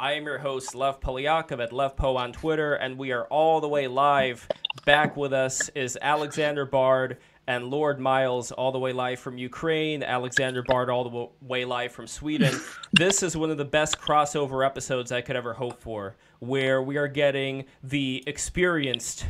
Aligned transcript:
I 0.00 0.14
am 0.14 0.24
your 0.24 0.38
host, 0.38 0.74
Lev 0.74 0.98
Polyakov 0.98 1.62
at 1.62 1.72
LevPo 1.72 2.16
on 2.16 2.32
Twitter, 2.32 2.72
and 2.72 2.96
we 2.96 3.12
are 3.12 3.24
all 3.24 3.60
the 3.60 3.68
way 3.68 3.86
live. 3.86 4.48
Back 4.86 5.14
with 5.14 5.34
us 5.34 5.68
is 5.74 5.98
Alexander 6.00 6.64
Bard 6.64 7.18
and 7.46 7.66
Lord 7.66 8.00
Miles, 8.00 8.50
all 8.50 8.72
the 8.72 8.78
way 8.78 8.94
live 8.94 9.20
from 9.20 9.36
Ukraine, 9.36 10.02
Alexander 10.02 10.62
Bard, 10.62 10.88
all 10.88 11.10
the 11.10 11.46
way 11.46 11.66
live 11.66 11.92
from 11.92 12.06
Sweden. 12.06 12.58
this 12.94 13.22
is 13.22 13.36
one 13.36 13.50
of 13.50 13.58
the 13.58 13.64
best 13.66 14.00
crossover 14.00 14.64
episodes 14.64 15.12
I 15.12 15.20
could 15.20 15.36
ever 15.36 15.52
hope 15.52 15.82
for, 15.82 16.16
where 16.38 16.80
we 16.80 16.96
are 16.96 17.06
getting 17.06 17.66
the 17.82 18.24
experienced 18.26 19.26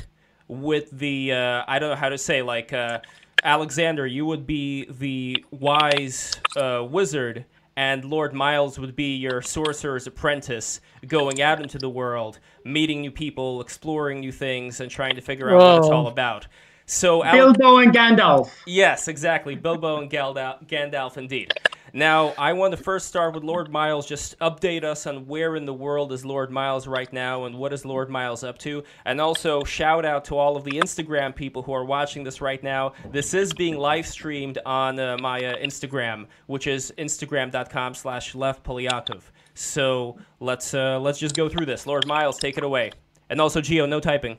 with 0.47 0.89
the, 0.93 1.33
uh, 1.33 1.65
I 1.67 1.81
don't 1.81 1.91
know 1.91 1.97
how 1.97 2.11
to 2.11 2.19
say, 2.19 2.43
like, 2.43 2.73
uh, 2.73 3.01
Alexander, 3.43 4.07
you 4.07 4.25
would 4.25 4.47
be 4.47 4.85
the 4.89 5.45
wise 5.51 6.33
uh, 6.57 6.87
wizard, 6.89 7.45
and 7.81 8.05
Lord 8.05 8.35
Miles 8.35 8.79
would 8.79 8.95
be 8.95 9.17
your 9.17 9.41
sorcerer's 9.41 10.07
apprentice, 10.07 10.83
going 11.07 11.41
out 11.41 11.63
into 11.63 11.79
the 11.79 11.89
world, 11.89 12.39
meeting 12.63 13.01
new 13.01 13.11
people, 13.11 13.63
exploring 13.63 14.21
new 14.21 14.33
things, 14.33 14.81
and 14.81 14.91
trying 14.91 15.15
to 15.15 15.23
figure 15.23 15.49
out 15.49 15.59
Whoa. 15.59 15.75
what 15.77 15.79
it's 15.79 15.89
all 15.89 16.07
about. 16.07 16.47
So 16.85 17.23
Bilbo 17.23 17.79
and 17.79 17.91
Gandalf. 17.91 18.51
Yes, 18.67 19.09
exactly. 19.09 19.55
Bilbo 19.55 19.99
and 20.03 20.11
Gandalf, 20.11 20.67
Gandalf 20.67 21.17
indeed. 21.17 21.55
Now, 21.93 22.35
I 22.39 22.53
want 22.53 22.73
to 22.73 22.83
first 22.83 23.07
start 23.09 23.35
with 23.35 23.43
Lord 23.43 23.71
Miles. 23.71 24.07
Just 24.07 24.39
update 24.39 24.85
us 24.85 25.07
on 25.07 25.27
where 25.27 25.57
in 25.57 25.67
the 25.67 25.75
world 25.75 26.13
is 26.13 26.25
Lord 26.25 26.51
Miles 26.51 26.87
right 26.87 27.13
now 27.13 27.45
and 27.45 27.57
what 27.57 27.73
is 27.73 27.85
Lord 27.85 28.11
Miles 28.11 28.45
up 28.45 28.59
to. 28.59 28.85
And 29.05 29.21
also, 29.21 29.65
shout 29.65 30.05
out 30.05 30.25
to 30.27 30.37
all 30.37 30.57
of 30.57 30.65
the 30.65 30.73
Instagram 30.73 31.35
people 31.35 31.63
who 31.63 31.73
are 31.73 31.85
watching 31.85 32.25
this 32.25 32.41
right 32.41 32.63
now. 32.63 32.93
This 33.11 33.35
is 33.35 33.53
being 33.53 33.77
live 33.77 34.07
streamed 34.07 34.59
on 34.65 34.99
uh, 34.99 35.17
my 35.21 35.45
uh, 35.45 35.57
Instagram, 35.57 36.27
which 36.47 36.67
is 36.67 36.93
instagram.com 36.99 37.95
slash 37.95 38.35
Lev 38.35 38.63
Polyakov. 38.63 39.23
So 39.55 40.19
let's, 40.39 40.75
uh, 40.75 41.01
let's 41.01 41.19
just 41.19 41.35
go 41.35 41.49
through 41.49 41.67
this. 41.67 41.87
Lord 41.87 42.07
Miles, 42.07 42.39
take 42.39 42.57
it 42.57 42.65
away. 42.65 42.93
And 43.29 43.41
also, 43.41 43.61
Geo, 43.61 43.87
no 43.87 44.01
typing. 44.01 44.39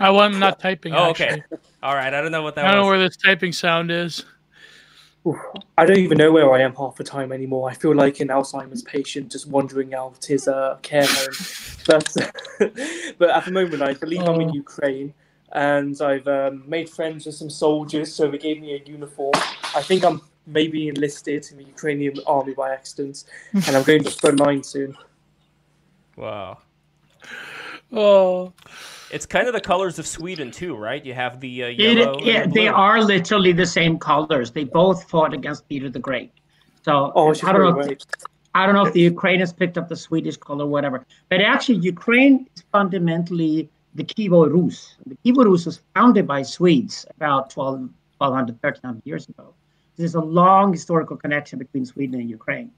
Oh, 0.00 0.18
I'm 0.18 0.38
not 0.38 0.60
typing. 0.60 0.94
Oh, 0.94 1.10
okay. 1.10 1.42
All 1.82 1.94
right. 1.94 2.14
I 2.14 2.20
don't 2.20 2.30
know 2.30 2.42
what 2.42 2.54
that. 2.54 2.64
I 2.64 2.70
don't 2.70 2.80
was. 2.80 2.84
know 2.84 2.88
where 2.90 2.98
this 3.00 3.16
typing 3.16 3.52
sound 3.52 3.90
is. 3.90 4.24
I 5.76 5.84
don't 5.84 5.98
even 5.98 6.18
know 6.18 6.32
where 6.32 6.52
I 6.52 6.60
am 6.60 6.74
half 6.74 6.96
the 6.96 7.04
time 7.04 7.32
anymore. 7.32 7.68
I 7.68 7.74
feel 7.74 7.94
like 7.94 8.20
an 8.20 8.28
Alzheimer's 8.28 8.82
patient 8.82 9.30
just 9.30 9.46
wandering 9.46 9.94
out 9.94 10.24
his 10.24 10.48
uh, 10.48 10.78
care 10.82 11.06
home. 11.06 11.34
but 11.86 12.14
but 13.18 13.30
at 13.30 13.44
the 13.44 13.50
moment, 13.50 13.82
I 13.82 13.94
believe 13.94 14.22
oh. 14.22 14.34
I'm 14.34 14.40
in 14.40 14.50
oh. 14.50 14.54
Ukraine, 14.54 15.12
and 15.52 16.00
I've 16.00 16.26
um, 16.28 16.62
made 16.66 16.88
friends 16.88 17.26
with 17.26 17.34
some 17.34 17.50
soldiers, 17.50 18.14
so 18.14 18.30
they 18.30 18.38
gave 18.38 18.60
me 18.60 18.74
a 18.74 18.88
uniform. 18.88 19.34
I 19.74 19.82
think 19.82 20.04
I'm 20.04 20.22
maybe 20.46 20.88
enlisted 20.88 21.46
in 21.50 21.58
the 21.58 21.64
Ukrainian 21.64 22.18
army 22.26 22.54
by 22.54 22.72
accident, 22.72 23.24
and 23.52 23.76
I'm 23.76 23.82
going 23.82 24.02
to 24.04 24.10
the 24.10 24.16
front 24.16 24.40
line 24.40 24.62
soon. 24.62 24.96
Wow. 26.16 26.58
Oh. 27.92 28.52
It's 29.10 29.26
kind 29.26 29.46
of 29.46 29.54
the 29.54 29.60
colors 29.60 29.98
of 29.98 30.06
Sweden 30.06 30.50
too, 30.50 30.76
right? 30.76 31.04
You 31.04 31.14
have 31.14 31.40
the 31.40 31.64
uh, 31.64 31.66
yellow. 31.68 32.18
It, 32.18 32.24
yeah, 32.24 32.46
the 32.46 32.52
they 32.52 32.68
are 32.68 33.02
literally 33.02 33.52
the 33.52 33.66
same 33.66 33.98
colors. 33.98 34.50
They 34.50 34.64
both 34.64 35.08
fought 35.08 35.32
against 35.32 35.68
Peter 35.68 35.88
the 35.88 35.98
Great. 35.98 36.32
So 36.82 37.12
oh, 37.14 37.30
I 37.30 37.52
don't 37.52 37.78
know. 37.78 37.80
If, 37.80 37.98
I 38.54 38.66
don't 38.66 38.74
know 38.74 38.86
if 38.86 38.92
the 38.92 39.00
Ukrainians 39.00 39.52
picked 39.52 39.78
up 39.78 39.88
the 39.88 39.96
Swedish 39.96 40.36
color, 40.36 40.66
whatever. 40.66 41.06
But 41.28 41.40
actually, 41.40 41.78
Ukraine 41.78 42.46
is 42.54 42.64
fundamentally 42.72 43.68
the 43.94 44.04
Kievo 44.04 44.50
Rus. 44.50 44.96
The 45.06 45.16
Kievo 45.24 45.44
Rus 45.44 45.66
was 45.66 45.80
founded 45.94 46.26
by 46.26 46.42
Swedes 46.42 47.06
about 47.16 47.50
12, 47.50 47.90
1200, 48.18 48.62
1300 48.62 49.06
years 49.06 49.28
ago. 49.28 49.54
There's 49.96 50.14
a 50.14 50.20
long 50.20 50.72
historical 50.72 51.16
connection 51.16 51.58
between 51.58 51.84
Sweden 51.84 52.20
and 52.20 52.30
Ukraine. 52.30 52.70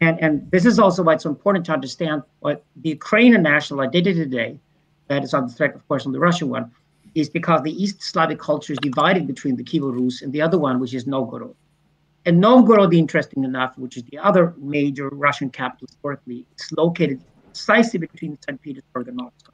And, 0.00 0.20
and 0.20 0.50
this 0.50 0.66
is 0.66 0.78
also 0.78 1.02
why 1.02 1.14
it's 1.14 1.24
important 1.24 1.64
to 1.66 1.72
understand 1.72 2.22
what 2.40 2.64
the 2.76 2.90
Ukrainian 2.90 3.42
national 3.42 3.80
identity 3.80 4.18
today 4.18 4.58
that 5.08 5.24
is 5.24 5.34
under 5.34 5.52
threat, 5.52 5.74
of 5.74 5.86
course, 5.88 6.06
on 6.06 6.12
the 6.12 6.20
Russian 6.20 6.48
one, 6.48 6.70
is 7.14 7.28
because 7.28 7.62
the 7.62 7.82
East 7.82 8.02
Slavic 8.02 8.38
culture 8.38 8.72
is 8.72 8.78
divided 8.80 9.26
between 9.26 9.56
the 9.56 9.64
Kiev 9.64 9.84
Rus 9.84 10.22
and 10.22 10.32
the 10.32 10.42
other 10.42 10.58
one, 10.58 10.80
which 10.80 10.94
is 10.94 11.06
Novgorod. 11.06 11.54
And 12.26 12.40
Novgorod, 12.40 12.94
interesting 12.94 13.44
enough, 13.44 13.76
which 13.76 13.96
is 13.96 14.02
the 14.04 14.18
other 14.18 14.54
major 14.56 15.08
Russian 15.10 15.50
capital 15.50 15.86
historically, 15.88 16.46
is 16.58 16.72
located 16.72 17.20
precisely 17.46 17.98
between 17.98 18.38
St. 18.40 18.60
Petersburg 18.60 19.08
and 19.08 19.16
Moscow. 19.16 19.52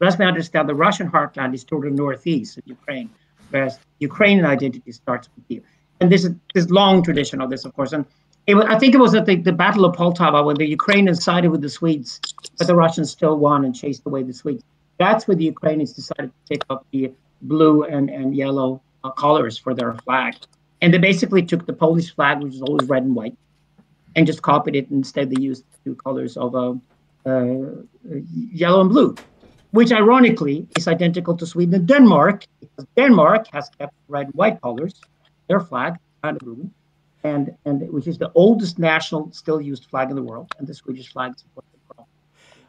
As 0.00 0.16
we 0.16 0.24
understand, 0.24 0.68
the 0.68 0.74
Russian 0.74 1.10
heartland 1.10 1.54
is 1.54 1.64
toward 1.64 1.86
the 1.86 1.90
northeast 1.90 2.56
of 2.56 2.62
Ukraine, 2.66 3.10
whereas 3.50 3.80
Ukrainian 3.98 4.46
identity 4.46 4.92
starts 4.92 5.28
with 5.34 5.48
Kiev. 5.48 5.64
And 6.00 6.10
this 6.10 6.24
is 6.24 6.34
this 6.54 6.70
long 6.70 7.02
tradition 7.02 7.40
of 7.40 7.50
this, 7.50 7.64
of 7.64 7.74
course. 7.74 7.92
And 7.92 8.06
it, 8.48 8.56
I 8.56 8.78
think 8.78 8.94
it 8.94 8.98
was 8.98 9.14
at 9.14 9.26
the, 9.26 9.36
the 9.36 9.52
Battle 9.52 9.84
of 9.84 9.94
Poltava 9.94 10.42
when 10.42 10.56
the 10.56 10.66
Ukrainians 10.66 11.22
sided 11.22 11.50
with 11.50 11.60
the 11.60 11.68
Swedes, 11.68 12.18
but 12.56 12.66
the 12.66 12.74
Russians 12.74 13.10
still 13.10 13.36
won 13.36 13.66
and 13.66 13.74
chased 13.76 14.06
away 14.06 14.22
the 14.22 14.32
Swedes. 14.32 14.64
That's 14.98 15.28
where 15.28 15.36
the 15.36 15.44
Ukrainians 15.44 15.92
decided 15.92 16.32
to 16.32 16.54
take 16.54 16.64
up 16.70 16.86
the 16.90 17.12
blue 17.42 17.84
and, 17.84 18.08
and 18.08 18.34
yellow 18.34 18.80
uh, 19.04 19.10
colors 19.10 19.58
for 19.58 19.74
their 19.74 19.92
flag. 20.04 20.34
And 20.80 20.94
they 20.94 20.98
basically 20.98 21.42
took 21.44 21.66
the 21.66 21.74
Polish 21.74 22.14
flag, 22.14 22.42
which 22.42 22.54
is 22.54 22.62
always 22.62 22.88
red 22.88 23.02
and 23.02 23.14
white, 23.14 23.36
and 24.16 24.26
just 24.26 24.40
copied 24.40 24.76
it. 24.76 24.90
Instead, 24.90 25.28
they 25.28 25.42
used 25.42 25.64
two 25.84 25.94
colors 25.96 26.38
of 26.38 26.54
uh, 26.54 26.72
uh, 27.26 27.54
yellow 28.32 28.80
and 28.80 28.88
blue, 28.88 29.14
which 29.72 29.92
ironically 29.92 30.66
is 30.78 30.88
identical 30.88 31.36
to 31.36 31.44
Sweden 31.44 31.74
and 31.74 31.86
Denmark, 31.86 32.46
because 32.60 32.86
Denmark 32.96 33.48
has 33.52 33.68
kept 33.78 33.92
red 34.08 34.26
and 34.28 34.34
white 34.34 34.58
colors, 34.62 34.94
their 35.48 35.60
flag, 35.60 35.96
kind 36.22 36.36
of 36.40 36.40
blue 36.40 36.70
and 37.28 37.56
and 37.64 37.76
which 37.92 38.06
is 38.06 38.18
the 38.18 38.30
oldest 38.34 38.78
national 38.78 39.30
still 39.32 39.60
used 39.60 39.84
flag 39.86 40.10
in 40.10 40.16
the 40.16 40.22
world, 40.22 40.52
and 40.58 40.66
the 40.66 40.74
Swedish 40.74 41.12
flag 41.12 41.38
supports 41.38 41.68
it. 41.74 41.78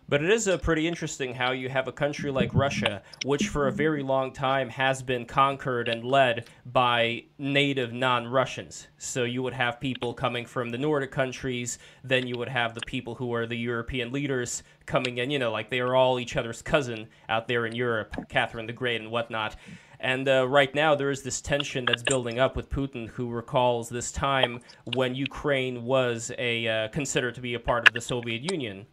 But 0.09 0.23
it 0.23 0.31
is 0.31 0.47
uh, 0.47 0.57
pretty 0.57 0.87
interesting 0.87 1.35
how 1.35 1.51
you 1.51 1.69
have 1.69 1.87
a 1.87 1.91
country 1.91 2.31
like 2.31 2.51
Russia, 2.55 3.03
which 3.25 3.47
for 3.47 3.67
a 3.67 3.71
very 3.71 4.01
long 4.01 4.33
time 4.33 4.67
has 4.69 5.03
been 5.03 5.23
conquered 5.23 5.87
and 5.87 6.03
led 6.03 6.47
by 6.65 7.25
native 7.37 7.93
non 7.93 8.25
Russians. 8.25 8.87
So 8.97 9.23
you 9.23 9.43
would 9.43 9.53
have 9.53 9.79
people 9.79 10.15
coming 10.15 10.47
from 10.47 10.71
the 10.71 10.79
Nordic 10.79 11.11
countries, 11.11 11.77
then 12.03 12.25
you 12.25 12.39
would 12.39 12.49
have 12.49 12.73
the 12.73 12.81
people 12.87 13.13
who 13.13 13.31
are 13.35 13.45
the 13.45 13.55
European 13.55 14.11
leaders 14.11 14.63
coming 14.87 15.19
in, 15.19 15.29
you 15.29 15.37
know, 15.37 15.51
like 15.51 15.69
they 15.69 15.79
are 15.79 15.95
all 15.95 16.19
each 16.19 16.35
other's 16.35 16.63
cousin 16.63 17.07
out 17.29 17.47
there 17.47 17.67
in 17.67 17.75
Europe, 17.75 18.15
Catherine 18.29 18.65
the 18.65 18.73
Great 18.73 19.01
and 19.01 19.11
whatnot. 19.11 19.57
And 19.99 20.29
uh, 20.29 20.47
right 20.47 20.73
now, 20.73 20.95
there 20.95 21.11
is 21.11 21.23
this 21.23 21.41
tension 21.41 21.85
that's 21.85 22.03
building 22.03 22.39
up 22.39 22.55
with 22.55 22.69
Putin, 22.69 23.09
who 23.09 23.29
recalls 23.29 23.89
this 23.89 24.11
time 24.11 24.61
when 24.93 25.13
Ukraine 25.13 25.83
was 25.83 26.31
a 26.37 26.67
uh, 26.67 26.87
considered 26.89 27.35
to 27.35 27.41
be 27.41 27.53
a 27.53 27.59
part 27.59 27.87
of 27.87 27.93
the 27.93 27.99
Soviet 27.99 28.49
Union, 28.49 28.85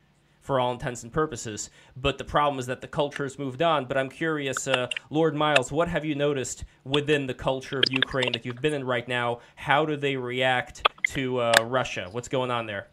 for 0.47 0.61
all 0.61 0.72
intents 0.72 1.03
and 1.03 1.12
purposes. 1.12 1.71
But 1.97 2.19
the 2.19 2.25
problem 2.25 2.59
is 2.59 2.67
that 2.67 2.81
the 2.81 2.89
culture 2.89 3.25
has 3.25 3.39
moved 3.39 3.62
on. 3.62 3.84
But 3.84 3.99
I'm 3.99 4.09
curious, 4.09 4.67
uh, 4.67 4.89
Lord 5.11 5.34
Miles, 5.34 5.71
what 5.71 5.89
have 5.89 6.05
you 6.05 6.15
noticed 6.15 6.65
within 6.84 7.27
the 7.27 7.34
culture 7.34 7.78
of 7.78 7.84
Ukraine 7.91 8.33
that 8.33 8.47
you've 8.47 8.62
been 8.62 8.75
in 8.75 8.84
right 8.84 9.06
now? 9.06 9.41
How 9.56 9.84
do 9.84 9.97
they 9.97 10.17
react 10.17 10.88
to 11.09 11.41
uh, 11.41 11.53
Russia? 11.65 12.09
What's 12.12 12.28
going 12.28 12.50
on 12.50 12.67
there? 12.67 12.88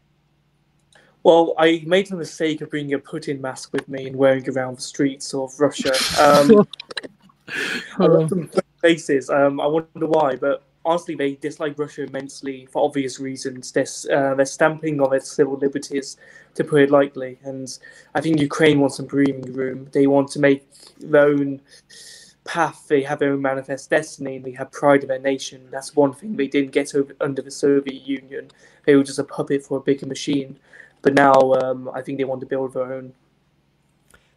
Well, 1.22 1.53
I 1.57 1.84
made 1.85 2.07
the 2.07 2.18
mistake 2.18 2.59
of 2.62 2.69
bringing 2.69 2.95
a 2.95 3.00
Putin 3.00 3.40
mask 3.40 3.72
with 3.72 3.88
me 3.88 4.07
and 4.07 4.16
wearing 4.16 4.47
around 4.50 4.78
the 4.78 4.81
streets 4.81 5.34
of 5.34 5.57
Russia. 5.57 5.94
Um, 6.19 6.68
I 8.00 8.06
love 8.06 8.30
some 8.30 8.50
places. 8.80 9.30
Um, 9.30 9.59
I 9.59 9.68
wonder 9.68 10.08
why, 10.08 10.36
but 10.36 10.64
honestly, 10.86 11.16
they 11.16 11.36
dislike 11.36 11.78
Russia 11.78 12.04
immensely 12.04 12.68
for 12.72 12.84
obvious 12.84 13.20
reasons. 13.20 13.72
They're, 13.72 13.86
uh, 14.12 14.36
they're 14.36 14.46
stamping 14.46 15.02
on 15.02 15.12
their 15.12 15.20
civil 15.20 15.58
liberties, 15.58 16.18
to 16.56 16.64
put 16.64 16.81
it 16.81 16.92
lightly. 16.92 17.40
And 17.44 17.68
I 18.14 18.22
think 18.22 18.40
Ukraine 18.40 18.80
wants 18.80 18.98
some 18.98 19.06
breathing 19.06 19.54
room. 19.54 19.88
They 19.92 20.08
want 20.08 20.30
to 20.31 20.40
make 20.40 20.66
their 21.00 21.28
own 21.28 21.62
path. 22.44 22.86
They 22.88 23.02
have 23.04 23.20
their 23.20 23.34
own 23.34 23.42
manifest 23.42 23.90
destiny. 23.90 24.38
And 24.38 24.46
they 24.46 24.52
have 24.52 24.72
pride 24.72 25.02
in 25.02 25.10
their 25.10 25.20
nation. 25.20 25.68
That's 25.72 25.96
one 25.96 26.14
thing 26.14 26.36
they 26.36 26.48
didn't 26.48 26.72
get 26.72 26.94
over 26.96 27.16
under 27.22 27.42
the 27.42 27.52
Soviet 27.52 28.08
Union. 28.08 28.52
They 28.86 28.96
were 28.96 29.04
just 29.04 29.20
a 29.20 29.24
puppet 29.24 29.64
for 29.64 29.78
a 29.78 29.81
bigger 29.81 30.06
machine. 30.06 30.58
But 31.02 31.16
now 31.16 31.54
um, 31.54 31.90
I 31.94 32.02
think 32.02 32.18
they 32.18 32.24
want 32.24 32.42
to 32.42 32.48
build 32.48 32.74
their 32.74 32.94
own. 32.94 33.13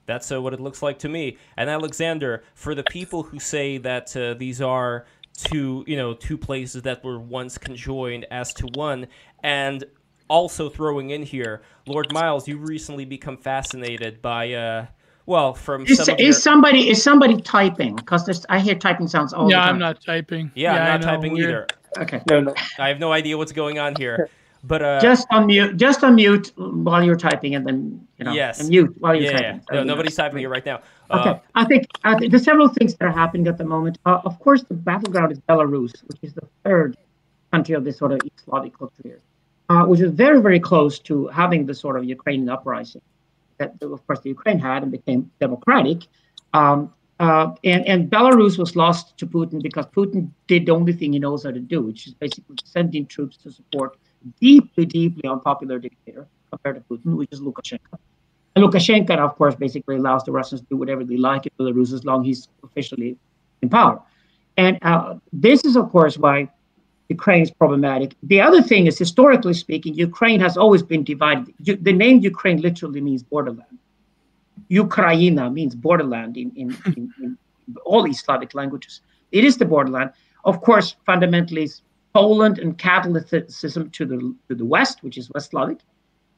That's 0.06 0.30
uh, 0.30 0.40
what 0.40 0.54
it 0.54 0.60
looks 0.60 0.82
like 0.82 0.98
to 1.00 1.08
me. 1.08 1.36
And 1.56 1.68
Alexander, 1.68 2.44
for 2.54 2.74
the 2.74 2.84
people 2.84 3.22
who 3.22 3.38
say 3.38 3.78
that 3.78 4.16
uh, 4.16 4.34
these 4.34 4.62
are 4.62 5.06
two, 5.36 5.84
you 5.86 5.96
know, 5.96 6.14
two 6.14 6.38
places 6.38 6.82
that 6.82 7.04
were 7.04 7.18
once 7.18 7.58
conjoined 7.58 8.26
as 8.30 8.52
to 8.54 8.66
one, 8.74 9.08
and 9.42 9.84
also 10.28 10.68
throwing 10.68 11.10
in 11.10 11.22
here, 11.22 11.62
Lord 11.86 12.12
Miles, 12.12 12.48
you 12.48 12.56
recently 12.58 13.04
become 13.04 13.36
fascinated 13.36 14.22
by, 14.22 14.52
uh, 14.52 14.86
well, 15.26 15.54
from 15.54 15.86
is, 15.86 16.04
some 16.04 16.16
is 16.18 16.20
your... 16.20 16.32
somebody 16.32 16.88
is 16.88 17.02
somebody 17.02 17.40
typing? 17.40 17.96
Because 17.96 18.46
I 18.48 18.60
hear 18.60 18.74
typing 18.74 19.08
sounds 19.08 19.32
all 19.32 19.50
yeah, 19.50 19.56
the 19.56 19.62
time. 19.62 19.74
I'm 19.74 19.78
not 19.80 20.00
typing. 20.00 20.50
Yeah, 20.54 20.74
yeah 20.74 20.94
I'm 20.94 21.00
not 21.00 21.06
typing 21.06 21.32
weird. 21.32 21.50
either. 21.50 21.66
Okay. 21.98 22.22
No, 22.28 22.40
no. 22.40 22.54
I 22.78 22.88
have 22.88 22.98
no 22.98 23.12
idea 23.12 23.36
what's 23.36 23.52
going 23.52 23.78
on 23.78 23.94
here. 23.96 24.28
But 24.66 24.82
uh, 24.82 25.00
just 25.00 25.28
unmute, 25.30 25.76
just 25.76 26.00
unmute 26.00 26.52
while 26.56 27.02
you're 27.02 27.16
typing, 27.16 27.54
and 27.54 27.66
then 27.66 28.06
you 28.18 28.24
know, 28.24 28.32
yes, 28.32 28.68
mute 28.68 28.94
while 28.98 29.14
you're 29.14 29.24
yeah, 29.24 29.32
typing. 29.32 29.62
Yeah. 29.70 29.76
No, 29.78 29.84
nobody's 29.84 30.16
typing 30.16 30.38
here 30.38 30.48
right 30.48 30.66
now. 30.66 30.80
Okay, 31.10 31.30
uh, 31.30 31.38
I 31.54 31.64
think 31.64 31.86
uh, 32.04 32.18
there's 32.18 32.42
several 32.42 32.68
things 32.68 32.94
that 32.96 33.04
are 33.04 33.12
happening 33.12 33.46
at 33.46 33.58
the 33.58 33.64
moment. 33.64 33.98
Uh, 34.04 34.20
of 34.24 34.38
course, 34.40 34.62
the 34.64 34.74
battleground 34.74 35.30
is 35.32 35.38
Belarus, 35.40 35.92
which 36.08 36.18
is 36.22 36.34
the 36.34 36.48
third 36.64 36.96
country 37.52 37.74
of 37.74 37.84
this 37.84 37.98
sort 37.98 38.12
of 38.12 38.20
Slavic 38.44 38.76
culture 38.76 39.20
uh, 39.68 39.84
which 39.84 40.00
is 40.00 40.12
very, 40.12 40.40
very 40.40 40.60
close 40.60 40.98
to 41.00 41.26
having 41.28 41.66
the 41.66 41.74
sort 41.74 41.96
of 41.96 42.04
Ukrainian 42.04 42.48
uprising 42.48 43.02
that, 43.58 43.74
of 43.82 44.06
course, 44.06 44.20
the 44.20 44.28
Ukraine 44.28 44.58
had 44.58 44.82
and 44.82 44.92
became 44.92 45.30
democratic. 45.40 46.06
Um, 46.52 46.92
uh, 47.18 47.54
and, 47.64 47.86
and 47.86 48.10
Belarus 48.10 48.58
was 48.58 48.76
lost 48.76 49.16
to 49.18 49.26
Putin 49.26 49.62
because 49.62 49.86
Putin 49.86 50.30
did 50.46 50.66
the 50.66 50.72
only 50.72 50.92
thing 50.92 51.14
he 51.14 51.18
knows 51.18 51.44
how 51.44 51.50
to 51.50 51.60
do, 51.60 51.80
which 51.80 52.06
is 52.06 52.14
basically 52.14 52.56
sending 52.64 53.06
troops 53.06 53.38
to 53.38 53.50
support 53.50 53.96
deeply, 54.40 54.86
deeply 54.86 55.28
unpopular 55.28 55.78
dictator 55.78 56.26
compared 56.50 56.76
to 56.76 56.82
Putin, 56.82 57.16
which 57.16 57.32
is 57.32 57.40
Lukashenko. 57.40 57.98
And 58.54 58.64
Lukashenko, 58.64 59.18
of 59.18 59.36
course, 59.36 59.54
basically 59.54 59.96
allows 59.96 60.24
the 60.24 60.32
Russians 60.32 60.60
to 60.62 60.66
do 60.68 60.76
whatever 60.76 61.04
they 61.04 61.16
like 61.16 61.46
in 61.46 61.52
Belarus 61.58 61.92
as 61.92 62.04
long 62.04 62.22
as 62.22 62.26
he's 62.26 62.48
officially 62.64 63.16
in 63.62 63.68
power. 63.68 64.00
And 64.56 64.78
uh, 64.82 65.16
this 65.32 65.64
is, 65.64 65.76
of 65.76 65.90
course, 65.90 66.16
why 66.16 66.50
Ukraine 67.08 67.42
is 67.42 67.50
problematic. 67.50 68.16
The 68.22 68.40
other 68.40 68.62
thing 68.62 68.86
is, 68.86 68.98
historically 68.98 69.54
speaking, 69.54 69.94
Ukraine 69.94 70.40
has 70.40 70.56
always 70.56 70.82
been 70.82 71.04
divided. 71.04 71.54
The 71.60 71.92
name 71.92 72.20
Ukraine 72.20 72.60
literally 72.60 73.00
means 73.00 73.22
borderland. 73.22 73.78
Ukraina 74.70 75.52
means 75.52 75.74
borderland 75.74 76.36
in, 76.36 76.50
in, 76.56 76.76
in, 76.86 77.12
in 77.22 77.38
all 77.84 78.10
Slavic 78.12 78.54
languages. 78.54 79.02
It 79.32 79.44
is 79.44 79.56
the 79.58 79.64
borderland. 79.64 80.10
Of 80.44 80.62
course, 80.62 80.96
fundamentally, 81.04 81.68
Poland 82.16 82.58
and 82.58 82.78
Catholicism 82.78 83.90
to 83.90 84.06
the, 84.06 84.34
to 84.48 84.54
the 84.54 84.64
west, 84.64 85.02
which 85.02 85.18
is 85.18 85.30
West 85.34 85.50
Slavic. 85.50 85.80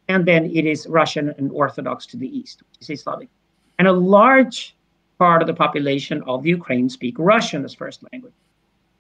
And 0.08 0.26
then 0.26 0.46
it 0.46 0.66
is 0.66 0.88
Russian 0.88 1.32
and 1.38 1.52
Orthodox 1.52 2.04
to 2.06 2.16
the 2.16 2.26
east, 2.26 2.64
which 2.80 2.90
is 2.90 3.02
Slavic. 3.02 3.28
And 3.78 3.86
a 3.86 3.92
large 3.92 4.75
part 5.20 5.40
of 5.40 5.46
the 5.46 5.54
population 5.54 6.20
of 6.26 6.44
Ukraine 6.44 6.88
speak 6.88 7.14
Russian 7.16 7.64
as 7.64 7.75
first 7.75 8.02
language. 8.10 8.32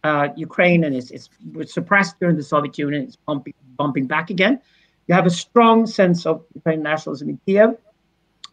Uh, 0.04 0.28
Ukraine 0.36 0.84
and 0.84 0.94
it's, 0.94 1.10
it's 1.10 1.28
was 1.52 1.72
suppressed 1.72 2.14
during 2.20 2.36
the 2.36 2.44
Soviet 2.44 2.78
Union. 2.78 3.02
It's 3.02 3.16
bumping, 3.16 3.54
bumping 3.76 4.06
back 4.06 4.30
again. 4.30 4.60
You 5.08 5.16
have 5.16 5.26
a 5.26 5.30
strong 5.30 5.84
sense 5.84 6.26
of 6.26 6.44
Ukrainian 6.54 6.84
nationalism 6.84 7.30
in 7.30 7.40
Kiev 7.44 7.76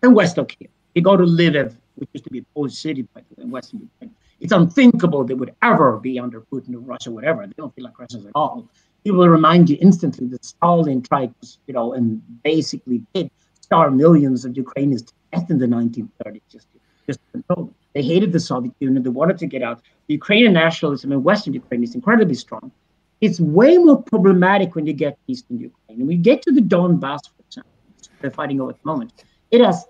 and 0.01 0.15
west 0.15 0.39
of 0.39 0.47
Kiev. 0.47 0.71
You 0.95 1.03
go 1.03 1.15
to 1.15 1.25
Lviv, 1.25 1.75
which 1.93 2.09
used 2.13 2.23
to 2.23 2.31
be 2.31 2.39
a 2.39 2.45
Polish 2.55 2.73
city, 2.73 3.03
by 3.03 3.21
the 3.21 3.35
way, 3.35 3.43
in 3.43 3.51
western 3.51 3.81
Ukraine. 3.81 4.15
It's 4.39 4.51
unthinkable 4.51 5.23
they 5.23 5.33
would 5.33 5.55
ever 5.61 5.97
be 5.97 6.19
under 6.19 6.41
Putin 6.41 6.75
or 6.75 6.79
Russia, 6.79 7.11
whatever. 7.11 7.45
They 7.47 7.53
don't 7.57 7.73
feel 7.73 7.85
like 7.85 7.97
Russians 7.97 8.25
at 8.25 8.31
all. 8.35 8.67
He 9.03 9.11
will 9.11 9.29
remind 9.29 9.69
you 9.69 9.77
instantly 9.79 10.27
that 10.27 10.43
Stalin 10.43 11.01
tried, 11.01 11.33
you 11.67 11.73
know, 11.73 11.93
and 11.93 12.21
basically 12.43 13.03
did 13.13 13.29
starve 13.61 13.93
millions 13.93 14.45
of 14.45 14.57
Ukrainians 14.57 15.03
to 15.03 15.13
death 15.31 15.49
in 15.49 15.57
the 15.59 15.67
1930s 15.67 16.41
just 16.51 16.67
just 17.07 17.19
control 17.31 17.65
them. 17.65 17.75
They 17.93 18.01
hated 18.01 18.31
the 18.31 18.39
Soviet 18.39 18.73
Union. 18.79 19.03
They 19.03 19.09
wanted 19.09 19.37
to 19.37 19.45
get 19.45 19.61
out. 19.61 19.81
The 20.07 20.15
Ukrainian 20.15 20.53
nationalism 20.53 21.11
in 21.11 21.23
Western 21.23 21.53
Ukraine 21.53 21.83
is 21.83 21.93
incredibly 21.93 22.33
strong. 22.33 22.71
It's 23.21 23.39
way 23.39 23.77
more 23.77 24.01
problematic 24.01 24.73
when 24.73 24.87
you 24.87 24.93
get 24.93 25.17
Eastern 25.27 25.59
Ukraine. 25.59 25.99
And 25.99 26.07
we 26.07 26.17
get 26.17 26.41
to 26.43 26.51
the 26.51 26.61
Donbass, 26.61 27.21
for 27.29 27.41
example, 27.45 27.71
they're 28.21 28.31
fighting 28.31 28.59
over 28.59 28.71
at 28.71 28.81
the 28.81 28.87
moment 28.87 29.13
it 29.51 29.61
has 29.61 29.85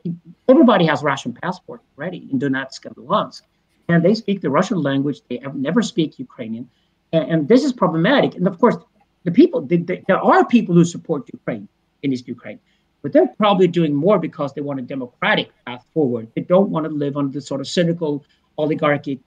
everybody 0.48 0.86
has 0.86 1.02
Russian 1.04 1.34
passport 1.34 1.82
already 1.98 2.28
in 2.32 2.40
Donetsk 2.40 2.86
and 2.86 2.96
Luhansk, 2.96 3.42
and 3.88 4.04
they 4.04 4.14
speak 4.14 4.42
the 4.42 4.50
Russian 4.50 4.82
language. 4.82 5.22
They 5.30 5.42
never 5.54 5.82
speak 5.82 6.20
Ukrainian, 6.20 6.70
and, 7.14 7.32
and, 7.32 7.48
this 7.48 7.64
is 7.64 7.74
problematic. 7.74 8.36
And 8.36 8.48
of 8.48 8.60
course, 8.60 8.76
the 9.24 9.32
people 9.32 9.62
the, 9.62 9.78
the, 9.78 10.02
there 10.08 10.20
are 10.20 10.46
people 10.46 10.74
who 10.76 10.86
support 10.86 11.30
Ukraine 11.32 11.68
in 12.04 12.14
East 12.14 12.28
Ukraine, 12.28 12.60
but 13.02 13.14
they're 13.14 13.34
probably 13.38 13.68
doing 13.68 13.94
more 13.94 14.20
because 14.20 14.54
they 14.54 14.62
want 14.62 14.80
a 14.80 14.84
democratic 14.84 15.52
path 15.66 15.86
forward. 15.94 16.28
They 16.36 16.42
don't 16.42 16.70
want 16.70 16.86
to 16.86 16.92
live 16.92 17.18
under 17.18 17.34
the 17.34 17.42
sort 17.42 17.62
of 17.62 17.68
cynical 17.68 18.26
oligarchy 18.58 19.20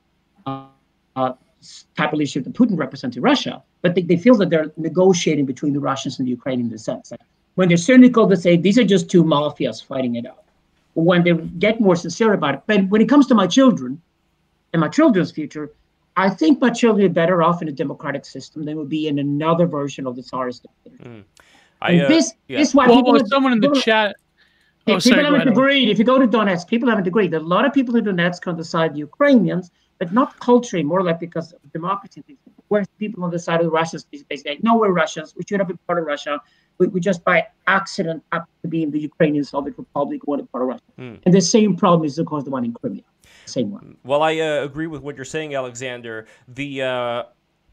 uh, 0.46 0.66
uh, 1.16 1.32
type 1.96 2.12
of 2.12 2.19
leadership 2.19 2.44
that 2.44 2.55
Putin 2.55 2.76
represents 2.76 3.16
in 3.16 3.22
Russia. 3.22 3.62
But 3.82 3.94
they, 3.94 4.02
they 4.02 4.16
feel 4.16 4.34
that 4.37 4.50
they're 4.50 4.72
negotiating 4.76 5.46
between 5.46 5.72
the 5.72 5.81
Russians 5.81 6.19
and 6.19 6.26
the 6.26 6.31
Ukrainians 6.31 6.70
in 6.70 6.72
the 6.72 6.78
sense. 6.78 7.10
Like, 7.10 7.20
when 7.55 7.69
they're 7.69 7.76
cynical, 7.76 8.26
they 8.26 8.37
say 8.37 8.56
these 8.56 8.78
are 8.78 8.84
just 8.84 9.10
two 9.10 9.25
mafias 9.25 9.84
fighting 9.84 10.16
it 10.16 10.26
out. 10.26 10.44
When 10.94 11.22
they 11.22 11.32
get 11.32 11.81
more 11.81 11.96
sincere 11.96 12.32
about 12.32 12.55
it, 12.55 12.62
but 12.66 12.88
when 12.88 13.00
it 13.00 13.08
comes 13.08 13.26
to 13.28 13.34
my 13.34 13.46
children 13.46 14.00
and 14.73 14.81
my 14.81 14.88
children's 14.88 15.31
future, 15.31 15.73
I 16.17 16.29
think 16.29 16.61
my 16.61 16.70
children 16.70 17.06
are 17.06 17.12
better 17.12 17.43
off 17.43 17.62
in 17.62 17.69
a 17.69 17.73
democratic 17.73 18.25
system 18.25 18.65
than 18.65 18.76
would 18.76 18.88
be 18.88 19.09
in 19.09 19.19
another 19.19 19.67
version 19.67 20.06
of 20.06 20.17
the 20.17 20.23
Tsarist 20.23 20.65
dictatorship. 20.65 21.06
Mm. 21.06 21.25
I, 21.81 22.00
uh, 22.00 22.09
this, 22.09 22.35
yeah. 22.49 22.59
this 22.59 22.69
is 22.70 22.75
why 22.75 22.88
well, 22.88 23.05
people. 23.05 23.26
someone 23.26 23.53
in 23.53 23.61
the 23.61 23.73
chat. 23.81 24.17
Oh, 24.87 24.97
people 24.97 25.00
sorry, 25.00 25.25
haven't 25.25 25.49
agreed. 25.49 25.88
If 25.88 25.99
you 25.99 26.05
go 26.05 26.19
to 26.19 26.26
Donetsk, 26.26 26.67
people 26.67 26.88
haven't 26.88 27.06
agreed. 27.06 27.31
There 27.31 27.41
are 27.41 27.43
a 27.43 27.47
lot 27.47 27.65
of 27.65 27.73
people 27.73 27.94
in 27.97 28.05
Donetsk 28.05 28.49
on 28.49 28.56
the 28.56 28.65
side 28.65 28.87
of 28.87 28.93
the 28.94 29.00
Ukrainians, 29.00 29.70
but 29.99 30.12
not 30.12 30.38
culturally, 30.41 30.82
more 30.82 31.03
like 31.03 31.20
because 31.20 31.53
of 31.53 31.73
democracy. 31.73 32.25
Whereas 32.69 32.88
people 32.99 33.23
on 33.23 33.31
the 33.31 33.38
side 33.38 33.61
of 33.61 33.67
the 33.67 33.70
Russians 33.70 34.05
basically 34.05 34.38
say, 34.38 34.59
no, 34.62 34.76
we're 34.76 34.91
Russians. 34.91 35.35
We 35.37 35.44
should 35.49 35.61
have 35.61 35.69
been 35.69 35.79
part 35.87 35.99
of 35.99 36.06
Russia 36.06 36.41
we, 36.79 36.87
we 36.88 37.00
just 37.00 37.25
by 37.25 37.47
accident 37.67 38.23
happen 38.32 38.49
to 38.62 38.69
be 38.69 38.82
in 38.82 38.91
the 38.91 39.00
Ukrainian 39.00 39.44
Soviet 39.44 39.76
Republic 39.76 40.23
or 40.26 40.38
part 40.38 40.62
of 40.62 40.69
Russia. 40.69 40.82
Mm. 40.99 41.20
And 41.25 41.35
the 41.35 41.41
same 41.41 41.76
problem 41.76 42.06
is, 42.06 42.19
of 42.19 42.26
course, 42.26 42.44
the 42.44 42.50
one 42.50 42.65
in 42.65 42.73
Crimea. 42.73 43.03
Same 43.49 43.71
one. 43.71 43.97
Well, 44.05 44.23
I 44.23 44.39
uh, 44.39 44.62
agree 44.65 44.87
with 44.87 45.03
what 45.03 45.17
you're 45.17 45.25
saying, 45.25 45.55
Alexander. 45.55 46.27
The 46.47 46.83
uh, 46.83 47.23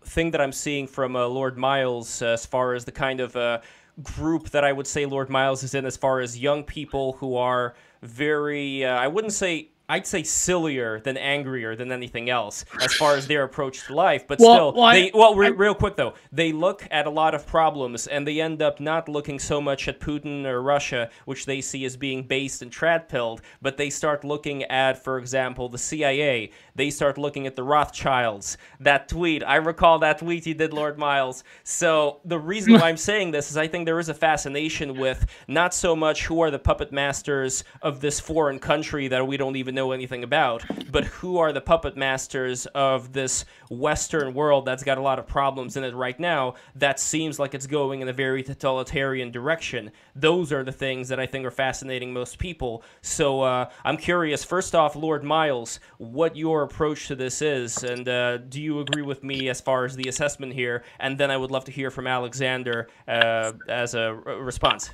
thing 0.03 0.31
that 0.31 0.41
I'm 0.41 0.51
seeing 0.51 0.87
from 0.87 1.15
uh, 1.15 1.27
Lord 1.27 1.57
Miles, 1.57 2.21
uh, 2.21 2.27
as 2.27 2.45
far 2.45 2.73
as 2.73 2.85
the 2.85 2.91
kind 2.91 3.19
of 3.19 3.35
uh, 3.35 3.61
group 4.01 4.49
that 4.51 4.63
I 4.63 4.71
would 4.71 4.87
say 4.87 5.05
Lord 5.05 5.29
Miles 5.29 5.63
is 5.63 5.73
in, 5.73 5.85
as 5.85 5.97
far 5.97 6.19
as 6.19 6.37
young 6.37 6.63
people 6.63 7.13
who 7.13 7.35
are 7.35 7.75
very, 8.01 8.85
uh, 8.85 8.95
I 8.95 9.07
wouldn't 9.07 9.33
say 9.33 9.69
I'd 9.87 10.07
say 10.07 10.23
sillier 10.23 10.99
than 10.99 11.15
angrier 11.15 11.75
than 11.75 11.91
anything 11.91 12.29
else 12.29 12.65
as 12.81 12.93
far 12.95 13.15
as 13.15 13.27
their 13.27 13.43
approach 13.43 13.85
to 13.85 13.93
life. 13.93 14.27
But 14.27 14.39
well, 14.39 14.71
still, 14.71 14.73
well, 14.73 14.91
they, 14.91 15.11
well 15.13 15.35
re- 15.35 15.47
I, 15.47 15.51
real 15.51 15.75
quick 15.75 15.95
though, 15.95 16.15
they 16.31 16.51
look 16.51 16.87
at 16.89 17.05
a 17.05 17.09
lot 17.11 17.35
of 17.35 17.45
problems 17.45 18.07
and 18.07 18.27
they 18.27 18.41
end 18.41 18.63
up 18.63 18.79
not 18.79 19.07
looking 19.07 19.37
so 19.37 19.61
much 19.61 19.87
at 19.87 19.99
Putin 19.99 20.45
or 20.45 20.61
Russia, 20.63 21.09
which 21.25 21.45
they 21.45 21.61
see 21.61 21.85
as 21.85 21.95
being 21.95 22.23
based 22.23 22.63
and 22.63 22.71
trad-pilled, 22.71 23.41
but 23.61 23.77
they 23.77 23.91
start 23.91 24.23
looking 24.23 24.63
at, 24.63 25.03
for 25.03 25.19
example, 25.19 25.69
the 25.69 25.77
CIA. 25.77 26.51
They 26.73 26.89
start 26.89 27.19
looking 27.19 27.45
at 27.45 27.55
the 27.55 27.63
Rothschilds. 27.63 28.57
That 28.79 29.07
tweet, 29.07 29.43
I 29.43 29.57
recall 29.57 29.99
that 29.99 30.17
tweet 30.17 30.45
he 30.45 30.55
did, 30.55 30.73
Lord 30.73 30.97
Miles. 30.97 31.43
So 31.63 32.21
the 32.25 32.39
reason 32.39 32.73
why 32.73 32.89
I'm 32.89 32.97
saying 32.97 33.31
this 33.31 33.51
is 33.51 33.57
I 33.57 33.67
think 33.67 33.85
there 33.85 33.99
is 33.99 34.09
a 34.09 34.15
fascination 34.15 34.97
with 34.97 35.27
not 35.47 35.75
so 35.75 35.95
much 35.95 36.25
who 36.25 36.41
are 36.41 36.49
the 36.49 36.59
puppet 36.59 36.91
masters 36.91 37.63
of 37.83 38.01
this 38.01 38.19
foreign 38.19 38.57
country 38.57 39.07
that 39.09 39.27
we 39.27 39.37
don't 39.37 39.55
even 39.55 39.74
know 39.75 39.91
anything 39.91 40.23
about, 40.23 40.63
but 40.91 41.03
who 41.05 41.37
are 41.37 41.51
the 41.51 41.61
puppet 41.61 41.95
masters 41.95 42.65
of 42.67 43.13
this 43.13 43.45
Western 43.69 44.33
world 44.33 44.65
that's 44.65 44.83
got 44.83 44.97
a 44.97 45.01
lot 45.01 45.19
of 45.19 45.27
problems 45.27 45.77
in 45.77 45.83
it 45.83 45.93
right 45.93 46.19
now 46.19 46.55
that 46.75 46.99
seems 46.99 47.37
like 47.37 47.53
it's 47.53 47.67
going 47.67 48.01
in 48.01 48.07
a 48.07 48.13
very 48.13 48.41
totalitarian 48.41 49.31
direction? 49.31 49.91
Those 50.15 50.51
are 50.51 50.63
the 50.63 50.71
things 50.71 51.09
that 51.09 51.19
I 51.19 51.25
think 51.25 51.45
are 51.45 51.51
fascinating 51.51 52.13
most 52.13 52.39
people. 52.39 52.83
So 53.01 53.41
uh, 53.41 53.69
I'm 53.83 53.97
curious, 53.97 54.43
first 54.43 54.73
off, 54.73 54.95
Lord 54.95 55.23
Miles, 55.23 55.79
what 55.97 56.35
your 56.35 56.63
approach 56.63 57.07
to 57.07 57.15
this 57.15 57.41
is, 57.41 57.83
and 57.83 58.07
uh, 58.07 58.37
do 58.37 58.61
you 58.61 58.79
agree 58.79 59.03
with 59.03 59.23
me 59.23 59.49
as 59.49 59.61
far 59.61 59.85
as 59.85 59.95
the 59.95 60.09
assessment 60.09 60.53
here? 60.53 60.83
And 60.99 61.17
then 61.17 61.29
I 61.29 61.37
would 61.37 61.51
love 61.51 61.65
to 61.65 61.71
hear 61.71 61.91
from 61.91 62.07
Alexander 62.07 62.87
uh, 63.07 63.51
as 63.67 63.93
a 63.93 64.13
response. 64.13 64.91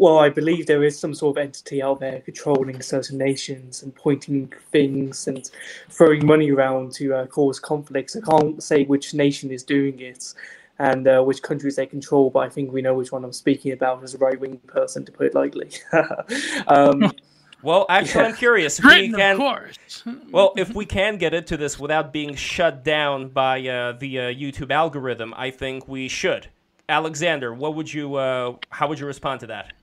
Well, 0.00 0.18
I 0.18 0.30
believe 0.30 0.64
there 0.64 0.82
is 0.82 0.98
some 0.98 1.12
sort 1.12 1.36
of 1.36 1.42
entity 1.42 1.82
out 1.82 2.00
there 2.00 2.20
controlling 2.20 2.80
certain 2.80 3.18
nations 3.18 3.82
and 3.82 3.94
pointing 3.94 4.50
things 4.72 5.28
and 5.28 5.50
throwing 5.90 6.24
money 6.24 6.50
around 6.50 6.92
to 6.92 7.12
uh, 7.12 7.26
cause 7.26 7.60
conflicts. 7.60 8.16
I 8.16 8.20
can't 8.22 8.62
say 8.62 8.84
which 8.84 9.12
nation 9.12 9.50
is 9.50 9.62
doing 9.62 10.00
it 10.00 10.32
and 10.78 11.06
uh, 11.06 11.20
which 11.20 11.42
countries 11.42 11.76
they 11.76 11.84
control, 11.84 12.30
but 12.30 12.38
I 12.38 12.48
think 12.48 12.72
we 12.72 12.80
know 12.80 12.94
which 12.94 13.12
one 13.12 13.24
I'm 13.24 13.32
speaking 13.34 13.72
about 13.72 14.02
as 14.02 14.14
a 14.14 14.18
right 14.18 14.40
wing 14.40 14.56
person, 14.66 15.04
to 15.04 15.12
put 15.12 15.26
it 15.26 15.34
lightly. 15.34 15.70
um, 16.66 17.12
well, 17.62 17.84
actually, 17.90 18.22
yeah. 18.22 18.28
I'm 18.28 18.36
curious. 18.36 18.78
If 18.78 18.86
Britain, 18.86 19.12
we 19.12 19.18
can, 19.18 19.32
of 19.32 19.38
course. 19.38 20.02
well, 20.30 20.54
if 20.56 20.74
we 20.74 20.86
can 20.86 21.18
get 21.18 21.34
into 21.34 21.58
this 21.58 21.78
without 21.78 22.10
being 22.10 22.36
shut 22.36 22.82
down 22.84 23.28
by 23.28 23.58
uh, 23.68 23.92
the 23.92 24.18
uh, 24.18 24.22
YouTube 24.22 24.70
algorithm, 24.70 25.34
I 25.36 25.50
think 25.50 25.86
we 25.86 26.08
should. 26.08 26.46
Alexander, 26.88 27.52
what 27.52 27.74
would 27.74 27.92
you? 27.92 28.14
Uh, 28.14 28.56
how 28.70 28.88
would 28.88 28.98
you 28.98 29.04
respond 29.04 29.40
to 29.40 29.48
that? 29.48 29.74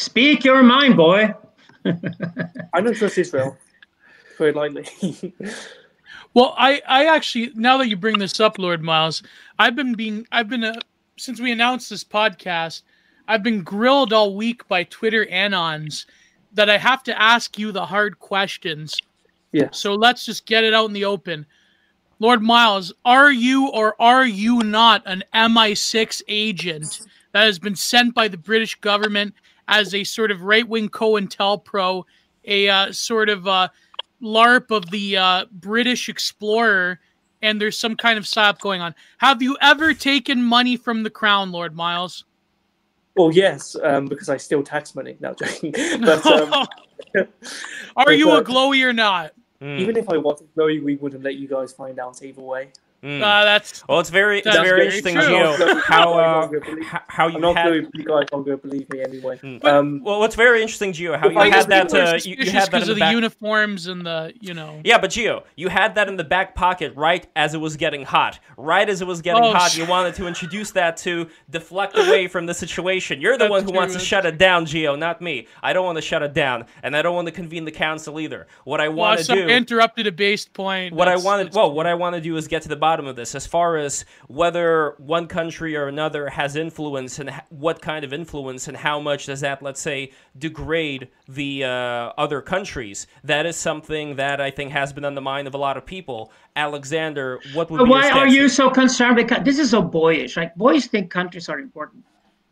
Speak 0.00 0.46
your 0.46 0.62
mind, 0.62 0.96
boy. 0.96 1.34
I 2.72 2.80
don't 2.80 2.96
trust 2.96 3.18
Israel. 3.18 3.58
Very 4.38 4.50
lightly. 4.50 4.86
well, 6.34 6.54
I, 6.56 6.80
I 6.88 7.04
actually 7.04 7.52
now 7.54 7.76
that 7.76 7.88
you 7.88 7.98
bring 7.98 8.18
this 8.18 8.40
up, 8.40 8.58
Lord 8.58 8.82
Miles, 8.82 9.22
I've 9.58 9.76
been 9.76 9.92
being 9.92 10.26
I've 10.32 10.48
been 10.48 10.64
uh, 10.64 10.80
since 11.18 11.38
we 11.38 11.52
announced 11.52 11.90
this 11.90 12.02
podcast, 12.02 12.80
I've 13.28 13.42
been 13.42 13.62
grilled 13.62 14.14
all 14.14 14.34
week 14.34 14.66
by 14.68 14.84
Twitter 14.84 15.26
anons 15.26 16.06
that 16.54 16.70
I 16.70 16.78
have 16.78 17.02
to 17.02 17.20
ask 17.20 17.58
you 17.58 17.70
the 17.70 17.84
hard 17.84 18.18
questions. 18.20 18.98
Yeah. 19.52 19.68
So 19.70 19.94
let's 19.94 20.24
just 20.24 20.46
get 20.46 20.64
it 20.64 20.72
out 20.72 20.86
in 20.86 20.94
the 20.94 21.04
open. 21.04 21.44
Lord 22.20 22.40
Miles, 22.40 22.90
are 23.04 23.30
you 23.30 23.68
or 23.68 24.00
are 24.00 24.24
you 24.24 24.62
not 24.62 25.02
an 25.04 25.24
MI6 25.34 26.22
agent 26.26 27.02
that 27.32 27.44
has 27.44 27.58
been 27.58 27.76
sent 27.76 28.14
by 28.14 28.28
the 28.28 28.38
British 28.38 28.76
government 28.76 29.34
as 29.70 29.94
a 29.94 30.04
sort 30.04 30.30
of 30.30 30.42
right 30.42 30.68
wing 30.68 30.90
COINTELPRO, 30.90 32.04
a 32.44 32.68
uh, 32.68 32.92
sort 32.92 33.30
of 33.30 33.46
uh, 33.46 33.68
LARP 34.20 34.70
of 34.70 34.90
the 34.90 35.16
uh, 35.16 35.46
British 35.50 36.08
explorer 36.08 37.00
and 37.42 37.60
there's 37.60 37.78
some 37.78 37.96
kind 37.96 38.18
of 38.18 38.24
psyop 38.24 38.60
going 38.60 38.80
on. 38.80 38.94
Have 39.18 39.42
you 39.42 39.56
ever 39.60 39.94
taken 39.94 40.42
money 40.42 40.76
from 40.76 41.02
the 41.02 41.10
crown, 41.10 41.52
Lord 41.52 41.74
Miles? 41.74 42.24
Well, 43.16 43.32
yes, 43.32 43.76
um, 43.82 44.06
because 44.06 44.28
I 44.28 44.36
steal 44.36 44.62
tax 44.62 44.94
money. 44.94 45.16
No, 45.20 45.34
joking. 45.34 45.72
but, 46.00 46.26
um, 46.26 46.52
Are 47.96 48.06
but, 48.06 48.18
you 48.18 48.30
a 48.30 48.38
uh, 48.38 48.42
glowy 48.42 48.84
or 48.84 48.92
not? 48.92 49.32
Even 49.62 49.98
if 49.98 50.08
I 50.08 50.16
wanted 50.16 50.48
glowy, 50.54 50.82
we 50.82 50.96
wouldn't 50.96 51.22
let 51.22 51.34
you 51.34 51.46
guys 51.46 51.72
find 51.72 51.98
out 51.98 52.22
either 52.22 52.40
way. 52.40 52.68
Mm. 53.02 53.22
Uh, 53.22 53.44
that's 53.44 53.86
well. 53.88 53.98
It's 53.98 54.10
very, 54.10 54.40
it's 54.40 54.54
very, 54.54 54.68
very 54.68 54.84
interesting, 54.84 55.16
Gio, 55.16 55.80
how 55.84 56.18
uh, 56.18 56.48
how 57.08 57.28
you 57.28 57.36
I'm 57.36 57.56
had. 57.56 57.70
Not 57.70 57.94
you 57.94 58.04
guys 58.04 58.26
aren't 58.30 58.44
going 58.44 58.44
to 58.44 58.56
believe 58.58 58.90
me 58.90 59.02
anyway. 59.02 59.38
Mm. 59.38 59.64
Um, 59.64 60.04
well, 60.04 60.20
what's 60.20 60.34
very 60.34 60.60
interesting, 60.60 60.92
Gio, 60.92 61.18
how 61.18 61.30
you 61.30 61.50
had 61.50 61.68
that. 61.68 61.94
Uh, 61.94 62.18
you, 62.22 62.36
you 62.36 62.50
had 62.50 62.64
that 62.64 62.70
because 62.72 62.88
of 62.90 62.96
the, 62.96 63.00
back... 63.00 63.14
uniforms 63.14 63.86
and 63.86 64.04
the, 64.04 64.34
you 64.40 64.52
know. 64.52 64.82
Yeah, 64.84 64.98
but 64.98 65.10
Gio, 65.10 65.44
you 65.56 65.68
had 65.68 65.94
that 65.94 66.08
in 66.08 66.16
the 66.18 66.24
back 66.24 66.54
pocket 66.54 66.92
right 66.94 67.26
as 67.36 67.54
it 67.54 67.58
was 67.58 67.76
getting 67.78 68.04
hot. 68.04 68.38
Right 68.58 68.86
as 68.86 69.00
it 69.00 69.06
was 69.06 69.22
getting 69.22 69.44
oh, 69.44 69.52
hot, 69.54 69.74
you 69.78 69.86
wanted 69.86 70.14
to 70.16 70.26
introduce 70.26 70.70
that 70.72 70.98
to 70.98 71.28
deflect 71.48 71.96
away 71.96 72.28
from 72.28 72.44
the 72.44 72.52
situation. 72.52 73.18
You're 73.18 73.38
the 73.38 73.48
one 73.48 73.64
who 73.64 73.72
wants 73.72 73.94
to 73.94 74.00
shut 74.00 74.26
it 74.26 74.36
down, 74.36 74.66
Gio, 74.66 74.98
not 74.98 75.22
me. 75.22 75.46
I 75.62 75.72
don't 75.72 75.86
want 75.86 75.96
to 75.96 76.02
shut 76.02 76.22
it 76.22 76.34
down, 76.34 76.66
and 76.82 76.94
I 76.94 77.00
don't 77.00 77.14
want 77.14 77.28
to 77.28 77.32
convene 77.32 77.64
the 77.64 77.72
council 77.72 78.20
either. 78.20 78.46
What 78.64 78.82
I 78.82 78.88
want 78.88 79.26
well, 79.26 79.38
to 79.38 79.46
do. 79.46 79.48
interrupted 79.48 80.06
a 80.06 80.12
based 80.12 80.52
point. 80.52 80.94
What 80.94 81.06
that's, 81.06 81.22
I 81.22 81.24
wanted. 81.24 81.54
Well, 81.54 81.72
what 81.72 81.86
I 81.86 81.94
want 81.94 82.14
to 82.16 82.20
do 82.20 82.36
is 82.36 82.46
get 82.46 82.60
to 82.62 82.68
the 82.68 82.76
bottom 82.76 82.89
of 82.98 83.14
this 83.14 83.34
as 83.36 83.46
far 83.46 83.60
far 83.60 83.76
as 83.76 84.06
whether 84.26 84.94
one 84.96 85.26
country 85.26 85.76
or 85.76 85.86
another 85.86 86.30
has 86.30 86.56
influence 86.56 87.18
and 87.18 87.30
what 87.50 87.82
kind 87.82 88.06
of 88.06 88.12
influence 88.12 88.68
and 88.68 88.76
how 88.76 88.98
much 88.98 89.26
does 89.26 89.40
that, 89.40 89.62
let's 89.62 89.82
say, 89.82 90.10
degrade 90.38 91.08
the 91.28 91.62
uh, 91.62 91.68
other 92.16 92.40
countries. 92.40 93.06
That 93.22 93.44
is 93.44 93.56
something 93.56 94.16
that 94.16 94.40
I 94.40 94.50
think 94.50 94.72
has 94.72 94.94
been 94.94 95.04
on 95.04 95.14
the 95.14 95.20
mind 95.20 95.46
of 95.46 95.54
a 95.54 95.58
lot 95.58 95.76
of 95.76 95.84
people. 95.84 96.32
Alexander, 96.56 97.38
what 97.52 97.70
would 97.70 97.86
why 97.86 98.10
are 98.10 98.26
you 98.26 98.48
so 98.48 98.70
concerned? 98.70 99.16
Because 99.16 99.44
this 99.44 99.58
is 99.58 99.70
so 99.70 99.82
boyish. 99.82 100.38
Like 100.38 100.54
boys 100.56 100.86
think 100.86 101.10
countries 101.10 101.50
are 101.50 101.58
important. 101.58 102.02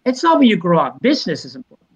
It's 0.05 0.23
not 0.23 0.39
when 0.39 0.49
you 0.49 0.57
grow 0.57 0.79
up. 0.79 1.01
Business 1.01 1.45
is 1.47 1.57
important. 1.57 1.89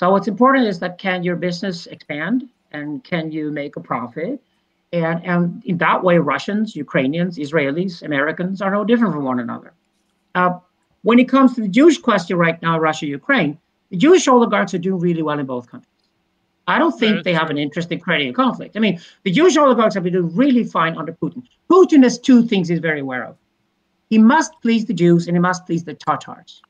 So 0.00 0.10
what's 0.10 0.26
important 0.26 0.66
is 0.66 0.80
that 0.80 0.98
can 0.98 1.22
your 1.22 1.36
business 1.36 1.86
expand 1.86 2.48
and 2.72 3.04
can 3.04 3.30
you 3.30 3.52
make 3.52 3.76
a 3.76 3.80
profit? 3.80 4.42
And, 4.94 5.24
and 5.26 5.64
in 5.64 5.78
that 5.78 6.04
way, 6.04 6.18
Russians, 6.18 6.76
Ukrainians, 6.76 7.36
Israelis, 7.36 8.02
Americans 8.02 8.62
are 8.62 8.70
no 8.70 8.84
different 8.84 9.12
from 9.12 9.24
one 9.24 9.40
another. 9.40 9.72
Uh, 10.36 10.58
when 11.02 11.18
it 11.18 11.28
comes 11.28 11.54
to 11.54 11.62
the 11.62 11.68
Jewish 11.68 11.98
question 11.98 12.36
right 12.36 12.60
now, 12.62 12.78
Russia, 12.78 13.06
Ukraine, 13.06 13.58
the 13.90 13.96
Jewish 13.96 14.28
oligarchs 14.28 14.72
are 14.72 14.78
doing 14.78 15.00
really 15.00 15.22
well 15.22 15.38
in 15.38 15.46
both 15.46 15.68
countries. 15.68 15.90
I 16.68 16.78
don't 16.78 16.96
think 16.98 17.24
they 17.24 17.34
have 17.34 17.50
an 17.50 17.58
interest 17.58 17.90
in 17.92 17.98
creating 18.00 18.28
a 18.30 18.32
conflict. 18.32 18.76
I 18.76 18.80
mean, 18.80 19.00
the 19.24 19.32
Jewish 19.32 19.56
oligarchs 19.56 19.94
have 19.96 20.04
been 20.04 20.14
doing 20.14 20.34
really 20.34 20.64
fine 20.64 20.96
under 20.96 21.12
Putin. 21.12 21.42
Putin 21.68 22.02
has 22.04 22.18
two 22.18 22.44
things 22.44 22.68
he's 22.68 22.78
very 22.78 23.00
aware 23.00 23.24
of. 23.24 23.36
He 24.10 24.18
must 24.18 24.52
please 24.62 24.86
the 24.86 24.94
Jews 24.94 25.26
and 25.26 25.36
he 25.36 25.40
must 25.40 25.66
please 25.66 25.82
the 25.82 25.94
Tatars. 25.94 26.62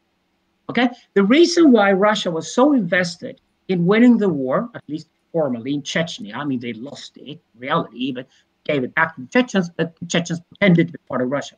Okay? 0.70 0.88
The 1.12 1.22
reason 1.22 1.72
why 1.72 1.92
Russia 1.92 2.30
was 2.30 2.52
so 2.52 2.72
invested 2.72 3.40
in 3.68 3.86
winning 3.86 4.16
the 4.16 4.30
war, 4.30 4.70
at 4.74 4.82
least 4.88 5.08
formally 5.34 5.74
in 5.74 5.82
Chechnya. 5.82 6.34
I 6.36 6.44
mean, 6.44 6.60
they 6.60 6.72
lost 6.74 7.16
it 7.16 7.40
reality, 7.58 8.12
but 8.12 8.28
gave 8.64 8.84
it 8.84 8.94
back 8.94 9.16
to 9.16 9.22
the 9.22 9.26
Chechens, 9.26 9.68
but 9.68 9.98
the 9.98 10.06
Chechens 10.06 10.40
pretended 10.48 10.86
to 10.86 10.92
be 10.92 10.98
part 11.08 11.20
of 11.22 11.28
Russia. 11.28 11.56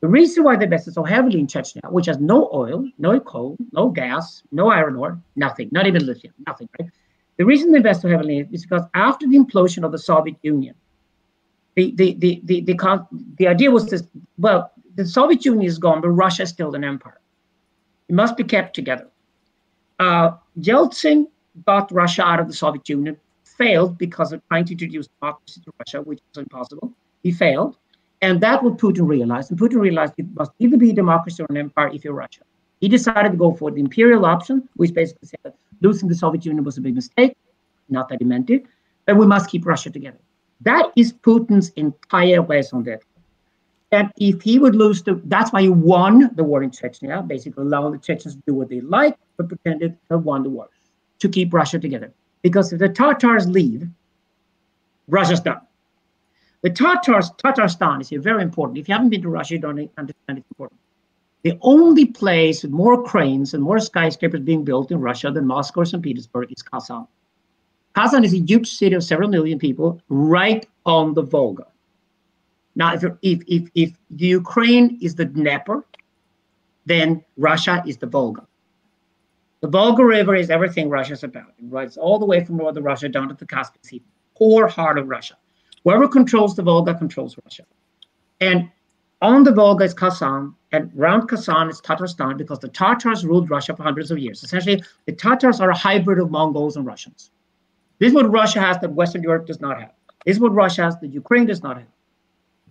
The 0.00 0.08
reason 0.08 0.42
why 0.42 0.56
they 0.56 0.64
invested 0.64 0.94
so 0.94 1.04
heavily 1.04 1.38
in 1.38 1.46
Chechnya, 1.46 1.92
which 1.92 2.06
has 2.06 2.18
no 2.18 2.48
oil, 2.54 2.88
no 2.98 3.20
coal, 3.20 3.58
no 3.72 3.90
gas, 3.90 4.42
no 4.50 4.70
iron 4.70 4.96
ore, 4.96 5.20
nothing, 5.36 5.68
not 5.70 5.86
even 5.86 6.06
lithium, 6.06 6.32
nothing, 6.46 6.70
right? 6.80 6.90
The 7.36 7.44
reason 7.44 7.70
they 7.70 7.76
invested 7.76 8.02
so 8.02 8.08
heavily 8.08 8.48
is 8.50 8.62
because 8.62 8.86
after 8.94 9.28
the 9.28 9.38
implosion 9.38 9.84
of 9.84 9.92
the 9.92 9.98
Soviet 9.98 10.38
Union, 10.42 10.74
the, 11.74 11.92
the, 11.96 12.14
the, 12.14 12.40
the, 12.44 12.60
the, 12.62 13.06
the 13.36 13.46
idea 13.46 13.70
was 13.70 13.86
this, 13.90 14.02
well, 14.38 14.72
the 14.94 15.06
Soviet 15.06 15.44
Union 15.44 15.66
is 15.66 15.78
gone, 15.78 16.00
but 16.00 16.08
Russia 16.08 16.44
is 16.44 16.48
still 16.48 16.74
an 16.74 16.84
empire. 16.84 17.20
It 18.08 18.14
must 18.14 18.38
be 18.38 18.44
kept 18.44 18.74
together. 18.74 19.08
Uh, 19.98 20.32
Yeltsin 20.58 21.26
got 21.66 21.90
Russia 21.92 22.22
out 22.22 22.40
of 22.40 22.48
the 22.48 22.54
Soviet 22.54 22.88
Union, 22.88 23.16
failed 23.44 23.98
because 23.98 24.32
of 24.32 24.46
trying 24.48 24.64
to 24.64 24.72
introduce 24.72 25.08
democracy 25.20 25.60
to 25.64 25.72
Russia, 25.78 26.02
which 26.02 26.20
was 26.28 26.42
impossible. 26.42 26.92
He 27.22 27.32
failed. 27.32 27.76
And 28.22 28.40
that 28.40 28.62
what 28.62 28.78
Putin 28.78 29.06
realized. 29.06 29.50
And 29.50 29.58
Putin 29.58 29.80
realized 29.80 30.14
it 30.18 30.26
must 30.34 30.52
either 30.58 30.76
be 30.76 30.92
democracy 30.92 31.42
or 31.42 31.46
an 31.50 31.56
empire 31.56 31.88
if 31.88 32.04
you're 32.04 32.14
Russia. 32.14 32.42
He 32.80 32.88
decided 32.88 33.32
to 33.32 33.36
go 33.36 33.52
for 33.52 33.70
the 33.70 33.80
imperial 33.80 34.24
option, 34.24 34.68
which 34.76 34.94
basically 34.94 35.28
said 35.28 35.40
that 35.42 35.54
losing 35.80 36.08
the 36.08 36.14
Soviet 36.14 36.44
Union 36.44 36.64
was 36.64 36.78
a 36.78 36.80
big 36.80 36.94
mistake. 36.94 37.36
Not 37.88 38.08
that 38.08 38.18
he 38.20 38.24
meant 38.24 38.50
it, 38.50 38.64
but 39.06 39.16
we 39.16 39.26
must 39.26 39.50
keep 39.50 39.66
Russia 39.66 39.90
together. 39.90 40.18
That 40.62 40.92
is 40.96 41.12
Putin's 41.12 41.70
entire 41.70 42.42
raison 42.42 42.82
d'etre. 42.82 43.06
And 43.92 44.10
if 44.18 44.40
he 44.42 44.58
would 44.58 44.76
lose 44.76 45.02
the, 45.02 45.20
that's 45.24 45.52
why 45.52 45.62
he 45.62 45.68
won 45.68 46.30
the 46.36 46.44
war 46.44 46.62
in 46.62 46.70
Chechnya, 46.70 47.26
basically 47.26 47.64
allowing 47.64 47.92
the 47.92 47.98
Chechens 47.98 48.36
to 48.36 48.42
do 48.46 48.54
what 48.54 48.68
they 48.68 48.80
like, 48.80 49.16
but 49.36 49.48
pretended 49.48 49.92
to 50.08 50.14
have 50.14 50.24
won 50.24 50.42
the 50.44 50.50
war 50.50 50.68
to 51.20 51.28
keep 51.28 51.54
Russia 51.54 51.78
together. 51.78 52.12
Because 52.42 52.72
if 52.72 52.78
the 52.78 52.88
Tatars 52.88 53.46
leave, 53.46 53.88
Russia's 55.08 55.40
done. 55.40 55.60
The 56.62 56.70
Tatars, 56.70 57.30
Tatarstan 57.42 58.00
is 58.00 58.10
very 58.22 58.42
important. 58.42 58.78
If 58.78 58.88
you 58.88 58.94
haven't 58.94 59.10
been 59.10 59.22
to 59.22 59.28
Russia, 59.28 59.54
you 59.54 59.60
don't 59.60 59.90
understand 59.96 60.38
it's 60.38 60.50
important. 60.50 60.78
The 61.42 61.58
only 61.62 62.06
place 62.06 62.62
with 62.62 62.72
more 62.72 63.02
cranes 63.02 63.54
and 63.54 63.62
more 63.62 63.78
skyscrapers 63.78 64.40
being 64.40 64.62
built 64.62 64.90
in 64.90 65.00
Russia 65.00 65.30
than 65.30 65.46
Moscow 65.46 65.80
or 65.80 65.84
St. 65.86 66.02
Petersburg 66.02 66.52
is 66.52 66.62
Kazan. 66.62 67.06
Kazan 67.94 68.24
is 68.24 68.34
a 68.34 68.38
huge 68.38 68.68
city 68.68 68.94
of 68.94 69.02
several 69.02 69.28
million 69.28 69.58
people 69.58 70.00
right 70.08 70.66
on 70.84 71.14
the 71.14 71.22
Volga. 71.22 71.66
Now, 72.76 72.94
if, 72.94 73.04
if, 73.22 73.42
if, 73.46 73.70
if 73.74 73.92
Ukraine 74.16 74.98
is 75.00 75.14
the 75.14 75.24
Dnieper, 75.24 75.84
then 76.84 77.24
Russia 77.36 77.82
is 77.86 77.96
the 77.96 78.06
Volga. 78.06 78.46
The 79.60 79.68
Volga 79.68 80.04
River 80.04 80.34
is 80.34 80.48
everything 80.48 80.88
Russia's 80.88 81.22
about. 81.22 81.52
It 81.58 81.66
runs 81.68 81.98
all 81.98 82.18
the 82.18 82.24
way 82.24 82.42
from 82.42 82.56
northern 82.56 82.82
Russia 82.82 83.08
down 83.10 83.28
to 83.28 83.34
the 83.34 83.46
Caspian 83.46 83.82
Sea, 83.84 84.02
core 84.34 84.66
heart 84.66 84.98
of 84.98 85.08
Russia. 85.08 85.36
Whoever 85.84 86.08
controls 86.08 86.56
the 86.56 86.62
Volga 86.62 86.94
controls 86.94 87.36
Russia. 87.44 87.64
And 88.40 88.70
on 89.20 89.44
the 89.44 89.52
Volga 89.52 89.84
is 89.84 89.92
Kazan, 89.92 90.54
and 90.72 90.90
around 90.98 91.26
Kazan 91.28 91.68
is 91.68 91.80
Tatarstan 91.80 92.38
because 92.38 92.58
the 92.58 92.68
Tatars 92.68 93.26
ruled 93.26 93.50
Russia 93.50 93.76
for 93.76 93.82
hundreds 93.82 94.10
of 94.10 94.18
years. 94.18 94.42
Essentially, 94.42 94.82
the 95.04 95.12
Tatars 95.12 95.60
are 95.60 95.68
a 95.68 95.76
hybrid 95.76 96.18
of 96.18 96.30
Mongols 96.30 96.76
and 96.76 96.86
Russians. 96.86 97.30
This 97.98 98.08
is 98.08 98.14
what 98.14 98.30
Russia 98.30 98.60
has 98.60 98.78
that 98.78 98.92
Western 98.92 99.22
Europe 99.22 99.46
does 99.46 99.60
not 99.60 99.78
have. 99.78 99.92
This 100.24 100.36
is 100.36 100.40
what 100.40 100.54
Russia 100.54 100.84
has 100.84 100.98
that 101.00 101.12
Ukraine 101.12 101.44
does 101.44 101.62
not 101.62 101.76
have. 101.76 101.88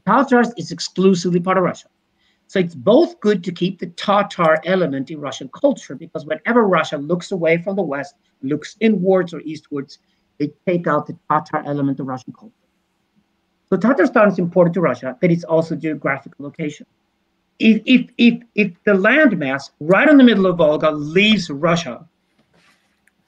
Tatars 0.08 0.51
is 0.58 0.72
exclusively 0.72 1.39
part 1.39 1.60
of 1.60 1.63
Russia. 1.63 1.88
So 2.50 2.58
it's 2.58 2.74
both 2.74 3.20
good 3.20 3.44
to 3.44 3.51
keep 3.51 3.77
the 3.77 3.86
Tatar 3.86 4.58
element 4.65 5.12
in 5.12 5.22
Russian 5.22 5.50
culture 5.50 5.94
because 5.94 6.25
whenever 6.25 6.68
Russia 6.68 6.98
looks 6.98 7.32
away 7.32 7.62
from 7.62 7.75
the 7.75 7.84
West, 7.84 8.15
looks 8.41 8.75
inwards 8.79 9.36
or 9.36 9.41
eastwards, 9.41 10.00
they 10.39 10.51
take 10.65 10.88
out 10.88 11.06
the 11.06 11.15
Tatar 11.29 11.62
element 11.68 12.00
of 12.00 12.08
Russian 12.08 12.34
culture. 12.34 12.56
So 13.70 13.77
Tatarstan 13.77 14.29
is 14.29 14.39
important 14.39 14.74
to 14.74 14.82
Russia, 14.82 15.15
but 15.22 15.29
it's 15.29 15.44
also 15.44 15.75
geographical 15.75 16.44
location. 16.44 16.88
If, 17.60 17.84
if, 17.86 18.10
if, 18.18 18.41
if 18.56 18.84
the 18.84 18.94
landmass 18.94 19.70
right 19.79 20.10
in 20.10 20.18
the 20.18 20.24
middle 20.24 20.48
of 20.48 20.58
Volga 20.58 20.89
leaves 20.89 21.51
Russia, 21.51 22.03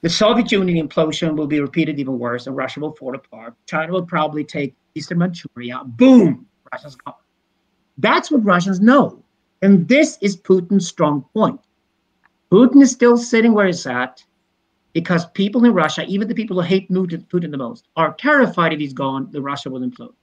the 0.02 0.10
Soviet 0.10 0.52
Union 0.52 0.88
implosion 0.88 1.36
will 1.36 1.46
be 1.46 1.60
repeated 1.60 2.00
even 2.00 2.18
worse, 2.18 2.48
and 2.48 2.56
Russia 2.56 2.80
will 2.80 2.96
fall 2.96 3.16
apart. 3.16 3.54
China 3.68 3.92
will 3.92 4.06
probably 4.06 4.44
take 4.44 4.74
Eastern 4.96 5.20
Manchuria. 5.20 5.82
Boom, 5.86 6.48
Russia's 6.74 6.96
gone. 6.96 7.14
That's 8.02 8.32
what 8.32 8.44
Russians 8.44 8.82
know. 8.82 9.24
And 9.62 9.88
this 9.88 10.18
is 10.22 10.36
Putin's 10.36 10.88
strong 10.88 11.24
point. 11.34 11.62
Putin 12.52 12.82
is 12.82 12.92
still 12.92 13.16
sitting 13.16 13.54
where 13.54 13.68
he's 13.68 13.86
at 13.86 14.24
because 14.94 15.28
people 15.28 15.64
in 15.64 15.74
Russia, 15.74 16.04
even 16.08 16.28
the 16.28 16.36
people 16.36 16.56
who 16.56 16.68
hate 16.68 16.90
Putin 16.90 17.52
the 17.52 17.58
most, 17.58 17.88
are 17.96 18.14
terrified 18.16 18.74
if 18.74 18.80
he's 18.80 18.92
gone, 18.92 19.30
the 19.32 19.42
Russia 19.42 19.70
will 19.70 19.82
implode. 19.82 20.14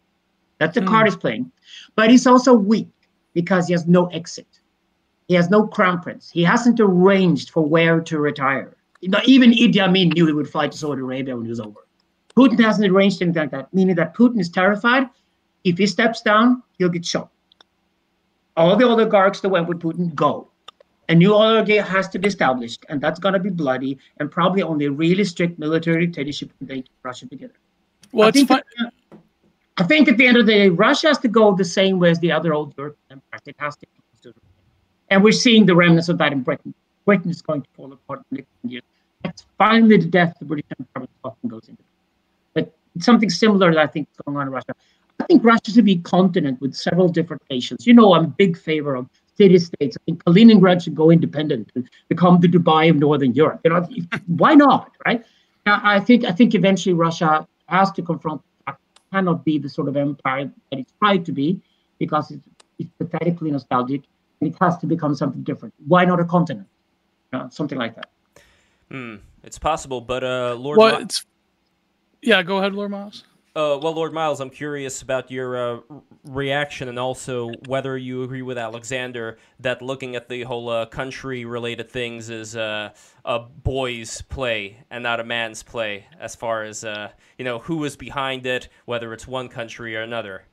That's 0.58 0.74
the 0.74 0.80
mm. 0.80 0.88
card 0.88 1.06
he's 1.06 1.16
playing. 1.16 1.52
But 1.94 2.10
he's 2.10 2.26
also 2.26 2.52
weak 2.52 2.88
because 3.32 3.68
he 3.68 3.72
has 3.72 3.86
no 3.86 4.06
exit. 4.06 4.60
He 5.28 5.34
has 5.34 5.48
no 5.48 5.66
crown 5.66 6.00
prince. 6.02 6.30
He 6.30 6.42
hasn't 6.42 6.80
arranged 6.80 7.50
for 7.50 7.64
where 7.64 8.00
to 8.00 8.18
retire. 8.18 8.76
Even 9.24 9.52
Idi 9.52 9.78
Amin 9.78 10.08
knew 10.08 10.26
he 10.26 10.32
would 10.32 10.50
fly 10.50 10.66
to 10.66 10.76
Saudi 10.76 11.00
Arabia 11.00 11.36
when 11.36 11.46
it 11.46 11.50
was 11.50 11.60
over. 11.60 11.86
Putin 12.36 12.58
hasn't 12.58 12.90
arranged 12.90 13.22
anything 13.22 13.42
like 13.42 13.50
that, 13.52 13.72
meaning 13.72 13.94
that 13.96 14.16
Putin 14.16 14.40
is 14.40 14.48
terrified. 14.48 15.08
If 15.62 15.78
he 15.78 15.86
steps 15.86 16.22
down, 16.22 16.62
he'll 16.78 16.88
get 16.88 17.06
shot 17.06 17.30
all 18.58 18.76
the 18.76 18.84
oligarchs 18.84 19.40
that 19.40 19.48
went 19.48 19.68
with 19.68 19.80
Putin 19.80 20.14
go. 20.14 20.48
A 21.08 21.14
new 21.14 21.32
oligarchy 21.32 21.76
has 21.76 22.08
to 22.10 22.18
be 22.18 22.28
established, 22.28 22.84
and 22.90 23.00
that's 23.00 23.18
going 23.18 23.32
to 23.32 23.40
be 23.40 23.48
bloody, 23.48 23.98
and 24.18 24.30
probably 24.30 24.62
only 24.62 24.86
a 24.86 24.90
really 24.90 25.24
strict 25.24 25.58
military 25.58 26.06
dictatorship 26.06 26.50
can 26.58 26.66
keep 26.68 26.88
Russia 27.02 27.26
together. 27.26 27.54
Well, 28.12 28.28
I 28.28 28.30
think, 28.30 28.50
at, 28.50 28.64
I 29.78 29.84
think 29.84 30.08
at 30.08 30.18
the 30.18 30.26
end 30.26 30.36
of 30.36 30.46
the 30.46 30.52
day, 30.52 30.68
Russia 30.68 31.08
has 31.08 31.18
to 31.18 31.28
go 31.28 31.54
the 31.54 31.64
same 31.64 31.98
way 31.98 32.10
as 32.10 32.18
the 32.18 32.32
other 32.32 32.52
old 32.52 32.74
European 32.76 33.22
empires. 33.32 33.42
It 33.46 33.56
has 33.58 33.76
to. 33.76 33.86
And 35.10 35.24
we're 35.24 35.32
seeing 35.32 35.64
the 35.64 35.74
remnants 35.74 36.10
of 36.10 36.18
that 36.18 36.32
in 36.32 36.42
Britain. 36.42 36.74
Britain 37.06 37.30
is 37.30 37.40
going 37.40 37.62
to 37.62 37.68
fall 37.74 37.90
apart 37.90 38.18
in 38.18 38.24
the 38.30 38.36
next 38.42 38.50
years. 38.70 38.82
That's 39.22 39.46
finally 39.56 39.96
the 39.96 40.06
death 40.06 40.32
of 40.32 40.40
the 40.40 40.44
British 40.44 40.66
Empire 40.78 41.08
often 41.24 41.48
goes 41.48 41.66
into. 41.68 41.82
But 42.52 42.74
something 42.98 43.30
similar, 43.30 43.72
that 43.72 43.80
I 43.80 43.86
think, 43.86 44.08
is 44.12 44.20
going 44.26 44.36
on 44.36 44.48
in 44.48 44.52
Russia. 44.52 44.74
Think 45.24 45.44
Russia 45.44 45.72
should 45.72 45.84
be 45.84 45.92
a 45.92 45.98
continent 45.98 46.60
with 46.60 46.74
several 46.74 47.08
different 47.08 47.42
nations. 47.50 47.86
You 47.86 47.94
know, 47.94 48.14
I'm 48.14 48.24
a 48.24 48.28
big 48.28 48.56
favor 48.56 48.94
of 48.94 49.08
city 49.36 49.58
states. 49.58 49.96
I 49.96 50.00
think 50.06 50.24
Kaliningrad 50.24 50.82
should 50.82 50.94
go 50.94 51.10
independent 51.10 51.70
and 51.74 51.88
become 52.08 52.40
the 52.40 52.48
Dubai 52.48 52.90
of 52.90 52.96
Northern 52.96 53.34
Europe. 53.34 53.60
You 53.64 53.70
know, 53.70 53.86
why 54.26 54.54
not, 54.54 54.92
right? 55.06 55.24
Now, 55.66 55.80
I 55.82 56.00
think 56.00 56.24
I 56.24 56.32
think 56.32 56.54
eventually 56.54 56.94
Russia 56.94 57.46
has 57.68 57.90
to 57.92 58.02
confront 58.02 58.42
cannot 59.12 59.44
be 59.44 59.58
the 59.58 59.68
sort 59.68 59.88
of 59.88 59.96
empire 59.96 60.50
that 60.70 60.78
it's 60.78 60.92
tried 60.98 61.24
to 61.24 61.32
be 61.32 61.60
because 61.98 62.30
it's, 62.30 62.46
it's 62.78 62.90
pathetically 62.98 63.50
nostalgic 63.50 64.02
and 64.40 64.52
it 64.52 64.56
has 64.60 64.76
to 64.78 64.86
become 64.86 65.14
something 65.14 65.42
different. 65.42 65.74
Why 65.86 66.04
not 66.04 66.20
a 66.20 66.24
continent? 66.24 66.66
something 67.50 67.78
like 67.78 67.94
that. 67.94 68.08
Hmm. 68.90 69.16
It's 69.44 69.58
possible, 69.58 70.00
but 70.00 70.24
uh, 70.24 70.54
Lord. 70.54 70.78
Well, 70.78 71.00
Ma- 71.00 71.06
yeah, 72.22 72.42
go 72.42 72.56
ahead, 72.56 72.74
Lord 72.74 72.90
Miles. 72.90 73.24
Uh, 73.58 73.76
well, 73.76 73.92
Lord 73.92 74.12
Miles, 74.12 74.38
I'm 74.38 74.50
curious 74.50 75.02
about 75.02 75.32
your 75.32 75.56
uh, 75.56 75.80
reaction 76.22 76.88
and 76.88 76.96
also 76.96 77.50
whether 77.66 77.98
you 77.98 78.22
agree 78.22 78.42
with 78.42 78.56
Alexander 78.56 79.36
that 79.58 79.82
looking 79.82 80.14
at 80.14 80.28
the 80.28 80.44
whole 80.44 80.68
uh, 80.68 80.86
country-related 80.86 81.90
things 81.90 82.30
is 82.30 82.54
uh, 82.54 82.90
a 83.24 83.40
boy's 83.40 84.22
play 84.22 84.76
and 84.92 85.02
not 85.02 85.18
a 85.18 85.24
man's 85.24 85.64
play, 85.64 86.06
as 86.20 86.36
far 86.36 86.62
as 86.62 86.84
uh, 86.84 87.10
you 87.36 87.44
know 87.44 87.58
who 87.58 87.82
is 87.82 87.96
behind 87.96 88.46
it, 88.46 88.68
whether 88.84 89.12
it's 89.12 89.26
one 89.26 89.48
country 89.48 89.96
or 89.96 90.02
another. 90.02 90.44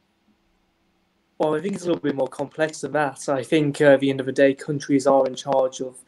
Well, 1.38 1.54
I 1.54 1.62
think 1.62 1.76
it's 1.76 1.84
a 1.84 1.88
little 1.90 2.02
bit 2.02 2.16
more 2.16 2.28
complex 2.28 2.82
than 2.82 2.94
that. 2.94 3.30
I 3.30 3.44
think 3.44 3.82
uh, 3.82 3.86
at 3.86 4.00
the 4.00 4.10
end 4.10 4.20
of 4.20 4.26
the 4.26 4.32
day, 4.32 4.56
countries 4.56 5.06
are 5.06 5.28
in 5.28 5.36
charge 5.36 5.80
of 5.80 6.00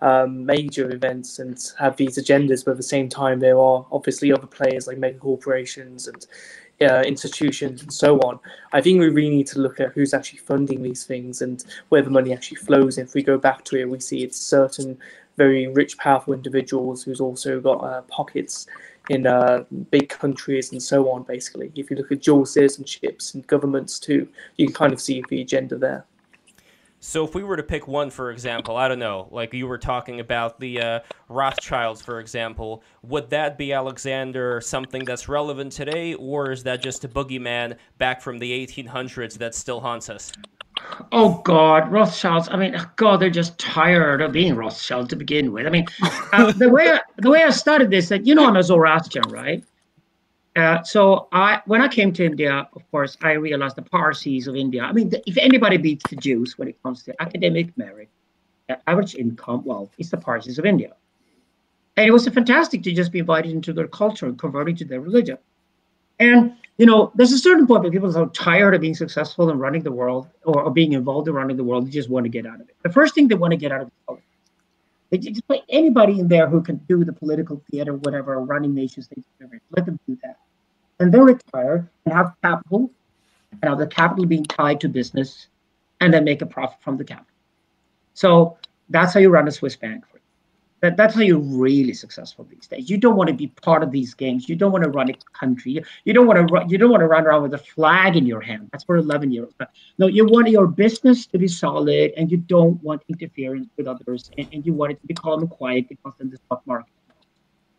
um, 0.00 0.44
major 0.44 0.92
events 0.92 1.38
and 1.38 1.58
have 1.78 1.96
these 1.96 2.18
agendas, 2.18 2.64
but 2.64 2.72
at 2.72 2.76
the 2.76 2.82
same 2.82 3.08
time, 3.08 3.40
there 3.40 3.58
are 3.58 3.86
obviously 3.90 4.32
other 4.32 4.46
players 4.46 4.86
like 4.86 4.98
mega 4.98 5.18
corporations 5.18 6.08
and 6.08 6.26
uh, 6.82 7.02
institutions 7.02 7.82
and 7.82 7.92
so 7.92 8.18
on. 8.20 8.38
I 8.72 8.80
think 8.80 9.00
we 9.00 9.08
really 9.08 9.30
need 9.30 9.46
to 9.48 9.60
look 9.60 9.80
at 9.80 9.92
who's 9.92 10.12
actually 10.12 10.40
funding 10.40 10.82
these 10.82 11.04
things 11.04 11.42
and 11.42 11.64
where 11.88 12.02
the 12.02 12.10
money 12.10 12.32
actually 12.32 12.56
flows. 12.56 12.98
If 12.98 13.14
we 13.14 13.22
go 13.22 13.38
back 13.38 13.64
to 13.66 13.76
it, 13.76 13.88
we 13.88 14.00
see 14.00 14.22
it's 14.22 14.38
certain 14.38 14.98
very 15.36 15.66
rich, 15.68 15.98
powerful 15.98 16.34
individuals 16.34 17.02
who's 17.02 17.20
also 17.20 17.60
got 17.60 17.82
uh, 17.84 18.02
pockets 18.02 18.66
in 19.10 19.26
uh, 19.26 19.64
big 19.90 20.08
countries 20.08 20.72
and 20.72 20.82
so 20.82 21.10
on. 21.10 21.22
Basically, 21.24 21.72
if 21.74 21.90
you 21.90 21.96
look 21.96 22.12
at 22.12 22.22
dual 22.22 22.44
citizenships 22.44 23.34
and 23.34 23.46
governments 23.46 23.98
too, 23.98 24.28
you 24.56 24.66
can 24.66 24.74
kind 24.74 24.92
of 24.92 25.00
see 25.00 25.22
the 25.28 25.40
agenda 25.40 25.76
there. 25.76 26.04
So 27.06 27.22
if 27.22 27.34
we 27.34 27.44
were 27.44 27.58
to 27.58 27.62
pick 27.62 27.86
one, 27.86 28.08
for 28.08 28.30
example, 28.30 28.78
I 28.78 28.88
don't 28.88 28.98
know, 28.98 29.28
like 29.30 29.52
you 29.52 29.66
were 29.66 29.76
talking 29.76 30.20
about 30.20 30.58
the 30.58 30.80
uh, 30.80 31.00
Rothschilds, 31.28 32.00
for 32.00 32.18
example, 32.18 32.82
would 33.02 33.28
that 33.28 33.58
be 33.58 33.74
Alexander 33.74 34.58
something 34.62 35.04
that's 35.04 35.28
relevant 35.28 35.72
today, 35.72 36.14
or 36.14 36.50
is 36.50 36.62
that 36.62 36.80
just 36.80 37.04
a 37.04 37.08
boogeyman 37.08 37.76
back 37.98 38.22
from 38.22 38.38
the 38.38 38.66
1800s 38.66 39.36
that 39.36 39.54
still 39.54 39.80
haunts 39.80 40.08
us? 40.08 40.32
Oh 41.12 41.42
God, 41.44 41.92
Rothschilds. 41.92 42.48
I 42.50 42.56
mean, 42.56 42.74
God, 42.96 43.18
they're 43.18 43.28
just 43.28 43.58
tired 43.58 44.22
of 44.22 44.32
being 44.32 44.56
Rothschild 44.56 45.10
to 45.10 45.16
begin 45.16 45.52
with. 45.52 45.66
I 45.66 45.70
mean, 45.70 45.84
uh, 46.32 46.52
the 46.52 46.70
way 46.70 46.88
I, 46.88 47.00
the 47.18 47.28
way 47.28 47.42
I 47.42 47.50
started 47.50 47.90
this, 47.90 48.08
that 48.08 48.24
you 48.24 48.34
know, 48.34 48.46
I'm 48.46 48.56
a 48.56 48.62
Zoroastrian, 48.62 49.28
right? 49.28 49.62
Uh, 50.56 50.82
so 50.84 51.28
I, 51.32 51.60
when 51.66 51.82
I 51.82 51.88
came 51.88 52.12
to 52.12 52.24
India, 52.24 52.68
of 52.74 52.90
course, 52.90 53.16
I 53.22 53.32
realized 53.32 53.76
the 53.76 53.82
Parsis 53.82 54.46
of 54.46 54.54
India. 54.54 54.82
I 54.84 54.92
mean, 54.92 55.08
the, 55.08 55.22
if 55.28 55.36
anybody 55.36 55.76
beats 55.78 56.08
the 56.08 56.16
Jews 56.16 56.56
when 56.56 56.68
it 56.68 56.80
comes 56.82 57.02
to 57.04 57.22
academic 57.22 57.76
merit, 57.76 58.08
uh, 58.68 58.76
average 58.86 59.16
income, 59.16 59.62
well, 59.64 59.90
it's 59.98 60.10
the 60.10 60.16
Parsis 60.16 60.58
of 60.58 60.64
India. 60.64 60.92
And 61.96 62.06
it 62.06 62.12
was 62.12 62.28
fantastic 62.28 62.82
to 62.84 62.92
just 62.92 63.10
be 63.10 63.18
invited 63.18 63.52
into 63.52 63.72
their 63.72 63.88
culture 63.88 64.26
and 64.26 64.38
converted 64.38 64.78
to 64.78 64.84
their 64.84 65.00
religion. 65.00 65.38
And 66.20 66.54
you 66.78 66.86
know, 66.86 67.12
there's 67.14 67.32
a 67.32 67.38
certain 67.38 67.66
point 67.66 67.82
where 67.82 67.92
people 67.92 68.08
are 68.08 68.12
so 68.12 68.26
tired 68.26 68.74
of 68.74 68.80
being 68.80 68.94
successful 68.94 69.50
and 69.50 69.60
running 69.60 69.82
the 69.82 69.92
world 69.92 70.28
or, 70.44 70.62
or 70.62 70.70
being 70.72 70.92
involved 70.92 71.28
in 71.28 71.34
running 71.34 71.56
the 71.56 71.62
world, 71.62 71.86
they 71.86 71.90
just 71.90 72.10
want 72.10 72.24
to 72.24 72.30
get 72.30 72.46
out 72.46 72.60
of 72.60 72.68
it. 72.68 72.76
The 72.82 72.92
first 72.92 73.14
thing 73.14 73.28
they 73.28 73.36
want 73.36 73.52
to 73.52 73.56
get 73.56 73.70
out 73.70 73.82
of 74.08 74.18
it 75.12 75.20
is 75.20 75.26
just 75.26 75.46
put 75.46 75.60
anybody 75.68 76.18
in 76.18 76.26
there 76.26 76.48
who 76.48 76.60
can 76.60 76.76
do 76.88 77.04
the 77.04 77.12
political 77.12 77.62
theater, 77.70 77.94
whatever, 77.94 78.40
running 78.40 78.74
nation 78.74 79.02
states, 79.04 79.26
whatever, 79.38 79.60
let 79.70 79.86
them 79.86 80.00
do 80.08 80.18
that 80.24 80.38
and 81.00 81.12
then 81.12 81.22
retire 81.22 81.88
and 82.04 82.14
have 82.14 82.34
capital 82.42 82.90
and 83.52 83.68
have 83.68 83.78
the 83.78 83.86
capital 83.86 84.26
being 84.26 84.44
tied 84.44 84.80
to 84.80 84.88
business 84.88 85.48
and 86.00 86.12
then 86.12 86.24
make 86.24 86.42
a 86.42 86.46
profit 86.46 86.78
from 86.82 86.96
the 86.96 87.04
capital. 87.04 87.26
So 88.14 88.56
that's 88.88 89.14
how 89.14 89.20
you 89.20 89.30
run 89.30 89.48
a 89.48 89.52
Swiss 89.52 89.76
bank. 89.76 90.04
That, 90.80 90.98
that's 90.98 91.14
how 91.14 91.22
you're 91.22 91.38
really 91.38 91.94
successful 91.94 92.46
these 92.50 92.66
days. 92.66 92.90
You 92.90 92.98
don't 92.98 93.16
want 93.16 93.28
to 93.28 93.34
be 93.34 93.46
part 93.46 93.82
of 93.82 93.90
these 93.90 94.12
games. 94.12 94.50
You 94.50 94.54
don't 94.54 94.70
want 94.70 94.84
to 94.84 94.90
run 94.90 95.08
a 95.08 95.14
country. 95.32 95.72
You, 95.72 95.82
you 96.04 96.12
don't 96.12 96.26
want 96.26 96.46
to 96.46 96.52
run, 96.52 96.68
you 96.68 96.76
don't 96.76 96.90
want 96.90 97.00
to 97.00 97.06
run 97.06 97.26
around 97.26 97.42
with 97.42 97.54
a 97.54 97.58
flag 97.58 98.16
in 98.16 98.26
your 98.26 98.42
hand. 98.42 98.68
That's 98.70 98.84
for 98.84 98.98
11 98.98 99.32
year 99.32 99.44
olds. 99.44 99.54
No, 99.96 100.08
you 100.08 100.26
want 100.26 100.50
your 100.50 100.66
business 100.66 101.24
to 101.26 101.38
be 101.38 101.48
solid 101.48 102.12
and 102.18 102.30
you 102.30 102.36
don't 102.36 102.82
want 102.82 103.02
interference 103.08 103.68
with 103.78 103.86
others 103.86 104.30
and, 104.36 104.46
and 104.52 104.66
you 104.66 104.74
want 104.74 104.92
it 104.92 105.00
to 105.00 105.06
be 105.06 105.14
calm 105.14 105.40
and 105.40 105.48
quiet 105.48 105.88
because 105.88 106.12
in 106.20 106.28
the 106.28 106.36
stock 106.36 106.62
market 106.66 106.92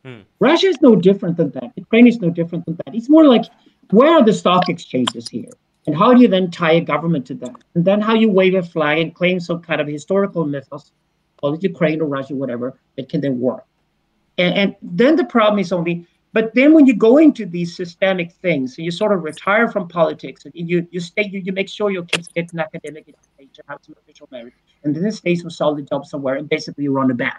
Hmm. 0.05 0.21
Russia 0.39 0.67
is 0.67 0.79
no 0.81 0.95
different 0.95 1.35
than 1.35 1.49
that. 1.51 1.71
Ukraine 1.75 2.05
is 2.05 2.19
no 2.19 2.29
different 2.29 2.63
than 2.67 2.75
that. 2.75 2.93
It's 2.93 3.09
more 3.09 3.25
like 3.25 3.45
where 3.89 4.13
are 4.13 4.23
the 4.23 4.33
stock 4.33 4.69
exchanges 4.69 5.27
here? 5.27 5.49
And 5.87 5.97
how 5.97 6.13
do 6.13 6.21
you 6.21 6.27
then 6.27 6.51
tie 6.51 6.73
a 6.73 6.81
government 6.81 7.25
to 7.27 7.33
that? 7.35 7.55
And 7.73 7.83
then 7.85 8.01
how 8.01 8.13
you 8.13 8.29
wave 8.29 8.53
a 8.53 8.61
flag 8.61 8.99
and 8.99 9.15
claim 9.15 9.39
some 9.39 9.61
kind 9.61 9.81
of 9.81 9.87
historical 9.87 10.45
mythos, 10.45 10.91
call 11.37 11.55
it 11.55 11.63
Ukraine 11.63 12.01
or 12.01 12.05
Russia, 12.05 12.35
whatever, 12.35 12.77
that 12.97 13.09
can 13.09 13.21
then 13.21 13.39
work. 13.39 13.65
And, 14.37 14.53
and 14.53 14.75
then 14.83 15.15
the 15.15 15.25
problem 15.25 15.57
is 15.57 15.71
only, 15.71 16.05
but 16.33 16.53
then 16.53 16.75
when 16.75 16.85
you 16.85 16.95
go 16.95 17.17
into 17.17 17.43
these 17.47 17.75
systemic 17.75 18.31
things 18.33 18.77
and 18.77 18.85
you 18.85 18.91
sort 18.91 19.11
of 19.11 19.23
retire 19.23 19.71
from 19.71 19.87
politics 19.87 20.45
and 20.45 20.53
you 20.53 20.87
you 20.91 20.99
stay 20.99 21.25
you, 21.33 21.39
you 21.39 21.51
make 21.51 21.69
sure 21.69 21.89
your 21.89 22.05
kids 22.05 22.27
get 22.27 22.53
an 22.53 22.59
academic 22.59 23.05
education, 23.09 23.63
have 23.67 23.79
some 23.81 23.95
official 24.03 24.27
merit, 24.31 24.53
and 24.83 24.95
then 24.95 25.11
stay 25.11 25.33
some 25.33 25.49
solid 25.49 25.87
job 25.89 26.05
somewhere, 26.05 26.35
and 26.35 26.47
basically 26.47 26.83
you 26.83 26.91
run 26.91 27.09
a 27.09 27.15
bank 27.15 27.37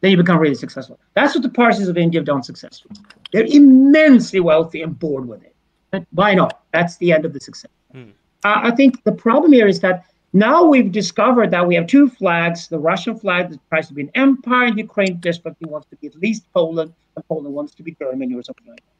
then 0.00 0.10
you 0.10 0.16
become 0.16 0.38
really 0.38 0.54
successful. 0.54 0.98
That's 1.14 1.34
what 1.34 1.42
the 1.42 1.50
Parsis 1.50 1.88
of 1.88 1.98
India 1.98 2.20
have 2.20 2.26
done 2.26 2.42
successfully. 2.42 2.96
They're 3.32 3.46
immensely 3.46 4.40
wealthy 4.40 4.82
and 4.82 4.98
bored 4.98 5.26
with 5.28 5.42
it. 5.42 5.54
But 5.90 6.06
why 6.12 6.34
not? 6.34 6.62
That's 6.72 6.96
the 6.96 7.12
end 7.12 7.24
of 7.24 7.32
the 7.32 7.40
success. 7.40 7.70
Hmm. 7.92 8.10
Uh, 8.44 8.60
I 8.64 8.70
think 8.70 9.02
the 9.04 9.12
problem 9.12 9.52
here 9.52 9.66
is 9.66 9.80
that 9.80 10.04
now 10.32 10.64
we've 10.64 10.92
discovered 10.92 11.50
that 11.50 11.66
we 11.66 11.74
have 11.74 11.86
two 11.86 12.08
flags 12.08 12.68
the 12.68 12.78
Russian 12.78 13.18
flag 13.18 13.50
that 13.50 13.58
tries 13.68 13.88
to 13.88 13.94
be 13.94 14.02
an 14.02 14.10
empire, 14.14 14.66
and 14.66 14.78
Ukraine 14.78 15.18
desperately 15.18 15.68
wants 15.68 15.88
to 15.88 15.96
be 15.96 16.06
at 16.06 16.14
least 16.16 16.50
Poland, 16.54 16.94
and 17.16 17.26
Poland 17.26 17.54
wants 17.54 17.74
to 17.74 17.82
be 17.82 17.96
Germany 18.00 18.34
or 18.34 18.42
something 18.42 18.68
like 18.68 18.76
that. 18.76 18.94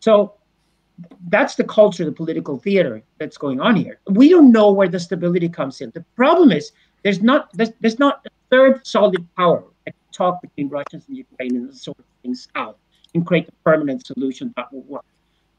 So 0.00 0.34
that's 1.28 1.54
the 1.54 1.64
culture, 1.64 2.04
the 2.04 2.12
political 2.12 2.58
theater 2.58 3.02
that's 3.18 3.38
going 3.38 3.60
on 3.60 3.74
here. 3.74 3.98
We 4.08 4.28
don't 4.28 4.52
know 4.52 4.70
where 4.70 4.88
the 4.88 5.00
stability 5.00 5.48
comes 5.48 5.80
in. 5.80 5.90
The 5.90 6.04
problem 6.14 6.52
is 6.52 6.70
there's 7.02 7.22
not 7.22 7.50
there's, 7.54 7.70
there's 7.80 7.98
not 7.98 8.20
a 8.26 8.30
third 8.50 8.86
solid 8.86 9.26
power 9.36 9.64
talk 10.12 10.40
between 10.42 10.68
Russians 10.68 11.04
and 11.08 11.16
Ukrainians 11.16 11.68
and 11.70 11.76
sort 11.76 11.98
things 12.22 12.48
out 12.54 12.78
and 13.14 13.26
create 13.26 13.48
a 13.48 13.52
permanent 13.64 14.06
solution 14.06 14.52
that 14.56 14.72
will 14.72 14.82
work. 14.82 15.04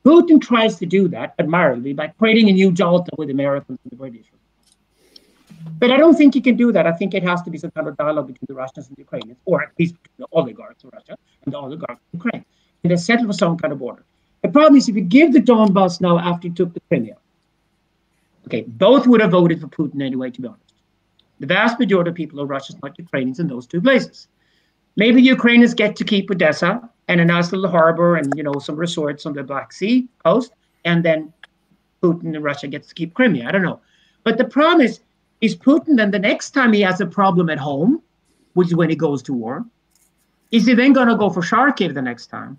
Putin 0.05 0.39
tries 0.39 0.77
to 0.77 0.85
do 0.85 1.07
that 1.09 1.33
admirably 1.39 1.93
by 1.93 2.07
creating 2.07 2.49
a 2.49 2.51
new 2.51 2.71
Yalta 2.71 3.11
with 3.17 3.29
Americans 3.29 3.79
and 3.83 3.91
the 3.91 3.95
British. 3.95 4.25
But 5.79 5.91
I 5.91 5.97
don't 5.97 6.15
think 6.15 6.33
he 6.35 6.41
can 6.41 6.55
do 6.55 6.71
that. 6.71 6.85
I 6.85 6.91
think 6.91 7.13
it 7.13 7.23
has 7.23 7.41
to 7.43 7.49
be 7.49 7.57
some 7.57 7.71
kind 7.71 7.87
of 7.87 7.97
dialogue 7.97 8.27
between 8.27 8.45
the 8.47 8.53
Russians 8.53 8.87
and 8.87 8.95
the 8.95 9.01
Ukrainians, 9.01 9.39
or 9.45 9.63
at 9.63 9.69
least 9.79 9.95
the 10.17 10.27
oligarchs 10.31 10.83
of 10.83 10.93
Russia 10.93 11.17
and 11.43 11.53
the 11.53 11.57
oligarchs 11.57 12.01
of 12.13 12.23
Ukraine. 12.23 12.45
And 12.83 12.91
they 12.91 12.97
settle 12.97 13.25
for 13.25 13.33
some 13.33 13.57
kind 13.57 13.73
of 13.73 13.79
border. 13.79 14.03
The 14.43 14.49
problem 14.49 14.75
is 14.75 14.87
if 14.87 14.95
you 14.95 15.01
give 15.01 15.33
the 15.33 15.41
Donbass 15.41 16.01
now 16.01 16.19
after 16.19 16.47
he 16.49 16.53
took 16.53 16.71
the 16.73 16.81
Crimea, 16.81 17.17
okay, 18.45 18.61
both 18.61 19.07
would 19.07 19.21
have 19.21 19.31
voted 19.31 19.59
for 19.59 19.67
Putin 19.67 20.03
anyway, 20.03 20.29
to 20.29 20.41
be 20.41 20.47
honest. 20.47 20.64
The 21.39 21.47
vast 21.47 21.79
majority 21.79 22.09
of 22.09 22.15
people 22.15 22.39
are 22.41 22.45
Russians, 22.45 22.79
not 22.81 22.97
Ukrainians, 22.97 23.39
in 23.39 23.47
those 23.47 23.67
two 23.67 23.81
places. 23.81 24.27
Maybe 24.95 25.21
Ukrainians 25.21 25.73
get 25.73 25.95
to 25.97 26.03
keep 26.03 26.31
Odessa 26.31 26.89
and 27.07 27.19
a 27.19 27.25
nice 27.25 27.51
little 27.51 27.69
harbor 27.69 28.15
and 28.15 28.31
you 28.35 28.43
know 28.43 28.57
some 28.59 28.77
resorts 28.77 29.25
on 29.25 29.33
the 29.33 29.43
Black 29.43 29.73
Sea 29.73 30.07
coast, 30.23 30.53
and 30.85 31.03
then 31.03 31.33
Putin 32.01 32.35
and 32.35 32.43
Russia 32.43 32.67
gets 32.67 32.87
to 32.87 32.95
keep 32.95 33.13
Crimea. 33.13 33.47
I 33.47 33.51
don't 33.51 33.63
know. 33.63 33.81
But 34.23 34.37
the 34.37 34.45
problem 34.45 34.81
is, 34.81 35.01
is 35.41 35.55
Putin 35.55 35.97
then 35.97 36.11
the 36.11 36.19
next 36.19 36.51
time 36.51 36.71
he 36.71 36.81
has 36.81 37.01
a 37.01 37.05
problem 37.05 37.49
at 37.49 37.59
home, 37.59 38.01
which 38.53 38.69
is 38.69 38.75
when 38.75 38.89
he 38.89 38.95
goes 38.95 39.21
to 39.23 39.33
war, 39.33 39.65
is 40.51 40.65
he 40.65 40.73
then 40.73 40.93
going 40.93 41.09
to 41.09 41.15
go 41.15 41.29
for 41.29 41.41
Kharkiv 41.41 41.93
the 41.93 42.01
next 42.01 42.27
time? 42.27 42.57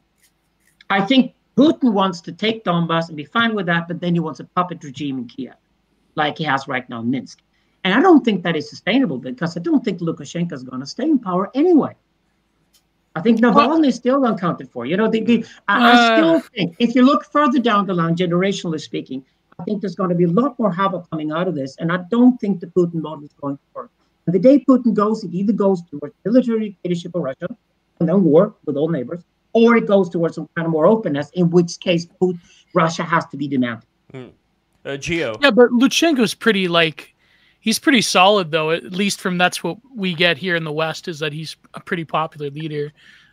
I 0.90 1.00
think 1.00 1.34
Putin 1.56 1.92
wants 1.92 2.20
to 2.22 2.32
take 2.32 2.64
Donbass 2.64 3.08
and 3.08 3.16
be 3.16 3.24
fine 3.24 3.54
with 3.54 3.66
that, 3.66 3.88
but 3.88 4.00
then 4.00 4.14
he 4.14 4.20
wants 4.20 4.40
a 4.40 4.44
puppet 4.44 4.84
regime 4.84 5.18
in 5.18 5.26
Kiev, 5.26 5.54
like 6.14 6.36
he 6.36 6.44
has 6.44 6.68
right 6.68 6.88
now 6.90 7.00
in 7.00 7.10
Minsk. 7.10 7.40
And 7.86 7.94
I 7.94 8.00
don't 8.00 8.24
think 8.24 8.42
that 8.42 8.56
is 8.56 8.68
sustainable 8.68 9.18
because 9.18 9.56
I 9.56 9.60
don't 9.60 9.84
think 9.84 10.00
Lukashenko 10.00 10.52
is 10.54 10.64
going 10.64 10.80
to 10.80 10.86
stay 10.86 11.04
in 11.04 11.20
power 11.20 11.52
anyway. 11.54 11.94
I 13.14 13.20
think 13.20 13.38
Navalny 13.38 13.86
is 13.86 13.94
still 13.94 14.26
uncounted 14.26 14.68
for. 14.72 14.86
You 14.86 14.96
know, 14.96 15.08
the, 15.08 15.20
the, 15.20 15.46
I, 15.68 15.76
uh, 15.76 15.92
I, 15.92 16.16
still 16.16 16.40
think 16.40 16.74
if 16.80 16.96
you 16.96 17.02
look 17.06 17.24
further 17.26 17.60
down 17.60 17.86
the 17.86 17.94
line, 17.94 18.16
generationally 18.16 18.80
speaking, 18.80 19.24
I 19.60 19.62
think 19.62 19.82
there's 19.82 19.94
going 19.94 20.08
to 20.10 20.16
be 20.16 20.24
a 20.24 20.28
lot 20.28 20.58
more 20.58 20.72
havoc 20.72 21.08
coming 21.10 21.30
out 21.30 21.46
of 21.46 21.54
this, 21.54 21.76
and 21.76 21.92
I 21.92 21.98
don't 22.10 22.36
think 22.40 22.58
the 22.58 22.66
Putin 22.66 22.94
model 22.94 23.22
is 23.22 23.30
going 23.40 23.56
to 23.56 23.62
work. 23.72 23.92
And 24.26 24.34
the 24.34 24.40
day 24.40 24.64
Putin 24.68 24.92
goes, 24.92 25.22
it 25.22 25.32
either 25.32 25.52
goes 25.52 25.80
towards 25.88 26.12
military 26.24 26.70
dictatorship 26.70 27.14
of 27.14 27.22
Russia 27.22 27.46
and 28.00 28.08
then 28.08 28.24
war 28.24 28.56
with 28.64 28.76
all 28.76 28.88
neighbors, 28.88 29.20
or 29.52 29.76
it 29.76 29.86
goes 29.86 30.08
towards 30.08 30.34
some 30.34 30.48
kind 30.56 30.66
of 30.66 30.72
more 30.72 30.86
openness, 30.86 31.30
in 31.34 31.50
which 31.50 31.78
case 31.78 32.04
Putin, 32.20 32.40
Russia 32.74 33.04
has 33.04 33.26
to 33.26 33.36
be 33.36 33.46
demanded. 33.46 33.86
Mm. 34.12 34.32
Uh, 34.84 34.96
Geo. 34.96 35.36
Yeah, 35.40 35.52
but 35.52 35.70
Lukashenko's 35.70 36.34
pretty 36.34 36.66
like 36.66 37.14
he's 37.66 37.78
pretty 37.78 38.00
solid 38.00 38.50
though. 38.50 38.70
At 38.70 38.92
least 38.92 39.20
from 39.20 39.36
that's 39.36 39.62
what 39.62 39.76
we 39.94 40.14
get 40.14 40.38
here 40.38 40.56
in 40.56 40.64
the 40.64 40.72
West 40.72 41.08
is 41.08 41.18
that 41.18 41.34
he's 41.34 41.56
a 41.74 41.80
pretty 41.80 42.04
popular 42.04 42.48
leader. 42.48 42.92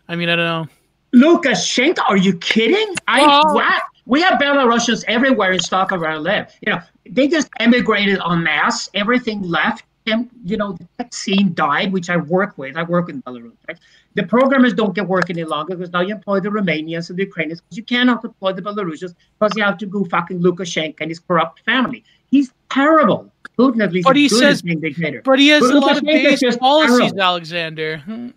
I 0.10 0.18
mean, 0.18 0.28
I 0.28 0.36
don't 0.36 0.46
know. 0.46 0.68
Lukashenko, 1.16 2.00
are 2.10 2.18
you 2.18 2.38
kidding? 2.40 2.96
I 3.08 3.22
oh. 3.22 3.80
We 4.06 4.22
have 4.22 4.38
Belarusians 4.38 5.06
everywhere 5.08 5.54
in 5.54 5.60
Stockholm 5.60 6.02
where 6.02 6.10
I 6.10 6.18
live. 6.18 6.52
You 6.66 6.74
know, 6.74 6.80
they 7.10 7.30
just 7.30 7.48
emigrated 7.60 8.20
en 8.30 8.44
masse. 8.44 8.90
Everything 8.94 9.42
left. 9.44 9.86
And, 10.06 10.30
you 10.44 10.58
know, 10.58 10.74
the 10.74 10.86
tech 10.98 11.14
scene 11.14 11.54
died, 11.54 11.94
which 11.94 12.10
I 12.10 12.18
work 12.18 12.58
with. 12.58 12.76
I 12.76 12.84
work 12.84 13.08
in 13.08 13.22
Belarus. 13.22 13.54
Right? 13.70 13.80
The 14.16 14.24
programmers 14.24 14.74
don't 14.74 14.94
get 14.94 15.08
work 15.08 15.30
any 15.30 15.46
longer 15.46 15.78
because 15.78 15.94
now 15.94 16.02
you 16.02 16.16
employ 16.16 16.42
the 16.42 16.50
Romanians 16.50 17.10
and 17.10 17.18
the 17.18 17.24
Ukrainians 17.24 17.62
because 17.62 17.78
you 17.78 17.84
cannot 17.84 18.26
employ 18.26 18.52
the 18.52 18.62
Belarusians 18.62 19.16
because 19.40 19.56
you 19.56 19.64
have 19.64 19.78
to 19.78 19.86
go 19.86 20.04
fucking 20.04 20.42
Lukashenko 20.42 21.00
and 21.00 21.10
his 21.10 21.20
corrupt 21.20 21.62
family. 21.62 22.04
He's 22.30 22.52
terrible. 22.70 23.32
Putin 23.58 23.84
at 23.84 23.94
least 23.94 24.06
but 24.06 24.16
he 24.16 24.28
says, 24.28 24.62
dictator. 24.62 25.22
But 25.24 25.40
he 25.40 25.50
has 25.50 25.62
but 25.62 25.76
a 25.76 25.80
lot 25.80 25.98
of 25.98 26.04
based 26.04 26.60
policies, 26.60 26.98
terrible. 26.98 27.22
Alexander. 27.22 28.32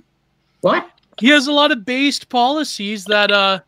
What? 0.60 0.90
He 1.18 1.28
has 1.28 1.46
a 1.46 1.52
lot 1.52 1.72
of 1.72 1.84
based 1.84 2.28
policies 2.28 3.04
that 3.06 3.30
uh 3.30 3.60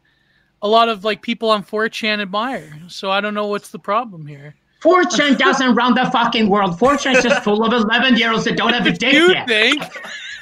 a 0.63 0.69
lot 0.69 0.89
of 0.89 1.05
like 1.05 1.23
people 1.23 1.51
on 1.51 1.63
4chan 1.63 2.21
admire. 2.21 2.73
So 2.89 3.11
I 3.11 3.21
don't 3.21 3.35
know 3.35 3.47
what's 3.47 3.71
the 3.71 3.79
problem 3.79 4.27
here. 4.27 4.55
4chan 4.83 5.39
doesn't 5.39 5.75
run 5.75 5.95
the 5.95 6.11
fucking 6.11 6.49
world. 6.49 6.79
4chan 6.79 7.17
is 7.17 7.23
just 7.23 7.43
full 7.43 7.65
of 7.65 7.73
11 7.73 8.17
year 8.17 8.33
olds 8.33 8.45
that 8.45 8.57
don't 8.57 8.73
have 8.73 8.87
a 8.87 8.93
dick 9.05 9.13
you 9.13 9.31
yet. 9.31 9.47
think? 9.47 9.83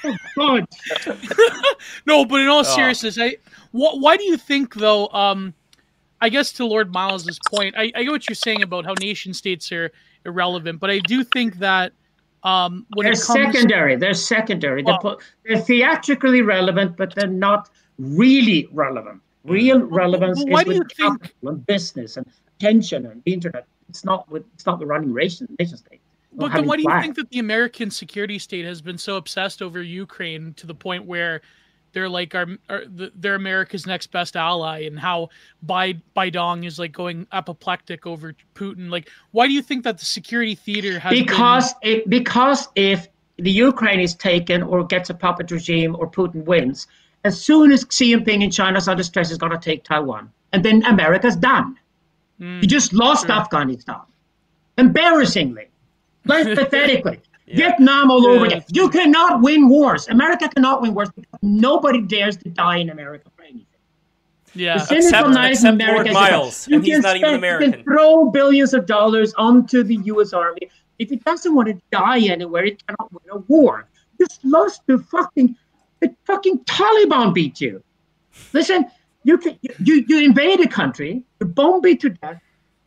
oh, 0.38 0.61
no, 2.07 2.25
but 2.25 2.40
in 2.40 2.49
all 2.49 2.61
oh. 2.61 2.62
seriousness, 2.62 3.19
I 3.19 3.37
wh- 3.73 3.99
why 3.99 4.16
do 4.16 4.25
you 4.25 4.37
think 4.37 4.75
though? 4.75 5.09
Um, 5.09 5.55
I 6.21 6.29
guess 6.29 6.53
to 6.55 6.66
Lord 6.66 6.92
Miles's 6.92 7.38
point, 7.47 7.75
I, 7.77 7.92
I 7.95 8.05
get 8.05 8.11
what 8.11 8.29
you're 8.29 8.35
saying 8.35 8.62
about 8.62 8.87
how 8.87 8.95
nation 9.01 9.35
states 9.35 9.71
are 9.71 9.92
irrelevant, 10.27 10.81
but 10.81 10.91
I 10.91 10.99
do 11.01 11.25
think 11.25 11.59
that 11.59 11.93
um, 12.43 12.87
when 12.95 13.05
they're 13.05 13.15
comes, 13.15 13.27
secondary. 13.27 13.97
They're 13.97 14.15
secondary. 14.15 14.83
Well, 14.83 15.01
they're, 15.03 15.17
they're 15.57 15.65
theatrically 15.65 16.43
relevant, 16.43 16.97
but 16.97 17.15
they're 17.15 17.27
not 17.27 17.71
really 17.99 18.69
relevant. 18.73 19.21
Real 19.45 19.81
relevance 19.81 20.45
well, 20.47 20.69
is 20.69 20.79
with 20.79 20.89
capital 20.97 21.19
think... 21.19 21.33
and 21.43 21.67
business 21.67 22.17
and 22.17 22.27
attention 22.57 23.07
and 23.07 23.23
the 23.25 23.33
internet. 23.33 23.67
It's 23.89 24.05
not 24.05 24.31
with 24.31 24.45
it's 24.55 24.67
not 24.67 24.79
the 24.79 24.87
running 24.87 25.15
nation, 25.15 25.49
nation 25.59 25.77
state. 25.77 26.01
But 26.33 26.53
then 26.53 26.67
why 26.67 26.77
do 26.77 26.83
you 26.83 27.01
think 27.01 27.17
that 27.17 27.31
the 27.31 27.39
American 27.39 27.91
security 27.91 28.39
state 28.39 28.67
has 28.67 28.83
been 28.83 28.99
so 28.99 29.17
obsessed 29.17 29.62
over 29.62 29.83
Ukraine 29.83 30.53
to 30.55 30.67
the 30.67 30.75
point 30.75 31.07
where 31.07 31.41
they're 31.97 32.11
like 32.11 32.35
our, 32.35 32.47
our 32.69 32.83
they're 32.87 33.37
America's 33.37 33.87
next 33.87 34.09
best 34.09 34.37
ally 34.37 34.81
and 34.81 34.99
how 34.99 35.31
Biden 35.65 36.63
is 36.63 36.79
like 36.79 36.93
going 36.93 37.27
apoplectic 37.33 38.07
over 38.07 38.35
Putin. 38.55 38.91
Like, 38.91 39.09
why 39.31 39.47
do 39.47 39.55
you 39.55 39.63
think 39.63 39.83
that 39.85 39.97
the 39.97 40.05
security 40.05 40.55
theater 40.55 40.99
has 40.99 41.11
because 41.11 41.73
been... 41.83 42.01
it, 42.01 42.11
because 42.11 42.69
if 42.75 43.09
the 43.39 43.51
Ukraine 43.51 44.01
is 44.01 44.15
taken 44.15 44.63
or 44.63 44.85
gets 44.85 45.09
a 45.09 45.15
puppet 45.15 45.51
regime 45.51 45.97
or 45.99 46.07
Putin 46.07 46.45
wins, 46.45 46.87
as 47.25 47.41
soon 47.41 47.73
as 47.73 47.87
Xi 47.89 48.15
Jinping 48.15 48.43
in 48.43 48.51
China's 48.51 48.89
under 48.89 49.03
stress 49.03 49.31
is 49.31 49.39
going 49.39 49.53
to 49.53 49.59
take 49.59 49.83
Taiwan, 49.83 50.31
and 50.53 50.63
then 50.63 50.85
America's 50.85 51.35
done. 51.35 51.79
Mm, 52.39 52.61
you 52.61 52.69
just 52.69 52.93
lost 52.93 53.25
sure. 53.25 53.37
Afghanistan, 53.37 54.03
embarrassingly, 54.77 55.69
less 56.27 56.45
pathetically. 56.59 57.23
Yeah. 57.47 57.57
Vietnam 57.57 58.11
all 58.11 58.27
over 58.27 58.47
again. 58.47 58.65
You 58.73 58.91
cannot 58.91 59.41
win 59.41 59.69
wars. 59.69 60.09
America 60.09 60.49
cannot 60.49 60.83
win 60.83 60.95
wars 60.95 61.11
because 61.15 61.39
nobody 61.43 62.03
dares 62.03 62.37
to 62.39 62.49
die 62.49 62.79
in 62.79 62.91
America 62.91 63.31
for 63.37 63.43
anything. 63.43 63.67
Yeah, 64.55 64.79
the 64.79 64.97
except, 64.97 65.29
except 65.37 65.79
Lord 65.79 66.11
Miles, 66.13 66.67
you 66.67 66.77
and 66.77 66.85
he's 66.85 67.01
not 67.01 67.17
even 67.17 67.35
American. 67.35 67.71
You 67.71 67.77
can 67.77 67.85
throw 67.85 68.31
billions 68.31 68.73
of 68.75 68.87
dollars 68.87 69.35
onto 69.35 69.83
the 69.83 69.97
U.S. 70.07 70.33
Army. 70.33 70.71
If 70.99 71.13
it 71.13 71.23
doesn't 71.25 71.55
want 71.55 71.69
to 71.69 71.81
die 71.93 72.21
anywhere, 72.21 72.65
it 72.65 72.85
cannot 72.87 73.13
win 73.13 73.23
a 73.31 73.39
war. 73.39 73.87
Just 74.19 74.43
lost 74.45 74.81
the 74.87 74.99
fucking 74.99 75.55
the 76.01 76.15
fucking 76.25 76.61
Taliban 76.61 77.35
beat 77.35 77.61
you. 77.61 77.83
Listen, 78.55 78.87
you 79.25 79.39
can, 79.39 79.59
you 79.85 80.05
you 80.09 80.25
invade 80.25 80.61
a 80.61 80.69
country, 80.69 81.23
you 81.41 81.47
bomb 81.47 81.85
it 81.85 82.01
to 82.01 82.11
death, 82.11 82.41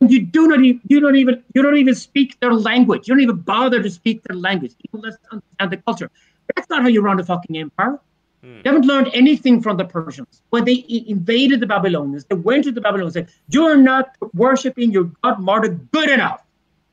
you 0.08 0.22
do 0.22 0.48
not 0.48 0.60
even 0.60 0.80
you 0.88 1.00
don't 1.00 1.16
even 1.16 1.42
you 1.54 1.62
don't 1.62 1.76
even 1.76 1.94
speak 1.94 2.38
their 2.40 2.54
language. 2.54 3.06
You 3.06 3.14
don't 3.14 3.22
even 3.22 3.36
bother 3.36 3.82
to 3.82 3.90
speak 3.90 4.22
their 4.22 4.36
language. 4.36 4.72
People 4.78 5.04
understand 5.04 5.70
the 5.70 5.76
culture. 5.78 6.10
That's 6.56 6.68
not 6.70 6.82
how 6.82 6.88
you 6.88 7.02
run 7.02 7.20
a 7.20 7.24
fucking 7.24 7.56
empire. 7.56 8.00
Hmm. 8.42 8.62
They 8.62 8.70
haven't 8.70 8.86
learned 8.86 9.10
anything 9.12 9.60
from 9.60 9.76
the 9.76 9.84
Persians. 9.84 10.42
When 10.50 10.64
they 10.64 10.84
invaded 11.06 11.60
the 11.60 11.66
Babylonians, 11.66 12.24
they 12.24 12.36
went 12.36 12.64
to 12.64 12.72
the 12.72 12.80
Babylonians 12.80 13.16
and 13.16 13.28
said, 13.28 13.36
You're 13.48 13.76
not 13.76 14.16
worshiping 14.32 14.90
your 14.90 15.04
god 15.22 15.40
Marduk 15.40 15.90
good 15.92 16.08
enough. 16.08 16.42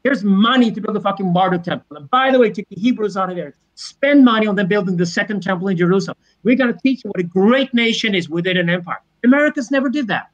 Here's 0.04 0.24
money 0.24 0.72
to 0.72 0.82
build 0.82 0.96
a 0.96 1.02
fucking 1.02 1.32
Marduk 1.32 1.63
temple. 1.63 1.98
And 1.98 2.10
by 2.10 2.32
the 2.32 2.39
way, 2.39 2.50
take 2.50 2.70
the 2.70 2.80
Hebrews 2.80 3.17
out 3.17 3.30
of 3.30 3.36
there. 3.36 3.56
Spend 3.76 4.26
money 4.26 4.48
on 4.48 4.56
them 4.56 4.67
building 4.67 4.98
the 4.98 5.06
second 5.06 5.43
temple 5.43 5.67
in 5.67 5.78
Jerusalem. 5.78 6.17
We're 6.43 6.56
going 6.56 6.74
to 6.74 6.80
teach 6.82 7.04
you 7.04 7.12
what 7.12 7.20
a 7.20 7.24
great 7.24 7.74
nation 7.74 8.15
is 8.15 8.30
within 8.30 8.58
an 8.58 8.70
empire. 8.70 9.02
Americans 9.24 9.70
never 9.72 9.89
did 9.89 10.08
that. 10.08 10.30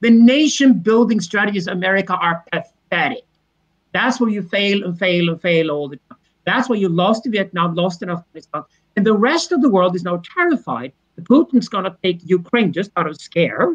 The 0.00 0.10
nation 0.10 0.74
building 0.80 1.20
strategies 1.20 1.66
America 1.66 2.14
are 2.14 2.44
pathetic. 2.52 3.24
That's 3.92 4.20
where 4.20 4.30
you 4.30 4.42
fail 4.42 4.84
and 4.84 4.98
fail 4.98 5.28
and 5.30 5.40
fail 5.40 5.70
all 5.70 5.88
the 5.88 5.96
time. 6.08 6.18
That's 6.44 6.68
why 6.68 6.76
you 6.76 6.88
lost 6.88 7.24
in 7.26 7.32
Vietnam, 7.32 7.74
lost 7.74 8.02
in 8.02 8.10
Afghanistan. 8.10 8.64
And 8.96 9.06
the 9.06 9.14
rest 9.14 9.52
of 9.52 9.62
the 9.62 9.68
world 9.68 9.96
is 9.96 10.02
now 10.02 10.20
terrified 10.34 10.92
that 11.16 11.24
Putin's 11.24 11.68
going 11.68 11.84
to 11.84 11.96
take 12.02 12.20
Ukraine 12.24 12.72
just 12.72 12.90
out 12.96 13.06
of 13.06 13.20
scare. 13.20 13.74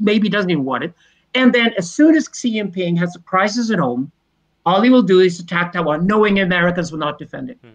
Maybe 0.00 0.26
he 0.26 0.30
doesn't 0.30 0.50
even 0.50 0.64
want 0.64 0.84
it. 0.84 0.94
And 1.34 1.54
then 1.54 1.74
as 1.76 1.92
soon 1.92 2.16
as 2.16 2.28
Xi 2.32 2.54
Jinping 2.54 2.98
has 2.98 3.14
a 3.14 3.20
crisis 3.20 3.70
at 3.70 3.78
home, 3.78 4.10
all 4.64 4.80
he 4.80 4.90
will 4.90 5.02
do 5.02 5.20
is 5.20 5.38
attack 5.38 5.72
Taiwan, 5.72 6.06
knowing 6.06 6.40
Americans 6.40 6.90
will 6.90 6.98
not 6.98 7.18
defend 7.18 7.50
it. 7.50 7.58
Hmm. 7.62 7.70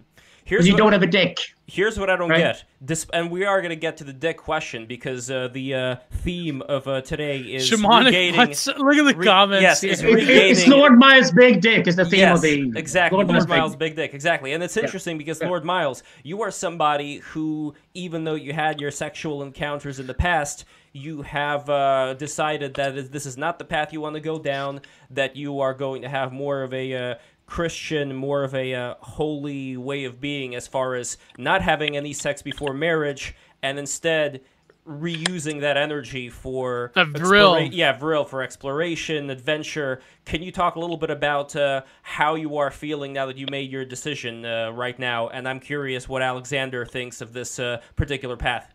Here's 0.45 0.67
you 0.67 0.73
what, 0.73 0.79
don't 0.79 0.91
have 0.93 1.03
a 1.03 1.07
dick. 1.07 1.39
Here's 1.67 1.97
what 1.97 2.09
I 2.09 2.17
don't 2.17 2.29
right? 2.29 2.39
get. 2.39 2.63
This, 2.81 3.05
and 3.13 3.31
we 3.31 3.45
are 3.45 3.61
going 3.61 3.69
to 3.69 3.77
get 3.77 3.97
to 3.97 4.03
the 4.03 4.11
dick 4.11 4.37
question 4.37 4.85
because 4.85 5.31
uh, 5.31 5.47
the 5.53 5.73
uh, 5.73 5.95
theme 6.11 6.61
of 6.63 6.87
uh, 6.87 7.01
today 7.01 7.39
is 7.39 7.69
Shamanic 7.69 8.05
regating. 8.05 8.39
Look 8.83 8.97
at 8.97 9.05
the 9.05 9.15
re- 9.15 9.25
comments. 9.25 9.61
Yes, 9.61 9.83
it's, 9.83 10.03
regaining, 10.03 10.51
it's 10.51 10.67
Lord 10.67 10.97
Miles' 10.97 11.31
big 11.31 11.61
dick 11.61 11.87
is 11.87 11.95
the 11.95 12.05
theme 12.05 12.19
yes, 12.19 12.37
of 12.37 12.41
the 12.41 12.73
exactly 12.75 13.17
Lord, 13.17 13.29
Lord 13.29 13.47
Miles' 13.47 13.71
big, 13.75 13.95
big 13.95 13.95
dick. 13.95 14.13
Exactly, 14.13 14.53
and 14.53 14.63
it's 14.63 14.75
interesting 14.75 15.15
yeah. 15.15 15.19
because 15.19 15.41
yeah. 15.41 15.47
Lord 15.47 15.63
Miles, 15.63 16.03
you 16.23 16.41
are 16.41 16.51
somebody 16.51 17.17
who, 17.17 17.73
even 17.93 18.23
though 18.23 18.35
you 18.35 18.51
had 18.51 18.81
your 18.81 18.91
sexual 18.91 19.43
encounters 19.43 19.99
in 19.99 20.07
the 20.07 20.13
past, 20.13 20.65
you 20.93 21.21
have 21.21 21.69
uh, 21.69 22.13
decided 22.15 22.73
that 22.73 23.11
this 23.11 23.25
is 23.25 23.37
not 23.37 23.59
the 23.59 23.65
path 23.65 23.93
you 23.93 24.01
want 24.01 24.15
to 24.15 24.19
go 24.19 24.37
down, 24.37 24.81
that 25.09 25.35
you 25.35 25.61
are 25.61 25.73
going 25.73 26.01
to 26.01 26.09
have 26.09 26.33
more 26.33 26.63
of 26.63 26.73
a 26.73 26.93
uh, 26.93 27.15
Christian, 27.51 28.15
more 28.15 28.45
of 28.45 28.55
a 28.55 28.73
uh, 28.73 28.95
holy 29.01 29.75
way 29.75 30.05
of 30.05 30.21
being 30.21 30.55
as 30.55 30.69
far 30.69 30.95
as 30.95 31.17
not 31.37 31.61
having 31.61 31.97
any 31.97 32.13
sex 32.13 32.41
before 32.41 32.73
marriage 32.73 33.35
and 33.61 33.77
instead 33.77 34.39
reusing 34.87 35.59
that 35.59 35.75
energy 35.75 36.29
for 36.29 36.93
a 36.95 37.03
vril. 37.03 37.59
yeah, 37.59 37.91
vril 37.91 38.23
for 38.23 38.41
exploration, 38.41 39.29
adventure. 39.29 40.01
Can 40.23 40.41
you 40.41 40.53
talk 40.53 40.75
a 40.75 40.79
little 40.79 40.95
bit 40.95 41.09
about 41.09 41.53
uh, 41.57 41.81
how 42.03 42.35
you 42.35 42.55
are 42.55 42.71
feeling 42.71 43.11
now 43.11 43.25
that 43.25 43.37
you 43.37 43.47
made 43.51 43.69
your 43.69 43.83
decision 43.83 44.45
uh, 44.45 44.71
right 44.71 44.97
now? 44.97 45.27
And 45.27 45.45
I'm 45.45 45.59
curious 45.59 46.07
what 46.07 46.21
Alexander 46.21 46.85
thinks 46.85 47.19
of 47.19 47.33
this 47.33 47.59
uh, 47.59 47.81
particular 47.97 48.37
path 48.37 48.70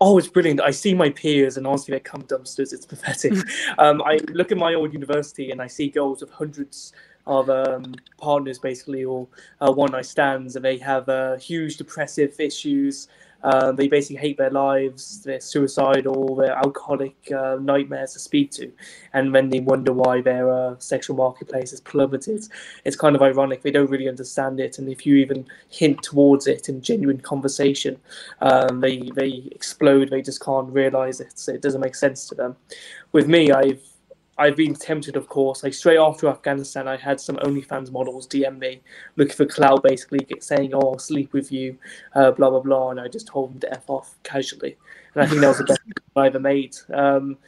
oh, 0.00 0.18
it's 0.18 0.28
brilliant. 0.28 0.60
I 0.60 0.70
see 0.70 0.94
my 0.94 1.10
peers 1.10 1.56
and 1.56 1.66
honestly, 1.66 1.92
they 1.92 2.00
come 2.00 2.22
dumpsters. 2.22 2.72
It's 2.72 2.86
pathetic. 2.86 3.32
um, 3.78 4.02
I 4.02 4.18
look 4.32 4.52
at 4.52 4.58
my 4.58 4.74
old 4.74 4.92
university 4.92 5.50
and 5.50 5.60
I 5.62 5.66
see 5.66 5.88
girls 5.88 6.20
with 6.20 6.30
hundreds 6.30 6.92
of 7.26 7.48
um, 7.48 7.94
partners, 8.18 8.58
basically, 8.58 9.04
or 9.04 9.26
uh, 9.60 9.72
one 9.72 9.92
night 9.92 10.06
stands, 10.06 10.56
and 10.56 10.64
they 10.64 10.76
have 10.78 11.08
uh, 11.08 11.36
huge 11.36 11.76
depressive 11.76 12.38
issues. 12.38 13.08
Uh, 13.44 13.70
they 13.72 13.88
basically 13.88 14.16
hate 14.16 14.38
their 14.38 14.50
lives, 14.50 15.22
they're 15.22 15.40
suicidal, 15.40 16.34
they're 16.34 16.56
alcoholic 16.56 17.14
uh, 17.30 17.58
nightmares 17.60 18.14
to 18.14 18.18
speak 18.18 18.50
to. 18.50 18.72
And 19.12 19.34
then 19.34 19.50
they 19.50 19.60
wonder 19.60 19.92
why 19.92 20.22
their 20.22 20.50
uh, 20.50 20.76
sexual 20.78 21.16
marketplace 21.16 21.70
has 21.70 21.80
plummeted. 21.80 22.48
It's 22.84 22.96
kind 22.96 23.14
of 23.14 23.20
ironic. 23.20 23.62
They 23.62 23.70
don't 23.70 23.90
really 23.90 24.08
understand 24.08 24.60
it. 24.60 24.78
And 24.78 24.88
if 24.88 25.04
you 25.04 25.16
even 25.16 25.46
hint 25.68 26.02
towards 26.02 26.46
it 26.46 26.70
in 26.70 26.80
genuine 26.80 27.20
conversation, 27.20 27.98
um, 28.40 28.80
they, 28.80 29.10
they 29.14 29.46
explode. 29.52 30.08
They 30.08 30.22
just 30.22 30.42
can't 30.42 30.72
realize 30.72 31.20
it. 31.20 31.38
So 31.38 31.52
it 31.52 31.60
doesn't 31.60 31.82
make 31.82 31.94
sense 31.94 32.26
to 32.28 32.34
them. 32.34 32.56
With 33.12 33.28
me, 33.28 33.52
I've 33.52 33.82
I've 34.36 34.56
been 34.56 34.74
tempted, 34.74 35.16
of 35.16 35.28
course. 35.28 35.62
Like 35.62 35.74
straight 35.74 35.98
after 35.98 36.28
Afghanistan, 36.28 36.88
I 36.88 36.96
had 36.96 37.20
some 37.20 37.36
OnlyFans 37.36 37.92
models 37.92 38.26
DM 38.26 38.58
me 38.58 38.82
looking 39.16 39.36
for 39.36 39.46
clout, 39.46 39.82
basically 39.82 40.26
saying, 40.40 40.74
"Oh, 40.74 40.92
I'll 40.92 40.98
sleep 40.98 41.32
with 41.32 41.52
you," 41.52 41.78
uh, 42.14 42.32
blah 42.32 42.50
blah 42.50 42.60
blah, 42.60 42.90
and 42.90 43.00
I 43.00 43.08
just 43.08 43.28
told 43.28 43.52
them 43.52 43.60
to 43.60 43.72
f 43.72 43.88
off 43.88 44.16
casually. 44.24 44.76
And 45.14 45.22
I 45.22 45.26
think 45.26 45.40
that 45.40 45.48
was 45.48 45.58
the 45.58 45.64
best 45.64 45.80
I 46.16 46.26
ever 46.26 46.40
made. 46.40 46.76
Um, 46.92 47.38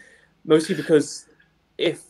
mostly 0.45 0.75
because 0.77 1.27
if 1.77 2.05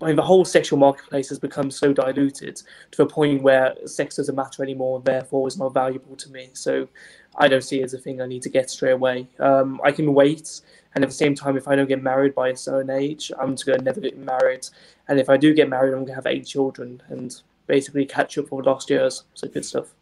I 0.00 0.06
mean, 0.06 0.16
the 0.16 0.22
whole 0.22 0.44
sexual 0.44 0.78
marketplace 0.78 1.28
has 1.28 1.38
become 1.38 1.70
so 1.70 1.92
diluted 1.92 2.56
to 2.56 2.96
the 2.96 3.06
point 3.06 3.42
where 3.42 3.74
sex 3.86 4.16
doesn't 4.16 4.34
matter 4.34 4.62
anymore, 4.62 4.96
and 4.96 5.04
therefore 5.04 5.48
is 5.48 5.58
not 5.58 5.74
valuable 5.74 6.16
to 6.16 6.30
me. 6.30 6.50
So 6.54 6.88
I 7.36 7.48
don't 7.48 7.62
see 7.62 7.80
it 7.80 7.84
as 7.84 7.94
a 7.94 7.98
thing 7.98 8.20
I 8.20 8.26
need 8.26 8.42
to 8.42 8.48
get 8.48 8.70
straight 8.70 8.92
away. 8.92 9.26
Um, 9.40 9.80
I 9.84 9.92
can 9.92 10.14
wait, 10.14 10.60
and 10.94 11.02
at 11.02 11.10
the 11.10 11.16
same 11.16 11.34
time, 11.34 11.56
if 11.56 11.68
I 11.68 11.74
don't 11.74 11.88
get 11.88 12.02
married 12.02 12.34
by 12.34 12.50
a 12.50 12.56
certain 12.56 12.90
age, 12.90 13.32
I'm 13.38 13.54
just 13.54 13.66
gonna 13.66 13.82
never 13.82 14.00
get 14.00 14.16
married. 14.16 14.66
And 15.08 15.18
if 15.18 15.28
I 15.28 15.36
do 15.36 15.52
get 15.52 15.68
married, 15.68 15.92
I'm 15.92 16.04
gonna 16.04 16.14
have 16.14 16.26
eight 16.26 16.46
children 16.46 17.02
and 17.08 17.40
basically 17.66 18.06
catch 18.06 18.38
up 18.38 18.48
for 18.48 18.62
lost 18.62 18.90
years. 18.90 19.24
So 19.34 19.48
good 19.48 19.64
stuff. 19.64 19.94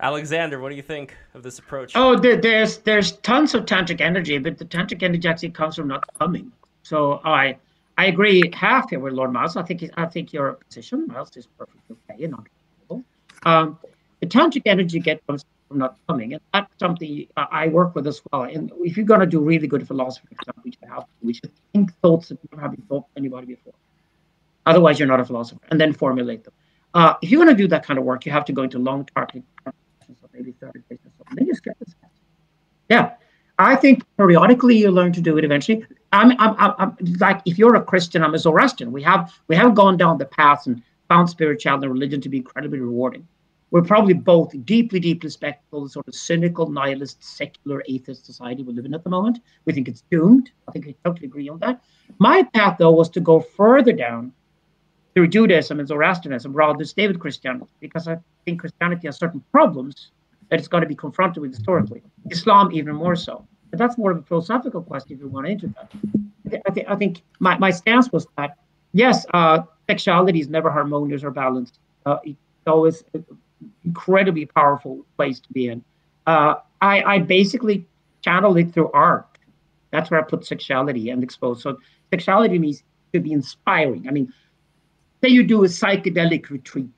Alexander, 0.00 0.60
what 0.60 0.68
do 0.68 0.76
you 0.76 0.82
think 0.82 1.16
of 1.34 1.42
this 1.42 1.58
approach? 1.58 1.92
Oh, 1.96 2.16
there's 2.16 2.78
there's 2.78 3.12
tons 3.18 3.54
of 3.54 3.64
tantric 3.64 4.00
energy, 4.00 4.38
but 4.38 4.58
the 4.58 4.64
tantric 4.64 5.02
energy 5.02 5.26
actually 5.26 5.50
comes 5.50 5.76
from 5.76 5.88
not 5.88 6.04
coming. 6.18 6.52
So 6.82 7.20
I 7.24 7.56
I 7.96 8.06
agree 8.06 8.48
half 8.54 8.90
here 8.90 9.00
with 9.00 9.14
Lord 9.14 9.32
Miles. 9.32 9.56
I 9.56 9.62
think 9.62 9.90
I 9.96 10.06
think 10.06 10.32
your 10.32 10.52
position, 10.52 11.08
Miles, 11.08 11.36
is 11.36 11.48
perfectly 11.58 11.96
okay 12.10 12.24
and 12.24 12.34
understandable. 12.34 13.04
Um, 13.44 13.78
the 14.20 14.26
tantric 14.26 14.62
energy 14.66 15.00
gets 15.00 15.20
from 15.26 15.38
not 15.70 15.96
coming, 16.08 16.34
and 16.34 16.42
that's 16.52 16.72
something 16.78 17.26
I 17.36 17.68
work 17.68 17.94
with 17.94 18.06
as 18.06 18.22
well. 18.30 18.42
And 18.42 18.72
if 18.80 18.96
you're 18.96 19.06
going 19.06 19.20
to 19.20 19.26
do 19.26 19.40
really 19.40 19.66
good 19.66 19.86
philosophy, 19.86 20.28
we 20.62 20.72
should 21.34 21.44
have 21.46 21.52
think 21.72 21.92
thoughts 22.00 22.28
that 22.28 22.38
never 22.50 22.62
have 22.62 22.72
been 22.72 22.82
thought 22.86 23.02
by 23.02 23.18
anybody 23.18 23.46
before. 23.46 23.74
Otherwise, 24.66 24.98
you're 24.98 25.08
not 25.08 25.20
a 25.20 25.24
philosopher, 25.24 25.60
and 25.70 25.80
then 25.80 25.92
formulate 25.92 26.44
them. 26.44 26.52
Uh, 26.94 27.14
if 27.22 27.30
you're 27.30 27.44
going 27.44 27.54
to 27.54 27.62
do 27.62 27.68
that 27.68 27.84
kind 27.84 27.98
of 27.98 28.04
work, 28.04 28.24
you 28.24 28.32
have 28.32 28.44
to 28.46 28.52
go 28.52 28.62
into 28.62 28.78
long 28.78 29.04
targeted 29.14 29.42
maybe 30.38 30.52
30 30.52 30.80
days 30.88 30.98
or 31.04 31.10
so. 31.18 31.24
And 31.28 31.38
then 31.38 31.46
you 31.46 31.54
skip 31.54 31.78
this. 31.78 31.94
Yeah. 32.88 33.12
I 33.58 33.74
think 33.74 34.04
periodically 34.16 34.76
you 34.76 34.90
learn 34.90 35.12
to 35.12 35.20
do 35.20 35.36
it 35.36 35.44
eventually. 35.44 35.84
I'm, 36.12 36.32
I'm, 36.38 36.54
I'm, 36.58 36.74
I'm, 36.78 36.96
like 37.18 37.42
if 37.44 37.58
you're 37.58 37.74
a 37.74 37.82
Christian, 37.82 38.22
I'm 38.22 38.34
a 38.34 38.38
Zoroastrian. 38.38 38.92
We 38.92 39.02
have 39.02 39.32
we 39.48 39.56
have 39.56 39.74
gone 39.74 39.96
down 39.96 40.16
the 40.18 40.26
path 40.26 40.66
and 40.66 40.82
found 41.08 41.28
spirituality 41.28 41.86
and 41.86 41.92
religion 41.92 42.20
to 42.20 42.28
be 42.28 42.38
incredibly 42.38 42.78
rewarding. 42.78 43.26
We're 43.70 43.82
probably 43.82 44.14
both 44.14 44.54
deeply, 44.64 44.98
deeply 44.98 45.28
skeptical, 45.28 45.84
the 45.84 45.90
sort 45.90 46.08
of 46.08 46.14
cynical, 46.14 46.70
nihilist, 46.70 47.22
secular, 47.22 47.82
atheist 47.86 48.24
society 48.24 48.62
we 48.62 48.72
live 48.72 48.86
in 48.86 48.94
at 48.94 49.04
the 49.04 49.10
moment. 49.10 49.40
We 49.66 49.74
think 49.74 49.88
it's 49.88 50.02
doomed. 50.10 50.50
I 50.66 50.72
think 50.72 50.86
we 50.86 50.96
totally 51.04 51.26
agree 51.26 51.48
on 51.50 51.58
that. 51.58 51.82
My 52.18 52.42
path, 52.54 52.76
though, 52.78 52.92
was 52.92 53.10
to 53.10 53.20
go 53.20 53.40
further 53.40 53.92
down 53.92 54.32
through 55.14 55.28
Judaism 55.28 55.80
and 55.80 55.88
Zoroastrianism 55.88 56.52
rather 56.52 56.82
than 56.82 57.08
with 57.08 57.20
Christianity, 57.20 57.70
because 57.80 58.08
I 58.08 58.18
think 58.44 58.60
Christianity 58.60 59.06
has 59.08 59.18
certain 59.18 59.44
problems 59.52 60.12
that 60.48 60.58
it's 60.58 60.68
going 60.68 60.82
to 60.82 60.88
be 60.88 60.94
confronted 60.94 61.42
with 61.42 61.54
historically. 61.54 62.02
Islam, 62.30 62.72
even 62.72 62.94
more 62.94 63.16
so. 63.16 63.46
But 63.70 63.78
that's 63.78 63.98
more 63.98 64.12
of 64.12 64.18
a 64.18 64.22
philosophical 64.22 64.82
question 64.82 65.12
if 65.12 65.20
you 65.20 65.28
want 65.28 65.44
to 65.44 65.52
enter 65.52 65.66
that. 65.68 66.62
I, 66.66 66.70
th- 66.70 66.86
I 66.88 66.94
think 66.96 67.22
my, 67.38 67.58
my 67.58 67.70
stance 67.70 68.10
was 68.10 68.26
that, 68.38 68.56
yes, 68.92 69.26
uh, 69.34 69.62
sexuality 69.90 70.40
is 70.40 70.48
never 70.48 70.70
harmonious 70.70 71.22
or 71.22 71.30
balanced. 71.30 71.78
Uh, 72.06 72.16
always 72.66 73.04
incredibly 73.84 74.46
powerful 74.46 75.04
place 75.16 75.40
to 75.40 75.52
be 75.52 75.68
in. 75.68 75.84
Uh, 76.26 76.56
I, 76.80 77.02
I 77.02 77.18
basically 77.18 77.86
channel 78.22 78.56
it 78.56 78.72
through 78.72 78.90
art. 78.92 79.26
That's 79.90 80.10
where 80.10 80.20
I 80.20 80.22
put 80.24 80.44
sexuality 80.46 81.10
and 81.10 81.22
expose. 81.22 81.62
So 81.62 81.78
sexuality 82.10 82.58
means 82.58 82.82
to 83.12 83.20
be 83.20 83.32
inspiring. 83.32 84.06
I 84.06 84.10
mean, 84.10 84.32
say 85.22 85.30
you 85.30 85.42
do 85.42 85.64
a 85.64 85.68
psychedelic 85.68 86.50
retreat. 86.50 86.90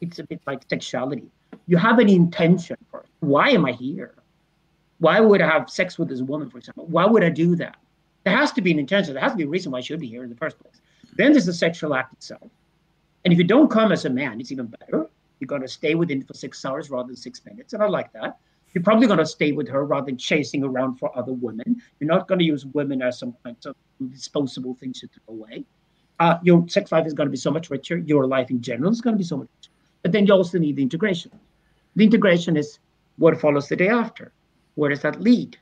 It's 0.00 0.18
a 0.18 0.24
bit 0.24 0.40
like 0.46 0.62
sexuality 0.68 1.30
you 1.66 1.76
have 1.76 1.98
an 1.98 2.08
intention 2.08 2.76
for 2.90 3.00
it. 3.00 3.06
Why 3.20 3.50
am 3.50 3.64
I 3.64 3.72
here? 3.72 4.14
Why 4.98 5.20
would 5.20 5.40
I 5.40 5.50
have 5.50 5.68
sex 5.68 5.98
with 5.98 6.08
this 6.08 6.22
woman, 6.22 6.48
for 6.48 6.58
example? 6.58 6.86
Why 6.86 7.04
would 7.04 7.22
I 7.22 7.28
do 7.28 7.56
that? 7.56 7.76
There 8.24 8.36
has 8.36 8.52
to 8.52 8.62
be 8.62 8.72
an 8.72 8.78
intention. 8.78 9.14
There 9.14 9.22
has 9.22 9.32
to 9.32 9.38
be 9.38 9.44
a 9.44 9.48
reason 9.48 9.72
why 9.72 9.78
I 9.78 9.82
should 9.82 10.00
be 10.00 10.08
here 10.08 10.24
in 10.24 10.30
the 10.30 10.36
first 10.36 10.58
place. 10.58 10.80
Then 11.16 11.32
there's 11.32 11.46
the 11.46 11.52
sexual 11.52 11.94
act 11.94 12.12
itself. 12.14 12.42
And 13.24 13.32
if 13.32 13.38
you 13.38 13.44
don't 13.44 13.70
come 13.70 13.92
as 13.92 14.04
a 14.04 14.10
man, 14.10 14.40
it's 14.40 14.52
even 14.52 14.66
better. 14.66 15.08
You're 15.38 15.46
going 15.46 15.62
to 15.62 15.68
stay 15.68 15.94
with 15.94 16.10
him 16.10 16.22
for 16.22 16.34
six 16.34 16.64
hours 16.64 16.90
rather 16.90 17.08
than 17.08 17.16
six 17.16 17.44
minutes. 17.44 17.72
And 17.72 17.82
I 17.82 17.88
like 17.88 18.12
that. 18.12 18.38
You're 18.72 18.84
probably 18.84 19.06
going 19.06 19.18
to 19.18 19.26
stay 19.26 19.52
with 19.52 19.68
her 19.68 19.84
rather 19.84 20.06
than 20.06 20.18
chasing 20.18 20.62
around 20.62 20.96
for 20.96 21.16
other 21.16 21.32
women. 21.32 21.80
You're 21.98 22.08
not 22.08 22.28
going 22.28 22.38
to 22.40 22.44
use 22.44 22.66
women 22.66 23.00
as 23.00 23.18
some 23.18 23.34
kind 23.42 23.56
of 23.64 23.74
disposable 24.10 24.74
things 24.74 25.00
to 25.00 25.08
throw 25.08 25.34
away. 25.34 25.64
Uh, 26.18 26.38
your 26.42 26.66
sex 26.68 26.92
life 26.92 27.06
is 27.06 27.14
going 27.14 27.26
to 27.26 27.30
be 27.30 27.36
so 27.36 27.50
much 27.50 27.70
richer. 27.70 27.98
Your 27.98 28.26
life 28.26 28.50
in 28.50 28.60
general 28.60 28.90
is 28.90 29.00
going 29.00 29.14
to 29.14 29.18
be 29.18 29.24
so 29.24 29.38
much 29.38 29.48
richer. 29.58 29.72
But 30.02 30.12
then 30.12 30.26
you 30.26 30.34
also 30.34 30.58
need 30.58 30.76
the 30.76 30.82
integration. 30.82 31.32
The 31.94 32.04
integration 32.04 32.56
is 32.56 32.78
what 33.16 33.40
follows 33.40 33.68
the 33.68 33.76
day 33.76 33.88
after. 33.88 34.32
Where 34.74 34.90
does 34.90 35.02
that 35.02 35.20
lead? 35.20 35.58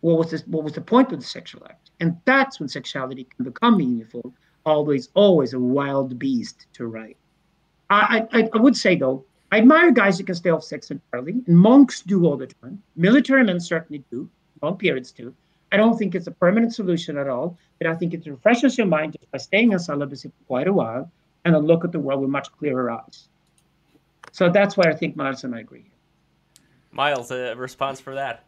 What 0.00 0.18
was 0.18 0.30
this, 0.30 0.46
what 0.46 0.64
was 0.64 0.72
the 0.72 0.80
point 0.80 1.12
of 1.12 1.20
the 1.20 1.26
sexual 1.26 1.66
act? 1.68 1.90
And 2.00 2.18
that's 2.24 2.58
when 2.58 2.68
sexuality 2.68 3.24
can 3.24 3.44
become 3.44 3.76
meaningful. 3.76 4.32
Always, 4.64 5.10
always 5.14 5.52
a 5.52 5.60
wild 5.60 6.18
beast 6.18 6.66
to 6.74 6.86
write. 6.86 7.18
I, 7.90 8.26
I, 8.32 8.48
I 8.54 8.58
would 8.58 8.76
say 8.76 8.96
though, 8.96 9.24
I 9.52 9.58
admire 9.58 9.90
guys 9.90 10.18
who 10.18 10.24
can 10.24 10.36
stay 10.36 10.50
off 10.50 10.62
sex 10.62 10.90
entirely, 10.90 11.42
and 11.46 11.58
monks 11.58 12.02
do 12.02 12.24
all 12.24 12.36
the 12.36 12.46
time. 12.46 12.80
Military 12.94 13.42
men 13.42 13.58
certainly 13.58 14.04
do. 14.10 14.28
Long 14.62 14.76
periods 14.76 15.10
do. 15.10 15.34
I 15.72 15.76
don't 15.76 15.98
think 15.98 16.14
it's 16.14 16.26
a 16.26 16.32
permanent 16.32 16.74
solution 16.74 17.16
at 17.18 17.28
all, 17.28 17.58
but 17.78 17.88
I 17.88 17.94
think 17.94 18.14
it 18.14 18.26
refreshes 18.26 18.78
your 18.78 18.86
mind 18.86 19.16
just 19.18 19.30
by 19.30 19.38
staying 19.38 19.72
in 19.72 19.78
celibacy 19.78 20.28
for 20.28 20.44
quite 20.46 20.68
a 20.68 20.72
while 20.72 21.10
and 21.44 21.54
then 21.54 21.62
look 21.62 21.84
at 21.84 21.92
the 21.92 21.98
world 21.98 22.20
with 22.20 22.30
much 22.30 22.50
clearer 22.52 22.90
eyes. 22.90 23.28
So 24.32 24.48
that's 24.50 24.76
why 24.76 24.84
I 24.88 24.94
think 24.94 25.16
Miles 25.16 25.44
and 25.44 25.54
I 25.54 25.60
agree. 25.60 25.90
Miles, 26.92 27.30
a 27.30 27.54
response 27.56 28.00
for 28.00 28.14
that? 28.14 28.44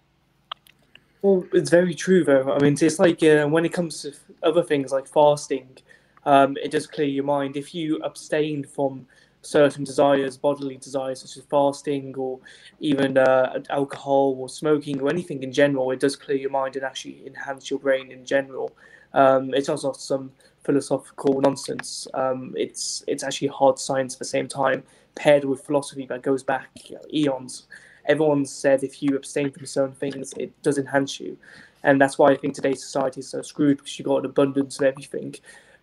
Well, 1.23 1.47
it's 1.53 1.71
very 1.71 1.95
true, 1.95 2.25
though. 2.25 2.53
I 2.53 2.59
mean, 2.59 2.77
it's 2.81 2.99
like 2.99 3.23
uh, 3.23 3.47
when 3.47 3.65
it 3.65 3.73
comes 3.73 4.03
to 4.03 4.13
other 4.43 4.63
things 4.63 4.91
like 4.91 5.07
fasting, 5.07 5.79
um, 6.27 6.57
it 6.63 6.73
does 6.73 6.87
clear 6.87 7.07
your 7.07 7.25
mind. 7.25 7.57
If 7.57 7.75
you 7.75 7.99
abstain 8.03 8.65
from 8.65 9.07
certain 9.43 9.85
desires, 9.85 10.37
bodily 10.37 10.77
desires, 10.77 11.21
such 11.21 11.37
as 11.37 11.45
fasting 11.45 12.15
or 12.17 12.39
even 12.81 13.19
uh, 13.19 13.61
alcohol 13.71 14.37
or 14.39 14.49
smoking 14.49 15.01
or 15.01 15.11
anything 15.11 15.43
in 15.43 15.53
general, 15.53 15.91
it 15.91 16.01
does 16.01 16.17
clear 16.17 16.39
your 16.39 16.51
mind 16.51 16.77
and 16.77 16.85
actually 16.85 17.27
enhance 17.27 17.71
your 17.71 17.81
brain 17.81 18.11
in 18.11 18.25
general. 18.25 18.73
Um, 19.15 19.53
it's 19.53 19.69
also 19.69 19.93
some 19.93 20.33
philosophical 20.65 21.41
nonsense. 21.41 22.07
Um, 22.15 22.55
it's 22.57 23.05
it's 23.07 23.25
actually 23.25 23.49
hard 23.49 23.79
science 23.79 24.15
at 24.15 24.19
the 24.21 24.25
same 24.25 24.49
time 24.49 24.85
paired 25.15 25.45
with 25.45 25.63
philosophy 25.65 26.07
that 26.07 26.23
goes 26.23 26.43
back 26.43 26.69
you 26.89 26.97
know, 26.97 27.03
eons. 27.13 27.67
Everyone 28.07 28.45
said 28.45 28.83
if 28.83 29.03
you 29.03 29.15
abstain 29.17 29.51
from 29.53 29.67
certain 29.67 29.95
things, 29.95 30.33
it 30.37 30.51
does 30.63 30.79
enhance 30.79 31.21
you. 31.21 31.37
And 31.85 32.01
that's 32.01 32.19
why 32.19 32.31
I 32.31 32.37
think 32.37 32.55
today's 32.55 32.83
society 32.83 33.21
is 33.21 33.29
so 33.29 33.43
screwed 33.43 33.79
because 33.79 33.99
you've 33.99 34.07
got 34.07 34.19
an 34.19 34.27
abundance 34.27 34.79
of 34.79 34.87
everything. 34.87 35.35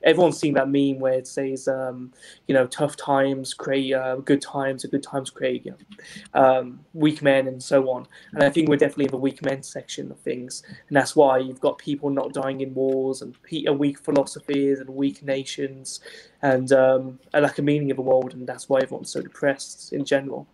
Everyone's 0.04 0.40
seen 0.40 0.54
that 0.54 0.70
meme 0.70 1.00
where 1.00 1.14
it 1.14 1.28
says, 1.28 1.68
um, 1.68 2.12
you 2.48 2.54
know, 2.54 2.68
tough 2.68 2.96
times 2.96 3.54
create 3.54 3.94
uh, 3.94 4.16
good 4.18 4.42
times, 4.42 4.84
and 4.84 4.92
good 4.92 5.04
times 5.04 5.30
create 5.30 5.66
you 5.66 5.72
know, 5.72 6.42
um, 6.42 6.80
weak 6.94 7.22
men, 7.22 7.48
and 7.48 7.62
so 7.62 7.90
on. 7.90 8.08
And 8.34 8.44
I 8.44 8.50
think 8.50 8.70
we're 8.70 8.78
definitely 8.78 9.06
in 9.06 9.12
the 9.12 9.18
weak 9.18 9.44
men 9.44 9.62
section 9.62 10.12
of 10.12 10.20
things. 10.20 10.64
And 10.88 10.96
that's 10.96 11.16
why 11.16 11.40
you've 11.40 11.60
got 11.60 11.78
people 11.78 12.10
not 12.10 12.34
dying 12.34 12.62
in 12.62 12.74
wars, 12.74 13.22
and 13.22 13.36
weak 13.78 14.00
philosophies, 14.00 14.80
and 14.80 14.90
weak 14.90 15.24
nations, 15.24 16.00
and 16.42 16.72
um, 16.72 17.20
a 17.34 17.42
lack 17.42 17.58
of 17.60 17.66
meaning 17.66 17.92
of 17.92 17.98
the 17.98 18.04
world. 18.04 18.34
And 18.34 18.48
that's 18.48 18.70
why 18.70 18.80
everyone's 18.82 19.12
so 19.12 19.22
depressed 19.22 19.94
in 19.94 20.06
general. 20.06 20.48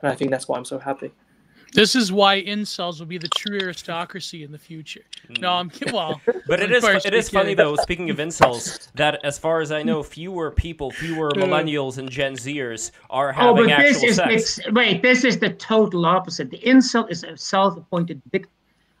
And 0.00 0.10
I 0.10 0.14
think 0.14 0.30
that's 0.30 0.48
why 0.48 0.56
I'm 0.56 0.64
so 0.64 0.78
happy. 0.78 1.12
This 1.72 1.94
is 1.94 2.10
why 2.10 2.42
incels 2.42 2.98
will 2.98 3.06
be 3.06 3.18
the 3.18 3.28
true 3.28 3.58
aristocracy 3.60 4.42
in 4.42 4.52
the 4.52 4.58
future. 4.58 5.02
No, 5.40 5.52
I'm 5.52 5.70
well. 5.92 6.20
but 6.46 6.60
it 6.60 6.72
is 6.72 6.84
it 6.84 7.14
is 7.14 7.28
funny 7.28 7.54
though. 7.54 7.76
Speaking 7.76 8.10
of 8.10 8.16
incels, 8.16 8.90
that 8.94 9.24
as 9.24 9.38
far 9.38 9.60
as 9.60 9.70
I 9.70 9.82
know, 9.82 10.02
fewer 10.02 10.50
people, 10.50 10.90
fewer 10.90 11.30
millennials 11.30 11.98
and 11.98 12.10
Gen 12.10 12.34
Zers 12.34 12.90
are 13.10 13.32
having 13.32 13.64
oh, 13.64 13.66
but 13.66 13.70
actual 13.70 14.00
this 14.00 14.16
sex. 14.16 14.58
Is, 14.58 14.72
wait, 14.72 15.02
this 15.02 15.24
is 15.24 15.38
the 15.38 15.50
total 15.50 16.06
opposite. 16.06 16.50
The 16.50 16.58
incel 16.60 17.10
is 17.10 17.24
a 17.24 17.36
self-appointed 17.36 18.22
victim. 18.30 18.50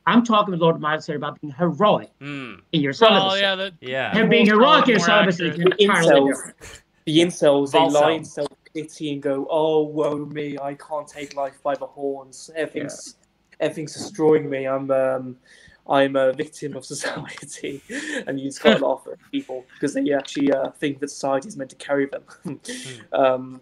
I'm 0.06 0.24
talking 0.24 0.52
with 0.52 0.60
Lord 0.60 0.80
Miles 0.80 1.06
here 1.06 1.16
about 1.16 1.38
being 1.40 1.52
heroic 1.52 2.10
mm. 2.20 2.60
in 2.72 2.80
your 2.80 2.94
celibacy. 2.94 3.26
Oh 3.30 3.34
yeah, 3.34 3.54
that, 3.56 3.74
yeah. 3.80 4.16
And 4.16 4.30
being 4.30 4.46
heroic 4.46 4.84
in 4.84 4.90
your 4.92 5.00
celibacy 5.00 5.48
is 5.48 5.58
entirely 5.78 6.30
different. 6.30 6.56
The 7.04 7.18
incels, 7.18 7.72
they 7.72 7.78
lie 7.78 8.12
in 8.12 8.24
self 8.24 8.48
pity 8.74 9.12
and 9.12 9.22
go, 9.22 9.46
"Oh, 9.50 9.82
woe 9.82 10.24
me! 10.26 10.58
I 10.58 10.74
can't 10.74 11.06
take 11.06 11.36
life 11.36 11.62
by 11.62 11.74
the 11.74 11.86
horns. 11.86 12.50
Everything's 12.54 13.16
yeah. 13.18 13.66
everything's 13.66 13.94
destroying 13.94 14.48
me. 14.48 14.66
I'm 14.66 14.90
um, 14.90 15.36
I'm 15.88 16.16
a 16.16 16.32
victim 16.32 16.76
of 16.76 16.84
society." 16.94 17.82
and 18.26 18.38
you 18.38 18.46
just 18.48 18.62
can't 18.62 18.80
laugh 18.82 19.06
at 19.10 19.18
people 19.30 19.64
because 19.74 19.94
they 19.94 20.12
actually 20.12 20.52
uh, 20.52 20.70
think 20.72 21.00
that 21.00 21.10
society 21.10 21.48
is 21.48 21.56
meant 21.56 21.70
to 21.70 21.76
carry 21.76 22.06
them. 22.06 22.60
um, 23.12 23.60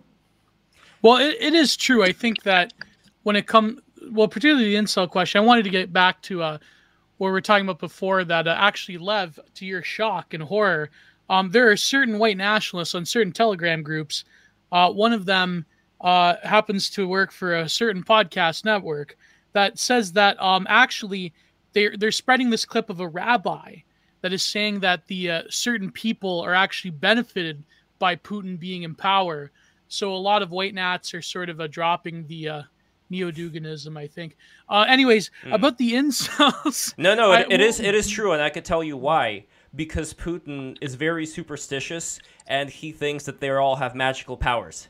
well, 1.03 1.19
it, 1.19 1.37
it 1.41 1.55
is 1.55 1.77
true. 1.77 2.03
I 2.03 2.13
think 2.13 2.43
that 2.43 2.73
when 3.23 3.37
it 3.37 3.47
comes, 3.47 3.81
well, 4.11 4.29
particularly 4.29 4.71
the 4.71 4.77
incel 4.77 5.09
question, 5.09 5.41
I 5.41 5.45
wanted 5.45 5.65
to 5.65 5.71
get 5.71 5.93
back 5.93 6.23
to 6.23 6.43
uh, 6.43 6.59
what 7.19 7.29
we 7.29 7.33
were 7.33 7.41
talking 7.41 7.67
about 7.67 7.79
before. 7.79 8.25
That 8.25 8.47
uh, 8.47 8.57
actually, 8.59 8.99
Lev, 8.99 9.39
to 9.55 9.67
your 9.67 9.83
shock 9.83 10.35
and 10.35 10.43
horror, 10.43 10.91
um, 11.29 11.51
there 11.51 11.71
are 11.71 11.77
certain 11.77 12.19
white 12.19 12.37
nationalists 12.37 12.95
on 12.95 13.05
certain 13.05 13.33
Telegram 13.33 13.83
groups 13.83 14.25
uh, 14.73 14.91
one 14.91 15.13
of 15.13 15.25
them 15.25 15.65
uh, 16.01 16.35
happens 16.43 16.91
to 16.91 17.09
work 17.09 17.33
for 17.33 17.57
a 17.57 17.69
certain 17.69 18.03
podcast 18.03 18.65
network 18.65 19.17
that 19.53 19.79
says 19.79 20.13
that 20.13 20.41
um, 20.41 20.67
actually 20.69 21.33
they're 21.73 21.97
they're 21.97 22.13
spreading 22.13 22.51
this 22.51 22.65
clip 22.65 22.91
of 22.91 23.01
a 23.01 23.09
rabbi 23.09 23.77
that 24.23 24.33
is 24.33 24.43
saying 24.43 24.81
that 24.81 25.07
the 25.07 25.31
uh, 25.31 25.43
certain 25.49 25.91
people 25.91 26.41
are 26.41 26.55
actually 26.55 26.91
benefited 26.91 27.63
by 27.99 28.17
Putin 28.17 28.59
being 28.59 28.83
in 28.83 28.95
power. 28.95 29.51
So 29.89 30.13
a 30.13 30.17
lot 30.17 30.43
of 30.43 30.51
white 30.51 30.75
nats 30.75 31.15
are 31.15 31.23
sort 31.23 31.49
of 31.49 31.61
uh, 31.61 31.69
dropping 31.69 32.27
the 32.27 32.49
uh, 32.49 32.63
neo-Duginism, 33.09 33.97
I 33.97 34.07
think. 34.07 34.37
Uh, 34.69 34.85
anyways, 34.89 35.31
mm. 35.45 35.55
about 35.55 35.79
the 35.79 35.93
incels. 35.95 36.95
No, 36.99 37.15
no, 37.15 37.33
it, 37.33 37.47
I, 37.51 37.55
it 37.55 37.61
is 37.61 37.81
it 37.81 37.95
is 37.95 38.09
true, 38.09 38.33
and 38.33 38.43
I 38.43 38.51
could 38.51 38.65
tell 38.65 38.83
you 38.83 38.97
why. 38.97 39.47
Because 39.77 40.15
Putin 40.15 40.77
is 40.81 40.95
very 40.95 41.27
superstitious, 41.27 42.19
and 42.47 42.71
he 42.71 42.93
thinks 42.93 43.25
that 43.25 43.41
they 43.41 43.51
all 43.51 43.77
have 43.77 43.95
magical 43.95 44.37
powers. 44.37 44.89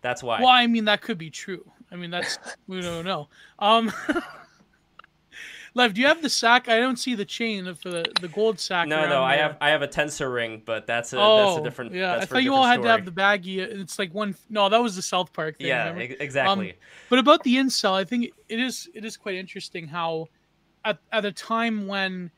That's 0.00 0.22
why. 0.22 0.38
Well, 0.40 0.48
I 0.48 0.66
mean 0.66 0.84
that 0.84 1.02
could 1.02 1.18
be 1.18 1.30
true. 1.30 1.68
I 1.90 1.96
mean 1.96 2.10
that's 2.10 2.38
we 2.66 2.80
don't 2.80 3.04
know. 3.04 3.28
Um, 3.58 3.92
Lev, 5.76 5.94
do 5.94 6.00
you 6.00 6.06
have 6.06 6.22
the 6.22 6.30
sack? 6.30 6.68
I 6.68 6.78
don't 6.78 6.98
see 6.98 7.16
the 7.16 7.24
chain 7.24 7.66
of 7.66 7.80
the 7.82 8.04
the 8.20 8.28
gold 8.28 8.60
sack. 8.60 8.86
No, 8.86 9.08
no, 9.08 9.24
I 9.24 9.36
have 9.36 9.56
I 9.60 9.70
have 9.70 9.82
a 9.82 9.88
tensor 9.88 10.32
ring, 10.32 10.62
but 10.64 10.86
that's 10.86 11.12
a 11.12 11.18
oh, 11.18 11.36
that's 11.36 11.56
a 11.56 11.60
oh, 11.60 11.64
different. 11.64 11.94
Yeah, 11.94 12.16
I 12.16 12.26
thought 12.26 12.44
you 12.44 12.54
all 12.54 12.64
had 12.64 12.82
to 12.82 12.88
have 12.88 13.04
the 13.04 13.10
baggie. 13.10 13.58
It's 13.58 13.98
like 13.98 14.14
one. 14.14 14.36
No, 14.48 14.68
that 14.68 14.80
was 14.80 14.94
the 14.94 15.02
South 15.02 15.32
Park 15.32 15.58
thing. 15.58 15.66
Yeah, 15.66 15.92
exactly. 15.94 16.70
Um, 16.70 16.76
but 17.10 17.18
about 17.18 17.42
the 17.42 17.56
incel, 17.56 17.92
I 17.92 18.04
think 18.04 18.30
it 18.48 18.60
is 18.60 18.88
it 18.94 19.04
is 19.04 19.16
quite 19.16 19.34
interesting 19.34 19.88
how, 19.88 20.28
at 20.84 20.98
at 21.10 21.24
a 21.24 21.32
time 21.32 21.88
when 21.88 22.30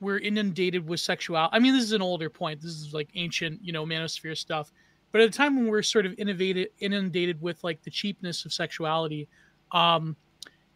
we're 0.00 0.18
inundated 0.18 0.86
with 0.86 1.00
sexuality. 1.00 1.54
I 1.54 1.58
mean, 1.58 1.74
this 1.74 1.84
is 1.84 1.92
an 1.92 2.02
older 2.02 2.30
point. 2.30 2.60
This 2.60 2.72
is 2.72 2.94
like 2.94 3.08
ancient, 3.14 3.60
you 3.62 3.72
know, 3.72 3.84
manosphere 3.84 4.36
stuff. 4.36 4.72
But 5.12 5.20
at 5.20 5.28
a 5.28 5.32
time 5.32 5.56
when 5.56 5.66
we're 5.66 5.82
sort 5.82 6.06
of 6.06 6.14
innovated, 6.18 6.68
inundated 6.78 7.40
with 7.42 7.62
like 7.64 7.82
the 7.82 7.90
cheapness 7.90 8.44
of 8.44 8.52
sexuality, 8.52 9.28
um, 9.72 10.16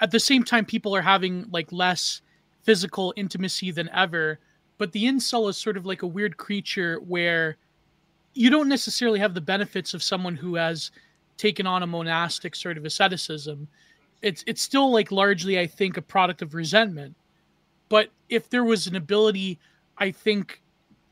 at 0.00 0.10
the 0.10 0.20
same 0.20 0.44
time 0.44 0.64
people 0.64 0.94
are 0.94 1.02
having 1.02 1.46
like 1.50 1.70
less 1.72 2.20
physical 2.62 3.12
intimacy 3.16 3.70
than 3.70 3.88
ever 3.90 4.38
but 4.78 4.92
the 4.92 5.04
incel 5.04 5.48
is 5.48 5.56
sort 5.56 5.76
of 5.76 5.86
like 5.86 6.02
a 6.02 6.06
weird 6.06 6.36
creature 6.36 7.00
where 7.06 7.56
you 8.34 8.50
don't 8.50 8.68
necessarily 8.68 9.18
have 9.18 9.34
the 9.34 9.40
benefits 9.40 9.94
of 9.94 10.02
someone 10.02 10.34
who 10.34 10.56
has 10.56 10.90
taken 11.36 11.66
on 11.66 11.82
a 11.82 11.86
monastic 11.86 12.54
sort 12.54 12.76
of 12.76 12.84
asceticism 12.84 13.68
it's 14.22 14.44
it's 14.46 14.62
still 14.62 14.92
like 14.92 15.10
largely 15.10 15.58
i 15.58 15.66
think 15.66 15.96
a 15.96 16.02
product 16.02 16.42
of 16.42 16.54
resentment 16.54 17.14
but 17.88 18.10
if 18.28 18.48
there 18.50 18.64
was 18.64 18.86
an 18.86 18.96
ability 18.96 19.58
i 19.98 20.10
think 20.10 20.60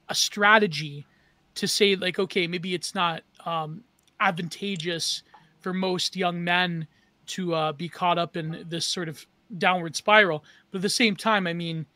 a 0.09 0.15
strategy 0.15 1.07
to 1.55 1.67
say 1.67 1.97
like 1.97 2.19
okay 2.19 2.47
maybe 2.47 2.75
it's 2.75 2.95
not 2.95 3.23
um, 3.45 3.83
advantageous 4.21 5.23
for 5.61 5.73
most 5.73 6.17
young 6.17 6.43
men 6.43 6.87
to 7.27 7.55
uh, 7.55 7.73
be 7.73 7.89
caught 7.89 8.19
up 8.19 8.37
in 8.37 8.65
this 8.69 8.85
sort 8.87 9.09
of 9.09 9.25
downward 9.59 9.97
spiral. 9.97 10.45
But 10.71 10.79
at 10.79 10.83
the 10.83 10.89
same 10.89 11.17
time, 11.17 11.47
I 11.47 11.53
mean, 11.53 11.87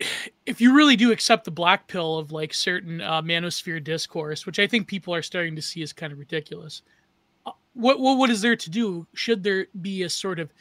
if 0.46 0.60
you 0.60 0.74
really 0.74 0.96
do 0.96 1.12
accept 1.12 1.44
the 1.44 1.50
black 1.50 1.88
pill 1.88 2.18
of 2.18 2.32
like 2.32 2.54
certain 2.54 3.00
uh, 3.00 3.22
manosphere 3.22 3.82
discourse, 3.82 4.46
which 4.46 4.58
I 4.58 4.66
think 4.66 4.86
people 4.86 5.14
are 5.14 5.22
starting 5.22 5.56
to 5.56 5.62
see 5.62 5.82
as 5.82 5.92
kind 5.92 6.12
of 6.12 6.18
ridiculous, 6.18 6.82
uh, 7.46 7.52
what, 7.74 8.00
what 8.00 8.18
what 8.18 8.30
is 8.30 8.40
there 8.40 8.56
to 8.56 8.70
do? 8.70 9.06
Should 9.14 9.42
there 9.42 9.66
be 9.80 10.02
a 10.02 10.08
sort 10.08 10.38
of 10.38 10.52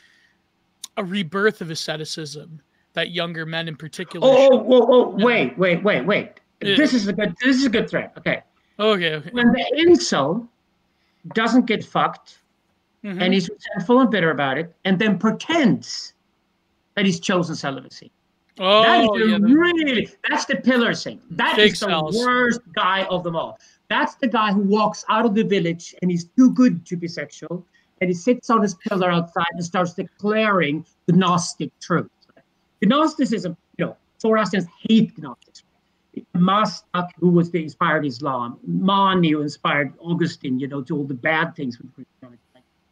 a 0.98 1.04
rebirth 1.04 1.62
of 1.62 1.72
asceticism 1.72 2.62
that 2.94 3.12
younger 3.12 3.46
men 3.46 3.68
in 3.68 3.76
particular? 3.76 4.28
Oh, 4.28 4.50
oh, 4.52 4.66
oh, 4.68 4.88
oh 4.92 5.26
wait, 5.26 5.58
wait, 5.58 5.84
wait, 5.84 6.06
wait. 6.06 6.40
This 6.60 6.94
is 6.94 7.08
a 7.08 7.14
good. 7.14 7.36
This 7.44 7.58
is 7.58 7.66
a 7.66 7.70
good 7.70 7.90
thread. 7.90 8.12
Okay. 8.18 8.42
Okay. 8.80 9.16
okay. 9.16 9.30
When 9.32 9.52
the 9.52 9.66
incel 9.78 10.48
doesn't 11.34 11.66
get 11.66 11.84
fucked 11.84 12.40
mm-hmm. 13.04 13.22
and 13.22 13.34
he's 13.34 13.50
resentful 13.50 14.00
and 14.00 14.10
bitter 14.10 14.32
about 14.32 14.58
it, 14.58 14.74
and 14.86 14.98
then 15.00 15.18
pretends 15.18 16.14
that 16.96 17.06
he's 17.06 17.20
chosen 17.20 17.56
celibacy. 17.56 18.12
Oh, 18.60 18.84
that 18.84 19.04
is 19.04 19.32
yeah, 19.32 19.38
really 19.42 20.10
that's 20.30 20.46
the 20.46 20.58
pillar 20.58 20.94
thing. 20.94 21.20
That 21.32 21.58
is 21.58 21.80
the 21.80 21.88
cells. 21.88 22.18
worst 22.18 22.62
guy 22.76 23.04
of 23.06 23.24
them 23.24 23.36
all. 23.36 23.60
That's 23.90 24.16
the 24.16 24.28
guy 24.28 24.54
who 24.54 24.62
walks 24.62 25.04
out 25.10 25.26
of 25.26 25.34
the 25.34 25.44
village 25.44 25.96
and 26.02 26.12
he's 26.12 26.26
too 26.26 26.52
good 26.54 26.86
to 26.86 26.96
be 26.96 27.08
sexual, 27.08 27.66
and 28.00 28.10
he 28.10 28.14
sits 28.14 28.50
on 28.50 28.62
his 28.62 28.76
pillar 28.76 29.10
outside 29.10 29.48
and 29.54 29.66
starts 29.66 29.94
declaring 29.94 30.86
the 31.08 31.14
Gnostic 31.14 31.72
truth. 31.80 32.10
Gnosticism, 32.86 33.58
you 33.78 33.86
know, 33.86 33.98
Zoroastrians 34.22 34.68
hate 34.88 35.18
Gnostics. 35.18 35.64
Mazdak, 36.36 37.10
who 37.20 37.30
was 37.30 37.50
the 37.50 37.64
inspired 37.64 38.06
Islam, 38.06 38.60
Mani, 38.66 39.32
who 39.32 39.42
inspired 39.42 39.94
Augustine, 40.00 40.60
you 40.60 40.68
know, 40.68 40.82
to 40.84 40.96
all 40.98 41.06
the 41.06 41.14
bad 41.14 41.56
things 41.56 41.80
with 41.80 41.94
Christianity. 41.94 42.40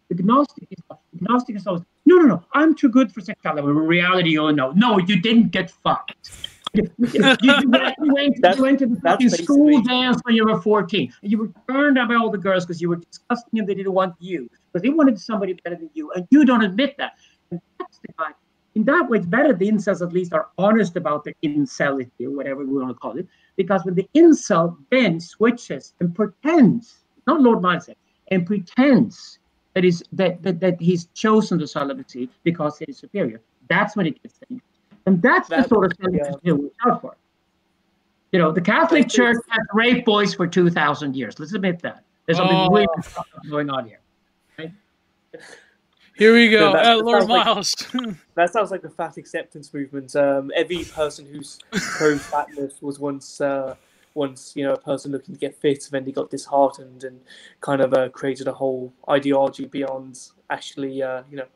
The 0.10 0.23
Gnostic 0.23 0.67
is 0.71 0.80
Gnostic 1.21 1.56
is 1.56 1.67
always 1.67 1.84
no, 2.06 2.17
no, 2.17 2.25
no. 2.25 2.43
I'm 2.54 2.75
too 2.75 2.89
good 2.89 3.12
for 3.13 3.21
sexuality. 3.21 3.65
In 3.67 3.75
reality, 3.75 4.38
oh 4.38 4.51
no, 4.51 4.71
no, 4.71 4.97
you 4.97 5.21
didn't 5.21 5.49
get 5.49 5.71
fucked. 5.71 6.32
you, 6.73 6.89
you, 6.99 7.21
went, 7.21 7.41
you, 7.41 8.13
went, 8.13 8.56
you 8.56 8.62
went 8.62 8.80
to 8.80 8.88
the 8.88 8.99
fucking 9.01 9.30
school 9.30 9.82
dance 9.82 10.21
when 10.23 10.36
you 10.36 10.45
were 10.45 10.62
14. 10.62 11.13
And 11.21 11.32
you 11.32 11.38
were 11.38 11.49
turned 11.69 11.97
down 11.97 12.08
by 12.08 12.15
all 12.15 12.30
the 12.30 12.38
girls 12.38 12.65
because 12.65 12.82
you 12.82 12.89
were 12.89 12.95
disgusting 12.95 13.60
and 13.60 13.67
they 13.67 13.75
didn't 13.75 13.91
want 13.91 14.15
you. 14.19 14.49
Because 14.71 14.84
they 14.84 14.89
wanted 14.89 15.19
somebody 15.19 15.54
better 15.65 15.75
than 15.75 15.89
you. 15.93 16.12
And 16.13 16.27
you 16.32 16.45
don't 16.45 16.63
admit 16.63 16.95
that. 16.97 17.17
And 17.51 17.62
that's 17.77 17.99
the 17.99 18.13
guy. 18.17 18.32
In 18.75 18.84
that 18.86 19.10
way, 19.10 19.17
it's 19.17 19.27
better 19.27 19.53
the 19.53 19.69
incels 19.69 20.01
at 20.01 20.13
least 20.13 20.34
are 20.34 20.47
honest 20.57 20.95
about 20.95 21.23
their 21.25 21.34
incelity 21.41 22.25
or 22.25 22.31
whatever 22.31 22.65
we 22.65 22.77
want 22.77 22.89
to 22.89 22.93
call 22.93 23.17
it. 23.17 23.27
Because 23.57 23.84
when 23.84 23.95
the 23.95 24.10
incel 24.15 24.77
then 24.89 25.19
switches 25.19 25.93
and 25.99 26.15
pretends, 26.15 26.99
not 27.27 27.41
Lord 27.41 27.60
Mindset, 27.60 27.95
and 28.29 28.45
pretends 28.45 29.39
that 29.73 29.84
is 29.84 30.03
that, 30.13 30.41
that 30.43 30.60
that 30.62 30.79
he's 30.79 31.05
chosen 31.13 31.57
the 31.57 31.67
celibacy 31.67 32.29
because 32.43 32.77
he 32.77 32.86
is 32.86 32.97
superior. 32.97 33.41
That's 33.69 33.95
when 33.95 34.07
it 34.07 34.21
gets 34.23 34.39
dangerous. 34.47 34.65
And 35.05 35.21
that's 35.21 35.49
that, 35.49 35.63
the 35.63 35.69
sort 35.69 35.91
of 35.91 35.97
thing 35.97 36.15
yeah. 36.15 36.31
to 36.45 36.55
watch 36.55 36.71
out 36.86 37.01
for. 37.01 37.15
You 38.31 38.39
know, 38.39 38.51
the 38.51 38.62
Catholic 38.62 39.10
Church 39.10 39.38
has 39.49 39.65
raped 39.73 40.05
boys 40.05 40.34
for 40.34 40.47
two 40.47 40.69
thousand 40.69 41.15
years. 41.15 41.39
Let's 41.39 41.53
admit 41.53 41.81
that. 41.81 42.03
There's 42.25 42.38
something 42.38 42.55
oh. 42.55 42.69
weird 42.69 42.88
going 43.49 43.69
on 43.69 43.88
here. 43.88 43.99
Right? 44.57 44.71
Here 46.15 46.34
we 46.34 46.50
go, 46.50 46.74
uh, 46.74 47.02
Lord 47.04 47.28
Miles. 47.28 47.74
Like, 47.93 48.15
that 48.36 48.52
sounds 48.52 48.69
like 48.69 48.82
the 48.82 48.89
fat 48.89 49.17
acceptance 49.17 49.74
movement. 49.74 50.15
Um, 50.15 50.52
every 50.56 50.84
person 50.84 51.26
who's 51.26 51.60
pro 51.71 52.17
fatness 52.17 52.82
was 52.82 53.00
once 53.00 53.41
uh, 53.41 53.76
once 54.13 54.54
you 54.56 54.63
know 54.63 54.74
a 54.74 54.80
person 54.80 55.12
looking 55.12 55.34
to 55.34 55.39
get 55.39 55.56
fit, 55.56 55.84
and 55.86 55.91
then 55.91 56.06
they 56.06 56.12
got 56.12 56.30
disheartened 56.30 57.04
and 57.06 57.21
kind 57.62 57.82
of 57.82 57.93
uh, 57.93 58.10
created 58.10 58.47
a 58.47 58.54
whole 58.54 58.93
ideology 59.10 59.65
beyond 59.65 60.19
actually 60.50 61.02
uh, 61.02 61.24
you 61.30 61.38
know 61.38 61.47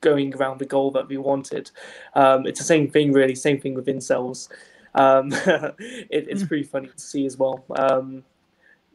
going 0.00 0.34
around 0.34 0.58
the 0.58 0.66
goal 0.66 0.90
that 0.90 1.08
we 1.08 1.16
wanted. 1.16 1.70
Um, 2.14 2.46
it's 2.46 2.58
the 2.58 2.64
same 2.64 2.90
thing, 2.90 3.12
really. 3.12 3.34
Same 3.34 3.60
thing 3.60 3.74
with 3.74 3.86
incels. 3.86 4.48
Um, 4.94 5.28
it, 5.32 6.26
it's 6.28 6.42
hmm. 6.42 6.48
pretty 6.48 6.64
funny 6.64 6.88
to 6.88 7.00
see 7.00 7.26
as 7.26 7.36
well. 7.36 7.64
Um, 7.76 8.24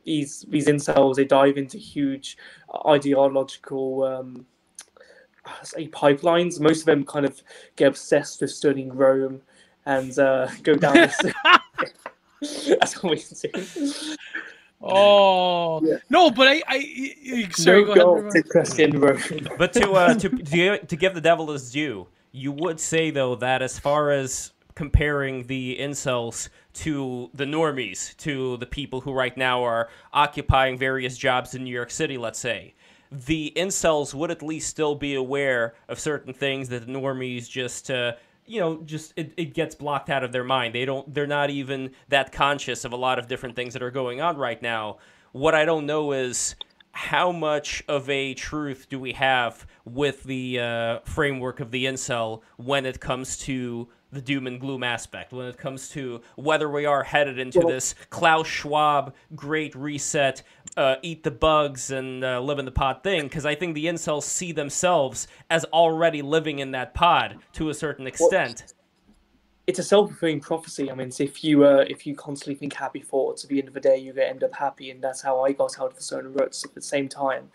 these 0.03 0.45
these 0.49 0.67
incels 0.67 1.15
they 1.15 1.25
dive 1.25 1.57
into 1.57 1.77
huge 1.77 2.37
ideological 2.85 4.03
um, 4.03 4.45
say 5.63 5.87
pipelines. 5.87 6.59
Most 6.59 6.81
of 6.81 6.85
them 6.85 7.05
kind 7.05 7.25
of 7.25 7.41
get 7.75 7.87
obsessed 7.87 8.41
with 8.41 8.51
studying 8.51 8.93
Rome 8.95 9.41
and 9.85 10.17
uh, 10.17 10.47
go 10.63 10.75
down 10.75 10.93
this. 10.95 11.19
That's 12.79 12.97
all 12.97 13.09
we 13.11 13.17
can 13.17 13.35
see. 13.35 14.15
Oh 14.81 15.81
yeah. 15.83 15.97
no, 16.09 16.29
but 16.29 16.47
I, 16.47 16.61
I 16.67 17.47
sorry, 17.51 17.85
no 17.85 17.95
go 17.95 18.17
ahead. 18.17 18.33
To 18.33 19.55
but 19.57 19.73
to 19.73 19.91
uh, 19.93 20.13
to 20.15 20.29
to 20.87 20.95
give 20.95 21.13
the 21.13 21.21
devil 21.21 21.51
his 21.51 21.71
due, 21.71 22.07
you 22.31 22.51
would 22.51 22.79
say 22.79 23.09
though 23.09 23.35
that 23.35 23.61
as 23.61 23.79
far 23.79 24.11
as 24.11 24.51
comparing 24.75 25.47
the 25.47 25.77
incels 25.79 26.49
to 26.73 27.29
the 27.33 27.45
normies, 27.45 28.15
to 28.17 28.57
the 28.57 28.65
people 28.65 29.01
who 29.01 29.13
right 29.13 29.35
now 29.37 29.63
are 29.63 29.89
occupying 30.13 30.77
various 30.77 31.17
jobs 31.17 31.55
in 31.55 31.63
New 31.63 31.73
York 31.73 31.89
City, 31.89 32.17
let's 32.17 32.39
say, 32.39 32.73
the 33.15 33.53
incels 33.55 34.13
would 34.13 34.31
at 34.31 34.41
least 34.41 34.69
still 34.69 34.95
be 34.95 35.15
aware 35.15 35.75
of 35.87 35.99
certain 35.99 36.33
things 36.33 36.69
that 36.69 36.85
the 36.85 36.91
normies 36.91 37.49
just 37.49 37.89
uh, 37.89 38.13
you 38.45 38.59
know 38.59 38.81
just 38.83 39.13
it, 39.15 39.33
it 39.37 39.53
gets 39.53 39.75
blocked 39.75 40.09
out 40.09 40.23
of 40.23 40.31
their 40.31 40.43
mind. 40.43 40.75
They 40.75 40.85
don't 40.85 41.13
they're 41.13 41.27
not 41.27 41.49
even 41.49 41.91
that 42.09 42.31
conscious 42.31 42.85
of 42.85 42.91
a 42.91 42.97
lot 42.97 43.19
of 43.19 43.27
different 43.27 43.55
things 43.55 43.73
that 43.73 43.83
are 43.83 43.91
going 43.91 44.21
on 44.21 44.37
right 44.37 44.61
now. 44.61 44.97
What 45.31 45.53
i 45.53 45.65
don't 45.65 45.85
know 45.85 46.13
is 46.13 46.55
how 46.95 47.29
much 47.29 47.83
of 47.89 48.09
a 48.09 48.33
truth 48.35 48.87
do 48.89 48.97
we 48.97 49.11
have 49.11 49.67
with 49.83 50.23
the 50.23 50.59
uh, 50.61 50.99
framework 51.03 51.59
of 51.59 51.69
the 51.71 51.85
incel 51.85 52.41
when 52.55 52.85
it 52.85 53.01
comes 53.01 53.37
to 53.37 53.89
the 54.15 54.21
doom 54.21 54.47
and 54.47 54.59
gloom 54.59 54.83
aspect 54.83 55.31
when 55.31 55.45
it 55.45 55.57
comes 55.57 55.89
to 55.89 56.21
whether 56.35 56.69
we 56.69 56.85
are 56.85 57.03
headed 57.03 57.37
into 57.37 57.59
well, 57.59 57.67
this 57.67 57.93
Klaus 58.09 58.47
Schwab 58.47 59.13
great 59.35 59.75
reset, 59.75 60.41
uh, 60.77 60.95
eat 61.03 61.23
the 61.23 61.31
bugs 61.31 61.91
and 61.91 62.23
uh, 62.23 62.39
live 62.39 62.57
in 62.57 62.65
the 62.65 62.71
pod 62.71 63.03
thing. 63.03 63.23
Because 63.23 63.45
I 63.45 63.53
think 63.53 63.75
the 63.75 63.85
incels 63.85 64.23
see 64.23 64.51
themselves 64.51 65.27
as 65.49 65.65
already 65.65 66.21
living 66.21 66.59
in 66.59 66.71
that 66.71 66.93
pod 66.93 67.37
to 67.53 67.69
a 67.69 67.73
certain 67.73 68.07
extent. 68.07 68.63
Well, 68.65 68.71
it's 69.67 69.79
a 69.79 69.83
self-fulfilling 69.83 70.41
prophecy. 70.41 70.91
I 70.91 70.95
mean, 70.95 71.11
if 71.19 71.43
you 71.43 71.65
uh, 71.65 71.85
if 71.87 72.05
you 72.05 72.15
constantly 72.15 72.55
think 72.55 72.73
happy 72.73 73.01
thoughts, 73.01 73.43
at 73.43 73.49
the 73.49 73.59
end 73.59 73.67
of 73.67 73.73
the 73.73 73.79
day, 73.79 73.97
you 73.97 74.13
end 74.13 74.43
up 74.43 74.53
happy, 74.53 74.91
and 74.91 75.03
that's 75.03 75.21
how 75.21 75.41
I 75.41 75.53
got 75.53 75.79
out 75.79 75.91
of 75.91 75.95
the 75.95 76.03
certain 76.03 76.33
ruts 76.33 76.63
at 76.63 76.75
the 76.75 76.81
same 76.81 77.09
time. 77.09 77.49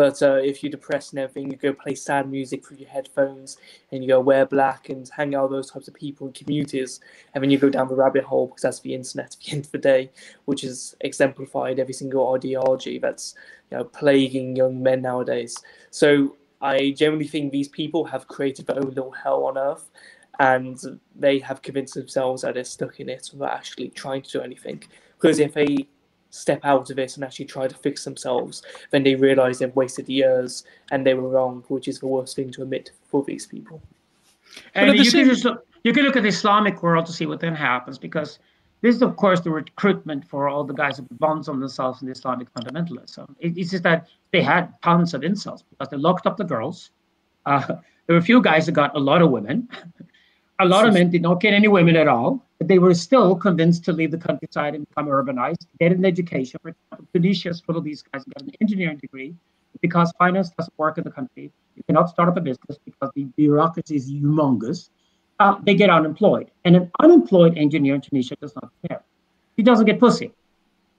But 0.00 0.22
uh, 0.22 0.36
if 0.36 0.62
you're 0.62 0.70
depressed 0.70 1.12
and 1.12 1.20
everything, 1.20 1.50
you 1.50 1.58
go 1.58 1.74
play 1.74 1.94
sad 1.94 2.30
music 2.30 2.64
through 2.64 2.78
your 2.78 2.88
headphones 2.88 3.58
and 3.92 4.02
you 4.02 4.08
go 4.08 4.18
wear 4.18 4.46
black 4.46 4.88
and 4.88 5.06
hang 5.14 5.34
out 5.34 5.50
with 5.50 5.58
those 5.58 5.70
types 5.70 5.88
of 5.88 5.92
people 5.92 6.26
in 6.26 6.32
communities. 6.32 7.00
And 7.34 7.44
then 7.44 7.50
you 7.50 7.58
go 7.58 7.68
down 7.68 7.86
the 7.86 7.94
rabbit 7.94 8.24
hole 8.24 8.46
because 8.46 8.62
that's 8.62 8.80
the 8.80 8.94
internet 8.94 9.34
at 9.34 9.36
the 9.44 9.52
end 9.52 9.66
of 9.66 9.72
the 9.72 9.76
day, 9.76 10.10
which 10.46 10.64
is 10.64 10.96
exemplified 11.02 11.78
every 11.78 11.92
single 11.92 12.32
ideology 12.34 12.98
that's 12.98 13.34
you 13.70 13.76
know 13.76 13.84
plaguing 13.84 14.56
young 14.56 14.82
men 14.82 15.02
nowadays. 15.02 15.54
So 15.90 16.34
I 16.62 16.94
generally 16.96 17.28
think 17.28 17.52
these 17.52 17.68
people 17.68 18.06
have 18.06 18.26
created 18.26 18.68
their 18.68 18.76
own 18.76 18.88
little 18.88 19.10
hell 19.10 19.44
on 19.44 19.58
earth 19.58 19.90
and 20.38 20.78
they 21.14 21.40
have 21.40 21.60
convinced 21.60 21.92
themselves 21.92 22.40
that 22.40 22.54
they're 22.54 22.64
stuck 22.64 23.00
in 23.00 23.10
it 23.10 23.28
without 23.34 23.52
actually 23.52 23.90
trying 23.90 24.22
to 24.22 24.30
do 24.30 24.40
anything. 24.40 24.82
Because 25.18 25.40
if 25.40 25.52
they 25.52 25.88
step 26.30 26.60
out 26.64 26.90
of 26.90 26.98
it 26.98 27.16
and 27.16 27.24
actually 27.24 27.44
try 27.44 27.68
to 27.68 27.74
fix 27.74 28.04
themselves, 28.04 28.62
then 28.90 29.02
they 29.02 29.14
realize 29.14 29.58
they've 29.58 29.74
wasted 29.76 30.08
years 30.08 30.64
and 30.90 31.06
they 31.06 31.14
were 31.14 31.28
wrong, 31.28 31.64
which 31.68 31.88
is 31.88 31.98
the 31.98 32.06
worst 32.06 32.36
thing 32.36 32.50
to 32.52 32.62
admit 32.62 32.92
for 33.04 33.22
these 33.24 33.46
people. 33.46 33.82
And 34.74 34.96
you, 34.96 35.04
same... 35.04 35.26
can 35.26 35.34
just 35.34 35.44
look, 35.44 35.66
you 35.84 35.92
can 35.92 36.04
look 36.04 36.16
at 36.16 36.22
the 36.22 36.28
Islamic 36.28 36.82
world 36.82 37.06
to 37.06 37.12
see 37.12 37.26
what 37.26 37.40
then 37.40 37.54
happens 37.54 37.98
because 37.98 38.38
this 38.80 38.96
is, 38.96 39.02
of 39.02 39.16
course, 39.16 39.40
the 39.40 39.50
recruitment 39.50 40.26
for 40.26 40.48
all 40.48 40.64
the 40.64 40.72
guys 40.72 40.96
who 40.96 41.06
bonds 41.12 41.48
on 41.48 41.60
themselves 41.60 42.00
in 42.00 42.06
the 42.06 42.12
Islamic 42.12 42.52
fundamentalism. 42.54 43.34
it's 43.40 43.70
just 43.70 43.82
that 43.82 44.08
they 44.32 44.42
had 44.42 44.72
tons 44.82 45.12
of 45.12 45.22
insults 45.22 45.62
because 45.62 45.88
they 45.88 45.96
locked 45.96 46.26
up 46.26 46.36
the 46.36 46.44
girls. 46.44 46.90
Uh, 47.46 47.66
there 48.06 48.14
were 48.14 48.16
a 48.16 48.22
few 48.22 48.40
guys 48.40 48.66
who 48.66 48.72
got 48.72 48.96
a 48.96 48.98
lot 48.98 49.22
of 49.22 49.30
women. 49.30 49.68
a 50.60 50.64
lot 50.64 50.86
of 50.86 50.94
men 50.94 51.10
did 51.10 51.22
not 51.22 51.40
get 51.40 51.52
any 51.54 51.68
women 51.68 51.96
at 51.96 52.08
all 52.08 52.42
but 52.60 52.68
they 52.68 52.78
were 52.78 52.92
still 52.92 53.34
convinced 53.34 53.84
to 53.86 53.92
leave 53.92 54.10
the 54.10 54.18
countryside 54.18 54.74
and 54.74 54.86
become 54.86 55.06
urbanized, 55.06 55.66
get 55.80 55.92
an 55.92 56.04
education. 56.04 56.60
For 56.62 56.68
example, 56.68 57.08
Tunisia 57.14 57.48
is 57.48 57.60
full 57.62 57.78
of 57.78 57.84
these 57.84 58.02
guys 58.02 58.22
who 58.22 58.32
got 58.32 58.42
an 58.42 58.52
engineering 58.60 58.98
degree. 58.98 59.34
Because 59.80 60.12
finance 60.18 60.50
doesn't 60.50 60.74
work 60.76 60.98
in 60.98 61.04
the 61.04 61.10
country, 61.10 61.50
you 61.74 61.82
cannot 61.84 62.10
start 62.10 62.28
up 62.28 62.36
a 62.36 62.40
business 62.40 62.76
because 62.84 63.10
the 63.14 63.24
bureaucracy 63.36 63.96
is 63.96 64.12
humongous. 64.12 64.90
Uh, 65.38 65.56
they 65.62 65.74
get 65.74 65.88
unemployed. 65.88 66.50
And 66.66 66.76
an 66.76 66.90
unemployed 67.00 67.56
engineer 67.56 67.94
in 67.94 68.02
Tunisia 68.02 68.36
does 68.42 68.54
not 68.56 68.70
care. 68.86 69.02
He 69.56 69.62
doesn't 69.62 69.86
get 69.86 69.98
pussy. 69.98 70.30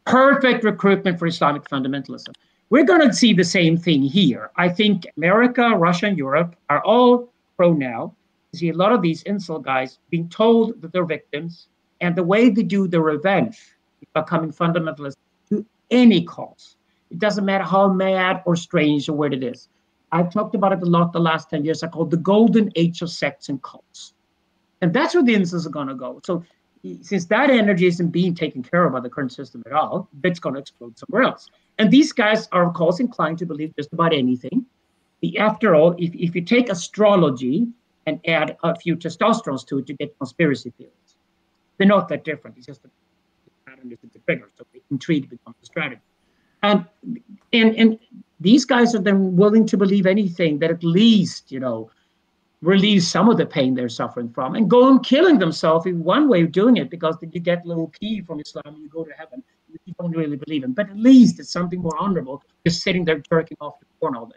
Perfect 0.05 0.63
recruitment 0.63 1.19
for 1.19 1.27
Islamic 1.27 1.65
fundamentalism. 1.65 2.33
We're 2.71 2.85
going 2.85 3.07
to 3.07 3.13
see 3.13 3.33
the 3.33 3.43
same 3.43 3.77
thing 3.77 4.01
here. 4.01 4.49
I 4.55 4.67
think 4.67 5.05
America, 5.15 5.75
Russia, 5.75 6.07
and 6.07 6.17
Europe 6.17 6.55
are 6.71 6.83
all 6.83 7.31
pro 7.55 7.73
now 7.73 8.15
see 8.53 8.69
a 8.69 8.73
lot 8.73 8.91
of 8.91 9.01
these 9.01 9.23
incel 9.23 9.61
guys 9.63 9.99
being 10.09 10.29
told 10.29 10.81
that 10.81 10.91
they're 10.91 11.05
victims, 11.05 11.67
and 12.01 12.15
the 12.15 12.23
way 12.23 12.49
they 12.49 12.63
do 12.63 12.87
the 12.87 12.99
revenge 12.99 13.75
becoming 14.13 14.51
fundamentalist 14.51 15.15
to 15.49 15.65
any 15.89 16.23
cause. 16.23 16.75
It 17.09 17.19
doesn't 17.19 17.45
matter 17.45 17.63
how 17.63 17.91
mad 17.91 18.41
or 18.45 18.55
strange 18.55 19.07
or 19.07 19.13
weird 19.13 19.33
it 19.33 19.43
is. 19.43 19.69
I've 20.11 20.31
talked 20.33 20.55
about 20.55 20.73
it 20.73 20.81
a 20.81 20.85
lot 20.85 21.13
the 21.13 21.19
last 21.19 21.49
10 21.49 21.63
years. 21.63 21.83
I 21.83 21.87
call 21.87 22.03
it 22.03 22.09
the 22.09 22.17
golden 22.17 22.71
age 22.75 23.01
of 23.01 23.09
sects 23.09 23.49
and 23.49 23.61
cults. 23.61 24.13
And 24.81 24.93
that's 24.93 25.13
where 25.13 25.23
the 25.23 25.35
incels 25.35 25.65
are 25.65 25.69
going 25.69 25.87
to 25.87 25.95
go. 25.95 26.19
So 26.25 26.43
since 27.01 27.25
that 27.25 27.49
energy 27.49 27.85
isn't 27.85 28.09
being 28.09 28.33
taken 28.33 28.63
care 28.63 28.85
of 28.85 28.93
by 28.93 28.99
the 28.99 29.09
current 29.09 29.31
system 29.31 29.63
at 29.65 29.71
all, 29.71 30.09
it's 30.23 30.39
going 30.39 30.55
to 30.55 30.61
explode 30.61 30.97
somewhere 30.97 31.23
else. 31.23 31.47
And 31.77 31.91
these 31.91 32.11
guys 32.11 32.47
are, 32.51 32.67
of 32.67 32.73
course, 32.73 32.99
inclined 32.99 33.37
to 33.39 33.45
believe 33.45 33.73
just 33.75 33.93
about 33.93 34.13
anything. 34.13 34.65
After 35.37 35.75
all, 35.75 35.91
if, 35.99 36.13
if 36.15 36.35
you 36.35 36.41
take 36.41 36.69
astrology 36.69 37.67
and 38.05 38.19
add 38.27 38.57
a 38.63 38.75
few 38.75 38.95
testosterone 38.95 39.65
to 39.67 39.79
it 39.79 39.87
to 39.87 39.93
get 39.93 40.17
conspiracy 40.17 40.71
theories. 40.77 40.93
They're 41.77 41.87
not 41.87 42.09
that 42.09 42.23
different. 42.23 42.57
It's 42.57 42.65
just 42.65 42.83
the 42.83 42.89
pattern 43.65 43.91
is 43.91 43.99
a 44.03 44.07
bit 44.07 44.25
bigger, 44.25 44.49
so 44.57 44.65
they 44.73 44.81
intrigue 44.91 45.29
becomes 45.29 45.55
a 45.61 45.65
strategy. 45.65 46.01
And 46.63 46.85
and 47.53 47.75
and 47.75 47.99
these 48.39 48.65
guys 48.65 48.93
are 48.95 49.01
then 49.01 49.35
willing 49.35 49.65
to 49.67 49.77
believe 49.77 50.05
anything 50.05 50.59
that 50.59 50.71
at 50.71 50.83
least 50.83 51.51
you 51.51 51.59
know 51.59 51.89
relieves 52.61 53.07
some 53.07 53.27
of 53.29 53.37
the 53.37 53.45
pain 53.45 53.73
they're 53.73 53.89
suffering 53.89 54.29
from, 54.29 54.55
and 54.55 54.69
go 54.69 54.83
on 54.83 55.03
killing 55.03 55.39
themselves 55.39 55.85
in 55.87 56.03
one 56.03 56.29
way 56.29 56.43
of 56.43 56.51
doing 56.51 56.77
it 56.77 56.89
because 56.89 57.17
you 57.21 57.39
get 57.39 57.65
little 57.65 57.87
key 57.99 58.21
from 58.21 58.39
Islam, 58.39 58.77
you 58.79 58.89
go 58.89 59.03
to 59.03 59.11
heaven. 59.17 59.43
You 59.85 59.95
don't 59.99 60.11
really 60.11 60.35
believe 60.35 60.65
in, 60.65 60.73
but 60.73 60.89
at 60.89 60.97
least 60.97 61.39
it's 61.39 61.49
something 61.49 61.81
more 61.81 61.97
honorable 61.97 62.43
just 62.65 62.83
sitting 62.83 63.05
there 63.05 63.19
jerking 63.31 63.57
off 63.61 63.79
the 63.79 63.85
porn 63.99 64.15
all 64.17 64.25
day. 64.25 64.35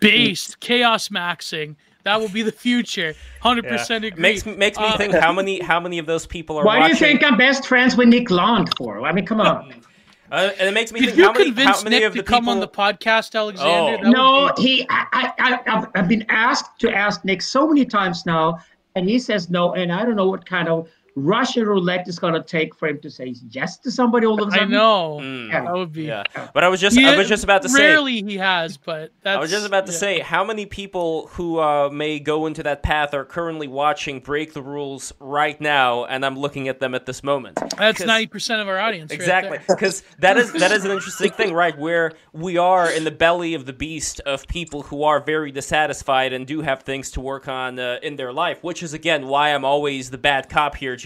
Based 0.00 0.60
chaos 0.60 1.08
maxing 1.08 1.76
that 2.04 2.20
will 2.20 2.28
be 2.28 2.42
the 2.42 2.52
future. 2.52 3.14
Hundred 3.40 3.64
yeah. 3.64 3.76
percent 3.76 4.04
agree. 4.04 4.20
Makes 4.20 4.46
makes 4.46 4.78
me 4.78 4.84
uh, 4.84 4.96
think 4.96 5.14
how 5.14 5.32
many 5.32 5.60
how 5.60 5.80
many 5.80 5.98
of 5.98 6.06
those 6.06 6.26
people 6.26 6.56
are. 6.58 6.64
Why 6.64 6.78
watching... 6.78 6.96
do 6.96 7.04
you 7.04 7.12
think 7.12 7.24
I'm 7.24 7.36
best 7.36 7.66
friends 7.66 7.96
with 7.96 8.08
Nick 8.08 8.30
Land 8.30 8.70
for? 8.76 9.06
I 9.06 9.12
mean, 9.12 9.26
come 9.26 9.40
on. 9.40 9.74
Uh, 10.32 10.52
and 10.60 10.68
it 10.68 10.72
makes 10.72 10.92
me 10.92 11.00
Did 11.00 11.06
think 11.06 11.18
you 11.18 11.24
how 11.24 11.32
many, 11.32 11.44
convince 11.46 11.78
how 11.78 11.82
many 11.82 11.96
Nick 11.96 12.04
of 12.04 12.12
the 12.12 12.22
to 12.22 12.24
come 12.24 12.48
on 12.48 12.60
the 12.60 12.68
podcast, 12.68 13.34
Alexander? 13.34 14.06
Oh. 14.06 14.10
No, 14.10 14.52
be... 14.56 14.62
he. 14.62 14.86
I, 14.88 15.32
I, 15.66 15.88
I've 15.96 16.06
been 16.06 16.24
asked 16.28 16.78
to 16.78 16.94
ask 16.94 17.24
Nick 17.24 17.42
so 17.42 17.66
many 17.66 17.84
times 17.84 18.24
now, 18.26 18.60
and 18.94 19.08
he 19.08 19.18
says 19.18 19.50
no. 19.50 19.74
And 19.74 19.90
I 19.90 20.04
don't 20.04 20.14
know 20.14 20.28
what 20.28 20.46
kind 20.46 20.68
of 20.68 20.88
Russian 21.20 21.66
roulette 21.66 22.08
is 22.08 22.18
going 22.18 22.34
to 22.34 22.42
take 22.42 22.74
for 22.74 22.88
him 22.88 23.00
to 23.00 23.10
say 23.10 23.34
yes 23.50 23.78
to 23.78 23.90
somebody 23.90 24.26
all 24.26 24.42
of 24.42 24.48
a 24.48 24.50
sudden. 24.52 24.68
I 24.68 24.76
know 24.76 25.18
mm. 25.20 25.50
that 25.50 25.72
would 25.72 25.92
be. 25.92 26.04
Yeah, 26.04 26.24
but 26.54 26.64
I 26.64 26.68
was 26.68 26.80
just 26.80 26.98
I 26.98 27.16
was 27.16 27.28
just 27.28 27.44
about 27.44 27.62
to 27.62 27.68
say. 27.68 27.88
Rarely 27.88 28.22
he 28.22 28.36
has, 28.38 28.76
but 28.76 29.12
I 29.24 29.38
was 29.38 29.50
just 29.50 29.66
about 29.66 29.86
to 29.86 29.92
yeah. 29.92 29.98
say 29.98 30.18
how 30.20 30.44
many 30.44 30.66
people 30.66 31.28
who 31.32 31.58
uh, 31.58 31.90
may 31.90 32.18
go 32.18 32.46
into 32.46 32.62
that 32.62 32.82
path 32.82 33.14
are 33.14 33.24
currently 33.24 33.68
watching 33.68 34.20
break 34.20 34.52
the 34.52 34.62
rules 34.62 35.12
right 35.20 35.60
now, 35.60 36.04
and 36.04 36.24
I'm 36.24 36.38
looking 36.38 36.68
at 36.68 36.80
them 36.80 36.94
at 36.94 37.06
this 37.06 37.22
moment. 37.22 37.58
That's 37.76 38.04
ninety 38.04 38.26
percent 38.26 38.60
of 38.60 38.68
our 38.68 38.78
audience. 38.78 39.12
Exactly, 39.12 39.58
because 39.68 40.02
right 40.02 40.20
that 40.20 40.36
is 40.38 40.52
that 40.54 40.72
is 40.72 40.84
an 40.84 40.90
interesting 40.90 41.30
thing, 41.30 41.52
right? 41.52 41.76
Where 41.76 42.12
we 42.32 42.56
are 42.56 42.90
in 42.90 43.04
the 43.04 43.10
belly 43.10 43.54
of 43.54 43.66
the 43.66 43.72
beast 43.72 44.20
of 44.20 44.46
people 44.48 44.82
who 44.82 45.02
are 45.04 45.20
very 45.20 45.52
dissatisfied 45.52 46.32
and 46.32 46.46
do 46.46 46.60
have 46.62 46.82
things 46.82 47.10
to 47.12 47.20
work 47.20 47.48
on 47.48 47.78
uh, 47.78 47.98
in 48.02 48.16
their 48.16 48.32
life, 48.32 48.62
which 48.62 48.82
is 48.82 48.94
again 48.94 49.26
why 49.26 49.50
I'm 49.50 49.64
always 49.64 50.10
the 50.10 50.18
bad 50.18 50.48
cop 50.48 50.76
here, 50.76 50.96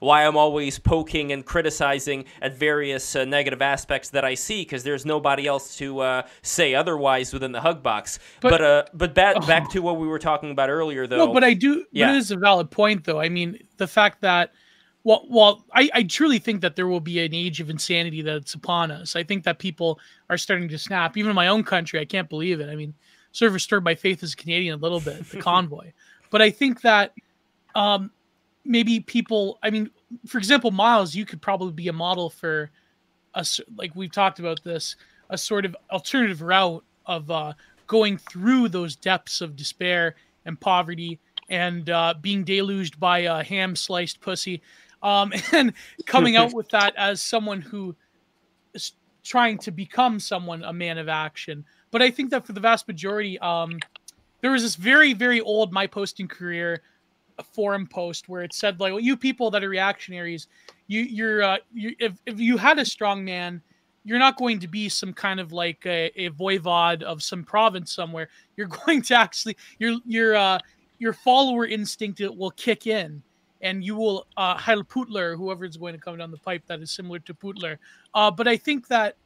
Why 0.00 0.26
I'm 0.26 0.36
always 0.36 0.78
poking 0.78 1.32
and 1.32 1.44
criticizing 1.44 2.24
at 2.42 2.54
various 2.54 3.16
uh, 3.16 3.24
negative 3.24 3.62
aspects 3.62 4.10
that 4.10 4.24
I 4.24 4.34
see 4.34 4.62
because 4.62 4.84
there's 4.84 5.04
nobody 5.04 5.46
else 5.46 5.76
to 5.76 6.00
uh, 6.00 6.22
say 6.42 6.74
otherwise 6.74 7.32
within 7.32 7.52
the 7.52 7.60
hug 7.60 7.82
box. 7.82 8.18
But 8.40 8.50
but, 8.50 8.62
uh, 8.62 8.84
but 8.94 9.14
back 9.14 9.36
oh. 9.38 9.46
back 9.46 9.70
to 9.70 9.80
what 9.80 9.98
we 9.98 10.06
were 10.06 10.18
talking 10.18 10.50
about 10.50 10.70
earlier, 10.70 11.06
though. 11.06 11.26
No, 11.26 11.32
but 11.32 11.44
I 11.44 11.54
do. 11.54 11.84
Yeah, 11.92 12.12
it 12.12 12.16
is 12.16 12.30
a 12.30 12.36
valid 12.36 12.70
point, 12.70 13.04
though. 13.04 13.20
I 13.20 13.28
mean, 13.28 13.58
the 13.76 13.86
fact 13.86 14.20
that. 14.22 14.52
Well, 15.04 15.24
well, 15.30 15.64
I, 15.72 15.88
I 15.94 16.02
truly 16.02 16.38
think 16.38 16.60
that 16.60 16.76
there 16.76 16.88
will 16.88 17.00
be 17.00 17.24
an 17.24 17.32
age 17.32 17.60
of 17.60 17.70
insanity 17.70 18.20
that's 18.20 18.52
upon 18.52 18.90
us. 18.90 19.16
I 19.16 19.22
think 19.22 19.44
that 19.44 19.58
people 19.58 19.98
are 20.28 20.36
starting 20.36 20.68
to 20.68 20.76
snap. 20.76 21.16
Even 21.16 21.30
in 21.30 21.36
my 21.36 21.46
own 21.46 21.62
country, 21.62 21.98
I 21.98 22.04
can't 22.04 22.28
believe 22.28 22.60
it. 22.60 22.68
I 22.68 22.74
mean, 22.74 22.92
sort 23.32 23.46
of 23.46 23.54
restored 23.54 23.84
my 23.84 23.94
faith 23.94 24.22
as 24.22 24.34
a 24.34 24.36
Canadian 24.36 24.74
a 24.74 24.82
little 24.82 25.00
bit, 25.00 25.24
the 25.30 25.38
convoy. 25.40 25.92
But 26.30 26.42
I 26.42 26.50
think 26.50 26.82
that 26.82 27.14
um, 27.74 28.10
maybe 28.68 29.00
people 29.00 29.58
i 29.62 29.70
mean 29.70 29.90
for 30.26 30.38
example 30.38 30.70
miles 30.70 31.14
you 31.14 31.24
could 31.24 31.40
probably 31.40 31.72
be 31.72 31.88
a 31.88 31.92
model 31.92 32.30
for 32.30 32.70
us 33.34 33.60
like 33.76 33.90
we've 33.96 34.12
talked 34.12 34.38
about 34.38 34.62
this 34.62 34.94
a 35.30 35.38
sort 35.38 35.64
of 35.64 35.74
alternative 35.90 36.42
route 36.42 36.84
of 37.06 37.30
uh, 37.30 37.52
going 37.86 38.18
through 38.18 38.68
those 38.68 38.94
depths 38.94 39.40
of 39.40 39.56
despair 39.56 40.14
and 40.44 40.60
poverty 40.60 41.18
and 41.50 41.88
uh, 41.90 42.14
being 42.20 42.44
deluged 42.44 43.00
by 43.00 43.20
a 43.20 43.42
ham 43.42 43.74
sliced 43.74 44.20
pussy 44.20 44.60
um, 45.02 45.32
and 45.52 45.72
coming 46.06 46.36
out 46.36 46.52
with 46.52 46.68
that 46.68 46.94
as 46.96 47.22
someone 47.22 47.60
who 47.60 47.96
is 48.74 48.92
trying 49.24 49.58
to 49.58 49.70
become 49.70 50.20
someone 50.20 50.62
a 50.64 50.72
man 50.72 50.98
of 50.98 51.08
action. 51.08 51.64
But 51.90 52.02
i 52.02 52.10
think 52.10 52.30
that 52.30 52.46
for 52.46 52.52
the 52.52 52.60
vast 52.60 52.86
majority 52.86 53.38
um, 53.38 53.78
there 54.42 54.50
was 54.50 54.62
this 54.62 54.76
very 54.76 55.14
very 55.14 55.40
old 55.40 55.72
my 55.72 55.86
posting 55.86 56.28
career 56.28 56.82
a 57.38 57.42
forum 57.42 57.86
post 57.86 58.28
where 58.28 58.42
it 58.42 58.52
said 58.52 58.80
like, 58.80 58.92
well, 58.92 59.00
you 59.00 59.16
people 59.16 59.50
that 59.50 59.64
are 59.64 59.68
reactionaries, 59.68 60.48
you 60.86 61.02
you're 61.02 61.42
uh, 61.42 61.58
you, 61.72 61.94
if 61.98 62.18
if 62.26 62.40
you 62.40 62.56
had 62.56 62.78
a 62.78 62.84
strong 62.84 63.24
man, 63.24 63.62
you're 64.04 64.18
not 64.18 64.36
going 64.36 64.58
to 64.60 64.68
be 64.68 64.88
some 64.88 65.12
kind 65.12 65.40
of 65.40 65.52
like 65.52 65.84
a, 65.86 66.10
a 66.16 66.30
voivod 66.30 67.02
of 67.02 67.22
some 67.22 67.44
province 67.44 67.92
somewhere. 67.92 68.28
You're 68.56 68.66
going 68.86 69.02
to 69.02 69.14
actually 69.14 69.56
your 69.78 69.96
your 70.06 70.36
uh, 70.36 70.58
your 70.98 71.12
follower 71.12 71.66
instinct 71.66 72.20
will 72.20 72.50
kick 72.52 72.86
in. 72.86 73.22
And 73.60 73.84
you 73.84 73.96
will 73.96 74.26
uh, 74.36 74.54
Heil 74.56 74.84
Putler, 74.84 75.36
whoever 75.36 75.64
is 75.64 75.76
going 75.76 75.92
to 75.92 76.00
come 76.00 76.16
down 76.16 76.30
the 76.30 76.38
pipe 76.38 76.62
that 76.68 76.80
is 76.80 76.92
similar 76.92 77.18
to 77.18 77.34
Putler. 77.34 77.80
Uh, 78.14 78.30
but 78.30 78.46
I 78.46 78.56
think 78.56 78.86
that 78.86 79.16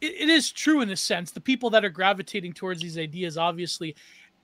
it, 0.00 0.22
it 0.22 0.28
is 0.28 0.50
true 0.50 0.80
in 0.80 0.90
a 0.90 0.96
sense. 0.96 1.30
The 1.30 1.40
people 1.40 1.70
that 1.70 1.84
are 1.84 1.90
gravitating 1.90 2.54
towards 2.54 2.82
these 2.82 2.98
ideas, 2.98 3.36
obviously, 3.36 3.94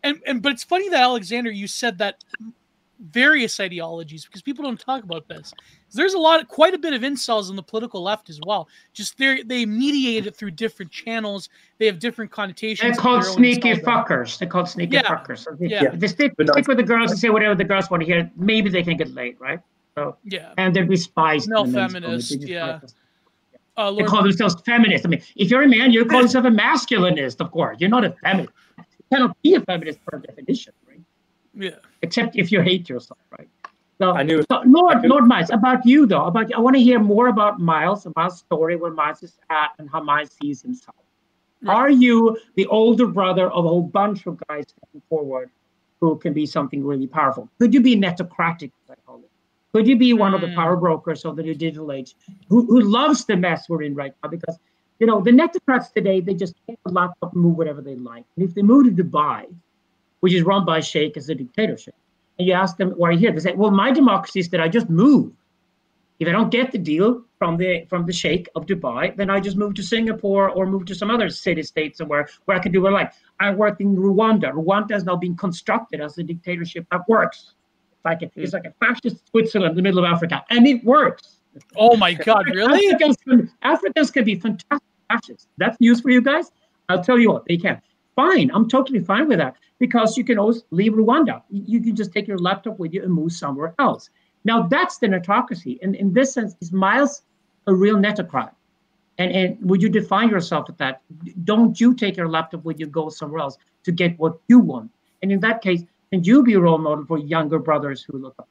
and 0.05 0.23
and 0.27 0.43
but 0.43 0.53
it's 0.53 0.63
funny 0.63 0.89
that 0.91 1.01
Alexander, 1.01 1.51
you 1.51 1.67
said 1.67 1.99
that 1.99 2.23
various 3.01 3.61
ideologies 3.61 4.25
because 4.25 4.43
people 4.43 4.65
don't 4.65 4.81
talk 4.81 5.03
about 5.03 5.29
this. 5.29 5.53
There's 5.93 6.15
a 6.15 6.19
lot, 6.19 6.47
quite 6.49 6.75
a 6.75 6.79
bit 6.79 6.93
of 6.93 7.03
incels 7.03 7.49
on 7.51 7.57
the 7.57 7.63
political 7.63 8.03
left 8.03 8.29
as 8.29 8.41
well. 8.47 8.69
Just 8.93 9.19
they 9.19 9.43
they 9.43 9.65
mediate 9.67 10.27
it 10.27 10.37
through 10.37 10.53
different 10.53 10.91
channels. 10.91 11.49
They 11.79 11.87
have 11.87 11.99
different 11.99 12.31
connotations. 12.31 12.97
They're 12.97 13.03
called 13.03 13.25
sneaky 13.25 13.75
fuckers. 13.75 14.39
They're 14.39 14.49
called 14.49 14.69
sneaky 14.69 14.95
yeah. 14.95 15.03
fuckers. 15.03 15.39
So 15.39 15.57
they, 15.59 15.69
yeah. 15.69 15.91
they 15.93 16.07
stick, 16.09 16.33
stick 16.41 16.69
with 16.69 16.77
the 16.77 16.83
girls 16.83 17.11
and 17.11 17.21
say 17.21 17.31
whatever 17.31 17.55
the 17.55 17.65
girls 17.65 17.91
want 17.91 18.03
to 18.03 18.07
hear. 18.07 18.31
Maybe 18.37 18.71
they 18.71 18.83
can 18.83 18.97
get 18.97 19.15
laid, 19.15 19.41
right? 19.41 19.61
So 19.95 20.17
yeah, 20.25 20.53
and 20.59 20.75
they're 20.75 20.85
despised. 20.85 21.49
No 21.49 21.65
feminists. 21.65 22.37
Yeah. 22.37 22.81
uh, 23.77 23.91
Lord- 23.91 24.05
they 24.05 24.09
call 24.09 24.23
themselves 24.23 24.57
feminists. 24.63 25.07
I 25.07 25.09
mean, 25.09 25.23
if 25.37 25.51
you're 25.51 25.63
a 25.63 25.69
man, 25.69 25.91
you 25.93 26.05
call 26.05 26.23
yourself 26.23 26.45
a 26.45 26.51
masculinist, 26.51 27.41
of 27.41 27.51
course. 27.51 27.79
You're 27.81 27.91
not 27.91 28.05
a 28.05 28.11
feminist. 28.23 28.53
You 28.79 28.85
cannot 29.13 29.43
be 29.43 29.55
a 29.55 29.61
feminist 29.61 30.05
per 30.05 30.19
definition, 30.19 30.73
right? 30.86 30.86
Yeah. 31.57 31.71
Except 32.03 32.37
if 32.37 32.53
you 32.53 32.61
hate 32.61 32.89
yourself, 32.89 33.19
right? 33.37 33.49
So, 33.99 34.13
I 34.13 34.23
knew. 34.23 34.45
So 34.51 34.63
Lord, 34.67 35.07
Lord 35.07 35.27
Miles, 35.27 35.49
about 35.51 35.87
you 35.87 36.07
though, 36.07 36.27
about 36.27 36.53
I 36.53 36.61
want 36.61 36.77
to 36.77 36.83
hear 36.83 37.01
more 37.01 37.29
about 37.29 37.61
Miles, 37.61 38.05
about 38.05 38.35
story 38.35 38.77
where 38.77 38.91
Miles 38.91 39.23
is 39.23 39.39
at 39.49 39.71
and 39.79 39.89
how 39.91 40.03
Miles 40.03 40.37
sees 40.41 40.61
himself. 40.61 40.97
Right. 41.63 41.75
Are 41.75 41.91
you 41.91 42.39
the 42.57 42.67
older 42.67 43.07
brother 43.07 43.51
of 43.51 43.65
a 43.65 43.69
whole 43.69 43.83
bunch 43.83 44.27
of 44.27 44.41
guys 44.49 44.65
stepping 44.69 45.03
forward 45.09 45.51
who 46.01 46.17
can 46.19 46.35
be 46.35 46.45
something 46.45 46.85
really 46.85 47.07
powerful? 47.07 47.49
Could 47.59 47.73
you 47.73 47.81
be 47.81 47.97
netocratic, 47.97 48.71
I 48.91 48.95
call 49.07 49.21
it? 49.21 49.31
Could 49.73 49.89
you 49.89 49.97
be 49.97 50.13
one 50.13 50.33
mm. 50.33 50.37
of 50.37 50.41
the 50.43 50.55
power 50.55 50.75
hmm. 50.75 50.81
brokers 50.81 51.25
of 51.25 51.37
the 51.37 51.43
new 51.43 51.55
digital 51.55 51.93
age 51.93 52.15
who, 52.49 52.67
who 52.67 52.81
loves 52.81 53.25
the 53.25 53.37
mess 53.37 53.69
we're 53.69 53.83
in 53.83 53.95
right 53.95 54.15
now? 54.23 54.29
Because 54.29 54.59
you 54.99 55.07
know 55.07 55.21
the 55.21 55.31
netocrats 55.31 55.93
today, 55.93 56.21
they 56.21 56.35
just 56.35 56.55
take 56.67 56.79
the 56.85 56.93
laptop 56.93 57.33
and 57.33 57.43
move 57.43 57.57
whatever 57.57 57.81
they 57.81 57.95
like. 57.95 58.25
And 58.37 58.47
if 58.47 58.55
they 58.55 58.63
move 58.63 58.85
to 58.85 59.03
Dubai, 59.03 59.47
which 60.21 60.33
is 60.35 60.43
run 60.43 60.65
by 60.65 60.81
Sheikh 60.81 61.17
as 61.17 61.29
a 61.29 61.35
dictatorship, 61.35 61.95
and 62.39 62.47
you 62.47 62.55
ask 62.55 62.77
them 62.77 62.91
why 62.91 63.09
are 63.09 63.13
you 63.13 63.19
here, 63.19 63.33
they 63.33 63.41
say, 63.41 63.55
Well, 63.55 63.71
my 63.71 63.91
democracy 63.91 64.41
is 64.41 64.49
that 64.51 64.61
I 64.61 64.69
just 64.69 64.91
move. 64.91 65.33
If 66.19 66.29
I 66.29 66.33
don't 66.33 66.51
get 66.51 66.73
the 66.73 66.79
deal 66.79 67.23
from 67.39 67.59
the 67.59 67.85
from 67.89 68.07
the 68.07 68.13
Sheikh 68.13 68.49
of 68.55 68.65
Dubai, 68.67 69.15
then 69.17 69.29
I 69.29 69.39
just 69.39 69.57
move 69.57 69.75
to 69.75 69.83
Singapore 69.83 70.49
or 70.49 70.67
move 70.67 70.87
to 70.87 70.95
some 70.95 71.11
other 71.11 71.29
city 71.29 71.63
state 71.63 71.97
somewhere 71.97 72.29
where 72.47 72.57
I 72.57 72.61
can 72.61 72.73
do 72.73 72.81
what 72.81 72.93
I 72.93 72.97
like. 72.97 73.13
I 73.39 73.51
work 73.55 73.81
in 73.81 73.95
Rwanda. 73.97 74.53
Rwanda 74.53 74.93
is 74.93 75.05
now 75.05 75.17
being 75.17 75.37
constructed 75.37 76.01
as 76.01 76.17
a 76.17 76.23
dictatorship 76.23 76.87
that 76.91 77.07
works. 77.09 77.53
It's 77.93 78.05
like 78.05 78.23
a, 78.23 78.31
it's 78.35 78.53
hmm. 78.53 78.57
like 78.57 78.67
a 78.67 78.75
fascist 78.85 79.29
Switzerland 79.31 79.73
in 79.73 79.77
the 79.77 79.83
middle 79.83 80.03
of 80.03 80.11
Africa, 80.11 80.45
and 80.49 80.67
it 80.67 80.83
works. 80.85 81.41
Oh 81.77 81.97
my 81.97 82.15
God, 82.15 82.47
really? 82.55 82.87
Africans 82.89 83.17
can, 83.17 83.53
Africans 83.63 84.11
can 84.11 84.25
be 84.25 84.37
fantastic 84.37 84.89
fascists. 85.11 85.49
That's 85.59 85.79
news 85.81 86.01
for 86.01 86.11
you 86.11 86.23
guys. 86.23 86.51
I'll 86.89 87.03
tell 87.03 87.19
you 87.19 87.33
what, 87.33 87.45
they 87.47 87.57
can. 87.57 87.81
Fine, 88.15 88.51
I'm 88.55 88.69
totally 88.69 89.01
fine 89.01 89.29
with 89.29 89.39
that 89.39 89.57
because 89.79 90.17
you 90.17 90.25
can 90.25 90.39
always 90.39 90.63
leave 90.71 90.93
Rwanda. 90.93 91.43
You 91.51 91.81
can 91.81 91.95
just 91.95 92.13
take 92.13 92.27
your 92.27 92.39
laptop 92.39 92.79
with 92.79 92.93
you 92.95 93.03
and 93.03 93.13
move 93.13 93.33
somewhere 93.33 93.75
else. 93.79 94.11
Now 94.45 94.63
that's 94.63 94.99
the 94.99 95.09
netocracy. 95.09 95.79
And 95.83 95.95
in 95.95 96.13
this 96.13 96.33
sense, 96.33 96.57
is 96.61 96.73
Miles 96.73 97.23
a 97.67 97.75
real 97.75 97.97
netocrat? 97.97 98.53
And, 99.19 99.33
and 99.33 99.59
would 99.69 99.83
you 99.83 99.89
define 99.89 100.29
yourself 100.29 100.69
with 100.69 100.79
that? 100.79 101.03
Don't 101.45 101.81
you 101.81 101.95
take 101.95 102.17
your 102.17 102.29
laptop 102.29 102.65
with 102.65 102.79
you, 102.79 102.87
go 102.87 103.09
somewhere 103.09 103.41
else 103.41 103.57
to 103.85 103.93
get 103.93 104.19
what 104.19 104.39
you 104.49 104.59
want? 104.59 104.91
And 105.23 105.33
in 105.33 105.41
that 105.41 105.63
case, 105.63 105.83
can 106.13 106.23
you 106.23 106.43
be 106.43 106.55
a 106.55 106.61
role 106.61 106.79
model 106.79 107.05
for 107.05 107.19
younger 107.19 107.59
brothers 107.59 108.03
who 108.03 108.19
look 108.19 108.35
up? 108.39 108.49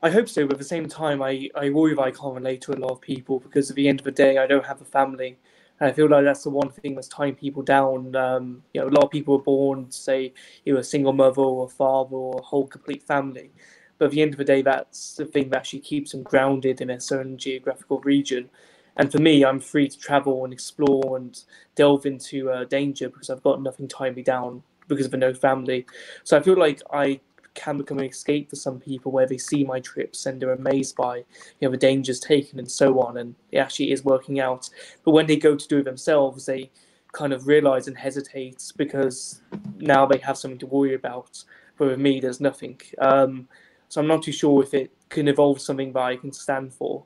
I 0.00 0.10
hope 0.10 0.28
so, 0.28 0.46
but 0.46 0.52
at 0.52 0.58
the 0.58 0.64
same 0.64 0.88
time, 0.88 1.22
I, 1.22 1.50
I 1.56 1.70
worry 1.70 1.94
that 1.94 2.02
I 2.02 2.12
can't 2.12 2.34
relate 2.34 2.60
to 2.62 2.72
a 2.72 2.78
lot 2.78 2.92
of 2.92 3.00
people 3.00 3.40
because 3.40 3.68
at 3.68 3.74
the 3.74 3.88
end 3.88 3.98
of 3.98 4.04
the 4.04 4.12
day, 4.12 4.38
I 4.38 4.46
don't 4.46 4.64
have 4.64 4.80
a 4.80 4.84
family. 4.84 5.36
And 5.80 5.90
I 5.90 5.92
feel 5.92 6.08
like 6.08 6.24
that's 6.24 6.44
the 6.44 6.50
one 6.50 6.70
thing 6.70 6.94
that's 6.94 7.08
tying 7.08 7.34
people 7.34 7.62
down. 7.62 8.14
Um, 8.16 8.62
you 8.74 8.80
know, 8.80 8.88
a 8.88 8.90
lot 8.90 9.04
of 9.04 9.10
people 9.10 9.36
are 9.36 9.42
born, 9.42 9.90
say, 9.90 10.32
you're 10.64 10.78
a 10.78 10.84
single 10.84 11.12
mother 11.12 11.42
or 11.42 11.66
a 11.66 11.68
father 11.68 12.16
or 12.16 12.38
a 12.38 12.42
whole 12.42 12.66
complete 12.66 13.02
family. 13.02 13.50
But 13.98 14.06
at 14.06 14.10
the 14.12 14.22
end 14.22 14.34
of 14.34 14.38
the 14.38 14.44
day, 14.44 14.62
that's 14.62 15.14
the 15.14 15.24
thing 15.24 15.50
that 15.50 15.58
actually 15.58 15.80
keeps 15.80 16.12
them 16.12 16.22
grounded 16.22 16.80
in 16.80 16.90
a 16.90 17.00
certain 17.00 17.36
geographical 17.36 18.00
region. 18.00 18.50
And 18.96 19.10
for 19.10 19.18
me, 19.18 19.44
I'm 19.44 19.60
free 19.60 19.88
to 19.88 19.98
travel 19.98 20.44
and 20.44 20.52
explore 20.52 21.16
and 21.16 21.40
delve 21.76 22.06
into 22.06 22.50
uh, 22.50 22.64
danger 22.64 23.08
because 23.08 23.30
I've 23.30 23.42
got 23.42 23.62
nothing 23.62 23.86
tying 23.86 24.14
me 24.14 24.22
down 24.22 24.62
because 24.88 25.06
of 25.06 25.14
a 25.14 25.16
no 25.16 25.32
family. 25.34 25.86
So 26.24 26.36
I 26.36 26.40
feel 26.40 26.58
like 26.58 26.82
I 26.92 27.20
can 27.58 27.76
become 27.76 27.98
an 27.98 28.04
escape 28.04 28.48
for 28.48 28.56
some 28.56 28.78
people 28.78 29.10
where 29.12 29.26
they 29.26 29.38
see 29.38 29.64
my 29.64 29.80
trips 29.80 30.26
and 30.26 30.40
they're 30.40 30.52
amazed 30.52 30.96
by 30.96 31.16
you 31.16 31.24
know 31.62 31.70
the 31.70 31.76
dangers 31.76 32.20
taken 32.20 32.58
and 32.58 32.70
so 32.70 33.00
on 33.00 33.16
and 33.18 33.34
it 33.52 33.58
actually 33.58 33.90
is 33.92 34.04
working 34.04 34.40
out. 34.40 34.70
But 35.04 35.10
when 35.10 35.26
they 35.26 35.36
go 35.36 35.56
to 35.56 35.68
do 35.68 35.78
it 35.78 35.84
themselves 35.84 36.46
they 36.46 36.70
kind 37.12 37.32
of 37.32 37.46
realize 37.46 37.88
and 37.88 37.96
hesitate 37.96 38.72
because 38.76 39.42
now 39.78 40.06
they 40.06 40.18
have 40.18 40.38
something 40.38 40.58
to 40.58 40.66
worry 40.66 40.94
about. 40.94 41.42
But 41.76 41.88
with 41.88 41.98
me 41.98 42.20
there's 42.20 42.40
nothing. 42.40 42.80
Um, 42.98 43.48
so 43.88 44.00
i'm 44.00 44.06
not 44.06 44.22
too 44.22 44.32
sure 44.32 44.62
if 44.62 44.74
it 44.74 44.90
can 45.08 45.28
evolve 45.28 45.60
something 45.60 45.92
that 45.94 46.02
i 46.02 46.16
can 46.16 46.32
stand 46.32 46.72
for. 46.72 47.04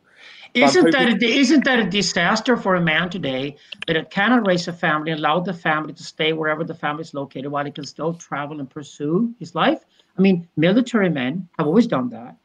Isn't 0.55 0.91
that 0.93 1.23
a, 1.23 1.25
isn't 1.25 1.65
that 1.65 1.79
a 1.79 1.89
disaster 1.89 2.57
for 2.57 2.75
a 2.75 2.81
man 2.81 3.09
today 3.09 3.57
that 3.87 3.97
it 3.97 4.11
cannot 4.11 4.47
raise 4.47 4.69
a 4.69 4.73
family, 4.73 5.13
allow 5.13 5.41
the 5.41 5.55
family 5.55 5.95
to 5.95 6.03
stay 6.03 6.33
wherever 6.33 6.63
the 6.63 6.75
family 6.75 7.03
is 7.03 7.15
located 7.15 7.51
while 7.51 7.65
he 7.65 7.71
can 7.71 7.87
still 7.87 8.15
travel 8.15 8.61
and 8.61 8.69
pursue 8.69 9.35
his 9.39 9.55
life? 9.55 9.85
I 10.19 10.21
mean, 10.21 10.49
military 10.57 11.11
men 11.11 11.49
have 11.59 11.67
always 11.67 11.87
done 11.87 12.09
that. 12.11 12.37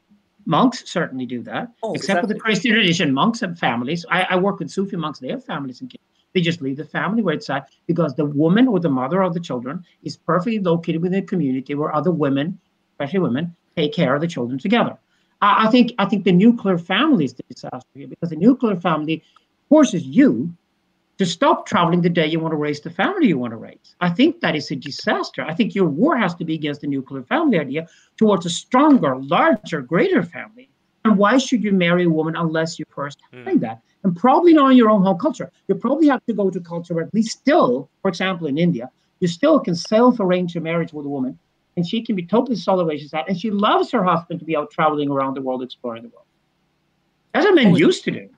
Monks 0.45 0.89
certainly 0.89 1.25
do 1.25 1.41
that, 1.43 1.73
oh, 1.83 1.93
except 1.93 2.19
exactly. 2.19 2.21
for 2.21 2.33
the 2.33 2.39
Christian 2.39 2.73
tradition. 2.73 3.13
Monks 3.13 3.41
have 3.41 3.59
families. 3.59 4.05
I, 4.09 4.23
I, 4.23 4.35
work 4.37 4.59
with 4.59 4.71
Sufi 4.71 4.95
monks; 4.95 5.19
they 5.19 5.27
have 5.27 5.43
families 5.43 5.81
and 5.81 5.89
kids. 5.89 6.03
They 6.33 6.39
just 6.39 6.61
leave 6.61 6.77
the 6.77 6.85
family 6.85 7.21
where 7.21 7.33
it's 7.33 7.49
at 7.49 7.69
because 7.85 8.15
the 8.15 8.23
woman 8.23 8.67
or 8.67 8.79
the 8.79 8.89
mother 8.89 9.21
of 9.21 9.33
the 9.33 9.41
children 9.41 9.83
is 10.03 10.15
perfectly 10.15 10.59
located 10.59 11.01
within 11.01 11.21
a 11.21 11.25
community 11.25 11.75
where 11.75 11.93
other 11.93 12.11
women, 12.11 12.57
especially 12.93 13.19
women, 13.19 13.53
take 13.75 13.93
care 13.93 14.15
of 14.15 14.21
the 14.21 14.27
children 14.27 14.57
together. 14.57 14.97
I, 15.41 15.67
I 15.67 15.69
think 15.69 15.93
I 15.99 16.05
think 16.05 16.23
the 16.23 16.31
nuclear 16.31 16.77
family 16.77 17.25
is 17.25 17.33
the 17.33 17.43
disaster 17.49 17.89
here 17.95 18.07
because 18.07 18.29
the 18.29 18.37
nuclear 18.37 18.77
family 18.77 19.23
forces 19.67 20.05
you 20.05 20.53
to 21.17 21.25
stop 21.25 21.65
traveling 21.65 22.01
the 22.01 22.09
day 22.09 22.27
you 22.27 22.39
want 22.39 22.51
to 22.51 22.57
raise 22.57 22.79
the 22.79 22.89
family 22.89 23.27
you 23.27 23.37
want 23.37 23.51
to 23.51 23.57
raise. 23.57 23.95
I 24.01 24.09
think 24.09 24.41
that 24.41 24.55
is 24.55 24.69
a 24.71 24.75
disaster. 24.75 25.43
I 25.43 25.53
think 25.53 25.73
your 25.73 25.85
war 25.85 26.15
has 26.17 26.35
to 26.35 26.45
be 26.45 26.53
against 26.53 26.81
the 26.81 26.87
nuclear 26.87 27.23
family 27.23 27.59
idea 27.59 27.87
towards 28.17 28.45
a 28.45 28.49
stronger, 28.49 29.15
larger, 29.15 29.81
greater 29.81 30.21
family. 30.21 30.69
And 31.05 31.17
why 31.17 31.37
should 31.37 31.63
you 31.63 31.71
marry 31.71 32.03
a 32.03 32.09
woman 32.09 32.35
unless 32.35 32.77
you 32.77 32.85
first 32.89 33.19
mm. 33.33 33.59
that? 33.61 33.81
And 34.03 34.15
probably 34.15 34.53
not 34.53 34.71
in 34.71 34.77
your 34.77 34.89
own 34.89 35.01
home 35.01 35.17
culture. 35.17 35.51
You 35.67 35.75
probably 35.75 36.07
have 36.07 36.23
to 36.25 36.33
go 36.33 36.49
to 36.49 36.59
culture 36.59 36.93
where 36.93 37.05
at 37.05 37.13
least 37.13 37.39
still, 37.39 37.89
for 38.01 38.09
example, 38.09 38.47
in 38.47 38.57
India, 38.57 38.91
you 39.19 39.27
still 39.27 39.59
can 39.59 39.73
self-arrange 39.73 40.55
a 40.55 40.59
marriage 40.59 40.93
with 40.93 41.05
a 41.05 41.09
woman, 41.09 41.39
and 41.75 41.87
she 41.87 42.03
can 42.03 42.15
be 42.15 42.23
totally 42.23 42.55
solid 42.55 42.99
she's 42.99 43.13
at, 43.13 43.27
and 43.27 43.39
she 43.39 43.49
loves 43.49 43.91
her 43.91 44.03
husband 44.03 44.39
to 44.39 44.45
be 44.45 44.55
out 44.55 44.69
traveling 44.69 45.09
around 45.09 45.35
the 45.35 45.41
world, 45.41 45.63
exploring 45.63 46.03
the 46.03 46.09
world. 46.09 46.25
That's 47.33 47.45
what 47.45 47.55
men 47.55 47.75
used 47.75 48.03
to 48.03 48.11
do. 48.11 48.29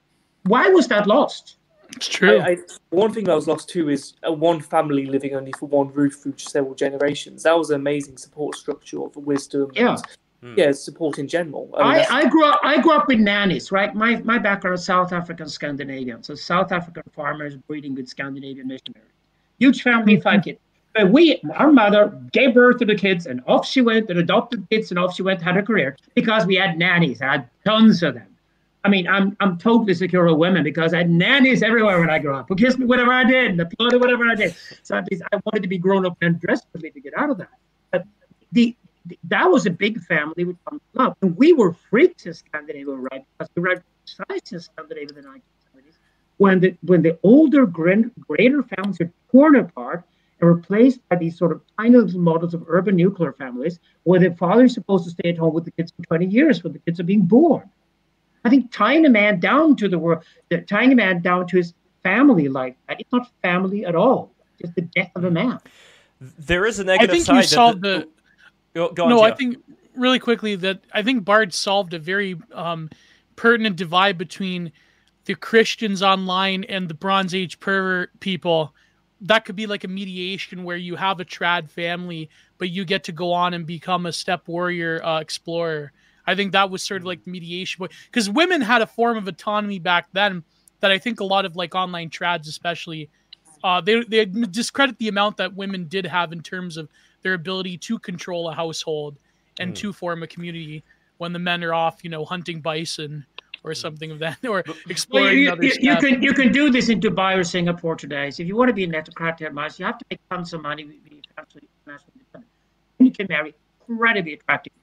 Why 0.43 0.69
was 0.69 0.87
that 0.87 1.07
lost? 1.07 1.57
It's 1.95 2.07
true. 2.07 2.39
I, 2.39 2.51
I, 2.51 2.57
one 2.89 3.13
thing 3.13 3.25
that 3.25 3.35
was 3.35 3.47
lost 3.47 3.69
too 3.69 3.89
is 3.89 4.13
a 4.23 4.31
one 4.31 4.61
family 4.61 5.05
living 5.05 5.35
only 5.35 5.53
for 5.57 5.67
one 5.67 5.91
roof 5.93 6.15
through 6.21 6.37
several 6.37 6.75
generations. 6.75 7.43
That 7.43 7.57
was 7.57 7.69
an 7.69 7.77
amazing 7.77 8.17
support 8.17 8.55
structure 8.55 9.03
of 9.03 9.15
wisdom. 9.15 9.71
Yeah. 9.73 9.97
And, 10.41 10.57
yeah, 10.57 10.71
support 10.71 11.19
in 11.19 11.27
general. 11.27 11.69
I, 11.77 11.97
mean, 11.97 12.05
I, 12.09 12.17
I, 12.19 12.29
grew 12.29 12.45
up. 12.45 12.59
I 12.63 12.81
grew 12.81 12.93
up 12.93 13.09
with 13.09 13.19
nannies, 13.19 13.73
right? 13.73 13.93
My 13.93 14.21
my 14.21 14.37
background 14.37 14.75
is 14.75 14.85
South 14.85 15.11
African 15.11 15.49
Scandinavian, 15.49 16.23
so 16.23 16.33
South 16.33 16.71
African 16.71 17.03
farmers 17.13 17.57
breeding 17.57 17.93
with 17.93 18.07
Scandinavian 18.07 18.67
missionaries. 18.67 19.11
Huge 19.57 19.81
family, 19.81 20.13
mm-hmm. 20.13 20.21
five 20.21 20.43
kids. 20.45 20.59
But 20.93 21.11
we, 21.11 21.41
our 21.55 21.71
mother 21.71 22.17
gave 22.31 22.53
birth 22.53 22.77
to 22.77 22.85
the 22.85 22.95
kids, 22.95 23.25
and 23.25 23.41
off 23.47 23.67
she 23.67 23.81
went, 23.81 24.09
and 24.09 24.17
adopted 24.17 24.67
kids, 24.69 24.91
and 24.91 24.97
off 24.97 25.13
she 25.13 25.23
went, 25.23 25.41
had 25.41 25.57
a 25.57 25.61
career 25.61 25.97
because 26.15 26.45
we 26.45 26.55
had 26.55 26.77
nannies. 26.77 27.21
I 27.21 27.31
had 27.31 27.49
tons 27.65 28.01
of 28.01 28.15
them. 28.15 28.28
I 28.83 28.89
mean, 28.89 29.07
I'm 29.07 29.35
I'm 29.39 29.57
totally 29.57 29.93
secure 29.93 30.25
of 30.27 30.37
women 30.37 30.63
because 30.63 30.93
I 30.93 30.99
had 30.99 31.09
nannies 31.09 31.63
everywhere 31.63 31.99
when 31.99 32.09
I 32.09 32.19
grew 32.19 32.35
up 32.35 32.47
who 32.47 32.55
kissed 32.55 32.79
me 32.79 32.85
whatever 32.85 33.11
I 33.11 33.25
did 33.25 33.51
and 33.51 33.61
applauded 33.61 33.99
whatever 33.99 34.25
I 34.25 34.35
did. 34.35 34.55
So 34.83 34.95
I 34.95 35.39
wanted 35.45 35.63
to 35.63 35.67
be 35.67 35.77
grown 35.77 36.05
up 36.05 36.17
and 36.21 36.39
dressed 36.39 36.65
for 36.71 36.77
me 36.79 36.89
to 36.89 37.01
get 37.01 37.13
out 37.17 37.29
of 37.29 37.37
that. 37.39 37.51
But 37.91 38.05
the, 38.53 38.75
the 39.05 39.19
that 39.25 39.45
was 39.45 39.65
a 39.65 39.69
big 39.69 40.01
family 40.03 40.45
with 40.45 40.55
love. 40.93 41.15
And 41.21 41.35
we 41.35 41.51
were 41.51 41.73
freaks 41.73 42.25
in 42.25 42.33
Scandinavia, 42.33 42.93
right? 42.93 43.25
Because 43.37 43.51
we 43.55 43.63
were 43.63 43.83
size 44.05 44.51
in 44.51 44.61
Scandinavia 44.61 45.09
in 45.09 45.15
the 45.15 45.29
1970s. 45.29 45.95
When 46.37 46.59
the 46.61 46.77
when 46.83 47.01
the 47.01 47.19
older 47.23 47.65
greater 47.65 48.63
families 48.63 49.01
are 49.01 49.11
torn 49.29 49.57
apart 49.57 50.05
and 50.39 50.49
replaced 50.49 51.01
by 51.09 51.17
these 51.17 51.37
sort 51.37 51.51
of 51.51 51.61
tiny 51.77 51.97
little 51.97 52.21
models 52.21 52.53
of 52.53 52.63
urban 52.69 52.95
nuclear 52.95 53.33
families 53.33 53.77
where 54.03 54.21
the 54.21 54.33
father 54.35 54.63
is 54.63 54.73
supposed 54.73 55.03
to 55.03 55.11
stay 55.11 55.31
at 55.31 55.37
home 55.37 55.53
with 55.53 55.65
the 55.65 55.71
kids 55.71 55.91
for 55.91 56.03
20 56.03 56.27
years 56.27 56.63
when 56.63 56.71
the 56.71 56.79
kids 56.79 56.97
are 57.01 57.03
being 57.03 57.25
born 57.25 57.69
I 58.45 58.49
think 58.49 58.71
tying 58.71 59.05
a 59.05 59.09
man 59.09 59.39
down 59.39 59.75
to 59.77 59.89
the 59.89 59.99
world, 59.99 60.23
tying 60.67 60.91
a 60.91 60.95
man 60.95 61.21
down 61.21 61.47
to 61.47 61.57
his 61.57 61.73
family 62.03 62.47
like 62.47 62.77
that, 62.87 62.99
it's 62.99 63.11
not 63.11 63.29
family 63.41 63.85
at 63.85 63.95
all. 63.95 64.31
It's 64.59 64.73
the 64.73 64.81
death 64.81 65.11
of 65.15 65.23
a 65.25 65.31
man. 65.31 65.59
There 66.19 66.65
is 66.65 66.79
a 66.79 66.83
negative 66.83 67.09
I 67.09 67.13
think 67.13 67.25
side. 67.25 67.35
You 67.37 67.43
solved 67.43 67.81
the, 67.81 68.07
the... 68.73 68.89
Go, 68.89 69.03
on, 69.03 69.09
no, 69.09 69.19
Jeff. 69.19 69.33
I 69.33 69.35
think 69.35 69.57
really 69.95 70.19
quickly 70.19 70.55
that 70.55 70.81
I 70.93 71.03
think 71.03 71.25
Bard 71.25 71.53
solved 71.53 71.93
a 71.93 71.99
very 71.99 72.37
um, 72.53 72.89
pertinent 73.35 73.75
divide 73.75 74.17
between 74.17 74.71
the 75.25 75.35
Christians 75.35 76.01
online 76.01 76.63
and 76.65 76.89
the 76.89 76.93
Bronze 76.93 77.35
Age 77.35 77.59
pervert 77.59 78.17
people. 78.19 78.73
That 79.21 79.45
could 79.45 79.55
be 79.55 79.67
like 79.67 79.83
a 79.83 79.87
mediation 79.87 80.63
where 80.63 80.77
you 80.77 80.95
have 80.95 81.19
a 81.19 81.25
trad 81.25 81.69
family, 81.69 82.29
but 82.57 82.69
you 82.69 82.85
get 82.85 83.03
to 83.05 83.11
go 83.11 83.33
on 83.33 83.53
and 83.53 83.65
become 83.65 84.05
a 84.05 84.13
steppe 84.13 84.47
warrior 84.47 85.03
uh, 85.03 85.19
explorer. 85.19 85.91
I 86.29 86.35
think 86.35 86.51
that 86.51 86.69
was 86.69 86.83
sort 86.83 87.01
of 87.01 87.07
like 87.07 87.23
the 87.23 87.31
mediation 87.31 87.87
because 88.05 88.29
women 88.29 88.61
had 88.61 88.83
a 88.83 88.87
form 88.87 89.17
of 89.17 89.27
autonomy 89.27 89.79
back 89.79 90.07
then 90.13 90.43
that 90.79 90.91
I 90.91 90.99
think 90.99 91.21
a 91.21 91.23
lot 91.23 91.43
of 91.43 91.55
like 91.55 91.73
online 91.73 92.11
trads, 92.11 92.47
especially, 92.47 93.09
uh, 93.63 93.81
they 93.81 94.03
they 94.03 94.25
discredit 94.25 94.99
the 94.99 95.07
amount 95.07 95.37
that 95.37 95.55
women 95.55 95.85
did 95.85 96.05
have 96.05 96.31
in 96.31 96.41
terms 96.41 96.77
of 96.77 96.87
their 97.23 97.33
ability 97.33 97.77
to 97.77 97.97
control 97.97 98.47
a 98.49 98.53
household 98.53 99.17
and 99.59 99.73
mm. 99.73 99.75
to 99.77 99.91
form 99.91 100.21
a 100.21 100.27
community 100.27 100.83
when 101.17 101.33
the 101.33 101.39
men 101.39 101.63
are 101.63 101.73
off, 101.73 102.03
you 102.03 102.11
know, 102.11 102.23
hunting 102.23 102.61
bison 102.61 103.25
or 103.63 103.73
something 103.73 104.11
of 104.11 104.19
that, 104.19 104.37
or 104.47 104.63
exploring 104.87 105.25
well, 105.25 105.33
you, 105.33 105.51
other 105.51 105.63
you, 105.63 105.71
stuff. 105.71 105.83
You 105.83 105.95
can 105.97 106.23
you 106.23 106.33
can 106.33 106.51
do 106.51 106.69
this 106.69 106.89
in 106.89 106.99
Dubai 107.01 107.37
or 107.37 107.43
Singapore 107.43 107.95
today. 107.95 108.29
So 108.29 108.43
if 108.43 108.47
you 108.47 108.55
want 108.55 108.69
to 108.69 108.73
be 108.73 108.83
an 108.83 108.93
a 108.93 109.01
netocrat, 109.01 109.39
you 109.39 109.85
have 109.85 109.97
to 109.97 110.05
make 110.11 110.19
tons 110.29 110.53
of 110.53 110.61
money. 110.61 110.87
You 112.99 113.11
can 113.11 113.25
marry 113.29 113.55
incredibly 113.89 114.33
attractive 114.33 114.73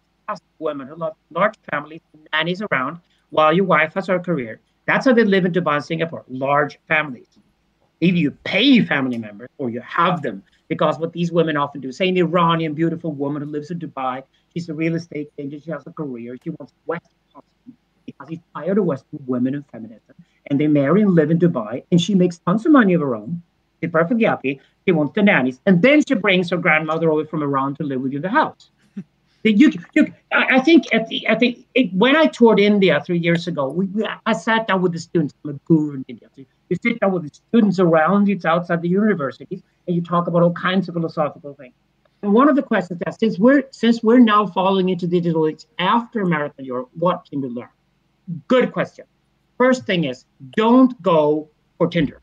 women 0.59 0.89
who 0.89 0.97
love 0.97 1.15
large 1.31 1.55
families, 1.71 2.01
nannies 2.33 2.63
around, 2.71 2.99
while 3.31 3.53
your 3.53 3.65
wife 3.65 3.95
has 3.95 4.07
her 4.07 4.19
career. 4.19 4.61
That's 4.87 5.07
how 5.07 5.13
they 5.13 5.25
live 5.25 5.45
in 5.45 5.53
Dubai 5.53 5.77
and 5.77 5.85
Singapore. 5.85 6.25
Large 6.29 6.79
families. 6.87 7.39
Either 8.01 8.17
you 8.17 8.31
pay 8.31 8.85
family 8.85 9.19
members 9.19 9.49
or 9.59 9.71
you 9.71 9.81
have 9.81 10.23
them. 10.23 10.43
Because 10.69 10.99
what 10.99 11.13
these 11.13 11.31
women 11.31 11.57
often 11.57 11.81
do, 11.81 11.93
say 11.93 12.09
an 12.09 12.17
Iranian 12.17 12.75
beautiful 12.75 13.13
woman 13.13 13.43
who 13.43 13.49
lives 13.49 13.71
in 13.71 13.79
Dubai, 13.79 14.23
she's 14.53 14.69
a 14.69 14.75
real 14.75 14.97
estate 14.97 15.31
agent, 15.39 15.63
she 15.65 15.71
has 15.71 15.87
a 15.87 15.93
career, 15.93 16.37
she 16.43 16.51
wants 16.51 16.73
Western 16.87 17.15
husband 17.33 17.77
because 18.05 18.29
he's 18.29 18.41
tired 18.55 18.79
of 18.79 18.85
Western 18.85 19.21
women 19.27 19.55
and 19.55 19.65
feminism. 19.69 20.15
And 20.49 20.61
they 20.61 20.67
marry 20.67 21.03
and 21.03 21.15
live 21.15 21.31
in 21.31 21.39
Dubai, 21.39 21.85
and 21.91 22.01
she 22.01 22.15
makes 22.15 22.39
tons 22.39 22.67
of 22.67 22.73
money 22.73 22.95
of 22.95 23.01
her 23.01 23.15
own. 23.15 23.43
She's 23.81 23.91
perfectly 23.91 24.25
happy. 24.25 24.61
She 24.87 24.93
wants 24.93 25.15
the 25.15 25.23
nannies. 25.23 25.61
And 25.67 25.83
then 25.83 26.03
she 26.07 26.15
brings 26.15 26.51
her 26.51 26.57
grandmother 26.57 27.11
over 27.11 27.25
from 27.25 27.43
Iran 27.43 27.75
to 27.77 27.85
live 27.85 28.01
with 28.01 28.13
you 28.13 28.19
in 28.19 28.23
the 28.23 28.29
house. 28.29 28.71
You, 29.51 29.73
you, 29.95 30.13
I 30.33 30.61
think 30.61 30.93
at 30.95 31.07
the, 31.09 31.27
at 31.27 31.41
the 31.41 31.67
it, 31.75 31.93
when 31.93 32.17
I 32.17 32.27
toured 32.27 32.59
India 32.59 33.03
three 33.05 33.19
years 33.19 33.47
ago, 33.47 33.69
we, 33.69 33.89
I 34.25 34.33
sat 34.33 34.67
down 34.67 34.83
with 34.83 34.93
the 34.93 34.99
students. 34.99 35.35
I'm 35.45 35.51
a 35.51 35.53
guru 35.65 35.95
in 35.97 36.05
India. 36.09 36.29
So 36.35 36.43
you 36.69 36.77
sit 36.83 37.01
down 37.01 37.13
with 37.13 37.25
the 37.25 37.35
students 37.35 37.79
around 37.79 38.29
you, 38.29 38.37
it's 38.37 38.45
outside 38.45 38.83
the 38.83 38.89
universities, 38.89 39.63
and 39.87 39.95
you 39.97 40.03
talk 40.03 40.27
about 40.27 40.43
all 40.43 40.53
kinds 40.53 40.89
of 40.89 40.95
philosophical 40.95 41.55
things. 41.55 41.75
And 42.23 42.33
one 42.33 42.49
of 42.49 42.57
the 42.57 42.63
questions 42.63 43.01
that 43.05 43.19
since 43.21 43.39
we're 43.39 43.65
since 43.71 44.03
we're 44.03 44.19
now 44.19 44.47
falling 44.47 44.89
into 44.89 45.07
digital 45.07 45.47
age 45.47 45.65
after 45.79 46.23
America 46.23 46.63
Europe, 46.63 46.89
what 46.95 47.27
can 47.31 47.41
we 47.41 47.49
learn? 47.49 47.69
Good 48.49 48.73
question. 48.73 49.05
First 49.59 49.85
thing 49.85 50.05
is 50.05 50.25
don't 50.57 51.01
go 51.03 51.49
for 51.79 51.89
Tinder. 51.89 52.21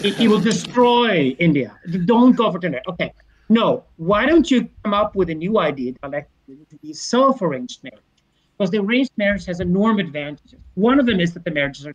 it, 0.00 0.20
it 0.20 0.28
will 0.28 0.40
destroy 0.40 1.34
India. 1.38 1.78
Don't 2.04 2.36
go 2.36 2.52
for 2.52 2.58
Tinder. 2.58 2.82
Okay. 2.88 3.12
No, 3.48 3.84
why 3.96 4.26
don't 4.26 4.50
you 4.50 4.68
come 4.84 4.94
up 4.94 5.16
with 5.16 5.30
a 5.30 5.34
new 5.34 5.58
idea 5.58 5.94
collectively 6.02 6.66
to 6.68 6.76
be 6.76 6.92
self-arranged 6.92 7.82
marriage? 7.82 8.02
Because 8.56 8.70
the 8.70 8.78
arranged 8.78 9.12
marriage 9.16 9.46
has 9.46 9.60
enormous 9.60 10.06
advantages. 10.06 10.58
One 10.74 11.00
of 11.00 11.06
them 11.06 11.20
is 11.20 11.32
that 11.34 11.44
the 11.44 11.50
marriages 11.50 11.86
are. 11.86 11.94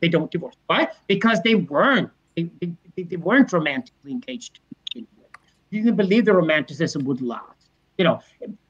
They 0.00 0.08
don't 0.08 0.30
divorce. 0.30 0.54
Why? 0.66 0.88
Because 1.08 1.42
they 1.42 1.56
weren't. 1.56 2.10
They, 2.36 2.48
they, 2.60 3.02
they 3.02 3.16
weren't 3.16 3.52
romantically 3.52 4.12
engaged. 4.12 4.60
You 4.94 5.06
didn't 5.70 5.96
believe 5.96 6.24
the 6.24 6.32
romanticism 6.32 7.04
would 7.04 7.20
last. 7.20 7.68
You 7.98 8.04
know, 8.04 8.20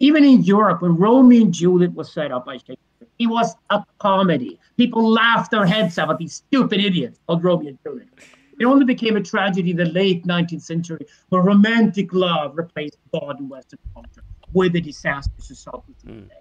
even 0.01 0.25
in 0.25 0.43
Europe, 0.43 0.83
when 0.83 0.97
Romeo 0.97 1.43
and 1.43 1.55
Juliet 1.55 1.95
was 1.95 2.13
set 2.13 2.33
up 2.33 2.47
by 2.47 2.57
Shakespeare, 2.57 2.77
it 3.19 3.27
was 3.27 3.55
a 3.71 3.85
comedy. 3.99 4.59
People 4.77 5.09
laughed 5.09 5.53
their 5.53 5.65
heads 5.65 5.99
off 5.99 6.11
at 6.11 6.19
these 6.19 6.35
stupid 6.35 6.81
idiots 6.81 7.21
called 7.27 7.45
Romeo 7.45 7.69
and 7.69 7.79
Juliet. 7.85 8.09
It 8.61 8.67
only 8.67 8.85
became 8.85 9.17
a 9.17 9.23
tragedy 9.23 9.71
in 9.71 9.79
the 9.79 9.87
late 9.87 10.27
19th 10.27 10.61
century 10.63 11.07
where 11.31 11.41
romantic 11.43 12.13
love 12.13 12.57
replaced 12.57 12.99
God 13.13 13.41
in 13.41 13.49
Western 13.49 13.79
culture 13.95 14.23
with 14.53 14.75
the 14.75 14.81
disastrous 14.83 15.49
result 15.49 15.83
we 15.89 15.95
see 15.95 16.21
today. 16.21 16.35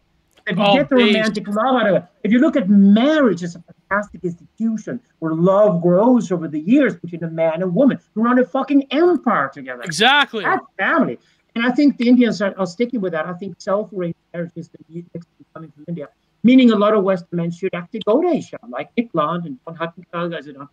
If 0.47 0.57
you 0.57 0.63
Oh, 0.63 0.76
get 0.76 0.89
the 0.89 0.95
please. 0.95 1.15
romantic 1.15 1.47
love 1.47 1.76
out 1.82 1.88
of 1.88 1.95
it, 1.95 2.03
if 2.24 2.32
you 2.34 2.39
look 2.39 2.57
at 2.57 2.67
marriage 2.70 3.41
as 3.43 3.55
a 3.55 3.63
fantastic 3.89 4.24
institution 4.26 4.99
where 5.20 5.34
love 5.34 5.82
grows 5.82 6.30
over 6.32 6.47
the 6.49 6.59
years 6.59 6.95
between 6.97 7.24
a 7.24 7.30
man 7.30 7.61
and 7.61 7.74
woman 7.74 7.99
who 8.13 8.22
run 8.24 8.38
a 8.38 8.43
fucking 8.45 8.88
empire 8.91 9.49
together. 9.53 9.82
Exactly. 9.84 10.43
That's 10.43 10.65
family. 10.78 11.20
And 11.55 11.65
I 11.65 11.72
think 11.72 11.97
the 11.97 12.07
Indians 12.09 12.41
are, 12.41 12.53
are 12.57 12.67
sticking 12.67 12.99
with 12.99 13.13
that. 13.13 13.28
I 13.28 13.34
think 13.34 13.61
self-raised 13.61 14.15
marriage 14.34 14.51
is 14.55 14.70
the 14.70 14.80
next 15.13 15.28
thing 15.38 15.45
coming 15.53 15.72
from 15.72 15.86
India. 15.88 16.09
Meaning 16.43 16.72
a 16.72 16.76
lot 16.76 16.93
of 16.93 17.03
Western 17.03 17.38
men 17.38 17.51
should 17.51 17.74
actually 17.74 18.01
go 18.05 18.22
to 18.22 18.28
Asia, 18.30 18.57
like 18.70 18.89
Nick 18.97 19.11
Blond 19.13 19.45
and 19.45 19.57
Von 19.65 19.76
Huttenfeld, 19.78 20.32
guys, 20.32 20.47
you 20.47 20.53
know, 20.53 20.70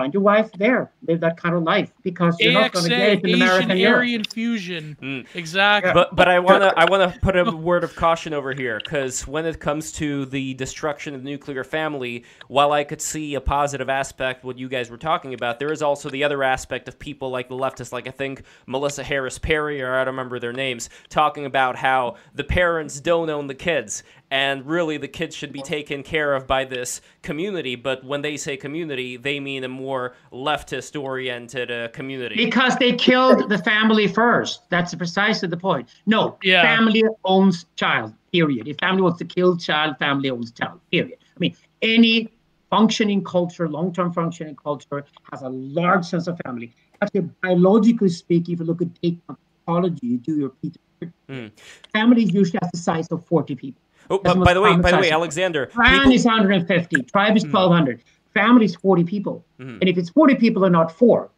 find 0.00 0.14
your 0.14 0.22
wife 0.22 0.50
there, 0.52 0.90
live 1.06 1.20
that 1.20 1.36
kind 1.36 1.54
of 1.54 1.62
life 1.62 1.90
because 2.02 2.36
you're 2.38 2.52
not 2.52 2.72
going 2.72 2.84
to 2.84 2.90
get 2.90 3.18
AXA, 3.18 3.24
it 3.24 3.28
in 3.28 3.34
America 3.34 3.58
Asian 3.58 3.70
and 3.70 3.80
Europe. 3.80 3.96
Aryan 3.98 4.24
fusion. 4.24 4.96
Mm. 5.02 5.26
Exactly. 5.34 5.92
But 5.92 6.14
but 6.14 6.28
I 6.28 6.38
wanna 6.38 6.72
I 6.76 6.88
wanna 6.90 7.14
put 7.22 7.36
a 7.36 7.44
word 7.44 7.84
of 7.84 7.94
caution 7.96 8.32
over 8.32 8.52
here 8.52 8.80
because 8.82 9.26
when 9.26 9.46
it 9.46 9.60
comes 9.60 9.92
to 9.92 10.24
the 10.26 10.54
destruction 10.54 11.14
of 11.14 11.22
the 11.22 11.30
nuclear 11.30 11.64
family, 11.64 12.24
while 12.48 12.72
I 12.72 12.84
could 12.84 13.00
see 13.00 13.34
a 13.34 13.40
positive 13.40 13.88
aspect 13.88 14.44
what 14.44 14.58
you 14.58 14.68
guys 14.68 14.90
were 14.90 14.98
talking 14.98 15.34
about, 15.34 15.58
there 15.58 15.72
is 15.72 15.82
also 15.82 16.10
the 16.10 16.24
other 16.24 16.42
aspect 16.42 16.88
of 16.88 16.98
people 16.98 17.30
like 17.30 17.48
the 17.48 17.54
leftists, 17.54 17.92
like 17.92 18.06
I 18.06 18.12
think 18.12 18.42
Melissa 18.66 19.02
Harris 19.02 19.38
Perry 19.38 19.82
or 19.82 19.94
I 19.94 20.04
don't 20.04 20.14
remember 20.14 20.38
their 20.38 20.52
names, 20.52 20.90
talking 21.08 21.46
about 21.46 21.76
how 21.76 22.16
the 22.34 22.44
parents 22.44 23.00
don't 23.00 23.30
own 23.30 23.46
the 23.46 23.54
kids 23.54 24.02
and 24.30 24.66
really 24.66 24.96
the 24.98 25.08
kids 25.08 25.34
should 25.34 25.52
be 25.52 25.62
taken 25.62 26.02
care 26.02 26.34
of 26.34 26.46
by 26.46 26.64
this 26.64 27.00
community. 27.22 27.76
But 27.76 28.04
when 28.04 28.22
they 28.22 28.36
say 28.36 28.56
community, 28.56 29.16
they 29.16 29.40
mean 29.40 29.64
a 29.64 29.68
more 29.68 30.14
leftist 30.32 31.00
oriented 31.00 31.70
uh, 31.70 31.88
community. 31.88 32.36
Because 32.36 32.76
they 32.76 32.92
killed 32.92 33.48
the 33.48 33.58
family 33.58 34.06
first. 34.06 34.68
That's 34.70 34.94
precisely 34.94 35.48
the 35.48 35.56
point. 35.56 35.88
No, 36.06 36.38
Yeah. 36.42 36.62
family 36.62 37.04
owns 37.24 37.66
child, 37.76 38.12
period. 38.32 38.68
If 38.68 38.78
family 38.78 39.02
wants 39.02 39.18
to 39.18 39.24
kill 39.24 39.56
child, 39.56 39.96
family 39.98 40.30
owns 40.30 40.52
child, 40.52 40.80
period. 40.90 41.18
I 41.36 41.38
mean, 41.38 41.56
any 41.80 42.28
functioning 42.70 43.24
culture, 43.24 43.68
long 43.68 43.92
term 43.92 44.12
functioning 44.12 44.56
culture, 44.56 45.04
has 45.32 45.42
a 45.42 45.48
large 45.48 46.04
sense 46.04 46.26
of 46.26 46.38
family. 46.44 46.74
Actually, 47.00 47.30
biologically 47.42 48.08
speaking, 48.08 48.54
if 48.54 48.60
you 48.60 48.66
look 48.66 48.82
at 48.82 48.92
data 49.00 49.16
anthropology, 49.30 50.06
you 50.06 50.18
do 50.18 50.36
your 50.36 50.50
Peter. 50.50 50.80
Mm. 51.28 51.52
Family 51.92 52.24
usually 52.24 52.58
has 52.60 52.70
the 52.72 52.78
size 52.78 53.06
of 53.08 53.24
40 53.26 53.54
people. 53.54 53.80
Oh, 54.10 54.18
but 54.18 54.38
by 54.42 54.54
the 54.54 54.60
way, 54.60 54.76
by 54.76 54.90
the 54.90 54.98
way. 54.98 55.10
Alexander, 55.10 55.66
Clan 55.66 55.98
people- 55.98 56.12
is 56.12 56.24
150, 56.24 57.02
tribe 57.02 57.36
is 57.36 57.44
1200, 57.44 58.02
family 58.34 58.64
is 58.64 58.74
40 58.76 59.04
people. 59.04 59.44
Mhm. 59.60 59.80
And 59.80 59.88
if 59.88 59.98
it's 59.98 60.10
40 60.10 60.34
people 60.34 60.64
and 60.64 60.72
not 60.72 60.90
four, 60.92 61.30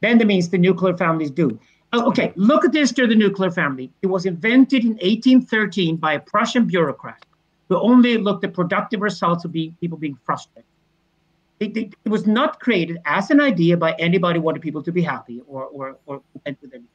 then 0.00 0.18
that 0.18 0.26
means 0.26 0.48
the 0.50 0.58
nuclear 0.58 0.96
family 0.96 1.24
is 1.24 1.30
doomed. 1.30 1.58
Oh, 1.94 2.06
okay, 2.08 2.32
look 2.36 2.64
at 2.66 2.72
this 2.72 2.92
to 2.92 3.06
the 3.06 3.14
nuclear 3.14 3.50
family. 3.50 3.90
It 4.02 4.08
was 4.08 4.26
invented 4.26 4.84
in 4.84 4.98
1813 5.00 5.96
by 5.96 6.12
a 6.14 6.20
Prussian 6.20 6.66
bureaucrat 6.66 7.24
who 7.68 7.76
only 7.80 8.18
looked 8.18 8.44
at 8.44 8.52
productive 8.52 9.00
results 9.00 9.44
of 9.44 9.52
being, 9.52 9.74
people 9.80 9.96
being 9.98 10.18
frustrated. 10.26 10.64
It, 11.60 11.76
it- 11.76 11.94
it 12.04 12.08
was 12.10 12.26
not 12.26 12.60
created 12.60 12.98
as 13.06 13.30
an 13.30 13.40
idea 13.40 13.76
by 13.76 13.92
anybody 13.98 14.38
who 14.38 14.44
wanted 14.44 14.60
people 14.62 14.82
to 14.82 14.92
be 14.92 15.02
happy 15.02 15.40
or, 15.46 15.64
or, 15.64 15.96
or 16.06 16.20
content 16.32 16.58
with 16.62 16.72
anything. 16.74 16.88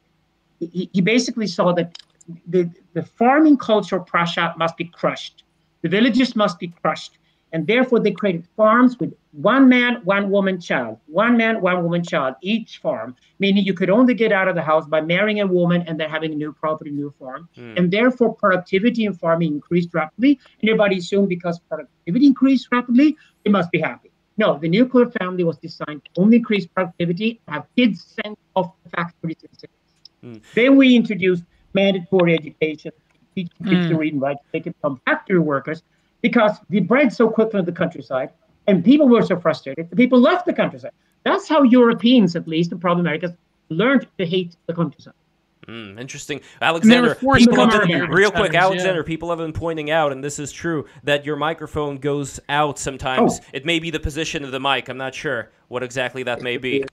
He, 0.60 0.88
he 0.92 1.00
basically 1.00 1.46
saw 1.48 1.72
that 1.72 1.98
the, 2.46 2.70
the 2.92 3.02
farming 3.02 3.56
culture 3.56 3.96
of 3.96 4.06
Prussia 4.06 4.54
must 4.56 4.76
be 4.76 4.84
crushed. 4.84 5.44
The 5.82 5.88
villages 5.88 6.34
must 6.34 6.58
be 6.58 6.68
crushed. 6.68 7.18
And 7.52 7.68
therefore, 7.68 8.00
they 8.00 8.10
created 8.10 8.48
farms 8.56 8.98
with 8.98 9.14
one 9.30 9.68
man, 9.68 10.00
one 10.02 10.28
woman, 10.28 10.60
child, 10.60 10.98
one 11.06 11.36
man, 11.36 11.60
one 11.60 11.84
woman, 11.84 12.02
child, 12.02 12.34
each 12.42 12.78
farm, 12.78 13.14
meaning 13.38 13.64
you 13.64 13.74
could 13.74 13.90
only 13.90 14.12
get 14.12 14.32
out 14.32 14.48
of 14.48 14.56
the 14.56 14.62
house 14.62 14.86
by 14.88 15.00
marrying 15.00 15.40
a 15.40 15.46
woman 15.46 15.84
and 15.86 16.00
then 16.00 16.10
having 16.10 16.32
a 16.32 16.34
new 16.34 16.52
property, 16.52 16.90
new 16.90 17.14
farm. 17.16 17.48
Hmm. 17.54 17.74
And 17.76 17.92
therefore, 17.92 18.34
productivity 18.34 19.04
in 19.04 19.14
farming 19.14 19.52
increased 19.52 19.94
rapidly. 19.94 20.40
And 20.60 20.68
everybody 20.68 20.98
assumed 20.98 21.28
because 21.28 21.60
productivity 21.60 22.26
increased 22.26 22.66
rapidly, 22.72 23.16
they 23.44 23.50
must 23.52 23.70
be 23.70 23.78
happy. 23.78 24.10
No, 24.36 24.58
the 24.58 24.68
nuclear 24.68 25.06
family 25.06 25.44
was 25.44 25.56
designed 25.58 26.04
to 26.06 26.10
only 26.20 26.38
increase 26.38 26.66
productivity, 26.66 27.40
have 27.46 27.66
kids 27.76 28.16
sent 28.20 28.36
off 28.56 28.72
to 28.82 28.90
factories 28.90 29.36
and 29.42 29.56
cities. 29.56 29.76
Hmm. 30.22 30.36
Then 30.56 30.76
we 30.76 30.96
introduced 30.96 31.44
mandatory 31.74 32.34
education, 32.34 32.92
teaching 33.34 33.52
kids 33.66 33.88
to 33.88 33.94
Mm. 33.94 33.98
read 33.98 34.12
and 34.14 34.22
write, 34.22 34.36
they 34.52 34.60
could 34.60 34.74
become 34.80 35.00
factory 35.04 35.38
workers 35.38 35.82
because 36.22 36.56
we 36.70 36.80
bred 36.80 37.12
so 37.12 37.28
quickly 37.28 37.60
in 37.60 37.66
the 37.66 37.72
countryside 37.72 38.30
and 38.66 38.84
people 38.84 39.08
were 39.08 39.22
so 39.22 39.38
frustrated, 39.38 39.90
the 39.90 39.96
people 39.96 40.18
left 40.20 40.46
the 40.46 40.52
countryside. 40.52 40.92
That's 41.24 41.48
how 41.48 41.62
Europeans, 41.62 42.36
at 42.36 42.46
least, 42.48 42.72
and 42.72 42.80
probably 42.80 43.02
Americans, 43.02 43.34
learned 43.68 44.06
to 44.18 44.26
hate 44.26 44.56
the 44.66 44.74
countryside. 44.74 45.14
Mm, 45.66 45.98
interesting, 45.98 46.42
Alexander. 46.60 47.14
People 47.14 47.70
have 47.70 47.86
been, 47.86 48.10
real 48.10 48.30
quick, 48.30 48.50
others, 48.50 48.54
Alexander. 48.56 49.00
yeah. 49.00 49.06
People 49.06 49.30
have 49.30 49.38
been 49.38 49.54
pointing 49.54 49.90
out, 49.90 50.12
and 50.12 50.22
this 50.22 50.38
is 50.38 50.52
true, 50.52 50.84
that 51.04 51.24
your 51.24 51.36
microphone 51.36 51.96
goes 51.96 52.38
out 52.50 52.78
sometimes. 52.78 53.40
Oh. 53.42 53.46
It 53.54 53.64
may 53.64 53.78
be 53.78 53.90
the 53.90 54.00
position 54.00 54.44
of 54.44 54.52
the 54.52 54.60
mic. 54.60 54.90
I'm 54.90 54.98
not 54.98 55.14
sure 55.14 55.50
what 55.68 55.82
exactly 55.82 56.22
that 56.24 56.42
may 56.42 56.58
be. 56.58 56.84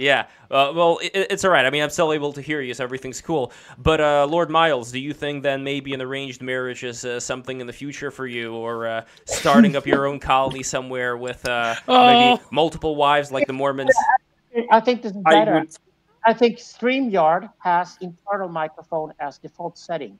Yeah. 0.00 0.26
Uh, 0.50 0.72
well, 0.74 0.98
it, 1.02 1.10
it's 1.30 1.44
all 1.44 1.50
right. 1.50 1.66
I 1.66 1.70
mean, 1.70 1.82
I'm 1.82 1.90
still 1.90 2.12
able 2.12 2.32
to 2.32 2.40
hear 2.40 2.60
you, 2.62 2.72
so 2.72 2.82
everything's 2.82 3.20
cool. 3.20 3.52
But 3.78 4.00
uh, 4.00 4.26
Lord 4.26 4.48
Miles, 4.50 4.90
do 4.90 4.98
you 4.98 5.12
think 5.12 5.42
then 5.42 5.62
maybe 5.62 5.92
an 5.92 6.00
arranged 6.00 6.40
marriage 6.40 6.82
is 6.84 7.04
uh, 7.04 7.20
something 7.20 7.60
in 7.60 7.66
the 7.66 7.72
future 7.72 8.10
for 8.10 8.26
you, 8.26 8.54
or 8.54 8.86
uh, 8.86 9.04
starting 9.26 9.76
up 9.76 9.86
your 9.86 10.06
own 10.06 10.18
colony 10.32 10.62
somewhere 10.62 11.16
with 11.18 11.46
uh, 11.46 11.74
maybe 11.86 12.40
Oh. 12.40 12.40
multiple 12.50 12.96
wives 12.96 13.30
like 13.30 13.46
the 13.46 13.52
Mormons? 13.52 13.94
I 14.70 14.80
think 14.80 15.02
this 15.02 15.12
is 15.12 15.22
I 15.26 15.30
better. 15.30 15.54
would. 15.60 15.70
I 16.26 16.32
think 16.34 16.58
StreamYard 16.58 17.50
has 17.58 17.96
internal 18.00 18.48
microphone 18.48 19.12
as 19.20 19.38
default 19.38 19.76
setting. 19.78 20.18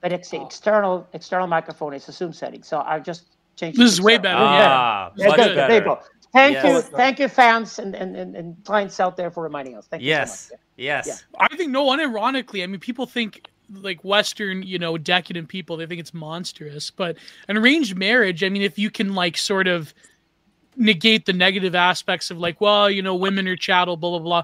But 0.00 0.12
it's 0.12 0.30
the 0.30 0.40
external 0.42 1.08
external 1.12 1.46
microphone 1.46 1.94
is 1.94 2.08
a 2.08 2.12
Zoom 2.12 2.32
setting. 2.32 2.62
So 2.62 2.80
I've 2.80 3.02
just 3.04 3.24
changed 3.56 3.78
This 3.78 3.92
is 3.92 4.00
way 4.00 4.18
better. 4.18 4.38
Ah, 4.40 5.10
Yeah, 5.16 5.28
much 5.28 5.36
there, 5.38 5.54
there 5.54 5.74
you 5.74 5.80
go. 5.80 6.00
Thank 6.32 6.54
Yes. 6.54 6.64
you, 6.64 6.96
thank 6.96 7.18
you, 7.18 7.28
fans 7.28 7.78
and, 7.78 7.94
and, 7.94 8.14
and, 8.14 8.36
and 8.36 8.64
clients 8.64 9.00
out 9.00 9.16
there 9.16 9.30
for 9.30 9.42
reminding 9.42 9.76
us. 9.76 9.86
Thank 9.86 10.02
you 10.02 10.08
Yes. 10.08 10.48
so 10.48 10.54
much. 10.54 10.60
Yes. 10.76 11.24
I 11.38 11.56
think 11.56 11.70
no, 11.70 11.86
unironically, 11.86 12.62
I 12.62 12.66
mean, 12.66 12.80
people 12.80 13.06
think 13.06 13.48
like 13.72 14.02
Western, 14.04 14.62
you 14.62 14.78
know, 14.78 14.96
decadent 14.98 15.48
people, 15.48 15.76
they 15.76 15.86
think 15.86 16.00
it's 16.00 16.14
monstrous. 16.14 16.90
But 16.90 17.16
an 17.48 17.56
arranged 17.56 17.96
marriage, 17.96 18.44
I 18.44 18.48
mean, 18.48 18.62
if 18.62 18.78
you 18.78 18.90
can 18.90 19.14
like 19.14 19.36
sort 19.36 19.66
of 19.68 19.92
negate 20.76 21.26
the 21.26 21.32
negative 21.32 21.74
aspects 21.74 22.30
of 22.30 22.38
like, 22.38 22.60
well, 22.60 22.90
you 22.90 23.02
know, 23.02 23.14
women 23.14 23.48
are 23.48 23.56
chattel, 23.56 23.96
blah 23.96 24.10
blah 24.10 24.18
blah. 24.20 24.42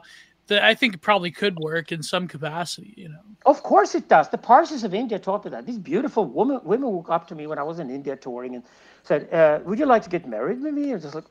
That 0.49 0.63
I 0.63 0.75
think 0.75 0.95
it 0.95 1.01
probably 1.01 1.31
could 1.31 1.57
work 1.59 1.91
in 1.91 2.03
some 2.03 2.29
capacity, 2.29 2.93
you 2.97 3.09
know. 3.09 3.21
Of 3.47 3.63
course 3.63 3.95
it 3.95 4.09
does. 4.09 4.29
The 4.29 4.37
Parsis 4.37 4.85
of 4.85 4.93
India 4.93 5.19
taught 5.19 5.45
me 5.45 5.51
that. 5.53 5.65
These 5.65 5.79
beautiful 5.79 6.27
women 6.27 6.61
women 6.65 6.91
woke 6.91 7.09
up 7.11 7.27
to 7.29 7.35
me 7.35 7.47
when 7.47 7.59
I 7.59 7.63
was 7.63 7.79
in 7.79 7.91
India 7.91 8.17
touring 8.17 8.57
and 8.57 8.65
said, 9.05 9.33
uh, 9.35 9.61
"Would 9.67 9.79
you 9.81 9.87
like 9.87 10.05
to 10.05 10.11
get 10.11 10.29
married 10.29 10.63
with 10.63 10.75
me?" 10.75 10.91
I 10.93 10.95
was 10.95 11.05
just 11.05 11.17
like, 11.17 11.27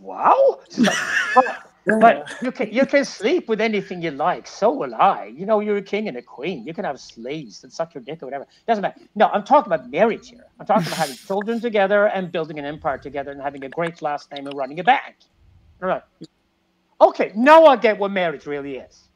"Wow!" 0.00 0.60
Like, 0.86 0.98
but 2.00 2.24
you 2.40 2.52
can 2.52 2.72
you 2.72 2.86
can 2.86 3.04
sleep 3.04 3.48
with 3.48 3.60
anything 3.60 4.02
you 4.02 4.12
like. 4.12 4.46
So 4.48 4.72
will 4.72 4.94
I. 4.94 5.26
You 5.26 5.46
know, 5.46 5.60
you're 5.60 5.78
a 5.78 5.82
king 5.82 6.08
and 6.08 6.16
a 6.18 6.22
queen. 6.22 6.66
You 6.66 6.74
can 6.74 6.84
have 6.84 7.00
slaves 7.00 7.60
that 7.62 7.72
suck 7.72 7.94
your 7.94 8.04
dick 8.04 8.22
or 8.22 8.26
whatever. 8.26 8.46
Doesn't 8.68 8.82
matter. 8.82 8.96
No, 9.16 9.28
I'm 9.28 9.44
talking 9.44 9.72
about 9.72 9.90
marriage 9.90 10.28
here. 10.30 10.46
I'm 10.60 10.66
talking 10.66 10.88
about 10.88 10.98
having 10.98 11.16
children 11.28 11.60
together 11.60 12.06
and 12.06 12.32
building 12.32 12.58
an 12.58 12.66
empire 12.66 12.98
together 12.98 13.32
and 13.32 13.42
having 13.42 13.64
a 13.64 13.70
great 13.70 14.02
last 14.02 14.30
name 14.32 14.46
and 14.46 14.56
running 14.56 14.80
a 14.80 14.84
bank. 14.84 15.16
All 15.82 15.88
right. 15.88 16.02
Okay, 17.00 17.32
now 17.36 17.66
I 17.66 17.76
get 17.76 17.98
what 17.98 18.12
marriage 18.12 18.46
really 18.46 18.76
is. 18.78 19.07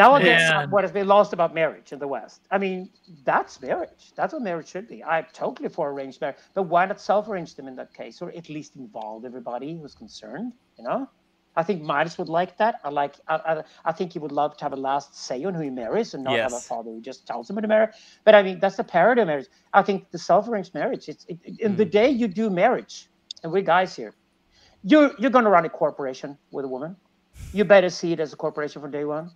Now 0.00 0.14
I 0.14 0.22
get 0.22 0.70
what 0.70 0.82
has 0.82 0.92
been 0.92 1.06
lost 1.06 1.34
about 1.34 1.52
marriage 1.52 1.92
in 1.92 1.98
the 1.98 2.08
West. 2.08 2.46
I 2.50 2.56
mean, 2.56 2.88
that's 3.22 3.60
marriage. 3.60 4.12
That's 4.16 4.32
what 4.32 4.40
marriage 4.40 4.68
should 4.68 4.88
be. 4.88 5.04
I'm 5.04 5.26
totally 5.34 5.68
for 5.68 5.90
arranged 5.90 6.22
marriage, 6.22 6.38
but 6.54 6.62
why 6.62 6.86
not 6.86 6.98
self-arrange 6.98 7.54
them 7.54 7.68
in 7.68 7.76
that 7.76 7.92
case, 7.92 8.22
or 8.22 8.30
at 8.30 8.48
least 8.48 8.76
involve 8.76 9.26
everybody 9.26 9.76
who's 9.76 9.94
concerned? 9.94 10.54
You 10.78 10.84
know, 10.84 11.06
I 11.54 11.62
think 11.64 11.82
Midas 11.82 12.16
would 12.16 12.30
like 12.30 12.56
that. 12.56 12.80
I 12.82 12.88
like. 12.88 13.16
I, 13.28 13.34
I, 13.34 13.62
I, 13.84 13.92
think 13.92 14.14
he 14.14 14.18
would 14.18 14.32
love 14.32 14.56
to 14.56 14.64
have 14.64 14.72
a 14.72 14.82
last 14.90 15.18
say 15.26 15.44
on 15.44 15.52
who 15.52 15.60
he 15.60 15.68
marries, 15.68 16.14
and 16.14 16.24
not 16.24 16.32
yes. 16.32 16.50
have 16.50 16.60
a 16.60 16.62
father 16.62 16.90
who 16.92 17.02
just 17.02 17.26
tells 17.26 17.50
him 17.50 17.60
to 17.60 17.68
marry. 17.68 17.88
But 18.24 18.34
I 18.34 18.42
mean, 18.42 18.58
that's 18.58 18.76
the 18.76 18.84
parody 18.84 19.20
of 19.20 19.26
marriage. 19.26 19.48
I 19.74 19.82
think 19.82 20.10
the 20.12 20.18
self-arranged 20.18 20.72
marriage. 20.72 21.10
It's 21.10 21.26
it, 21.28 21.38
in 21.66 21.74
mm. 21.74 21.76
the 21.76 21.84
day 21.84 22.08
you 22.08 22.26
do 22.26 22.48
marriage, 22.48 23.10
and 23.42 23.52
we 23.52 23.60
guys 23.60 23.94
here, 23.94 24.14
you're 24.82 25.12
you're 25.18 25.34
going 25.36 25.44
to 25.44 25.50
run 25.50 25.66
a 25.66 25.68
corporation 25.82 26.38
with 26.52 26.64
a 26.64 26.68
woman. 26.68 26.96
You 27.52 27.64
better 27.64 27.90
see 27.90 28.12
it 28.14 28.20
as 28.20 28.32
a 28.32 28.36
corporation 28.36 28.80
from 28.80 28.90
day 28.90 29.04
one 29.04 29.30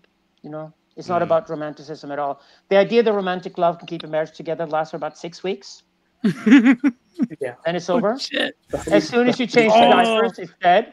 you 0.44 0.50
know, 0.50 0.72
it's 0.96 1.08
not 1.08 1.20
mm. 1.20 1.24
about 1.24 1.48
romanticism 1.48 2.12
at 2.12 2.18
all. 2.18 2.40
The 2.68 2.76
idea 2.76 3.02
that 3.02 3.12
romantic 3.12 3.58
love 3.58 3.78
can 3.78 3.88
keep 3.88 4.04
a 4.04 4.06
marriage 4.06 4.32
together 4.32 4.66
lasts 4.66 4.92
for 4.92 4.98
about 4.98 5.18
six 5.18 5.42
weeks. 5.42 5.82
yeah. 6.46 7.54
And 7.66 7.76
it's 7.76 7.90
over. 7.90 8.16
Oh, 8.36 8.50
as 8.90 9.08
soon 9.08 9.28
as 9.28 9.40
you 9.40 9.46
change 9.46 9.72
oh. 9.74 9.80
the 9.80 9.88
diapers, 9.88 10.38
it's 10.38 10.52
dead. 10.60 10.92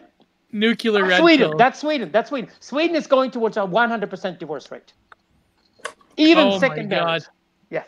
Nuclear 0.52 1.06
red 1.06 1.20
Sweden. 1.20 1.49
Pill. 1.49 1.58
That's 1.58 1.80
Sweden. 1.80 2.12
That's 2.12 2.30
Sweden. 2.30 2.49
Sweden 2.60 2.95
is 2.95 3.08
going 3.08 3.32
towards 3.32 3.58
a 3.58 3.62
100% 3.62 4.39
divorce 4.39 4.72
rate. 4.72 4.93
Even 6.18 6.47
oh 6.47 6.60
second 6.60 6.89
marriage. 6.89 7.24
Yeah. 7.70 7.84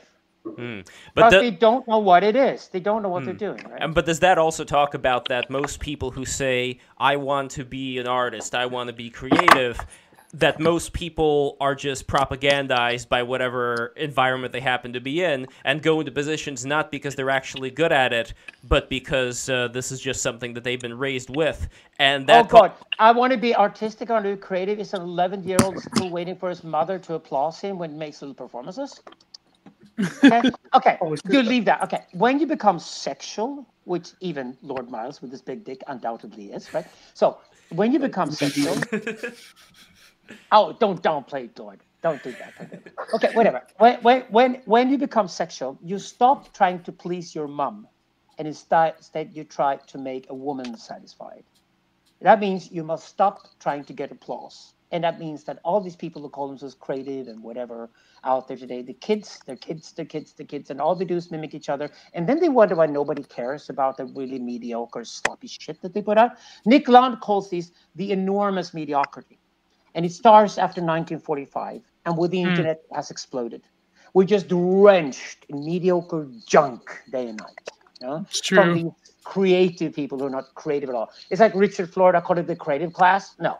Mm. 0.45 0.87
But 1.13 1.29
the, 1.29 1.39
they 1.39 1.51
don't 1.51 1.87
know 1.87 1.99
what 1.99 2.23
it 2.23 2.35
is. 2.35 2.67
They 2.69 2.79
don't 2.79 3.01
know 3.01 3.09
what 3.09 3.23
mm. 3.23 3.25
they're 3.25 3.33
doing. 3.33 3.65
Right? 3.69 3.93
But 3.93 4.05
does 4.05 4.19
that 4.19 4.37
also 4.37 4.63
talk 4.63 4.93
about 4.93 5.27
that 5.27 5.49
most 5.49 5.79
people 5.79 6.11
who 6.11 6.25
say, 6.25 6.79
I 6.97 7.15
want 7.15 7.51
to 7.51 7.65
be 7.65 7.97
an 7.97 8.07
artist, 8.07 8.55
I 8.55 8.65
want 8.65 8.87
to 8.87 8.93
be 8.93 9.09
creative, 9.09 9.79
that 10.33 10.59
most 10.59 10.93
people 10.93 11.57
are 11.61 11.75
just 11.75 12.07
propagandized 12.07 13.07
by 13.07 13.21
whatever 13.21 13.93
environment 13.97 14.51
they 14.51 14.59
happen 14.59 14.91
to 14.93 14.99
be 14.99 15.23
in 15.23 15.47
and 15.63 15.83
go 15.83 15.99
into 15.99 16.11
positions 16.11 16.65
not 16.65 16.91
because 16.91 17.15
they're 17.15 17.29
actually 17.29 17.69
good 17.69 17.91
at 17.91 18.11
it, 18.11 18.33
but 18.67 18.89
because 18.89 19.47
uh, 19.49 19.67
this 19.67 19.91
is 19.91 20.01
just 20.01 20.23
something 20.23 20.53
that 20.53 20.63
they've 20.63 20.79
been 20.79 20.97
raised 20.97 21.35
with. 21.35 21.69
And 21.99 22.25
that 22.27 22.45
oh 22.45 22.47
god, 22.47 22.71
I 22.97 23.11
want 23.11 23.31
to 23.31 23.37
be 23.37 23.55
artistic, 23.55 24.09
I 24.09 24.13
want 24.13 24.25
to 24.25 24.35
be 24.35 24.41
creative. 24.41 24.79
Is 24.79 24.93
an 24.93 25.01
11 25.01 25.43
year 25.43 25.57
old 25.63 25.79
still 25.79 26.09
waiting 26.09 26.35
for 26.35 26.49
his 26.49 26.63
mother 26.63 26.97
to 26.99 27.13
applaud 27.13 27.55
him 27.55 27.77
when 27.77 27.91
he 27.91 27.97
makes 27.97 28.21
little 28.21 28.33
performances? 28.33 29.01
Okay, 30.23 30.41
okay. 30.73 30.97
you 31.29 31.43
leave 31.43 31.65
that. 31.65 31.83
Okay, 31.83 32.05
when 32.13 32.39
you 32.39 32.47
become 32.47 32.79
sexual, 32.79 33.67
which 33.83 34.13
even 34.19 34.57
Lord 34.63 34.89
Miles 34.89 35.21
with 35.21 35.29
his 35.29 35.43
big 35.43 35.63
dick 35.63 35.83
undoubtedly 35.87 36.51
is, 36.51 36.73
right? 36.73 36.87
So 37.13 37.37
when 37.69 37.91
you 37.91 37.99
become 37.99 38.31
sexual. 38.31 38.75
Oh, 40.51 40.75
don't 40.79 41.01
downplay 41.01 41.45
it, 41.45 41.55
Don't 41.55 42.23
do 42.23 42.31
that. 42.33 42.53
Okay, 43.13 43.33
whatever. 43.33 43.63
When, 43.77 44.01
when, 44.01 44.21
when, 44.29 44.61
when 44.65 44.89
you 44.89 44.97
become 44.97 45.27
sexual, 45.27 45.77
you 45.83 45.99
stop 45.99 46.53
trying 46.53 46.83
to 46.83 46.91
please 46.91 47.35
your 47.35 47.47
mom, 47.47 47.87
and 48.37 48.47
instead, 48.47 48.95
instead 48.97 49.31
you 49.33 49.43
try 49.43 49.77
to 49.87 49.97
make 49.97 50.27
a 50.29 50.33
woman 50.33 50.77
satisfied. 50.77 51.43
That 52.21 52.39
means 52.39 52.71
you 52.71 52.83
must 52.83 53.07
stop 53.07 53.47
trying 53.59 53.83
to 53.85 53.93
get 53.93 54.11
applause. 54.11 54.73
And 54.91 55.03
that 55.03 55.19
means 55.19 55.43
that 55.45 55.59
all 55.63 55.81
these 55.81 55.95
people 55.95 56.21
who 56.21 56.29
call 56.29 56.47
themselves 56.47 56.75
creative 56.75 57.27
and 57.27 57.41
whatever 57.41 57.89
out 58.23 58.47
there 58.47 58.55
today, 58.57 58.83
the 58.83 58.93
kids, 58.93 59.39
their 59.45 59.55
kids, 59.55 59.91
their 59.91 60.05
kids, 60.05 60.33
the 60.33 60.43
kids, 60.43 60.69
and 60.69 60.79
all 60.79 60.93
they 60.95 61.03
do 61.03 61.17
is 61.17 61.31
mimic 61.31 61.55
each 61.55 61.67
other. 61.67 61.89
And 62.13 62.29
then 62.29 62.39
they 62.39 62.47
wonder 62.47 62.75
why 62.75 62.85
nobody 62.85 63.23
cares 63.23 63.69
about 63.69 63.97
the 63.97 64.05
really 64.05 64.39
mediocre, 64.39 65.03
sloppy 65.03 65.47
shit 65.47 65.81
that 65.81 65.95
they 65.95 66.01
put 66.03 66.19
out. 66.19 66.33
Nick 66.65 66.87
Land 66.87 67.21
calls 67.21 67.49
these 67.49 67.71
the 67.95 68.11
enormous 68.11 68.73
mediocrity 68.73 69.39
and 69.95 70.05
it 70.05 70.11
starts 70.11 70.57
after 70.57 70.81
1945 70.81 71.81
and 72.05 72.17
with 72.17 72.31
the 72.31 72.37
mm. 72.37 72.47
internet 72.49 72.81
has 72.93 73.11
exploded. 73.11 73.61
We're 74.13 74.25
just 74.25 74.47
drenched 74.47 75.45
in 75.49 75.65
mediocre 75.65 76.27
junk 76.47 77.01
day 77.11 77.29
and 77.29 77.39
night 77.39 77.69
you 78.01 78.07
know? 78.07 78.25
it's 78.29 78.41
true. 78.41 78.57
From 78.57 78.73
these 78.75 78.91
creative 79.23 79.93
people 79.93 80.19
who 80.19 80.25
are 80.25 80.29
not 80.29 80.53
creative 80.55 80.89
at 80.89 80.95
all. 80.95 81.09
It's 81.29 81.39
like 81.39 81.55
richard 81.55 81.91
florida 81.91 82.21
called 82.21 82.39
it 82.39 82.47
the 82.47 82.55
creative 82.55 82.93
class? 82.93 83.35
No 83.39 83.57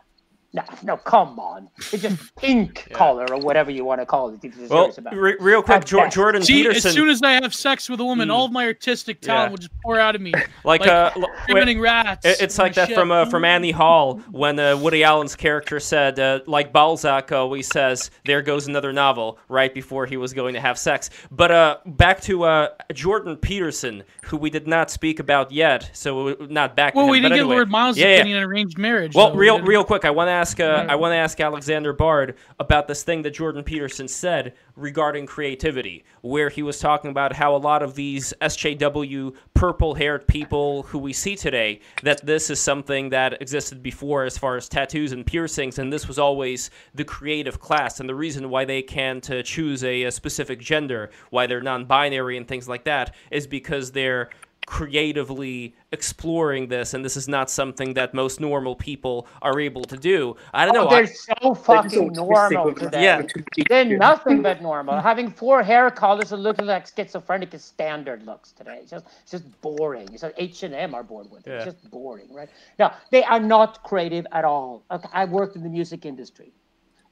no, 0.54 0.62
no, 0.84 0.96
come 0.96 1.40
on. 1.40 1.68
It's 1.92 2.02
just 2.02 2.36
pink 2.36 2.86
yeah. 2.88 2.96
color 2.96 3.26
or 3.28 3.40
whatever 3.40 3.72
you 3.72 3.84
want 3.84 4.00
to 4.00 4.06
call 4.06 4.28
it. 4.28 4.70
Well, 4.70 4.92
re- 5.12 5.36
real 5.40 5.64
quick, 5.64 5.84
jo- 5.84 6.08
Jordan 6.08 6.42
See, 6.44 6.62
Peterson. 6.62 6.88
As 6.90 6.94
soon 6.94 7.08
as 7.08 7.20
I 7.22 7.32
have 7.32 7.52
sex 7.52 7.90
with 7.90 7.98
a 7.98 8.04
woman, 8.04 8.28
mm. 8.28 8.32
all 8.32 8.44
of 8.44 8.52
my 8.52 8.64
artistic 8.66 9.20
talent 9.20 9.46
yeah. 9.46 9.50
will 9.50 9.56
just 9.58 9.72
pour 9.82 9.98
out 9.98 10.14
of 10.14 10.20
me. 10.20 10.32
Like, 10.64 10.80
like 10.80 10.88
uh, 10.88 11.10
screaming 11.42 11.80
rats. 11.80 12.24
It's 12.24 12.58
like 12.58 12.74
that 12.74 12.88
shit. 12.88 12.96
from 12.96 13.10
uh, 13.10 13.26
from 13.26 13.44
Annie 13.44 13.70
Hall 13.70 14.18
when 14.30 14.58
uh, 14.58 14.76
Woody 14.76 15.04
Allen's 15.04 15.36
character 15.36 15.78
said, 15.78 16.18
uh, 16.18 16.40
like 16.46 16.72
Balzac 16.72 17.32
always 17.32 17.68
says, 17.68 18.10
"There 18.24 18.40
goes 18.40 18.66
another 18.66 18.92
novel," 18.92 19.38
right 19.48 19.74
before 19.74 20.06
he 20.06 20.16
was 20.16 20.32
going 20.32 20.54
to 20.54 20.60
have 20.60 20.78
sex. 20.78 21.10
But 21.30 21.50
uh, 21.50 21.78
back 21.84 22.20
to 22.22 22.44
uh, 22.44 22.68
Jordan 22.94 23.36
Peterson, 23.36 24.04
who 24.22 24.38
we 24.38 24.48
did 24.48 24.66
not 24.66 24.90
speak 24.90 25.20
about 25.20 25.52
yet, 25.52 25.90
so 25.92 26.34
not 26.48 26.76
back. 26.76 26.94
Well, 26.94 27.06
him, 27.06 27.10
we 27.10 27.20
didn't 27.20 27.32
anyway. 27.32 27.48
get 27.48 27.54
Lord 27.54 27.70
Miles' 27.70 27.98
yeah, 27.98 28.06
opinion 28.06 28.38
on 28.38 28.44
arranged 28.44 28.78
marriage. 28.78 29.14
Well, 29.14 29.34
real 29.34 29.60
real 29.60 29.84
quick, 29.84 30.06
I 30.06 30.10
want 30.10 30.28
to 30.28 30.32
ask 30.32 30.43
ask 30.44 30.60
uh, 30.60 30.84
I 30.90 30.94
want 30.96 31.12
to 31.12 31.16
ask 31.16 31.40
Alexander 31.40 31.94
Bard 31.94 32.34
about 32.60 32.86
this 32.86 33.02
thing 33.02 33.22
that 33.22 33.30
Jordan 33.30 33.64
Peterson 33.64 34.06
said 34.06 34.52
regarding 34.76 35.24
creativity, 35.24 36.04
where 36.20 36.50
he 36.50 36.62
was 36.62 36.78
talking 36.78 37.10
about 37.10 37.32
how 37.32 37.56
a 37.56 37.62
lot 37.70 37.82
of 37.82 37.94
these 37.94 38.34
SJW 38.42 39.34
purple-haired 39.54 40.26
people 40.26 40.82
who 40.82 40.98
we 40.98 41.14
see 41.14 41.34
today 41.34 41.80
that 42.02 42.26
this 42.26 42.50
is 42.50 42.60
something 42.60 43.08
that 43.08 43.40
existed 43.40 43.82
before 43.82 44.24
as 44.24 44.36
far 44.36 44.58
as 44.58 44.68
tattoos 44.68 45.12
and 45.12 45.24
piercings, 45.24 45.78
and 45.78 45.90
this 45.90 46.06
was 46.06 46.18
always 46.18 46.68
the 46.94 47.04
creative 47.04 47.58
class, 47.58 47.98
and 47.98 48.06
the 48.06 48.14
reason 48.14 48.50
why 48.50 48.66
they 48.66 48.82
can't 48.82 49.30
uh, 49.30 49.42
choose 49.42 49.82
a, 49.82 50.02
a 50.02 50.12
specific 50.12 50.60
gender, 50.60 51.08
why 51.30 51.46
they're 51.46 51.62
non-binary 51.62 52.36
and 52.36 52.46
things 52.46 52.68
like 52.68 52.84
that, 52.84 53.14
is 53.30 53.46
because 53.46 53.92
they're 53.92 54.28
creatively 54.66 55.74
exploring 55.92 56.68
this, 56.68 56.94
and 56.94 57.04
this 57.04 57.16
is 57.16 57.28
not 57.28 57.50
something 57.50 57.94
that 57.94 58.14
most 58.14 58.40
normal 58.40 58.74
people 58.74 59.26
are 59.42 59.60
able 59.60 59.84
to 59.84 59.96
do. 59.96 60.36
I 60.52 60.66
don't 60.66 60.76
oh, 60.76 60.84
know. 60.84 60.90
They're 60.90 61.04
I, 61.04 61.42
so 61.42 61.54
fucking 61.54 62.12
normal 62.12 62.74
today. 62.74 63.04
Yeah. 63.04 63.22
They're 63.68 63.84
nothing 63.84 64.42
but 64.42 64.62
normal. 64.62 65.00
Having 65.00 65.30
four 65.32 65.62
hair 65.62 65.90
colors 65.90 66.32
and 66.32 66.42
looking 66.42 66.66
like 66.66 66.86
schizophrenic 66.86 67.54
is 67.54 67.64
standard 67.64 68.24
looks 68.26 68.52
today. 68.52 68.78
It's 68.82 68.90
just, 68.90 69.06
it's 69.22 69.30
just 69.30 69.60
boring. 69.60 70.08
It's 70.12 70.22
like 70.22 70.34
H&M 70.36 70.94
are 70.94 71.02
bored 71.02 71.30
with 71.30 71.46
it. 71.46 71.50
Yeah. 71.50 71.56
It's 71.56 71.64
just 71.66 71.90
boring, 71.90 72.32
right? 72.32 72.48
No, 72.78 72.92
they 73.10 73.24
are 73.24 73.40
not 73.40 73.82
creative 73.84 74.26
at 74.32 74.44
all. 74.44 74.84
I 75.12 75.24
worked 75.24 75.56
in 75.56 75.62
the 75.62 75.68
music 75.68 76.06
industry. 76.06 76.52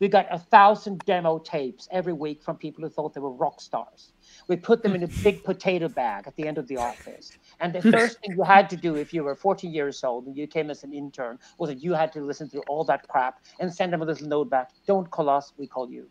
We 0.02 0.08
got 0.08 0.26
a 0.32 0.38
thousand 0.40 1.04
demo 1.06 1.38
tapes 1.38 1.86
every 1.92 2.12
week 2.12 2.42
from 2.42 2.56
people 2.56 2.82
who 2.82 2.90
thought 2.90 3.14
they 3.14 3.20
were 3.20 3.30
rock 3.30 3.60
stars. 3.60 4.10
We 4.48 4.56
put 4.56 4.82
them 4.82 4.96
in 4.96 5.04
a 5.04 5.08
big 5.22 5.44
potato 5.44 5.88
bag 5.88 6.24
at 6.26 6.34
the 6.34 6.48
end 6.48 6.58
of 6.58 6.66
the 6.66 6.76
office. 6.76 7.30
And 7.62 7.72
the 7.72 7.80
first 7.96 8.20
thing 8.20 8.32
you 8.36 8.42
had 8.42 8.68
to 8.70 8.76
do 8.76 8.96
if 8.96 9.14
you 9.14 9.24
were 9.24 9.34
14 9.34 9.72
years 9.72 10.04
old 10.04 10.26
and 10.26 10.36
you 10.36 10.46
came 10.46 10.68
as 10.68 10.82
an 10.84 10.92
intern 10.92 11.38
was 11.58 11.70
that 11.70 11.82
you 11.82 11.94
had 11.94 12.12
to 12.12 12.20
listen 12.20 12.50
to 12.50 12.60
all 12.68 12.84
that 12.84 13.08
crap 13.08 13.40
and 13.60 13.72
send 13.72 13.92
them 13.92 14.02
a 14.02 14.04
little 14.04 14.28
note 14.28 14.50
back. 14.50 14.70
Don't 14.86 15.08
call 15.10 15.30
us, 15.30 15.52
we 15.56 15.66
call 15.66 15.90
you. 15.90 16.08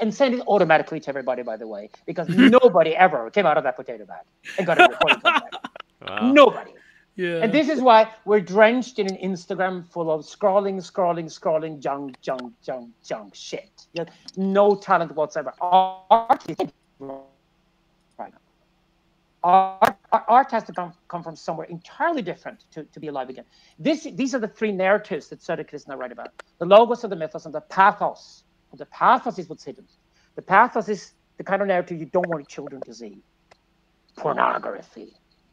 And 0.00 0.12
send 0.12 0.34
it 0.34 0.40
automatically 0.48 0.98
to 0.98 1.08
everybody, 1.10 1.42
by 1.42 1.58
the 1.58 1.68
way, 1.68 1.90
because 2.06 2.28
nobody 2.58 2.96
ever 2.96 3.30
came 3.30 3.46
out 3.46 3.58
of 3.58 3.64
that 3.64 3.76
potato 3.76 4.06
bag 4.06 4.24
and 4.58 4.66
got 4.66 4.80
a 4.80 4.88
recording 4.90 5.20
wow. 6.08 6.32
Nobody. 6.32 6.72
Yeah. 7.16 7.42
And 7.42 7.52
this 7.52 7.68
is 7.68 7.80
why 7.80 8.10
we're 8.24 8.40
drenched 8.40 8.98
in 8.98 9.06
an 9.06 9.16
Instagram 9.22 9.86
full 9.86 10.10
of 10.10 10.22
scrolling, 10.22 10.76
scrolling, 10.78 11.26
scrolling, 11.26 11.78
junk, 11.78 12.20
junk, 12.22 12.54
junk, 12.62 12.90
junk 13.04 13.34
shit. 13.34 13.86
No 14.36 14.74
talent 14.74 15.14
whatsoever. 15.14 15.52
Art 15.60 16.44
art, 19.44 19.96
art 20.10 20.50
has 20.50 20.64
to 20.64 20.72
come, 20.72 20.92
come 21.08 21.22
from 21.22 21.36
somewhere 21.36 21.66
entirely 21.66 22.22
different 22.22 22.64
to, 22.72 22.84
to 22.84 22.98
be 22.98 23.08
alive 23.08 23.28
again. 23.28 23.44
This, 23.78 24.04
these 24.14 24.34
are 24.34 24.38
the 24.38 24.48
three 24.48 24.72
narratives 24.72 25.28
that 25.28 25.40
Söderqvist 25.40 25.86
write 25.96 26.12
about. 26.12 26.30
The 26.58 26.64
logos 26.64 27.04
of 27.04 27.10
the 27.10 27.16
mythos 27.16 27.44
and 27.44 27.54
the 27.54 27.60
pathos. 27.60 28.42
And 28.72 28.80
the 28.80 28.86
pathos 28.86 29.38
is 29.38 29.48
what's 29.48 29.64
hidden. 29.64 29.86
The 30.34 30.42
pathos 30.42 30.88
is 30.88 31.12
the 31.36 31.44
kind 31.44 31.62
of 31.62 31.68
narrative 31.68 32.00
you 32.00 32.06
don't 32.06 32.26
want 32.28 32.48
children 32.48 32.80
to 32.86 32.94
see. 32.94 33.18
Pornography, 34.16 35.12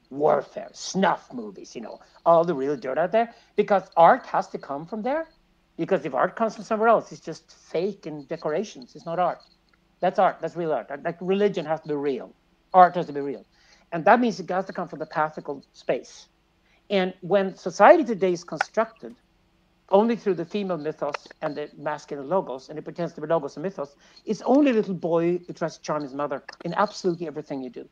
warfare, 0.10 0.70
snuff 0.74 1.32
movies, 1.34 1.76
you 1.76 1.82
know, 1.82 2.00
all 2.26 2.44
the 2.46 2.56
real 2.56 2.78
dirt 2.78 2.98
out 2.98 3.12
there. 3.12 3.34
Because 3.56 3.84
art 3.98 4.26
has 4.26 4.48
to 4.50 4.58
come 4.58 4.86
from 4.86 5.02
there. 5.02 5.28
Because 5.78 6.06
if 6.06 6.14
art 6.14 6.36
comes 6.36 6.56
from 6.56 6.64
somewhere 6.64 6.89
else, 6.89 7.12
it's 7.12 7.22
just 7.22 7.52
fake 7.52 8.06
and 8.06 8.28
decorations. 8.28 8.96
It's 8.96 9.06
not 9.06 9.20
art. 9.20 9.42
That's 10.00 10.18
art. 10.18 10.38
That's 10.39 10.56
real 10.56 10.72
art. 10.72 10.89
Like 11.04 11.18
religion 11.20 11.66
has 11.66 11.82
to 11.82 11.89
be 11.89 11.96
real. 11.96 12.34
Art 12.74 12.96
has 12.96 13.08
to 13.08 13.14
be 13.14 13.20
real. 13.20 13.46
And 13.92 14.06
that 14.06 14.20
means 14.20 14.39
it 14.39 14.50
has 14.50 14.66
to 14.66 14.74
come 14.74 14.88
from 14.88 15.00
the 15.00 15.06
pathical 15.06 15.64
space. 15.74 16.28
And 16.89 17.14
when 17.22 17.56
society 17.56 18.04
today 18.04 18.34
is 18.34 18.44
constructed 18.44 19.16
only 19.89 20.16
through 20.16 20.36
the 20.36 20.46
female 20.46 20.78
mythos 20.78 21.34
and 21.42 21.56
the 21.56 21.70
masculine 21.78 22.30
logos, 22.30 22.70
and 22.70 22.80
it 22.80 22.84
pretends 22.84 23.14
to 23.14 23.22
be 23.22 23.28
logos 23.28 23.58
and 23.58 23.64
mythos, 23.64 23.96
it's 24.26 24.42
only 24.44 24.72
a 24.72 24.74
little 24.74 24.94
boy 24.94 25.38
who 25.39 25.54
tries 25.54 25.78
to 25.78 25.82
charm 25.84 26.04
his 26.04 26.14
mother 26.14 26.44
in 26.64 26.74
absolutely 26.76 27.28
everything 27.28 27.62
you 27.62 27.70
do. 27.70 27.88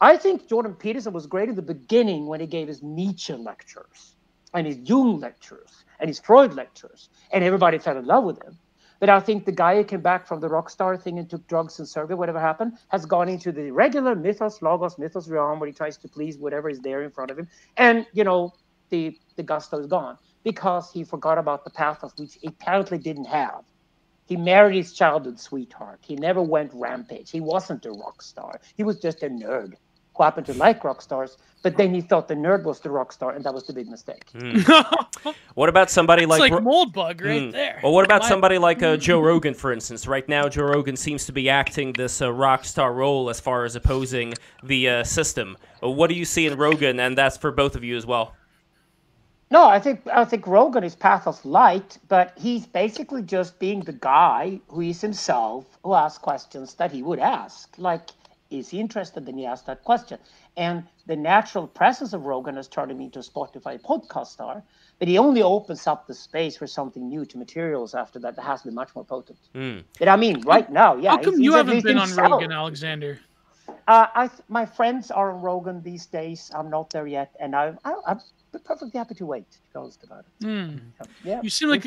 I 0.00 0.16
think 0.16 0.48
Jordan 0.48 0.74
Peterson 0.74 1.12
was 1.12 1.26
great 1.26 1.48
at 1.48 1.56
the 1.56 1.62
beginning 1.62 2.26
when 2.26 2.40
he 2.40 2.46
gave 2.46 2.68
his 2.68 2.82
Nietzsche 2.82 3.34
lectures 3.34 4.16
and 4.52 4.66
his 4.66 4.78
Jung 4.78 5.20
lectures 5.20 5.84
and 6.00 6.08
his 6.08 6.18
Freud 6.18 6.54
lectures, 6.54 7.08
and 7.32 7.44
everybody 7.44 7.78
fell 7.78 7.96
in 7.96 8.06
love 8.06 8.24
with 8.24 8.42
him. 8.42 8.58
But 9.04 9.10
I 9.10 9.20
think 9.20 9.44
the 9.44 9.52
guy 9.52 9.76
who 9.76 9.84
came 9.84 10.00
back 10.00 10.26
from 10.26 10.40
the 10.40 10.48
rock 10.48 10.70
star 10.70 10.96
thing 10.96 11.18
and 11.18 11.28
took 11.28 11.46
drugs 11.46 11.78
in 11.78 11.84
Serbia, 11.84 12.16
whatever 12.16 12.40
happened, 12.40 12.78
has 12.88 13.04
gone 13.04 13.28
into 13.28 13.52
the 13.52 13.70
regular 13.70 14.14
mythos, 14.14 14.62
logos, 14.62 14.96
mythos 14.96 15.28
realm 15.28 15.60
where 15.60 15.66
he 15.66 15.74
tries 15.74 15.98
to 15.98 16.08
please 16.08 16.38
whatever 16.38 16.70
is 16.70 16.80
there 16.80 17.02
in 17.02 17.10
front 17.10 17.30
of 17.30 17.38
him. 17.38 17.46
And, 17.76 18.06
you 18.14 18.24
know, 18.24 18.54
the, 18.88 19.18
the 19.36 19.42
gusto 19.42 19.78
is 19.78 19.88
gone 19.88 20.16
because 20.42 20.90
he 20.90 21.04
forgot 21.04 21.36
about 21.36 21.64
the 21.64 21.70
pathos, 21.70 22.14
which 22.16 22.38
he 22.40 22.48
apparently 22.48 22.96
didn't 22.96 23.26
have. 23.26 23.64
He 24.24 24.38
married 24.38 24.74
his 24.74 24.94
childhood 24.94 25.38
sweetheart. 25.38 25.98
He 26.00 26.16
never 26.16 26.40
went 26.40 26.70
rampage. 26.72 27.30
He 27.30 27.40
wasn't 27.40 27.84
a 27.84 27.90
rock 27.90 28.22
star. 28.22 28.58
He 28.74 28.84
was 28.84 29.00
just 29.00 29.22
a 29.22 29.28
nerd 29.28 29.74
who 30.16 30.22
happened 30.22 30.46
to 30.46 30.54
like 30.54 30.84
rock 30.84 31.02
stars, 31.02 31.36
but 31.62 31.76
then 31.76 31.94
he 31.94 32.00
thought 32.00 32.28
the 32.28 32.34
nerd 32.34 32.64
was 32.64 32.80
the 32.80 32.90
rock 32.90 33.12
star, 33.12 33.32
and 33.32 33.44
that 33.44 33.54
was 33.54 33.66
the 33.66 33.72
big 33.72 33.88
mistake. 33.88 34.26
Mm. 34.34 35.34
what 35.54 35.68
about 35.68 35.90
somebody 35.90 36.26
like 36.26 36.40
like 36.40 36.52
Moldbug 36.52 37.20
right 37.22 37.42
mm. 37.42 37.52
there? 37.52 37.80
Well, 37.82 37.92
what 37.92 38.04
about 38.04 38.22
My... 38.22 38.28
somebody 38.28 38.58
like 38.58 38.82
uh, 38.82 38.96
Joe 38.96 39.20
Rogan, 39.20 39.54
for 39.54 39.72
instance? 39.72 40.06
Right 40.06 40.28
now, 40.28 40.48
Joe 40.48 40.64
Rogan 40.64 40.96
seems 40.96 41.26
to 41.26 41.32
be 41.32 41.48
acting 41.48 41.92
this 41.94 42.20
uh, 42.20 42.32
rock 42.32 42.64
star 42.64 42.92
role 42.92 43.30
as 43.30 43.40
far 43.40 43.64
as 43.64 43.76
opposing 43.76 44.34
the 44.62 44.88
uh, 44.88 45.04
system. 45.04 45.56
what 45.80 46.08
do 46.08 46.14
you 46.14 46.24
see 46.24 46.46
in 46.46 46.56
Rogan, 46.58 47.00
and 47.00 47.16
that's 47.16 47.36
for 47.36 47.50
both 47.50 47.76
of 47.76 47.82
you 47.82 47.96
as 47.96 48.06
well? 48.06 48.34
No, 49.50 49.68
I 49.68 49.78
think 49.78 50.00
I 50.12 50.24
think 50.24 50.46
Rogan 50.46 50.84
is 50.84 50.94
pathos 50.94 51.44
light, 51.44 51.98
but 52.08 52.32
he's 52.36 52.66
basically 52.66 53.22
just 53.22 53.58
being 53.58 53.80
the 53.80 53.92
guy 53.92 54.60
who 54.68 54.80
is 54.80 55.00
himself, 55.00 55.64
who 55.82 55.94
asks 55.94 56.18
questions 56.18 56.74
that 56.74 56.90
he 56.90 57.02
would 57.02 57.20
ask. 57.20 57.72
Like, 57.78 58.10
is 58.58 58.68
he 58.68 58.80
interested? 58.80 59.26
Then 59.26 59.38
he 59.38 59.46
asks 59.46 59.66
that 59.66 59.84
question. 59.84 60.18
And 60.56 60.84
the 61.06 61.16
natural 61.16 61.66
presence 61.66 62.12
of 62.12 62.24
Rogan 62.24 62.56
has 62.56 62.68
turned 62.68 62.90
him 62.90 63.00
into 63.00 63.18
a 63.18 63.22
Spotify 63.22 63.80
podcast 63.80 64.28
star, 64.28 64.62
but 64.98 65.08
he 65.08 65.18
only 65.18 65.42
opens 65.42 65.86
up 65.86 66.06
the 66.06 66.14
space 66.14 66.56
for 66.56 66.66
something 66.66 67.08
new 67.08 67.24
to 67.26 67.38
materials 67.38 67.94
after 67.94 68.18
that 68.20 68.36
that 68.36 68.42
has 68.42 68.62
to 68.62 68.68
be 68.68 68.74
much 68.74 68.94
more 68.94 69.04
potent. 69.04 69.38
Mm. 69.54 69.84
But 69.98 70.08
I 70.08 70.16
mean, 70.16 70.42
right 70.42 70.70
now, 70.70 70.96
yeah. 70.96 71.10
How 71.12 71.18
come 71.18 71.40
you 71.40 71.54
haven't 71.54 71.82
been 71.82 71.98
on 71.98 72.14
Rogan, 72.14 72.52
Alexander? 72.52 73.18
Uh, 73.86 74.06
I 74.14 74.30
my 74.48 74.64
friends 74.64 75.10
are 75.10 75.32
on 75.32 75.40
Rogan 75.40 75.82
these 75.82 76.06
days. 76.06 76.50
I'm 76.54 76.70
not 76.70 76.90
there 76.90 77.06
yet, 77.06 77.34
and 77.40 77.54
I, 77.54 77.74
I, 77.84 77.94
I'm 78.06 78.20
perfectly 78.64 78.98
happy 78.98 79.14
to 79.16 79.26
wait. 79.26 79.50
To 79.50 79.58
be 79.58 79.78
honest 79.78 80.04
about 80.04 80.24
it. 80.40 80.44
Mm. 80.44 80.80
Yeah, 81.22 81.40
you 81.42 81.50
seem 81.50 81.68
like 81.68 81.86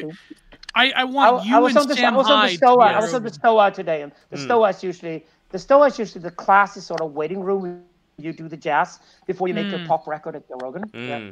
I, 0.75 0.91
I 0.91 1.03
want 1.05 1.41
I, 1.41 1.45
you 1.45 1.55
I 1.55 1.59
was 1.59 1.75
and 1.75 1.81
on 1.83 1.87
the, 1.87 1.95
Sam 1.95 2.13
I 2.13 2.17
was 2.17 2.29
on 2.29 2.45
the 2.47 2.55
Stoa. 2.55 2.85
I 2.85 2.99
was 2.99 3.13
on 3.13 3.23
the 3.23 3.33
Stoa 3.33 3.71
today, 3.71 4.01
and 4.03 4.11
the 4.29 4.37
mm. 4.37 4.45
Stoa 4.45 4.69
is 4.69 4.83
usually 4.83 5.25
the 5.49 5.59
Stoa 5.59 5.87
is 5.87 5.99
usually 5.99 6.21
the 6.21 6.31
classy 6.31 6.79
sort 6.79 7.01
of 7.01 7.13
waiting 7.13 7.41
room. 7.41 7.83
You 8.17 8.33
do 8.33 8.47
the 8.47 8.57
jazz 8.57 8.99
before 9.27 9.47
you 9.47 9.53
make 9.53 9.67
mm. 9.67 9.77
your 9.77 9.87
pop 9.87 10.07
record 10.07 10.35
at 10.35 10.47
Joe 10.47 10.57
Rogan. 10.61 10.89
Yeah. 10.93 11.19
Hmm. 11.19 11.29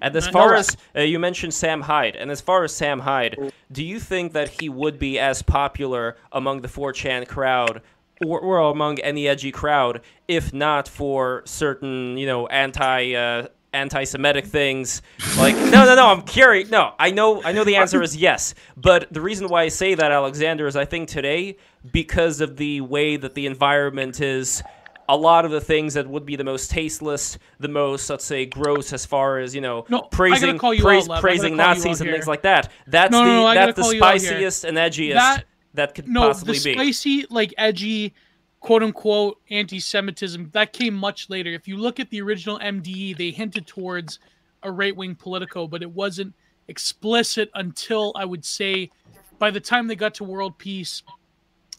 And 0.00 0.14
as 0.14 0.28
far 0.28 0.54
as 0.54 0.76
uh, 0.94 1.00
you 1.00 1.18
mentioned 1.18 1.54
Sam 1.54 1.80
Hyde, 1.80 2.16
and 2.16 2.30
as 2.30 2.40
far 2.40 2.62
as 2.64 2.72
Sam 2.72 3.00
Hyde, 3.00 3.52
do 3.72 3.82
you 3.82 3.98
think 3.98 4.32
that 4.32 4.48
he 4.48 4.68
would 4.68 4.98
be 4.98 5.18
as 5.18 5.42
popular 5.42 6.16
among 6.32 6.60
the 6.60 6.68
4chan 6.68 7.26
crowd 7.26 7.82
or, 8.24 8.40
or 8.40 8.58
among 8.58 8.98
any 9.00 9.26
edgy 9.26 9.50
crowd 9.50 10.02
if 10.26 10.52
not 10.52 10.86
for 10.86 11.42
certain, 11.46 12.16
you 12.16 12.26
know, 12.26 12.46
anti 12.48 13.14
uh, 13.14 13.48
anti-Semitic 13.72 14.46
things. 14.46 15.02
Like, 15.36 15.56
no, 15.56 15.84
no, 15.84 15.94
no. 15.94 16.06
I'm 16.08 16.22
curious. 16.22 16.70
No, 16.70 16.94
I 16.98 17.10
know. 17.10 17.42
I 17.42 17.52
know 17.52 17.64
the 17.64 17.76
answer 17.76 18.02
is 18.02 18.16
yes. 18.16 18.54
But 18.76 19.12
the 19.12 19.20
reason 19.20 19.48
why 19.48 19.62
I 19.62 19.68
say 19.68 19.94
that, 19.94 20.10
Alexander, 20.10 20.66
is 20.66 20.76
I 20.76 20.84
think 20.84 21.08
today, 21.08 21.56
because 21.92 22.40
of 22.40 22.56
the 22.56 22.80
way 22.80 23.16
that 23.16 23.34
the 23.34 23.46
environment 23.46 24.20
is, 24.20 24.62
a 25.08 25.16
lot 25.16 25.46
of 25.46 25.50
the 25.50 25.60
things 25.60 25.94
that 25.94 26.06
would 26.06 26.26
be 26.26 26.36
the 26.36 26.44
most 26.44 26.70
tasteless, 26.70 27.38
the 27.58 27.68
most, 27.68 28.10
let's 28.10 28.24
say, 28.24 28.44
gross, 28.44 28.92
as 28.92 29.06
far 29.06 29.38
as 29.38 29.54
you 29.54 29.60
know, 29.60 29.86
no, 29.88 30.02
praising 30.02 30.58
praise, 30.58 31.08
praising 31.20 31.56
Nazis 31.56 32.02
and 32.02 32.10
things 32.10 32.26
like 32.26 32.42
that. 32.42 32.70
That's 32.86 33.10
no, 33.10 33.24
no, 33.24 33.48
the 33.48 33.54
that's 33.54 33.76
the 33.76 33.84
spiciest 33.84 34.64
and 34.64 34.76
edgiest 34.76 35.14
that, 35.14 35.44
that 35.74 35.94
could 35.94 36.08
no, 36.08 36.28
possibly 36.28 36.58
the 36.58 36.74
spicy, 36.74 37.24
like 37.30 37.54
edgy 37.56 38.12
quote 38.60 38.82
unquote 38.82 39.40
anti 39.50 39.80
Semitism, 39.80 40.50
that 40.52 40.72
came 40.72 40.94
much 40.94 41.30
later. 41.30 41.50
If 41.50 41.68
you 41.68 41.76
look 41.76 42.00
at 42.00 42.10
the 42.10 42.20
original 42.22 42.58
MDE, 42.58 43.16
they 43.16 43.30
hinted 43.30 43.66
towards 43.66 44.18
a 44.62 44.70
right 44.70 44.94
wing 44.94 45.14
Politico, 45.14 45.66
but 45.66 45.82
it 45.82 45.90
wasn't 45.90 46.34
explicit 46.66 47.50
until 47.54 48.12
I 48.14 48.24
would 48.24 48.44
say 48.44 48.90
by 49.38 49.50
the 49.50 49.60
time 49.60 49.86
they 49.86 49.96
got 49.96 50.14
to 50.14 50.24
World 50.24 50.58
Peace. 50.58 51.02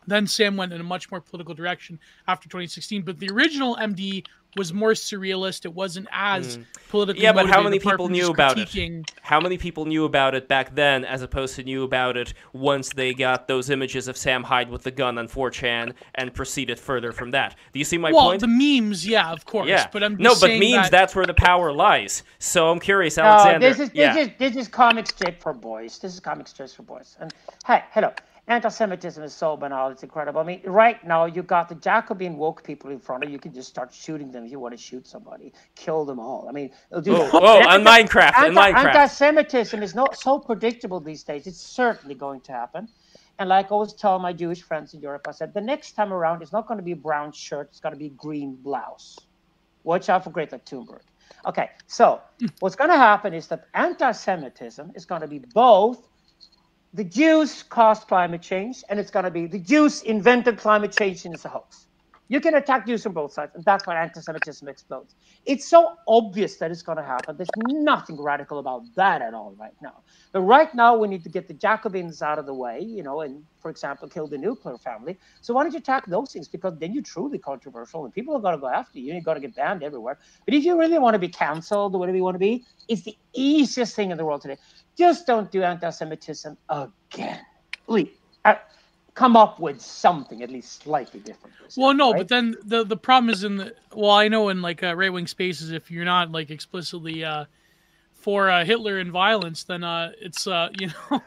Then 0.07 0.25
Sam 0.25 0.57
went 0.57 0.73
in 0.73 0.81
a 0.81 0.83
much 0.83 1.11
more 1.11 1.21
political 1.21 1.53
direction 1.53 1.99
after 2.27 2.49
2016. 2.49 3.03
But 3.03 3.19
the 3.19 3.29
original 3.29 3.75
MDE 3.75 4.25
was 4.55 4.73
more 4.73 4.91
surrealist. 4.91 5.65
It 5.65 5.73
wasn't 5.73 6.07
as 6.11 6.57
mm. 6.57 6.65
politically. 6.89 7.23
Yeah, 7.23 7.33
but 7.33 7.47
how 7.47 7.61
many 7.61 7.79
people 7.79 8.09
knew 8.09 8.29
about 8.29 8.57
critiquing... 8.57 9.01
it? 9.01 9.11
How 9.21 9.39
many 9.39 9.57
people 9.57 9.85
knew 9.85 10.05
about 10.05 10.35
it 10.35 10.47
back 10.47 10.75
then, 10.75 11.05
as 11.05 11.21
opposed 11.21 11.55
to 11.55 11.63
knew 11.63 11.83
about 11.83 12.17
it 12.17 12.33
once 12.53 12.89
they 12.89 13.13
got 13.13 13.47
those 13.47 13.69
images 13.69 14.07
of 14.07 14.17
Sam 14.17 14.43
Hyde 14.43 14.69
with 14.69 14.83
the 14.83 14.91
gun 14.91 15.17
on 15.17 15.27
4chan 15.27 15.93
and 16.15 16.33
proceeded 16.33 16.79
further 16.79 17.11
from 17.11 17.31
that? 17.31 17.55
Do 17.73 17.79
you 17.79 17.85
see 17.85 17.97
my 17.97 18.11
well, 18.11 18.29
point? 18.29 18.41
Well, 18.41 18.49
the 18.49 18.81
memes, 18.81 19.07
yeah, 19.07 19.31
of 19.31 19.45
course. 19.45 19.69
Yeah. 19.69 19.87
but 19.91 20.03
I'm 20.03 20.17
no, 20.17 20.33
but 20.39 20.49
memes. 20.51 20.71
That... 20.71 20.91
That's 20.91 21.15
where 21.15 21.25
the 21.25 21.33
power 21.33 21.71
lies. 21.71 22.23
So 22.39 22.71
I'm 22.71 22.79
curious, 22.79 23.17
Alexander. 23.17 23.59
No, 23.59 23.69
this 23.69 23.79
is 23.79 23.89
this 23.89 23.97
yeah. 23.97 24.17
is 24.17 24.29
this 24.37 24.55
is 24.55 24.67
comic 24.67 25.07
strip 25.07 25.41
for 25.41 25.53
boys. 25.53 25.99
This 25.99 26.13
is 26.13 26.19
comic 26.19 26.47
strips 26.47 26.73
for 26.73 26.83
boys. 26.83 27.17
And 27.19 27.33
hey, 27.65 27.83
hello 27.91 28.13
anti-Semitism 28.49 29.23
is 29.23 29.33
so 29.33 29.55
banal; 29.55 29.89
it's 29.89 30.03
incredible. 30.03 30.41
I 30.41 30.43
mean, 30.43 30.61
right 30.65 31.01
now 31.05 31.25
you 31.25 31.43
got 31.43 31.69
the 31.69 31.75
Jacobin 31.75 32.35
woke 32.35 32.63
people 32.63 32.89
in 32.89 32.99
front 32.99 33.23
of 33.23 33.29
you. 33.29 33.33
You 33.33 33.39
can 33.39 33.53
just 33.53 33.69
start 33.69 33.93
shooting 33.93 34.31
them 34.31 34.45
if 34.45 34.51
you 34.51 34.59
want 34.59 34.75
to 34.75 34.81
shoot 34.81 35.07
somebody, 35.07 35.53
kill 35.75 36.03
them 36.03 36.19
all. 36.19 36.47
I 36.49 36.51
mean, 36.51 36.71
do 37.03 37.15
oh, 37.15 37.29
oh 37.33 37.67
on 37.67 37.83
Minecraft, 37.83 38.35
anti, 38.35 38.71
Minecraft. 38.71 38.85
Anti-Semitism 38.85 39.81
is 39.81 39.95
not 39.95 40.17
so 40.17 40.39
predictable 40.39 40.99
these 40.99 41.23
days. 41.23 41.47
It's 41.47 41.61
certainly 41.61 42.15
going 42.15 42.41
to 42.41 42.51
happen. 42.51 42.89
And 43.37 43.47
like 43.47 43.67
I 43.67 43.69
always 43.69 43.93
tell 43.93 44.19
my 44.19 44.33
Jewish 44.33 44.61
friends 44.61 44.93
in 44.93 44.99
Europe, 44.99 45.27
I 45.27 45.31
said 45.31 45.53
the 45.53 45.61
next 45.61 45.93
time 45.93 46.11
around 46.11 46.41
it's 46.41 46.51
not 46.51 46.67
going 46.67 46.79
to 46.79 46.83
be 46.83 46.91
a 46.91 46.97
brown 46.97 47.31
shirt; 47.31 47.69
it's 47.69 47.79
going 47.79 47.93
to 47.93 47.99
be 47.99 48.07
a 48.07 48.17
green 48.17 48.55
blouse. 48.55 49.17
Watch 49.83 50.09
out 50.09 50.25
for 50.25 50.31
Greta 50.31 50.59
Thunberg. 50.65 51.01
Okay, 51.45 51.69
so 51.87 52.19
hmm. 52.39 52.47
what's 52.59 52.75
going 52.75 52.89
to 52.89 52.97
happen 52.97 53.33
is 53.33 53.47
that 53.47 53.67
anti-Semitism 53.73 54.91
is 54.95 55.05
going 55.05 55.21
to 55.21 55.27
be 55.27 55.39
both 55.39 56.09
the 56.93 57.03
Jews 57.03 57.63
caused 57.63 58.07
climate 58.07 58.41
change, 58.41 58.83
and 58.89 58.99
it's 58.99 59.11
going 59.11 59.25
to 59.25 59.31
be 59.31 59.47
the 59.47 59.59
Jews 59.59 60.01
invented 60.03 60.57
climate 60.57 60.91
change 60.91 61.25
and 61.25 61.33
it's 61.33 61.45
a 61.45 61.49
hoax. 61.49 61.85
You 62.31 62.39
can 62.39 62.53
attack 62.53 62.85
Jews 62.85 63.01
from 63.01 63.13
both 63.13 63.33
sides, 63.33 63.55
and 63.55 63.65
that's 63.65 63.87
when 63.87 63.97
anti-Semitism 63.97 64.67
explodes. 64.67 65.15
It's 65.47 65.67
so 65.67 65.95
obvious 66.07 66.57
that 66.57 66.69
it's 66.69 66.83
going 66.83 66.99
to 66.99 67.03
happen. 67.03 67.35
There's 67.35 67.49
nothing 67.67 68.21
radical 68.21 68.59
about 68.59 68.83
that 68.95 69.23
at 69.23 69.33
all 69.33 69.55
right 69.59 69.73
now. 69.81 70.03
But 70.31 70.41
right 70.41 70.73
now, 70.75 70.95
we 70.95 71.07
need 71.07 71.23
to 71.23 71.29
get 71.29 71.47
the 71.47 71.55
Jacobins 71.55 72.21
out 72.21 72.37
of 72.37 72.45
the 72.45 72.53
way, 72.53 72.81
you 72.81 73.01
know, 73.01 73.21
and 73.21 73.43
for 73.59 73.71
example, 73.71 74.07
kill 74.07 74.27
the 74.27 74.37
nuclear 74.37 74.77
family. 74.77 75.17
So 75.41 75.55
why 75.55 75.63
don't 75.63 75.71
you 75.71 75.79
attack 75.79 76.05
those 76.05 76.31
things? 76.31 76.47
Because 76.47 76.77
then 76.77 76.93
you're 76.93 77.01
truly 77.01 77.39
controversial, 77.39 78.05
and 78.05 78.13
people 78.13 78.35
are 78.35 78.41
going 78.41 78.53
to 78.53 78.61
go 78.61 78.67
after 78.67 78.99
you. 78.99 79.13
You're 79.13 79.23
going 79.23 79.41
to 79.41 79.47
get 79.47 79.55
banned 79.55 79.81
everywhere. 79.81 80.19
But 80.45 80.53
if 80.53 80.63
you 80.63 80.79
really 80.79 80.99
want 80.99 81.15
to 81.15 81.19
be 81.19 81.29
canceled 81.29 81.95
or 81.95 81.97
whatever 81.97 82.15
you 82.15 82.23
want 82.23 82.35
to 82.35 82.39
be, 82.39 82.63
it's 82.87 83.01
the 83.01 83.17
easiest 83.33 83.95
thing 83.95 84.11
in 84.11 84.17
the 84.17 84.25
world 84.25 84.43
today. 84.43 84.57
Just 84.99 85.25
don't 85.25 85.49
do 85.49 85.63
anti-Semitism 85.63 86.57
again. 86.69 87.39
Please. 87.87 88.09
Uh, 88.43 88.55
come 89.13 89.37
up 89.37 89.59
with 89.59 89.81
something 89.81 90.43
at 90.43 90.49
least 90.49 90.83
slightly 90.83 91.21
different. 91.21 91.55
Well, 91.77 91.93
no, 91.93 92.11
right? 92.11 92.19
but 92.19 92.27
then 92.27 92.55
the 92.65 92.83
the 92.83 92.97
problem 92.97 93.29
is 93.29 93.45
in 93.45 93.55
the 93.55 93.73
well, 93.93 94.11
I 94.11 94.27
know 94.27 94.49
in 94.49 94.61
like 94.61 94.83
uh, 94.83 94.95
right 94.95 95.11
wing 95.11 95.27
spaces, 95.27 95.71
if 95.71 95.89
you're 95.89 96.05
not 96.05 96.31
like 96.33 96.51
explicitly 96.51 97.23
uh, 97.23 97.45
for 98.13 98.49
uh, 98.49 98.65
Hitler 98.65 98.99
and 98.99 99.09
violence, 99.11 99.63
then 99.63 99.85
uh, 99.85 100.11
it's 100.19 100.47
uh, 100.47 100.69
you 100.79 100.87
know. 100.87 101.21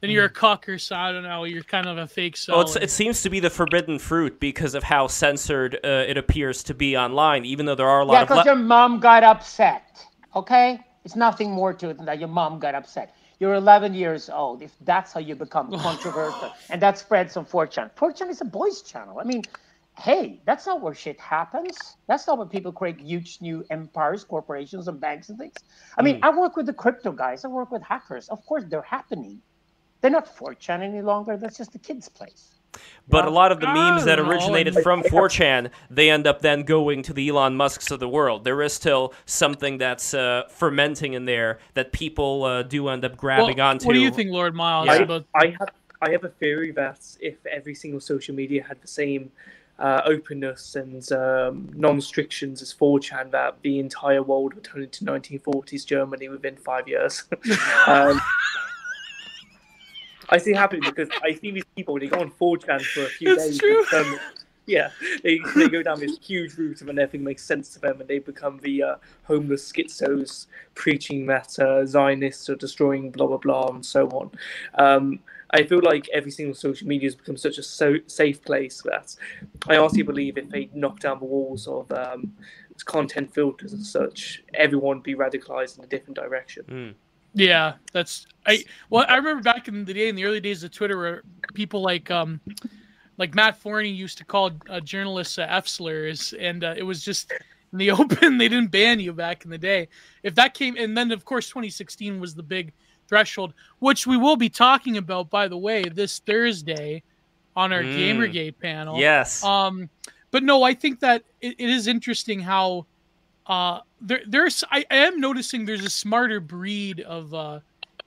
then 0.00 0.10
you're 0.10 0.26
a 0.26 0.30
cuck 0.30 0.66
so 0.78 0.94
I 0.94 1.10
don't 1.10 1.24
know. 1.24 1.42
You're 1.42 1.64
kind 1.64 1.86
of 1.86 1.98
a 1.98 2.06
fake 2.06 2.38
Well, 2.46 2.72
it 2.76 2.90
seems 2.90 3.22
to 3.22 3.30
be 3.30 3.40
the 3.40 3.50
forbidden 3.50 3.98
fruit 3.98 4.38
because 4.38 4.76
of 4.76 4.84
how 4.84 5.08
censored 5.08 5.74
uh, 5.84 5.88
it 6.06 6.16
appears 6.16 6.62
to 6.64 6.74
be 6.74 6.96
online. 6.96 7.44
Even 7.44 7.66
though 7.66 7.74
there 7.74 7.88
are 7.88 8.00
a 8.00 8.04
lot 8.04 8.14
yeah, 8.14 8.22
of 8.22 8.30
Yeah, 8.30 8.34
because 8.36 8.46
le- 8.46 8.52
your 8.52 8.62
mom 8.64 9.00
got 9.00 9.24
upset. 9.24 10.04
Okay, 10.36 10.78
it's 11.08 11.16
nothing 11.16 11.50
more 11.50 11.72
to 11.72 11.88
it 11.88 11.96
than 11.96 12.04
that 12.04 12.18
your 12.18 12.28
mom 12.28 12.58
got 12.58 12.74
upset. 12.74 13.16
You're 13.40 13.54
11 13.54 13.94
years 13.94 14.28
old. 14.28 14.60
If 14.60 14.72
that's 14.82 15.14
how 15.14 15.20
you 15.20 15.34
become 15.36 15.70
controversial, 15.88 16.52
and 16.68 16.82
that 16.82 16.98
spreads 16.98 17.34
on 17.38 17.46
4chan. 17.46 17.92
4chan 17.94 18.28
is 18.28 18.42
a 18.42 18.44
boys' 18.44 18.82
channel. 18.82 19.18
I 19.18 19.24
mean, 19.24 19.42
hey, 19.98 20.42
that's 20.44 20.66
not 20.66 20.82
where 20.82 20.92
shit 20.92 21.18
happens. 21.18 21.96
That's 22.08 22.26
not 22.26 22.36
where 22.36 22.46
people 22.46 22.72
create 22.72 23.00
huge 23.00 23.38
new 23.40 23.64
empires, 23.70 24.22
corporations, 24.22 24.86
and 24.86 25.00
banks 25.00 25.30
and 25.30 25.38
things. 25.38 25.54
I 25.96 26.02
mean, 26.02 26.16
mm. 26.20 26.24
I 26.24 26.38
work 26.38 26.58
with 26.58 26.66
the 26.66 26.74
crypto 26.74 27.10
guys. 27.10 27.42
I 27.42 27.48
work 27.48 27.70
with 27.70 27.82
hackers. 27.82 28.28
Of 28.28 28.44
course, 28.44 28.64
they're 28.68 28.82
happening. 28.82 29.40
They're 30.02 30.10
not 30.10 30.26
4chan 30.36 30.82
any 30.82 31.00
longer. 31.00 31.38
That's 31.38 31.56
just 31.56 31.72
the 31.72 31.78
kid's 31.78 32.10
place. 32.10 32.57
But 33.08 33.24
a 33.24 33.30
lot 33.30 33.52
of 33.52 33.60
the 33.60 33.66
memes 33.66 34.04
that 34.04 34.20
originated 34.20 34.74
from 34.82 35.02
4chan, 35.02 35.70
they 35.90 36.10
end 36.10 36.26
up 36.26 36.42
then 36.42 36.62
going 36.62 37.02
to 37.04 37.12
the 37.12 37.28
Elon 37.28 37.56
Musks 37.56 37.90
of 37.90 38.00
the 38.00 38.08
world. 38.08 38.44
There 38.44 38.60
is 38.60 38.74
still 38.74 39.14
something 39.24 39.78
that's 39.78 40.12
uh, 40.12 40.42
fermenting 40.50 41.14
in 41.14 41.24
there 41.24 41.58
that 41.74 41.92
people 41.92 42.44
uh, 42.44 42.62
do 42.62 42.88
end 42.88 43.04
up 43.04 43.16
grabbing 43.16 43.56
well, 43.58 43.68
onto. 43.68 43.86
What 43.86 43.94
do 43.94 44.00
you 44.00 44.10
think, 44.10 44.30
Lord 44.30 44.54
Miles? 44.54 44.86
Yeah. 44.86 44.92
I, 44.92 44.96
about... 44.96 45.24
I, 45.34 45.46
have 45.58 45.70
I 46.02 46.10
have 46.10 46.24
a 46.24 46.28
theory 46.28 46.70
that 46.72 47.00
if 47.20 47.44
every 47.46 47.74
single 47.74 48.00
social 48.00 48.34
media 48.34 48.62
had 48.62 48.80
the 48.82 48.88
same 48.88 49.32
uh, 49.78 50.02
openness 50.04 50.76
and 50.76 51.10
um, 51.12 51.70
non-restrictions 51.74 52.60
as 52.62 52.74
4chan, 52.74 53.30
that 53.30 53.56
the 53.62 53.78
entire 53.78 54.22
world 54.22 54.54
would 54.54 54.64
turn 54.64 54.82
into 54.82 55.04
1940s 55.04 55.86
Germany 55.86 56.28
within 56.28 56.56
five 56.56 56.88
years. 56.88 57.24
um, 57.86 58.20
I 60.28 60.38
see 60.38 60.52
happening 60.52 60.82
because 60.84 61.08
I 61.22 61.34
see 61.34 61.50
these 61.50 61.64
people, 61.76 61.98
they 61.98 62.06
go 62.06 62.20
on 62.20 62.30
4chan 62.30 62.82
for 62.82 63.02
a 63.02 63.06
few 63.06 63.32
it's 63.32 63.44
days. 63.44 63.58
True. 63.58 63.84
Um, 63.94 64.18
yeah, 64.66 64.90
they, 65.22 65.40
they 65.56 65.68
go 65.68 65.82
down 65.82 65.98
this 65.98 66.18
huge 66.18 66.54
route 66.58 66.82
and 66.82 66.98
everything 66.98 67.24
makes 67.24 67.42
sense 67.42 67.70
to 67.70 67.80
them 67.80 68.00
and 68.00 68.08
they 68.08 68.18
become 68.18 68.58
the 68.58 68.82
uh, 68.82 68.96
homeless 69.24 69.72
schizos 69.72 70.46
preaching 70.74 71.26
that 71.26 71.58
uh, 71.58 71.86
Zionists 71.86 72.50
are 72.50 72.56
destroying 72.56 73.10
blah, 73.10 73.26
blah, 73.26 73.38
blah, 73.38 73.68
and 73.68 73.84
so 73.84 74.08
on. 74.08 74.30
Um, 74.74 75.20
I 75.50 75.62
feel 75.62 75.80
like 75.82 76.08
every 76.12 76.30
single 76.30 76.54
social 76.54 76.86
media 76.86 77.06
has 77.06 77.14
become 77.14 77.38
such 77.38 77.56
a 77.56 77.62
so 77.62 77.96
safe 78.06 78.44
place 78.44 78.82
that 78.82 79.16
I 79.66 79.78
honestly 79.78 80.02
believe 80.02 80.36
if 80.36 80.50
they 80.50 80.68
knock 80.74 81.00
down 81.00 81.20
the 81.20 81.24
walls 81.24 81.66
of 81.66 81.90
um, 81.90 82.34
content 82.84 83.32
filters 83.32 83.72
and 83.72 83.84
such, 83.84 84.42
everyone 84.52 84.98
would 84.98 85.04
be 85.04 85.14
radicalized 85.14 85.78
in 85.78 85.84
a 85.84 85.86
different 85.86 86.16
direction. 86.16 86.64
Mm. 86.68 86.94
Yeah, 87.38 87.74
that's 87.92 88.26
I. 88.46 88.64
Well, 88.90 89.06
I 89.08 89.16
remember 89.16 89.42
back 89.42 89.68
in 89.68 89.84
the 89.84 89.94
day, 89.94 90.08
in 90.08 90.16
the 90.16 90.24
early 90.24 90.40
days 90.40 90.64
of 90.64 90.72
Twitter, 90.72 90.98
where 90.98 91.22
people 91.54 91.82
like 91.82 92.10
um, 92.10 92.40
like 93.16 93.34
Matt 93.34 93.56
Forney 93.56 93.90
used 93.90 94.18
to 94.18 94.24
call 94.24 94.50
uh, 94.68 94.80
journalists 94.80 95.38
uh, 95.38 95.46
F 95.48 95.68
slurs, 95.68 96.34
and 96.38 96.64
uh, 96.64 96.74
it 96.76 96.82
was 96.82 97.04
just 97.04 97.32
in 97.72 97.78
the 97.78 97.90
open. 97.92 98.38
They 98.38 98.48
didn't 98.48 98.72
ban 98.72 98.98
you 98.98 99.12
back 99.12 99.44
in 99.44 99.50
the 99.50 99.58
day. 99.58 99.88
If 100.24 100.34
that 100.34 100.54
came, 100.54 100.76
and 100.76 100.96
then 100.96 101.12
of 101.12 101.24
course 101.24 101.48
2016 101.48 102.18
was 102.18 102.34
the 102.34 102.42
big 102.42 102.72
threshold, 103.08 103.54
which 103.78 104.06
we 104.06 104.16
will 104.16 104.36
be 104.36 104.48
talking 104.48 104.96
about, 104.96 105.30
by 105.30 105.46
the 105.46 105.56
way, 105.56 105.84
this 105.84 106.18
Thursday 106.18 107.02
on 107.56 107.72
our 107.72 107.82
mm. 107.82 107.96
Gamergate 107.96 108.58
panel. 108.60 108.98
Yes. 108.98 109.42
Um, 109.44 109.88
but 110.30 110.42
no, 110.42 110.62
I 110.62 110.74
think 110.74 111.00
that 111.00 111.22
it, 111.40 111.54
it 111.58 111.70
is 111.70 111.86
interesting 111.86 112.40
how 112.40 112.86
uh, 113.48 113.80
there, 114.00 114.20
there's 114.26 114.62
I, 114.70 114.84
I, 114.90 114.96
am 114.96 115.20
noticing 115.20 115.64
there's 115.64 115.84
a 115.84 115.90
smarter 115.90 116.38
breed 116.38 117.00
of 117.00 117.32
uh, 117.32 117.60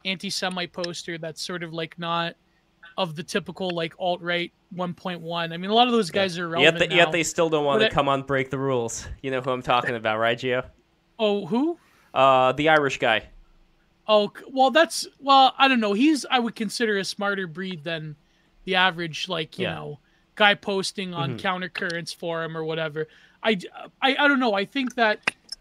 anti-Semite 0.05 0.71
poster 0.71 1.17
that's 1.17 1.41
sort 1.41 1.63
of 1.63 1.73
like 1.73 1.97
not 1.97 2.35
of 2.97 3.15
the 3.15 3.23
typical 3.23 3.71
like 3.71 3.93
alt 3.97 4.21
right 4.21 4.51
1.1. 4.75 5.53
I 5.53 5.57
mean, 5.57 5.69
a 5.69 5.73
lot 5.73 5.87
of 5.87 5.93
those 5.93 6.11
guys 6.11 6.37
yeah. 6.37 6.43
are 6.43 6.47
relevant 6.49 6.79
yet, 6.79 6.89
the, 6.89 6.95
yet 6.95 7.11
they 7.11 7.23
still 7.23 7.49
don't 7.49 7.65
want 7.65 7.81
to 7.81 7.89
come 7.89 8.07
on 8.07 8.21
break 8.21 8.49
the 8.49 8.57
rules. 8.57 9.07
You 9.21 9.31
know 9.31 9.41
who 9.41 9.51
I'm 9.51 9.61
talking 9.61 9.95
about, 9.95 10.19
right, 10.19 10.37
Gio? 10.37 10.65
Oh, 11.19 11.45
who? 11.45 11.77
Uh, 12.13 12.51
the 12.53 12.69
Irish 12.69 12.99
guy. 12.99 13.27
Oh 14.07 14.31
well, 14.51 14.71
that's 14.71 15.07
well. 15.19 15.53
I 15.57 15.67
don't 15.67 15.79
know. 15.79 15.93
He's 15.93 16.25
I 16.29 16.39
would 16.39 16.55
consider 16.55 16.97
a 16.97 17.05
smarter 17.05 17.47
breed 17.47 17.83
than 17.83 18.15
the 18.65 18.75
average, 18.75 19.29
like 19.29 19.57
you 19.57 19.63
yeah. 19.63 19.75
know, 19.75 19.99
guy 20.35 20.55
posting 20.55 21.13
on 21.13 21.37
mm-hmm. 21.37 21.47
countercurrents 21.47 22.13
forum 22.13 22.57
or 22.57 22.63
whatever. 22.63 23.07
I, 23.43 23.57
I, 24.01 24.15
I 24.19 24.27
don't 24.27 24.39
know. 24.39 24.53
I 24.53 24.65
think 24.65 24.95
that 24.95 25.19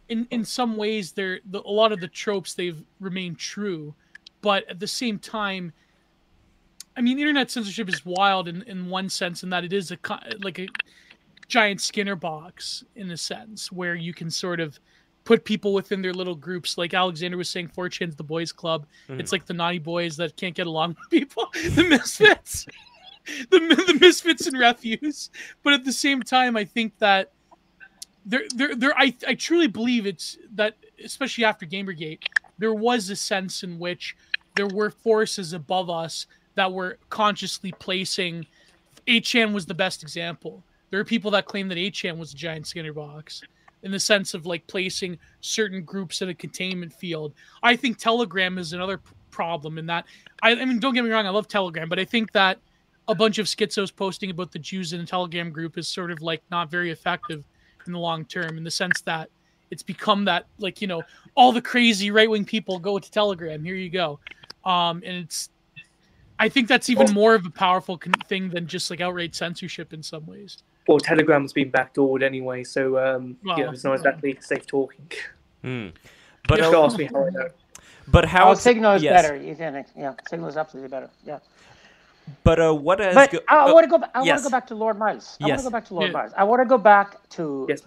in 0.08 0.26
in 0.30 0.44
some 0.44 0.76
ways 0.76 1.12
there 1.12 1.40
the, 1.50 1.60
a 1.60 1.70
lot 1.70 1.92
of 1.92 2.00
the 2.00 2.08
tropes 2.08 2.54
they've 2.54 2.82
remained 2.98 3.38
true, 3.38 3.94
but 4.42 4.68
at 4.68 4.80
the 4.80 4.86
same 4.86 5.18
time, 5.18 5.72
I 6.96 7.00
mean, 7.00 7.18
internet 7.18 7.50
censorship 7.50 7.88
is 7.88 8.04
wild 8.04 8.48
in, 8.48 8.62
in 8.62 8.88
one 8.88 9.08
sense, 9.08 9.42
in 9.42 9.50
that 9.50 9.64
it 9.64 9.72
is 9.72 9.92
a 9.92 9.98
like 10.42 10.58
a 10.58 10.68
giant 11.48 11.80
Skinner 11.80 12.16
box 12.16 12.84
in 12.96 13.10
a 13.10 13.16
sense 13.16 13.72
where 13.72 13.94
you 13.94 14.12
can 14.12 14.30
sort 14.30 14.60
of 14.60 14.78
put 15.24 15.44
people 15.44 15.72
within 15.72 16.02
their 16.02 16.12
little 16.12 16.34
groups. 16.34 16.78
Like 16.78 16.94
Alexander 16.94 17.36
was 17.36 17.48
saying, 17.48 17.68
4chan's 17.68 18.16
the 18.16 18.24
boys' 18.24 18.52
club. 18.52 18.86
Mm-hmm. 19.08 19.20
It's 19.20 19.32
like 19.32 19.46
the 19.46 19.54
naughty 19.54 19.78
boys 19.78 20.16
that 20.16 20.36
can't 20.36 20.54
get 20.54 20.66
along 20.66 20.90
with 20.98 21.10
people, 21.10 21.48
the 21.52 21.84
misfits, 21.84 22.66
the 23.50 23.58
the 23.58 23.98
misfits 24.00 24.46
and 24.46 24.58
refuse. 24.58 25.30
But 25.62 25.74
at 25.74 25.84
the 25.84 25.92
same 25.92 26.22
time, 26.22 26.56
I 26.56 26.64
think 26.64 26.98
that 26.98 27.32
there, 28.24 28.42
there, 28.54 28.74
there. 28.74 28.94
I, 28.96 29.14
I 29.26 29.34
truly 29.34 29.66
believe 29.66 30.06
it's 30.06 30.38
that, 30.54 30.76
especially 31.02 31.44
after 31.44 31.66
Gamergate, 31.66 32.22
there 32.58 32.74
was 32.74 33.08
a 33.10 33.16
sense 33.16 33.62
in 33.62 33.78
which 33.78 34.16
there 34.56 34.66
were 34.66 34.90
forces 34.90 35.52
above 35.52 35.88
us 35.88 36.26
that 36.54 36.72
were 36.72 36.98
consciously 37.08 37.72
placing. 37.78 38.46
8chan 39.06 39.52
was 39.52 39.66
the 39.66 39.74
best 39.74 40.02
example. 40.02 40.62
There 40.90 41.00
are 41.00 41.04
people 41.04 41.30
that 41.32 41.46
claim 41.46 41.68
that 41.68 41.78
8chan 41.78 42.18
was 42.18 42.32
a 42.32 42.36
giant 42.36 42.66
Skinner 42.66 42.92
box 42.92 43.42
in 43.82 43.90
the 43.90 44.00
sense 44.00 44.34
of 44.34 44.44
like 44.44 44.66
placing 44.66 45.18
certain 45.40 45.82
groups 45.82 46.20
in 46.20 46.28
a 46.28 46.34
containment 46.34 46.92
field. 46.92 47.32
I 47.62 47.76
think 47.76 47.96
Telegram 47.96 48.58
is 48.58 48.72
another 48.72 49.00
problem 49.30 49.78
in 49.78 49.86
that. 49.86 50.04
I, 50.42 50.52
I, 50.52 50.64
mean, 50.64 50.80
don't 50.80 50.94
get 50.94 51.04
me 51.04 51.10
wrong, 51.10 51.26
I 51.26 51.30
love 51.30 51.48
Telegram, 51.48 51.88
but 51.88 51.98
I 51.98 52.04
think 52.04 52.32
that 52.32 52.58
a 53.08 53.14
bunch 53.14 53.38
of 53.38 53.46
schizos 53.46 53.94
posting 53.94 54.30
about 54.30 54.52
the 54.52 54.58
Jews 54.58 54.92
in 54.92 55.00
a 55.00 55.06
Telegram 55.06 55.50
group 55.50 55.78
is 55.78 55.88
sort 55.88 56.10
of 56.10 56.20
like 56.20 56.42
not 56.50 56.70
very 56.70 56.90
effective 56.90 57.44
in 57.90 57.94
the 57.94 57.98
long 57.98 58.24
term 58.24 58.56
in 58.56 58.64
the 58.64 58.70
sense 58.70 59.00
that 59.02 59.28
it's 59.70 59.82
become 59.82 60.24
that 60.24 60.46
like 60.58 60.80
you 60.80 60.86
know 60.86 61.02
all 61.34 61.52
the 61.52 61.60
crazy 61.60 62.10
right 62.10 62.30
wing 62.30 62.44
people 62.44 62.78
go 62.78 62.98
to 62.98 63.10
Telegram. 63.10 63.64
Here 63.64 63.74
you 63.74 63.90
go, 63.90 64.18
um, 64.64 65.02
and 65.04 65.16
it's. 65.16 65.50
I 66.38 66.48
think 66.48 66.68
that's 66.68 66.88
even 66.88 67.12
more 67.12 67.34
of 67.34 67.44
a 67.44 67.50
powerful 67.50 67.98
con- 67.98 68.14
thing 68.26 68.48
than 68.48 68.66
just 68.66 68.90
like 68.90 69.02
outright 69.02 69.34
censorship 69.34 69.92
in 69.92 70.02
some 70.02 70.24
ways. 70.24 70.62
Well, 70.88 70.98
Telegram's 70.98 71.52
been 71.52 71.70
backdoored 71.70 72.22
anyway, 72.22 72.64
so 72.64 72.98
um, 72.98 73.36
well, 73.44 73.58
you 73.58 73.64
know, 73.64 73.72
it's 73.72 73.84
not 73.84 73.94
exactly 73.94 74.38
safe 74.40 74.66
talking. 74.66 75.10
Mm. 75.62 75.92
But 76.48 76.56
just 76.56 76.74
ask 76.74 76.98
me 76.98 77.04
how 77.04 77.26
I 77.26 77.30
know. 77.30 77.48
But 78.08 78.24
how? 78.24 78.50
Oh, 78.50 78.54
Signal 78.54 78.94
is 78.94 79.02
yes. 79.02 79.22
better. 79.22 79.36
You 79.36 79.54
think? 79.54 79.86
Yeah, 79.96 80.14
Signal 80.28 80.48
is 80.48 80.56
absolutely 80.56 80.88
better. 80.88 81.10
Yeah. 81.24 81.40
But 82.44 82.60
uh, 82.60 82.74
what 82.74 83.00
has 83.00 83.14
but 83.14 83.30
go- 83.30 83.40
I, 83.48 83.56
I 83.56 83.72
want 83.72 83.84
to 83.84 83.98
go. 83.98 84.04
I 84.14 84.22
yes. 84.22 84.28
want 84.28 84.38
to 84.38 84.44
go 84.44 84.50
back 84.50 84.66
to 84.68 84.74
Lord 84.74 84.98
Miles. 84.98 85.36
I 85.40 85.46
yes. 85.46 85.50
want 85.50 85.60
to 85.60 85.64
go 85.64 85.70
back 85.70 85.84
to 85.86 85.94
Lord 85.94 86.06
yeah. 86.08 86.12
Miles. 86.12 86.32
I 86.36 86.44
want 86.44 86.60
to 86.60 86.66
go 86.66 86.78
back 86.78 87.28
to 87.30 87.66
yes, 87.68 87.82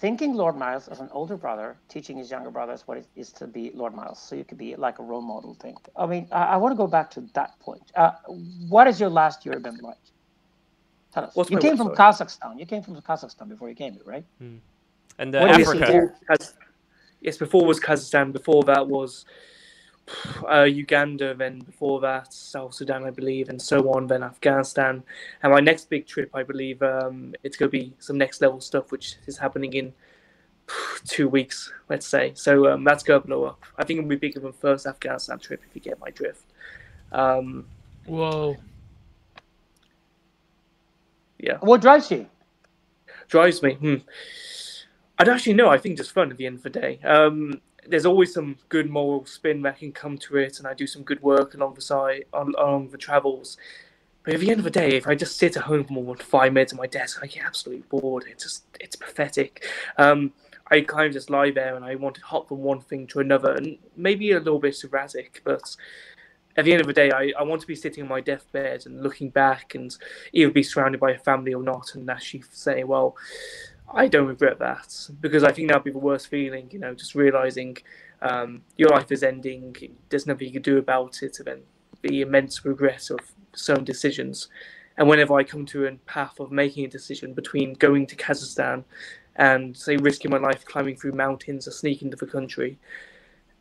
thinking 0.00 0.34
Lord 0.34 0.56
Miles 0.56 0.88
as 0.88 1.00
an 1.00 1.08
older 1.12 1.36
brother, 1.36 1.76
teaching 1.88 2.16
his 2.16 2.30
younger 2.30 2.50
brothers 2.50 2.82
what 2.86 2.96
it 2.98 3.06
is 3.16 3.32
to 3.32 3.46
be 3.46 3.70
Lord 3.74 3.94
Miles. 3.94 4.20
So 4.20 4.34
you 4.34 4.44
could 4.44 4.58
be 4.58 4.74
like 4.76 4.98
a 4.98 5.02
role 5.02 5.20
model 5.20 5.54
thing. 5.54 5.76
I 5.96 6.06
mean, 6.06 6.26
I, 6.32 6.44
I 6.44 6.56
want 6.56 6.72
to 6.72 6.76
go 6.76 6.86
back 6.86 7.10
to 7.12 7.20
that 7.34 7.58
point. 7.60 7.92
Uh, 7.94 8.12
what 8.68 8.86
has 8.86 8.98
your 8.98 9.10
last 9.10 9.44
year 9.44 9.58
been 9.58 9.76
like? 9.78 9.98
Tell 11.12 11.24
us. 11.24 11.34
What's 11.34 11.50
you 11.50 11.58
came 11.58 11.76
from 11.76 11.88
Kazakhstan. 11.90 12.58
You 12.58 12.66
came 12.66 12.82
from 12.82 13.00
Kazakhstan 13.00 13.48
before 13.48 13.68
you 13.68 13.74
came 13.74 13.94
here, 13.94 14.02
right? 14.04 14.24
Hmm. 14.38 14.56
And 15.18 15.34
uh, 15.34 15.40
Africa. 15.40 16.14
Yes, 17.20 17.36
before 17.36 17.66
was 17.66 17.78
Kazakhstan. 17.78 18.32
Before 18.32 18.62
that 18.64 18.86
was 18.86 19.26
uh, 20.50 20.62
Uganda, 20.62 21.34
then 21.34 21.60
before 21.60 22.00
that 22.00 22.32
South 22.32 22.74
Sudan, 22.74 23.04
I 23.04 23.10
believe, 23.10 23.48
and 23.48 23.60
so 23.60 23.92
on. 23.92 24.06
Then 24.06 24.22
Afghanistan, 24.22 25.02
and 25.42 25.52
my 25.52 25.60
next 25.60 25.90
big 25.90 26.06
trip, 26.06 26.30
I 26.34 26.42
believe, 26.42 26.82
um, 26.82 27.34
it's 27.42 27.56
going 27.56 27.70
to 27.70 27.78
be 27.78 27.92
some 27.98 28.18
next 28.18 28.40
level 28.40 28.60
stuff, 28.60 28.90
which 28.92 29.16
is 29.26 29.38
happening 29.38 29.72
in 29.74 29.92
two 31.06 31.28
weeks, 31.28 31.72
let's 31.88 32.06
say. 32.06 32.32
So 32.34 32.72
um, 32.72 32.84
that's 32.84 33.02
going 33.02 33.20
to 33.20 33.26
blow 33.26 33.44
up. 33.44 33.64
I 33.76 33.84
think 33.84 33.98
it'll 33.98 34.08
be 34.08 34.16
bigger 34.16 34.40
than 34.40 34.52
first 34.52 34.86
Afghanistan 34.86 35.38
trip, 35.38 35.62
if 35.68 35.74
you 35.74 35.80
get 35.80 35.98
my 36.00 36.10
drift. 36.10 36.44
Um, 37.12 37.66
Whoa. 38.06 38.56
Yeah. 41.38 41.58
What 41.60 41.80
drives 41.80 42.10
you? 42.10 42.26
Drives 43.28 43.62
me. 43.62 43.74
Hmm. 43.74 43.94
I 45.18 45.24
don't 45.24 45.34
actually 45.34 45.54
know. 45.54 45.68
I 45.68 45.78
think 45.78 45.98
just 45.98 46.12
fun 46.12 46.30
at 46.30 46.38
the 46.38 46.46
end 46.46 46.56
of 46.56 46.62
the 46.62 46.70
day. 46.70 46.98
Um, 47.04 47.60
there's 47.86 48.06
always 48.06 48.32
some 48.34 48.56
good 48.68 48.90
moral 48.90 49.24
spin 49.26 49.62
that 49.62 49.78
can 49.78 49.92
come 49.92 50.18
to 50.18 50.36
it, 50.36 50.58
and 50.58 50.66
I 50.66 50.74
do 50.74 50.86
some 50.86 51.02
good 51.02 51.22
work 51.22 51.54
along 51.54 51.74
the 51.74 51.80
side, 51.80 52.24
on, 52.32 52.54
along 52.58 52.90
the 52.90 52.98
travels. 52.98 53.56
But 54.22 54.34
at 54.34 54.40
the 54.40 54.50
end 54.50 54.60
of 54.60 54.64
the 54.64 54.70
day, 54.70 54.90
if 54.90 55.06
I 55.06 55.14
just 55.14 55.38
sit 55.38 55.56
at 55.56 55.62
home 55.62 55.84
for 55.84 55.94
more 55.94 56.14
than 56.14 56.24
five 56.24 56.52
minutes 56.52 56.72
at 56.72 56.78
my 56.78 56.86
desk, 56.86 57.20
I 57.22 57.26
get 57.26 57.44
absolutely 57.44 57.84
bored. 57.88 58.24
It's 58.28 58.44
just 58.44 58.64
it's 58.78 58.96
pathetic. 58.96 59.64
Um, 59.96 60.32
I 60.70 60.82
kind 60.82 61.06
of 61.06 61.12
just 61.12 61.30
lie 61.30 61.50
there 61.50 61.74
and 61.74 61.84
I 61.84 61.96
want 61.96 62.14
to 62.16 62.22
hop 62.22 62.48
from 62.48 62.58
one 62.58 62.80
thing 62.80 63.06
to 63.08 63.20
another, 63.20 63.52
and 63.52 63.78
maybe 63.96 64.32
a 64.32 64.38
little 64.38 64.60
bit 64.60 64.76
erratic, 64.84 65.40
but 65.44 65.76
at 66.56 66.64
the 66.64 66.72
end 66.72 66.80
of 66.80 66.86
the 66.86 66.92
day, 66.92 67.10
I, 67.10 67.32
I 67.38 67.42
want 67.42 67.60
to 67.60 67.66
be 67.66 67.76
sitting 67.76 68.02
on 68.02 68.08
my 68.08 68.20
deathbed 68.20 68.84
and 68.84 69.02
looking 69.02 69.30
back 69.30 69.74
and 69.74 69.96
either 70.32 70.50
be 70.50 70.64
surrounded 70.64 71.00
by 71.00 71.12
a 71.12 71.18
family 71.18 71.54
or 71.54 71.62
not, 71.62 71.94
and 71.94 72.10
actually 72.10 72.42
say, 72.50 72.84
well, 72.84 73.16
I 73.92 74.08
don't 74.08 74.26
regret 74.26 74.58
that 74.60 75.08
because 75.20 75.42
I 75.44 75.52
think 75.52 75.68
that'd 75.68 75.84
be 75.84 75.90
the 75.90 75.98
worst 75.98 76.28
feeling, 76.28 76.68
you 76.70 76.78
know, 76.78 76.94
just 76.94 77.14
realizing 77.14 77.76
um, 78.22 78.62
your 78.76 78.90
life 78.90 79.10
is 79.10 79.22
ending, 79.22 79.74
there's 80.08 80.26
nothing 80.26 80.46
you 80.46 80.52
can 80.52 80.62
do 80.62 80.78
about 80.78 81.22
it, 81.22 81.38
and 81.38 81.46
then 81.46 81.60
the 82.02 82.20
immense 82.20 82.64
regret 82.64 83.10
of 83.10 83.18
certain 83.54 83.84
decisions. 83.84 84.48
And 84.96 85.08
whenever 85.08 85.34
I 85.34 85.44
come 85.44 85.66
to 85.66 85.86
a 85.86 85.92
path 86.06 86.40
of 86.40 86.52
making 86.52 86.84
a 86.84 86.88
decision 86.88 87.32
between 87.32 87.74
going 87.74 88.06
to 88.08 88.16
Kazakhstan 88.16 88.84
and 89.36 89.76
say 89.76 89.96
risking 89.96 90.30
my 90.30 90.38
life 90.38 90.64
climbing 90.64 90.96
through 90.96 91.12
mountains 91.12 91.66
or 91.66 91.70
sneaking 91.70 92.08
into 92.08 92.16
the 92.16 92.30
country, 92.30 92.78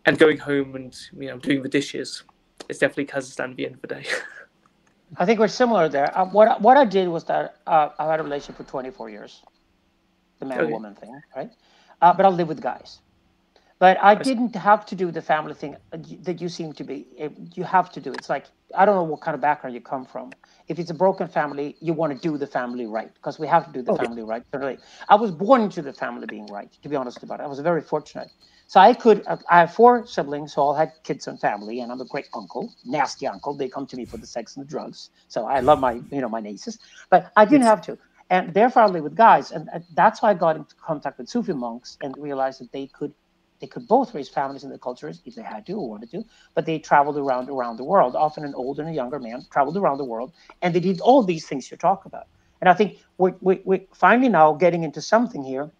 and 0.05 0.17
going 0.17 0.37
home 0.37 0.75
and 0.75 0.95
you 1.17 1.27
know 1.27 1.37
doing 1.37 1.63
the 1.63 1.69
dishes, 1.69 2.23
it's 2.67 2.79
definitely 2.79 3.05
Kazakhstan 3.05 3.51
at 3.51 3.57
the 3.57 3.65
end 3.65 3.75
of 3.75 3.81
the 3.81 3.87
day. 3.87 4.05
I 5.17 5.25
think 5.25 5.39
we're 5.39 5.47
similar 5.47 5.89
there. 5.89 6.15
Uh, 6.17 6.25
what 6.25 6.61
what 6.61 6.77
I 6.77 6.85
did 6.85 7.07
was 7.07 7.23
that 7.25 7.57
uh, 7.65 7.89
I 7.97 8.05
had 8.05 8.19
a 8.19 8.23
relationship 8.23 8.57
for 8.57 8.69
24 8.69 9.09
years, 9.09 9.43
the 10.39 10.45
man 10.45 10.59
okay. 10.59 10.71
woman 10.71 10.95
thing, 10.95 11.21
right? 11.35 11.51
Uh, 12.01 12.13
but 12.13 12.25
I'll 12.25 12.31
live 12.31 12.47
with 12.47 12.61
guys. 12.61 12.99
But 13.79 13.97
I 14.01 14.13
didn't 14.13 14.55
have 14.55 14.85
to 14.87 14.95
do 14.95 15.09
the 15.09 15.21
family 15.21 15.53
thing 15.53 15.77
that 15.91 16.41
you 16.41 16.49
seem 16.49 16.73
to 16.73 16.83
be. 16.83 17.07
Eh, 17.17 17.29
you 17.55 17.63
have 17.63 17.89
to 17.93 18.01
do. 18.01 18.11
It's 18.11 18.29
like 18.29 18.47
I 18.75 18.85
don't 18.85 18.95
know 18.95 19.03
what 19.03 19.21
kind 19.21 19.35
of 19.35 19.41
background 19.41 19.73
you 19.73 19.79
come 19.81 20.05
from. 20.05 20.31
If 20.67 20.79
it's 20.79 20.89
a 20.89 20.93
broken 20.93 21.29
family, 21.29 21.77
you 21.79 21.93
want 21.93 22.13
to 22.13 22.19
do 22.19 22.37
the 22.37 22.45
family 22.45 22.85
right 22.85 23.13
because 23.13 23.39
we 23.39 23.47
have 23.47 23.65
to 23.67 23.71
do 23.71 23.81
the 23.81 23.93
okay. 23.93 24.03
family 24.03 24.23
right. 24.23 24.43
I 25.07 25.15
was 25.15 25.31
born 25.31 25.61
into 25.61 25.81
the 25.81 25.93
family 25.93 26.27
being 26.27 26.45
right. 26.47 26.69
To 26.83 26.89
be 26.89 26.95
honest 26.97 27.23
about 27.23 27.39
it, 27.39 27.43
I 27.43 27.47
was 27.47 27.59
very 27.61 27.81
fortunate. 27.81 28.29
So 28.67 28.79
I 28.79 28.93
could, 28.93 29.25
uh, 29.25 29.37
I 29.49 29.61
have 29.61 29.73
four 29.73 30.05
siblings 30.05 30.53
so 30.53 30.61
all 30.61 30.75
had 30.75 30.91
kids 31.03 31.27
and 31.27 31.39
family, 31.39 31.79
and 31.79 31.91
I'm 31.91 32.01
a 32.01 32.05
great 32.05 32.27
uncle, 32.35 32.71
nasty 32.85 33.25
uncle. 33.25 33.55
They 33.55 33.67
come 33.67 33.87
to 33.87 33.97
me 33.97 34.05
for 34.05 34.17
the 34.17 34.27
sex 34.27 34.57
and 34.57 34.65
the 34.65 34.69
drugs. 34.69 35.09
So 35.27 35.47
I 35.47 35.61
love 35.61 35.79
my, 35.79 35.93
you 36.11 36.21
know, 36.21 36.29
my 36.29 36.39
nieces, 36.39 36.77
but 37.09 37.31
I 37.35 37.45
didn't 37.45 37.65
have 37.65 37.81
to. 37.83 37.97
And 38.29 38.55
I 38.55 38.85
live 38.85 39.03
with 39.03 39.15
guys. 39.15 39.51
And 39.51 39.69
uh, 39.73 39.79
that's 39.93 40.21
why 40.21 40.31
I 40.31 40.33
got 40.33 40.55
into 40.55 40.75
contact 40.75 41.17
with 41.17 41.29
Sufi 41.29 41.53
monks 41.53 41.97
and 42.01 42.15
realized 42.17 42.61
that 42.61 42.71
they 42.71 42.87
could, 42.87 43.13
they 43.59 43.67
could 43.67 43.87
both 43.87 44.13
raise 44.13 44.29
families 44.29 44.63
in 44.63 44.69
the 44.69 44.77
cultures 44.77 45.21
if 45.25 45.35
they 45.35 45.41
had 45.41 45.65
to 45.65 45.73
or 45.73 45.89
wanted 45.89 46.11
to, 46.11 46.23
but 46.53 46.65
they 46.65 46.79
traveled 46.79 47.17
around, 47.17 47.49
around 47.49 47.77
the 47.77 47.83
world, 47.83 48.15
often 48.15 48.45
an 48.45 48.53
older 48.55 48.81
and 48.83 48.91
a 48.91 48.93
younger 48.93 49.19
man 49.19 49.45
traveled 49.51 49.77
around 49.77 49.97
the 49.97 50.05
world. 50.05 50.31
And 50.61 50.73
they 50.73 50.79
did 50.79 50.99
all 51.01 51.23
these 51.23 51.47
things 51.47 51.69
you 51.71 51.77
talk 51.77 52.05
about. 52.05 52.27
And 52.61 52.69
I 52.69 52.73
think 52.73 52.99
we're, 53.17 53.35
we're 53.41 53.81
finally 53.93 54.29
now 54.29 54.53
getting 54.53 54.83
into 54.83 55.01
something 55.01 55.43
here 55.43 55.71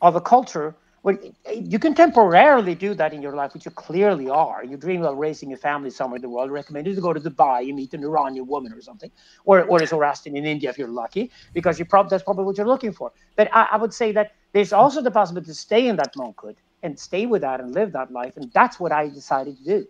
of 0.00 0.16
a 0.16 0.20
culture 0.20 0.74
well, 1.02 1.16
you 1.54 1.78
can 1.78 1.94
temporarily 1.94 2.74
do 2.74 2.92
that 2.94 3.14
in 3.14 3.22
your 3.22 3.34
life, 3.34 3.54
which 3.54 3.64
you 3.64 3.70
clearly 3.70 4.28
are. 4.28 4.62
You 4.64 4.76
dream 4.76 5.00
about 5.00 5.18
raising 5.18 5.52
a 5.54 5.56
family 5.56 5.90
somewhere 5.90 6.16
in 6.16 6.22
the 6.22 6.28
world. 6.28 6.50
I 6.50 6.52
recommend 6.52 6.86
you 6.86 6.94
to 6.94 7.00
go 7.00 7.14
to 7.14 7.20
Dubai 7.20 7.60
and 7.68 7.76
meet 7.76 7.94
an 7.94 8.04
Iranian 8.04 8.46
woman 8.46 8.72
or 8.72 8.82
something, 8.82 9.10
or 9.46 9.64
or 9.64 9.82
a 9.82 9.86
Zoroastrian 9.86 10.36
in 10.36 10.44
India 10.44 10.68
if 10.68 10.76
you're 10.78 10.88
lucky, 10.88 11.30
because 11.54 11.78
you 11.78 11.86
probably 11.86 12.10
that's 12.10 12.24
probably 12.24 12.44
what 12.44 12.58
you're 12.58 12.66
looking 12.66 12.92
for. 12.92 13.12
But 13.36 13.48
I, 13.54 13.68
I 13.72 13.76
would 13.78 13.94
say 13.94 14.12
that 14.12 14.32
there's 14.52 14.72
also 14.74 15.00
the 15.00 15.10
possibility 15.10 15.46
to 15.46 15.54
stay 15.54 15.88
in 15.88 15.96
that 15.96 16.14
monkhood 16.16 16.56
and 16.82 16.98
stay 16.98 17.24
with 17.26 17.40
that 17.42 17.60
and 17.60 17.74
live 17.74 17.92
that 17.92 18.10
life, 18.10 18.36
and 18.36 18.52
that's 18.52 18.78
what 18.78 18.92
I 18.92 19.08
decided 19.08 19.56
to 19.58 19.64
do. 19.64 19.86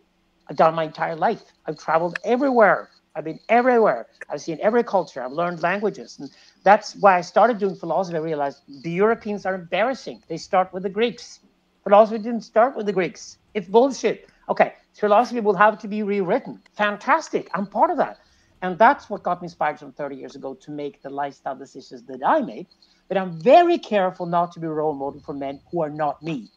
I've 0.48 0.56
done 0.56 0.74
my 0.74 0.84
entire 0.84 1.16
life. 1.16 1.42
I've 1.66 1.78
traveled 1.78 2.18
everywhere. 2.24 2.90
I've 3.14 3.24
been 3.24 3.40
everywhere. 3.48 4.06
I've 4.28 4.40
seen 4.40 4.58
every 4.62 4.84
culture. 4.84 5.22
I've 5.22 5.32
learned 5.32 5.62
languages. 5.62 6.18
And 6.20 6.30
that's 6.62 6.94
why 6.96 7.18
I 7.18 7.20
started 7.22 7.58
doing 7.58 7.74
philosophy. 7.74 8.16
I 8.16 8.20
realized 8.20 8.62
the 8.82 8.90
Europeans 8.90 9.46
are 9.46 9.54
embarrassing. 9.54 10.22
They 10.28 10.36
start 10.36 10.72
with 10.72 10.84
the 10.84 10.90
Greeks. 10.90 11.40
Philosophy 11.82 12.18
didn't 12.18 12.42
start 12.42 12.76
with 12.76 12.86
the 12.86 12.92
Greeks. 12.92 13.38
It's 13.54 13.68
bullshit. 13.68 14.28
Okay, 14.48 14.74
philosophy 14.94 15.40
will 15.40 15.54
have 15.54 15.78
to 15.80 15.88
be 15.88 16.02
rewritten. 16.02 16.60
Fantastic. 16.76 17.50
I'm 17.54 17.66
part 17.66 17.90
of 17.90 17.96
that. 17.98 18.18
And 18.62 18.78
that's 18.78 19.08
what 19.08 19.22
got 19.22 19.40
me 19.40 19.46
inspired 19.46 19.78
from 19.78 19.92
30 19.92 20.16
years 20.16 20.36
ago 20.36 20.54
to 20.54 20.70
make 20.70 21.02
the 21.02 21.10
lifestyle 21.10 21.56
decisions 21.56 22.02
that 22.04 22.20
I 22.24 22.40
made. 22.42 22.66
But 23.08 23.16
I'm 23.16 23.40
very 23.40 23.78
careful 23.78 24.26
not 24.26 24.52
to 24.52 24.60
be 24.60 24.66
a 24.66 24.70
role 24.70 24.94
model 24.94 25.20
for 25.20 25.32
men 25.32 25.60
who 25.70 25.82
are 25.82 25.90
not 25.90 26.22
me. 26.22 26.50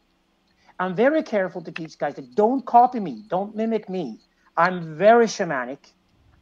I'm 0.78 0.94
very 0.94 1.22
careful 1.22 1.62
to 1.62 1.72
teach 1.72 1.98
guys 1.98 2.16
that 2.16 2.34
don't 2.34 2.64
copy 2.66 3.00
me, 3.00 3.24
don't 3.28 3.56
mimic 3.56 3.88
me. 3.88 4.20
I'm 4.56 4.96
very 4.96 5.26
shamanic. 5.26 5.78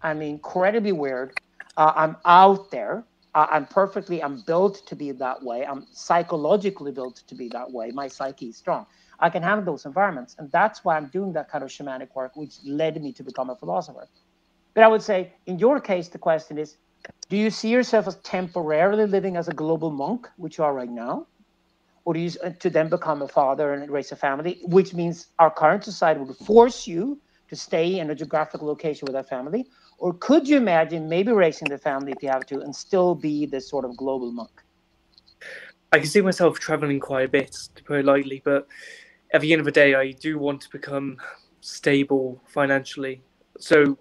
I'm 0.03 0.22
incredibly 0.22 0.92
weird. 0.92 1.34
Uh, 1.76 1.92
I'm 1.94 2.16
out 2.24 2.70
there. 2.70 3.05
Uh, 3.34 3.46
I'm 3.50 3.66
perfectly, 3.66 4.22
I'm 4.22 4.42
built 4.46 4.86
to 4.86 4.96
be 4.96 5.11
that 5.12 5.42
way. 5.42 5.64
I'm 5.64 5.86
psychologically 5.92 6.92
built 6.92 7.22
to 7.28 7.34
be 7.34 7.48
that 7.48 7.70
way. 7.70 7.90
My 7.92 8.09
psyche 8.09 8.48
is 8.48 8.59
strong. 8.59 8.86
I 9.20 9.30
can 9.30 9.42
handle 9.42 9.64
those 9.64 9.86
environments. 9.86 10.34
And 10.38 10.50
that's 10.53 10.84
why 10.84 10.96
I'm 10.96 11.09
doing 11.09 11.32
that 11.34 11.50
kind 11.50 11.64
of 11.64 11.70
shamanic 11.70 12.09
work, 12.14 12.32
which 12.36 12.57
led 12.66 13.00
me 13.03 13.12
to 13.14 13.22
become 13.22 13.48
a 13.50 13.57
philosopher. 13.57 14.09
But 14.74 14.84
I 14.84 14.88
would 14.88 15.03
say, 15.03 15.32
in 15.46 15.59
your 15.59 15.80
case, 15.80 16.09
the 16.09 16.18
question 16.18 16.59
is 16.59 16.76
do 17.30 17.36
you 17.38 17.50
see 17.50 17.70
yourself 17.70 18.07
as 18.07 18.16
temporarily 18.16 19.07
living 19.07 19.36
as 19.36 19.48
a 19.48 19.55
global 19.55 19.90
monk, 19.90 20.28
which 20.36 20.59
you 20.59 20.64
are 20.64 20.74
right 20.74 20.90
now? 20.90 21.28
Or 22.05 22.14
do 22.14 22.20
you 22.20 22.30
uh, 22.44 22.50
to 22.61 22.70
then 22.70 22.90
become 22.90 23.22
a 23.22 23.28
father 23.28 23.72
and 23.72 23.90
raise 23.90 24.12
a 24.12 24.16
family, 24.16 24.61
which 24.64 24.92
means 24.92 25.28
our 25.38 25.50
current 25.50 25.84
society 25.84 26.20
would 26.20 26.36
force 26.36 26.86
you 26.86 27.20
to 27.48 27.57
stay 27.57 28.00
in 28.00 28.11
a 28.11 28.14
geographical 28.14 28.66
location 28.66 29.07
with 29.07 29.16
a 29.16 29.22
family? 29.22 29.66
Or 30.03 30.12
could 30.14 30.48
you 30.48 30.57
imagine 30.57 31.09
maybe 31.09 31.30
raising 31.30 31.68
the 31.68 31.78
family 31.78 32.11
if 32.11 32.24
you 32.24 32.28
have 32.28 32.44
to 32.46 32.61
and 32.61 32.74
still 32.74 33.14
be 33.14 33.46
this 33.46 33.68
sort 33.68 33.84
of 33.84 33.96
global 33.96 34.32
monk? 34.32 34.50
I 35.92 35.98
can 36.00 36.09
see 36.09 36.20
myself 36.20 36.59
traveling 36.59 36.98
quite 36.98 37.26
a 37.26 37.28
bit, 37.28 37.57
to 37.76 37.84
put 37.84 38.00
it 38.00 38.05
lightly, 38.05 38.42
but 38.44 38.66
at 39.32 39.42
the 39.42 39.53
end 39.53 39.61
of 39.61 39.64
the 39.64 39.70
day, 39.70 39.94
I 39.94 40.11
do 40.11 40.40
want 40.40 40.61
to 40.62 40.70
become 40.70 41.18
stable 41.61 42.42
financially. 42.48 43.22
So 43.61 43.96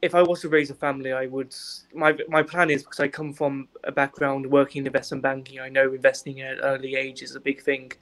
if 0.00 0.14
I 0.14 0.22
was 0.22 0.40
to 0.40 0.48
raise 0.48 0.70
a 0.70 0.74
family, 0.74 1.12
I 1.12 1.26
would. 1.26 1.54
My 1.92 2.16
my 2.26 2.42
plan 2.42 2.70
is 2.70 2.82
because 2.82 3.00
I 3.00 3.08
come 3.08 3.34
from 3.34 3.68
a 3.84 3.92
background 3.92 4.46
working 4.46 4.80
in 4.80 4.86
investment 4.86 5.22
banking. 5.22 5.60
I 5.60 5.68
know 5.68 5.92
investing 5.92 6.40
at 6.40 6.54
an 6.54 6.60
early 6.60 6.94
age 6.94 7.20
is 7.20 7.36
a 7.36 7.40
big 7.40 7.60
thing 7.60 7.92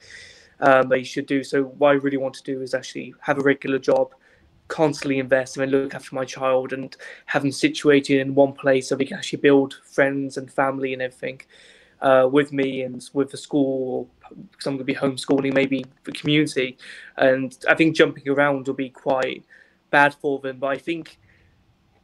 um, 0.61 0.87
that 0.87 0.99
you 0.99 1.05
should 1.05 1.25
do. 1.25 1.43
So 1.43 1.63
what 1.63 1.89
I 1.89 1.93
really 1.95 2.15
want 2.15 2.35
to 2.35 2.43
do 2.43 2.61
is 2.61 2.73
actually 2.73 3.13
have 3.19 3.37
a 3.37 3.41
regular 3.41 3.79
job, 3.79 4.13
constantly 4.67 5.19
invest 5.19 5.57
and 5.57 5.71
look 5.71 5.93
after 5.93 6.15
my 6.15 6.25
child 6.25 6.73
and 6.73 6.95
have 7.25 7.41
them 7.41 7.51
situated 7.51 8.19
in 8.19 8.35
one 8.35 8.53
place 8.53 8.89
so 8.89 8.95
we 8.95 9.05
can 9.05 9.17
actually 9.17 9.39
build 9.39 9.79
friends 9.83 10.37
and 10.37 10.51
family 10.51 10.93
and 10.93 11.01
everything 11.01 11.41
uh, 12.01 12.27
with 12.31 12.51
me 12.51 12.81
and 12.81 13.09
with 13.13 13.31
the 13.31 13.37
school 13.37 14.09
because 14.51 14.65
I'm 14.65 14.77
going 14.77 14.79
to 14.79 14.83
be 14.83 14.95
homeschooling 14.95 15.53
maybe 15.53 15.85
the 16.03 16.11
community. 16.11 16.77
And 17.17 17.57
I 17.69 17.75
think 17.75 17.95
jumping 17.95 18.27
around 18.27 18.67
will 18.67 18.73
be 18.73 18.89
quite 18.89 19.43
bad 19.93 20.15
for 20.15 20.39
them 20.39 20.57
but 20.57 20.67
I 20.67 20.77
think 20.77 21.19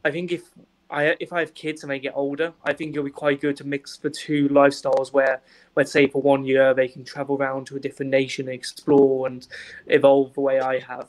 I 0.04 0.12
think 0.12 0.30
if 0.30 0.42
I 0.90 1.16
if 1.18 1.32
I 1.32 1.40
have 1.40 1.54
kids 1.54 1.82
and 1.82 1.90
they 1.90 1.98
get 1.98 2.12
older 2.14 2.52
I 2.64 2.72
think 2.72 2.92
it'll 2.92 3.04
be 3.04 3.10
quite 3.10 3.40
good 3.40 3.56
to 3.56 3.64
mix 3.64 3.96
the 3.96 4.10
two 4.10 4.48
lifestyles 4.48 5.12
where 5.12 5.42
let's 5.74 5.90
say 5.90 6.06
for 6.06 6.22
one 6.22 6.44
year 6.44 6.72
they 6.72 6.86
can 6.86 7.04
travel 7.04 7.36
around 7.36 7.66
to 7.66 7.76
a 7.76 7.80
different 7.80 8.12
nation 8.12 8.46
and 8.46 8.54
explore 8.54 9.26
and 9.26 9.48
evolve 9.88 10.34
the 10.34 10.40
way 10.40 10.60
I 10.60 10.78
have 10.78 11.08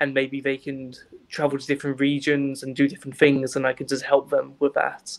and 0.00 0.14
maybe 0.14 0.40
they 0.40 0.56
can 0.56 0.94
travel 1.28 1.58
to 1.58 1.66
different 1.66 2.00
regions 2.00 2.62
and 2.62 2.74
do 2.74 2.88
different 2.88 3.16
things 3.16 3.56
and 3.56 3.66
i 3.66 3.72
can 3.72 3.86
just 3.86 4.04
help 4.04 4.30
them 4.30 4.54
with 4.58 4.74
that. 4.74 5.16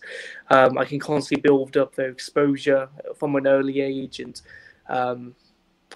Um, 0.50 0.78
i 0.78 0.86
can 0.86 1.00
constantly 1.00 1.42
build 1.42 1.78
up 1.78 1.96
their 1.96 2.10
exposure 2.10 2.90
from 3.16 3.36
an 3.36 3.48
early 3.48 3.82
age 3.82 4.20
and 4.20 4.42
um, 4.88 5.36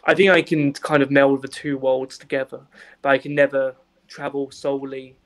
i 0.06 0.14
think 0.14 0.30
i 0.30 0.42
can 0.42 0.74
kind 0.74 1.04
of 1.04 1.12
meld 1.12 1.42
the 1.42 1.48
two 1.48 1.78
worlds 1.78 2.18
together 2.18 2.62
but 3.02 3.10
i 3.10 3.18
can 3.18 3.34
never 3.34 3.76
travel 4.08 4.52
solely 4.52 5.18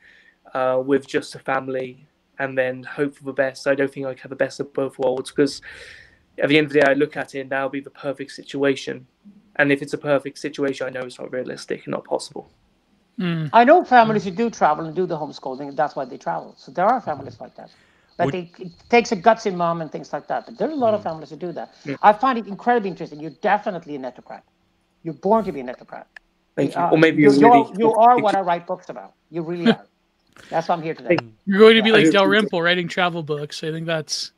uh, 0.53 0.81
with 0.83 1.07
just 1.07 1.35
a 1.35 1.39
family 1.39 2.07
and 2.39 2.57
then 2.57 2.83
hope 2.83 3.15
for 3.15 3.23
the 3.23 3.33
best. 3.33 3.67
I 3.67 3.75
don't 3.75 3.91
think 3.91 4.05
i 4.05 4.13
can 4.13 4.21
have 4.21 4.29
the 4.29 4.35
best 4.35 4.59
of 4.59 4.73
both 4.73 4.97
worlds 4.99 5.31
because 5.31 5.61
at 6.37 6.49
the 6.49 6.57
end 6.57 6.67
of 6.67 6.73
the 6.73 6.81
day 6.81 6.87
i 6.87 6.93
look 6.93 7.17
at 7.17 7.35
it 7.35 7.41
and 7.41 7.49
that'll 7.49 7.69
be 7.69 7.81
the 7.81 7.89
perfect 7.89 8.31
situation. 8.31 9.07
And 9.55 9.71
if 9.71 9.81
it's 9.81 9.93
a 9.93 9.97
perfect 9.97 10.37
situation 10.37 10.87
i 10.87 10.89
know 10.89 11.01
it's 11.01 11.19
not 11.19 11.31
realistic 11.31 11.85
and 11.85 11.91
not 11.91 12.05
possible 12.05 12.51
Mm. 13.19 13.49
I 13.51 13.63
know 13.63 13.83
families 13.83 14.23
who 14.23 14.31
do 14.31 14.49
travel 14.49 14.85
and 14.85 14.95
do 14.95 15.05
the 15.05 15.17
homeschooling, 15.17 15.69
and 15.69 15.77
that's 15.77 15.95
why 15.95 16.05
they 16.05 16.17
travel. 16.17 16.53
So 16.57 16.71
there 16.71 16.85
are 16.85 17.01
families 17.01 17.39
like 17.39 17.55
that. 17.55 17.71
But 18.17 18.31
they, 18.31 18.51
it 18.59 18.71
takes 18.89 19.11
a 19.11 19.15
gutsy 19.15 19.53
mom 19.53 19.81
and 19.81 19.91
things 19.91 20.11
like 20.11 20.27
that. 20.27 20.45
But 20.45 20.57
there 20.57 20.67
are 20.67 20.71
a 20.71 20.75
lot 20.75 20.93
mm. 20.93 20.97
of 20.97 21.03
families 21.03 21.29
who 21.29 21.35
do 21.35 21.51
that. 21.51 21.73
Yeah. 21.85 21.97
I 22.01 22.13
find 22.13 22.37
it 22.37 22.47
incredibly 22.47 22.89
interesting. 22.89 23.19
You're 23.19 23.39
definitely 23.41 23.95
a 23.95 23.99
netocrat. 23.99 24.41
You're 25.03 25.13
born 25.13 25.45
to 25.45 25.51
be 25.51 25.59
a 25.59 25.63
netocrat. 25.63 26.05
Thank 26.55 26.73
you. 26.73 26.81
Uh, 26.81 26.89
or 26.91 26.97
maybe 26.97 27.21
you, 27.21 27.31
you, 27.31 27.39
really, 27.39 27.71
you 27.77 27.93
are 28.05 28.17
what 28.19 28.35
I 28.35 28.41
write 28.41 28.65
books 28.65 28.89
about. 28.89 29.13
You 29.29 29.43
really 29.43 29.71
are. 29.71 29.85
That's 30.49 30.67
why 30.67 30.75
I'm 30.75 30.81
here 30.81 30.93
today. 30.93 31.17
You're 31.45 31.59
going 31.59 31.75
to 31.75 31.83
be 31.83 31.91
like 31.91 32.11
Dalrymple 32.11 32.61
writing 32.61 32.87
travel 32.87 33.23
books. 33.23 33.63
I 33.63 33.71
think 33.71 33.85
that's 33.85 34.31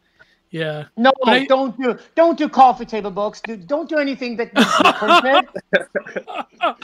yeah. 0.52 0.86
No, 0.98 1.12
I, 1.26 1.46
don't 1.46 1.80
do 1.80 1.98
don't 2.16 2.38
do 2.38 2.50
coffee 2.50 2.86
table 2.86 3.12
books. 3.12 3.40
Do, 3.42 3.56
don't 3.56 3.88
do 3.88 3.98
anything 3.98 4.36
that 4.38 4.54
printed. 4.98 5.48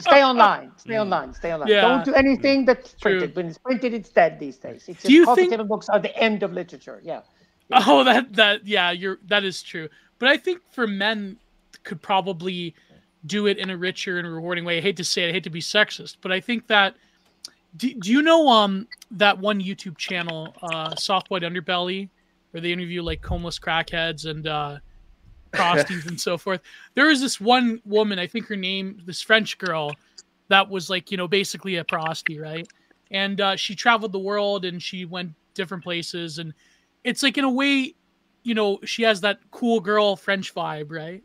stay 0.00 0.22
online. 0.22 0.70
Stay 0.76 0.98
online. 0.98 1.34
Stay 1.34 1.52
online. 1.52 1.68
Yeah. 1.68 1.80
Don't 1.80 2.04
do 2.04 2.14
anything 2.14 2.64
that's 2.64 2.94
printed. 2.94 3.34
True. 3.34 3.42
When 3.42 3.50
it's 3.50 3.58
printed, 3.58 3.92
it's 3.92 4.08
dead 4.10 4.38
these 4.38 4.56
days. 4.56 4.84
It's 4.86 5.02
do 5.02 5.12
you 5.12 5.24
coffee 5.24 5.42
think... 5.42 5.50
table 5.52 5.64
books 5.64 5.88
are 5.88 5.98
the 5.98 6.16
end 6.16 6.44
of 6.44 6.52
literature. 6.52 7.00
Yeah. 7.02 7.22
yeah. 7.68 7.82
Oh, 7.86 8.04
that 8.04 8.32
that 8.34 8.64
yeah, 8.66 8.92
you're 8.92 9.18
that 9.26 9.42
is 9.42 9.62
true. 9.62 9.88
But 10.20 10.28
I 10.28 10.36
think 10.36 10.60
for 10.70 10.86
men 10.86 11.36
could 11.82 12.00
probably 12.00 12.74
do 13.26 13.46
it 13.48 13.58
in 13.58 13.70
a 13.70 13.76
richer 13.76 14.18
and 14.18 14.32
rewarding 14.32 14.64
way. 14.64 14.78
I 14.78 14.80
hate 14.80 14.96
to 14.98 15.04
say 15.04 15.24
it, 15.24 15.30
I 15.30 15.32
hate 15.32 15.44
to 15.44 15.50
be 15.50 15.60
sexist, 15.60 16.18
but 16.20 16.30
I 16.30 16.40
think 16.40 16.68
that 16.68 16.94
do, 17.76 17.92
do 17.94 18.12
you 18.12 18.22
know 18.22 18.48
um 18.48 18.86
that 19.10 19.38
one 19.38 19.60
YouTube 19.60 19.96
channel, 19.96 20.54
uh 20.62 20.94
Soft 20.94 21.30
White 21.30 21.42
Underbelly? 21.42 22.10
Where 22.56 22.62
they 22.62 22.72
interview 22.72 23.02
like 23.02 23.22
homeless 23.22 23.58
crackheads 23.58 24.24
and 24.24 24.46
uh, 24.46 24.78
prosties 25.52 26.06
and 26.06 26.18
so 26.18 26.38
forth. 26.38 26.62
There 26.94 27.08
was 27.08 27.20
this 27.20 27.38
one 27.38 27.82
woman, 27.84 28.18
I 28.18 28.26
think 28.26 28.46
her 28.46 28.56
name, 28.56 29.02
this 29.04 29.20
French 29.20 29.58
girl, 29.58 29.92
that 30.48 30.70
was 30.70 30.88
like 30.88 31.10
you 31.10 31.18
know 31.18 31.28
basically 31.28 31.76
a 31.76 31.84
prosty, 31.84 32.38
right? 32.38 32.66
And 33.10 33.42
uh, 33.42 33.56
she 33.56 33.74
traveled 33.74 34.12
the 34.12 34.18
world 34.18 34.64
and 34.64 34.82
she 34.82 35.04
went 35.04 35.32
different 35.52 35.84
places, 35.84 36.38
and 36.38 36.54
it's 37.04 37.22
like 37.22 37.36
in 37.36 37.44
a 37.44 37.50
way, 37.50 37.94
you 38.42 38.54
know, 38.54 38.78
she 38.86 39.02
has 39.02 39.20
that 39.20 39.38
cool 39.50 39.78
girl 39.78 40.16
French 40.16 40.54
vibe, 40.54 40.90
right? 40.90 41.22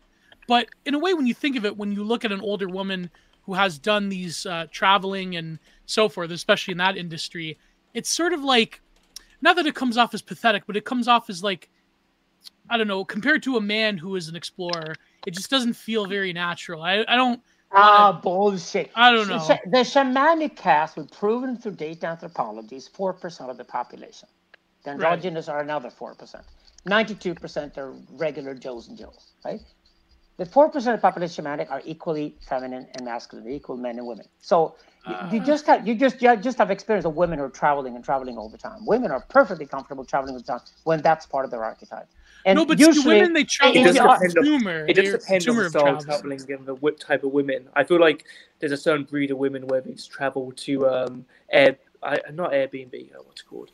But 0.49 0.68
in 0.86 0.95
a 0.95 0.99
way, 0.99 1.14
when 1.14 1.28
you 1.28 1.34
think 1.34 1.56
of 1.56 1.64
it, 1.64 1.78
when 1.78 1.94
you 1.94 2.03
look 2.03 2.26
at 2.26 2.34
an 2.34 2.41
older 2.41 2.68
woman 2.68 3.10
who 3.44 3.53
has 3.53 3.80
done 3.80 4.10
these 4.10 4.45
uh, 4.45 4.68
traveling 4.70 5.38
and 5.38 5.60
so 5.86 6.10
forth, 6.10 6.32
especially 6.32 6.74
in 6.74 6.80
that 6.80 6.98
industry, 6.98 7.58
it's 7.94 8.10
sort 8.10 8.34
of 8.34 8.44
like, 8.44 8.82
not 9.42 9.56
that 9.56 9.66
it 9.66 9.76
comes 9.76 9.98
off 9.98 10.14
as 10.14 10.22
pathetic, 10.22 10.64
but 10.68 10.78
it 10.78 10.86
comes 10.86 11.08
off 11.08 11.30
as 11.30 11.44
like, 11.44 11.70
I 12.70 12.78
don't 12.78 12.88
know, 12.88 13.04
compared 13.04 13.44
to 13.44 13.58
a 13.58 13.62
man 13.62 13.98
who 13.98 14.16
is 14.16 14.28
an 14.28 14.36
explorer, 14.36 14.96
it 15.26 15.32
just 15.32 15.50
doesn't 15.50 15.74
feel 15.74 16.06
very 16.06 16.34
natural. 16.34 16.82
I, 16.82 17.04
I 17.08 17.16
don't. 17.16 17.42
Ah, 17.74 18.10
uh, 18.10 18.22
bullshit. 18.22 18.92
I 18.96 19.12
don't 19.12 19.30
know. 19.30 19.40
The 19.40 19.80
shamanic 19.80 20.58
caste, 20.58 20.98
with 20.98 21.12
proven 21.12 21.58
through 21.58 21.74
data 21.74 22.08
anthropology, 22.08 22.76
is 22.76 22.90
4% 22.90 23.50
of 23.50 23.58
the 23.58 23.64
population. 23.64 24.28
The 24.84 24.92
androgynous 24.92 25.48
right. 25.48 25.56
are 25.56 25.62
another 25.62 25.90
4%. 25.90 26.44
92% 26.88 27.78
are 27.78 27.94
regular 28.12 28.56
Joes 28.56 28.88
and 28.90 28.98
Joes, 28.98 29.34
right? 29.46 29.62
The 30.38 30.45
4% 30.45 30.76
of 30.76 30.84
the 30.84 30.98
population 30.98 31.45
shamanic 31.45 31.70
are 31.70 31.82
equally 31.86 32.36
feminine 32.48 32.88
and 32.95 33.06
masculine, 33.06 33.49
equal 33.52 33.78
men 33.78 33.98
and 33.99 34.08
women. 34.08 34.26
So 34.40 34.76
uh, 35.06 35.30
you, 35.32 35.40
just 35.40 35.68
have 35.68 35.88
you 35.88 35.95
just 35.95 36.22
you 36.22 36.36
just 36.38 36.58
have 36.58 36.72
experience 36.72 37.06
of 37.06 37.16
women 37.16 37.40
who 37.40 37.45
are 37.45 37.49
traveling 37.49 37.95
and 37.95 38.03
traveling 38.03 38.38
all 38.38 38.49
the 38.49 38.58
time. 38.58 38.86
Women 38.86 39.12
are 39.12 39.22
perfectly 39.22 39.66
comfortable 39.66 40.06
traveling 40.06 40.34
all 40.34 40.40
the 40.40 40.45
time 40.45 40.62
when 40.84 41.02
that's 41.02 41.26
part 41.26 41.45
of 41.45 41.52
their 41.52 41.64
archetype. 41.64 42.08
And 42.45 42.58
no, 42.58 42.66
but 42.66 42.80
usually, 42.80 43.18
women 43.18 43.34
they 43.34 43.44
travel 43.44 43.82
it 43.82 43.84
does 43.84 43.95
depend 43.95 44.38
on, 44.38 44.45
it 44.88 44.94
does 44.94 45.12
depend 45.12 45.49
on 45.49 45.58
the 45.58 45.64
style 45.64 45.98
of 45.98 46.06
traveling 46.06 46.52
and 46.52 46.66
the 46.66 46.91
type 46.99 47.24
of 47.24 47.32
women. 47.32 47.68
I 47.76 47.84
feel 47.84 47.99
like 47.99 48.26
there's 48.60 48.72
a 48.72 48.78
certain 48.78 49.03
breed 49.06 49.32
of 49.32 49.38
women 49.38 49.68
where 49.68 49.82
they 49.82 49.94
travel 49.94 50.52
to 50.56 50.88
um 50.90 51.26
air, 51.52 51.78
I, 52.02 52.20
not 52.34 52.52
Airbnb, 52.52 53.14
uh, 53.16 53.20
what's 53.26 53.41
it 53.41 53.48
called? 53.48 53.72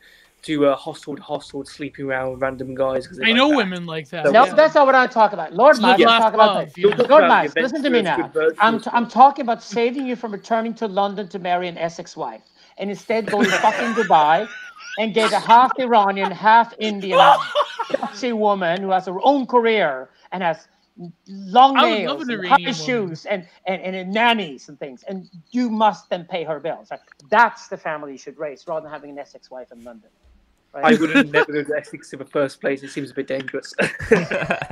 To 0.48 0.66
uh, 0.66 0.76
hostel 0.78 1.16
to 1.16 1.22
hostel, 1.22 1.66
sleeping 1.66 2.06
around 2.06 2.32
with 2.32 2.42
random 2.42 2.74
guys. 2.74 3.08
I 3.08 3.28
like 3.28 3.36
know 3.36 3.50
that. 3.50 3.58
women 3.58 3.86
like 3.86 4.10
that. 4.10 4.32
No, 4.32 4.46
yeah. 4.46 4.54
that's 4.54 4.76
not 4.76 4.86
what 4.86 4.96
I 4.96 5.06
talk 5.06 5.34
about. 5.34 5.54
Lord 5.54 5.80
Miles, 5.80 6.00
yeah. 6.00 6.20
talk 6.20 6.34
about 6.34 6.74
that. 6.74 6.82
Lord, 6.82 7.10
Lord 7.10 7.28
Miles, 7.28 7.54
listen 7.56 7.84
to 7.84 7.90
me 7.90 8.02
now. 8.02 8.32
I'm, 8.60 8.80
t- 8.80 8.90
I'm 8.94 9.10
talking 9.10 9.44
about 9.44 9.62
saving 9.62 10.08
you 10.08 10.16
from 10.16 10.32
returning 10.32 10.74
to 10.76 10.88
London 10.88 11.28
to 11.30 11.40
marry 11.40 11.68
an 11.68 11.78
Essex 11.78 12.16
wife, 12.16 12.42
and 12.78 12.90
instead 12.90 13.26
go 13.28 13.44
to 13.44 13.50
fucking 13.50 13.94
Dubai 14.02 14.48
and 15.00 15.14
get 15.14 15.34
a 15.34 15.40
half 15.40 15.72
Iranian, 15.78 16.32
half 16.32 16.74
Indian, 16.80 17.20
sexy 17.92 18.32
woman 18.32 18.82
who 18.82 18.92
has 18.92 19.06
her 19.06 19.20
own 19.24 19.46
career 19.48 20.10
and 20.32 20.42
has 20.42 20.70
long 21.28 21.76
nails, 21.76 22.28
and 22.28 22.48
high 22.48 22.72
shoes, 22.72 23.26
and, 23.26 23.46
and, 23.68 23.82
and 23.82 24.14
nannies 24.14 24.70
and 24.70 24.80
things, 24.80 25.04
and 25.04 25.30
you 25.52 25.70
must 25.70 26.10
then 26.10 26.26
pay 26.26 26.44
her 26.46 26.60
bills. 26.60 26.90
That's 27.30 27.68
the 27.68 27.78
family 27.78 28.14
you 28.14 28.18
should 28.18 28.38
raise, 28.38 28.66
rather 28.66 28.84
than 28.84 28.92
having 28.92 29.12
an 29.12 29.20
Essex 29.20 29.52
wife 29.52 29.72
in 29.72 29.84
London. 29.84 30.10
I 30.84 30.96
wouldn't 30.96 31.32
never 31.32 31.52
go 31.52 31.64
to 31.64 31.78
Essex 31.78 32.14
in 32.14 32.20
the 32.20 32.26
first 32.26 32.62
place. 32.62 32.84
It 32.84 32.90
seems 32.90 33.12
a 33.12 33.14
bit 33.14 33.28
dangerous. 33.28 33.74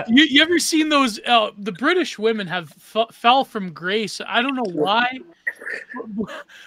you, 0.08 0.24
you 0.24 0.42
ever 0.42 0.60
seen 0.60 0.90
those? 0.90 1.20
Uh, 1.26 1.52
the 1.58 1.72
British 1.72 2.20
women 2.20 2.48
have 2.48 2.74
f- 2.96 3.14
fell 3.14 3.44
from 3.44 3.72
grace. 3.72 4.22
I 4.26 4.42
don't 4.42 4.56
know 4.56 4.72
why, 4.72 5.20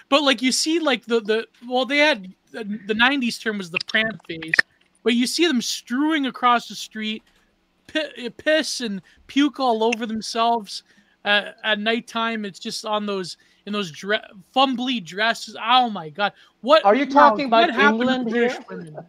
but 0.09 0.23
like 0.23 0.41
you 0.41 0.51
see, 0.51 0.79
like 0.79 1.05
the 1.05 1.21
the 1.21 1.47
well, 1.67 1.85
they 1.85 1.97
had 1.97 2.33
the, 2.51 2.63
the 2.63 2.93
'90s 2.93 3.41
term 3.41 3.57
was 3.57 3.71
the 3.71 3.79
pram 3.87 4.19
phase, 4.27 4.53
but 5.03 5.13
you 5.13 5.27
see 5.27 5.47
them 5.47 5.61
strewing 5.61 6.25
across 6.25 6.67
the 6.67 6.75
street, 6.75 7.23
piss 8.37 8.81
and 8.81 9.01
puke 9.27 9.59
all 9.59 9.83
over 9.83 10.05
themselves. 10.05 10.83
Uh, 11.25 11.51
at 11.63 11.79
nighttime, 11.79 12.45
it's 12.45 12.59
just 12.59 12.85
on 12.85 13.05
those 13.05 13.37
in 13.65 13.73
those 13.73 13.91
dre- 13.91 14.21
fumbly 14.55 15.03
dresses. 15.03 15.55
Oh 15.61 15.89
my 15.89 16.09
god! 16.09 16.33
What 16.61 16.85
are 16.85 16.95
you 16.95 17.05
talking 17.05 17.45
about? 17.45 17.69
England 17.69 18.29
here? 18.29 18.57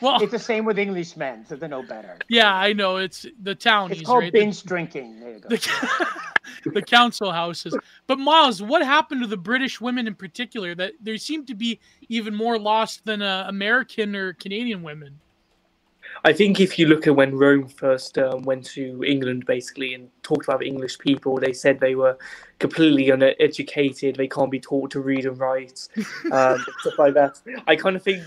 Well, 0.00 0.22
it's 0.22 0.32
the 0.32 0.38
same 0.38 0.64
with 0.64 0.78
Englishmen, 0.78 1.44
so 1.46 1.56
they 1.56 1.68
know 1.68 1.82
better. 1.82 2.16
Yeah, 2.28 2.54
I 2.54 2.72
know. 2.72 2.96
It's 2.96 3.26
the 3.42 3.54
townies. 3.54 3.98
It's 3.98 4.06
called 4.06 4.22
right? 4.22 4.32
binge 4.32 4.62
the, 4.62 4.68
drinking. 4.68 5.20
There 5.20 5.32
you 5.32 5.40
go. 5.40 5.48
The, 5.48 6.06
the 6.72 6.82
council 6.82 7.32
houses. 7.32 7.76
But 8.06 8.18
Miles, 8.18 8.62
what 8.62 8.82
happened 8.82 9.20
to 9.20 9.26
the 9.26 9.36
British 9.36 9.80
women 9.80 10.06
in 10.06 10.14
particular? 10.14 10.74
That 10.74 10.92
they 11.02 11.18
seem 11.18 11.44
to 11.46 11.54
be 11.54 11.80
even 12.08 12.34
more 12.34 12.58
lost 12.58 13.04
than 13.04 13.20
uh, 13.20 13.44
American 13.48 14.16
or 14.16 14.32
Canadian 14.32 14.82
women. 14.82 15.20
I 16.24 16.32
think 16.32 16.60
if 16.60 16.78
you 16.78 16.86
look 16.86 17.06
at 17.06 17.16
when 17.16 17.34
Rome 17.34 17.68
first 17.68 18.18
um, 18.18 18.42
went 18.42 18.64
to 18.66 19.02
England, 19.04 19.46
basically, 19.46 19.94
and 19.94 20.10
talked 20.22 20.44
about 20.44 20.62
English 20.62 20.98
people, 20.98 21.38
they 21.38 21.52
said 21.52 21.80
they 21.80 21.94
were 21.94 22.18
completely 22.58 23.10
uneducated. 23.10 24.16
They 24.16 24.28
can't 24.28 24.50
be 24.50 24.60
taught 24.60 24.90
to 24.92 25.00
read 25.00 25.24
and 25.24 25.38
write, 25.38 25.88
um, 26.32 26.64
stuff 26.80 26.98
like 26.98 27.14
that. 27.14 27.40
I 27.66 27.76
kind 27.76 27.96
of 27.96 28.02
think 28.02 28.26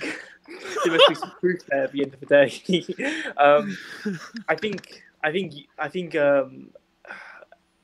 there 0.83 0.93
must 0.93 1.09
be 1.09 1.15
some 1.15 1.31
truth 1.39 1.63
there 1.69 1.83
at 1.83 1.91
the 1.91 2.03
end 2.03 2.13
of 2.13 2.19
the 2.19 2.25
day. 2.25 3.33
um, 3.37 3.77
I 4.47 4.55
think, 4.55 5.03
I 5.23 5.31
think, 5.31 5.53
I 5.77 5.87
think 5.87 6.15
um, 6.15 6.69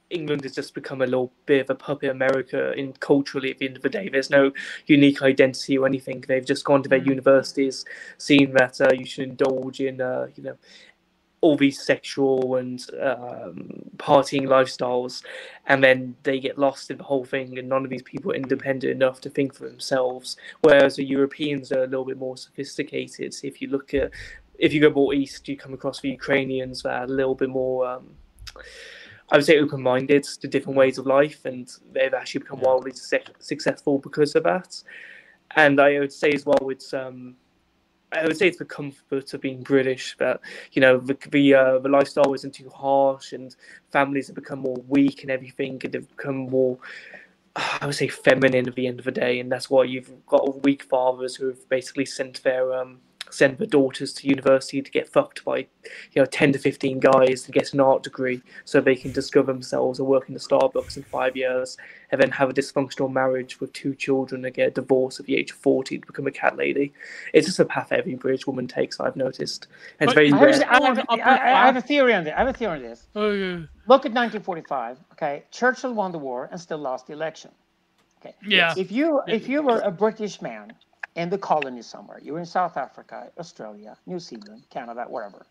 England 0.10 0.44
has 0.44 0.56
just 0.56 0.74
become 0.74 1.02
a 1.02 1.06
little 1.06 1.32
bit 1.46 1.62
of 1.62 1.70
a 1.70 1.76
puppet 1.76 2.10
America 2.10 2.72
in 2.74 2.94
culturally 2.94 3.52
at 3.52 3.60
the 3.60 3.68
end 3.68 3.78
of 3.78 3.84
the 3.84 3.90
day. 3.90 4.10
There's 4.10 4.30
no 4.30 4.52
unique 4.88 5.22
identity 5.22 5.78
or 5.78 5.86
anything. 5.86 6.24
They've 6.28 6.46
just 6.46 6.66
gone 6.66 6.84
to 6.84 6.90
their 6.90 7.02
mm. 7.02 7.08
universities, 7.08 7.86
seen 8.18 8.54
that 8.54 8.82
uh, 8.82 8.92
you 8.94 9.06
should 9.06 9.30
indulge 9.30 9.80
in, 9.80 10.02
uh, 10.02 10.28
you 10.36 10.44
know, 10.44 10.58
all 11.42 11.56
these 11.56 11.82
sexual 11.82 12.56
and 12.56 12.86
um, 13.00 13.70
partying 13.98 14.44
lifestyles, 14.44 15.24
and 15.68 15.82
then 15.82 16.16
they 16.24 16.40
get 16.40 16.58
lost 16.58 16.92
in 16.92 16.98
the 16.98 17.04
whole 17.04 17.24
thing, 17.24 17.58
and 17.58 17.70
none 17.70 17.84
of 17.86 17.90
these 17.90 18.02
people 18.02 18.32
are 18.32 18.36
independent 18.36 18.92
enough 18.92 19.22
to 19.22 19.30
think 19.30 19.54
for 19.54 19.70
themselves. 19.70 20.36
Whereas 20.62 20.98
the 20.98 21.06
Europeans 21.06 21.72
are 21.72 21.84
a 21.84 21.88
little 21.88 22.04
bit 22.04 22.18
more 22.18 22.36
sophisticated. 22.36 23.36
If 23.42 23.62
you 23.62 23.70
look 23.70 23.94
at, 23.94 24.12
if 24.58 24.74
you 24.74 24.82
go 24.82 24.90
more 24.90 25.14
east, 25.14 25.48
you 25.48 25.56
come 25.56 25.74
across 25.74 26.02
the 26.02 26.10
Ukrainians 26.10 26.84
that 26.84 26.94
are 26.94 27.04
a 27.06 27.08
little 27.08 27.36
bit 27.36 27.50
more. 27.50 27.88
Um, 27.88 28.16
I 29.32 29.38
would 29.38 29.46
say 29.46 29.60
open 29.60 29.82
minded 29.82 30.24
to 30.24 30.48
different 30.48 30.78
ways 30.78 30.98
of 30.98 31.06
life, 31.06 31.46
and 31.46 31.70
they've 31.92 32.14
actually 32.14 32.40
become 32.40 32.62
wildly 32.62 32.92
successful 32.94 34.00
because 34.00 34.36
of 34.36 34.44
that. 34.44 34.82
And 35.56 35.80
I 35.80 36.00
would 36.00 36.14
say 36.14 36.32
as 36.32 36.46
well, 36.46 36.70
it's 36.70 36.94
um, 36.94 37.36
I 38.12 38.26
would 38.26 38.38
say 38.38 38.48
it's 38.48 38.58
the 38.58 38.66
comfort 38.66 39.34
of 39.34 39.42
being 39.42 39.62
British 39.62 40.16
that 40.18 40.42
you 40.72 40.82
know 40.82 40.98
the 40.98 41.18
the, 41.30 41.54
uh, 41.54 41.80
the 41.80 41.90
lifestyle 41.90 42.34
isn't 42.34 42.56
too 42.56 42.70
harsh, 42.70 43.34
and 43.34 43.56
families 43.92 44.28
have 44.28 44.36
become 44.36 44.60
more 44.60 44.84
weak 44.88 45.22
and 45.22 45.32
everything, 45.32 45.80
and 45.84 45.94
they've 45.94 46.16
become 46.18 46.50
more. 46.50 46.78
I 47.56 47.86
would 47.86 47.96
say 47.96 48.08
feminine 48.08 48.68
at 48.68 48.76
the 48.76 48.88
end 48.88 49.00
of 49.00 49.06
the 49.06 49.12
day, 49.12 49.40
and 49.40 49.52
that's 49.52 49.70
why 49.70 49.84
you've 49.84 50.26
got 50.26 50.64
weak 50.64 50.84
fathers 50.84 51.36
who 51.36 51.48
have 51.48 51.68
basically 51.70 52.06
sent 52.06 52.42
their 52.44 52.74
um, 52.74 53.00
send 53.30 53.58
their 53.58 53.68
daughters 53.68 54.14
to 54.14 54.28
university 54.28 54.82
to 54.82 54.92
get 54.92 55.08
fucked 55.08 55.44
by, 55.46 55.58
you 55.58 55.68
know, 56.18 56.26
10 56.26 56.54
to 56.54 56.60
15 56.60 57.00
guys 57.00 57.44
to 57.44 57.52
get 57.52 57.74
an 57.74 57.80
art 57.80 58.04
degree 58.04 58.42
so 58.66 58.82
they 58.82 58.96
can 58.96 59.12
discover 59.12 59.52
themselves 59.52 60.00
and 60.00 60.08
work 60.08 60.28
in 60.28 60.34
the 60.34 60.40
Starbucks 60.40 60.98
in 60.98 61.04
five 61.04 61.36
years 61.36 61.78
and 62.12 62.22
then 62.22 62.32
have 62.32 62.50
a 62.50 62.54
dysfunctional 62.54 63.12
marriage 63.12 63.60
with 63.60 63.72
two 63.74 63.94
children 63.96 64.44
and 64.46 64.54
get 64.54 64.68
a 64.68 64.72
divorce 64.72 65.20
at 65.20 65.26
the 65.26 65.36
age 65.36 65.52
of 65.52 65.58
40 65.58 66.00
to 66.00 66.08
become 66.08 66.28
a 66.28 66.32
cat 66.32 66.58
lady. 66.58 66.94
It's 67.34 67.46
just 67.46 67.60
a 67.60 67.66
path 67.66 67.92
every 67.92 68.16
British 68.16 68.48
woman 68.48 68.68
takes, 68.68 69.00
I've 69.00 69.16
noticed. 69.16 69.68
And 70.00 70.10
it's 70.10 70.16
very 70.16 70.32
I 70.32 70.38
have, 70.38 71.00
I, 71.10 71.18
have, 71.18 71.20
I, 71.20 71.66
have, 71.66 71.78
a 71.78 71.82
theory 71.82 72.14
on 72.14 72.24
this. 72.24 72.34
I 72.36 72.40
have 72.40 72.48
a 72.48 72.54
theory 72.54 72.78
on 72.78 72.82
this. 72.82 73.08
Oh, 73.16 73.32
yeah. 73.32 73.56
Look 73.88 74.06
at 74.06 74.14
1945. 74.14 74.98
Okay, 75.14 75.44
Churchill 75.52 75.94
won 75.94 76.12
the 76.12 76.20
war 76.20 76.50
and 76.52 76.60
still 76.60 76.78
lost 76.78 77.08
the 77.08 77.14
election. 77.14 77.52
Okay. 78.22 78.36
Yeah. 78.46 78.74
If 78.76 78.92
you 78.92 79.22
if 79.28 79.48
you 79.48 79.62
were 79.62 79.80
a 79.80 79.92
British 79.92 80.42
man 80.42 80.74
in 81.16 81.30
the 81.30 81.38
colonies 81.38 81.88
somewhere. 81.88 82.20
You 82.22 82.34
were 82.34 82.40
in 82.40 82.46
South 82.46 82.78
Africa, 82.78 83.32
Australia, 83.38 83.98
New 84.06 84.20
Zealand, 84.20 84.66
Canada, 84.70 85.06
wherever. 85.10 85.46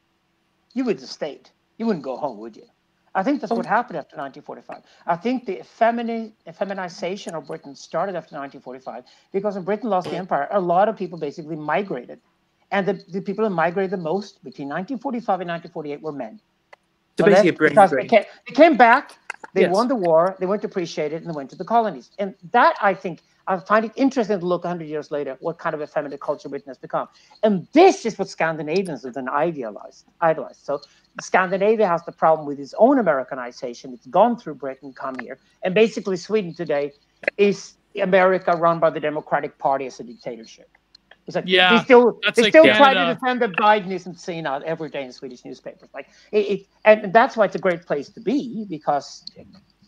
You 0.75 0.85
would 0.85 1.01
have 1.01 1.09
stayed. 1.09 1.51
You 1.79 1.87
wouldn't 1.87 2.05
go 2.05 2.17
home, 2.17 2.39
would 2.39 2.57
you? 2.57 2.67
I 3.15 3.23
think 3.23 3.41
that's 3.41 3.53
what 3.53 3.67
oh. 3.67 3.69
happened 3.69 3.97
after 3.97 4.17
1945. 4.17 4.83
I 5.07 5.17
think 5.17 5.47
the 5.47 5.57
femini- 5.79 6.33
feminization 6.55 7.35
of 7.35 7.47
Britain 7.47 7.75
started 7.75 8.15
after 8.15 8.37
1945 8.37 9.05
because 9.33 9.55
when 9.55 9.65
Britain 9.65 9.91
lost 9.91 10.09
the 10.09 10.17
empire, 10.17 10.47
a 10.51 10.61
lot 10.61 10.89
of 10.89 10.97
people 10.97 11.19
basically 11.19 11.57
migrated. 11.57 12.21
And 12.71 12.87
the, 12.87 13.03
the 13.09 13.21
people 13.21 13.49
who 13.49 13.55
migrated 13.55 13.91
the 13.91 13.97
most 13.97 14.45
between 14.45 14.69
1945 14.69 15.41
and 15.41 15.49
1948 15.49 16.03
were 16.03 16.13
men. 16.13 16.41
So, 17.19 17.25
so 17.25 17.31
basically, 17.31 17.69
because 17.69 17.91
they 17.91 18.07
came, 18.07 18.25
they 18.47 18.55
came 18.55 18.77
back, 18.77 19.19
they 19.55 19.63
yes. 19.63 19.73
won 19.73 19.89
the 19.89 19.97
war, 19.97 20.37
they 20.39 20.47
weren't 20.47 20.65
appreciated, 20.65 21.23
and 21.23 21.33
they 21.33 21.37
went 21.37 21.51
to 21.51 21.57
the 21.57 21.65
colonies. 21.65 22.11
And 22.19 22.35
that, 22.53 22.77
I 22.81 22.95
think, 22.95 23.23
I 23.49 23.59
find 23.59 23.87
it 23.87 23.93
interesting 23.97 24.39
to 24.39 24.47
look 24.47 24.65
100 24.65 24.85
years 24.87 25.11
later 25.11 25.37
what 25.41 25.59
kind 25.59 25.75
of 25.75 25.81
a 25.81 25.87
feminine 25.87 26.19
culture 26.19 26.49
Britain 26.51 26.69
has 26.69 26.79
become. 26.79 27.09
And 27.43 27.67
this 27.73 28.05
is 28.05 28.19
what 28.19 28.29
Scandinavians 28.29 29.05
have 29.05 29.15
then 29.15 29.29
idealized. 29.29 30.05
So 30.53 30.81
Scandinavia 31.21 31.89
has 31.89 32.05
the 32.05 32.13
problem 32.13 32.47
with 32.47 32.61
its 32.61 32.75
own 32.79 32.99
Americanization. 32.99 33.95
It's 33.95 34.07
gone 34.07 34.39
through 34.39 34.57
Britain, 34.57 34.93
come 34.93 35.17
here. 35.19 35.39
And 35.63 35.75
basically, 35.75 36.19
Sweden 36.19 36.55
today 36.55 36.93
is 37.39 37.75
America 38.01 38.53
run 38.53 38.79
by 38.79 38.91
the 38.91 39.01
Democratic 39.01 39.59
Party 39.59 39.87
as 39.87 39.99
a 39.99 40.05
dictatorship. 40.05 40.71
It's 41.27 41.37
like 41.37 41.45
yeah, 41.47 41.77
they 41.77 41.85
still 41.85 42.19
they 42.35 42.43
like 42.43 42.53
still 42.53 42.65
Canada. 42.65 42.79
try 42.79 42.95
to 42.95 43.15
defend 43.15 43.43
that 43.43 43.53
Biden 43.53 43.93
isn't 43.93 44.19
seen 44.19 44.47
out 44.47 44.63
every 44.63 44.89
day 44.89 45.05
in 45.05 45.13
Swedish 45.13 45.45
newspapers. 45.45 45.91
Like 45.93 46.09
it, 46.33 46.39
it, 46.39 46.67
and 46.87 47.13
that's 47.13 47.37
why 47.37 47.45
it's 47.45 47.55
a 47.55 47.59
great 47.59 47.85
place 47.85 48.09
to 48.11 48.21
be 48.21 48.65
because 48.69 49.27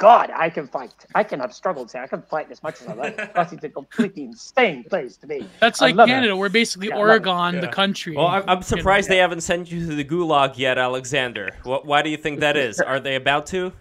God, 0.01 0.33
I 0.35 0.49
can 0.49 0.67
fight. 0.67 0.95
I 1.15 1.23
can 1.23 1.41
have 1.41 1.53
struggles 1.53 1.93
here. 1.93 2.01
I 2.01 2.07
can 2.07 2.23
fight 2.23 2.51
as 2.51 2.63
much 2.63 2.81
as 2.81 2.89
I 2.89 2.95
like. 2.95 3.17
Because 3.19 3.53
it's 3.53 3.65
a 3.65 3.69
completely 3.69 4.25
insane 4.25 4.83
place 4.83 5.19
to 5.19 5.27
be. 5.27 5.47
That's 5.61 5.83
like 5.83 5.95
Canada. 5.95 6.33
It. 6.33 6.39
We're 6.39 6.49
basically 6.49 6.89
yeah, 6.89 6.97
Oregon, 6.97 7.57
yeah. 7.57 7.61
the 7.61 7.69
country. 7.69 8.17
Well, 8.17 8.27
I'm, 8.27 8.43
I'm 8.49 8.63
surprised 8.63 9.11
they 9.11 9.19
haven't 9.19 9.43
sent 9.43 9.71
you 9.71 9.87
to 9.87 9.95
the 9.95 10.05
gulag 10.05 10.57
yet, 10.57 10.79
Alexander. 10.79 11.51
What, 11.65 11.85
why 11.85 12.01
do 12.01 12.09
you 12.09 12.17
think 12.17 12.41
that 12.41 12.57
is? 12.57 12.81
Are 12.81 12.99
they 12.99 13.15
about 13.15 13.45
to? 13.49 13.75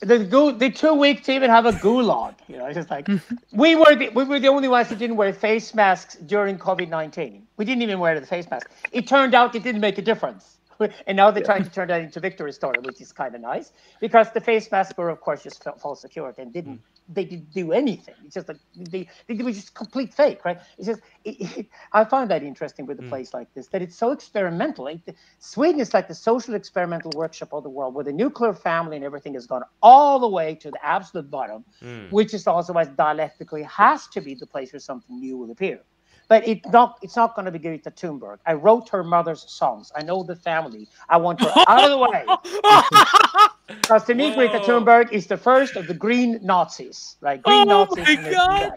the 0.00 0.20
go 0.20 0.52
the 0.52 0.70
two 0.70 0.94
week 0.94 1.24
to 1.24 1.32
even 1.32 1.50
have 1.50 1.66
a 1.66 1.72
gulag. 1.72 2.36
You 2.46 2.58
know, 2.58 2.66
it's 2.66 2.76
just 2.76 2.88
like 2.88 3.08
we 3.52 3.74
were 3.74 3.96
the 3.96 4.10
we 4.10 4.22
were 4.22 4.38
the 4.38 4.46
only 4.46 4.68
ones 4.68 4.88
who 4.88 4.94
didn't 4.94 5.16
wear 5.16 5.32
face 5.32 5.74
masks 5.74 6.14
during 6.26 6.56
COVID 6.56 6.88
nineteen. 6.88 7.48
We 7.56 7.64
didn't 7.64 7.82
even 7.82 7.98
wear 7.98 8.18
the 8.18 8.24
face 8.24 8.48
mask. 8.48 8.70
It 8.92 9.08
turned 9.08 9.34
out 9.34 9.56
it 9.56 9.64
didn't 9.64 9.80
make 9.80 9.98
a 9.98 10.02
difference. 10.02 10.57
And 11.06 11.16
now 11.16 11.30
they're 11.30 11.42
yeah. 11.42 11.46
trying 11.46 11.64
to 11.64 11.70
turn 11.70 11.88
that 11.88 12.02
into 12.02 12.20
victory 12.20 12.52
story, 12.52 12.78
which 12.82 13.00
is 13.00 13.12
kind 13.12 13.34
of 13.34 13.40
nice 13.40 13.72
because 14.00 14.30
the 14.32 14.40
face 14.40 14.70
masks 14.70 14.96
were, 14.96 15.08
of 15.08 15.20
course, 15.20 15.42
just 15.42 15.62
felt 15.62 15.80
false 15.80 16.00
security 16.00 16.42
and 16.42 16.52
didn't 16.52 16.78
mm 16.78 16.98
they 17.08 17.24
didn't 17.24 17.52
do 17.52 17.72
anything. 17.72 18.14
It's 18.24 18.34
just 18.34 18.48
like 18.48 18.58
they, 18.76 19.08
they 19.26 19.42
were 19.42 19.52
just 19.52 19.74
complete 19.74 20.12
fake, 20.12 20.44
right? 20.44 20.58
It's 20.76 20.86
just 20.86 21.00
it, 21.24 21.58
it, 21.58 21.66
I 21.92 22.04
find 22.04 22.30
that 22.30 22.42
interesting 22.42 22.86
with 22.86 22.98
a 22.98 23.02
mm. 23.02 23.08
place 23.08 23.32
like 23.32 23.52
this 23.54 23.68
that 23.68 23.82
it's 23.82 23.96
so 23.96 24.12
experimental. 24.12 24.84
Like 24.84 25.04
the, 25.06 25.14
Sweden 25.38 25.80
is 25.80 25.94
like 25.94 26.08
the 26.08 26.14
social 26.14 26.54
experimental 26.54 27.10
workshop 27.14 27.52
of 27.52 27.62
the 27.62 27.70
world, 27.70 27.94
where 27.94 28.04
the 28.04 28.12
nuclear 28.12 28.52
family 28.52 28.96
and 28.96 29.04
everything 29.04 29.34
has 29.34 29.46
gone 29.46 29.62
all 29.82 30.18
the 30.18 30.28
way 30.28 30.54
to 30.56 30.70
the 30.70 30.84
absolute 30.84 31.30
bottom, 31.30 31.64
mm. 31.82 32.10
which 32.12 32.34
is 32.34 32.46
also 32.46 32.72
why 32.72 32.84
dialectically 32.84 33.62
has 33.62 34.06
to 34.08 34.20
be 34.20 34.34
the 34.34 34.46
place 34.46 34.72
where 34.72 34.80
something 34.80 35.18
new 35.18 35.36
will 35.36 35.50
appear. 35.50 35.80
But 36.28 36.46
it 36.46 36.60
not, 36.70 36.98
it's 37.02 37.16
not 37.16 37.34
going 37.34 37.46
to 37.46 37.50
be 37.50 37.58
Greta 37.58 37.90
Thunberg. 37.90 38.38
I 38.46 38.52
wrote 38.52 38.88
her 38.90 39.02
mother's 39.02 39.50
songs. 39.50 39.90
I 39.96 40.02
know 40.02 40.22
the 40.22 40.36
family. 40.36 40.86
I 41.08 41.16
want 41.16 41.40
her 41.40 41.50
out 41.66 41.84
of 41.84 41.90
the 41.90 41.98
way. 41.98 42.26
Because 43.68 44.04
to 44.04 44.14
me, 44.14 44.34
Greta 44.34 44.60
Thunberg 44.60 45.12
is 45.12 45.26
the 45.26 45.36
first 45.36 45.76
of 45.76 45.86
the 45.86 45.92
green 45.94 46.40
Nazis. 46.42 47.16
Like 47.20 47.42
green 47.42 47.70
oh 47.70 47.84
Nazis. 47.84 48.18
My 48.18 48.30
God. 48.30 48.72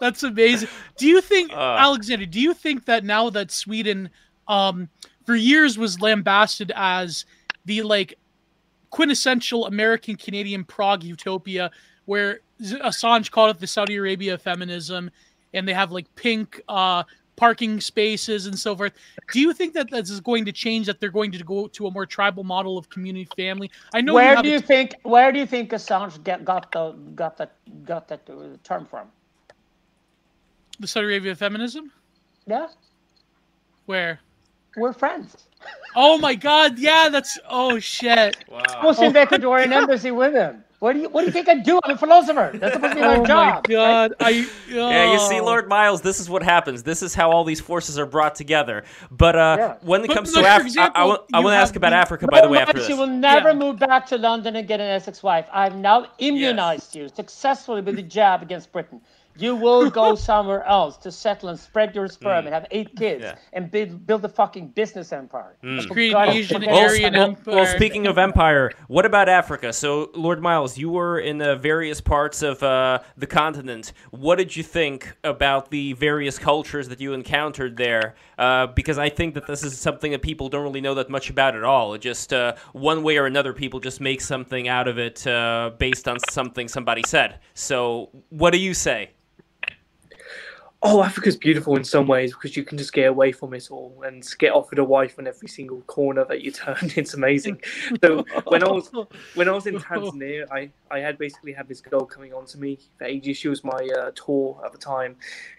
That's 0.00 0.22
amazing. 0.22 0.68
Do 0.96 1.06
you 1.06 1.20
think, 1.20 1.52
uh, 1.52 1.76
Alexander, 1.78 2.24
do 2.26 2.40
you 2.40 2.54
think 2.54 2.86
that 2.86 3.04
now 3.04 3.28
that 3.30 3.50
Sweden 3.50 4.08
um, 4.48 4.88
for 5.26 5.34
years 5.34 5.78
was 5.78 6.00
lambasted 6.00 6.72
as 6.74 7.24
the 7.64 7.82
like 7.82 8.14
quintessential 8.90 9.66
American 9.66 10.16
Canadian 10.16 10.64
Prague 10.64 11.02
utopia, 11.02 11.70
where 12.06 12.40
Assange 12.60 13.30
called 13.30 13.56
it 13.56 13.60
the 13.60 13.66
Saudi 13.66 13.96
Arabia 13.96 14.38
feminism, 14.38 15.10
and 15.54 15.66
they 15.66 15.72
have 15.72 15.92
like 15.92 16.12
pink 16.16 16.60
uh, 16.68 17.04
parking 17.36 17.80
spaces 17.80 18.46
and 18.46 18.58
so 18.58 18.76
forth. 18.76 18.92
Do 19.32 19.40
you 19.40 19.52
think 19.52 19.74
that 19.74 19.90
this 19.90 20.10
is 20.10 20.20
going 20.20 20.44
to 20.44 20.52
change? 20.52 20.86
That 20.86 21.00
they're 21.00 21.10
going 21.10 21.32
to 21.32 21.44
go 21.44 21.66
to 21.68 21.86
a 21.86 21.90
more 21.90 22.06
tribal 22.06 22.44
model 22.44 22.78
of 22.78 22.88
community 22.88 23.28
family? 23.36 23.70
I 23.94 24.00
know. 24.00 24.14
Where 24.14 24.36
you 24.36 24.42
do 24.42 24.48
you 24.48 24.60
think? 24.60 24.94
Where 25.02 25.32
do 25.32 25.38
you 25.38 25.46
think 25.46 25.70
Assange 25.70 26.22
get, 26.22 26.44
got 26.44 26.70
the 26.72 26.92
got 27.14 27.36
that 27.38 27.52
got 27.84 28.08
that 28.08 28.28
uh, 28.28 28.56
term 28.62 28.86
from? 28.86 29.08
The 30.80 30.86
Saudi 30.86 31.06
Arabia 31.06 31.34
feminism. 31.34 31.92
Yeah. 32.46 32.68
Where? 33.86 34.20
We're 34.76 34.92
friends. 34.92 35.36
Oh 35.94 36.18
my 36.18 36.34
God! 36.34 36.78
Yeah, 36.78 37.08
that's 37.10 37.38
oh 37.48 37.78
shit. 37.78 38.36
Wow. 38.48 38.62
Supposed 38.68 39.00
to 39.00 39.06
oh. 39.06 39.12
Ecuadorian 39.12 39.72
embassy 39.72 40.10
with 40.10 40.32
him. 40.32 40.64
What 40.78 40.94
do 40.94 41.00
you 41.00 41.08
What 41.10 41.20
do 41.20 41.26
you 41.26 41.32
think 41.32 41.48
I 41.48 41.56
do? 41.56 41.78
I'm 41.84 41.92
a 41.92 41.96
philosopher. 41.96 42.50
That's 42.54 42.74
supposed 42.74 42.94
to 42.94 43.00
be 43.00 43.02
my 43.02 43.18
oh 43.18 43.24
job. 43.24 43.66
Oh 43.68 43.72
my 43.72 43.74
god! 43.74 44.14
Right? 44.20 44.34
I 44.34 44.48
oh. 44.72 44.90
yeah. 44.90 45.12
You 45.12 45.18
see, 45.20 45.40
Lord 45.40 45.68
Miles, 45.68 46.00
this 46.00 46.18
is 46.18 46.28
what 46.28 46.42
happens. 46.42 46.82
This 46.82 47.02
is 47.02 47.14
how 47.14 47.30
all 47.30 47.44
these 47.44 47.60
forces 47.60 47.98
are 47.98 48.06
brought 48.06 48.34
together. 48.34 48.82
But 49.10 49.36
uh, 49.36 49.56
yeah. 49.58 49.76
when 49.82 50.02
it 50.02 50.08
but 50.08 50.14
comes 50.14 50.32
to 50.32 50.40
Africa, 50.40 50.90
I, 50.94 51.04
I, 51.04 51.18
I 51.34 51.40
want 51.40 51.52
to 51.52 51.58
ask 51.58 51.76
about 51.76 51.92
Africa. 51.92 52.26
By 52.26 52.40
the 52.40 52.48
way, 52.48 52.58
after 52.58 52.78
this, 52.78 52.88
you 52.88 52.96
will 52.96 53.06
never 53.06 53.50
yeah. 53.50 53.58
move 53.58 53.78
back 53.78 54.06
to 54.06 54.18
London 54.18 54.56
and 54.56 54.66
get 54.66 54.80
an 54.80 54.88
Essex 54.88 55.22
wife. 55.22 55.46
I've 55.52 55.76
now 55.76 56.06
immunized 56.18 56.96
yes. 56.96 57.02
you 57.02 57.08
successfully 57.14 57.82
with 57.82 57.94
the 57.94 58.02
jab 58.02 58.42
against 58.42 58.72
Britain 58.72 59.00
you 59.36 59.56
will 59.56 59.90
go 59.90 60.14
somewhere 60.30 60.64
else 60.64 60.96
to 60.98 61.12
settle 61.12 61.48
and 61.48 61.58
spread 61.58 61.94
your 61.94 62.08
sperm 62.08 62.44
mm. 62.44 62.46
and 62.46 62.54
have 62.54 62.66
eight 62.70 62.94
kids 62.96 63.22
yeah. 63.22 63.36
and 63.52 63.70
build 63.70 64.06
build 64.06 64.24
a 64.24 64.28
fucking 64.28 64.68
business 64.68 65.12
empire. 65.12 65.56
Mm. 65.62 65.82
Asian 66.28 66.64
Aryan 66.68 67.12
well, 67.14 67.22
empire. 67.22 67.54
Well, 67.54 67.66
speaking 67.66 68.06
of 68.06 68.18
empire, 68.18 68.72
what 68.88 69.06
about 69.06 69.28
Africa? 69.28 69.72
So, 69.72 70.10
Lord 70.14 70.42
Miles, 70.42 70.78
you 70.78 70.90
were 70.90 71.18
in 71.18 71.38
the 71.38 71.56
various 71.56 72.00
parts 72.00 72.42
of 72.42 72.62
uh, 72.62 73.00
the 73.16 73.26
continent. 73.26 73.92
What 74.10 74.36
did 74.36 74.56
you 74.56 74.62
think 74.62 75.16
about 75.24 75.70
the 75.70 75.92
various 75.94 76.38
cultures 76.38 76.88
that 76.88 77.00
you 77.00 77.12
encountered 77.12 77.76
there? 77.76 78.14
Uh, 78.38 78.66
because 78.68 78.98
I 78.98 79.08
think 79.08 79.34
that 79.34 79.46
this 79.46 79.62
is 79.62 79.78
something 79.78 80.12
that 80.12 80.22
people 80.22 80.48
don't 80.48 80.62
really 80.62 80.80
know 80.80 80.94
that 80.94 81.10
much 81.10 81.30
about 81.30 81.56
at 81.56 81.64
all. 81.64 81.94
It 81.94 82.00
just 82.00 82.32
uh, 82.32 82.54
one 82.72 83.02
way 83.02 83.18
or 83.18 83.26
another, 83.26 83.52
people 83.52 83.80
just 83.80 84.00
make 84.00 84.20
something 84.20 84.68
out 84.68 84.88
of 84.88 84.98
it 84.98 85.26
uh, 85.26 85.70
based 85.78 86.08
on 86.08 86.18
something 86.30 86.68
somebody 86.68 87.02
said. 87.06 87.38
So, 87.54 88.10
what 88.30 88.52
do 88.52 88.58
you 88.58 88.74
say? 88.74 89.10
Oh, 90.84 91.02
Africa's 91.02 91.36
beautiful 91.36 91.76
in 91.76 91.84
some 91.84 92.08
ways 92.08 92.32
because 92.32 92.56
you 92.56 92.64
can 92.64 92.76
just 92.76 92.92
get 92.92 93.08
away 93.08 93.30
from 93.30 93.54
it 93.54 93.70
all 93.70 94.02
and 94.04 94.26
get 94.38 94.52
offered 94.52 94.80
a 94.80 94.84
wife 94.84 95.16
on 95.18 95.28
every 95.28 95.46
single 95.46 95.80
corner 95.82 96.24
that 96.24 96.42
you 96.42 96.50
turn. 96.50 96.76
It's 96.96 97.14
amazing. 97.14 97.60
So 98.02 98.24
when 98.48 98.64
I 98.64 98.70
was 98.70 98.90
when 99.34 99.48
I 99.48 99.52
was 99.52 99.66
in 99.66 99.76
Tanzania, 99.76 100.46
I, 100.50 100.70
I 100.90 100.98
had 100.98 101.18
basically 101.18 101.52
had 101.52 101.68
this 101.68 101.80
girl 101.80 102.04
coming 102.04 102.34
on 102.34 102.46
to 102.46 102.58
me 102.58 102.78
for 102.98 103.04
ages. 103.04 103.36
She 103.36 103.48
was 103.48 103.62
my 103.62 103.88
uh, 103.98 104.10
tour 104.14 104.60
at 104.64 104.72
the 104.72 104.78
time, 104.78 105.16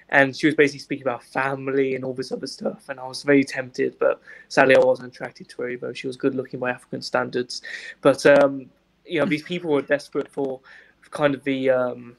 and 0.09 0.35
she 0.35 0.45
was 0.45 0.55
basically 0.55 0.79
speaking 0.79 1.03
about 1.03 1.23
family 1.23 1.95
and 1.95 2.03
all 2.03 2.13
this 2.13 2.31
other 2.31 2.47
stuff. 2.47 2.89
And 2.89 2.99
I 2.99 3.07
was 3.07 3.23
very 3.23 3.45
tempted, 3.45 3.97
but 3.99 4.21
sadly 4.49 4.75
I 4.75 4.79
wasn't 4.79 5.13
attracted 5.13 5.47
to 5.49 5.61
her. 5.61 5.69
Even 5.69 5.93
she 5.93 6.07
was 6.07 6.17
good 6.17 6.35
looking 6.35 6.59
by 6.59 6.71
African 6.71 7.01
standards, 7.01 7.61
but 8.01 8.25
um, 8.25 8.69
you 9.05 9.19
know 9.19 9.25
these 9.25 9.43
people 9.43 9.71
were 9.71 9.81
desperate 9.81 10.29
for 10.29 10.59
kind 11.11 11.33
of 11.33 11.43
the 11.43 11.69
um, 11.69 12.15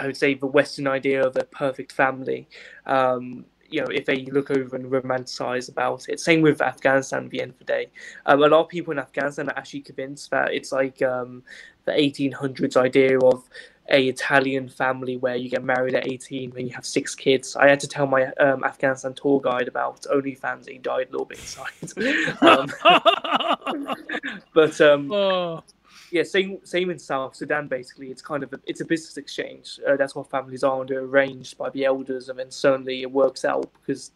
I 0.00 0.06
would 0.06 0.16
say 0.16 0.34
the 0.34 0.46
Western 0.46 0.86
idea 0.86 1.24
of 1.24 1.36
a 1.36 1.44
perfect 1.44 1.92
family. 1.92 2.48
Um, 2.86 3.44
you 3.68 3.80
know, 3.80 3.86
if 3.86 4.04
they 4.04 4.24
look 4.26 4.50
over 4.50 4.74
and 4.74 4.90
romanticize 4.90 5.68
about 5.68 6.08
it. 6.08 6.18
Same 6.18 6.40
with 6.42 6.60
Afghanistan 6.60 7.26
at 7.26 7.30
the 7.30 7.40
end 7.40 7.52
of 7.52 7.58
the 7.58 7.64
day. 7.64 7.88
Um, 8.26 8.42
a 8.42 8.48
lot 8.48 8.62
of 8.64 8.68
people 8.68 8.90
in 8.90 8.98
Afghanistan 8.98 9.48
are 9.48 9.56
actually 9.56 9.82
convinced 9.82 10.30
that 10.32 10.52
it's 10.52 10.72
like 10.72 11.00
um, 11.02 11.44
the 11.84 11.92
1800s 11.92 12.76
idea 12.76 13.16
of 13.20 13.48
a 13.88 14.08
Italian 14.08 14.68
family 14.68 15.18
where 15.18 15.36
you 15.36 15.48
get 15.48 15.62
married 15.62 15.94
at 15.94 16.06
18 16.06 16.52
and 16.56 16.68
you 16.68 16.74
have 16.74 16.84
six 16.84 17.14
kids. 17.14 17.54
I 17.54 17.68
had 17.68 17.78
to 17.80 17.88
tell 17.88 18.06
my 18.06 18.26
um, 18.40 18.64
Afghanistan 18.64 19.14
tour 19.14 19.40
guide 19.40 19.68
about 19.68 20.02
OnlyFans. 20.02 20.68
He 20.68 20.78
died 20.78 21.08
a 21.08 21.12
little 21.12 21.26
bit 21.26 21.38
inside. 21.38 22.42
um, 22.42 22.66
but 24.54 24.80
um, 24.80 25.12
oh 25.12 25.62
yeah, 26.10 26.22
same 26.22 26.58
same 26.64 26.90
in 26.90 26.98
South 26.98 27.36
Sudan. 27.36 27.68
Basically, 27.68 28.10
it's 28.10 28.22
kind 28.22 28.42
of 28.42 28.52
a, 28.52 28.60
it's 28.66 28.80
a 28.80 28.84
business 28.84 29.16
exchange. 29.16 29.78
Uh, 29.86 29.96
that's 29.96 30.14
what 30.14 30.30
families 30.30 30.64
are, 30.64 30.80
and 30.80 30.88
they're 30.88 31.00
arranged 31.00 31.56
by 31.58 31.70
the 31.70 31.84
elders, 31.84 32.28
and 32.28 32.38
then 32.38 32.50
suddenly 32.50 33.02
it 33.02 33.10
works 33.10 33.44
out 33.44 33.70
because 33.74 34.12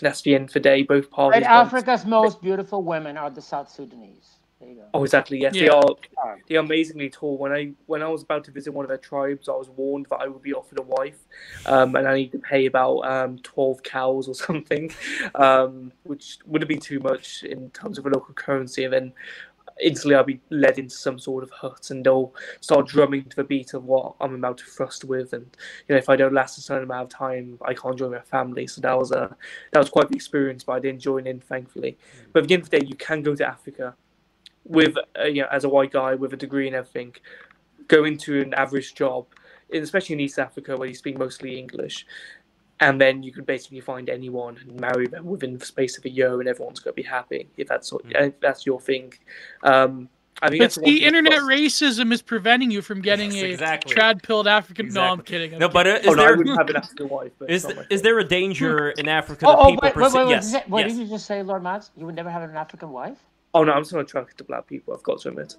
that's 0.00 0.22
the 0.22 0.34
end 0.34 0.50
for 0.50 0.58
day. 0.58 0.82
Both 0.82 1.10
parties. 1.10 1.42
Right, 1.42 1.50
Africa's 1.50 2.04
most 2.04 2.40
beautiful 2.42 2.82
women 2.82 3.16
are 3.16 3.30
the 3.30 3.42
South 3.42 3.70
Sudanese. 3.70 4.38
There 4.60 4.68
you 4.68 4.74
go. 4.74 4.82
Oh, 4.92 5.04
exactly. 5.04 5.38
Yes, 5.40 5.54
yeah. 5.54 5.62
they 5.62 5.68
are. 5.68 6.36
They 6.48 6.56
are 6.56 6.60
amazingly 6.60 7.10
tall. 7.10 7.38
When 7.38 7.52
I 7.52 7.72
when 7.86 8.02
I 8.02 8.08
was 8.08 8.22
about 8.22 8.42
to 8.44 8.50
visit 8.50 8.72
one 8.72 8.84
of 8.84 8.88
their 8.88 8.98
tribes, 8.98 9.48
I 9.48 9.52
was 9.52 9.68
warned 9.68 10.06
that 10.10 10.16
I 10.16 10.26
would 10.26 10.42
be 10.42 10.52
offered 10.52 10.80
a 10.80 10.82
wife, 10.82 11.18
um, 11.66 11.94
and 11.94 12.08
I 12.08 12.14
need 12.16 12.32
to 12.32 12.38
pay 12.38 12.66
about 12.66 13.00
um, 13.00 13.38
twelve 13.38 13.82
cows 13.84 14.26
or 14.26 14.34
something, 14.46 14.90
um, 15.36 15.92
which 16.02 16.38
wouldn't 16.46 16.68
be 16.68 16.76
too 16.76 16.98
much 16.98 17.44
in 17.44 17.70
terms 17.70 17.98
of 17.98 18.06
a 18.06 18.08
local 18.08 18.34
currency. 18.34 18.82
And 18.84 18.92
then 18.92 19.12
instantly 19.80 20.14
I'll 20.14 20.24
be 20.24 20.40
led 20.50 20.78
into 20.78 20.94
some 20.94 21.18
sort 21.18 21.42
of 21.44 21.50
hut 21.50 21.90
and 21.90 22.04
they'll 22.04 22.34
start 22.60 22.86
drumming 22.88 23.24
to 23.24 23.36
the 23.36 23.44
beat 23.44 23.74
of 23.74 23.84
what 23.84 24.14
I'm 24.20 24.34
about 24.34 24.58
to 24.58 24.64
thrust 24.64 25.04
with. 25.04 25.32
And 25.32 25.46
you 25.88 25.94
know, 25.94 25.98
if 25.98 26.08
I 26.08 26.16
don't 26.16 26.34
last 26.34 26.58
a 26.58 26.60
certain 26.60 26.84
amount 26.84 27.12
of 27.12 27.18
time, 27.18 27.58
I 27.62 27.74
can't 27.74 27.98
join 27.98 28.12
my 28.12 28.20
family. 28.20 28.66
So 28.66 28.80
that 28.80 28.98
was 28.98 29.12
a 29.12 29.36
that 29.72 29.78
was 29.78 29.90
quite 29.90 30.08
the 30.08 30.16
experience, 30.16 30.64
but 30.64 30.72
I 30.72 30.80
didn't 30.80 31.00
join 31.00 31.26
in, 31.26 31.40
thankfully. 31.40 31.92
Mm. 31.92 32.26
But 32.32 32.42
at 32.42 32.48
the 32.48 32.54
end 32.54 32.62
of 32.64 32.70
the 32.70 32.78
day, 32.80 32.86
you 32.86 32.96
can 32.96 33.22
go 33.22 33.34
to 33.34 33.46
Africa 33.46 33.94
with 34.64 34.96
uh, 35.18 35.24
you 35.24 35.42
know 35.42 35.48
as 35.50 35.64
a 35.64 35.68
white 35.68 35.92
guy 35.92 36.14
with 36.14 36.32
a 36.32 36.36
degree 36.36 36.66
and 36.66 36.76
everything, 36.76 37.14
go 37.88 38.04
into 38.04 38.40
an 38.40 38.54
average 38.54 38.94
job, 38.94 39.26
especially 39.72 40.14
in 40.14 40.20
East 40.20 40.38
Africa 40.38 40.76
where 40.76 40.88
you 40.88 40.94
speak 40.94 41.18
mostly 41.18 41.58
English, 41.58 42.06
and 42.80 43.00
then 43.00 43.22
you 43.22 43.32
can 43.32 43.44
basically 43.44 43.80
find 43.80 44.08
anyone 44.08 44.56
and 44.56 44.80
marry 44.80 45.06
them 45.06 45.26
within 45.26 45.56
the 45.58 45.64
space 45.64 45.98
of 45.98 46.04
a 46.04 46.10
year, 46.10 46.40
and 46.40 46.48
everyone's 46.48 46.80
going 46.80 46.92
to 46.92 47.02
be 47.02 47.08
happy 47.08 47.48
if 47.56 47.68
that's 47.68 47.92
what, 47.92 48.04
mm. 48.06 48.28
if 48.28 48.40
that's 48.40 48.66
your 48.66 48.80
thing. 48.80 49.12
Um, 49.62 50.08
I 50.40 50.50
think 50.50 50.62
but 50.62 50.84
the 50.84 51.04
internet 51.04 51.40
racism 51.40 52.12
is 52.12 52.22
preventing 52.22 52.70
you 52.70 52.80
from 52.80 53.00
getting 53.00 53.32
yes, 53.32 53.60
a 53.60 53.78
trad 53.78 54.22
pilled 54.22 54.46
African. 54.46 54.86
Exactly. 54.86 55.06
No, 55.06 55.12
I'm 55.12 55.22
kidding. 55.22 55.54
I'm 55.54 55.58
no, 55.58 55.68
but 55.68 55.86
uh, 55.88 55.90
is 55.94 56.06
oh, 56.06 56.14
there? 56.14 56.36
No, 56.36 56.56
have 56.56 56.68
an 56.68 56.76
African 56.76 57.08
wife. 57.08 57.32
is, 57.48 57.66
is 57.90 58.02
there 58.02 58.18
a 58.20 58.24
danger 58.24 58.90
in 58.90 59.08
Africa 59.08 59.46
oh, 59.48 59.50
that 59.50 59.58
oh, 59.58 59.64
people 59.70 59.80
wait, 59.82 59.96
wait, 59.96 60.26
wait, 60.26 60.30
yes, 60.30 60.54
what 60.68 60.80
yes. 60.80 60.92
did 60.92 61.00
you 61.00 61.08
just 61.08 61.26
say, 61.26 61.42
Lord 61.42 61.64
Max? 61.64 61.90
You 61.96 62.06
would 62.06 62.14
never 62.14 62.30
have 62.30 62.42
an 62.42 62.56
African 62.56 62.92
wife? 62.92 63.18
Oh 63.54 63.64
no, 63.64 63.72
I'm 63.72 63.82
just 63.82 63.92
not 63.92 64.02
attracted 64.02 64.38
to 64.38 64.44
black 64.44 64.68
people. 64.68 64.94
I've 64.94 65.02
got 65.02 65.20
to 65.22 65.30
admit. 65.30 65.56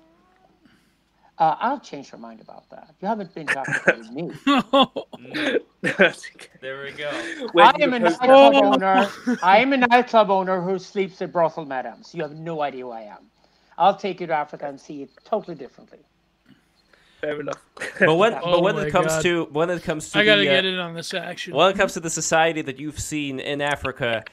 Uh, 1.40 1.56
I'll 1.62 1.80
change 1.80 2.12
your 2.12 2.20
mind 2.20 2.42
about 2.42 2.70
that. 2.70 2.94
You 3.02 3.08
haven't 3.08 3.34
been 3.34 3.48
talking 3.48 3.74
to 3.86 4.12
me. 4.12 4.32
there 6.62 6.84
we 6.84 6.92
go. 6.92 7.10
I 7.58 7.74
am 7.80 7.94
a 7.94 8.00
nightclub 8.00 8.56
owner. 8.56 9.10
I 9.44 9.60
am 9.60 9.72
a 9.72 9.78
nightclub 9.78 10.30
owner 10.30 10.62
who 10.62 10.78
sleeps 10.78 11.22
at 11.22 11.32
brothel 11.32 11.66
madams. 11.66 12.14
You 12.14 12.24
have 12.24 12.36
no 12.36 12.62
idea 12.62 12.84
who 12.84 12.92
I 12.92 13.04
am. 13.04 13.32
I'll 13.78 13.96
take 13.96 14.20
you 14.20 14.28
to 14.28 14.34
Africa 14.34 14.68
and 14.68 14.80
see 14.80 15.04
it 15.04 15.12
totally 15.24 15.56
differently. 15.56 16.00
Fair 17.22 17.40
enough. 17.40 17.62
But 18.00 18.16
when 18.16 18.34
Oh 18.44 18.52
but 18.52 18.64
when 18.64 18.78
it 18.78 18.92
comes 18.92 19.08
God. 19.08 19.24
to 19.24 19.46
when 19.52 19.70
it 19.70 19.84
comes 19.84 20.12
to 20.12 20.20
I 20.20 20.26
gotta 20.26 20.42
the, 20.42 20.50
uh, 20.50 20.56
get 20.56 20.66
in 20.66 20.78
on 20.80 20.94
this 20.94 21.14
action. 21.14 21.54
when 21.54 21.70
it 21.72 21.78
comes 21.78 21.94
to 21.94 22.02
the 22.02 22.10
society 22.10 22.62
that 22.64 22.80
you've 22.80 23.00
seen 23.00 23.40
in 23.40 23.62
Africa, 23.62 24.24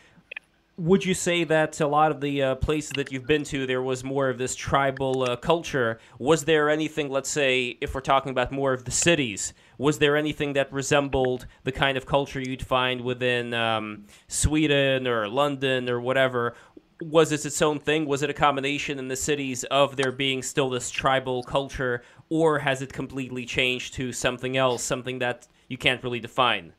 would 0.79 1.05
you 1.07 1.15
say 1.15 1.43
that 1.45 1.81
a 1.81 1.87
lot 1.87 2.11
of 2.11 2.21
the 2.21 2.43
uh, 2.43 2.55
places 2.57 2.93
that 2.93 3.11
you've 3.11 3.27
been 3.27 3.45
to, 3.45 3.67
there 3.67 3.83
was 3.83 4.05
more 4.05 4.29
of 4.29 4.37
this 4.37 4.55
tribal 4.55 5.23
uh, 5.23 5.37
culture? 5.37 5.99
Was 6.19 6.45
there 6.45 6.69
anything, 6.69 7.09
let's 7.09 7.31
say, 7.31 7.79
if 7.81 7.95
we're 7.95 8.03
talking 8.03 8.31
about 8.31 8.53
more 8.53 8.75
of 8.75 8.85
the 8.85 8.91
cities, 8.91 9.55
was 9.79 9.99
there 9.99 10.17
anything 10.17 10.53
that 10.53 10.71
resembled 10.71 11.47
the 11.65 11.73
kind 11.73 11.97
of 11.97 12.05
culture 12.05 12.41
you'd 12.41 12.63
find 12.63 13.01
within 13.01 13.55
um, 13.55 14.05
Sweden 14.29 15.07
or 15.07 15.29
London 15.29 15.89
or 15.89 15.99
whatever? 15.99 16.55
Was 17.01 17.31
this 17.31 17.47
its 17.47 17.63
own 17.63 17.79
thing? 17.79 18.05
Was 18.05 18.23
it 18.23 18.29
a 18.29 18.35
combination 18.35 18.99
in 18.99 19.09
the 19.09 19.17
cities 19.17 19.65
of 19.65 19.97
there 19.97 20.13
being 20.13 20.43
still 20.43 20.69
this 20.69 20.91
tribal 20.91 21.43
culture, 21.43 22.03
or 22.29 22.59
has 22.59 22.83
it 22.83 22.93
completely 22.93 23.47
changed 23.47 23.95
to 23.95 24.13
something 24.13 24.59
else, 24.59 24.83
something 24.83 25.21
that 25.21 25.49
you 25.69 25.79
can't 25.79 26.03
really 26.03 26.21
define? 26.21 26.75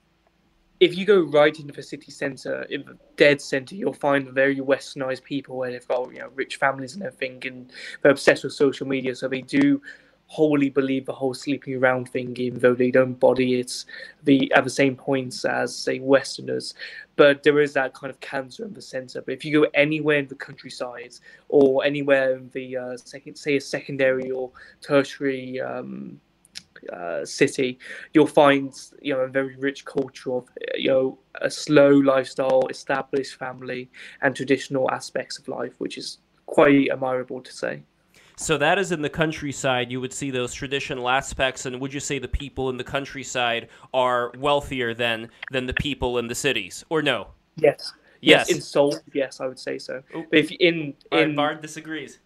If 0.80 0.96
you 0.98 1.06
go 1.06 1.22
right 1.22 1.58
into 1.60 1.74
the 1.74 1.84
city 1.84 2.12
centre, 2.12 2.64
in 2.64 2.86
the 2.86 2.98
dead 3.16 3.42
centre, 3.42 3.76
you'll 3.76 3.94
find 3.94 4.30
very 4.30 4.58
westernized 4.58 5.24
people 5.24 5.58
where 5.58 5.72
they've 5.72 5.88
got 5.88 6.12
you 6.14 6.20
know 6.20 6.30
rich 6.36 6.58
families 6.58 6.94
and 6.94 7.04
everything, 7.04 7.42
and 7.46 7.72
they're 8.02 8.12
obsessed 8.12 8.44
with 8.44 8.54
social 8.54 8.88
media, 8.88 9.16
so 9.16 9.28
they 9.28 9.42
do 9.42 9.82
wholly 10.28 10.70
believe 10.70 11.06
the 11.06 11.14
whole 11.14 11.34
sleeping 11.34 11.76
around 11.76 12.10
thing, 12.10 12.36
even 12.38 12.60
though 12.60 12.76
they 12.76 12.92
don't 12.92 13.20
body 13.20 13.60
it 13.60 13.86
the 14.24 14.52
at 14.54 14.64
the 14.64 14.70
same 14.70 14.96
points 14.96 15.46
as 15.46 15.76
say 15.76 16.00
Westerners. 16.00 16.76
But 17.16 17.42
there 17.44 17.60
is 17.60 17.74
that 17.74 17.94
kind 17.94 18.12
of 18.12 18.20
cancer 18.20 18.66
in 18.66 18.74
the 18.74 18.82
centre. 18.82 19.22
But 19.22 19.34
if 19.34 19.44
you 19.46 19.62
go 19.62 19.68
anywhere 19.74 20.20
in 20.20 20.28
the 20.28 20.36
countryside 20.36 21.14
or 21.50 21.84
anywhere 21.84 22.36
in 22.38 22.50
the 22.54 22.78
uh, 22.78 22.98
second, 22.98 23.36
say 23.36 23.56
a 23.56 23.62
secondary 23.62 24.30
or 24.30 24.52
tertiary 24.82 25.60
um, 25.60 26.20
uh, 26.92 27.26
city, 27.26 27.80
you'll 28.14 28.28
find 28.28 28.74
you 29.02 29.14
know 29.14 29.22
a 29.22 29.28
very 29.28 29.56
rich 29.56 29.86
culture 29.86 30.34
of 30.34 30.50
you 30.76 30.90
know 30.90 31.20
a 31.42 31.50
slow 31.50 31.90
lifestyle, 31.90 32.68
established 32.70 33.36
family, 33.36 33.90
and 34.22 34.36
traditional 34.36 34.90
aspects 34.92 35.38
of 35.38 35.48
life, 35.48 35.74
which 35.78 35.98
is 35.98 36.20
quite 36.46 36.90
admirable 36.92 37.42
to 37.42 37.52
say. 37.52 37.84
So 38.40 38.58
that 38.60 38.78
is 38.78 38.92
in 38.92 39.02
the 39.02 39.10
countryside. 39.10 39.92
You 39.92 40.00
would 40.00 40.14
see 40.14 40.30
those 40.30 40.54
traditional 40.54 41.10
aspects, 41.10 41.66
and 41.66 41.80
would 41.82 41.94
you 41.94 42.00
say 42.00 42.20
the 42.20 42.28
people 42.28 42.70
in 42.70 42.78
the 42.78 42.84
countryside 42.84 43.70
are 43.94 44.32
wealthier 44.38 44.94
than 44.94 45.30
than 45.52 45.66
the 45.66 45.74
people 45.74 46.20
in 46.20 46.28
the 46.28 46.36
cities, 46.36 46.86
or 46.90 47.02
no? 47.02 47.28
Yes. 47.56 47.94
Yes. 48.22 48.50
in 48.50 48.62
soul, 48.62 48.96
yes, 49.14 49.40
I 49.40 49.48
would 49.48 49.60
say 49.60 49.78
so. 49.78 50.02
Oh. 50.14 50.26
But 50.30 50.40
if 50.40 50.52
in 50.52 50.94
in 51.12 51.36
Bard 51.36 51.62
disagrees. 51.62 52.20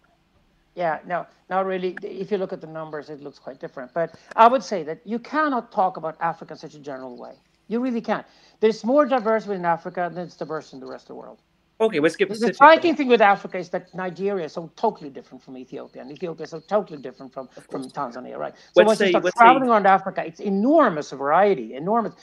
Yeah, 0.74 1.00
no, 1.06 1.26
not 1.50 1.66
really. 1.66 1.96
If 2.02 2.30
you 2.30 2.38
look 2.38 2.52
at 2.52 2.60
the 2.60 2.66
numbers, 2.66 3.10
it 3.10 3.20
looks 3.22 3.38
quite 3.38 3.60
different. 3.60 3.92
But 3.92 4.14
I 4.36 4.48
would 4.48 4.62
say 4.62 4.82
that 4.84 5.00
you 5.04 5.18
cannot 5.18 5.70
talk 5.70 5.96
about 5.96 6.16
Africa 6.20 6.54
in 6.54 6.58
such 6.58 6.74
a 6.74 6.78
general 6.78 7.16
way. 7.16 7.34
You 7.68 7.80
really 7.80 8.00
can't. 8.00 8.26
There's 8.60 8.84
more 8.84 9.04
diversity 9.04 9.54
in 9.54 9.64
Africa 9.64 10.10
than 10.12 10.24
it's 10.24 10.36
diverse 10.36 10.72
in 10.72 10.80
the 10.80 10.86
rest 10.86 11.04
of 11.04 11.08
the 11.08 11.14
world. 11.16 11.40
Okay, 11.80 11.98
let's 12.00 12.16
get 12.16 12.28
The 12.28 12.54
striking 12.54 12.94
thing 12.94 13.08
with 13.08 13.20
Africa 13.20 13.58
is 13.58 13.68
that 13.70 13.92
Nigeria 13.94 14.44
is 14.44 14.52
so 14.52 14.70
totally 14.76 15.10
different 15.10 15.42
from 15.42 15.56
Ethiopia, 15.58 16.02
and 16.02 16.12
Ethiopia 16.12 16.44
is 16.44 16.50
so 16.50 16.60
totally 16.60 17.00
different 17.02 17.32
from, 17.32 17.48
from 17.70 17.84
Tanzania, 17.90 18.38
right? 18.38 18.54
So 18.56 18.62
Let's 18.76 18.86
once 18.86 19.00
you 19.00 19.06
say- 19.06 19.10
start 19.10 19.24
let's 19.24 19.36
say- 19.38 19.44
traveling 19.44 19.68
around 19.68 19.86
Africa, 19.86 20.24
it's 20.24 20.40
enormous 20.40 21.10
variety, 21.10 21.74
enormous. 21.74 22.14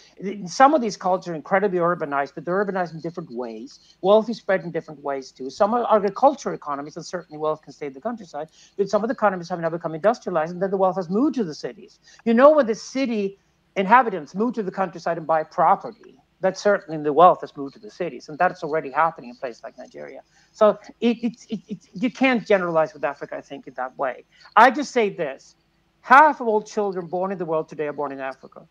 Some 0.46 0.74
of 0.74 0.82
these 0.82 0.96
cultures 0.96 1.30
are 1.30 1.36
incredibly 1.36 1.80
urbanized, 1.80 2.34
but 2.36 2.46
they're 2.46 2.64
urbanized 2.66 2.94
in 2.94 3.02
different 3.02 3.32
ways. 3.32 3.80
Wealth 4.02 4.30
is 4.30 4.38
spread 4.38 4.64
in 4.64 4.72
different 4.72 5.04
ways 5.04 5.32
too. 5.32 5.50
Some 5.50 5.74
are 5.74 5.86
agricultural 5.96 6.56
economies, 6.56 6.96
and 6.96 7.06
certainly 7.06 7.38
wealth 7.38 7.62
can 7.62 7.74
stay 7.74 7.88
in 7.88 7.94
the 7.94 8.02
countryside. 8.02 8.50
But 8.78 8.90
some 8.90 9.04
of 9.04 9.10
the 9.10 9.14
economies 9.14 9.50
have 9.50 9.60
now 9.60 9.70
become 9.70 9.94
industrialized, 9.96 10.54
and 10.54 10.62
then 10.62 10.72
the 10.72 10.78
wealth 10.78 10.96
has 10.96 11.10
moved 11.10 11.36
to 11.36 11.44
the 11.44 11.54
cities. 11.56 12.00
You 12.26 12.34
know, 12.34 12.52
when 12.52 12.66
the 12.68 12.76
city 12.76 13.40
inhabitants 13.76 14.34
move 14.36 14.54
to 14.54 14.64
the 14.64 14.72
countryside 14.72 15.18
and 15.18 15.28
buy 15.28 15.44
property, 15.44 16.16
that 16.42 16.58
certainly 16.58 17.02
the 17.04 17.14
wealth 17.14 17.42
has 17.42 17.56
moved 17.58 17.74
to 17.74 17.80
the 17.80 17.92
cities, 17.92 18.30
and 18.30 18.38
that's 18.38 18.64
already 18.64 18.90
happening 18.90 19.30
in 19.30 19.36
places 19.36 19.64
like 19.64 19.78
Nigeria. 19.78 20.22
So 20.52 20.80
it, 21.02 21.18
it, 21.24 21.34
it, 21.50 21.60
it, 21.68 21.78
you 21.94 22.12
can't 22.12 22.46
generalize 22.46 22.94
with 22.94 23.04
Africa, 23.04 23.36
I 23.38 23.42
think, 23.42 23.68
in 23.68 23.74
that 23.76 23.98
way. 23.98 24.26
I 24.56 24.72
just 24.72 24.92
say 24.92 25.10
this 25.10 25.56
half 26.02 26.42
of 26.42 26.48
all 26.48 26.62
children 26.62 27.08
born 27.08 27.32
in 27.32 27.38
the 27.38 27.46
world 27.46 27.68
today 27.68 27.88
are 27.88 27.94
born 27.94 28.12
in 28.12 28.20
Africa. 28.20 28.68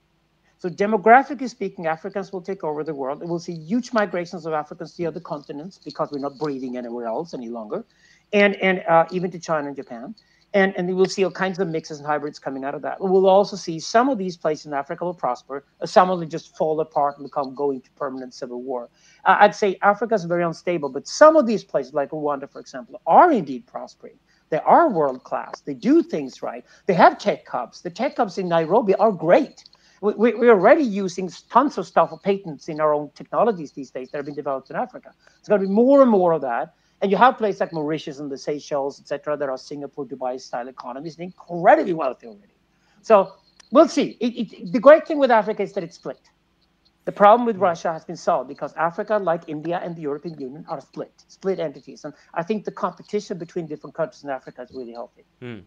So, 0.58 0.68
demographically 0.68 1.48
speaking, 1.48 1.86
Africans 1.86 2.32
will 2.32 2.42
take 2.42 2.64
over 2.64 2.82
the 2.82 2.94
world. 2.94 3.22
We'll 3.22 3.38
see 3.38 3.54
huge 3.54 3.92
migrations 3.92 4.44
of 4.44 4.52
Africans 4.52 4.90
to 4.92 4.96
the 4.96 5.06
other 5.06 5.20
continents 5.20 5.78
because 5.78 6.10
we're 6.10 6.18
not 6.18 6.36
breeding 6.36 6.76
anywhere 6.76 7.06
else 7.06 7.32
any 7.32 7.48
longer, 7.48 7.84
and, 8.32 8.56
and 8.56 8.82
uh, 8.88 9.06
even 9.12 9.30
to 9.30 9.38
China 9.38 9.68
and 9.68 9.76
Japan. 9.76 10.16
And, 10.54 10.74
and 10.78 10.96
we'll 10.96 11.04
see 11.06 11.24
all 11.24 11.30
kinds 11.30 11.58
of 11.58 11.68
mixes 11.68 11.98
and 11.98 12.06
hybrids 12.06 12.38
coming 12.38 12.64
out 12.64 12.74
of 12.74 12.80
that. 12.80 12.98
We'll 13.00 13.28
also 13.28 13.54
see 13.54 13.78
some 13.78 14.08
of 14.08 14.16
these 14.16 14.36
places 14.36 14.64
in 14.64 14.72
Africa 14.72 15.04
will 15.04 15.12
prosper, 15.12 15.64
uh, 15.82 15.86
some 15.86 16.08
will 16.08 16.24
just 16.24 16.56
fall 16.56 16.80
apart 16.80 17.18
and 17.18 17.26
become 17.26 17.54
going 17.54 17.82
to 17.82 17.90
permanent 17.92 18.32
civil 18.32 18.62
war. 18.62 18.88
Uh, 19.26 19.36
I'd 19.40 19.54
say 19.54 19.78
Africa 19.82 20.14
is 20.14 20.24
very 20.24 20.42
unstable, 20.42 20.88
but 20.88 21.06
some 21.06 21.36
of 21.36 21.46
these 21.46 21.64
places, 21.64 21.92
like 21.92 22.10
Rwanda, 22.10 22.50
for 22.50 22.60
example, 22.60 23.02
are 23.06 23.30
indeed 23.30 23.66
prospering. 23.66 24.18
They 24.50 24.60
are 24.60 24.88
world 24.88 25.24
class. 25.24 25.60
They 25.60 25.74
do 25.74 26.02
things 26.02 26.42
right. 26.42 26.64
They 26.86 26.94
have 26.94 27.18
tech 27.18 27.46
hubs. 27.46 27.82
The 27.82 27.90
tech 27.90 28.16
hubs 28.16 28.38
in 28.38 28.48
Nairobi 28.48 28.94
are 28.94 29.12
great. 29.12 29.64
We, 30.00 30.12
we're 30.14 30.52
already 30.52 30.84
using 30.84 31.28
tons 31.50 31.76
of 31.76 31.86
stuff 31.86 32.10
patents 32.22 32.68
in 32.68 32.80
our 32.80 32.94
own 32.94 33.10
technologies 33.14 33.72
these 33.72 33.90
days 33.90 34.10
that 34.10 34.18
have 34.18 34.26
been 34.26 34.34
developed 34.34 34.70
in 34.70 34.76
Africa. 34.76 35.12
It's 35.38 35.48
going 35.48 35.60
to 35.60 35.66
be 35.66 35.72
more 35.72 36.02
and 36.02 36.10
more 36.10 36.32
of 36.32 36.40
that. 36.42 36.74
And 37.00 37.10
you 37.10 37.16
have 37.16 37.38
places 37.38 37.60
like 37.60 37.72
Mauritius 37.72 38.18
and 38.18 38.30
the 38.30 38.36
Seychelles, 38.36 39.00
etc., 39.00 39.36
that 39.36 39.48
are 39.48 39.56
Singapore, 39.58 40.04
Dubai 40.04 40.40
style 40.40 40.68
economies, 40.68 41.16
and 41.16 41.24
incredibly 41.24 41.92
wealthy 41.92 42.26
already. 42.26 42.54
So 43.02 43.34
we'll 43.70 43.88
see. 43.88 44.16
It, 44.20 44.52
it, 44.52 44.72
the 44.72 44.80
great 44.80 45.06
thing 45.06 45.18
with 45.18 45.30
Africa 45.30 45.62
is 45.62 45.72
that 45.74 45.84
it's 45.84 45.96
split. 45.96 46.20
The 47.08 47.12
problem 47.12 47.46
with 47.46 47.56
Russia 47.56 47.90
has 47.90 48.04
been 48.04 48.18
solved 48.18 48.50
because 48.50 48.74
Africa, 48.74 49.16
like 49.16 49.44
India 49.46 49.80
and 49.82 49.96
the 49.96 50.02
European 50.02 50.38
Union, 50.38 50.66
are 50.68 50.78
split, 50.78 51.10
split 51.26 51.58
entities. 51.58 52.04
And 52.04 52.12
I 52.34 52.42
think 52.42 52.66
the 52.66 52.70
competition 52.70 53.38
between 53.38 53.66
different 53.66 53.96
countries 53.96 54.24
in 54.24 54.28
Africa 54.28 54.60
is 54.60 54.76
really 54.76 54.92
healthy. 54.92 55.24
Hmm. 55.40 55.60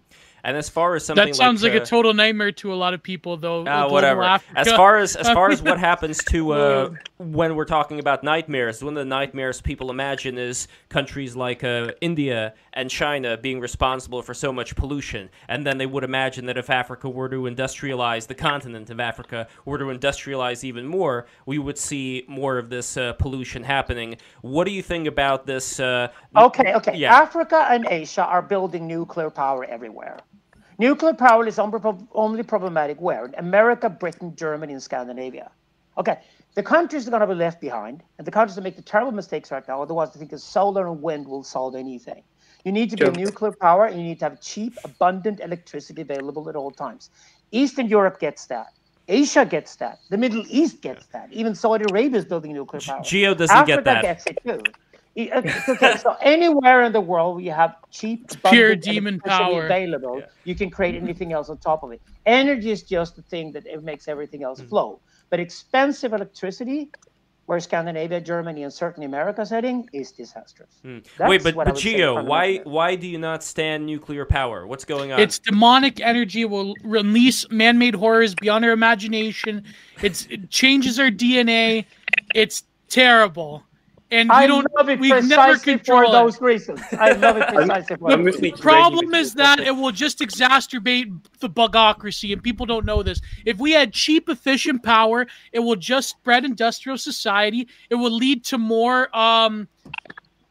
And 0.43 0.57
as 0.57 0.69
far 0.69 0.95
as 0.95 1.05
something 1.05 1.25
That 1.25 1.35
sounds 1.35 1.63
like, 1.63 1.73
uh, 1.73 1.81
a 1.81 1.85
total 1.85 2.13
nightmare 2.13 2.51
to 2.51 2.73
a 2.73 2.75
lot 2.75 2.93
of 2.93 3.03
people, 3.03 3.37
though. 3.37 3.63
Global 3.63 3.91
whatever. 3.91 4.23
Africa. 4.23 4.59
As 4.59 4.71
far 4.71 4.97
as 4.97 5.15
as 5.15 5.27
far 5.29 5.51
as 5.51 5.61
what 5.69 5.77
happens 5.77 6.23
to 6.25 6.53
uh, 6.53 6.89
when 7.17 7.55
we're 7.55 7.65
talking 7.65 7.99
about 7.99 8.23
nightmares, 8.23 8.83
one 8.83 8.97
of 8.97 9.01
the 9.01 9.05
nightmares 9.05 9.61
people 9.61 9.91
imagine 9.91 10.37
is 10.37 10.67
countries 10.89 11.35
like 11.35 11.63
uh, 11.63 11.91
India 12.01 12.53
and 12.73 12.89
China 12.89 13.37
being 13.37 13.59
responsible 13.59 14.21
for 14.23 14.33
so 14.33 14.51
much 14.51 14.75
pollution, 14.75 15.29
and 15.47 15.65
then 15.65 15.77
they 15.77 15.85
would 15.85 16.03
imagine 16.03 16.47
that 16.47 16.57
if 16.57 16.71
Africa 16.71 17.07
were 17.07 17.29
to 17.29 17.43
industrialize, 17.43 18.25
the 18.25 18.35
continent 18.35 18.89
of 18.89 18.99
Africa 18.99 19.47
were 19.65 19.77
to 19.77 19.85
industrialize 19.85 20.63
even 20.63 20.87
more, 20.87 21.27
we 21.45 21.59
would 21.59 21.77
see 21.77 22.25
more 22.27 22.57
of 22.57 22.69
this 22.69 22.97
uh, 22.97 23.13
pollution 23.13 23.63
happening. 23.63 24.17
What 24.41 24.65
do 24.65 24.71
you 24.71 24.81
think 24.81 25.07
about 25.07 25.45
this? 25.45 25.79
Uh, 25.79 26.09
Okay, 26.35 26.73
okay. 26.75 26.95
Yeah. 26.95 27.13
Africa 27.15 27.67
and 27.69 27.85
Asia 27.87 28.23
are 28.25 28.41
building 28.41 28.87
nuclear 28.87 29.29
power 29.29 29.65
everywhere. 29.65 30.19
Nuclear 30.77 31.13
power 31.13 31.45
is 31.47 31.59
only 31.59 32.43
problematic 32.43 32.99
where? 32.99 33.25
In 33.25 33.35
America, 33.35 33.89
Britain, 33.89 34.35
Germany, 34.35 34.73
and 34.73 34.81
Scandinavia. 34.81 35.51
Okay, 35.97 36.19
the 36.55 36.63
countries 36.63 37.07
are 37.07 37.11
going 37.11 37.21
to 37.21 37.27
be 37.27 37.35
left 37.35 37.61
behind, 37.61 38.01
and 38.17 38.25
the 38.25 38.31
countries 38.31 38.55
that 38.55 38.61
make 38.61 38.75
the 38.77 38.81
terrible 38.81 39.11
mistakes 39.11 39.51
right 39.51 39.67
now 39.67 39.81
otherwise, 39.81 39.87
the 39.87 39.93
ones 39.93 40.13
that 40.13 40.19
think 40.19 40.31
that 40.31 40.39
solar 40.39 40.87
and 40.87 41.01
wind 41.01 41.27
will 41.27 41.43
solve 41.43 41.75
anything. 41.75 42.23
You 42.63 42.71
need 42.71 42.89
to 42.91 42.97
build 42.97 43.15
Sure. 43.15 43.25
nuclear 43.25 43.51
power, 43.51 43.85
and 43.85 43.97
you 43.99 44.03
need 44.03 44.19
to 44.19 44.25
have 44.25 44.41
cheap, 44.41 44.77
abundant 44.83 45.39
electricity 45.39 46.01
available 46.01 46.49
at 46.49 46.55
all 46.55 46.71
times. 46.71 47.09
Eastern 47.51 47.87
Europe 47.87 48.19
gets 48.19 48.45
that. 48.47 48.67
Asia 49.11 49.45
gets 49.45 49.75
that. 49.77 49.99
The 50.09 50.17
Middle 50.17 50.43
East 50.49 50.81
gets 50.81 51.05
that. 51.07 51.27
Even 51.31 51.53
Saudi 51.53 51.85
Arabia 51.91 52.17
is 52.19 52.25
building 52.25 52.53
nuclear 52.53 52.81
power. 52.81 53.01
Geo 53.03 53.33
doesn't 53.33 53.55
Africa 53.55 53.75
get 53.77 53.83
that. 53.85 54.01
gets 54.01 54.25
it 54.27 54.37
too. 54.45 54.61
Okay, 55.17 55.97
so 55.97 56.15
anywhere 56.21 56.83
in 56.83 56.93
the 56.93 57.01
world 57.01 57.35
where 57.35 57.43
you 57.43 57.51
have 57.51 57.75
cheap, 57.91 58.19
pure 58.49 58.75
demon 58.77 59.19
power. 59.19 59.65
available, 59.65 60.19
Yeah. 60.19 60.25
you 60.45 60.55
can 60.55 60.69
create 60.69 60.95
anything 60.95 61.33
else 61.33 61.49
on 61.49 61.57
top 61.57 61.83
of 61.83 61.91
it. 61.91 62.01
Energy 62.25 62.71
is 62.71 62.81
just 62.83 63.17
the 63.17 63.21
thing 63.23 63.51
that 63.51 63.65
it 63.67 63.83
makes 63.83 64.07
everything 64.07 64.39
Mm. 64.41 64.45
else 64.49 64.61
flow. 64.61 64.99
But 65.29 65.41
expensive 65.41 66.13
electricity, 66.13 66.89
where 67.45 67.59
Scandinavia, 67.59 68.21
Germany, 68.21 68.63
and 68.63 68.71
certainly 68.71 69.05
America's 69.05 69.49
heading, 69.49 69.89
is 69.93 70.11
disastrous. 70.11 70.79
Hmm. 70.83 70.97
Wait, 70.97 71.05
That's 71.17 71.43
but 71.43 71.55
what 71.55 71.65
but 71.65 71.73
would 71.75 71.81
Geo, 71.81 72.23
why 72.23 72.57
why 72.63 72.95
do 72.95 73.07
you 73.07 73.17
not 73.17 73.43
stand 73.43 73.85
nuclear 73.85 74.25
power? 74.25 74.65
What's 74.67 74.85
going 74.85 75.11
on? 75.11 75.19
It's 75.19 75.39
demonic 75.39 75.99
energy. 75.99 76.45
Will 76.45 76.75
release 76.83 77.49
man-made 77.49 77.95
horrors 77.95 78.35
beyond 78.35 78.65
our 78.65 78.71
imagination. 78.71 79.63
It's 80.01 80.27
it 80.27 80.49
changes 80.49 80.99
our 80.99 81.09
DNA. 81.09 81.85
It's 82.35 82.63
terrible, 82.89 83.63
and 84.11 84.29
we 84.29 84.35
I 84.35 84.47
don't. 84.47 84.67
love 84.77 84.89
it 84.89 84.99
we've 84.99 85.09
never 85.09 85.53
precisely 85.53 85.73
for 85.73 85.77
control 85.77 86.09
it. 86.09 86.11
those 86.11 86.41
reasons. 86.41 86.81
I 86.91 87.13
love 87.13 87.37
it 87.37 87.47
precisely 87.53 87.95
for 87.95 88.11
I'm 88.11 88.23
those 88.23 88.33
with 88.33 88.41
me. 88.41 88.51
problem 88.51 89.13
is 89.13 89.33
that 89.35 89.59
it 89.59 89.71
will 89.71 89.91
just 89.91 90.19
exacerbate 90.19 91.17
the 91.39 91.49
bugocracy, 91.49 92.33
and 92.33 92.43
people 92.43 92.65
don't 92.65 92.85
know 92.85 93.01
this. 93.03 93.21
If 93.45 93.57
we 93.57 93.71
had 93.71 93.93
cheap, 93.93 94.29
efficient 94.29 94.83
power, 94.83 95.25
it 95.53 95.59
will 95.59 95.77
just 95.77 96.09
spread 96.09 96.43
industrial 96.45 96.97
society. 96.97 97.67
It 97.89 97.95
will 97.95 98.11
lead 98.11 98.43
to 98.45 98.57
more 98.57 99.15
um, 99.17 99.67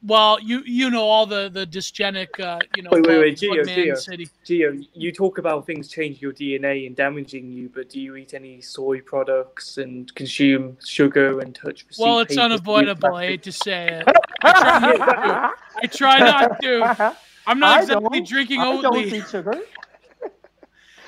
well, 0.03 0.41
you 0.41 0.63
you 0.65 0.91
know 0.91 1.03
all 1.03 1.27
the 1.27 1.49
the 1.49 1.67
dysgenic, 1.67 2.41
uh, 2.41 2.59
you 2.77 2.83
know. 2.83 2.91
Wait, 2.93 3.07
wait, 3.07 3.19
wait, 3.19 3.39
Geo, 3.39 3.65
Geo, 3.65 3.97
Geo, 4.45 4.79
you 4.95 5.13
talk 5.13 5.39
about 5.39 5.67
things 5.67 5.89
changing 5.89 6.21
your 6.21 6.33
DNA 6.33 6.87
and 6.87 6.97
damaging 6.97 7.51
you, 7.51 7.71
but 7.75 7.91
do 7.91 8.01
you 8.01 8.17
eat 8.17 8.33
any 8.35 8.61
soy 8.61 9.01
products 9.01 9.79
and 9.79 10.15
consume 10.15 10.79
sugar 10.85 11.41
and 11.41 11.55
touch? 11.55 11.85
Well, 11.99 12.21
it's 12.21 12.39
unavoidable. 12.39 13.15
I 13.15 13.27
hate 13.27 13.43
to 13.45 13.53
say 13.53 14.03
it. 14.03 14.17
I 14.43 15.53
try 15.93 16.19
not 16.19 16.61
to. 16.63 16.83
I 16.83 16.95
try 16.95 16.95
not 16.95 17.09
to. 17.11 17.17
I'm 17.47 17.59
not 17.59 17.83
exactly 17.83 18.21
drinking 18.21 18.61
Oatly. 18.61 18.79
I 18.79 18.83
don't 18.83 18.97
eat 18.99 19.29
sugar. 19.29 19.55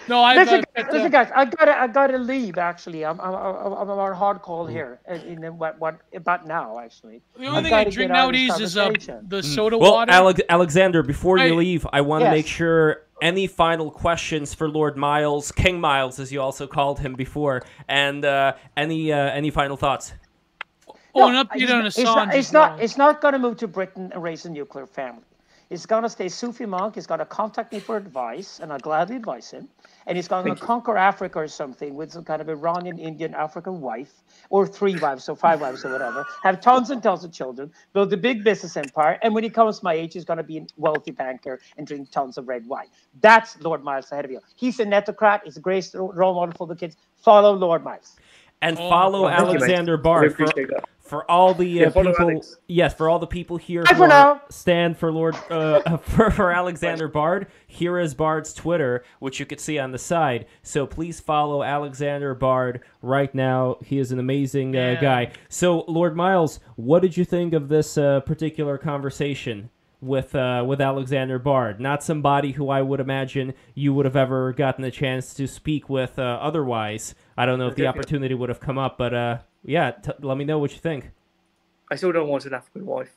No, 0.09 0.21
I 0.23 0.35
listen, 0.37 0.65
guys, 0.75 0.87
listen, 0.91 1.11
guys. 1.11 1.31
I 1.35 1.45
gotta, 1.45 1.81
I 1.81 1.87
gotta 1.87 2.19
leave. 2.19 2.59
Actually, 2.59 3.05
I'm, 3.05 3.21
I'm, 3.21 3.35
I'm, 3.35 3.73
I'm 3.73 3.91
on 3.91 4.13
a 4.13 4.15
hard 4.15 4.43
call 4.43 4.67
here. 4.67 5.01
In, 5.09 5.45
in 5.45 5.59
what, 5.59 5.79
what 5.79 6.01
about 6.15 6.47
now? 6.47 6.79
Actually, 6.79 7.23
the 7.39 7.47
only 7.47 7.63
thing 7.63 7.73
I 7.73 7.85
drink 7.85 8.11
nowadays 8.11 8.59
is 8.59 8.77
uh, 8.77 8.89
the 8.89 9.41
mm. 9.41 9.45
soda 9.45 9.79
well, 9.79 9.93
water. 9.93 10.11
Well, 10.11 10.35
Alexander, 10.49 11.03
before 11.03 11.39
I, 11.39 11.47
you 11.47 11.55
leave, 11.55 11.87
I 11.93 12.01
want 12.01 12.23
to 12.23 12.27
yes. 12.27 12.33
make 12.33 12.47
sure 12.47 13.03
any 13.21 13.47
final 13.47 13.91
questions 13.91 14.53
for 14.55 14.69
Lord 14.69 14.97
Miles, 14.97 15.53
King 15.53 15.81
Miles, 15.81 16.19
as 16.19 16.33
you 16.33 16.41
also 16.41 16.67
called 16.67 16.99
him 16.99 17.15
before, 17.15 17.63
and 17.89 18.25
uh, 18.25 18.55
any, 18.77 19.13
uh, 19.13 19.17
any 19.17 19.51
final 19.51 19.77
thoughts? 19.77 20.13
Oh, 21.15 21.29
an 21.29 21.35
update 21.35 21.71
on 21.71 21.85
Assange. 21.85 21.99
It's 21.99 22.05
not. 22.05 22.35
It's 22.35 22.53
not, 22.53 22.81
it's 22.81 22.97
not 22.97 23.21
going 23.21 23.33
to 23.33 23.39
move 23.39 23.59
to 23.59 23.69
Britain 23.69 24.11
and 24.13 24.23
raise 24.23 24.47
a 24.47 24.51
nuclear 24.51 24.87
family. 24.87 25.23
He's 25.73 25.87
going 25.87 26.03
to 26.03 26.09
stay 26.11 26.29
Sufi 26.29 26.67
monk. 26.67 26.97
He's 26.97 27.07
going 27.07 27.21
to 27.21 27.25
contact 27.27 27.73
me 27.73 27.81
for 27.81 27.97
advice, 27.97 28.61
and 28.61 28.71
I'll 28.71 28.79
gladly 28.79 29.17
advise 29.17 29.51
him 29.51 29.69
and 30.07 30.17
he's 30.17 30.29
going 30.29 30.45
to 30.45 30.61
conquer 30.61 30.97
Africa 30.97 31.41
or 31.41 31.49
something 31.49 31.95
with 31.95 32.13
some 32.13 32.25
kind 32.25 32.41
of 32.41 32.49
Iranian, 32.49 32.99
Indian, 32.99 33.35
African 33.35 33.81
wife, 33.81 34.13
or 34.51 34.67
three 34.67 34.97
wives, 34.99 35.29
or 35.29 35.37
five 35.37 35.61
wives, 35.61 35.85
or 35.85 35.93
whatever, 35.93 36.27
have 36.43 36.61
tons 36.61 36.91
and 36.91 37.03
tons 37.03 37.25
of 37.25 37.33
children, 37.33 37.71
build 37.93 38.13
a 38.13 38.17
big 38.17 38.45
business 38.45 38.77
empire, 38.77 39.19
and 39.23 39.35
when 39.35 39.45
he 39.45 39.51
comes 39.51 39.83
my 39.83 39.95
age, 39.95 40.15
he's 40.15 40.25
going 40.25 40.39
to 40.39 40.43
be 40.43 40.59
a 40.59 40.67
wealthy 40.77 41.11
banker 41.11 41.61
and 41.77 41.87
drink 41.87 42.11
tons 42.11 42.39
of 42.39 42.49
red 42.49 42.67
wine. 42.67 42.87
That's 43.21 43.61
Lord 43.61 43.83
Miles 43.83 44.11
ahead 44.13 44.25
of 44.25 44.31
you. 44.31 44.41
He's 44.57 44.81
a 44.81 44.85
netocrat. 44.85 45.41
He's 45.45 45.57
a 45.57 45.61
great 45.61 45.89
role 45.95 46.35
model 46.35 46.55
for 46.57 46.67
the 46.67 46.77
kids. 46.77 46.97
Follow 47.17 47.53
Lord 47.53 47.85
Miles. 47.85 48.17
And 48.63 48.79
oh, 48.79 48.89
follow 48.89 49.29
Alexander 49.29 49.97
Bard 49.97 50.35
for, 50.37 50.47
for 51.01 51.31
all 51.31 51.53
the 51.53 51.85
uh, 51.85 51.91
yeah, 51.95 52.03
people. 52.03 52.43
Yes, 52.69 52.95
for 52.95 53.11
all 53.11 53.19
the 53.19 53.27
people 53.27 53.59
here 53.59 53.83
who 53.85 53.95
for 53.95 54.41
stand 54.49 54.97
for 54.97 55.13
Lord 55.13 55.37
uh, 55.51 55.97
for, 55.99 56.31
for 56.31 56.51
Alexander 56.51 57.09
Bard. 57.09 57.49
Here 57.67 57.99
is 57.99 58.15
Bard's 58.15 58.55
Twitter, 58.55 59.05
which 59.19 59.39
you 59.39 59.45
can 59.45 59.59
see 59.59 59.79
on 59.79 59.91
the 59.91 59.99
side. 59.99 60.47
So 60.63 60.87
please 60.87 61.21
follow 61.21 61.63
Alexander 61.63 62.35
Bard 62.35 62.81
right 63.03 63.35
now. 63.35 63.77
He 63.85 63.99
is 63.99 64.11
an 64.11 64.19
amazing 64.19 64.75
uh, 64.75 64.97
guy. 65.01 65.33
So 65.51 65.85
Lord 65.89 66.17
Miles, 66.17 66.61
what 66.77 67.03
did 67.03 67.17
you 67.17 67.27
think 67.27 67.53
of 67.53 67.69
this 67.69 67.99
uh, 67.99 68.21
particular 68.21 68.79
conversation? 68.79 69.69
with 70.03 70.35
uh, 70.35 70.65
with 70.67 70.81
Alexander 70.81 71.39
Bard, 71.39 71.81
not 71.81 72.03
somebody 72.03 72.53
who 72.53 72.69
I 72.69 72.83
would 72.83 72.99
imagine 73.01 73.55
you 73.75 73.95
would 73.95 74.05
have 74.05 74.17
ever 74.17 74.53
gotten 74.53 74.85
a 74.85 74.91
chance 74.91 75.33
to 75.35 75.47
speak 75.47 75.89
with 75.89 76.19
uh, 76.19 76.39
otherwise. 76.43 77.15
I 77.37 77.47
don't 77.47 77.59
know 77.59 77.69
if 77.69 77.77
the 77.77 77.87
opportunity 77.87 78.35
would 78.35 78.49
have 78.49 78.61
come 78.61 78.79
up, 78.79 78.99
but 78.99 79.15
uh, 79.15 79.39
yeah, 79.65 79.93
t- 79.93 80.13
let 80.21 80.37
me 80.37 80.45
know 80.45 80.59
what 80.59 80.73
you 80.73 80.79
think. 80.79 81.11
I 81.93 81.95
still 81.95 82.11
don't 82.11 82.29
want 82.29 82.47
an 82.47 82.55
African 82.55 82.87
wife. 82.87 83.15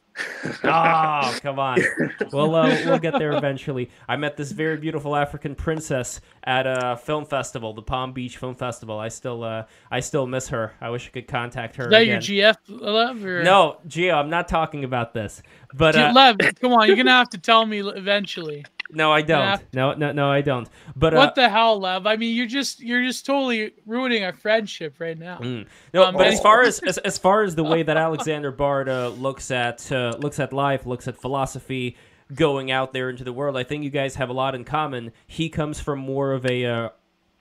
oh, 0.65 1.37
come 1.41 1.59
on. 1.59 1.79
We'll 2.33 2.55
uh, 2.55 2.67
we'll 2.85 2.99
get 2.99 3.13
there 3.17 3.31
eventually. 3.31 3.89
I 4.09 4.17
met 4.17 4.35
this 4.35 4.51
very 4.51 4.75
beautiful 4.75 5.15
African 5.15 5.55
princess 5.55 6.19
at 6.43 6.65
a 6.67 6.97
film 6.97 7.25
festival, 7.25 7.73
the 7.73 7.81
Palm 7.81 8.11
Beach 8.11 8.37
Film 8.37 8.55
Festival. 8.55 8.99
I 8.99 9.07
still 9.07 9.43
uh, 9.43 9.65
I 9.89 10.01
still 10.01 10.27
miss 10.27 10.49
her. 10.49 10.73
I 10.81 10.89
wish 10.89 11.07
I 11.07 11.11
could 11.11 11.27
contact 11.27 11.77
her. 11.77 11.85
Is 11.85 11.91
that 11.91 12.01
again. 12.01 12.21
your 12.21 12.53
GF 12.53 12.57
love? 12.67 13.23
Or... 13.23 13.43
No, 13.43 13.77
Geo. 13.87 14.15
I'm 14.15 14.29
not 14.29 14.49
talking 14.49 14.83
about 14.83 15.13
this. 15.13 15.41
But 15.73 15.95
uh, 15.95 16.11
Lev, 16.13 16.37
come 16.59 16.73
on, 16.73 16.87
you're 16.87 16.97
gonna 16.97 17.11
have 17.23 17.29
to 17.29 17.37
tell 17.37 17.65
me 17.65 17.79
eventually. 17.79 18.65
No, 18.91 19.11
I 19.11 19.21
don't. 19.21 19.61
No, 19.73 19.93
no, 19.93 20.11
no, 20.11 20.29
I 20.29 20.41
don't. 20.41 20.69
But 20.95 21.13
what 21.13 21.29
uh, 21.29 21.33
the 21.35 21.49
hell, 21.49 21.79
Lev? 21.79 22.05
I 22.05 22.17
mean, 22.17 22.35
you're 22.35 22.45
just 22.45 22.79
you're 22.79 23.03
just 23.03 23.25
totally 23.25 23.73
ruining 23.85 24.23
our 24.23 24.33
friendship 24.33 24.95
right 24.99 25.17
now. 25.17 25.39
Mm. 25.39 25.67
No, 25.93 26.03
um, 26.03 26.21
as 26.21 26.39
far 26.39 26.61
as, 26.61 26.79
as 26.79 26.97
as 26.99 27.17
far 27.17 27.43
as 27.43 27.55
the 27.55 27.63
way 27.63 27.83
that 27.83 27.97
Alexander 28.07 28.51
Bard 28.51 28.87
uh, 28.87 29.09
looks 29.09 29.49
at 29.49 29.91
uh, 29.91 30.15
looks 30.19 30.39
at 30.39 30.53
life, 30.53 30.85
looks 30.85 31.07
at 31.07 31.17
philosophy, 31.17 31.97
going 32.33 32.71
out 32.71 32.93
there 32.93 33.09
into 33.09 33.23
the 33.23 33.33
world, 33.33 33.57
I 33.57 33.63
think 33.63 33.83
you 33.83 33.89
guys 33.89 34.15
have 34.15 34.29
a 34.29 34.33
lot 34.33 34.55
in 34.55 34.63
common. 34.63 35.11
He 35.27 35.49
comes 35.49 35.79
from 35.79 35.99
more 35.99 36.31
of 36.31 36.45
a, 36.45 36.65
uh, 36.65 36.89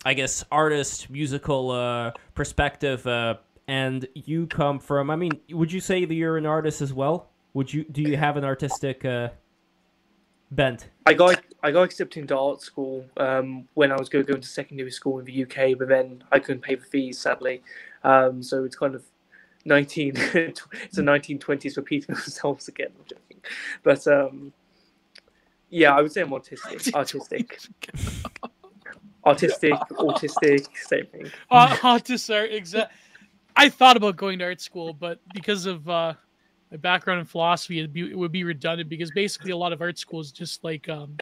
I 0.05 0.15
guess, 0.15 0.45
artist 0.51 1.09
musical 1.09 1.71
uh, 1.71 2.13
perspective, 2.35 3.07
uh, 3.07 3.37
and 3.67 4.07
you 4.15 4.47
come 4.47 4.79
from. 4.79 5.11
I 5.11 5.17
mean, 5.17 5.33
would 5.51 5.73
you 5.73 5.81
say 5.81 6.05
that 6.05 6.15
you're 6.15 6.37
an 6.37 6.47
artist 6.47 6.83
as 6.83 6.93
well? 6.93 7.31
Would 7.55 7.73
you 7.73 7.85
do 7.85 8.03
you 8.03 8.17
have 8.17 8.37
an 8.37 8.45
artistic? 8.45 9.05
Bent? 10.55 10.89
I 11.07 11.15
got 11.15 11.43
I 11.63 11.71
got 11.71 11.83
accepted 11.83 12.21
into 12.21 12.37
art 12.37 12.63
school 12.63 13.05
um, 13.17 13.69
when 13.75 13.93
I 13.93 13.97
was 13.97 14.09
going 14.09 14.25
to 14.25 14.31
go 14.31 14.37
into 14.37 14.49
secondary 14.49 14.91
school 14.91 15.19
in 15.19 15.25
the 15.25 15.43
UK, 15.45 15.79
but 15.79 15.89
then 15.89 16.25
I 16.33 16.39
couldn't 16.39 16.63
pay 16.63 16.75
the 16.75 16.85
fees 16.85 17.19
sadly. 17.19 17.63
Um, 18.03 18.43
so 18.43 18.65
it's 18.65 18.77
kind 18.77 18.95
of 18.95 19.05
nineteen 19.65 20.13
it's 20.17 20.63
the 20.93 21.03
nineteen 21.03 21.39
twenties 21.39 21.77
repeating 21.77 22.15
themselves 22.15 22.69
again. 22.69 22.89
I'm 22.99 23.05
joking, 23.07 23.43
but 23.83 24.07
um, 24.07 24.53
yeah, 25.71 25.95
I 25.95 26.03
would 26.03 26.13
say 26.13 26.23
I'm 26.23 26.31
autistic. 26.31 26.95
Artistic. 26.95 27.59
Artistic, 29.27 29.73
autistic, 29.73 30.69
same 30.77 31.07
thing. 31.07 31.31
Uh, 31.51 31.69
autistic, 31.77 32.53
exactly. 32.53 32.95
I 33.57 33.71
thought 33.71 33.97
about 33.97 34.17
going 34.17 34.39
to 34.41 34.45
art 34.45 34.61
school, 34.61 34.93
but 34.93 35.19
because 35.33 35.65
of 35.65 35.89
uh, 35.89 36.13
my 36.75 36.79
background 36.79 37.21
in 37.21 37.27
philosophy, 37.27 37.79
it'd 37.79 37.93
be, 37.93 38.11
it 38.11 38.19
would 38.19 38.33
be 38.33 38.43
redundant 38.43 38.89
because 38.89 39.13
basically 39.13 39.53
a 39.53 39.57
lot 39.57 39.73
of 39.73 39.81
art 39.81 39.97
schools 39.97 40.33
just 40.33 40.65
like 40.65 40.89
um, 40.89 41.17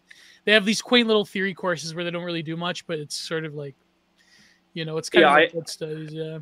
they 0.47 0.53
have 0.53 0.65
these 0.65 0.81
quaint 0.81 1.07
little 1.07 1.27
theory 1.27 1.53
courses 1.53 1.95
where 1.95 2.05
they 2.05 2.11
don't 2.11 2.25
really 2.25 2.43
do 2.43 2.57
much, 2.57 2.87
but 2.87 2.99
it's 2.99 3.15
sort 3.15 3.45
of 3.45 3.55
like, 3.55 3.75
you 4.73 4.87
know, 4.87 4.97
it's 4.97 5.11
kind 5.11 5.23
yeah, 5.23 5.29
of 5.29 5.35
like 5.35 5.55
I, 5.55 5.65
studies. 5.67 6.15
Yeah. 6.15 6.39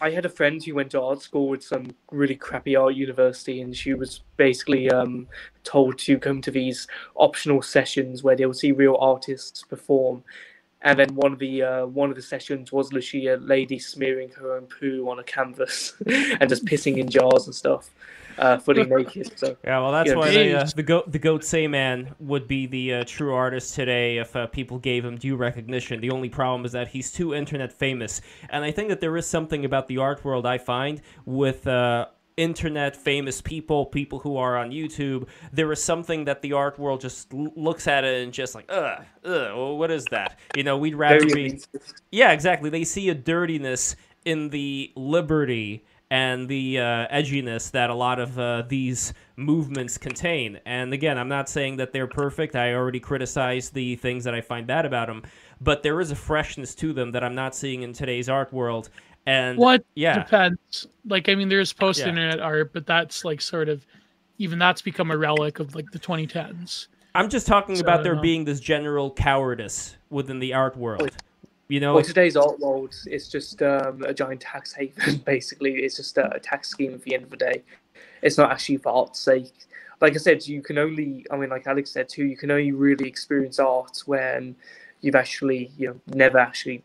I 0.00 0.10
had 0.10 0.24
a 0.24 0.30
friend 0.30 0.64
who 0.64 0.74
went 0.74 0.92
to 0.92 1.02
art 1.02 1.20
school 1.20 1.48
with 1.48 1.62
some 1.62 1.90
really 2.10 2.34
crappy 2.34 2.74
art 2.74 2.94
university, 2.94 3.60
and 3.60 3.76
she 3.76 3.92
was 3.92 4.22
basically 4.38 4.90
um, 4.90 5.28
told 5.62 5.98
to 5.98 6.18
come 6.18 6.40
to 6.40 6.50
these 6.50 6.86
optional 7.14 7.60
sessions 7.60 8.22
where 8.22 8.34
they'll 8.34 8.54
see 8.54 8.72
real 8.72 8.96
artists 8.98 9.62
perform. 9.62 10.24
And 10.80 10.98
then 10.98 11.14
one 11.14 11.34
of 11.34 11.38
the 11.38 11.62
uh, 11.62 11.86
one 11.86 12.08
of 12.08 12.16
the 12.16 12.22
sessions 12.22 12.72
was 12.72 12.94
literally 12.94 13.26
a 13.26 13.36
lady 13.36 13.78
smearing 13.78 14.30
her 14.30 14.56
own 14.56 14.66
poo 14.66 15.06
on 15.10 15.18
a 15.18 15.22
canvas 15.22 15.92
and 16.06 16.48
just 16.48 16.64
pissing 16.64 16.96
in 16.96 17.10
jars 17.10 17.44
and 17.44 17.54
stuff 17.54 17.90
uh, 18.38 18.58
fully 18.58 18.84
naked. 18.84 19.38
So 19.38 19.56
yeah, 19.64 19.78
well, 19.80 19.92
that's 19.92 20.14
why 20.14 20.30
they, 20.30 20.54
uh, 20.54 20.68
the 20.74 20.82
goat 20.82 21.10
the 21.10 21.18
goat 21.18 21.44
say 21.44 21.66
man 21.66 22.14
would 22.18 22.48
be 22.48 22.66
the 22.66 22.94
uh, 22.94 23.04
true 23.06 23.34
artist 23.34 23.74
today 23.74 24.18
if 24.18 24.34
uh, 24.34 24.46
people 24.46 24.78
gave 24.78 25.04
him 25.04 25.16
due 25.16 25.36
recognition. 25.36 26.00
The 26.00 26.10
only 26.10 26.28
problem 26.28 26.64
is 26.64 26.72
that 26.72 26.88
he's 26.88 27.12
too 27.12 27.34
internet 27.34 27.72
famous, 27.72 28.20
and 28.50 28.64
I 28.64 28.70
think 28.70 28.88
that 28.88 29.00
there 29.00 29.16
is 29.16 29.26
something 29.26 29.64
about 29.64 29.88
the 29.88 29.98
art 29.98 30.24
world 30.24 30.46
I 30.46 30.58
find 30.58 31.00
with. 31.24 31.66
Uh, 31.66 32.06
internet 32.38 32.96
famous 32.96 33.42
people, 33.42 33.84
people 33.84 34.18
who 34.18 34.38
are 34.38 34.56
on 34.56 34.70
YouTube, 34.70 35.28
there 35.52 35.70
is 35.70 35.82
something 35.82 36.24
that 36.24 36.40
the 36.40 36.54
art 36.54 36.78
world 36.78 37.00
just 37.00 37.32
l- 37.32 37.52
looks 37.56 37.86
at 37.86 38.04
it 38.04 38.24
and 38.24 38.32
just 38.32 38.54
like, 38.54 38.64
ugh, 38.70 39.04
ugh, 39.24 39.52
well, 39.54 39.76
what 39.76 39.90
is 39.90 40.06
that? 40.06 40.38
You 40.56 40.64
know, 40.64 40.78
we'd 40.78 40.94
rather 40.94 41.26
be. 41.26 41.60
Yeah, 42.10 42.32
exactly. 42.32 42.70
They 42.70 42.84
see 42.84 43.10
a 43.10 43.14
dirtiness 43.14 43.96
in 44.24 44.48
the 44.48 44.92
liberty 44.96 45.84
and 46.12 46.46
the 46.46 46.78
uh, 46.78 47.08
edginess 47.08 47.70
that 47.70 47.88
a 47.88 47.94
lot 47.94 48.20
of 48.20 48.38
uh, 48.38 48.64
these 48.68 49.14
movements 49.36 49.96
contain. 49.96 50.60
And 50.66 50.92
again, 50.92 51.16
I'm 51.16 51.30
not 51.30 51.48
saying 51.48 51.78
that 51.78 51.94
they're 51.94 52.06
perfect. 52.06 52.54
I 52.54 52.74
already 52.74 53.00
criticized 53.00 53.72
the 53.72 53.96
things 53.96 54.24
that 54.24 54.34
I 54.34 54.42
find 54.42 54.66
bad 54.66 54.84
about 54.84 55.06
them, 55.06 55.22
but 55.62 55.82
there 55.82 55.98
is 56.02 56.10
a 56.10 56.14
freshness 56.14 56.74
to 56.76 56.92
them 56.92 57.12
that 57.12 57.24
I'm 57.24 57.34
not 57.34 57.54
seeing 57.54 57.80
in 57.80 57.94
today's 57.94 58.28
art 58.28 58.52
world. 58.52 58.90
And 59.24 59.56
what 59.56 59.86
yeah. 59.94 60.22
depends. 60.22 60.86
Like 61.06 61.30
I 61.30 61.34
mean, 61.34 61.48
there's 61.48 61.72
post 61.72 62.00
internet 62.00 62.40
yeah. 62.40 62.44
art, 62.44 62.74
but 62.74 62.86
that's 62.86 63.24
like 63.24 63.40
sort 63.40 63.70
of 63.70 63.86
even 64.36 64.58
that's 64.58 64.82
become 64.82 65.10
a 65.10 65.16
relic 65.16 65.60
of 65.60 65.74
like 65.74 65.92
the 65.92 65.98
2010s. 65.98 66.88
I'm 67.14 67.30
just 67.30 67.46
talking 67.46 67.76
so, 67.76 67.80
about 67.80 68.02
there 68.02 68.20
being 68.20 68.44
this 68.44 68.60
general 68.60 69.10
cowardice 69.10 69.96
within 70.10 70.40
the 70.40 70.52
art 70.52 70.76
world. 70.76 71.16
You 71.72 71.80
know, 71.80 71.94
well, 71.94 72.04
today's 72.04 72.36
art 72.36 72.60
world 72.60 72.94
is 73.06 73.30
just 73.30 73.62
um, 73.62 74.02
a 74.02 74.12
giant 74.12 74.42
tax 74.42 74.74
haven. 74.74 75.16
Basically, 75.24 75.76
it's 75.76 75.96
just 75.96 76.18
a, 76.18 76.38
tax 76.42 76.68
scheme 76.68 76.92
at 76.92 77.00
the 77.00 77.14
end 77.14 77.24
of 77.24 77.30
the 77.30 77.38
day. 77.38 77.62
It's 78.20 78.36
not 78.36 78.50
actually 78.50 78.76
for 78.76 78.92
art's 78.92 79.20
sake. 79.20 79.54
Like 80.02 80.12
I 80.12 80.18
said, 80.18 80.46
you 80.46 80.60
can 80.60 80.76
only, 80.76 81.24
I 81.30 81.36
mean, 81.38 81.48
like 81.48 81.66
Alex 81.66 81.90
said 81.90 82.10
too, 82.10 82.26
you 82.26 82.36
can 82.36 82.50
only 82.50 82.72
really 82.72 83.08
experience 83.08 83.58
art 83.58 84.02
when 84.04 84.54
you've 85.00 85.14
actually, 85.14 85.70
you 85.78 85.88
know, 85.88 86.00
never 86.14 86.36
actually 86.36 86.84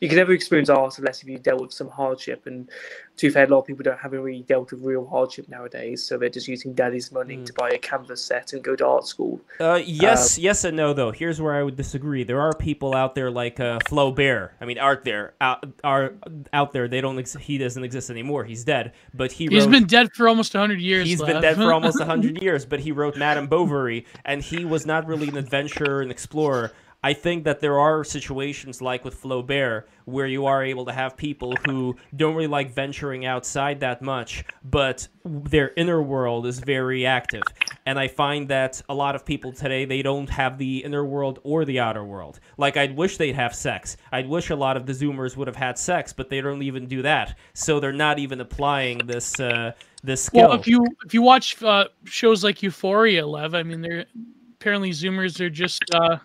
you 0.00 0.08
can 0.08 0.16
never 0.16 0.32
experience 0.32 0.68
art 0.68 0.98
unless 0.98 1.22
if 1.22 1.28
you 1.28 1.38
dealt 1.38 1.60
with 1.60 1.72
some 1.72 1.88
hardship. 1.88 2.46
And 2.46 2.68
to 3.16 3.26
be 3.28 3.32
fair, 3.32 3.44
a 3.44 3.48
lot 3.48 3.60
of 3.60 3.66
people 3.66 3.82
don't 3.82 3.98
haven't 3.98 4.20
really 4.20 4.42
dealt 4.42 4.70
with 4.70 4.82
real 4.82 5.06
hardship 5.06 5.48
nowadays, 5.48 6.04
so 6.04 6.18
they're 6.18 6.28
just 6.28 6.48
using 6.48 6.74
daddy's 6.74 7.10
money 7.12 7.38
mm. 7.38 7.46
to 7.46 7.52
buy 7.54 7.70
a 7.70 7.78
canvas 7.78 8.22
set 8.22 8.52
and 8.52 8.62
go 8.62 8.76
to 8.76 8.86
art 8.86 9.06
school. 9.06 9.40
Uh, 9.58 9.80
yes, 9.84 10.38
uh, 10.38 10.42
yes, 10.42 10.64
and 10.64 10.76
no. 10.76 10.92
Though 10.92 11.12
here's 11.12 11.40
where 11.40 11.54
I 11.54 11.62
would 11.62 11.76
disagree. 11.76 12.24
There 12.24 12.40
are 12.40 12.52
people 12.52 12.94
out 12.94 13.14
there 13.14 13.30
like 13.30 13.58
uh, 13.58 13.78
Flaubert. 13.86 14.50
I 14.60 14.64
mean, 14.66 14.78
art 14.78 15.04
there 15.04 15.34
out 15.40 15.64
are 15.82 16.14
out 16.52 16.72
there. 16.72 16.88
They 16.88 17.00
don't. 17.00 17.18
Ex- 17.18 17.34
he 17.34 17.58
doesn't 17.58 17.82
exist 17.82 18.10
anymore. 18.10 18.44
He's 18.44 18.64
dead. 18.64 18.92
But 19.14 19.32
he 19.32 19.46
he's 19.46 19.64
wrote, 19.64 19.72
been 19.72 19.86
dead 19.86 20.12
for 20.12 20.28
almost 20.28 20.52
hundred 20.52 20.80
years. 20.80 21.06
He's 21.06 21.20
left. 21.20 21.32
been 21.32 21.42
dead 21.42 21.56
for 21.56 21.72
almost 21.72 22.02
hundred 22.02 22.42
years. 22.42 22.66
But 22.66 22.80
he 22.80 22.92
wrote 22.92 23.16
Madame 23.16 23.46
Bovary, 23.46 24.04
and 24.24 24.42
he 24.42 24.64
was 24.64 24.84
not 24.84 25.06
really 25.06 25.28
an 25.28 25.36
adventurer 25.36 26.02
and 26.02 26.10
explorer. 26.10 26.72
I 27.06 27.12
think 27.12 27.44
that 27.44 27.60
there 27.60 27.78
are 27.78 28.02
situations 28.02 28.82
like 28.82 29.04
with 29.04 29.22
Flaubert 29.22 29.84
where 30.06 30.26
you 30.26 30.46
are 30.46 30.64
able 30.64 30.84
to 30.86 30.92
have 30.92 31.16
people 31.16 31.54
who 31.64 31.94
don't 32.16 32.34
really 32.34 32.48
like 32.48 32.72
venturing 32.72 33.24
outside 33.24 33.78
that 33.78 34.02
much, 34.02 34.44
but 34.64 35.06
their 35.24 35.70
inner 35.76 36.02
world 36.02 36.46
is 36.46 36.58
very 36.58 37.06
active. 37.06 37.44
And 37.86 37.96
I 37.96 38.08
find 38.08 38.48
that 38.48 38.82
a 38.88 38.94
lot 38.94 39.14
of 39.14 39.24
people 39.24 39.52
today, 39.52 39.84
they 39.84 40.02
don't 40.02 40.28
have 40.28 40.58
the 40.58 40.78
inner 40.78 41.04
world 41.04 41.38
or 41.44 41.64
the 41.64 41.78
outer 41.78 42.02
world. 42.02 42.40
Like, 42.58 42.76
I'd 42.76 42.96
wish 42.96 43.18
they'd 43.18 43.36
have 43.36 43.54
sex. 43.54 43.96
I'd 44.10 44.28
wish 44.28 44.50
a 44.50 44.56
lot 44.56 44.76
of 44.76 44.84
the 44.84 44.92
Zoomers 44.92 45.36
would 45.36 45.46
have 45.46 45.54
had 45.54 45.78
sex, 45.78 46.12
but 46.12 46.28
they 46.28 46.40
don't 46.40 46.62
even 46.62 46.88
do 46.88 47.02
that. 47.02 47.38
So 47.54 47.78
they're 47.78 47.92
not 47.92 48.18
even 48.18 48.40
applying 48.40 48.98
this. 49.06 49.38
Uh, 49.38 49.74
this 50.02 50.24
skill. 50.24 50.48
Well, 50.48 50.58
if 50.58 50.66
you 50.66 50.84
if 51.04 51.14
you 51.14 51.22
watch 51.22 51.60
uh, 51.62 51.86
shows 52.04 52.42
like 52.42 52.62
Euphoria, 52.62 53.26
Lev, 53.26 53.54
I 53.54 53.62
mean, 53.62 53.80
they're 53.80 54.06
apparently 54.54 54.90
Zoomers 54.90 55.40
are 55.40 55.50
just 55.50 55.82
uh, 55.92 56.18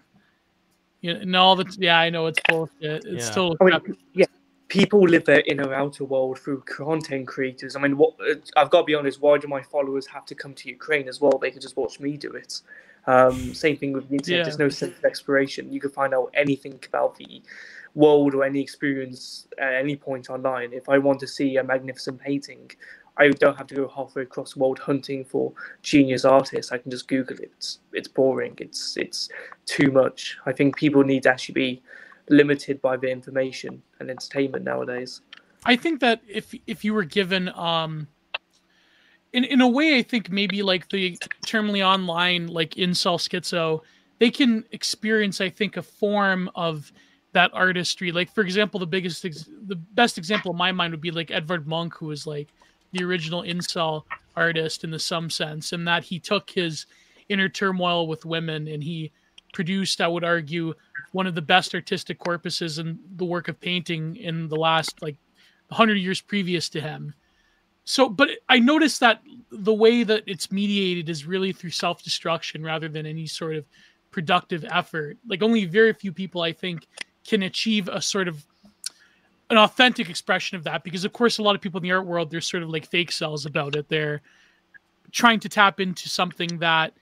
you 1.02 1.14
know, 1.14 1.24
no, 1.24 1.56
that's 1.56 1.78
yeah, 1.78 2.00
I 2.00 2.10
know 2.10 2.28
it's 2.28 2.40
bullshit. 2.48 3.04
It's 3.06 3.06
yeah. 3.06 3.32
still 3.32 3.56
I 3.60 3.64
mean, 3.66 3.98
yeah. 4.14 4.26
People 4.68 5.02
live 5.02 5.26
their 5.26 5.42
inner 5.48 5.74
outer 5.74 6.06
world 6.06 6.40
through 6.40 6.62
content 6.62 7.28
creators. 7.28 7.76
I 7.76 7.80
mean, 7.80 7.98
what 7.98 8.14
I've 8.56 8.70
got 8.70 8.80
to 8.80 8.84
be 8.86 8.96
honest. 8.96 9.20
Why 9.20 9.38
do 9.38 9.48
my 9.48 9.62
followers 9.62 10.08
have 10.08 10.26
to 10.28 10.36
come 10.36 10.54
to 10.54 10.70
Ukraine 10.70 11.10
as 11.10 11.20
well? 11.20 11.38
They 11.38 11.52
could 11.52 11.62
just 11.62 11.76
watch 11.76 12.00
me 12.00 12.16
do 12.16 12.32
it. 12.32 12.62
Um, 13.06 13.54
same 13.54 13.76
thing 13.76 13.92
with 13.92 14.08
the 14.08 14.16
internet. 14.16 14.38
Yeah. 14.38 14.44
There's 14.44 14.60
no 14.60 14.70
sense 14.70 14.98
of 14.98 15.04
exploration. 15.04 15.74
You 15.74 15.82
can 15.82 15.90
find 15.90 16.14
out 16.14 16.30
anything 16.34 16.80
about 16.88 17.18
the 17.18 17.42
world 17.96 18.34
or 18.34 18.46
any 18.46 18.62
experience 18.62 19.48
at 19.58 19.74
any 19.74 19.96
point 19.96 20.30
online. 20.30 20.72
If 20.72 20.88
I 20.88 20.98
want 20.98 21.20
to 21.22 21.28
see 21.28 21.58
a 21.58 21.64
magnificent 21.64 22.20
painting, 22.22 22.72
I 23.22 23.30
don't 23.30 23.56
have 23.56 23.68
to 23.68 23.76
go 23.76 23.88
halfway 23.88 24.24
across 24.24 24.54
the 24.54 24.60
world 24.60 24.80
hunting 24.80 25.24
for 25.24 25.54
genius 25.84 26.26
artists. 26.26 26.72
I 26.72 26.80
can 26.80 26.90
just 26.90 27.08
Google 27.08 27.38
it. 27.38 27.52
It's, 27.56 27.80
it's 27.94 28.08
boring. 28.08 28.56
It's 28.58 28.98
it's 28.98 29.30
too 29.68 29.92
much. 29.92 30.38
I 30.48 30.52
think 30.52 30.76
people 30.76 31.04
need 31.04 31.24
to 31.24 31.30
actually 31.30 31.54
be 31.54 31.82
limited 32.30 32.82
by 32.82 32.98
the 32.98 33.10
information 33.12 33.84
and 34.00 34.10
entertainment 34.10 34.66
nowadays. 34.66 35.22
I 35.66 35.76
think 35.76 36.00
that 36.00 36.22
if 36.28 36.56
if 36.66 36.84
you 36.84 36.96
were 36.96 37.04
given 37.04 37.50
um 37.50 38.08
in 39.34 39.44
in 39.44 39.62
a 39.62 39.68
way 39.68 40.00
I 40.00 40.02
think 40.02 40.32
maybe 40.32 40.64
like 40.64 40.90
the 40.90 41.16
terminally 41.46 41.86
online 41.86 42.48
like 42.48 42.72
incel 42.72 43.20
schizo, 43.20 43.82
they 44.18 44.32
can 44.32 44.66
experience 44.72 45.40
I 45.42 45.50
think 45.50 45.78
a 45.78 45.84
form 45.84 46.50
of 46.56 46.92
that 47.34 47.52
artistry. 47.54 48.12
Like 48.12 48.34
for 48.34 48.42
example, 48.42 48.80
the 48.80 48.88
biggest 48.88 49.24
ex- 49.26 49.50
the 49.68 49.76
best 49.76 50.18
example 50.18 50.52
in 50.54 50.58
my 50.58 50.72
mind 50.72 50.92
would 50.92 51.02
be 51.02 51.12
like 51.12 51.30
Edvard 51.30 51.68
Munch, 51.68 51.94
who 52.00 52.08
was 52.08 52.26
like 52.26 52.50
the 52.92 53.04
original 53.04 53.44
incel 53.44 54.04
artist 54.36 54.84
in 54.84 54.92
the 54.92 55.00
some 55.00 55.30
sense, 55.30 55.74
and 55.74 55.88
that 55.88 56.04
he 56.04 56.20
took 56.20 56.50
his 56.50 56.86
inner 57.30 57.50
turmoil 57.50 58.08
with 58.08 58.26
women 58.26 58.68
and 58.68 58.84
he 58.84 59.12
produced, 59.54 60.02
I 60.02 60.08
would 60.08 60.24
argue, 60.24 60.74
one 61.12 61.28
of 61.28 61.36
the 61.36 61.42
best 61.42 61.74
artistic 61.76 62.20
corpuses 62.20 62.80
in 62.80 63.00
the 63.16 63.26
work 63.26 63.48
of 63.48 63.60
painting 63.60 64.16
in 64.16 64.48
the 64.48 64.56
last 64.56 65.02
like 65.02 65.18
100 65.70 65.96
years 65.96 66.22
previous 66.22 66.70
to 66.70 66.82
him. 66.82 67.14
So, 67.84 68.08
but 68.08 68.30
I 68.48 68.60
noticed 68.60 69.00
that 69.00 69.22
the 69.52 69.74
way 69.74 70.04
that 70.04 70.24
it's 70.28 70.52
mediated 70.52 71.10
is 71.10 71.26
really 71.26 71.52
through 71.52 71.72
self 71.72 72.04
destruction 72.04 72.64
rather 72.64 72.88
than 72.88 73.06
any 73.06 73.26
sort 73.26 73.56
of 73.56 73.66
productive 74.12 74.64
effort. 74.70 75.18
Like, 75.28 75.42
only 75.42 75.66
very 75.66 75.94
few 75.94 76.12
people, 76.12 76.42
I 76.42 76.54
think, 76.54 76.88
can 77.28 77.44
achieve 77.44 77.88
a 77.88 78.02
sort 78.02 78.28
of 78.28 78.46
an 79.52 79.58
authentic 79.58 80.10
expression 80.10 80.58
of 80.58 80.64
that 80.64 80.84
because 80.84 81.06
of 81.06 81.14
course 81.14 81.38
a 81.38 81.44
lot 81.44 81.56
of 81.56 81.62
people 81.62 81.78
in 81.78 81.84
the 81.84 81.92
art 81.92 82.08
world 82.08 82.32
they're 82.32 82.42
sort 82.42 82.64
of 82.64 82.70
like 82.70 82.86
fake 82.88 83.12
cells 83.12 83.46
about 83.46 83.76
it. 83.76 83.88
They're 83.90 84.22
trying 85.12 85.40
to 85.42 85.50
tap 85.50 85.80
into 85.80 86.10
something 86.10 86.58
that 86.60 86.94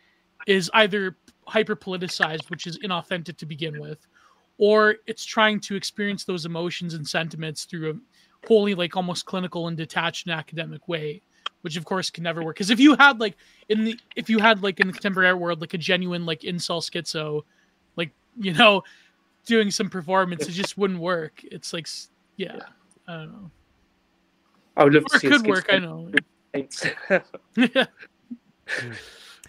is 0.48 0.70
either 0.74 1.16
hyper 1.46 1.76
politicized 1.76 2.50
which 2.50 2.68
is 2.68 2.78
inauthentic 2.80 3.38
to 3.38 3.46
begin 3.46 3.80
with 3.80 4.06
or 4.58 4.96
it's 5.08 5.24
trying 5.24 5.60
to 5.60 5.76
experience 5.76 6.26
those 6.26 6.46
emotions 6.46 6.94
and 6.94 7.08
sentiments 7.08 7.64
through 7.64 7.92
a 7.92 8.48
wholly 8.48 8.76
like 8.76 8.98
almost 8.98 9.26
clinical 9.26 9.68
and 9.68 9.78
detached 9.78 10.26
and 10.26 10.36
academic 10.36 10.88
way 10.88 11.22
which 11.62 11.78
of 11.78 11.86
course 11.86 12.10
can 12.10 12.24
never 12.24 12.44
work. 12.44 12.56
Because 12.56 12.70
if 12.70 12.80
you 12.80 12.96
had 12.96 13.20
like 13.20 13.36
in 13.68 13.84
the 13.86 14.00
if 14.16 14.30
you 14.30 14.40
had 14.40 14.64
like 14.64 14.80
in 14.80 14.88
the 14.88 14.94
contemporary 14.94 15.30
art 15.30 15.40
world 15.40 15.62
like 15.62 15.74
a 15.74 15.78
genuine 15.78 16.26
like 16.26 16.42
incel 16.42 16.82
schizo 16.82 17.44
like 17.96 18.12
you 18.40 18.54
know 18.54 18.84
doing 19.46 19.72
some 19.72 19.90
performance 19.90 20.48
it 20.48 20.52
just 20.52 20.78
wouldn't 20.78 21.00
work. 21.00 21.42
It's 21.44 21.74
like 21.74 21.88
yeah, 22.40 22.56
yeah. 22.56 22.64
I 23.08 23.14
don't 23.18 23.32
know. 23.34 23.52
I 24.78 24.84
would 24.86 24.94
love 24.94 25.04
or 25.04 25.10
to 25.10 25.20
see 25.20 25.28
it 25.28 25.32
could 25.32 25.48
work. 25.48 25.66
I 25.70 25.80
know. 25.80 26.12
yeah. 27.56 27.86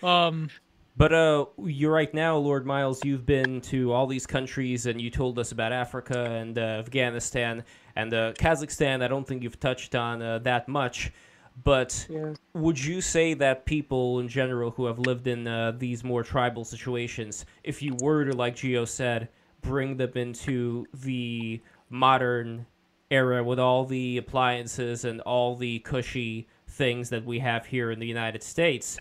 um. 0.02 0.50
But 0.96 1.14
uh, 1.14 1.46
you're 1.64 1.92
right 1.92 2.12
now, 2.12 2.36
Lord 2.36 2.66
Miles. 2.66 3.02
You've 3.04 3.24
been 3.24 3.62
to 3.62 3.92
all 3.92 4.06
these 4.06 4.26
countries, 4.26 4.84
and 4.84 5.00
you 5.00 5.08
told 5.08 5.38
us 5.38 5.52
about 5.52 5.72
Africa 5.72 6.24
and 6.24 6.58
uh, 6.58 6.60
Afghanistan 6.60 7.64
and 7.96 8.12
uh, 8.12 8.32
Kazakhstan. 8.34 9.02
I 9.02 9.08
don't 9.08 9.26
think 9.26 9.42
you've 9.42 9.60
touched 9.60 9.94
on 9.94 10.20
uh, 10.20 10.40
that 10.40 10.68
much. 10.68 11.12
But 11.62 12.06
yeah. 12.10 12.34
would 12.54 12.82
you 12.82 13.00
say 13.00 13.34
that 13.34 13.64
people 13.66 14.18
in 14.18 14.28
general 14.28 14.72
who 14.72 14.86
have 14.86 14.98
lived 14.98 15.26
in 15.26 15.46
uh, 15.46 15.72
these 15.72 16.04
more 16.04 16.22
tribal 16.22 16.64
situations, 16.64 17.46
if 17.64 17.80
you 17.82 17.96
were 18.02 18.24
to, 18.24 18.32
like 18.32 18.56
Geo 18.56 18.84
said, 18.84 19.28
bring 19.62 19.96
them 19.96 20.12
into 20.16 20.86
the 20.92 21.62
modern 21.88 22.66
era 23.10 23.42
with 23.42 23.58
all 23.58 23.84
the 23.84 24.18
appliances 24.18 25.04
and 25.04 25.20
all 25.22 25.56
the 25.56 25.80
cushy 25.80 26.48
things 26.68 27.10
that 27.10 27.24
we 27.24 27.38
have 27.38 27.66
here 27.66 27.90
in 27.90 27.98
the 27.98 28.06
United 28.06 28.42
States, 28.42 28.98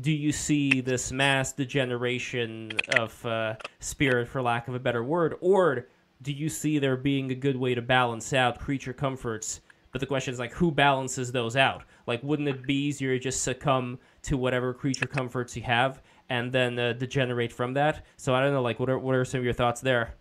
do 0.00 0.10
you 0.10 0.32
see 0.32 0.80
this 0.80 1.12
mass 1.12 1.52
degeneration 1.52 2.72
of 2.96 3.24
uh, 3.24 3.54
spirit, 3.78 4.26
for 4.26 4.42
lack 4.42 4.66
of 4.66 4.74
a 4.74 4.80
better 4.80 5.04
word, 5.04 5.36
or 5.40 5.86
do 6.22 6.32
you 6.32 6.48
see 6.48 6.78
there 6.78 6.96
being 6.96 7.30
a 7.30 7.34
good 7.34 7.56
way 7.56 7.74
to 7.74 7.82
balance 7.82 8.32
out 8.32 8.58
creature 8.58 8.92
comforts? 8.92 9.60
But 9.92 10.00
the 10.00 10.06
question 10.06 10.32
is 10.32 10.40
like, 10.40 10.52
who 10.52 10.72
balances 10.72 11.30
those 11.30 11.54
out? 11.54 11.84
Like, 12.08 12.20
wouldn't 12.24 12.48
it 12.48 12.66
be 12.66 12.74
easier 12.74 13.16
to 13.16 13.22
just 13.22 13.42
succumb 13.42 14.00
to 14.22 14.36
whatever 14.36 14.74
creature 14.74 15.06
comforts 15.06 15.56
you 15.56 15.62
have 15.62 16.02
and 16.28 16.50
then 16.52 16.76
uh, 16.76 16.94
degenerate 16.94 17.52
from 17.52 17.74
that? 17.74 18.04
So 18.16 18.34
I 18.34 18.42
don't 18.42 18.52
know. 18.52 18.62
Like, 18.62 18.80
what 18.80 18.90
are 18.90 18.98
what 18.98 19.14
are 19.14 19.24
some 19.24 19.38
of 19.38 19.44
your 19.44 19.52
thoughts 19.52 19.80
there? 19.80 20.16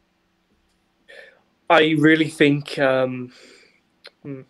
I 1.74 1.95
really 1.98 2.30
think, 2.30 2.78
um, 2.80 3.32
hmm. 4.22 4.41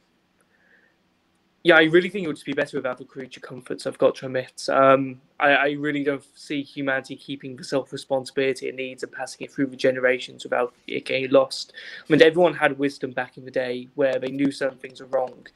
yeah, 1.63 1.75
I 1.75 1.83
really 1.83 2.09
think 2.09 2.25
it 2.25 2.27
would 2.27 2.35
just 2.35 2.45
be 2.45 2.53
better 2.53 2.77
without 2.77 2.97
the 2.97 3.05
creature 3.05 3.39
comforts. 3.39 3.87
I've 3.87 3.97
got 3.97 4.15
to 4.15 4.25
admit, 4.25 4.67
um, 4.69 5.21
I, 5.39 5.49
I, 5.49 5.69
really 5.71 6.03
don't 6.03 6.23
see 6.35 6.61
humanity 6.61 7.15
keeping 7.15 7.55
the 7.55 7.63
self 7.63 7.91
responsibility 7.93 8.67
it 8.67 8.75
needs 8.75 9.03
and 9.03 9.11
passing 9.11 9.45
it 9.45 9.51
through 9.51 9.67
the 9.67 9.75
generations 9.75 10.43
without 10.43 10.73
it 10.87 11.05
getting 11.05 11.31
lost. 11.31 11.73
I 11.99 12.11
mean, 12.11 12.21
everyone 12.21 12.53
had 12.53 12.77
wisdom 12.77 13.11
back 13.11 13.37
in 13.37 13.45
the 13.45 13.51
day 13.51 13.89
where 13.95 14.19
they 14.19 14.29
knew 14.29 14.51
certain 14.51 14.77
things 14.77 14.99
were 14.99 15.07
wrong, 15.07 15.47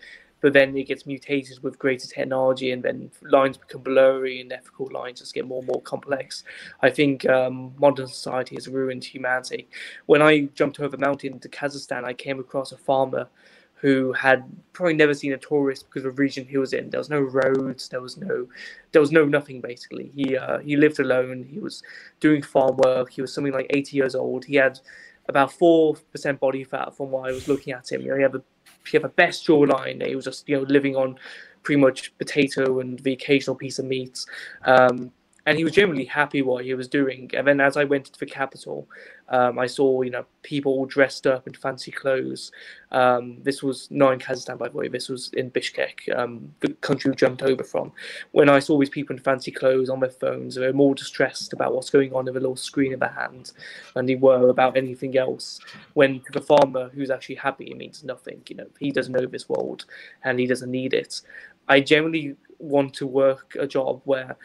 but 0.41 0.53
then 0.53 0.75
it 0.77 0.87
gets 0.87 1.05
mutated 1.05 1.61
with 1.63 1.79
greater 1.79 2.07
technology 2.07 2.71
and 2.71 2.83
then 2.83 3.09
lines 3.21 3.57
become 3.57 3.81
blurry 3.81 4.41
and 4.41 4.51
ethical 4.51 4.89
lines 4.91 5.19
just 5.19 5.33
get 5.33 5.47
more 5.47 5.59
and 5.59 5.67
more 5.67 5.81
complex. 5.81 6.43
I 6.81 6.89
think 6.89 7.27
um, 7.27 7.73
modern 7.77 8.07
society 8.07 8.55
has 8.55 8.67
ruined 8.67 9.03
humanity. 9.03 9.67
When 10.05 10.21
I 10.21 10.41
jumped 10.53 10.79
over 10.79 10.95
the 10.95 10.97
mountain 10.97 11.39
to 11.39 11.49
Kazakhstan, 11.49 12.03
I 12.03 12.13
came 12.13 12.39
across 12.39 12.71
a 12.71 12.77
farmer 12.77 13.27
who 13.79 14.11
had 14.11 14.43
probably 14.73 14.95
never 14.95 15.13
seen 15.13 15.33
a 15.33 15.37
tourist 15.37 15.85
because 15.85 16.03
of 16.05 16.15
the 16.15 16.21
region 16.21 16.45
he 16.45 16.57
was 16.57 16.73
in. 16.73 16.89
There 16.89 16.99
was 16.99 17.09
no 17.09 17.19
roads, 17.19 17.89
there 17.89 18.01
was 18.01 18.17
no, 18.17 18.47
there 18.91 19.01
was 19.01 19.11
no 19.11 19.25
nothing 19.25 19.61
basically. 19.61 20.11
He 20.15 20.35
uh, 20.35 20.59
he 20.59 20.75
lived 20.75 20.99
alone. 20.99 21.47
He 21.49 21.59
was 21.59 21.83
doing 22.19 22.41
farm 22.41 22.77
work. 22.77 23.11
He 23.11 23.21
was 23.21 23.33
something 23.33 23.53
like 23.53 23.67
80 23.69 23.95
years 23.95 24.15
old. 24.15 24.45
He 24.45 24.55
had 24.55 24.79
about 25.29 25.51
four 25.51 25.95
percent 26.11 26.39
body 26.39 26.63
fat 26.63 26.95
from 26.95 27.11
what 27.11 27.29
I 27.29 27.33
was 27.33 27.47
looking 27.47 27.73
at 27.73 27.91
him. 27.91 28.01
You 28.01 28.09
know, 28.09 28.15
he 28.15 28.23
had 28.23 28.35
a 28.35 28.41
he 28.89 28.97
had 28.97 29.03
the 29.03 29.09
best 29.09 29.47
jawline. 29.47 30.05
He 30.05 30.15
was 30.15 30.25
just 30.25 30.47
you 30.47 30.57
know 30.57 30.63
living 30.63 30.95
on 30.95 31.17
pretty 31.63 31.81
much 31.81 32.17
potato 32.17 32.79
and 32.79 32.99
the 32.99 33.13
occasional 33.13 33.55
piece 33.55 33.79
of 33.79 33.85
meat. 33.85 34.25
Um, 34.65 35.11
and 35.47 35.57
he 35.57 35.63
was 35.63 35.71
generally 35.71 36.03
happy 36.03 36.41
what 36.41 36.65
he 36.65 36.73
was 36.73 36.89
doing. 36.89 37.31
And 37.33 37.47
then 37.47 37.61
as 37.61 37.77
I 37.77 37.85
went 37.85 38.07
to 38.07 38.19
the 38.19 38.25
capital, 38.25 38.85
um, 39.29 39.57
I 39.57 39.65
saw 39.65 40.01
you 40.01 40.11
know 40.11 40.25
people 40.43 40.73
all 40.73 40.85
dressed 40.85 41.25
up 41.25 41.47
in 41.47 41.53
fancy 41.53 41.89
clothes. 41.89 42.51
Um, 42.91 43.37
this 43.43 43.63
was 43.63 43.87
not 43.89 44.11
in 44.11 44.19
Kazakhstan, 44.19 44.57
by 44.57 44.67
the 44.67 44.77
way. 44.77 44.89
This 44.89 45.07
was 45.07 45.31
in 45.33 45.49
Bishkek, 45.49 46.13
um, 46.17 46.53
the 46.59 46.73
country 46.75 47.09
we 47.09 47.15
jumped 47.15 47.43
over 47.43 47.63
from. 47.63 47.93
When 48.31 48.49
I 48.49 48.59
saw 48.59 48.77
these 48.77 48.89
people 48.89 49.15
in 49.15 49.21
fancy 49.21 49.51
clothes 49.51 49.89
on 49.89 50.01
their 50.01 50.09
phones, 50.09 50.55
they 50.55 50.67
were 50.67 50.73
more 50.73 50.93
distressed 50.93 51.53
about 51.53 51.73
what's 51.73 51.89
going 51.89 52.13
on 52.13 52.25
with 52.25 52.35
a 52.35 52.39
little 52.41 52.57
screen 52.57 52.91
in 52.91 52.99
their 52.99 53.09
hand 53.09 53.53
than 53.95 54.05
they 54.05 54.15
were 54.15 54.49
about 54.49 54.75
anything 54.75 55.17
else. 55.17 55.61
When 55.93 56.21
the 56.33 56.41
farmer 56.41 56.89
who's 56.93 57.09
actually 57.09 57.35
happy, 57.35 57.71
it 57.71 57.77
means 57.77 58.03
nothing. 58.03 58.41
You 58.49 58.57
know, 58.57 58.67
he 58.79 58.91
doesn't 58.91 59.13
know 59.13 59.25
this 59.25 59.47
world 59.47 59.85
and 60.25 60.41
he 60.41 60.45
doesn't 60.45 60.71
need 60.71 60.93
it. 60.93 61.21
I 61.69 61.79
generally 61.79 62.35
want 62.59 62.93
to 62.95 63.07
work 63.07 63.55
a 63.59 63.67
job 63.67 64.01
where 64.03 64.35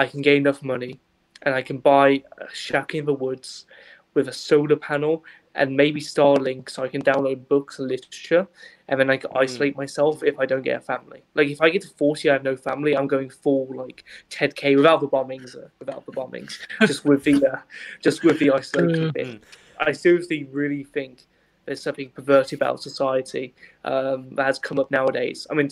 I 0.00 0.06
can 0.06 0.22
get 0.22 0.36
enough 0.36 0.62
money 0.62 0.98
and 1.42 1.54
I 1.54 1.60
can 1.60 1.76
buy 1.76 2.22
a 2.38 2.54
shack 2.54 2.94
in 2.94 3.04
the 3.04 3.12
woods 3.12 3.66
with 4.14 4.28
a 4.28 4.32
solar 4.32 4.76
panel 4.76 5.24
and 5.54 5.76
maybe 5.76 6.00
Starlink 6.00 6.70
so 6.70 6.82
I 6.82 6.88
can 6.88 7.02
download 7.02 7.46
books 7.48 7.78
and 7.78 7.88
literature 7.88 8.48
and 8.88 8.98
then 8.98 9.10
I 9.10 9.18
can 9.18 9.30
hmm. 9.30 9.36
isolate 9.36 9.76
myself 9.76 10.22
if 10.22 10.38
I 10.38 10.46
don't 10.46 10.62
get 10.62 10.78
a 10.78 10.80
family. 10.80 11.22
Like 11.34 11.48
if 11.48 11.60
I 11.60 11.68
get 11.68 11.82
to 11.82 11.88
40 11.88 12.30
I 12.30 12.32
have 12.32 12.42
no 12.42 12.56
family, 12.56 12.96
I'm 12.96 13.08
going 13.08 13.28
full 13.28 13.68
like 13.76 14.04
Ted 14.30 14.56
K 14.56 14.74
without 14.74 15.02
the 15.02 15.08
bombings 15.08 15.54
uh, 15.54 15.68
without 15.78 16.06
the 16.06 16.12
bombings. 16.12 16.58
just 16.86 17.04
with 17.04 17.24
the 17.24 17.46
uh, 17.46 17.58
just 18.02 18.24
with 18.24 18.38
the 18.38 18.52
isolation 18.52 19.10
bit. 19.12 19.26
Hmm. 19.26 19.36
I 19.80 19.92
seriously 19.92 20.44
really 20.44 20.84
think 20.84 21.26
there's 21.66 21.82
something 21.82 22.08
perverted 22.08 22.58
about 22.58 22.80
society 22.80 23.54
um, 23.84 24.30
that 24.36 24.46
has 24.46 24.58
come 24.58 24.78
up 24.78 24.90
nowadays. 24.90 25.46
I 25.50 25.54
mean 25.54 25.70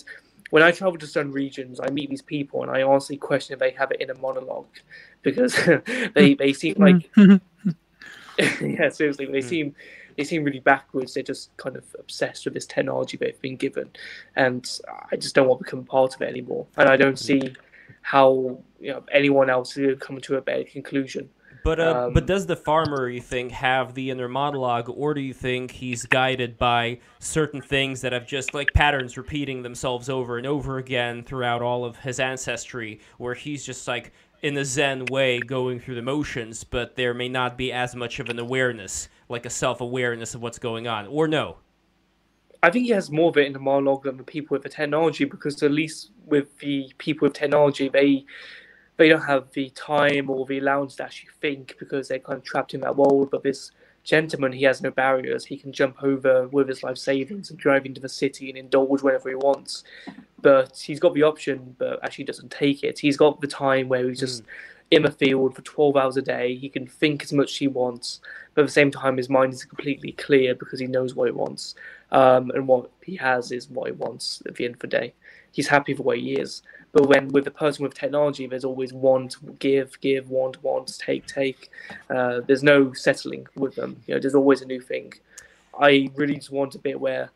when 0.51 0.63
I 0.63 0.71
travel 0.71 0.99
to 0.99 1.07
certain 1.07 1.33
regions, 1.33 1.81
I 1.81 1.91
meet 1.91 2.11
these 2.11 2.23
people 2.23 2.63
and 2.63 2.71
I 2.71 2.83
honestly 2.83 3.17
question 3.17 3.53
if 3.55 3.61
they 3.61 3.71
have 3.73 3.91
it 3.91 4.01
in 4.01 4.11
a 4.11 4.19
monologue 4.19 4.67
because 5.23 5.55
they 6.15 6.35
they 6.35 6.53
seem 6.53 6.75
like 6.79 7.11
yeah 8.61 8.89
seriously 8.89 9.27
they 9.27 9.41
hmm. 9.41 9.49
seem 9.49 9.75
they 10.17 10.25
seem 10.25 10.43
really 10.43 10.61
backwards. 10.61 11.15
They're 11.15 11.23
just 11.23 11.57
kind 11.59 11.77
of 11.77 11.85
obsessed 11.97 12.45
with 12.45 12.53
this 12.53 12.67
technology 12.67 13.17
they've 13.17 13.41
been 13.41 13.57
given, 13.57 13.89
and 14.35 14.69
I 15.13 15.17
just 15.17 15.37
don't 15.37 15.47
want 15.47 15.61
to 15.61 15.65
become 15.65 15.85
part 15.85 16.17
of 16.17 16.23
it 16.23 16.29
anymore. 16.29 16.67
And 16.77 16.89
I 16.89 16.97
don't 16.97 17.13
hmm. 17.13 17.17
see 17.17 17.55
how 18.03 18.59
you 18.81 18.93
know 18.93 19.05
anyone 19.13 19.49
else 19.49 19.75
could 19.75 20.01
come 20.01 20.21
to 20.21 20.37
a 20.37 20.41
better 20.41 20.65
conclusion. 20.65 21.31
But 21.69 21.81
uh, 21.81 22.05
um, 22.07 22.15
but 22.15 22.25
does 22.25 22.47
the 22.47 22.57
farmer, 22.57 23.11
you 23.11 23.21
think, 23.21 23.53
have 23.53 23.93
the 23.93 24.09
inner 24.09 24.27
monologue, 24.27 24.89
or 24.89 25.13
do 25.13 25.21
you 25.21 25.35
think 25.35 25.71
he's 25.71 26.07
guided 26.07 26.57
by 26.57 26.99
certain 27.19 27.61
things 27.61 28.01
that 28.01 28.15
have 28.15 28.27
just 28.27 28.55
like 28.55 28.73
patterns 28.73 29.19
repeating 29.19 29.61
themselves 29.61 30.09
over 30.09 30.39
and 30.39 30.47
over 30.47 30.79
again 30.79 31.23
throughout 31.23 31.61
all 31.61 31.85
of 31.85 31.99
his 31.99 32.21
ancestry, 32.21 33.01
where 33.19 33.35
he's 33.35 33.67
just 33.67 33.87
like 33.87 34.13
in 34.41 34.57
a 34.57 34.65
Zen 34.65 35.05
way 35.11 35.41
going 35.41 35.79
through 35.79 35.97
the 35.97 36.01
motions, 36.01 36.65
but 36.65 36.97
there 36.97 37.13
may 37.13 37.29
not 37.29 37.59
be 37.59 37.71
as 37.71 37.95
much 37.95 38.19
of 38.19 38.31
an 38.31 38.39
awareness, 38.39 39.11
like 39.29 39.45
a 39.45 39.51
self 39.51 39.83
awareness 39.83 40.35
of 40.35 40.41
what's 40.41 40.59
going 40.59 40.89
on, 40.89 41.07
or 41.09 41.29
no? 41.29 41.59
I 42.63 42.71
think 42.71 42.87
he 42.87 42.93
has 42.93 43.11
more 43.11 43.29
of 43.29 43.37
it 43.37 43.47
in 43.47 43.53
the 43.53 43.59
monologue 43.59 44.05
than 44.05 44.17
the 44.17 44.25
people 44.25 44.55
with 44.55 44.63
the 44.63 44.71
technology, 44.71 45.27
because 45.27 45.63
at 45.63 45.71
least 45.71 46.13
with 46.25 46.57
the 46.61 46.91
people 46.97 47.27
with 47.27 47.35
technology, 47.35 47.91
they 47.91 48.25
they 48.99 49.09
don't 49.09 49.23
have 49.23 49.51
the 49.53 49.71
time 49.71 50.29
or 50.29 50.45
the 50.45 50.59
allowance 50.59 50.97
to 50.97 51.05
actually 51.05 51.31
think 51.41 51.77
because 51.79 52.09
they're 52.09 52.19
kind 52.19 52.37
of 52.37 52.45
trapped 52.45 52.75
in 52.75 52.81
that 52.81 52.97
world. 52.97 53.31
But 53.31 53.45
this 53.45 53.71
gentleman, 54.03 54.53
he 54.53 54.65
has 54.65 54.83
no 54.83 54.91
barriers. 54.91 55.45
He 55.45 55.57
can 55.57 55.73
jump 55.73 56.03
over 56.03 56.49
with 56.49 56.69
his 56.69 56.83
life 56.83 56.99
savings 56.99 57.49
and 57.51 57.59
drive 57.59 57.87
into 57.87 58.01
the 58.01 58.09
city 58.09 58.49
and 58.49 58.59
indulge 58.59 59.03
whenever 59.03 59.29
he 59.29 59.37
wants. 59.37 59.85
But 60.43 60.79
he's 60.79 60.99
got 60.99 61.15
the 61.15 61.23
option, 61.23 61.77
but 61.79 62.03
actually 62.03 62.25
doesn't 62.25 62.51
take 62.51 62.83
it. 62.83 62.99
He's 62.99 63.17
got 63.17 63.41
the 63.41 63.47
time 63.47 63.89
where 63.89 64.09
he's 64.09 64.19
just 64.19 64.43
mm. 64.43 64.47
in 64.91 65.03
the 65.03 65.13
field 65.13 65.55
for 65.55 65.63
12 65.63 65.97
hours 65.97 66.17
a 66.17 66.23
day. 66.23 66.57
He 66.57 66.69
can 66.69 66.89
think 66.89 67.23
as 67.23 67.33
much 67.33 67.53
as 67.53 67.57
he 67.59 67.69
wants, 67.69 68.21
but 68.55 68.63
at 68.63 68.67
the 68.67 68.73
same 68.73 68.91
time, 68.91 69.17
his 69.17 69.29
mind 69.29 69.53
is 69.53 69.65
completely 69.65 70.13
clear 70.13 70.57
because 70.57 70.81
he 70.81 70.89
knows 70.89 71.15
what 71.15 71.29
he 71.29 71.33
wants. 71.33 71.77
Um, 72.11 72.51
and 72.51 72.67
what 72.67 72.91
he 73.05 73.15
has 73.17 73.53
is 73.53 73.71
what 73.71 73.87
he 73.87 73.93
wants 73.93 74.43
at 74.47 74.57
the 74.57 74.65
end 74.65 74.75
of 74.75 74.81
the 74.81 74.89
day. 74.89 75.13
He's 75.53 75.69
happy 75.69 75.93
the 75.93 76.03
way 76.03 76.19
he 76.21 76.35
is. 76.35 76.63
But 76.93 77.07
when 77.09 77.29
with 77.29 77.47
a 77.47 77.51
person 77.51 77.83
with 77.83 77.95
technology, 77.95 78.47
there's 78.47 78.65
always 78.65 78.93
want, 78.93 79.37
give, 79.59 80.01
give, 80.01 80.31
want, 80.31 80.63
want, 80.63 80.99
take, 80.99 81.27
take. 81.27 81.71
Uh, 82.09 82.41
there's 82.47 82.63
no 82.63 82.93
settling 82.93 83.47
with 83.57 83.75
them. 83.75 84.03
You 84.07 84.15
know, 84.15 84.21
there's 84.21 84.35
always 84.35 84.63
a 84.63 84.67
new 84.67 84.81
thing. 84.81 85.13
I 85.79 86.11
really 86.17 86.37
just 86.37 86.51
want 86.51 86.75
a 86.75 86.79
bit 86.79 86.99
where 86.99 87.31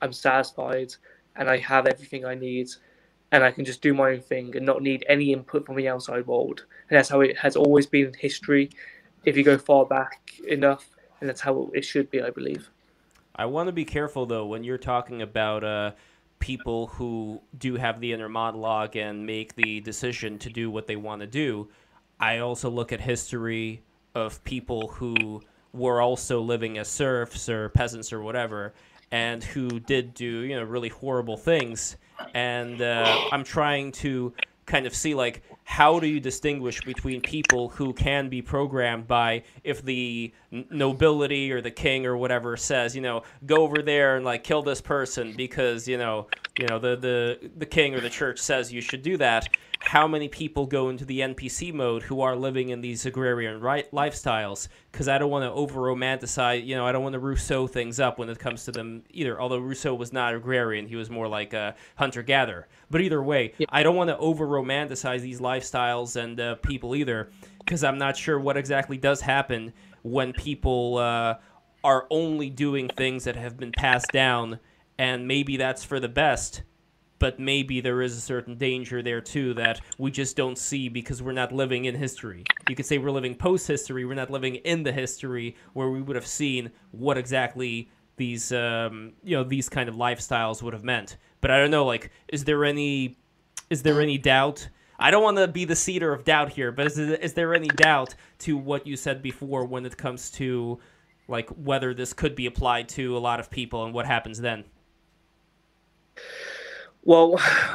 I'm 0.00 0.12
satisfied 0.12 0.94
and 1.36 1.48
I 1.48 1.58
have 1.58 1.86
everything 1.86 2.24
I 2.24 2.34
need 2.34 2.68
and 3.32 3.42
I 3.42 3.50
can 3.50 3.64
just 3.64 3.82
do 3.82 3.94
my 3.94 4.12
own 4.12 4.20
thing 4.20 4.56
and 4.56 4.64
not 4.64 4.82
need 4.82 5.04
any 5.08 5.32
input 5.32 5.66
from 5.66 5.76
the 5.76 5.88
outside 5.88 6.26
world. 6.26 6.64
And 6.88 6.98
that's 6.98 7.08
how 7.08 7.22
it 7.22 7.36
has 7.38 7.56
always 7.56 7.86
been 7.86 8.06
in 8.06 8.14
history. 8.14 8.70
If 9.24 9.36
you 9.36 9.42
go 9.42 9.56
far 9.58 9.86
back 9.86 10.34
enough, 10.48 10.88
and 11.20 11.28
that's 11.28 11.40
how 11.40 11.70
it 11.72 11.84
should 11.84 12.10
be, 12.10 12.20
I 12.20 12.30
believe. 12.30 12.68
I 13.34 13.46
want 13.46 13.68
to 13.68 13.72
be 13.72 13.84
careful 13.84 14.26
though 14.26 14.44
when 14.44 14.64
you're 14.64 14.76
talking 14.76 15.22
about 15.22 15.64
uh, 15.64 15.92
people 16.42 16.88
who 16.88 17.40
do 17.56 17.76
have 17.76 18.00
the 18.00 18.12
inner 18.12 18.28
monologue 18.28 18.96
and 18.96 19.24
make 19.24 19.54
the 19.54 19.80
decision 19.80 20.40
to 20.40 20.50
do 20.50 20.68
what 20.68 20.88
they 20.88 20.96
want 20.96 21.20
to 21.20 21.26
do. 21.26 21.68
I 22.18 22.38
also 22.38 22.68
look 22.68 22.92
at 22.92 23.00
history 23.00 23.82
of 24.16 24.42
people 24.42 24.88
who 24.88 25.40
were 25.72 26.02
also 26.02 26.40
living 26.40 26.78
as 26.78 26.88
serfs 26.88 27.48
or 27.48 27.68
peasants 27.68 28.12
or 28.12 28.20
whatever, 28.22 28.74
and 29.12 29.42
who 29.42 29.78
did 29.78 30.14
do 30.14 30.40
you 30.40 30.56
know 30.56 30.64
really 30.64 30.88
horrible 30.88 31.36
things. 31.36 31.96
And 32.34 32.82
uh, 32.82 33.28
I'm 33.30 33.44
trying 33.44 33.92
to 33.92 34.32
kind 34.66 34.84
of 34.86 34.96
see 34.96 35.14
like 35.14 35.42
how 35.64 35.98
do 35.98 36.06
you 36.06 36.20
distinguish 36.20 36.80
between 36.82 37.20
people 37.20 37.68
who 37.68 37.92
can 37.92 38.28
be 38.28 38.42
programmed 38.42 39.06
by 39.06 39.42
if 39.64 39.84
the 39.84 40.32
nobility 40.70 41.50
or 41.52 41.60
the 41.60 41.70
king 41.70 42.04
or 42.04 42.16
whatever 42.16 42.56
says 42.56 42.94
you 42.94 43.00
know 43.00 43.22
go 43.46 43.62
over 43.62 43.82
there 43.82 44.16
and 44.16 44.24
like 44.24 44.44
kill 44.44 44.62
this 44.62 44.80
person 44.80 45.32
because 45.36 45.88
you 45.88 45.96
know 45.96 46.26
you 46.58 46.66
know 46.66 46.78
the 46.78 46.96
the 46.96 47.50
the 47.56 47.66
king 47.66 47.94
or 47.94 48.00
the 48.00 48.10
church 48.10 48.38
says 48.38 48.72
you 48.72 48.80
should 48.80 49.02
do 49.02 49.16
that. 49.16 49.48
How 49.80 50.06
many 50.06 50.28
people 50.28 50.66
go 50.66 50.90
into 50.90 51.04
the 51.04 51.20
npc 51.20 51.72
mode 51.74 52.04
who 52.04 52.20
are 52.20 52.36
living 52.36 52.68
in 52.68 52.80
these 52.80 53.04
agrarian 53.04 53.60
right 53.60 53.90
lifestyles? 53.90 54.68
Because 54.92 55.08
i 55.08 55.18
don't 55.18 55.30
want 55.30 55.44
to 55.44 55.50
over 55.50 55.80
romanticize 55.80 56.64
you 56.64 56.76
know 56.76 56.86
i 56.86 56.92
don't 56.92 57.02
want 57.02 57.14
to 57.14 57.18
rousseau 57.18 57.66
things 57.66 57.98
up 57.98 58.18
when 58.18 58.28
it 58.28 58.38
comes 58.38 58.64
to 58.66 58.72
them 58.72 59.02
either. 59.10 59.40
Although 59.40 59.58
rousseau 59.58 59.94
was 59.94 60.12
not 60.12 60.34
agrarian 60.34 60.86
he 60.86 60.94
was 60.94 61.10
more 61.10 61.26
like 61.26 61.52
a 61.52 61.74
hunter 61.96 62.22
gatherer 62.22 62.68
but 62.90 63.00
either 63.00 63.22
way 63.22 63.54
yeah. 63.58 63.66
i 63.70 63.82
don't 63.82 63.96
want 63.96 64.08
to 64.08 64.16
over 64.18 64.46
romanticize 64.46 65.20
these 65.20 65.40
lifestyles 65.40 65.51
and 66.16 66.40
uh, 66.40 66.54
people 66.56 66.94
either 66.94 67.30
because 67.58 67.84
i'm 67.84 67.98
not 67.98 68.16
sure 68.16 68.38
what 68.38 68.56
exactly 68.56 68.96
does 68.96 69.20
happen 69.20 69.72
when 70.02 70.32
people 70.32 70.98
uh, 70.98 71.34
are 71.84 72.06
only 72.10 72.50
doing 72.50 72.88
things 72.88 73.24
that 73.24 73.36
have 73.36 73.56
been 73.56 73.72
passed 73.72 74.10
down 74.12 74.58
and 74.98 75.26
maybe 75.26 75.56
that's 75.56 75.84
for 75.84 76.00
the 76.00 76.08
best 76.08 76.62
but 77.22 77.38
maybe 77.38 77.80
there 77.80 78.02
is 78.02 78.16
a 78.16 78.20
certain 78.20 78.56
danger 78.56 79.00
there 79.00 79.20
too 79.20 79.54
that 79.54 79.80
we 79.96 80.10
just 80.10 80.34
don't 80.34 80.58
see 80.58 80.88
because 80.88 81.22
we're 81.22 81.30
not 81.30 81.52
living 81.52 81.84
in 81.84 81.94
history. 81.94 82.42
You 82.68 82.74
could 82.74 82.84
say 82.84 82.98
we're 82.98 83.12
living 83.12 83.36
post 83.36 83.68
history, 83.68 84.04
we're 84.04 84.14
not 84.14 84.28
living 84.28 84.56
in 84.56 84.82
the 84.82 84.90
history 84.90 85.54
where 85.72 85.88
we 85.88 86.02
would 86.02 86.16
have 86.16 86.26
seen 86.26 86.72
what 86.90 87.16
exactly 87.16 87.88
these 88.16 88.50
um, 88.50 89.12
you 89.22 89.36
know 89.36 89.44
these 89.44 89.68
kind 89.68 89.88
of 89.88 89.94
lifestyles 89.94 90.62
would 90.62 90.72
have 90.72 90.82
meant. 90.82 91.16
But 91.40 91.52
I 91.52 91.58
don't 91.58 91.70
know, 91.70 91.84
like, 91.84 92.10
is 92.26 92.42
there 92.42 92.64
any 92.64 93.16
is 93.70 93.84
there 93.84 94.00
any 94.00 94.18
doubt? 94.18 94.68
I 95.02 95.10
don't 95.10 95.24
want 95.24 95.36
to 95.38 95.48
be 95.48 95.64
the 95.64 95.74
cedar 95.74 96.12
of 96.12 96.24
doubt 96.24 96.50
here, 96.50 96.70
but 96.70 96.86
is, 96.86 96.96
is 96.96 97.34
there 97.34 97.54
any 97.54 97.66
doubt 97.66 98.14
to 98.40 98.56
what 98.56 98.86
you 98.86 98.96
said 98.96 99.20
before 99.20 99.64
when 99.64 99.84
it 99.84 99.96
comes 99.96 100.30
to 100.32 100.78
like 101.26 101.50
whether 101.50 101.92
this 101.92 102.12
could 102.12 102.36
be 102.36 102.46
applied 102.46 102.88
to 102.90 103.16
a 103.16 103.18
lot 103.18 103.40
of 103.40 103.50
people 103.50 103.84
and 103.84 103.92
what 103.92 104.06
happens 104.06 104.40
then? 104.40 104.64
Well, 107.04 107.34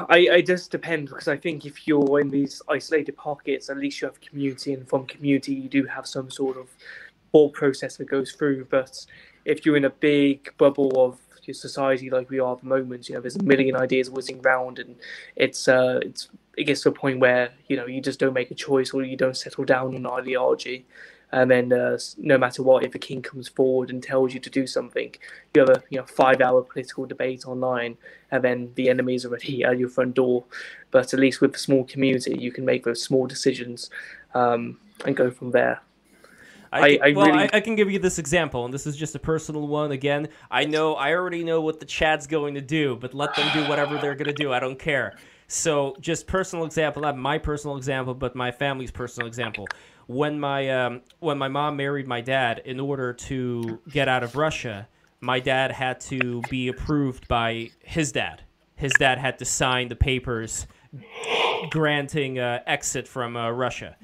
I, 0.10 0.30
I 0.32 0.41
just 0.41 0.72
depend 0.72 1.10
because 1.10 1.28
I 1.28 1.36
think 1.36 1.66
if 1.66 1.86
you're 1.86 2.22
in 2.22 2.30
these 2.30 2.62
isolated 2.70 3.18
pockets, 3.18 3.70
at 3.70 3.76
least 3.76 4.02
you 4.02 4.08
have 4.08 4.22
community, 4.22 4.74
and 4.74 4.88
from 4.88 5.06
community 5.06 5.54
you 5.54 5.68
do 5.68 5.84
have 5.84 6.08
some 6.08 6.32
sort 6.32 6.56
of 6.56 6.70
thought 7.34 7.52
process 7.52 7.98
that 7.98 8.06
goes 8.06 8.32
through. 8.32 8.68
But 8.72 9.06
if 9.44 9.66
you're 9.66 9.76
in 9.76 9.84
a 9.84 9.90
big 9.90 10.54
bubble 10.58 10.94
of 11.06 11.20
your 11.44 11.56
society 11.56 12.10
like 12.10 12.30
we 12.30 12.40
are 12.40 12.54
at 12.54 12.62
the 12.62 12.68
moment, 12.68 13.10
you 13.10 13.16
know, 13.16 13.22
there's 13.22 13.36
a 13.36 13.44
million 13.44 13.76
ideas 13.76 14.10
whizzing 14.10 14.40
around, 14.45 14.80
and 14.80 14.95
it's 15.36 15.68
uh, 15.68 15.99
it's 16.04 16.30
it 16.58 16.66
gets 16.66 16.82
to 16.82 16.90
a 16.90 16.92
point 16.92 17.20
where 17.20 17.52
you 17.68 17.78
know 17.78 17.86
you 17.86 18.02
just 18.02 18.20
don't 18.20 18.34
make 18.34 18.52
a 18.52 18.56
choice 18.56 18.92
or 18.94 19.04
you 19.04 19.16
don't 19.16 19.38
settle 19.38 19.64
down 19.64 19.96
on 19.96 20.06
ideology 20.20 20.86
and 21.32 21.52
then 21.52 21.74
uh, 21.74 21.98
no 22.18 22.38
matter 22.38 22.64
what, 22.64 22.86
if 22.86 22.96
a 22.96 23.00
king 23.00 23.22
comes 23.22 23.50
forward 23.50 23.90
and 23.90 24.02
tells 24.02 24.34
you 24.34 24.40
to 24.40 24.50
do 24.50 24.66
something, 24.66 25.14
you 25.54 25.62
have 25.62 25.70
a 25.70 25.84
you 25.90 26.00
know 26.00 26.06
five-hour 26.06 26.64
political 26.64 27.06
debate 27.06 27.46
online, 27.46 27.98
and 28.32 28.44
then 28.44 28.72
the 28.76 28.90
enemy 28.90 29.16
is 29.16 29.26
already 29.26 29.64
at 29.66 29.78
your 29.78 29.90
front 29.90 30.14
door. 30.14 30.46
But 30.92 31.14
at 31.14 31.20
least 31.20 31.42
with 31.42 31.54
the 31.54 31.60
small 31.60 31.84
community, 31.84 32.38
you 32.40 32.52
can 32.52 32.64
make 32.64 32.86
those 32.86 33.02
small 33.04 33.28
decisions 33.28 33.90
um, 34.34 34.80
and 35.06 35.18
go 35.18 35.30
from 35.30 35.52
there. 35.52 35.82
I, 36.72 37.00
I, 37.02 37.12
well, 37.14 37.28
really... 37.28 37.44
I, 37.44 37.50
I, 37.54 37.60
can 37.62 37.76
give 37.76 37.90
you 37.90 37.98
this 37.98 38.20
example, 38.20 38.66
and 38.66 38.74
this 38.74 38.86
is 38.86 38.98
just 38.98 39.16
a 39.16 39.20
personal 39.20 39.68
one. 39.68 39.92
Again, 39.92 40.28
I 40.52 40.66
know 40.66 40.96
I 40.96 41.14
already 41.14 41.44
know 41.44 41.62
what 41.62 41.80
the 41.80 41.86
chat's 41.86 42.28
going 42.28 42.56
to 42.56 42.62
do, 42.62 42.98
but 42.98 43.14
let 43.14 43.36
them 43.36 43.50
do 43.54 43.68
whatever 43.70 43.98
they're 43.98 44.16
going 44.16 44.28
to 44.28 44.34
do. 44.34 44.52
I 44.52 44.60
don't 44.60 44.78
care. 44.78 45.16
So, 45.48 45.95
just 46.02 46.28
personal 46.28 46.65
example, 46.65 47.02
not 47.03 47.18
my 47.18 47.38
personal 47.38 47.78
example, 47.78 48.14
but 48.14 48.36
my 48.36 48.52
family's 48.52 48.91
personal 48.91 49.28
example. 49.28 49.68
When 50.07 50.40
my 50.40 50.69
um, 50.69 51.02
when 51.19 51.38
my 51.38 51.48
mom 51.48 51.78
married 51.78 52.07
my 52.07 52.22
dad, 52.22 52.61
in 52.65 52.80
order 52.80 53.14
to 53.14 53.80
get 53.90 54.07
out 54.07 54.24
of 54.24 54.36
Russia, 54.36 54.88
my 55.22 55.40
dad 55.40 55.72
had 55.72 55.99
to 56.02 56.41
be 56.49 56.68
approved 56.68 57.28
by 57.28 57.72
his 57.80 58.11
dad. 58.11 58.41
His 58.76 58.94
dad 58.94 59.18
had 59.18 59.40
to 59.40 59.45
sign 59.45 59.88
the 59.88 59.95
papers 59.95 60.68
granting 61.69 62.40
uh, 62.40 62.61
exit 62.68 63.07
from 63.07 63.36
uh, 63.36 63.49
Russia. 63.52 63.95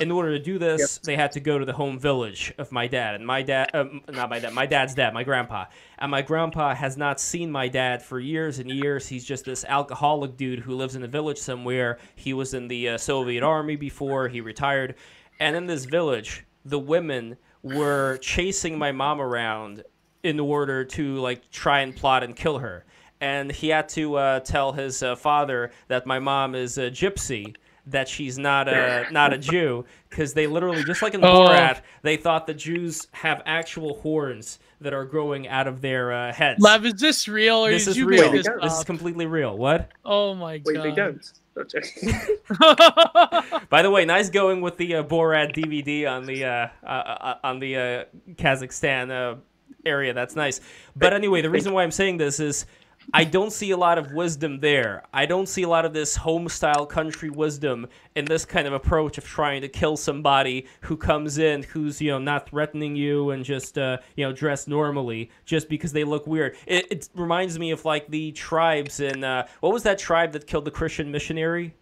In 0.00 0.10
order 0.10 0.30
to 0.30 0.42
do 0.42 0.58
this, 0.58 0.80
yep. 0.80 1.02
they 1.02 1.14
had 1.14 1.32
to 1.32 1.40
go 1.40 1.58
to 1.58 1.66
the 1.66 1.74
home 1.74 1.98
village 1.98 2.54
of 2.56 2.72
my 2.72 2.86
dad, 2.86 3.16
and 3.16 3.26
my 3.26 3.42
dad, 3.42 3.70
uh, 3.74 3.84
not 4.08 4.30
my 4.30 4.38
dad, 4.38 4.54
my 4.54 4.64
dad's 4.64 4.94
dad, 4.94 5.12
my 5.12 5.24
grandpa, 5.24 5.66
and 5.98 6.10
my 6.10 6.22
grandpa 6.22 6.74
has 6.74 6.96
not 6.96 7.20
seen 7.20 7.50
my 7.52 7.68
dad 7.68 8.02
for 8.02 8.18
years 8.18 8.58
and 8.58 8.70
years. 8.70 9.08
He's 9.08 9.26
just 9.26 9.44
this 9.44 9.62
alcoholic 9.64 10.38
dude 10.38 10.60
who 10.60 10.74
lives 10.74 10.96
in 10.96 11.02
a 11.02 11.06
village 11.06 11.36
somewhere. 11.36 11.98
He 12.16 12.32
was 12.32 12.54
in 12.54 12.68
the 12.68 12.88
uh, 12.88 12.98
Soviet 12.98 13.42
army 13.42 13.76
before 13.76 14.28
he 14.28 14.40
retired, 14.40 14.94
and 15.38 15.54
in 15.54 15.66
this 15.66 15.84
village, 15.84 16.46
the 16.64 16.78
women 16.78 17.36
were 17.62 18.16
chasing 18.18 18.78
my 18.78 18.92
mom 18.92 19.20
around 19.20 19.84
in 20.22 20.40
order 20.40 20.82
to 20.84 21.16
like 21.16 21.50
try 21.50 21.80
and 21.80 21.94
plot 21.94 22.22
and 22.22 22.34
kill 22.34 22.58
her. 22.58 22.86
And 23.20 23.52
he 23.52 23.68
had 23.68 23.90
to 23.90 24.14
uh, 24.14 24.40
tell 24.40 24.72
his 24.72 25.02
uh, 25.02 25.14
father 25.14 25.72
that 25.88 26.06
my 26.06 26.18
mom 26.18 26.54
is 26.54 26.78
a 26.78 26.90
gypsy, 26.90 27.54
that 27.86 28.08
she's 28.08 28.38
not 28.38 28.68
a 28.68 29.06
not 29.10 29.32
a 29.32 29.38
Jew, 29.38 29.84
because 30.08 30.34
they 30.34 30.46
literally 30.46 30.84
just 30.84 31.02
like 31.02 31.14
in 31.14 31.24
oh. 31.24 31.48
Borat, 31.48 31.80
they 32.02 32.16
thought 32.16 32.46
the 32.46 32.54
Jews 32.54 33.08
have 33.12 33.42
actual 33.46 33.98
horns 34.00 34.58
that 34.80 34.94
are 34.94 35.04
growing 35.04 35.48
out 35.48 35.66
of 35.66 35.80
their 35.80 36.12
uh, 36.12 36.32
heads. 36.32 36.60
Love, 36.60 36.86
is 36.86 36.94
this 36.94 37.28
real 37.28 37.66
or 37.66 37.70
this 37.70 37.86
is 37.86 38.02
real? 38.02 38.32
This, 38.32 38.46
this 38.62 38.78
is 38.78 38.84
completely 38.84 39.26
real. 39.26 39.56
What? 39.56 39.90
Oh 40.04 40.34
my 40.34 40.58
god! 40.58 40.66
Wait, 40.66 40.82
they 40.82 40.92
don't. 40.92 41.32
By 43.68 43.82
the 43.82 43.90
way, 43.90 44.04
nice 44.04 44.30
going 44.30 44.60
with 44.60 44.76
the 44.76 44.96
uh, 44.96 45.02
Borat 45.02 45.54
DVD 45.54 46.10
on 46.10 46.24
the 46.24 46.44
uh, 46.44 46.68
uh, 46.82 46.86
uh 46.86 47.34
on 47.44 47.58
the 47.58 47.76
uh, 47.76 48.04
Kazakhstan 48.34 49.10
uh, 49.10 49.36
area. 49.84 50.14
That's 50.14 50.36
nice. 50.36 50.60
But 50.96 51.12
anyway, 51.12 51.42
the 51.42 51.50
reason 51.50 51.72
why 51.72 51.82
I'm 51.82 51.90
saying 51.90 52.18
this 52.18 52.40
is 52.40 52.66
I 53.12 53.24
don't 53.24 53.52
see 53.52 53.70
a 53.70 53.76
lot 53.76 53.98
of 53.98 54.12
wisdom 54.12 54.60
there. 54.60 55.04
I 55.12 55.26
don't 55.26 55.48
see 55.48 55.62
a 55.62 55.68
lot 55.68 55.84
of 55.84 55.92
this 55.92 56.16
home 56.16 56.48
style 56.48 56.86
country 56.86 57.30
wisdom 57.30 57.86
in 58.14 58.24
this 58.24 58.44
kind 58.44 58.66
of 58.66 58.72
approach 58.72 59.18
of 59.18 59.24
trying 59.24 59.62
to 59.62 59.68
kill 59.68 59.96
somebody 59.96 60.66
who 60.82 60.96
comes 60.96 61.38
in 61.38 61.62
who's 61.62 62.00
you 62.00 62.10
know 62.10 62.18
not 62.18 62.48
threatening 62.48 62.96
you 62.96 63.30
and 63.30 63.44
just 63.44 63.78
uh, 63.78 63.98
you 64.16 64.24
know 64.24 64.32
dressed 64.32 64.68
normally 64.68 65.30
just 65.44 65.68
because 65.68 65.92
they 65.92 66.04
look 66.04 66.26
weird. 66.26 66.56
It, 66.66 66.86
it 66.90 67.08
reminds 67.14 67.58
me 67.58 67.70
of 67.70 67.84
like 67.84 68.08
the 68.08 68.32
tribes 68.32 69.00
in 69.00 69.24
uh, 69.24 69.46
what 69.60 69.72
was 69.72 69.82
that 69.84 69.98
tribe 69.98 70.32
that 70.32 70.46
killed 70.46 70.64
the 70.64 70.70
Christian 70.70 71.10
missionary? 71.10 71.74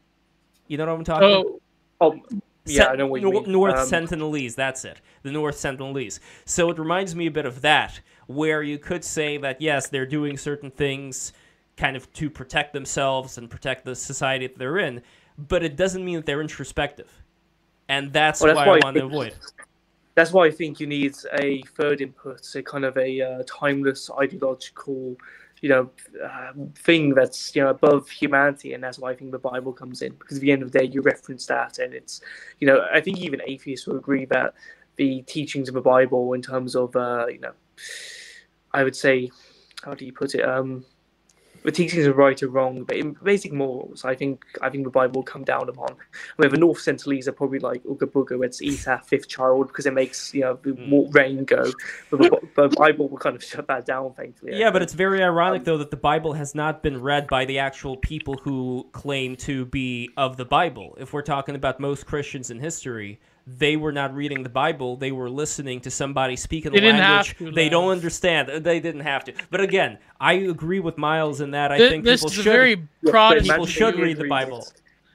You 0.66 0.76
know 0.78 0.86
what 0.86 0.98
I'm 0.98 1.04
talking? 1.04 1.28
Oh, 1.28 1.60
oh 2.00 2.20
yeah, 2.68 2.88
I 2.88 2.96
know 2.96 3.06
what 3.06 3.20
you 3.20 3.30
mean. 3.30 3.50
North 3.50 3.76
um, 3.76 3.88
Sentinelese, 3.88 4.54
that's 4.54 4.84
it. 4.84 5.00
The 5.22 5.32
North 5.32 5.56
Sentinelese. 5.56 6.20
So 6.44 6.70
it 6.70 6.78
reminds 6.78 7.14
me 7.14 7.26
a 7.26 7.30
bit 7.30 7.46
of 7.46 7.62
that, 7.62 8.00
where 8.28 8.62
you 8.62 8.78
could 8.78 9.02
say 9.02 9.38
that 9.38 9.60
yes, 9.60 9.88
they're 9.88 10.06
doing 10.06 10.36
certain 10.36 10.70
things 10.70 11.32
kind 11.76 11.96
of 11.96 12.12
to 12.12 12.28
protect 12.28 12.72
themselves 12.72 13.38
and 13.38 13.48
protect 13.48 13.84
the 13.84 13.94
society 13.94 14.46
that 14.46 14.58
they're 14.58 14.78
in, 14.78 15.02
but 15.36 15.64
it 15.64 15.76
doesn't 15.76 16.04
mean 16.04 16.16
that 16.16 16.26
they're 16.26 16.40
introspective. 16.40 17.10
And 17.88 18.12
that's, 18.12 18.40
well, 18.40 18.54
that's 18.54 18.66
why, 18.66 18.66
why, 18.66 18.80
I 18.82 18.84
want 18.84 18.96
to 18.96 19.04
avoid. 19.06 19.34
That's 20.14 20.32
why 20.32 20.46
I 20.46 20.50
think 20.50 20.78
you 20.78 20.86
need 20.86 21.14
a 21.40 21.62
third 21.76 22.00
input, 22.00 22.54
a 22.54 22.62
kind 22.62 22.84
of 22.84 22.96
a 22.98 23.22
uh, 23.22 23.42
timeless 23.46 24.10
ideological 24.10 25.16
you 25.60 25.68
know 25.68 25.90
uh, 26.24 26.52
thing 26.76 27.14
that's 27.14 27.54
you 27.54 27.62
know 27.62 27.70
above 27.70 28.08
humanity 28.08 28.74
and 28.74 28.84
that's 28.84 28.96
why 28.96 29.10
i 29.10 29.14
think 29.14 29.32
the 29.32 29.38
bible 29.40 29.72
comes 29.72 30.02
in 30.02 30.12
because 30.12 30.36
at 30.36 30.40
the 30.40 30.52
end 30.52 30.62
of 30.62 30.70
the 30.70 30.78
day 30.78 30.84
you 30.84 31.00
reference 31.00 31.46
that 31.46 31.80
and 31.80 31.92
it's 31.94 32.20
you 32.60 32.66
know 32.68 32.86
i 32.92 33.00
think 33.00 33.18
even 33.18 33.40
atheists 33.44 33.84
will 33.84 33.96
agree 33.96 34.24
that 34.24 34.54
the 34.96 35.22
teachings 35.22 35.68
of 35.68 35.74
the 35.74 35.80
bible 35.80 36.32
in 36.34 36.42
terms 36.42 36.76
of 36.76 36.94
uh, 36.94 37.26
you 37.26 37.40
know 37.40 37.50
i 38.72 38.84
would 38.84 38.96
say 38.96 39.30
how 39.82 39.94
do 39.94 40.04
you 40.04 40.12
put 40.12 40.34
it 40.34 40.42
um 40.42 40.84
the 41.68 41.72
teachings 41.72 42.06
are 42.06 42.12
right 42.12 42.40
or 42.42 42.48
wrong, 42.48 42.84
but 42.84 42.96
in 42.96 43.16
basic 43.22 43.52
morals, 43.52 44.04
I 44.04 44.14
think 44.14 44.44
I 44.62 44.70
think 44.70 44.84
the 44.84 44.90
Bible 44.90 45.20
will 45.20 45.24
come 45.24 45.44
down 45.44 45.68
upon. 45.68 45.96
Where 46.36 46.48
the 46.48 46.56
North 46.56 46.78
Sentinelese 46.78 47.26
are 47.26 47.32
probably 47.32 47.58
like 47.58 47.82
Ooga 47.84 48.04
Booga, 48.10 48.44
it's 48.44 48.62
eat 48.62 48.86
our 48.86 49.02
fifth 49.02 49.28
child 49.28 49.68
because 49.68 49.86
it 49.86 49.92
makes 49.92 50.32
you 50.32 50.42
know 50.42 50.58
the 50.62 50.70
mm. 50.70 51.14
rain 51.14 51.44
go. 51.44 51.70
But 52.10 52.20
the, 52.20 52.40
the, 52.56 52.68
Bible 52.68 53.08
will 53.08 53.18
kind 53.18 53.36
of 53.36 53.42
shut 53.42 53.66
that 53.68 53.86
down, 53.86 54.12
thankfully. 54.14 54.58
Yeah, 54.58 54.70
but 54.70 54.82
it's 54.82 54.94
very 54.94 55.22
ironic 55.22 55.60
um, 55.60 55.64
though 55.64 55.78
that 55.78 55.90
the 55.90 55.96
Bible 55.96 56.32
has 56.34 56.54
not 56.54 56.82
been 56.82 57.00
read 57.00 57.26
by 57.26 57.44
the 57.44 57.58
actual 57.58 57.96
people 57.96 58.34
who 58.42 58.88
claim 58.92 59.36
to 59.36 59.66
be 59.66 60.10
of 60.16 60.36
the 60.36 60.44
Bible. 60.44 60.96
If 60.98 61.12
we're 61.12 61.22
talking 61.22 61.54
about 61.54 61.80
most 61.80 62.06
Christians 62.06 62.50
in 62.50 62.60
history, 62.60 63.20
they 63.56 63.76
were 63.76 63.92
not 63.92 64.14
reading 64.14 64.42
the 64.42 64.48
Bible. 64.48 64.96
They 64.96 65.12
were 65.12 65.30
listening 65.30 65.80
to 65.80 65.90
somebody 65.90 66.36
speak 66.36 66.66
in 66.66 66.74
a 66.74 66.80
language 66.80 67.36
to, 67.38 67.50
they 67.50 67.68
don't 67.68 67.90
understand. 67.90 68.64
They 68.64 68.80
didn't 68.80 69.00
have 69.00 69.24
to. 69.24 69.32
But 69.50 69.60
again, 69.62 69.98
I 70.20 70.34
agree 70.34 70.80
with 70.80 70.98
Miles 70.98 71.40
in 71.40 71.52
that. 71.52 71.72
I 71.72 71.78
this, 71.78 71.90
think 71.90 72.04
this 72.04 72.20
people 72.20 72.30
is 72.30 72.34
should, 72.34 72.44
very 72.44 72.76
Protestant. 73.06 73.50
people 73.50 73.66
should 73.66 73.98
read 73.98 74.18
the 74.18 74.28
Bible. 74.28 74.66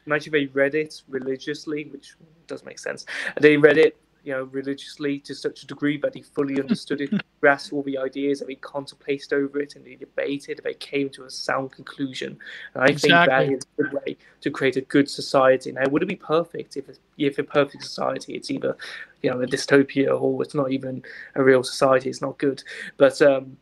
Imagine 0.06 0.34
they 0.34 0.46
read 0.48 0.76
it 0.76 1.02
religiously, 1.08 1.86
which 1.86 2.16
does 2.48 2.66
make 2.66 2.80
sense. 2.80 3.06
They 3.40 3.56
read 3.56 3.78
it 3.78 3.96
you 4.24 4.32
know, 4.32 4.44
religiously 4.46 5.20
to 5.20 5.36
such 5.36 5.64
a 5.64 5.68
degree 5.68 5.98
that 5.98 6.16
he 6.16 6.22
fully 6.22 6.60
understood 6.60 7.02
it, 7.02 7.12
grasped 7.42 7.74
all 7.74 7.84
the 7.84 7.98
ideas, 7.98 8.42
and 8.42 8.50
he 8.50 8.56
contemplated 8.56 9.34
over 9.34 9.60
it, 9.60 9.76
and 9.76 9.86
he 9.86 9.96
debated, 9.96 10.60
and 10.60 10.66
they 10.66 10.74
came 10.74 11.10
to 11.10 11.26
a 11.26 11.30
sound 11.30 11.72
conclusion. 11.72 12.38
And 12.74 12.84
I 12.84 12.88
exactly. 12.88 13.10
think 13.10 13.28
that 13.30 13.58
is 13.58 13.64
a 13.78 13.84
good 13.84 14.02
way 14.02 14.18
to 14.42 14.52
create 14.52 14.78
a 14.78 14.82
good 14.82 15.10
society. 15.10 15.72
Now, 15.72 15.88
would 15.90 16.04
it 16.04 16.08
be 16.08 16.16
perfect 16.16 16.78
if, 16.78 16.86
if 17.18 17.38
a 17.38 17.44
perfect 17.44 17.84
society, 17.84 18.34
it's 18.34 18.50
either, 18.50 18.78
you 19.22 19.30
know, 19.30 19.42
a 19.42 19.46
dystopia 19.46 20.20
or 20.20 20.42
it's 20.42 20.56
not 20.56 20.72
even 20.72 21.04
a 21.36 21.44
real 21.44 21.64
society, 21.64 22.10
it's 22.10 22.22
not 22.22 22.38
good. 22.38 22.64
But 22.98 23.22
um, 23.22 23.58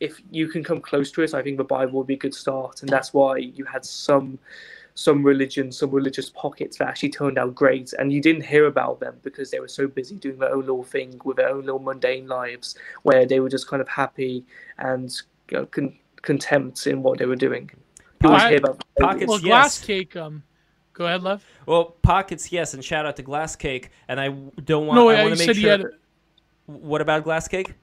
if 0.00 0.20
you 0.30 0.48
can 0.48 0.62
come 0.62 0.80
close 0.80 1.10
to 1.12 1.22
it, 1.22 1.32
I 1.32 1.42
think 1.42 1.56
the 1.56 1.64
Bible 1.64 1.98
would 1.98 2.06
be 2.06 2.14
a 2.14 2.18
good 2.18 2.34
start, 2.34 2.82
and 2.82 2.90
that's 2.90 3.14
why 3.14 3.38
you 3.38 3.64
had 3.64 3.84
some 3.84 4.38
some 4.94 5.24
religions, 5.24 5.78
some 5.78 5.90
religious 5.90 6.30
pockets 6.30 6.78
that 6.78 6.88
actually 6.88 7.10
turned 7.10 7.36
out 7.36 7.54
great, 7.54 7.92
and 7.94 8.12
you 8.12 8.20
didn't 8.20 8.44
hear 8.44 8.66
about 8.66 9.00
them 9.00 9.16
because 9.22 9.50
they 9.50 9.60
were 9.60 9.68
so 9.68 9.88
busy 9.88 10.16
doing 10.16 10.38
their 10.38 10.52
own 10.52 10.60
little 10.60 10.84
thing 10.84 11.20
with 11.24 11.36
their 11.36 11.48
own 11.48 11.64
little 11.64 11.80
mundane 11.80 12.28
lives, 12.28 12.76
where 13.02 13.26
they 13.26 13.40
were 13.40 13.48
just 13.48 13.66
kind 13.66 13.82
of 13.82 13.88
happy 13.88 14.44
and 14.78 15.12
you 15.50 15.58
know, 15.58 15.66
con- 15.66 15.98
contempt 16.22 16.86
in 16.86 17.02
what 17.02 17.18
they 17.18 17.26
were 17.26 17.36
doing. 17.36 17.70
pockets, 18.98 19.28
well, 19.28 19.38
glass 19.38 19.78
yes. 19.78 19.84
cake. 19.84 20.16
Um, 20.16 20.42
go 20.92 21.06
ahead, 21.06 21.22
love. 21.22 21.44
Well, 21.66 21.96
pockets, 22.02 22.52
yes, 22.52 22.74
and 22.74 22.84
shout 22.84 23.04
out 23.04 23.16
to 23.16 23.22
Glass 23.22 23.56
Cake. 23.56 23.90
And 24.08 24.20
I 24.20 24.28
don't 24.28 24.86
want. 24.86 24.96
No, 24.96 25.08
I 25.10 25.22
want 25.24 25.36
to 25.36 25.46
make 25.46 25.56
sure. 25.56 25.92
What 26.66 27.02
about 27.02 27.24
Glass 27.24 27.48
Cake? 27.48 27.74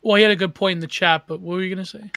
Well, 0.00 0.16
he 0.16 0.22
had 0.22 0.32
a 0.32 0.36
good 0.36 0.54
point 0.54 0.76
in 0.76 0.80
the 0.80 0.86
chat, 0.86 1.24
but 1.26 1.40
what 1.40 1.54
were 1.54 1.62
you 1.62 1.74
gonna 1.74 1.84
say? 1.84 2.10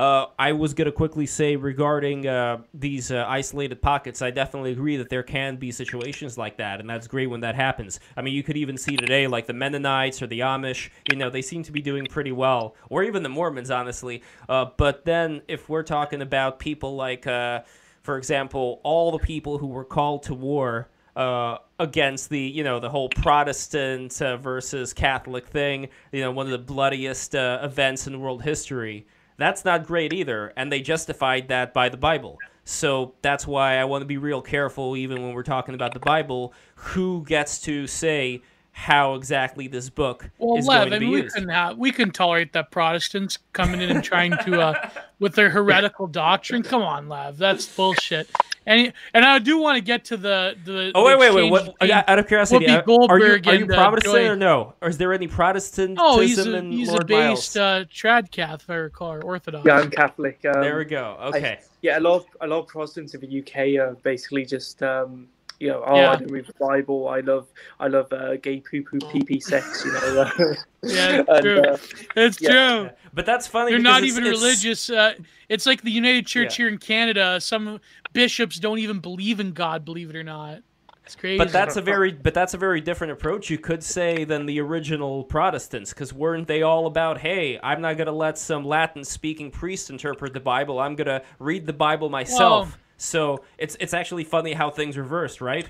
Uh, 0.00 0.28
I 0.38 0.52
was 0.52 0.72
going 0.72 0.86
to 0.86 0.92
quickly 0.92 1.26
say 1.26 1.56
regarding 1.56 2.26
uh, 2.26 2.62
these 2.72 3.10
uh, 3.10 3.26
isolated 3.28 3.82
pockets, 3.82 4.22
I 4.22 4.30
definitely 4.30 4.72
agree 4.72 4.96
that 4.96 5.10
there 5.10 5.22
can 5.22 5.56
be 5.56 5.70
situations 5.70 6.38
like 6.38 6.56
that, 6.56 6.80
and 6.80 6.88
that's 6.88 7.06
great 7.06 7.26
when 7.26 7.40
that 7.40 7.54
happens. 7.54 8.00
I 8.16 8.22
mean, 8.22 8.32
you 8.32 8.42
could 8.42 8.56
even 8.56 8.78
see 8.78 8.96
today, 8.96 9.26
like 9.26 9.46
the 9.46 9.52
Mennonites 9.52 10.22
or 10.22 10.26
the 10.26 10.40
Amish, 10.40 10.88
you 11.10 11.18
know, 11.18 11.28
they 11.28 11.42
seem 11.42 11.62
to 11.64 11.70
be 11.70 11.82
doing 11.82 12.06
pretty 12.06 12.32
well, 12.32 12.76
or 12.88 13.02
even 13.02 13.22
the 13.22 13.28
Mormons, 13.28 13.70
honestly. 13.70 14.22
Uh, 14.48 14.68
but 14.78 15.04
then 15.04 15.42
if 15.48 15.68
we're 15.68 15.82
talking 15.82 16.22
about 16.22 16.58
people 16.58 16.96
like, 16.96 17.26
uh, 17.26 17.60
for 18.02 18.16
example, 18.16 18.80
all 18.82 19.10
the 19.10 19.18
people 19.18 19.58
who 19.58 19.66
were 19.66 19.84
called 19.84 20.22
to 20.22 20.34
war. 20.34 20.88
Uh, 21.16 21.58
against 21.80 22.30
the 22.30 22.38
you 22.40 22.62
know 22.62 22.78
the 22.78 22.88
whole 22.88 23.08
Protestant 23.08 24.22
uh, 24.22 24.36
versus 24.36 24.94
Catholic 24.94 25.48
thing, 25.48 25.88
you 26.12 26.20
know 26.20 26.30
one 26.30 26.46
of 26.46 26.52
the 26.52 26.58
bloodiest 26.58 27.34
uh, 27.34 27.58
events 27.62 28.06
in 28.06 28.20
world 28.20 28.42
history. 28.42 29.06
That's 29.40 29.64
not 29.64 29.86
great 29.86 30.12
either, 30.12 30.52
and 30.54 30.70
they 30.70 30.82
justified 30.82 31.48
that 31.48 31.72
by 31.72 31.88
the 31.88 31.96
Bible. 31.96 32.36
So 32.64 33.14
that's 33.22 33.46
why 33.46 33.78
I 33.78 33.84
want 33.84 34.02
to 34.02 34.06
be 34.06 34.18
real 34.18 34.42
careful, 34.42 34.98
even 34.98 35.22
when 35.22 35.32
we're 35.32 35.42
talking 35.42 35.74
about 35.74 35.94
the 35.94 36.00
Bible, 36.00 36.52
who 36.74 37.24
gets 37.24 37.58
to 37.62 37.86
say 37.86 38.42
how 38.72 39.14
exactly 39.14 39.68
this 39.68 39.90
book 39.90 40.30
well, 40.38 40.56
is 40.56 40.66
Lev, 40.66 40.88
going 40.88 40.92
to 40.92 40.98
be 41.00 41.12
we 41.12 41.22
used. 41.22 41.34
Can, 41.34 41.50
uh, 41.50 41.74
we 41.76 41.92
can 41.92 42.10
tolerate 42.10 42.52
that 42.52 42.70
Protestants 42.70 43.38
coming 43.52 43.80
in 43.80 43.90
and 43.90 44.02
trying 44.02 44.32
to, 44.44 44.60
uh, 44.60 44.90
with 45.18 45.34
their 45.34 45.50
heretical 45.50 46.06
doctrine. 46.06 46.62
Come 46.62 46.82
on, 46.82 47.08
Lev, 47.08 47.36
that's 47.36 47.66
bullshit. 47.66 48.30
And 48.66 48.92
and 49.14 49.24
I 49.24 49.38
do 49.38 49.58
want 49.58 49.76
to 49.76 49.80
get 49.80 50.04
to 50.06 50.16
the 50.16 50.54
the. 50.64 50.92
Oh 50.94 51.04
wait, 51.04 51.18
wait, 51.18 51.34
wait! 51.34 51.50
What, 51.50 51.74
out 51.90 52.18
of 52.18 52.28
curiosity, 52.28 52.68
are, 52.68 52.84
are 53.08 53.18
you, 53.18 53.40
are 53.46 53.54
you 53.54 53.66
Protestant 53.66 54.28
uh, 54.28 54.32
or 54.32 54.36
no? 54.36 54.74
Or 54.82 54.88
is 54.88 54.98
there 54.98 55.12
any 55.14 55.26
Protestantism 55.26 55.96
oh, 55.98 56.20
he's 56.20 56.38
a, 56.38 56.56
in 56.56 56.70
he's 56.70 56.88
Lord 56.88 57.02
a 57.02 57.04
based 57.06 57.56
uh, 57.56 57.84
trad 57.86 58.30
Catholic 58.30 58.68
or 58.68 58.82
recall, 58.82 59.24
Orthodox. 59.24 59.64
Yeah, 59.66 59.78
I'm 59.78 59.90
Catholic. 59.90 60.44
Um, 60.44 60.60
there 60.60 60.76
we 60.76 60.84
go. 60.84 61.16
Okay. 61.20 61.58
I, 61.60 61.64
yeah, 61.80 61.98
a 61.98 62.00
lot 62.00 62.16
of 62.16 62.26
a 62.42 62.46
lot 62.46 62.60
of 62.60 62.66
Protestants 62.68 63.14
in 63.14 63.20
the 63.22 63.40
UK 63.40 63.80
are 63.80 63.94
basically 64.02 64.44
just. 64.44 64.82
Um, 64.82 65.28
you 65.60 65.68
know, 65.68 65.84
oh, 65.86 65.94
yeah. 65.94 66.10
I 66.10 66.16
don't 66.16 66.32
read 66.32 66.46
the 66.46 66.54
Bible. 66.54 67.08
I 67.08 67.20
love, 67.20 67.46
I 67.78 67.86
love 67.86 68.10
uh, 68.12 68.36
gay 68.36 68.60
poo 68.60 68.82
poo 68.82 68.98
pee 69.12 69.22
pee 69.22 69.40
sex. 69.40 69.84
You 69.84 69.92
know. 69.92 70.30
yeah, 70.82 71.20
it's 71.20 71.28
and, 71.28 71.42
true. 71.42 71.60
Uh, 71.60 71.78
it's 72.16 72.40
yeah. 72.40 72.50
true. 72.50 72.90
But 73.12 73.26
that's 73.26 73.46
funny. 73.46 73.72
They're 73.72 73.78
not 73.78 74.02
even 74.04 74.24
it's, 74.26 74.40
religious. 74.40 74.88
Uh, 74.90 75.14
it's 75.50 75.66
like 75.66 75.82
the 75.82 75.90
United 75.90 76.26
Church 76.26 76.58
yeah. 76.58 76.64
here 76.64 76.68
in 76.72 76.78
Canada. 76.78 77.40
Some 77.40 77.78
bishops 78.12 78.58
don't 78.58 78.78
even 78.78 79.00
believe 79.00 79.38
in 79.38 79.52
God, 79.52 79.84
believe 79.84 80.10
it 80.10 80.16
or 80.16 80.24
not. 80.24 80.62
It's 81.04 81.16
crazy. 81.16 81.38
But 81.38 81.52
that's 81.52 81.76
a 81.76 81.82
very 81.82 82.12
but 82.12 82.34
that's 82.34 82.54
a 82.54 82.58
very 82.58 82.80
different 82.80 83.12
approach 83.12 83.50
you 83.50 83.58
could 83.58 83.82
say 83.82 84.24
than 84.24 84.46
the 84.46 84.60
original 84.60 85.24
Protestants 85.24 85.92
cuz 85.92 86.12
weren't 86.12 86.46
they 86.46 86.62
all 86.62 86.86
about 86.86 87.18
hey, 87.18 87.58
I'm 87.62 87.80
not 87.80 87.96
going 87.96 88.06
to 88.06 88.12
let 88.12 88.38
some 88.38 88.64
Latin 88.64 89.04
speaking 89.04 89.50
priest 89.50 89.90
interpret 89.90 90.32
the 90.32 90.40
Bible. 90.40 90.78
I'm 90.78 90.94
going 90.94 91.08
to 91.08 91.22
read 91.38 91.66
the 91.66 91.72
Bible 91.72 92.08
myself. 92.08 92.68
Well, 92.68 92.78
so 93.00 93.42
it's 93.56 93.76
it's 93.80 93.94
actually 93.94 94.24
funny 94.24 94.52
how 94.52 94.70
things 94.70 94.98
reversed, 94.98 95.40
right? 95.40 95.66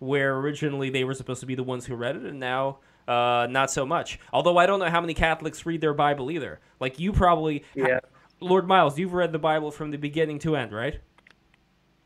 Where 0.00 0.36
originally 0.36 0.90
they 0.90 1.04
were 1.04 1.14
supposed 1.14 1.40
to 1.40 1.46
be 1.46 1.54
the 1.54 1.62
ones 1.62 1.86
who 1.86 1.94
read 1.94 2.16
it 2.16 2.22
and 2.22 2.40
now 2.40 2.78
uh, 3.06 3.46
not 3.48 3.70
so 3.70 3.86
much. 3.86 4.18
Although 4.32 4.58
I 4.58 4.66
don't 4.66 4.80
know 4.80 4.90
how 4.90 5.00
many 5.00 5.14
Catholics 5.14 5.64
read 5.64 5.80
their 5.80 5.94
Bible 5.94 6.30
either. 6.30 6.60
Like 6.80 6.98
you 6.98 7.12
probably 7.12 7.64
yeah. 7.76 8.00
Lord 8.40 8.66
Miles, 8.66 8.98
you've 8.98 9.12
read 9.12 9.30
the 9.30 9.38
Bible 9.38 9.70
from 9.70 9.92
the 9.92 9.96
beginning 9.96 10.40
to 10.40 10.56
end, 10.56 10.72
right? 10.72 10.98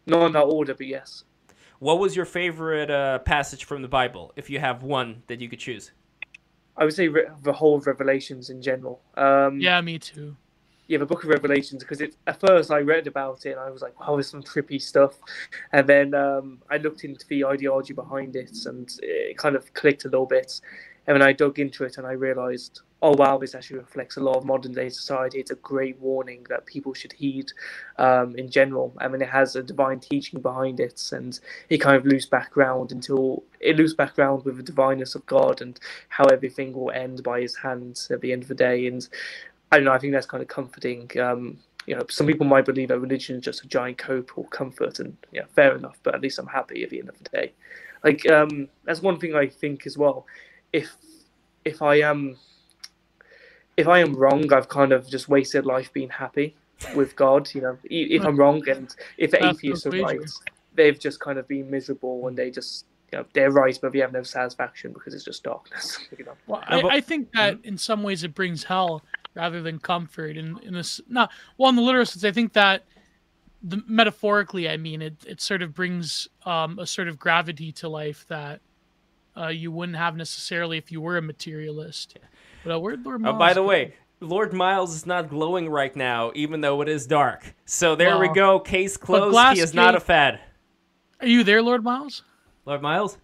No, 0.07 0.29
not 0.29 0.47
order, 0.47 0.75
but 0.75 0.87
yes. 0.87 1.25
What 1.79 1.99
was 1.99 2.15
your 2.15 2.27
favorite 2.27 2.91
uh, 2.91 3.21
passage 3.21 3.65
from 3.65 3.81
the 3.81 3.89
Bible, 3.89 4.33
if 4.37 4.51
you 4.51 4.59
have 4.59 4.83
one 4.83 5.23
that 5.27 5.41
you 5.41 5.49
could 5.49 5.59
choose? 5.59 5.93
I 6.77 6.85
would 6.85 6.95
say 6.95 7.09
re- 7.09 7.29
the 7.43 7.53
whole 7.53 7.77
of 7.77 7.87
Revelations 7.87 8.51
in 8.51 8.61
general. 8.61 9.01
Um, 9.17 9.59
yeah, 9.59 9.81
me 9.81 9.99
too. 9.99 10.37
Yeah, 10.89 10.99
the 10.99 11.07
Book 11.07 11.25
of 11.25 11.31
Revelations 11.31 11.83
because 11.83 12.01
at 12.01 12.41
first 12.41 12.71
I 12.71 12.79
read 12.79 13.07
about 13.09 13.45
it 13.45 13.53
and 13.53 13.61
I 13.61 13.71
was 13.71 13.83
like, 13.83 13.99
"Wow, 13.99 14.15
there's 14.15 14.31
some 14.31 14.43
trippy 14.43 14.81
stuff," 14.81 15.15
and 15.73 15.89
then 15.89 16.15
um, 16.15 16.59
I 16.71 16.77
looked 16.77 17.05
into 17.05 17.27
the 17.27 17.45
ideology 17.45 17.93
behind 17.93 18.37
it 18.37 18.57
and 18.67 18.89
it 19.03 19.37
kind 19.37 19.57
of 19.57 19.73
clicked 19.75 20.05
a 20.05 20.09
little 20.09 20.27
bit. 20.27 20.61
And 21.09 21.15
then 21.15 21.23
I 21.23 21.33
dug 21.33 21.61
into 21.61 21.85
it 21.85 21.99
and 21.99 22.07
I 22.07 22.13
realized, 22.13 22.81
oh 23.03 23.15
wow, 23.17 23.39
this 23.39 23.55
actually 23.55 23.79
reflects 23.79 24.17
a 24.17 24.21
lot 24.21 24.37
of 24.37 24.45
modern 24.45 24.73
day 24.73 24.89
society. 24.89 25.39
It's 25.39 25.51
a 25.51 25.57
great 25.57 25.99
warning 26.01 26.47
that 26.49 26.67
people 26.67 26.95
should 26.95 27.13
heed 27.13 27.53
um, 27.99 28.35
in 28.37 28.51
general. 28.51 28.93
I 28.99 29.09
mean, 29.09 29.23
it 29.23 29.29
has 29.29 29.55
a 29.55 29.63
divine 29.63 30.01
teaching 30.01 30.41
behind 30.41 30.81
it, 30.81 31.11
and 31.13 31.39
it 31.69 31.79
kind 31.79 31.97
of 31.97 32.07
loops 32.07 32.27
back 32.27 32.57
around 32.57 32.93
until 32.93 33.45
it 33.61 33.77
loops 33.77 33.95
back 33.95 34.19
around 34.19 34.45
with 34.45 34.57
the 34.57 34.63
divineness 34.63 35.15
of 35.15 35.27
God 35.27 35.61
and 35.61 35.79
how 36.09 36.25
everything 36.25 36.73
will 36.73 36.91
end 36.91 37.23
by 37.23 37.41
His 37.41 37.57
hands 37.57 38.11
at 38.11 38.21
the 38.21 38.33
end 38.33 38.43
of 38.43 38.49
the 38.49 38.55
day. 38.55 38.87
And 38.87 39.07
I 39.73 39.77
don't 39.77 39.85
know. 39.85 39.93
I 39.93 39.99
think 39.99 40.13
that's 40.13 40.27
kind 40.27 40.43
of 40.43 40.49
comforting. 40.49 41.11
Um, 41.19 41.59
you 41.87 41.95
know, 41.95 42.05
some 42.09 42.27
people 42.27 42.47
might 42.47 42.65
believe 42.65 42.89
that 42.89 42.99
religion 42.99 43.37
is 43.37 43.43
just 43.45 43.65
a 43.65 43.69
giant 43.69 43.99
cope 43.99 44.37
or 44.37 44.45
comfort, 44.49 44.99
and 44.99 45.17
yeah, 45.33 45.45
fair 45.55 45.77
enough. 45.77 45.99
But 46.03 46.15
at 46.15 46.21
least 46.21 46.39
I'm 46.39 46.47
happy 46.47 46.83
at 46.83 46.91
the 46.91 47.01
end 47.01 47.09
of 47.09 47.19
the 47.19 47.29
day. 47.31 47.53
Like 48.05 48.29
um, 48.31 48.69
that's 48.85 49.03
one 49.03 49.19
thing 49.19 49.35
I 49.35 49.47
think 49.47 49.87
as 49.87 49.97
well 49.97 50.27
if 50.73 50.97
if 51.65 51.83
I 51.83 51.97
am 51.97 52.37
if 53.77 53.89
I 53.89 53.99
am 53.99 54.15
wrong, 54.15 54.53
I've 54.53 54.69
kind 54.69 54.93
of 54.93 55.09
just 55.09 55.29
wasted 55.29 55.67
life 55.67 55.93
being 55.93 56.09
happy 56.09 56.55
with 56.95 57.15
God. 57.17 57.53
You 57.55 57.63
know, 57.63 57.79
if 57.85 58.25
I'm 58.25 58.37
wrong 58.37 58.67
and 58.69 58.95
if 59.19 59.31
the 59.33 59.45
atheists 59.45 59.87
are 59.87 59.91
right, 59.91 60.21
they've 60.75 60.99
just 60.99 61.21
kind 61.21 61.39
of 61.39 61.47
been 61.49 61.71
miserable 61.71 62.27
and 62.29 62.37
they 62.37 62.51
just 62.51 62.87
you 63.13 63.19
know, 63.19 63.25
they're 63.35 63.53
right, 63.53 63.79
but 63.81 63.93
we 63.93 64.01
have 64.01 64.13
no 64.13 64.23
satisfaction 64.23 64.93
because 64.93 65.15
it's 65.15 65.25
just 65.25 65.43
darkness. 65.45 65.99
You 66.19 66.25
know? 66.25 66.33
Well, 66.47 66.63
I, 66.67 66.81
I 66.81 67.01
think 67.01 67.33
that 67.33 67.59
in 67.63 67.79
some 67.79 68.03
ways 68.03 68.25
it 68.25 68.35
brings 68.35 68.65
hell 68.65 69.03
rather 69.37 69.63
than 69.63 69.79
comfort. 69.79 70.37
And 70.37 70.59
in, 70.59 70.69
in 70.69 70.75
this, 70.75 71.01
not 71.09 71.31
well, 71.59 71.69
in 71.69 71.77
the 71.77 71.83
literal 71.83 72.07
sense, 72.07 72.25
I 72.25 72.33
think 72.33 72.55
that 72.55 72.85
the 73.63 73.83
metaphorically, 73.87 74.69
I 74.69 74.77
mean, 74.77 75.03
it 75.03 75.15
it 75.27 75.41
sort 75.41 75.63
of 75.63 75.75
brings 75.75 76.29
um, 76.45 76.79
a 76.79 76.87
sort 76.87 77.09
of 77.09 77.19
gravity 77.19 77.71
to 77.73 77.89
life 77.89 78.25
that 78.29 78.61
uh, 79.37 79.49
you 79.49 79.71
wouldn't 79.71 79.99
have 79.99 80.17
necessarily 80.17 80.79
if 80.79 80.91
you 80.91 81.01
were 81.01 81.19
a 81.19 81.23
materialist. 81.23 82.19
But 82.65 82.75
uh, 82.75 82.81
where 82.81 82.97
Lord 82.97 83.21
Miles? 83.21 83.35
Oh, 83.35 83.39
by 83.39 83.53
the 83.53 83.63
way, 83.63 83.95
Lord 84.21 84.53
Miles 84.53 84.95
is 84.95 85.07
not 85.07 85.29
glowing 85.29 85.69
right 85.69 85.95
now, 85.95 86.33
even 86.35 86.61
though 86.63 86.81
it 86.81 86.89
is 86.89 87.07
dark. 87.07 87.55
So 87.67 87.95
there 87.95 88.19
we 88.19 88.29
go. 88.29 88.59
Case 88.59 88.97
closed. 88.97 89.57
He 89.57 89.61
is 89.61 89.75
not 89.75 89.95
a 89.95 90.01
fad. 90.01 90.41
Are 91.21 91.27
you 91.27 91.45
there, 91.45 91.63
Lord 91.63 91.85
Miles? 91.85 92.23
Lord 92.65 92.83
Miles? 92.83 93.19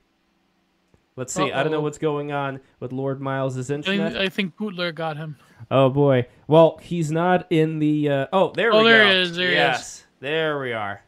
Let's 1.17 1.35
see. 1.35 1.43
Uh-oh. 1.43 1.59
I 1.59 1.63
don't 1.63 1.73
know 1.73 1.81
what's 1.81 1.99
going 1.99 2.33
on 2.33 2.61
with 2.81 2.93
Lord 2.93 3.21
Miles' 3.21 3.71
internet. 3.71 4.17
I 4.17 4.29
think, 4.29 4.57
Bootler 4.57 4.95
got 4.95 5.17
him. 5.17 5.37
Oh 5.71 5.91
boy. 5.91 6.27
Well, 6.47 6.79
he's 6.83 7.11
not 7.11 7.47
in 7.51 7.79
the. 7.79 8.09
Uh... 8.09 8.27
Oh, 8.33 8.53
there 8.55 8.73
oh, 8.73 8.83
we 8.83 8.89
there 8.89 9.05
go. 9.05 9.11
There 9.11 9.21
is. 9.21 9.37
There 9.37 9.51
yes, 9.53 9.95
is. 9.99 10.07
there 10.21 10.59
we 10.59 10.73
are. 10.73 11.03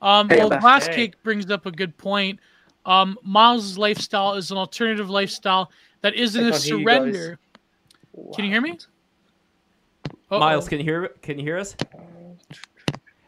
Um, 0.00 0.28
hey, 0.28 0.38
well, 0.38 0.50
Glass 0.50 0.86
hey. 0.86 0.94
Cake 0.94 1.22
brings 1.22 1.50
up 1.50 1.66
a 1.66 1.72
good 1.72 1.96
point. 1.96 2.38
Um, 2.84 3.18
Miles' 3.22 3.76
lifestyle 3.76 4.34
is 4.34 4.52
an 4.52 4.58
alternative 4.58 5.10
lifestyle 5.10 5.70
that 6.02 6.14
isn't 6.14 6.46
a 6.46 6.52
surrender. 6.52 7.38
You 8.16 8.32
can 8.34 8.44
you 8.44 8.50
hear 8.50 8.60
me? 8.60 8.78
Uh-oh. 10.30 10.38
Miles, 10.38 10.68
can 10.68 10.78
you 10.78 10.84
hear? 10.84 11.08
Can 11.22 11.38
you 11.38 11.44
hear 11.44 11.58
us? 11.58 11.74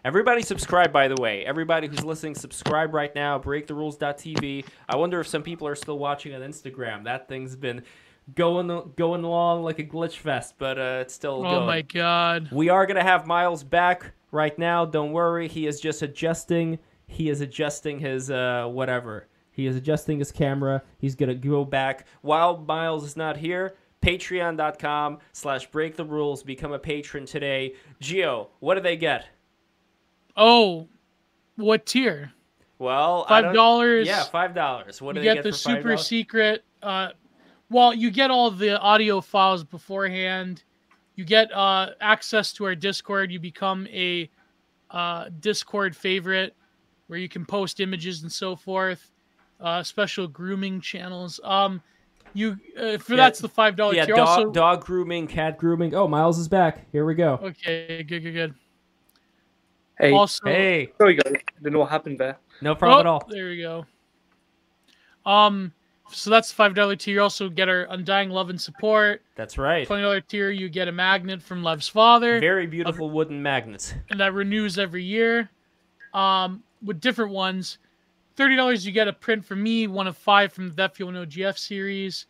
Everybody 0.05 0.43
subscribe, 0.43 0.93
by 0.93 1.09
the 1.09 1.20
way. 1.20 1.45
Everybody 1.45 1.89
who's 1.89 2.05
listening, 2.05 2.35
subscribe 2.35 2.95
right 2.95 3.15
now. 3.15 3.39
BreakTheRules.tv. 3.39 4.65
I 4.89 4.97
wonder 4.97 5.20
if 5.20 5.27
some 5.27 5.43
people 5.43 5.66
are 5.66 5.75
still 5.75 5.99
watching 5.99 6.35
on 6.35 6.41
Instagram. 6.41 7.05
That 7.05 7.29
thing's 7.29 7.57
been 7.57 7.83
going 8.35 8.93
going 8.97 9.25
along 9.25 9.65
like 9.65 9.79
a 9.79 9.85
glitch 9.85 10.19
fest, 10.19 10.55
but 10.59 10.79
uh, 10.79 10.99
it's 11.01 11.15
still 11.15 11.41
oh 11.47 11.51
going. 11.51 11.66
my 11.66 11.83
god! 11.83 12.49
We 12.53 12.69
are 12.69 12.87
gonna 12.87 13.03
have 13.03 13.27
Miles 13.27 13.65
back 13.65 14.12
right 14.31 14.57
now. 14.59 14.85
Don't 14.85 15.12
worry. 15.12 15.49
He 15.49 15.66
is 15.66 15.81
just 15.81 16.03
adjusting. 16.03 16.79
He 17.07 17.29
is 17.29 17.41
adjusting 17.41 17.99
his 17.99 18.31
uh, 18.31 18.66
whatever. 18.66 19.27
He 19.51 19.66
is 19.66 19.75
adjusting 19.75 20.20
his 20.20 20.31
camera. 20.31 20.83
He's 20.99 21.16
going 21.16 21.31
to 21.31 21.35
go 21.35 21.65
back. 21.65 22.07
While 22.20 22.59
Miles 22.59 23.03
is 23.03 23.16
not 23.16 23.39
here, 23.39 23.75
patreon.com 24.03 25.19
slash 25.33 25.69
break 25.73 25.97
the 25.97 26.05
rules. 26.05 26.45
Become 26.45 26.73
a 26.73 26.79
patron 26.79 27.27
today. 27.27 27.75
Geo, 27.99 28.51
what 28.61 28.77
do 28.77 28.83
they 28.83 28.97
get? 28.97 29.27
Oh, 30.39 30.89
what 31.56 31.85
tier? 31.85 32.32
Well, 32.78 33.27
five 33.27 33.52
dollars. 33.52 34.06
Yeah, 34.06 34.23
five 34.24 34.55
dollars. 34.55 35.02
What 35.02 35.15
do 35.15 35.20
you 35.20 35.24
get? 35.24 35.35
get 35.35 35.44
the 35.44 35.52
super 35.52 35.97
secret. 35.97 36.65
Uh, 36.82 37.09
well, 37.70 37.93
you 37.93 38.10
get 38.10 38.31
all 38.31 38.51
the 38.51 38.81
audio 38.81 39.20
files 39.20 39.65
beforehand. 39.65 40.62
You 41.16 41.24
get 41.24 41.52
uh, 41.52 41.90
access 42.01 42.52
to 42.55 42.65
our 42.65 42.77
Discord. 42.77 43.32
You 43.32 43.40
become 43.40 43.89
a 43.89 44.31
uh, 44.90 45.31
Discord 45.40 45.97
favorite, 45.97 46.55
where 47.09 47.19
you 47.19 47.28
can 47.28 47.44
post 47.44 47.81
images 47.81 48.23
and 48.23 48.31
so 48.31 48.55
forth 48.55 49.10
uh, 49.60 49.82
special 49.82 50.28
grooming 50.28 50.81
channels. 50.81 51.40
Um, 51.43 51.82
you 52.35 52.59
uh, 52.78 52.98
for 52.98 53.15
yeah, 53.15 53.16
that's 53.16 53.40
the 53.40 53.48
five 53.48 53.74
dollars. 53.74 53.97
Yeah, 53.97 54.06
dog, 54.06 54.19
also... 54.20 54.51
dog 54.51 54.85
grooming, 54.85 55.27
cat 55.27 55.59
grooming. 55.59 55.94
Oh, 55.94 56.06
Miles 56.06 56.39
is 56.39 56.48
back. 56.48 56.86
Here 56.93 57.05
we 57.05 57.15
go. 57.15 57.40
Okay, 57.43 58.05
good, 58.05 58.23
good, 58.23 58.32
good. 58.32 58.55
Hey, 59.99 60.12
also, 60.12 60.45
hey, 60.45 60.93
there 60.99 61.07
we 61.07 61.15
go. 61.15 61.31
Didn't 61.31 61.73
know 61.73 61.81
what 61.81 61.91
happened 61.91 62.19
there. 62.19 62.39
No 62.61 62.75
problem 62.75 62.99
oh, 62.99 63.01
at 63.01 63.07
all. 63.07 63.23
There 63.29 63.49
we 63.49 63.61
go. 63.61 63.85
Um, 65.27 65.73
so 66.11 66.31
that's 66.31 66.53
five 66.53 66.75
dollar 66.75 66.97
tier. 66.97 67.15
You 67.15 67.23
also 67.23 67.49
get 67.49 67.69
our 67.69 67.87
undying 67.91 68.31
love 68.31 68.51
and 68.51 68.61
support. 68.61 69.23
That's 69.35 69.59
right. 69.59 69.87
Twenty 69.87 70.03
dollar 70.03 70.20
tier, 70.20 70.51
you 70.51 70.69
get 70.69 70.89
a 70.89 70.93
magnet 70.93 71.43
from 71.43 71.62
Lev's 71.62 71.89
father. 71.89 72.41
Very 72.41 72.66
beautiful 72.66 73.11
wooden 73.11 73.43
magnets. 73.43 73.95
And 74.11 74.20
that 74.20 74.35
renews 74.35 74.79
every 74.79 75.03
year. 75.03 75.51
Um, 76.15 76.62
with 76.83 77.01
different 77.01 77.33
ones. 77.33 77.79
$30 78.37 78.87
you 78.87 78.93
get 78.93 79.09
a 79.09 79.12
print 79.12 79.45
from 79.45 79.62
me, 79.62 79.89
one 79.89 80.07
of 80.07 80.16
five 80.16 80.53
from 80.53 80.69
the 80.69 80.75
That 80.75 80.95
Feel 80.95 81.11
No 81.11 81.27
GF 81.27 81.59
series. 81.59 82.27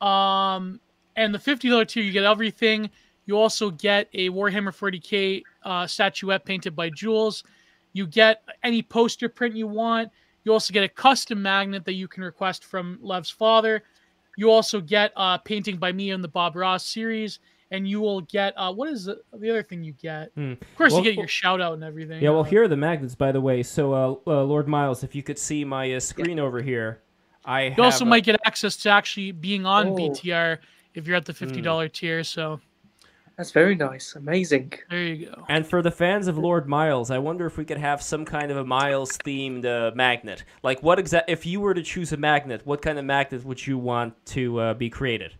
Um, 0.00 0.80
and 1.14 1.34
the 1.34 1.38
$50 1.38 1.86
tier, 1.88 2.02
you 2.02 2.12
get 2.12 2.24
everything. 2.24 2.90
You 3.26 3.38
also 3.38 3.70
get 3.70 4.08
a 4.14 4.30
Warhammer 4.30 4.72
40k 4.72 5.42
uh, 5.64 5.86
statuette 5.86 6.44
painted 6.44 6.74
by 6.74 6.90
Jules. 6.90 7.44
You 7.92 8.06
get 8.06 8.42
any 8.62 8.82
poster 8.82 9.28
print 9.28 9.56
you 9.56 9.66
want. 9.66 10.10
You 10.44 10.52
also 10.52 10.72
get 10.72 10.84
a 10.84 10.88
custom 10.88 11.42
magnet 11.42 11.84
that 11.84 11.94
you 11.94 12.06
can 12.06 12.22
request 12.22 12.64
from 12.64 12.98
Lev's 13.02 13.30
father. 13.30 13.82
You 14.36 14.50
also 14.50 14.80
get 14.80 15.12
a 15.16 15.20
uh, 15.20 15.38
painting 15.38 15.76
by 15.76 15.92
me 15.92 16.10
in 16.10 16.22
the 16.22 16.28
Bob 16.28 16.56
Ross 16.56 16.86
series 16.86 17.40
and 17.70 17.88
you 17.88 18.00
will 18.00 18.20
get 18.22 18.54
uh, 18.56 18.72
what 18.72 18.88
is 18.88 19.04
the, 19.04 19.20
the 19.34 19.50
other 19.50 19.62
thing 19.62 19.82
you 19.82 19.92
get? 19.92 20.30
Hmm. 20.34 20.52
Of 20.52 20.76
course, 20.76 20.92
well, 20.92 21.02
you 21.02 21.10
get 21.10 21.18
your 21.18 21.28
shout 21.28 21.60
out 21.60 21.74
and 21.74 21.82
everything. 21.82 22.22
Yeah, 22.22 22.30
well, 22.30 22.44
here 22.44 22.62
are 22.62 22.68
the 22.68 22.76
magnets, 22.76 23.14
by 23.14 23.32
the 23.32 23.40
way. 23.40 23.62
So, 23.62 23.92
uh, 23.92 24.14
uh, 24.26 24.44
Lord 24.44 24.68
Miles, 24.68 25.02
if 25.02 25.14
you 25.14 25.22
could 25.22 25.38
see 25.38 25.64
my 25.64 25.92
uh, 25.94 26.00
screen 26.00 26.38
yeah. 26.38 26.44
over 26.44 26.62
here, 26.62 27.02
I 27.44 27.74
you 27.76 27.82
also 27.82 28.04
might 28.04 28.24
get 28.24 28.40
access 28.44 28.76
to 28.78 28.90
actually 28.90 29.32
being 29.32 29.66
on 29.66 29.88
oh. 29.88 29.96
BTR 29.96 30.58
if 30.94 31.06
you're 31.06 31.16
at 31.16 31.24
the 31.24 31.34
fifty 31.34 31.60
dollar 31.60 31.86
hmm. 31.86 31.92
tier. 31.92 32.24
So. 32.24 32.60
That's 33.36 33.50
very 33.50 33.74
nice. 33.74 34.14
Amazing. 34.14 34.72
There 34.88 35.02
you 35.02 35.26
go. 35.26 35.44
And 35.48 35.66
for 35.66 35.82
the 35.82 35.90
fans 35.90 36.26
of 36.26 36.38
Lord 36.38 36.66
Miles, 36.66 37.10
I 37.10 37.18
wonder 37.18 37.44
if 37.44 37.58
we 37.58 37.66
could 37.66 37.76
have 37.76 38.02
some 38.02 38.24
kind 38.24 38.50
of 38.50 38.56
a 38.56 38.64
Miles 38.64 39.18
themed 39.18 39.66
uh, 39.66 39.94
magnet. 39.94 40.44
Like, 40.62 40.82
what 40.82 40.98
exact? 40.98 41.28
If 41.28 41.44
you 41.44 41.60
were 41.60 41.74
to 41.74 41.82
choose 41.82 42.12
a 42.12 42.16
magnet, 42.16 42.62
what 42.64 42.80
kind 42.80 42.98
of 42.98 43.04
magnet 43.04 43.44
would 43.44 43.66
you 43.66 43.76
want 43.76 44.14
to 44.26 44.60
uh, 44.60 44.74
be 44.74 44.88
created? 44.88 45.34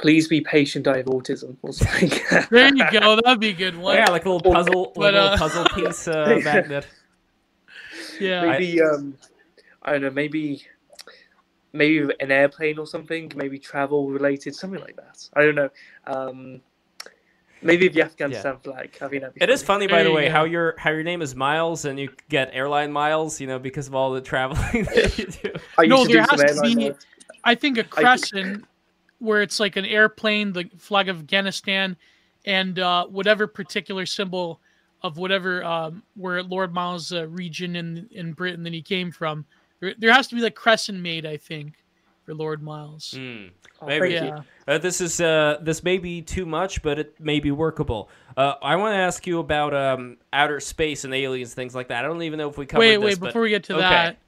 please 0.00 0.28
be 0.28 0.40
patient. 0.40 0.88
I 0.88 0.98
have 0.98 1.06
autism 1.06 1.56
or 1.62 1.72
something. 1.72 2.10
there 2.50 2.74
you 2.74 2.90
go. 2.90 3.16
That'd 3.22 3.40
be 3.40 3.50
a 3.50 3.52
good 3.52 3.76
one. 3.76 3.96
Yeah, 3.96 4.10
like 4.10 4.24
a 4.24 4.30
little 4.30 4.52
puzzle, 4.52 4.92
but, 4.94 5.14
like 5.14 5.14
a 5.14 5.16
little 5.16 5.28
uh, 5.28 5.36
puzzle 5.36 5.64
piece 5.74 6.08
uh, 6.08 6.40
magnet. 6.44 6.86
Yeah. 8.18 8.42
Maybe 8.42 8.82
I, 8.82 8.86
um, 8.86 9.14
I 9.82 9.92
don't 9.92 10.02
know. 10.02 10.10
Maybe 10.10 10.66
maybe 11.72 12.12
an 12.20 12.30
airplane 12.30 12.78
or 12.78 12.86
something. 12.86 13.30
Maybe 13.36 13.58
travel 13.58 14.10
related, 14.10 14.54
something 14.54 14.80
like 14.80 14.96
that. 14.96 15.28
I 15.34 15.42
don't 15.42 15.54
know. 15.54 15.68
Um, 16.06 16.60
Maybe 17.62 17.88
the 17.88 18.02
Afghanistan 18.02 18.54
yeah. 18.64 18.72
flag. 18.72 18.96
I 19.00 19.08
mean, 19.08 19.22
it 19.22 19.34
funny. 19.38 19.52
is 19.52 19.62
funny, 19.62 19.86
by 19.86 20.02
the 20.02 20.12
way, 20.12 20.28
how 20.28 20.44
your 20.44 20.74
how 20.78 20.90
your 20.90 21.02
name 21.02 21.20
is 21.22 21.34
Miles 21.34 21.84
and 21.84 21.98
you 21.98 22.10
get 22.28 22.50
airline 22.52 22.90
miles. 22.90 23.40
You 23.40 23.46
know, 23.46 23.58
because 23.58 23.86
of 23.86 23.94
all 23.94 24.12
the 24.12 24.20
traveling 24.20 24.84
that 24.94 25.18
you 25.18 25.26
do. 25.26 25.52
no, 25.86 26.06
there 26.06 26.22
has 26.22 26.54
to 26.54 26.60
be. 26.62 26.74
Miles. 26.74 26.96
I 27.44 27.54
think 27.54 27.78
a 27.78 27.84
crescent 27.84 28.64
where 29.18 29.42
it's 29.42 29.60
like 29.60 29.76
an 29.76 29.84
airplane, 29.84 30.52
the 30.52 30.70
flag 30.78 31.08
of 31.08 31.18
Afghanistan, 31.18 31.96
and 32.46 32.78
uh, 32.78 33.06
whatever 33.06 33.46
particular 33.46 34.06
symbol 34.06 34.60
of 35.02 35.18
whatever 35.18 35.62
um, 35.64 36.02
where 36.16 36.42
Lord 36.42 36.72
Miles' 36.72 37.12
uh, 37.12 37.26
region 37.28 37.76
in 37.76 38.08
in 38.10 38.32
Britain 38.32 38.62
that 38.64 38.72
he 38.72 38.82
came 38.82 39.10
from. 39.10 39.44
There, 39.80 39.94
there 39.98 40.12
has 40.12 40.28
to 40.28 40.34
be 40.34 40.40
like 40.40 40.54
crescent 40.54 41.00
made, 41.00 41.24
I 41.24 41.36
think, 41.36 41.79
for 42.30 42.34
Lord 42.34 42.62
Miles. 42.62 43.14
Mm, 43.16 43.50
maybe. 43.84 44.10
Yeah. 44.10 44.42
Uh, 44.68 44.78
this 44.78 45.00
is 45.00 45.20
uh, 45.20 45.58
this 45.62 45.82
may 45.82 45.98
be 45.98 46.22
too 46.22 46.46
much, 46.46 46.80
but 46.82 46.98
it 46.98 47.18
may 47.18 47.40
be 47.40 47.50
workable. 47.50 48.08
Uh, 48.36 48.54
I 48.62 48.76
want 48.76 48.94
to 48.94 48.98
ask 48.98 49.26
you 49.26 49.40
about 49.40 49.74
um, 49.74 50.16
outer 50.32 50.60
space 50.60 51.04
and 51.04 51.12
aliens, 51.12 51.54
things 51.54 51.74
like 51.74 51.88
that. 51.88 52.04
I 52.04 52.08
don't 52.08 52.22
even 52.22 52.38
know 52.38 52.48
if 52.48 52.56
we 52.56 52.66
covered 52.66 52.80
wait, 52.80 52.96
this. 52.96 53.04
Wait, 53.04 53.20
but... 53.20 53.26
before 53.26 53.42
we 53.42 53.50
get 53.50 53.64
to 53.64 53.74
okay. 53.74 53.82
that. 53.82 54.18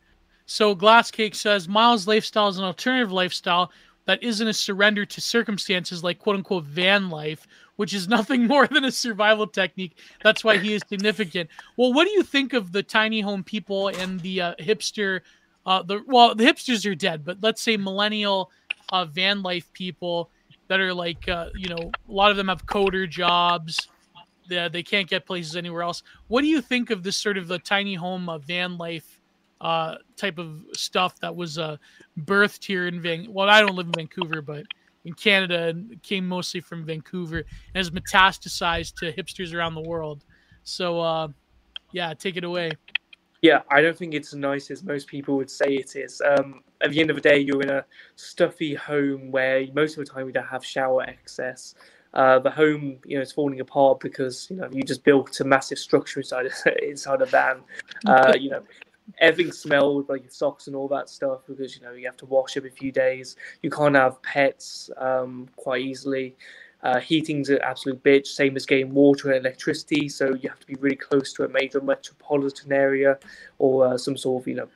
So 0.47 0.75
Glasscake 0.75 1.37
says 1.37 1.69
Miles' 1.69 2.09
lifestyle 2.09 2.49
is 2.49 2.59
an 2.59 2.65
alternative 2.65 3.13
lifestyle 3.13 3.71
that 4.07 4.21
isn't 4.21 4.49
a 4.49 4.53
surrender 4.53 5.07
to 5.07 5.21
circumstances 5.21 6.03
like 6.03 6.19
quote 6.19 6.35
unquote 6.35 6.65
van 6.65 7.09
life, 7.09 7.47
which 7.77 7.95
is 7.95 8.09
nothing 8.17 8.49
more 8.49 8.67
than 8.67 8.85
a 8.85 8.91
survival 8.91 9.47
technique. 9.47 9.97
That's 10.25 10.43
why 10.43 10.59
he 10.59 10.75
is 10.75 10.83
significant. 10.89 11.49
Well, 11.77 11.93
what 11.93 12.07
do 12.07 12.11
you 12.11 12.25
think 12.25 12.53
of 12.53 12.73
the 12.73 12.83
tiny 12.83 13.21
home 13.21 13.45
people 13.45 13.89
and 13.89 14.19
the 14.19 14.41
uh, 14.41 14.55
hipster? 14.59 15.21
Uh, 15.65 15.83
the 15.83 16.03
well, 16.07 16.35
the 16.35 16.45
hipsters 16.45 16.91
are 16.91 16.95
dead, 16.95 17.25
but 17.25 17.39
let's 17.41 17.63
say 17.63 17.77
millennial 17.77 18.51
uh, 18.91 19.05
van 19.05 19.43
life 19.43 19.73
people 19.73 20.31
that 20.69 20.81
are 20.81 20.95
like, 20.95 21.29
uh, 21.29 21.47
you 21.55 21.69
know, 21.69 21.91
a 22.09 22.13
lot 22.13 22.31
of 22.31 22.37
them 22.37 22.49
have 22.49 22.67
coder 22.67 23.09
jobs. 23.09 23.89
They, 24.49 24.69
they 24.69 24.83
can't 24.83 25.09
get 25.09 25.27
places 25.27 25.55
anywhere 25.57 25.83
else. 25.83 26.03
What 26.29 26.43
do 26.43 26.49
you 26.49 26.61
think 26.61 26.91
of 26.91 27.03
this 27.03 27.17
sort 27.17 27.39
of 27.39 27.47
the 27.47 27.59
tiny 27.59 27.95
home 27.95 28.29
van 28.47 28.77
life 28.77 29.21
uh, 29.63 29.95
type 30.17 30.39
of 30.39 30.61
stuff 30.75 31.19
that 31.21 31.35
was 31.35 31.57
uh, 31.57 31.77
birthed 32.21 32.65
here 32.65 32.89
in 32.89 33.01
Van. 33.01 33.33
Well, 33.33 33.49
I 33.49 33.61
don't 33.61 33.77
live 33.77 33.87
in 33.87 33.93
Vancouver, 33.93 34.43
but 34.43 34.67
in 35.05 35.15
Canada, 35.15 35.69
and 35.69 36.03
came 36.03 36.29
mostly 36.29 36.61
from 36.61 36.85
Vancouver 36.85 37.39
and 37.39 37.77
has 37.77 37.91
metastasized 37.91 38.95
to 38.97 39.13
hipsters 39.13 39.55
around 39.55 39.75
the 39.75 39.81
world. 39.81 40.25
So, 40.65 41.01
uh, 41.01 41.29
yeah, 41.93 42.13
take 42.15 42.37
it 42.37 42.45
away. 42.45 42.73
Yeah, 43.43 43.63
I 43.71 43.81
don't 43.81 43.99
think 43.99 44.15
it's 44.15 44.33
as 44.33 44.39
nice 44.39 44.71
as 44.71 44.85
most 44.85 45.09
people 45.09 45.37
would 45.37 45.51
say 45.51 45.67
it 45.75 45.97
is. 45.97 46.23
Um, 46.25 46.63
at 46.81 46.91
the 46.91 47.01
end 47.01 47.11
of 47.11 47.17
the 47.17 47.23
day, 47.23 47.39
you're 47.41 47.61
in 47.61 47.71
a 47.71 47.85
stuffy 48.15 48.73
home 48.73 49.33
where 49.33 49.67
most 49.75 49.99
of 49.99 50.07
the 50.07 50.13
time 50.13 50.27
you 50.27 50.33
don't 50.33 50.47
have 50.47 50.65
shower 50.65 51.03
access. 51.03 51.75
Uh, 52.15 52.39
the 52.39 52.51
home, 52.51 52.99
you 53.05 53.17
know, 53.17 53.23
is 53.23 53.33
falling 53.33 53.59
apart 53.59 53.99
because 53.99 54.47
you 54.49 54.57
know 54.57 54.69
you 54.71 54.83
just 54.85 55.03
built 55.03 55.41
a 55.41 55.45
massive 55.45 55.79
structure 55.79 56.21
inside 56.21 56.47
inside 56.83 57.21
a 57.21 57.27
van. 57.27 57.63
Uh, 58.07 58.33
you 58.39 58.51
know, 58.51 58.63
everything 59.19 59.53
smelled 59.53 60.09
like 60.09 60.23
your 60.23 60.31
socks 60.31 60.69
and 60.69 60.77
all 60.77 60.87
that 60.89 61.09
stuff 61.09 61.41
because 61.49 61.75
you 61.77 61.83
know 61.83 61.93
you 61.93 62.07
have 62.07 62.17
to 62.19 62.27
wash 62.27 62.57
every 62.57 62.71
few 62.71 62.93
days. 62.93 63.35
You 63.63 63.71
can't 63.71 63.97
have 63.97 64.23
pets 64.23 64.89
um, 64.99 65.49
quite 65.57 65.83
easily. 65.83 66.37
Uh, 66.83 66.99
heating's 67.01 67.49
an 67.49 67.59
absolute 67.63 68.03
bitch, 68.03 68.27
same 68.27 68.57
as 68.57 68.67
getting 68.67 68.93
water 68.93 69.31
and 69.31 69.45
electricity. 69.45 70.09
So 70.09 70.35
you 70.35 70.49
have 70.49 70.61
to 70.61 70.67
be 70.67 70.75
really 70.81 70.97
close 70.97 71.33
to 71.35 71.45
a 71.45 71.49
major 71.49 71.81
metropolitan 71.81 72.73
area 72.73 73.19
or 73.59 73.87
uh, 73.87 73.99
some 73.99 74.17
sort 74.17 74.43
of 74.43 74.49
you 74.49 74.55
know 74.57 74.69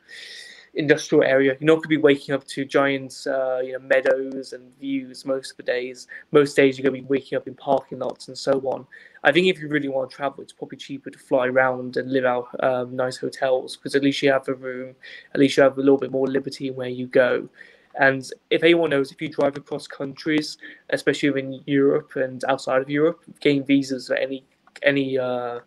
industrial 0.77 1.25
area. 1.25 1.57
You're 1.59 1.67
not 1.67 1.77
going 1.77 1.83
to 1.83 1.89
be 1.89 1.97
waking 1.97 2.35
up 2.35 2.47
to 2.49 2.65
giant, 2.65 3.27
uh, 3.27 3.59
you 3.59 3.73
know, 3.73 3.79
meadows 3.81 4.53
and 4.53 4.73
views 4.79 5.25
most 5.25 5.53
of 5.53 5.57
the 5.57 5.63
days. 5.63 6.07
Most 6.33 6.55
days 6.55 6.79
you're 6.79 6.89
going 6.89 7.03
to 7.03 7.07
be 7.07 7.09
waking 7.09 7.37
up 7.37 7.49
in 7.49 7.55
parking 7.55 7.99
lots 7.99 8.29
and 8.29 8.37
so 8.37 8.53
on. 8.67 8.87
I 9.25 9.33
think 9.33 9.49
if 9.49 9.59
you 9.59 9.69
really 9.69 9.89
want 9.89 10.11
to 10.11 10.17
travel, 10.17 10.43
it's 10.43 10.53
probably 10.53 10.79
cheaper 10.79 11.11
to 11.11 11.19
fly 11.19 11.49
around 11.49 11.97
and 11.97 12.13
live 12.13 12.25
out 12.25 12.49
um, 12.63 12.95
nice 12.95 13.17
hotels 13.17 13.77
because 13.77 13.95
at 13.95 14.03
least 14.03 14.23
you 14.23 14.31
have 14.31 14.49
a 14.49 14.55
room, 14.55 14.95
at 15.35 15.41
least 15.41 15.57
you 15.57 15.63
have 15.63 15.79
a 15.79 15.81
little 15.81 15.99
bit 15.99 16.13
more 16.13 16.27
liberty 16.27 16.69
in 16.69 16.77
where 16.77 16.89
you 16.89 17.07
go. 17.07 17.49
And 17.99 18.29
if 18.51 18.63
anyone 18.63 18.91
knows, 18.91 19.11
if 19.11 19.21
you 19.23 19.29
drive 19.29 19.57
across 19.57 19.87
countries, 19.87 20.59
especially 20.91 21.41
in 21.41 21.63
Europe 21.67 22.13
and 22.17 22.45
outside 22.49 22.83
of 22.83 22.91
Europe, 22.91 23.23
getting 23.41 23.65
visas 23.65 24.09
for 24.09 24.17
any 24.17 24.45
any 24.83 25.19
uh, 25.19 25.61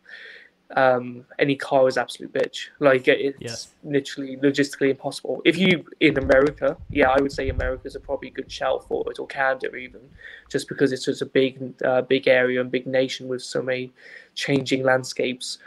um, 0.76 1.26
any 1.40 1.56
car 1.56 1.88
is 1.88 1.98
absolute 1.98 2.32
bitch. 2.32 2.68
Like 2.80 3.08
it's 3.08 3.38
yes. 3.40 3.70
literally 3.84 4.38
logistically 4.38 4.92
impossible. 4.92 5.42
If 5.46 5.58
you 5.58 5.86
in 6.00 6.18
America, 6.18 6.78
yeah, 6.90 7.10
I 7.10 7.20
would 7.22 7.32
say 7.32 7.50
America 7.50 7.88
is 7.88 7.96
a 7.96 8.00
probably 8.00 8.30
good 8.30 8.52
shout 8.52 8.88
for 8.88 9.04
it, 9.10 9.20
or 9.20 9.28
Canada 9.28 9.76
even, 9.76 10.02
just 10.50 10.68
because 10.68 10.92
it's 10.92 11.06
such 11.06 11.22
a 11.22 11.26
big, 11.26 11.74
uh, 11.84 12.04
big 12.04 12.28
area 12.28 12.62
and 12.62 12.70
big 12.70 12.86
nation 12.86 13.28
with 13.28 13.42
so 13.42 13.62
many 13.62 13.92
changing 14.36 14.84
landscapes. 14.84 15.58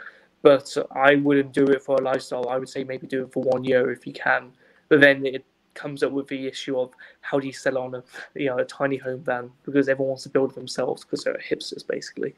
But 0.41 0.75
I 0.91 1.15
wouldn't 1.15 1.53
do 1.53 1.65
it 1.65 1.81
for 1.81 1.97
a 1.97 2.01
lifestyle. 2.01 2.49
I 2.49 2.57
would 2.57 2.69
say 2.69 2.83
maybe 2.83 3.07
do 3.07 3.23
it 3.23 3.33
for 3.33 3.43
one 3.43 3.63
year 3.63 3.91
if 3.91 4.05
you 4.05 4.13
can. 4.13 4.51
But 4.89 5.01
then 5.01 5.25
it 5.25 5.45
comes 5.73 6.03
up 6.03 6.11
with 6.11 6.27
the 6.27 6.47
issue 6.47 6.79
of 6.79 6.91
how 7.21 7.39
do 7.39 7.47
you 7.47 7.53
sell 7.53 7.77
on 7.77 7.95
a 7.95 8.03
you 8.35 8.47
know 8.47 8.57
a 8.57 8.65
tiny 8.65 8.97
home 8.97 9.21
van 9.21 9.49
because 9.63 9.89
everyone 9.89 10.09
wants 10.09 10.23
to 10.23 10.29
build 10.29 10.51
it 10.51 10.55
themselves 10.55 11.03
because 11.03 11.23
they're 11.23 11.39
hipsters 11.49 11.85
basically. 11.85 12.33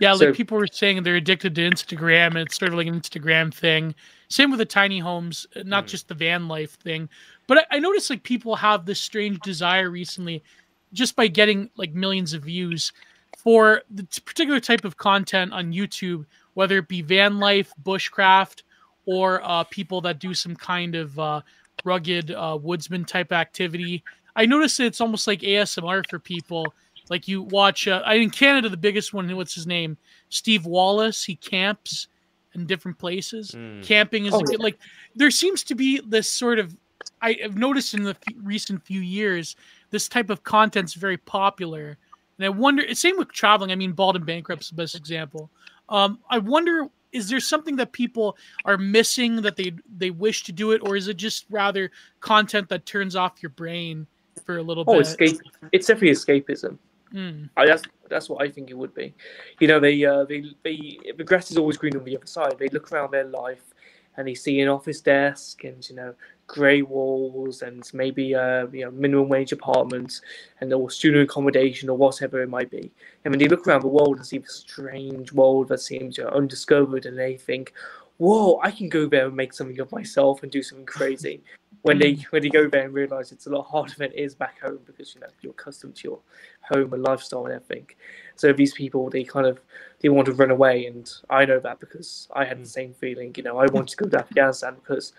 Yeah, 0.00 0.14
so, 0.14 0.26
like 0.26 0.34
people 0.34 0.58
were 0.58 0.68
saying 0.68 1.02
they're 1.02 1.16
addicted 1.16 1.54
to 1.56 1.60
Instagram 1.62 2.28
and 2.28 2.38
it's 2.38 2.56
sort 2.56 2.70
of 2.72 2.78
like 2.78 2.86
an 2.86 3.00
Instagram 3.00 3.52
thing. 3.52 3.94
Same 4.28 4.50
with 4.50 4.58
the 4.58 4.64
tiny 4.64 5.00
homes, 5.00 5.46
uh, 5.56 5.62
not 5.64 5.84
mm. 5.84 5.88
just 5.88 6.08
the 6.08 6.14
van 6.14 6.46
life 6.46 6.78
thing. 6.78 7.08
But 7.46 7.58
I, 7.58 7.76
I 7.76 7.78
noticed 7.80 8.10
like 8.10 8.22
people 8.22 8.54
have 8.56 8.86
this 8.86 9.00
strange 9.00 9.40
desire 9.40 9.90
recently, 9.90 10.44
just 10.92 11.16
by 11.16 11.26
getting 11.26 11.70
like 11.76 11.94
millions 11.94 12.32
of 12.32 12.44
views 12.44 12.92
for 13.36 13.82
the 13.90 14.04
particular 14.24 14.60
type 14.60 14.84
of 14.84 14.96
content 14.96 15.52
on 15.52 15.72
YouTube, 15.72 16.26
whether 16.54 16.78
it 16.78 16.88
be 16.88 17.02
van 17.02 17.38
life, 17.38 17.72
bushcraft, 17.82 18.62
or 19.06 19.40
uh, 19.42 19.64
people 19.64 20.00
that 20.02 20.18
do 20.18 20.34
some 20.34 20.54
kind 20.54 20.94
of 20.94 21.18
uh, 21.18 21.40
rugged 21.84 22.30
uh, 22.30 22.58
woodsman 22.60 23.04
type 23.04 23.32
activity. 23.32 24.04
I 24.36 24.46
noticed 24.46 24.80
it's 24.80 25.00
almost 25.00 25.26
like 25.26 25.40
ASMR 25.40 26.08
for 26.08 26.18
people 26.18 26.72
like 27.10 27.28
you 27.28 27.42
watch, 27.42 27.88
uh, 27.88 28.02
in 28.12 28.30
Canada, 28.30 28.68
the 28.68 28.76
biggest 28.76 29.12
one. 29.12 29.34
What's 29.36 29.54
his 29.54 29.66
name? 29.66 29.96
Steve 30.28 30.66
Wallis. 30.66 31.24
He 31.24 31.36
camps 31.36 32.08
in 32.54 32.66
different 32.66 32.98
places. 32.98 33.52
Mm. 33.52 33.82
Camping 33.82 34.26
is 34.26 34.34
oh, 34.34 34.40
good, 34.40 34.60
like 34.60 34.78
there 35.14 35.30
seems 35.30 35.62
to 35.64 35.74
be 35.74 36.00
this 36.06 36.30
sort 36.30 36.58
of. 36.58 36.76
I 37.20 37.36
have 37.42 37.56
noticed 37.56 37.94
in 37.94 38.02
the 38.02 38.10
f- 38.10 38.34
recent 38.42 38.82
few 38.82 39.00
years 39.00 39.56
this 39.90 40.08
type 40.08 40.30
of 40.30 40.44
content's 40.44 40.94
very 40.94 41.16
popular, 41.16 41.96
and 42.38 42.46
I 42.46 42.48
wonder. 42.48 42.94
Same 42.94 43.16
with 43.16 43.32
traveling. 43.32 43.72
I 43.72 43.76
mean, 43.76 43.92
Bald 43.92 44.16
and 44.16 44.26
Bankrupt 44.26 44.62
is 44.62 44.70
the 44.70 44.76
best 44.76 44.94
example. 44.94 45.50
Um, 45.88 46.18
I 46.28 46.38
wonder 46.38 46.88
is 47.12 47.28
there 47.28 47.40
something 47.40 47.76
that 47.76 47.92
people 47.92 48.36
are 48.64 48.78
missing 48.78 49.42
that 49.42 49.56
they 49.56 49.72
they 49.96 50.10
wish 50.10 50.44
to 50.44 50.52
do 50.52 50.72
it 50.72 50.82
or 50.84 50.96
is 50.96 51.08
it 51.08 51.16
just 51.16 51.46
rather 51.50 51.90
content 52.20 52.68
that 52.68 52.86
turns 52.86 53.16
off 53.16 53.42
your 53.42 53.50
brain 53.50 54.06
for 54.44 54.58
a 54.58 54.62
little 54.62 54.84
oh, 54.86 54.94
bit 54.94 55.02
escape 55.02 55.40
it's 55.72 55.86
definitely 55.86 56.10
escapism 56.10 56.78
Mm. 57.12 57.48
I, 57.56 57.66
that's 57.66 57.82
that's 58.08 58.28
what 58.28 58.42
I 58.42 58.50
think 58.50 58.70
it 58.70 58.76
would 58.76 58.94
be. 58.94 59.14
You 59.60 59.68
know, 59.68 59.80
they 59.80 60.04
uh, 60.04 60.24
they 60.24 60.44
they 60.62 60.98
the 61.16 61.24
grass 61.24 61.50
is 61.50 61.56
always 61.56 61.76
green 61.76 61.96
on 61.96 62.04
the 62.04 62.16
other 62.16 62.26
side. 62.26 62.56
They 62.58 62.68
look 62.68 62.92
around 62.92 63.12
their 63.12 63.24
life 63.24 63.62
and 64.16 64.26
they 64.26 64.34
see 64.34 64.60
an 64.60 64.68
office 64.68 65.00
desk 65.00 65.64
and 65.64 65.88
you 65.88 65.96
know 65.96 66.14
grey 66.48 66.82
walls 66.82 67.62
and 67.62 67.88
maybe 67.94 68.34
uh, 68.34 68.66
you 68.72 68.84
know 68.84 68.90
minimum 68.90 69.28
wage 69.28 69.52
apartments 69.52 70.22
and 70.60 70.72
or 70.72 70.90
student 70.90 71.22
accommodation 71.22 71.88
or 71.88 71.96
whatever 71.96 72.42
it 72.42 72.48
might 72.48 72.70
be. 72.70 72.90
And 73.24 73.30
when 73.30 73.38
they 73.38 73.46
look 73.46 73.68
around 73.68 73.82
the 73.82 73.88
world 73.88 74.16
and 74.16 74.26
see 74.26 74.38
the 74.38 74.48
strange 74.48 75.32
world 75.32 75.68
that 75.68 75.80
seems 75.80 76.18
you 76.18 76.24
know, 76.24 76.30
undiscovered, 76.30 77.06
and 77.06 77.16
they 77.16 77.36
think, 77.36 77.72
"Whoa, 78.16 78.58
I 78.62 78.72
can 78.72 78.88
go 78.88 79.06
there 79.06 79.26
and 79.26 79.36
make 79.36 79.52
something 79.52 79.78
of 79.78 79.92
myself 79.92 80.42
and 80.42 80.50
do 80.50 80.62
something 80.62 80.86
crazy." 80.86 81.42
when 81.82 81.98
they 81.98 82.14
when 82.30 82.42
they 82.42 82.48
go 82.48 82.68
there 82.68 82.84
and 82.84 82.92
realize 82.92 83.30
it's 83.30 83.46
a 83.46 83.50
lot 83.50 83.62
harder 83.62 83.94
than 83.96 84.10
it 84.10 84.18
is 84.18 84.34
back 84.34 84.60
home 84.60 84.80
because 84.84 85.14
you 85.14 85.20
know 85.20 85.28
you're 85.40 85.52
accustomed 85.52 85.94
to 85.94 86.08
your 86.08 86.18
home 86.62 86.92
and 86.92 87.02
lifestyle 87.02 87.46
and 87.46 87.54
everything. 87.54 87.86
So 88.36 88.52
these 88.52 88.74
people 88.74 89.10
they 89.10 89.24
kind 89.24 89.46
of 89.46 89.60
they 90.00 90.08
want 90.08 90.26
to 90.26 90.32
run 90.32 90.50
away, 90.50 90.86
and 90.86 91.10
I 91.30 91.44
know 91.44 91.60
that 91.60 91.80
because 91.80 92.28
I 92.34 92.44
had 92.44 92.58
the 92.58 92.62
mm. 92.62 92.68
same 92.68 92.94
feeling. 92.94 93.34
You 93.36 93.44
know, 93.44 93.58
I 93.58 93.66
wanted 93.66 93.88
to 93.90 93.96
go 93.96 94.08
to 94.08 94.18
Afghanistan 94.18 94.74
because 94.74 95.12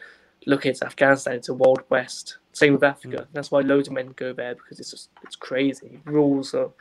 look, 0.45 0.66
it's 0.66 0.82
Afghanistan, 0.82 1.36
it's 1.36 1.49
a 1.49 1.53
wild 1.53 1.84
west. 1.90 2.38
Same 2.53 2.74
with 2.74 2.84
Africa. 2.84 3.18
Mm. 3.18 3.28
That's 3.34 3.52
why 3.52 3.61
loads 3.61 3.88
of 3.88 3.94
men 3.94 4.14
go 4.16 4.34
there 4.34 4.56
because 4.56 4.80
it's 4.80 4.91
just 4.91 5.10
it's 5.24 5.36
crazy. 5.36 5.99
Rules 6.06 6.53
are 6.53 6.72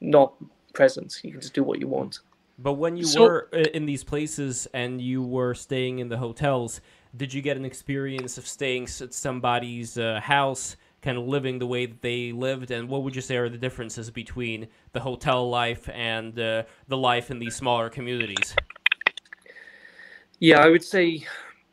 not 0.00 0.34
present. 0.72 1.20
You 1.22 1.32
can 1.32 1.40
just 1.40 1.54
do 1.54 1.62
what 1.62 1.80
you 1.80 1.88
want. 1.88 2.20
But 2.58 2.74
when 2.74 2.96
you 2.96 3.04
so, 3.04 3.22
were 3.22 3.40
in 3.74 3.84
these 3.84 4.02
places 4.02 4.66
and 4.72 5.00
you 5.00 5.22
were 5.22 5.52
staying 5.52 5.98
in 5.98 6.08
the 6.08 6.16
hotels, 6.16 6.80
did 7.14 7.34
you 7.34 7.42
get 7.42 7.56
an 7.56 7.64
experience 7.64 8.38
of 8.38 8.46
staying 8.46 8.84
at 9.02 9.12
somebody's 9.12 9.98
uh, 9.98 10.20
house, 10.22 10.76
kind 11.02 11.18
of 11.18 11.26
living 11.26 11.58
the 11.58 11.66
way 11.66 11.84
that 11.84 12.00
they 12.00 12.32
lived? 12.32 12.70
And 12.70 12.88
what 12.88 13.02
would 13.02 13.14
you 13.14 13.20
say 13.20 13.36
are 13.36 13.50
the 13.50 13.58
differences 13.58 14.10
between 14.10 14.68
the 14.92 15.00
hotel 15.00 15.50
life 15.50 15.88
and 15.92 16.38
uh, 16.38 16.62
the 16.88 16.96
life 16.96 17.30
in 17.30 17.38
these 17.38 17.54
smaller 17.54 17.90
communities? 17.90 18.56
Yeah, 20.38 20.60
I 20.60 20.68
would 20.68 20.84
say 20.84 21.26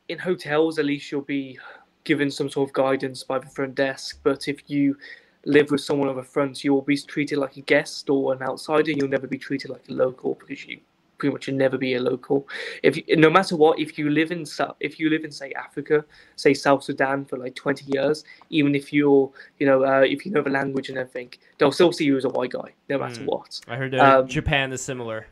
in 0.09 0.19
hotels, 0.19 0.79
at 0.79 0.85
least 0.85 1.11
you'll 1.11 1.21
be 1.21 1.59
given 2.03 2.29
some 2.29 2.49
sort 2.49 2.69
of 2.69 2.73
guidance 2.73 3.23
by 3.23 3.39
the 3.39 3.47
front 3.47 3.75
desk. 3.75 4.19
But 4.23 4.47
if 4.47 4.69
you 4.69 4.97
live 5.45 5.71
with 5.71 5.81
someone 5.81 6.09
on 6.09 6.15
the 6.15 6.23
front, 6.23 6.63
you'll 6.63 6.81
be 6.81 6.97
treated 6.97 7.37
like 7.37 7.57
a 7.57 7.61
guest 7.61 8.09
or 8.09 8.33
an 8.33 8.41
outsider. 8.41 8.91
You'll 8.91 9.09
never 9.09 9.27
be 9.27 9.37
treated 9.37 9.69
like 9.69 9.87
a 9.89 9.93
local 9.93 10.35
because 10.35 10.65
you 10.65 10.79
pretty 11.17 11.33
much 11.33 11.47
never 11.47 11.77
be 11.77 11.93
a 11.93 12.01
local. 12.01 12.47
If 12.81 12.97
you, 12.97 13.03
no 13.15 13.29
matter 13.29 13.55
what, 13.55 13.79
if 13.79 13.97
you 13.97 14.09
live 14.09 14.31
in 14.31 14.45
if 14.79 14.99
you 14.99 15.09
live 15.09 15.23
in 15.23 15.31
say 15.31 15.53
Africa, 15.53 16.03
say 16.35 16.53
South 16.53 16.83
Sudan 16.83 17.25
for 17.25 17.37
like 17.37 17.55
twenty 17.55 17.85
years, 17.87 18.25
even 18.49 18.75
if 18.75 18.91
you're 18.91 19.31
you 19.59 19.65
know 19.65 19.85
uh, 19.85 20.01
if 20.01 20.25
you 20.25 20.31
know 20.31 20.41
the 20.41 20.49
language 20.49 20.89
and 20.89 20.97
everything, 20.97 21.33
they'll 21.57 21.71
still 21.71 21.93
see 21.93 22.05
you 22.05 22.17
as 22.17 22.25
a 22.25 22.29
white 22.29 22.51
guy 22.51 22.73
no 22.89 22.97
matter 22.99 23.21
mm. 23.21 23.27
what. 23.27 23.59
I 23.67 23.77
heard 23.77 23.95
uh, 23.95 24.19
um, 24.19 24.27
Japan 24.27 24.73
is 24.73 24.81
similar. 24.81 25.27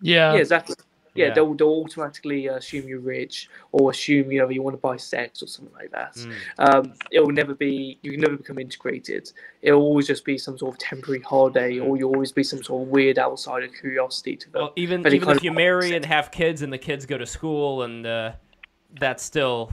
Yeah. 0.00 0.32
Yeah, 0.32 0.40
exactly 0.40 0.74
yeah, 1.14 1.26
yeah. 1.26 1.34
They'll, 1.34 1.54
they'll 1.54 1.68
automatically 1.68 2.46
assume 2.46 2.88
you're 2.88 3.00
rich 3.00 3.48
or 3.72 3.90
assume 3.90 4.32
you 4.32 4.38
know 4.38 4.48
you 4.48 4.62
want 4.62 4.74
to 4.74 4.80
buy 4.80 4.96
sex 4.96 5.42
or 5.42 5.46
something 5.46 5.74
like 5.74 5.90
that. 5.90 6.14
Mm. 6.14 6.34
Um, 6.58 6.94
it 7.10 7.20
will 7.20 7.32
never 7.32 7.54
be 7.54 7.98
you 8.02 8.12
can 8.12 8.20
never 8.20 8.36
become 8.36 8.58
integrated. 8.58 9.32
It'll 9.60 9.82
always 9.82 10.06
just 10.06 10.24
be 10.24 10.38
some 10.38 10.56
sort 10.56 10.74
of 10.74 10.78
temporary 10.78 11.20
holiday, 11.20 11.78
or 11.78 11.96
you'll 11.96 12.14
always 12.14 12.32
be 12.32 12.42
some 12.42 12.62
sort 12.62 12.82
of 12.82 12.88
weird 12.88 13.18
outsider 13.18 13.68
curiosity 13.68 14.36
to 14.36 14.50
them. 14.50 14.62
Well, 14.62 14.72
even 14.76 15.06
even 15.06 15.28
if 15.30 15.42
you 15.42 15.52
marry 15.52 15.94
and 15.94 16.04
have 16.04 16.30
kids 16.30 16.62
and 16.62 16.72
the 16.72 16.78
kids 16.78 17.06
go 17.06 17.18
to 17.18 17.26
school 17.26 17.82
and 17.82 18.06
uh, 18.06 18.32
that's 18.98 19.22
still 19.22 19.72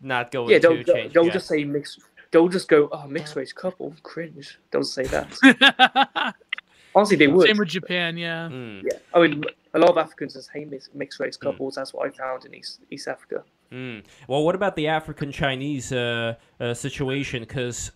not 0.00 0.30
going 0.30 0.50
yeah, 0.50 0.58
they'll, 0.58 0.76
to 0.76 0.84
change. 0.84 1.12
They'll 1.12 1.30
just 1.30 1.48
say 1.48 1.64
mixed. 1.64 2.00
They'll 2.30 2.48
just 2.48 2.68
go, 2.68 2.88
oh, 2.92 3.06
mixed 3.06 3.36
race 3.36 3.52
couple, 3.52 3.94
cringe. 4.02 4.58
Don't 4.70 4.84
say 4.84 5.04
that. 5.04 6.34
Honestly, 6.94 7.16
they 7.16 7.26
would. 7.26 7.46
Same 7.46 7.58
with 7.58 7.68
Japan, 7.68 8.16
yeah. 8.16 8.48
Mm. 8.50 8.82
Yeah, 8.82 8.98
I 9.14 9.26
mean, 9.26 9.44
a 9.76 9.78
lot 9.78 9.90
of 9.90 9.98
Africans 9.98 10.34
just 10.34 10.50
hate 10.52 10.72
mixed 10.94 11.20
race 11.20 11.36
hmm. 11.36 11.48
couples. 11.48 11.74
Mm. 11.74 11.76
That's 11.76 11.94
what 11.94 12.08
I 12.08 12.10
found 12.10 12.44
in 12.44 12.54
East 12.54 12.80
East 12.90 13.08
Africa. 13.08 13.44
Mm. 13.70 14.04
Well, 14.28 14.44
what 14.44 14.54
about 14.54 14.76
the 14.76 14.88
African 14.88 15.30
Chinese 15.32 15.92
uh, 15.92 16.34
uh, 16.60 16.72
situation? 16.74 17.42
Because 17.42 17.92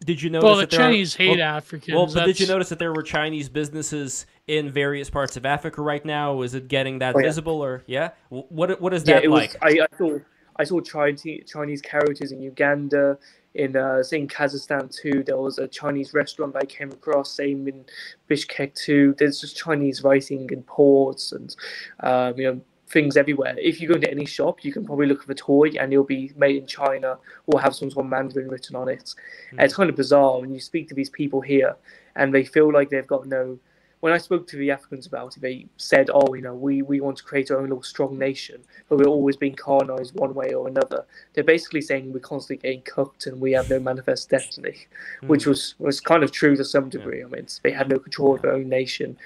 did 0.00 0.22
you 0.22 0.30
notice? 0.30 0.44
Well, 0.44 0.56
the 0.56 0.66
Chinese 0.66 1.14
are, 1.14 1.22
hate 1.22 1.38
well, 1.38 1.56
Africans. 1.56 1.94
Well, 1.94 2.06
but 2.06 2.26
did 2.26 2.40
you 2.40 2.46
notice 2.46 2.68
that 2.70 2.78
there 2.78 2.92
were 2.92 3.02
Chinese 3.02 3.48
businesses 3.48 4.26
in 4.46 4.70
various 4.70 5.10
parts 5.10 5.36
of 5.36 5.44
Africa 5.44 5.82
right 5.82 6.04
now? 6.04 6.42
Is 6.42 6.54
it 6.54 6.68
getting 6.68 7.00
that 7.00 7.14
oh, 7.14 7.18
yeah. 7.18 7.26
visible, 7.26 7.60
or 7.60 7.82
yeah? 7.86 8.10
What 8.30 8.80
what 8.80 8.94
is 8.94 9.04
that 9.04 9.24
yeah, 9.24 9.30
like? 9.30 9.56
Was, 9.62 9.78
I, 9.80 9.86
I 9.92 9.98
saw 9.98 10.18
I 10.56 10.64
saw 10.64 10.80
Chinese 10.80 11.50
Chinese 11.50 11.82
characters 11.82 12.32
in 12.32 12.40
Uganda, 12.40 13.18
in 13.54 13.76
uh, 13.76 14.02
in 14.12 14.28
Kazakhstan 14.28 14.94
too. 14.94 15.22
There 15.24 15.36
was 15.36 15.58
a 15.58 15.68
Chinese 15.68 16.14
restaurant 16.14 16.56
I 16.56 16.64
came 16.64 16.90
across. 16.90 17.32
Same 17.32 17.68
in 17.68 17.84
Bishkek 18.28 18.74
too. 18.74 19.14
There's 19.18 19.40
just 19.40 19.56
Chinese 19.56 20.02
writing 20.04 20.48
in 20.50 20.62
ports 20.62 21.32
and 21.32 21.54
um, 22.00 22.38
you 22.38 22.44
know 22.44 22.60
things 22.88 23.16
everywhere. 23.16 23.54
If 23.58 23.80
you 23.80 23.88
go 23.88 23.94
into 23.94 24.10
any 24.10 24.24
shop, 24.24 24.64
you 24.64 24.72
can 24.72 24.84
probably 24.84 25.06
look 25.06 25.22
for 25.22 25.32
a 25.32 25.34
toy 25.34 25.68
and 25.78 25.92
it'll 25.92 26.04
be 26.04 26.32
made 26.36 26.56
in 26.56 26.66
China 26.66 27.18
or 27.46 27.60
have 27.60 27.74
some 27.74 27.90
sort 27.90 28.06
of 28.06 28.10
Mandarin 28.10 28.48
written 28.48 28.76
on 28.76 28.88
it. 28.88 29.14
Mm. 29.52 29.62
It's 29.62 29.74
kind 29.74 29.90
of 29.90 29.96
bizarre 29.96 30.40
when 30.40 30.52
you 30.52 30.60
speak 30.60 30.88
to 30.88 30.94
these 30.94 31.10
people 31.10 31.40
here 31.40 31.76
and 32.16 32.34
they 32.34 32.44
feel 32.44 32.72
like 32.72 32.88
they've 32.90 33.06
got 33.06 33.26
no 33.26 33.58
when 34.00 34.12
I 34.12 34.18
spoke 34.18 34.46
to 34.48 34.56
the 34.56 34.70
Africans 34.70 35.06
about 35.06 35.36
it, 35.36 35.40
they 35.40 35.66
said, 35.76 36.10
"Oh, 36.12 36.34
you 36.34 36.42
know, 36.42 36.54
we, 36.54 36.82
we 36.82 37.00
want 37.00 37.16
to 37.18 37.24
create 37.24 37.50
our 37.50 37.58
own 37.58 37.64
little 37.64 37.82
strong 37.82 38.18
nation, 38.18 38.62
but 38.88 38.98
we're 38.98 39.06
always 39.06 39.36
being 39.36 39.54
colonized 39.54 40.14
one 40.14 40.34
way 40.34 40.52
or 40.54 40.68
another." 40.68 41.04
They're 41.34 41.44
basically 41.44 41.80
saying 41.80 42.12
we're 42.12 42.20
constantly 42.20 42.62
getting 42.62 42.82
cooked 42.82 43.26
and 43.26 43.40
we 43.40 43.52
have 43.52 43.70
no 43.70 43.80
manifest 43.80 44.30
destiny, 44.30 44.86
mm. 45.22 45.28
which 45.28 45.46
was 45.46 45.74
was 45.78 46.00
kind 46.00 46.22
of 46.22 46.32
true 46.32 46.56
to 46.56 46.64
some 46.64 46.88
degree. 46.88 47.20
Yeah. 47.20 47.26
I 47.26 47.28
mean, 47.28 47.46
they 47.62 47.72
had 47.72 47.88
no 47.88 47.98
control 47.98 48.34
of 48.34 48.42
their 48.42 48.52
own 48.52 48.68
nation, 48.68 49.18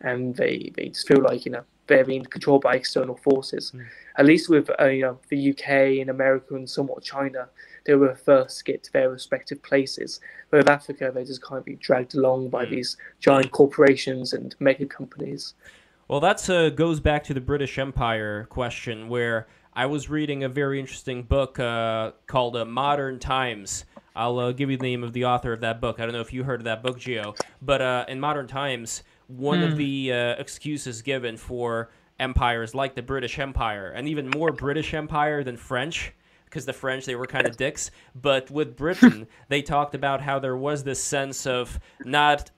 and 0.00 0.36
they 0.36 0.72
they 0.76 0.88
just 0.88 1.08
feel 1.08 1.22
like 1.22 1.44
you 1.44 1.52
know 1.52 1.64
they're 1.88 2.04
being 2.04 2.24
controlled 2.24 2.62
by 2.62 2.74
external 2.74 3.16
forces. 3.16 3.72
Mm. 3.74 3.86
At 4.16 4.26
least 4.26 4.48
with 4.48 4.70
uh, 4.80 4.86
you 4.86 5.02
know 5.02 5.18
the 5.28 5.50
UK 5.50 6.00
and 6.00 6.10
America 6.10 6.54
and 6.54 6.68
somewhat 6.68 7.02
China, 7.02 7.48
they 7.86 7.94
were 7.94 8.14
first 8.14 8.58
to 8.58 8.64
get 8.64 8.84
to 8.84 8.92
their 8.92 9.10
respective 9.10 9.62
places. 9.62 10.20
But 10.50 10.58
with 10.58 10.68
Africa, 10.68 11.10
they 11.14 11.24
just 11.24 11.42
kind 11.42 11.58
of 11.58 11.64
be 11.64 11.76
dragged 11.76 12.14
along 12.14 12.50
by 12.50 12.66
mm. 12.66 12.70
these 12.70 12.96
giant 13.20 13.50
corporations 13.50 14.32
and 14.32 14.54
mega 14.60 14.86
companies. 14.86 15.54
Well, 16.08 16.20
that 16.20 16.48
uh, 16.48 16.70
goes 16.70 17.00
back 17.00 17.24
to 17.24 17.34
the 17.34 17.40
British 17.40 17.78
Empire 17.78 18.46
question, 18.48 19.08
where 19.08 19.46
I 19.74 19.86
was 19.86 20.08
reading 20.08 20.42
a 20.42 20.48
very 20.48 20.80
interesting 20.80 21.22
book 21.22 21.60
uh, 21.60 22.12
called 22.26 22.56
uh, 22.56 22.64
Modern 22.64 23.18
Times. 23.18 23.84
I'll 24.16 24.38
uh, 24.38 24.52
give 24.52 24.70
you 24.70 24.76
the 24.76 24.82
name 24.82 25.04
of 25.04 25.12
the 25.12 25.26
author 25.26 25.52
of 25.52 25.60
that 25.60 25.80
book. 25.80 26.00
I 26.00 26.04
don't 26.04 26.12
know 26.12 26.20
if 26.20 26.32
you 26.32 26.42
heard 26.42 26.60
of 26.60 26.64
that 26.64 26.82
book, 26.82 26.98
Geo, 26.98 27.34
but 27.62 27.80
uh, 27.80 28.04
in 28.08 28.18
Modern 28.18 28.48
Times, 28.48 29.02
one 29.28 29.62
of 29.62 29.72
hmm. 29.72 29.78
the 29.78 30.12
uh, 30.12 30.16
excuses 30.40 31.02
given 31.02 31.36
for 31.36 31.90
empires 32.18 32.74
like 32.74 32.94
the 32.94 33.02
British 33.02 33.38
Empire, 33.38 33.92
and 33.94 34.08
even 34.08 34.28
more 34.30 34.50
British 34.52 34.92
Empire 34.92 35.44
than 35.44 35.56
French, 35.56 36.12
because 36.44 36.66
the 36.66 36.72
French 36.72 37.04
they 37.06 37.14
were 37.14 37.26
kind 37.26 37.46
of 37.46 37.56
dicks. 37.56 37.90
But 38.14 38.50
with 38.50 38.76
Britain, 38.76 39.28
they 39.48 39.62
talked 39.62 39.94
about 39.94 40.20
how 40.20 40.38
there 40.38 40.56
was 40.56 40.82
this 40.82 41.02
sense 41.02 41.46
of 41.46 41.78
not 42.04 42.50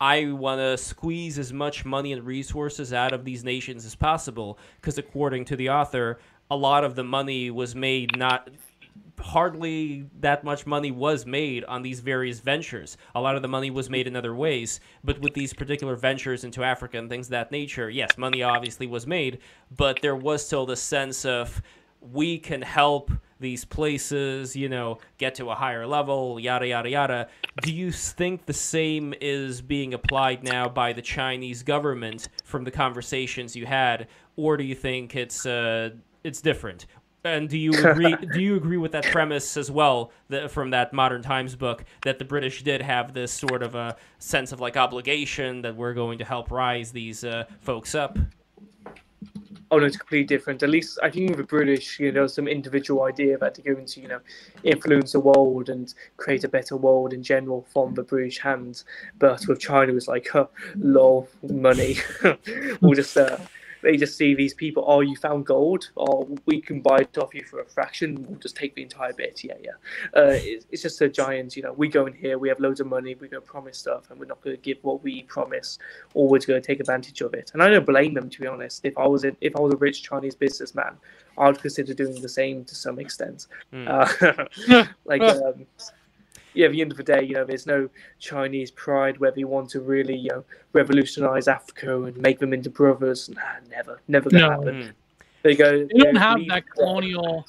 I 0.00 0.32
want 0.32 0.60
to 0.60 0.76
squeeze 0.78 1.38
as 1.38 1.52
much 1.52 1.84
money 1.84 2.12
and 2.12 2.24
resources 2.24 2.92
out 2.92 3.12
of 3.12 3.24
these 3.24 3.44
nations 3.44 3.84
as 3.84 3.94
possible, 3.94 4.58
because 4.80 4.98
according 4.98 5.44
to 5.46 5.56
the 5.56 5.70
author, 5.70 6.18
a 6.50 6.56
lot 6.56 6.82
of 6.82 6.96
the 6.96 7.04
money 7.04 7.50
was 7.50 7.74
made 7.74 8.16
not 8.16 8.50
hardly 9.18 10.06
that 10.20 10.44
much 10.44 10.66
money 10.66 10.90
was 10.90 11.24
made 11.24 11.64
on 11.64 11.82
these 11.82 12.00
various 12.00 12.40
ventures. 12.40 12.96
A 13.14 13.20
lot 13.20 13.36
of 13.36 13.42
the 13.42 13.48
money 13.48 13.70
was 13.70 13.88
made 13.88 14.06
in 14.06 14.16
other 14.16 14.34
ways, 14.34 14.80
but 15.04 15.18
with 15.20 15.34
these 15.34 15.54
particular 15.54 15.96
ventures 15.96 16.44
into 16.44 16.64
Africa 16.64 16.98
and 16.98 17.08
things 17.08 17.26
of 17.26 17.30
that 17.30 17.52
nature, 17.52 17.88
yes, 17.88 18.18
money 18.18 18.42
obviously 18.42 18.86
was 18.86 19.06
made, 19.06 19.38
but 19.76 20.00
there 20.02 20.16
was 20.16 20.44
still 20.44 20.66
the 20.66 20.76
sense 20.76 21.24
of 21.24 21.62
we 22.00 22.38
can 22.38 22.62
help 22.62 23.12
these 23.38 23.64
places, 23.64 24.56
you 24.56 24.68
know, 24.68 24.98
get 25.18 25.34
to 25.36 25.50
a 25.50 25.54
higher 25.54 25.86
level, 25.86 26.38
yada, 26.38 26.66
yada, 26.66 26.88
yada. 26.88 27.28
Do 27.60 27.72
you 27.72 27.92
think 27.92 28.46
the 28.46 28.52
same 28.52 29.14
is 29.20 29.60
being 29.60 29.94
applied 29.94 30.42
now 30.42 30.68
by 30.68 30.92
the 30.92 31.02
Chinese 31.02 31.62
government 31.62 32.28
from 32.44 32.64
the 32.64 32.70
conversations 32.70 33.54
you 33.54 33.66
had, 33.66 34.08
or 34.36 34.56
do 34.56 34.64
you 34.64 34.74
think 34.74 35.14
it's, 35.16 35.44
uh, 35.44 35.90
it's 36.24 36.40
different? 36.40 36.86
And 37.24 37.48
do 37.48 37.56
you 37.56 37.72
agree? 37.72 38.16
do 38.32 38.40
you 38.40 38.56
agree 38.56 38.78
with 38.78 38.92
that 38.92 39.04
premise 39.04 39.56
as 39.56 39.70
well 39.70 40.10
that, 40.28 40.50
from 40.50 40.70
that 40.70 40.92
Modern 40.92 41.22
Times 41.22 41.54
book 41.54 41.84
that 42.02 42.18
the 42.18 42.24
British 42.24 42.62
did 42.62 42.82
have 42.82 43.12
this 43.12 43.32
sort 43.32 43.62
of 43.62 43.74
a 43.74 43.96
sense 44.18 44.52
of 44.52 44.60
like 44.60 44.76
obligation 44.76 45.62
that 45.62 45.76
we're 45.76 45.94
going 45.94 46.18
to 46.18 46.24
help 46.24 46.50
rise 46.50 46.90
these 46.90 47.22
uh, 47.22 47.44
folks 47.60 47.94
up? 47.94 48.18
Oh 49.70 49.78
no, 49.78 49.86
it's 49.86 49.96
completely 49.96 50.26
different. 50.26 50.62
At 50.62 50.68
least 50.68 50.98
I 51.02 51.08
think 51.08 51.30
with 51.30 51.38
the 51.38 51.44
British, 51.44 51.98
you 51.98 52.12
know, 52.12 52.26
some 52.26 52.46
individual 52.46 53.04
idea 53.04 53.38
that 53.38 53.54
they're 53.54 53.74
going 53.74 53.86
to, 53.86 54.00
you 54.02 54.08
know, 54.08 54.20
influence 54.64 55.12
the 55.12 55.20
world 55.20 55.70
and 55.70 55.94
create 56.18 56.44
a 56.44 56.48
better 56.48 56.76
world 56.76 57.14
in 57.14 57.22
general 57.22 57.66
from 57.72 57.94
the 57.94 58.02
British 58.02 58.38
hands. 58.38 58.84
But 59.18 59.46
with 59.48 59.60
China, 59.60 59.94
it's 59.94 60.08
like, 60.08 60.28
huh, 60.30 60.48
lol, 60.76 61.26
money. 61.48 61.96
we'll 62.82 62.92
just 62.92 63.16
uh, 63.16 63.38
they 63.82 63.96
just 63.96 64.16
see 64.16 64.34
these 64.34 64.54
people, 64.54 64.84
oh, 64.86 65.00
you 65.00 65.16
found 65.16 65.46
gold, 65.46 65.90
or 65.96 66.24
oh, 66.24 66.38
we 66.46 66.60
can 66.60 66.80
buy 66.80 66.98
it 66.98 67.18
off 67.18 67.34
you 67.34 67.44
for 67.44 67.60
a 67.60 67.64
fraction. 67.64 68.24
We'll 68.28 68.38
just 68.38 68.56
take 68.56 68.74
the 68.74 68.82
entire 68.82 69.12
bit. 69.12 69.42
Yeah, 69.42 69.54
yeah. 69.62 69.70
Uh, 70.16 70.30
it's, 70.32 70.66
it's, 70.70 70.82
just 70.82 71.00
a 71.00 71.08
giant, 71.08 71.56
you 71.56 71.62
know, 71.62 71.72
we 71.72 71.88
go 71.88 72.06
in 72.06 72.12
here, 72.12 72.38
we 72.38 72.48
have 72.48 72.60
loads 72.60 72.80
of 72.80 72.86
money, 72.86 73.14
we're 73.14 73.28
going 73.28 73.42
to 73.42 73.46
promise 73.46 73.78
stuff, 73.78 74.10
and 74.10 74.18
we're 74.18 74.26
not 74.26 74.40
going 74.40 74.56
to 74.56 74.62
give 74.62 74.78
what 74.82 75.02
we 75.02 75.22
promise, 75.24 75.78
or 76.14 76.28
we're 76.28 76.38
going 76.38 76.60
to 76.60 76.66
take 76.66 76.80
advantage 76.80 77.20
of 77.20 77.34
it. 77.34 77.50
And 77.54 77.62
I 77.62 77.68
don't 77.68 77.86
blame 77.86 78.14
them, 78.14 78.30
to 78.30 78.40
be 78.40 78.46
honest. 78.46 78.84
If 78.84 78.96
I 78.96 79.06
was 79.06 79.24
a, 79.24 79.36
if 79.40 79.56
I 79.56 79.60
was 79.60 79.74
a 79.74 79.76
rich 79.76 80.02
Chinese 80.02 80.34
businessman, 80.34 80.96
I'd 81.38 81.60
consider 81.60 81.94
doing 81.94 82.20
the 82.20 82.28
same 82.28 82.64
to 82.64 82.74
some 82.74 82.98
extent. 82.98 83.46
Mm. 83.72 83.88
Uh, 83.88 84.86
like, 85.04 85.22
um, 85.22 85.66
yeah, 86.54 86.66
at 86.66 86.72
the 86.72 86.80
end 86.80 86.90
of 86.90 86.96
the 86.96 87.02
day, 87.02 87.22
you 87.22 87.34
know, 87.34 87.44
there's 87.44 87.66
no 87.66 87.88
Chinese 88.18 88.70
pride 88.70 89.18
where 89.18 89.30
they 89.30 89.44
want 89.44 89.70
to 89.70 89.80
really, 89.80 90.16
you 90.16 90.30
know, 90.30 90.44
revolutionize 90.72 91.48
Africa 91.48 92.02
and 92.02 92.16
make 92.18 92.38
them 92.38 92.52
into 92.52 92.70
brothers. 92.70 93.28
Nah, 93.30 93.40
never, 93.70 94.00
never 94.08 94.30
gonna 94.30 94.42
no. 94.42 94.50
happen. 94.50 94.74
Mm. 94.74 94.92
They 95.42 95.54
go. 95.56 95.86
They 95.86 95.98
don't 95.98 96.16
have 96.16 96.40
that 96.48 96.68
colonial 96.70 97.46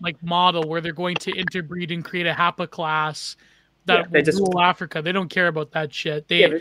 like 0.00 0.20
model 0.22 0.68
where 0.68 0.80
they're 0.80 0.92
going 0.92 1.16
to 1.16 1.32
interbreed 1.32 1.92
and 1.92 2.04
create 2.04 2.26
a 2.26 2.32
Hapa 2.32 2.68
class 2.68 3.36
that 3.86 3.98
yeah, 3.98 4.06
will 4.10 4.22
just, 4.22 4.38
rule 4.38 4.60
Africa. 4.60 5.02
They 5.02 5.12
don't 5.12 5.28
care 5.28 5.46
about 5.46 5.70
that 5.72 5.92
shit. 5.92 6.26
They, 6.26 6.40
yeah, 6.40 6.58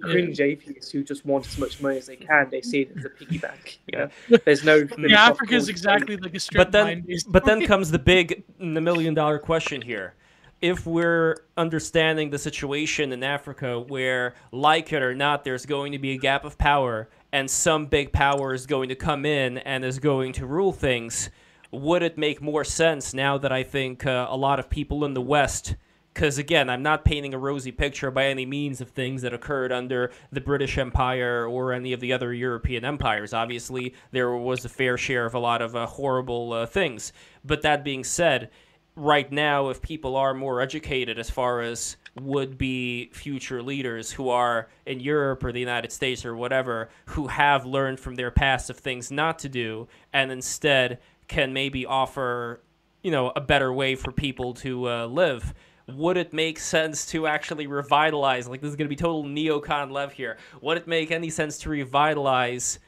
cringe 0.00 0.38
yeah. 0.38 0.46
atheists 0.46 0.92
who 0.92 1.02
just 1.02 1.26
want 1.26 1.46
as 1.48 1.58
much 1.58 1.80
money 1.80 1.98
as 1.98 2.06
they 2.06 2.16
can. 2.16 2.48
They 2.48 2.60
see 2.60 2.82
it 2.82 2.96
as 2.96 3.04
a 3.04 3.08
piggy 3.08 3.38
bank. 3.38 3.80
You 3.92 3.98
know, 3.98 4.36
there's 4.44 4.62
no. 4.62 4.86
yeah, 4.98 5.24
Africa 5.24 5.54
is 5.54 5.68
exactly 5.68 6.16
like 6.16 6.34
a 6.34 6.40
strip 6.40 6.66
but 6.66 6.72
then, 6.72 7.04
but 7.28 7.44
then 7.44 7.66
comes 7.66 7.90
the 7.90 7.98
big, 7.98 8.44
the 8.58 8.80
million 8.80 9.14
dollar 9.14 9.38
question 9.38 9.82
here 9.82 10.14
if 10.60 10.86
we're 10.86 11.36
understanding 11.56 12.30
the 12.30 12.38
situation 12.38 13.12
in 13.12 13.22
Africa 13.22 13.80
where, 13.80 14.34
like 14.52 14.92
it 14.92 15.02
or 15.02 15.14
not, 15.14 15.44
there's 15.44 15.64
going 15.64 15.92
to 15.92 15.98
be 15.98 16.12
a 16.12 16.18
gap 16.18 16.44
of 16.44 16.58
power 16.58 17.08
and 17.32 17.50
some 17.50 17.86
big 17.86 18.12
power 18.12 18.52
is 18.52 18.66
going 18.66 18.88
to 18.88 18.94
come 18.94 19.24
in 19.24 19.58
and 19.58 19.84
is 19.84 19.98
going 19.98 20.32
to 20.34 20.46
rule 20.46 20.72
things, 20.72 21.30
would 21.70 22.02
it 22.02 22.18
make 22.18 22.42
more 22.42 22.64
sense 22.64 23.14
now 23.14 23.38
that 23.38 23.52
I 23.52 23.62
think 23.62 24.04
uh, 24.04 24.26
a 24.28 24.36
lot 24.36 24.58
of 24.58 24.68
people 24.68 25.04
in 25.04 25.14
the 25.14 25.20
West, 25.20 25.76
because 26.12 26.38
again, 26.38 26.68
I'm 26.68 26.82
not 26.82 27.04
painting 27.04 27.32
a 27.32 27.38
rosy 27.38 27.70
picture 27.70 28.10
by 28.10 28.26
any 28.26 28.44
means 28.44 28.80
of 28.80 28.90
things 28.90 29.22
that 29.22 29.32
occurred 29.32 29.70
under 29.70 30.10
the 30.32 30.40
British 30.40 30.76
Empire 30.76 31.46
or 31.46 31.72
any 31.72 31.92
of 31.92 32.00
the 32.00 32.12
other 32.12 32.34
European 32.34 32.84
empires. 32.84 33.32
Obviously, 33.32 33.94
there 34.10 34.32
was 34.32 34.64
a 34.64 34.68
fair 34.68 34.98
share 34.98 35.24
of 35.24 35.34
a 35.34 35.38
lot 35.38 35.62
of 35.62 35.76
uh, 35.76 35.86
horrible 35.86 36.52
uh, 36.52 36.66
things. 36.66 37.12
But 37.44 37.62
that 37.62 37.84
being 37.84 38.02
said, 38.02 38.50
right 38.96 39.30
now, 39.30 39.68
if 39.68 39.80
people 39.80 40.16
are 40.16 40.34
more 40.34 40.60
educated 40.60 41.18
as 41.18 41.30
far 41.30 41.60
as 41.60 41.96
would 42.20 42.58
be 42.58 43.10
future 43.12 43.62
leaders 43.62 44.12
who 44.12 44.28
are 44.28 44.68
in 44.86 45.00
Europe 45.00 45.44
or 45.44 45.52
the 45.52 45.60
United 45.60 45.92
States 45.92 46.24
or 46.24 46.36
whatever, 46.36 46.90
who 47.06 47.28
have 47.28 47.64
learned 47.64 48.00
from 48.00 48.16
their 48.16 48.30
past 48.30 48.68
of 48.70 48.76
things 48.76 49.10
not 49.10 49.38
to 49.38 49.48
do, 49.48 49.88
and 50.12 50.32
instead 50.32 50.98
can 51.28 51.52
maybe 51.52 51.86
offer, 51.86 52.60
you 53.02 53.10
know, 53.10 53.32
a 53.36 53.40
better 53.40 53.72
way 53.72 53.94
for 53.94 54.12
people 54.12 54.52
to 54.54 54.88
uh, 54.88 55.06
live. 55.06 55.54
Would 55.86 56.16
it 56.16 56.32
make 56.32 56.58
sense 56.58 57.06
to 57.06 57.26
actually 57.26 57.66
revitalize? 57.66 58.48
Like 58.48 58.60
this 58.60 58.70
is 58.70 58.76
going 58.76 58.86
to 58.86 58.94
be 58.94 58.96
total 58.96 59.24
neocon 59.24 59.90
Lev 59.90 60.12
here. 60.12 60.36
Would 60.60 60.78
it 60.78 60.86
make 60.86 61.10
any 61.10 61.30
sense 61.30 61.58
to 61.58 61.70
revitalize 61.70 62.78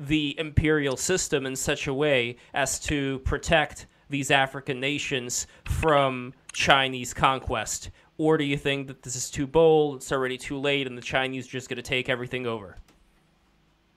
the 0.00 0.38
imperial 0.38 0.96
system 0.96 1.46
in 1.46 1.56
such 1.56 1.88
a 1.88 1.94
way 1.94 2.36
as 2.54 2.78
to 2.80 3.18
protect 3.20 3.86
these 4.08 4.30
African 4.30 4.80
nations 4.80 5.46
from 5.64 6.34
Chinese 6.52 7.14
conquest? 7.14 7.90
Or 8.18 8.36
do 8.36 8.44
you 8.44 8.56
think 8.56 8.88
that 8.88 9.02
this 9.02 9.14
is 9.14 9.30
too 9.30 9.46
bold, 9.46 9.96
it's 9.96 10.10
already 10.10 10.36
too 10.36 10.58
late, 10.58 10.86
and 10.86 10.98
the 10.98 11.02
Chinese 11.02 11.46
are 11.46 11.50
just 11.50 11.68
going 11.68 11.76
to 11.76 11.82
take 11.82 12.08
everything 12.08 12.46
over? 12.46 12.76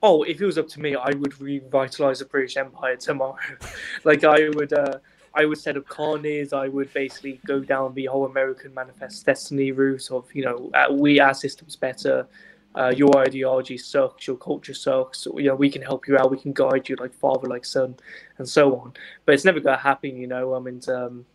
Oh, 0.00 0.22
if 0.22 0.40
it 0.40 0.46
was 0.46 0.58
up 0.58 0.68
to 0.68 0.80
me, 0.80 0.94
I 0.94 1.10
would 1.10 1.40
revitalize 1.40 2.20
the 2.20 2.24
British 2.24 2.56
Empire 2.56 2.96
tomorrow. 2.96 3.36
like 4.04 4.24
I 4.24 4.48
would, 4.50 4.72
uh, 4.72 4.98
I 5.34 5.44
would 5.44 5.58
set 5.58 5.76
up 5.76 5.86
colonies. 5.88 6.52
I 6.52 6.68
would 6.68 6.92
basically 6.92 7.40
go 7.46 7.60
down 7.60 7.94
the 7.94 8.06
whole 8.06 8.26
American 8.26 8.74
Manifest 8.74 9.24
Destiny 9.26 9.72
route 9.72 10.10
of, 10.10 10.32
you 10.34 10.44
know, 10.44 10.70
uh, 10.74 10.92
we 10.92 11.20
our 11.20 11.34
system's 11.34 11.76
better. 11.76 12.26
Uh, 12.74 12.92
your 12.94 13.16
ideology 13.18 13.76
sucks, 13.76 14.26
your 14.26 14.36
culture 14.36 14.74
sucks. 14.74 15.26
You 15.26 15.48
know, 15.48 15.54
we 15.54 15.70
can 15.70 15.82
help 15.82 16.08
you 16.08 16.16
out. 16.16 16.30
We 16.30 16.38
can 16.38 16.52
guide 16.52 16.88
you 16.88 16.96
like 16.96 17.14
father, 17.14 17.48
like 17.48 17.64
son, 17.64 17.96
and 18.38 18.48
so 18.48 18.76
on. 18.76 18.94
But 19.24 19.34
it's 19.34 19.44
never 19.44 19.60
going 19.60 19.76
to 19.76 19.82
happen. 19.82 20.16
You 20.16 20.26
know, 20.26 20.54
I 20.54 20.58
mean, 20.60 20.80
um, 20.88 21.26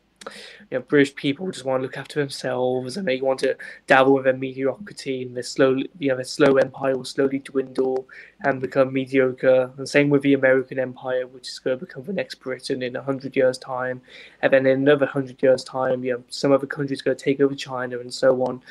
you 0.72 0.78
know, 0.78 0.82
British 0.82 1.16
people 1.16 1.50
just 1.52 1.66
want 1.66 1.82
to 1.82 1.84
look 1.84 1.98
after 1.98 2.20
themselves 2.20 2.98
and 2.98 3.08
they 3.08 3.22
want 3.22 3.40
to 3.40 3.56
dabble 3.86 4.14
with 4.14 4.26
their 4.26 4.34
mediocrity 4.34 5.24
and 5.24 5.36
their 5.36 5.44
slow, 5.44 5.78
you 6.00 6.10
know, 6.10 6.16
their 6.16 6.26
slow 6.26 6.58
empire 6.58 6.98
will 6.98 7.06
slowly 7.06 7.40
dwindle 7.40 8.08
and 8.42 8.62
become 8.62 8.94
mediocre. 8.94 9.72
And 9.78 9.88
same 9.88 10.10
with 10.10 10.22
the 10.24 10.34
American 10.34 10.80
empire, 10.80 11.28
which 11.28 11.48
is 11.48 11.60
going 11.60 11.80
to 11.80 11.86
become 11.86 12.04
the 12.04 12.14
next 12.14 12.36
Britain 12.36 12.84
in 12.84 12.96
a 12.96 13.02
hundred 13.02 13.36
years' 13.36 13.58
time, 13.58 14.02
and 14.42 14.52
then 14.54 14.66
in 14.66 14.82
another 14.82 15.06
hundred 15.06 15.42
years' 15.42 15.64
time, 15.64 16.04
you 16.04 16.14
know, 16.14 16.24
some 16.30 16.52
other 16.52 16.68
countries 16.68 17.02
going 17.02 17.18
to 17.18 17.24
take 17.24 17.40
over 17.40 17.56
China 17.56 18.00
and 18.00 18.14
so 18.14 18.44
on. 18.44 18.62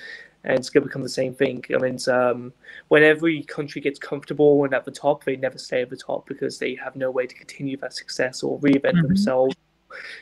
And 0.47 0.59
it's 0.59 0.71
going 0.71 0.83
to 0.83 0.89
become 0.89 1.03
the 1.03 1.09
same 1.09 1.35
thing. 1.35 1.65
I 1.75 1.79
mean, 1.79 1.99
um, 2.09 2.53
when 2.89 3.03
every 3.03 3.43
country 3.43 3.81
gets 3.81 3.99
comfortable 3.99 4.65
and 4.65 4.73
at 4.73 4.85
the 4.85 4.93
top, 4.93 5.25
they 5.25 5.37
never 5.37 5.59
stay 5.59 5.83
at 5.83 5.91
the 5.91 5.97
top 5.97 6.27
because 6.27 6.59
they 6.59 6.77
have 6.77 6.95
no 6.97 7.11
way 7.11 7.27
to 7.27 7.35
continue 7.35 7.77
that 7.79 7.95
success 7.95 8.43
or 8.43 8.59
reinvent 8.61 8.93
mm-hmm. 8.93 9.09
themselves. 9.09 9.57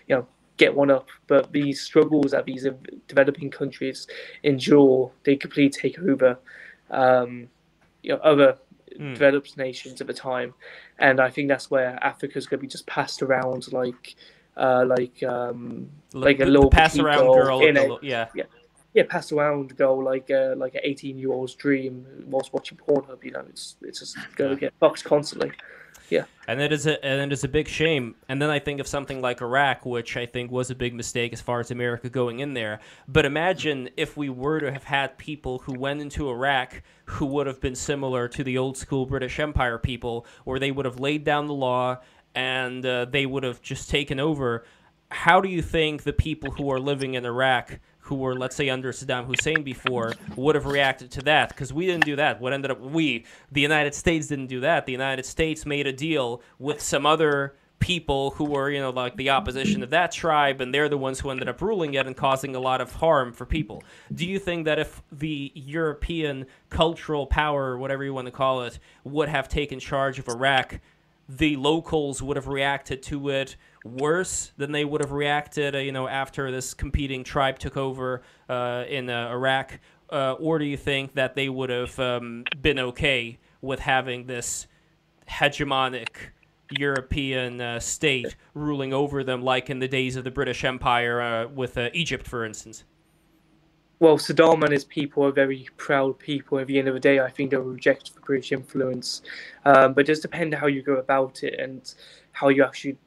You 0.08 0.16
know, 0.16 0.26
get 0.56 0.74
one 0.74 0.90
up. 0.90 1.08
But 1.26 1.52
these 1.52 1.82
struggles 1.82 2.32
that 2.32 2.46
these 2.46 2.66
developing 3.06 3.50
countries 3.50 4.06
endure, 4.42 5.12
they 5.24 5.36
completely 5.36 5.78
take 5.78 5.98
over 5.98 6.38
um, 6.90 7.48
you 8.02 8.12
know, 8.12 8.18
other 8.18 8.58
mm. 8.98 9.12
developed 9.12 9.56
nations 9.56 10.00
at 10.00 10.06
the 10.06 10.14
time. 10.14 10.54
And 10.98 11.20
I 11.20 11.30
think 11.30 11.48
that's 11.48 11.70
where 11.70 11.98
Africa's 12.02 12.46
going 12.46 12.60
to 12.60 12.62
be 12.62 12.68
just 12.68 12.86
passed 12.86 13.22
around 13.22 13.72
like 13.72 14.14
uh, 14.56 14.84
like 14.86 15.22
um, 15.22 15.90
like 16.12 16.40
a 16.40 16.44
little 16.44 16.70
pass 16.70 16.98
around 16.98 17.26
girl. 17.26 17.60
In 17.60 17.76
a, 17.76 17.98
yeah. 18.02 18.28
yeah. 18.34 18.44
Yeah, 18.94 19.02
pass 19.08 19.32
around 19.32 19.76
girl 19.76 20.02
like 20.02 20.30
uh, 20.30 20.54
like 20.56 20.74
an 20.74 20.80
eighteen 20.84 21.18
year 21.18 21.32
old's 21.32 21.54
dream 21.54 22.06
whilst 22.26 22.52
watching 22.52 22.78
Pornhub. 22.78 23.22
You 23.22 23.32
know, 23.32 23.44
it's 23.48 23.76
it's 23.82 23.98
just 23.98 24.16
going 24.36 24.50
to 24.50 24.56
get 24.56 24.72
fucked 24.80 25.04
constantly. 25.04 25.52
Yeah. 26.10 26.24
And 26.46 26.60
it 26.60 26.72
is 26.72 26.86
a 26.86 27.02
and 27.04 27.20
it 27.20 27.32
is 27.32 27.44
a 27.44 27.48
big 27.48 27.66
shame. 27.66 28.14
And 28.28 28.40
then 28.40 28.50
I 28.50 28.58
think 28.58 28.80
of 28.80 28.86
something 28.86 29.20
like 29.20 29.40
Iraq, 29.40 29.86
which 29.86 30.16
I 30.16 30.26
think 30.26 30.50
was 30.50 30.70
a 30.70 30.74
big 30.74 30.94
mistake 30.94 31.32
as 31.32 31.40
far 31.40 31.60
as 31.60 31.70
America 31.70 32.10
going 32.10 32.40
in 32.40 32.54
there. 32.54 32.80
But 33.08 33.24
imagine 33.24 33.88
if 33.96 34.16
we 34.16 34.28
were 34.28 34.60
to 34.60 34.70
have 34.70 34.84
had 34.84 35.16
people 35.18 35.60
who 35.60 35.78
went 35.78 36.00
into 36.00 36.28
Iraq 36.28 36.82
who 37.06 37.26
would 37.26 37.46
have 37.46 37.60
been 37.60 37.74
similar 37.74 38.28
to 38.28 38.44
the 38.44 38.58
old 38.58 38.76
school 38.76 39.06
British 39.06 39.38
Empire 39.38 39.78
people, 39.78 40.26
where 40.44 40.58
they 40.58 40.70
would 40.70 40.84
have 40.84 41.00
laid 41.00 41.24
down 41.24 41.46
the 41.46 41.54
law 41.54 41.98
and 42.34 42.84
uh, 42.84 43.06
they 43.06 43.26
would 43.26 43.42
have 43.42 43.62
just 43.62 43.88
taken 43.88 44.20
over. 44.20 44.64
How 45.10 45.40
do 45.40 45.48
you 45.48 45.62
think 45.62 46.02
the 46.02 46.12
people 46.12 46.50
who 46.50 46.70
are 46.70 46.80
living 46.80 47.14
in 47.14 47.24
Iraq 47.24 47.78
who 48.04 48.16
were, 48.16 48.34
let's 48.34 48.54
say, 48.54 48.68
under 48.68 48.92
Saddam 48.92 49.24
Hussein 49.24 49.62
before 49.62 50.12
would 50.36 50.54
have 50.54 50.66
reacted 50.66 51.10
to 51.12 51.22
that 51.22 51.48
because 51.48 51.72
we 51.72 51.86
didn't 51.86 52.04
do 52.04 52.16
that. 52.16 52.40
What 52.40 52.52
ended 52.52 52.70
up, 52.70 52.80
we, 52.80 53.24
the 53.50 53.62
United 53.62 53.94
States, 53.94 54.26
didn't 54.26 54.48
do 54.48 54.60
that. 54.60 54.84
The 54.84 54.92
United 54.92 55.24
States 55.24 55.64
made 55.64 55.86
a 55.86 55.92
deal 55.92 56.42
with 56.58 56.82
some 56.82 57.06
other 57.06 57.56
people 57.78 58.30
who 58.32 58.44
were, 58.44 58.70
you 58.70 58.80
know, 58.80 58.90
like 58.90 59.16
the 59.16 59.30
opposition 59.30 59.82
of 59.82 59.90
that 59.90 60.12
tribe, 60.12 60.60
and 60.60 60.72
they're 60.72 60.88
the 60.88 60.98
ones 60.98 61.20
who 61.20 61.30
ended 61.30 61.48
up 61.48 61.60
ruling 61.62 61.94
it 61.94 62.06
and 62.06 62.16
causing 62.16 62.54
a 62.54 62.60
lot 62.60 62.80
of 62.80 62.92
harm 62.92 63.32
for 63.32 63.46
people. 63.46 63.82
Do 64.12 64.26
you 64.26 64.38
think 64.38 64.66
that 64.66 64.78
if 64.78 65.02
the 65.10 65.50
European 65.54 66.46
cultural 66.68 67.26
power, 67.26 67.76
whatever 67.78 68.04
you 68.04 68.12
want 68.12 68.26
to 68.26 68.32
call 68.32 68.62
it, 68.62 68.78
would 69.04 69.28
have 69.28 69.48
taken 69.48 69.80
charge 69.80 70.18
of 70.18 70.28
Iraq, 70.28 70.80
the 71.28 71.56
locals 71.56 72.22
would 72.22 72.36
have 72.36 72.48
reacted 72.48 73.02
to 73.02 73.28
it 73.30 73.56
worse 73.84 74.52
than 74.56 74.72
they 74.72 74.84
would 74.84 75.00
have 75.00 75.12
reacted, 75.12 75.74
uh, 75.74 75.78
you 75.78 75.92
know, 75.92 76.08
after 76.08 76.50
this 76.50 76.74
competing 76.74 77.24
tribe 77.24 77.58
took 77.58 77.76
over 77.76 78.22
uh, 78.48 78.84
in 78.88 79.08
uh, 79.10 79.28
Iraq, 79.30 79.78
uh, 80.10 80.32
or 80.32 80.58
do 80.58 80.64
you 80.64 80.76
think 80.76 81.14
that 81.14 81.34
they 81.34 81.48
would 81.48 81.70
have 81.70 81.98
um, 81.98 82.44
been 82.60 82.78
okay 82.78 83.38
with 83.60 83.80
having 83.80 84.26
this 84.26 84.66
hegemonic 85.28 86.08
European 86.70 87.60
uh, 87.60 87.80
state 87.80 88.36
ruling 88.54 88.92
over 88.92 89.24
them, 89.24 89.42
like 89.42 89.70
in 89.70 89.78
the 89.78 89.88
days 89.88 90.16
of 90.16 90.24
the 90.24 90.30
British 90.30 90.64
Empire 90.64 91.48
with 91.48 91.78
Egypt, 91.94 92.26
for 92.26 92.44
instance? 92.44 92.84
Well, 94.00 94.18
Saddam 94.18 94.62
and 94.62 94.72
his 94.72 94.84
people 94.84 95.24
are 95.24 95.32
very 95.32 95.68
proud 95.76 96.18
people. 96.18 96.58
At 96.58 96.66
the 96.66 96.78
end 96.78 96.88
of 96.88 96.94
the 96.94 97.00
day, 97.00 97.20
I 97.20 97.30
think 97.30 97.50
they'll 97.50 97.60
reject 97.60 98.14
the 98.14 98.20
British 98.20 98.52
influence. 98.52 99.22
Um, 99.64 99.94
but 99.94 100.02
it 100.02 100.06
does 100.08 100.20
depend 100.20 100.54
how 100.54 100.66
you 100.66 100.82
go 100.82 100.96
about 100.96 101.42
it 101.42 101.58
and 101.58 101.94
how 102.32 102.48
you 102.48 102.64
actually 102.64 102.98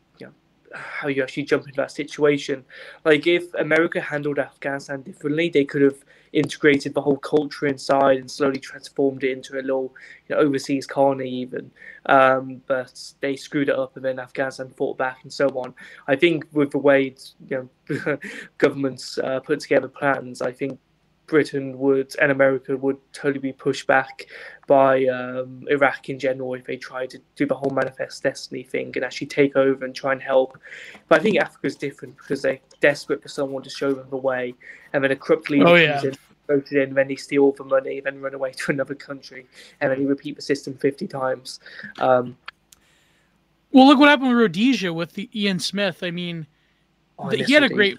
how 0.74 1.08
you 1.08 1.24
actually 1.24 1.44
jump 1.44 1.66
into 1.66 1.78
that 1.78 1.92
situation. 1.92 2.64
Like 3.06 3.28
if 3.28 3.54
America 3.56 4.02
handled 4.02 4.40
Afghanistan 4.40 5.02
differently, 5.02 5.50
they 5.50 5.66
could 5.66 5.82
have 5.82 6.04
integrated 6.34 6.94
the 6.94 7.02
whole 7.02 7.18
culture 7.18 7.68
inside 7.68 8.18
and 8.18 8.30
slowly 8.30 8.60
transformed 8.60 9.24
it 9.24 9.32
into 9.32 9.54
a 9.56 9.62
little 9.62 9.96
you 10.28 10.36
know, 10.36 10.42
overseas 10.42 10.86
colony 10.86 11.30
even. 11.30 11.72
Um, 12.06 12.62
but 12.68 13.14
they 13.22 13.36
screwed 13.36 13.70
it 13.70 13.78
up 13.78 13.96
and 13.96 14.06
then 14.06 14.20
Afghanistan 14.20 14.70
fought 14.76 14.98
back 14.98 15.20
and 15.24 15.32
so 15.32 15.48
on. 15.50 15.74
I 16.08 16.16
think 16.16 16.46
with 16.52 16.72
the 16.72 16.78
way 16.78 17.16
you 17.48 17.70
know 17.96 18.18
governments 18.58 19.18
uh, 19.18 19.40
put 19.40 19.60
together 19.60 19.88
plans, 19.88 20.42
I 20.42 20.52
think 20.52 20.80
Britain 21.28 21.78
would 21.78 22.16
and 22.22 22.32
America 22.32 22.76
would 22.76 22.98
totally 23.14 23.40
be 23.40 23.54
pushed 23.54 23.86
back 23.86 24.26
by 24.66 25.06
um, 25.06 25.66
Iraq 25.70 26.10
in 26.10 26.18
general 26.18 26.54
if 26.56 26.66
they 26.66 26.78
tried 26.78 27.10
to 27.12 27.20
do 27.36 27.46
the 27.46 27.54
whole 27.54 27.70
manifest 27.70 28.24
destiny 28.24 28.64
thing 28.64 28.92
and 28.96 29.04
actually 29.04 29.28
take 29.28 29.56
over 29.56 29.86
and 29.86 29.94
try 29.94 30.14
and 30.14 30.22
help. 30.22 30.58
But 31.08 31.20
I 31.20 31.24
think 31.24 31.38
Africa 31.38 31.68
is 31.68 31.76
different 31.76 32.18
because 32.18 32.42
they're 32.42 32.60
desperate 32.80 33.22
for 33.22 33.28
someone 33.28 33.62
to 33.64 33.70
show 33.70 33.94
them 33.94 34.08
the 34.10 34.18
way, 34.18 34.56
and 34.94 35.04
then 35.04 35.12
a 35.12 35.16
corrupt 35.16 35.50
leader 35.50 35.68
oh, 35.68 35.76
yeah. 35.76 36.02
in, 36.02 36.16
voted 36.48 36.78
in, 36.78 36.94
then 36.94 37.10
they 37.10 37.16
steal 37.16 37.44
all 37.44 37.52
the 37.52 37.64
money, 37.64 38.00
then 38.00 38.22
run 38.22 38.34
away 38.34 38.52
to 38.54 38.72
another 38.72 38.96
country, 38.96 39.46
and 39.82 39.92
then 39.92 40.02
you 40.02 40.08
repeat 40.08 40.36
the 40.36 40.42
system 40.42 40.76
fifty 40.78 41.08
times. 41.08 41.60
Um, 42.00 42.38
well, 43.72 43.86
look 43.86 44.00
what 44.00 44.10
happened 44.10 44.30
with 44.30 44.38
Rhodesia 44.38 44.94
with 44.94 45.14
the 45.14 45.30
Ian 45.38 45.60
Smith. 45.60 46.04
I 46.04 46.12
mean, 46.12 46.48
oh, 47.20 47.28
he 47.30 47.54
had 47.54 47.64
a 47.64 47.70
great 47.70 47.98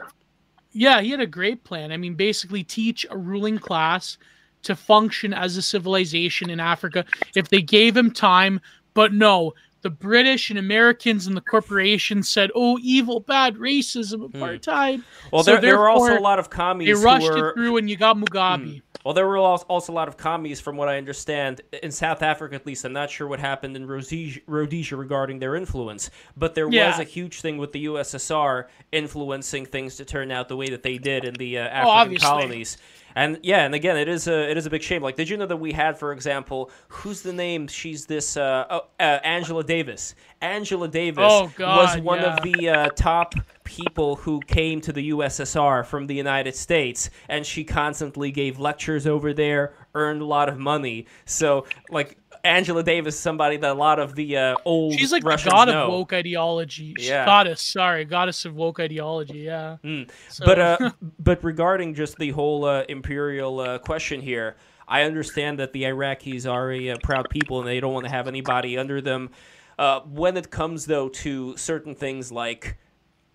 yeah, 0.78 1.00
he 1.00 1.10
had 1.10 1.20
a 1.20 1.26
great 1.26 1.64
plan. 1.64 1.90
I 1.90 1.96
mean, 1.96 2.14
basically 2.14 2.62
teach 2.62 3.04
a 3.10 3.18
ruling 3.18 3.58
class 3.58 4.16
to 4.62 4.76
function 4.76 5.34
as 5.34 5.56
a 5.56 5.62
civilization 5.62 6.50
in 6.50 6.60
Africa 6.60 7.04
if 7.34 7.48
they 7.48 7.62
gave 7.62 7.96
him 7.96 8.12
time. 8.12 8.60
But 8.94 9.12
no, 9.12 9.54
the 9.82 9.90
British 9.90 10.50
and 10.50 10.58
Americans 10.58 11.26
and 11.26 11.36
the 11.36 11.40
corporations 11.40 12.28
said, 12.28 12.50
"Oh, 12.54 12.78
evil, 12.80 13.18
bad 13.18 13.56
racism, 13.56 14.30
hmm. 14.30 14.36
apartheid." 14.36 14.98
Mm. 14.98 15.04
Well, 15.32 15.42
so 15.42 15.52
there, 15.52 15.60
there 15.60 15.78
were 15.78 15.88
also 15.88 16.16
a 16.16 16.20
lot 16.20 16.38
of 16.38 16.48
commies. 16.48 16.86
They 16.86 17.04
rushed 17.04 17.28
were... 17.28 17.50
it 17.50 17.54
through, 17.54 17.76
and 17.78 17.90
you 17.90 17.96
got 17.96 18.16
Mugabe. 18.16 18.76
Mm. 18.76 18.82
Well, 19.08 19.14
there 19.14 19.26
were 19.26 19.38
also 19.38 19.90
a 19.90 19.94
lot 19.94 20.08
of 20.08 20.18
commies, 20.18 20.60
from 20.60 20.76
what 20.76 20.90
I 20.90 20.98
understand, 20.98 21.62
in 21.82 21.90
South 21.90 22.20
Africa 22.20 22.56
at 22.56 22.66
least. 22.66 22.84
I'm 22.84 22.92
not 22.92 23.08
sure 23.08 23.26
what 23.26 23.40
happened 23.40 23.74
in 23.74 23.86
Rhodesia, 23.86 24.40
Rhodesia 24.46 24.96
regarding 24.96 25.38
their 25.38 25.56
influence, 25.56 26.10
but 26.36 26.54
there 26.54 26.68
yeah. 26.68 26.88
was 26.90 26.98
a 26.98 27.04
huge 27.04 27.40
thing 27.40 27.56
with 27.56 27.72
the 27.72 27.86
USSR 27.86 28.66
influencing 28.92 29.64
things 29.64 29.96
to 29.96 30.04
turn 30.04 30.30
out 30.30 30.50
the 30.50 30.56
way 30.56 30.68
that 30.68 30.82
they 30.82 30.98
did 30.98 31.24
in 31.24 31.32
the 31.32 31.56
uh, 31.56 31.62
oh, 31.62 31.90
African 31.90 32.18
oh, 32.22 32.28
colonies. 32.28 32.76
And 33.14 33.38
yeah, 33.42 33.64
and 33.64 33.74
again, 33.74 33.96
it 33.96 34.08
is 34.08 34.28
a 34.28 34.50
it 34.50 34.56
is 34.56 34.66
a 34.66 34.70
big 34.70 34.82
shame. 34.82 35.02
Like, 35.02 35.16
did 35.16 35.28
you 35.28 35.36
know 35.36 35.46
that 35.46 35.56
we 35.56 35.72
had, 35.72 35.98
for 35.98 36.12
example, 36.12 36.70
who's 36.88 37.22
the 37.22 37.32
name? 37.32 37.66
She's 37.66 38.06
this 38.06 38.36
uh, 38.36 38.66
oh, 38.70 38.80
uh, 39.00 39.18
Angela 39.24 39.64
Davis. 39.64 40.14
Angela 40.40 40.88
Davis 40.88 41.24
oh, 41.26 41.52
God, 41.56 41.76
was 41.76 42.02
one 42.02 42.20
yeah. 42.20 42.36
of 42.36 42.42
the 42.42 42.68
uh, 42.68 42.88
top 42.90 43.34
people 43.64 44.16
who 44.16 44.40
came 44.40 44.80
to 44.80 44.92
the 44.92 45.10
USSR 45.10 45.84
from 45.84 46.06
the 46.06 46.14
United 46.14 46.54
States, 46.54 47.10
and 47.28 47.44
she 47.44 47.64
constantly 47.64 48.30
gave 48.30 48.58
lectures 48.58 49.06
over 49.06 49.32
there, 49.34 49.74
earned 49.94 50.22
a 50.22 50.24
lot 50.24 50.48
of 50.48 50.58
money. 50.58 51.06
So, 51.24 51.66
like, 51.90 52.16
Angela 52.44 52.82
Davis 52.82 53.14
is 53.14 53.20
somebody 53.20 53.56
that 53.58 53.70
a 53.70 53.74
lot 53.74 53.98
of 53.98 54.14
the 54.14 54.36
uh, 54.36 54.56
old 54.64 54.94
she's 54.94 55.12
like 55.12 55.24
Russians 55.24 55.52
the 55.52 55.56
god 55.56 55.68
know. 55.68 55.84
of 55.86 55.92
woke 55.92 56.12
ideology. 56.12 56.94
Yeah. 56.98 57.24
goddess. 57.24 57.60
Sorry, 57.62 58.04
goddess 58.04 58.44
of 58.44 58.54
woke 58.54 58.80
ideology. 58.80 59.40
Yeah. 59.40 59.76
Mm. 59.84 60.10
So- 60.28 60.44
But 60.44 60.58
uh, 60.58 60.90
but 61.18 61.42
regarding 61.44 61.94
just 61.94 62.16
the 62.18 62.30
whole 62.30 62.64
uh, 62.64 62.84
imperial 62.88 63.60
uh, 63.60 63.78
question 63.78 64.20
here, 64.20 64.56
I 64.86 65.02
understand 65.02 65.58
that 65.58 65.72
the 65.72 65.82
Iraqis 65.84 66.50
are 66.50 66.72
a, 66.72 66.90
uh 66.90 66.96
proud 67.02 67.28
people 67.30 67.58
and 67.60 67.68
they 67.68 67.80
don't 67.80 67.92
want 67.92 68.04
to 68.06 68.10
have 68.10 68.26
anybody 68.28 68.78
under 68.78 69.00
them. 69.00 69.30
Uh, 69.78 70.00
when 70.00 70.36
it 70.36 70.50
comes 70.50 70.86
though 70.86 71.08
to 71.08 71.56
certain 71.56 71.94
things 71.94 72.32
like 72.32 72.78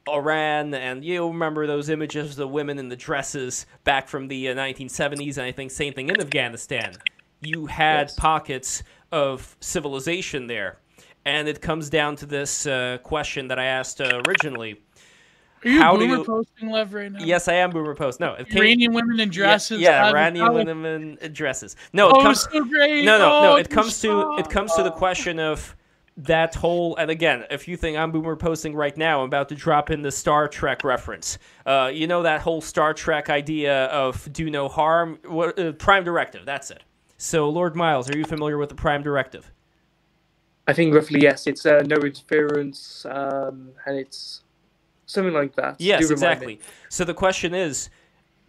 Iran, 0.09 0.73
and 0.73 1.05
you 1.05 1.25
remember 1.27 1.65
those 1.67 1.89
images 1.89 2.31
of 2.31 2.35
the 2.35 2.47
women 2.47 2.77
in 2.77 2.89
the 2.89 2.95
dresses 2.97 3.65
back 3.85 4.09
from 4.09 4.27
the 4.27 4.49
uh, 4.49 4.55
1970s, 4.55 5.37
and 5.37 5.45
I 5.45 5.51
think 5.53 5.71
same 5.71 5.93
thing 5.93 6.09
in 6.09 6.19
Afghanistan. 6.19 6.93
You 7.45 7.65
had 7.65 8.03
Yes. 8.09 8.15
pockets 8.15 8.83
of 9.11 9.55
civilization 9.59 10.47
there, 10.47 10.77
and 11.25 11.47
it 11.47 11.61
comes 11.61 11.89
down 11.89 12.15
to 12.17 12.25
this 12.25 12.65
uh, 12.65 12.97
question 13.03 13.47
that 13.49 13.59
I 13.59 13.65
asked 13.65 14.01
uh, 14.01 14.21
originally. 14.27 14.81
Are 15.65 15.69
you 15.69 15.79
how 15.81 15.93
do 15.95 15.99
boomer 16.05 16.17
you- 16.17 16.23
posting 16.25 16.69
love 16.69 16.93
right 16.93 17.11
now? 17.11 17.19
Yes, 17.23 17.47
I 17.47 17.53
am 17.53 17.69
boomer 17.69 17.95
post. 17.95 18.19
No, 18.19 18.33
it 18.33 18.49
came, 18.49 18.57
Iranian 18.61 18.93
women 18.93 19.19
in 19.19 19.29
dresses. 19.29 19.79
yeah, 19.79 19.89
yeah 19.91 20.03
how- 20.03 20.09
Iranian 20.11 20.45
how- 20.45 20.53
women 20.53 21.17
in 21.21 21.31
dresses. 21.33 21.75
No, 21.93 22.09
it 22.09 22.15
Oh, 22.17 22.21
comes. 22.21 22.41
so 22.51 22.65
great. 22.65 23.05
No, 23.05 23.17
no, 23.17 23.29
no. 23.41 23.51
Oh, 23.53 23.55
It 23.55 23.69
comes 23.69 23.93
to 24.01 24.07
stop. 24.21 24.39
it 24.39 24.49
comes 24.49 24.73
to 24.75 24.83
the 24.83 24.91
question 24.91 25.39
of 25.39 25.75
that 26.17 26.53
whole. 26.53 26.95
And 26.97 27.09
again, 27.09 27.45
if 27.49 27.67
you 27.67 27.77
think 27.77 27.97
I'm 27.97 28.11
boomer 28.11 28.35
posting 28.35 28.75
right 28.75 28.95
now, 28.97 29.19
I'm 29.21 29.25
about 29.25 29.47
to 29.49 29.55
drop 29.55 29.89
in 29.89 30.01
the 30.01 30.11
Star 30.11 30.47
Trek 30.49 30.83
reference. 30.83 31.37
Uh, 31.65 31.89
you 31.93 32.07
know 32.07 32.23
that 32.23 32.41
whole 32.41 32.59
Star 32.61 32.93
Trek 32.93 33.29
idea 33.29 33.85
of 33.85 34.31
do 34.33 34.49
no 34.49 34.67
harm. 34.67 35.17
What, 35.25 35.57
uh, 35.57 35.71
Prime 35.71 36.03
Directive. 36.03 36.45
That's 36.45 36.71
it. 36.71 36.83
So, 37.23 37.47
Lord 37.47 37.73
Miles, 37.73 38.09
are 38.09 38.17
you 38.17 38.25
familiar 38.25 38.57
with 38.57 38.67
the 38.67 38.75
Prime 38.75 39.01
Directive? 39.01 39.49
I 40.67 40.73
think 40.73 40.93
roughly 40.93 41.21
yes. 41.21 41.47
It's 41.47 41.65
uh, 41.65 41.81
no 41.85 41.95
interference, 41.95 43.05
um, 43.09 43.69
and 43.85 43.97
it's 43.97 44.41
something 45.05 45.33
like 45.33 45.55
that. 45.55 45.79
Yes, 45.79 46.01
remind 46.01 46.09
me. 46.09 46.13
exactly. 46.15 46.59
So 46.89 47.05
the 47.05 47.13
question 47.13 47.53
is, 47.53 47.89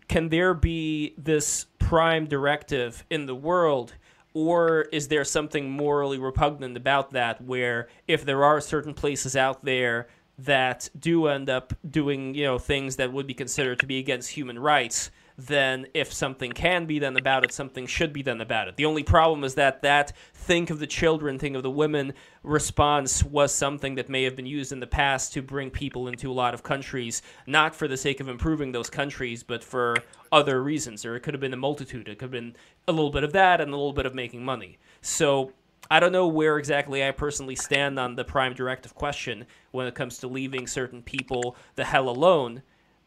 can 0.09 0.29
there 0.29 0.55
be 0.55 1.15
this 1.17 1.67
prime 1.79 2.27
directive 2.27 3.05
in 3.11 3.27
the 3.27 3.35
world, 3.37 3.95
or 4.33 4.83
is 4.91 5.07
there 5.07 5.25
something 5.25 5.71
morally 5.71 6.19
repugnant 6.19 6.77
about 6.77 7.13
that? 7.13 7.41
Where 7.41 7.87
if 8.09 8.25
there 8.25 8.43
are 8.43 8.61
certain 8.61 8.93
places 8.93 9.37
out 9.37 9.65
there 9.65 10.09
that 10.37 10.89
do 10.99 11.29
end 11.29 11.49
up 11.49 11.75
doing, 11.89 12.35
you 12.35 12.43
know, 12.43 12.59
things 12.59 12.97
that 12.97 13.13
would 13.13 13.29
be 13.29 13.35
considered 13.35 13.79
to 13.79 13.87
be 13.87 14.01
against 14.01 14.31
human 14.31 14.59
rights, 14.59 15.13
then 15.37 15.87
if 15.95 16.13
something 16.13 16.53
can 16.53 16.87
be 16.87 16.99
done 16.99 17.17
about 17.17 17.45
it, 17.45 17.53
something 17.53 17.87
should 17.87 18.13
be 18.13 18.23
done 18.23 18.41
about 18.41 18.69
it. 18.69 18.77
The 18.77 18.85
only 18.85 19.03
problem 19.03 19.43
is 19.43 19.55
that 19.57 19.83
that 19.83 20.13
think 20.33 20.71
of 20.71 20.79
the 20.79 20.87
children, 20.87 21.39
think 21.39 21.57
of 21.57 21.63
the 21.63 21.71
women 21.71 22.13
response 22.43 23.25
was 23.25 23.53
something 23.53 23.97
that 23.97 24.09
may 24.09 24.23
have 24.23 24.37
been 24.37 24.47
used 24.47 24.71
in 24.71 24.81
the 24.81 24.87
past 24.87 25.33
to 25.33 25.43
bring 25.43 25.71
people 25.71 26.07
into 26.07 26.31
a 26.31 26.35
lot 26.35 26.55
of 26.55 26.63
countries, 26.63 27.23
not 27.47 27.75
for 27.75 27.89
the 27.89 27.97
sake 27.97 28.21
of 28.21 28.29
improving 28.29 28.71
those 28.71 28.89
countries, 28.89 29.43
but 29.43 29.65
for 29.65 29.97
other 30.31 30.63
reasons. 30.63 31.05
Or 31.05 31.17
it 31.17 31.21
could 31.21 31.35
have 31.35 31.41
been 31.41 31.55
a 31.55 31.57
multitude. 31.57 32.09
It 32.09 32.19
could 32.19 32.27
have 32.27 32.31
been 32.31 32.55
a 32.87 32.93
little 32.93 33.11
bit 33.11 33.25
of 33.25 33.33
that 33.33 33.61
and 33.61 33.71
a 33.73 33.77
little 33.77 33.93
bit 33.93 34.07
of 34.07 34.15
making 34.15 34.45
money. 34.45 34.79
So 35.01 35.53
I 35.91 36.01
don't 36.01 36.13
know 36.13 36.29
where 36.29 36.59
exactly 36.59 37.05
I 37.05 37.11
personally 37.11 37.57
stand 37.57 37.99
on 37.99 38.15
the 38.15 38.25
prime 38.25 38.55
directive 38.55 38.95
question 38.95 39.47
when 39.73 39.87
it 39.87 39.95
comes 39.95 40.19
to 40.19 40.29
leaving 40.29 40.67
certain 40.67 41.03
people 41.03 41.57
the 41.75 41.85
hell 41.85 42.09
alone. 42.09 42.63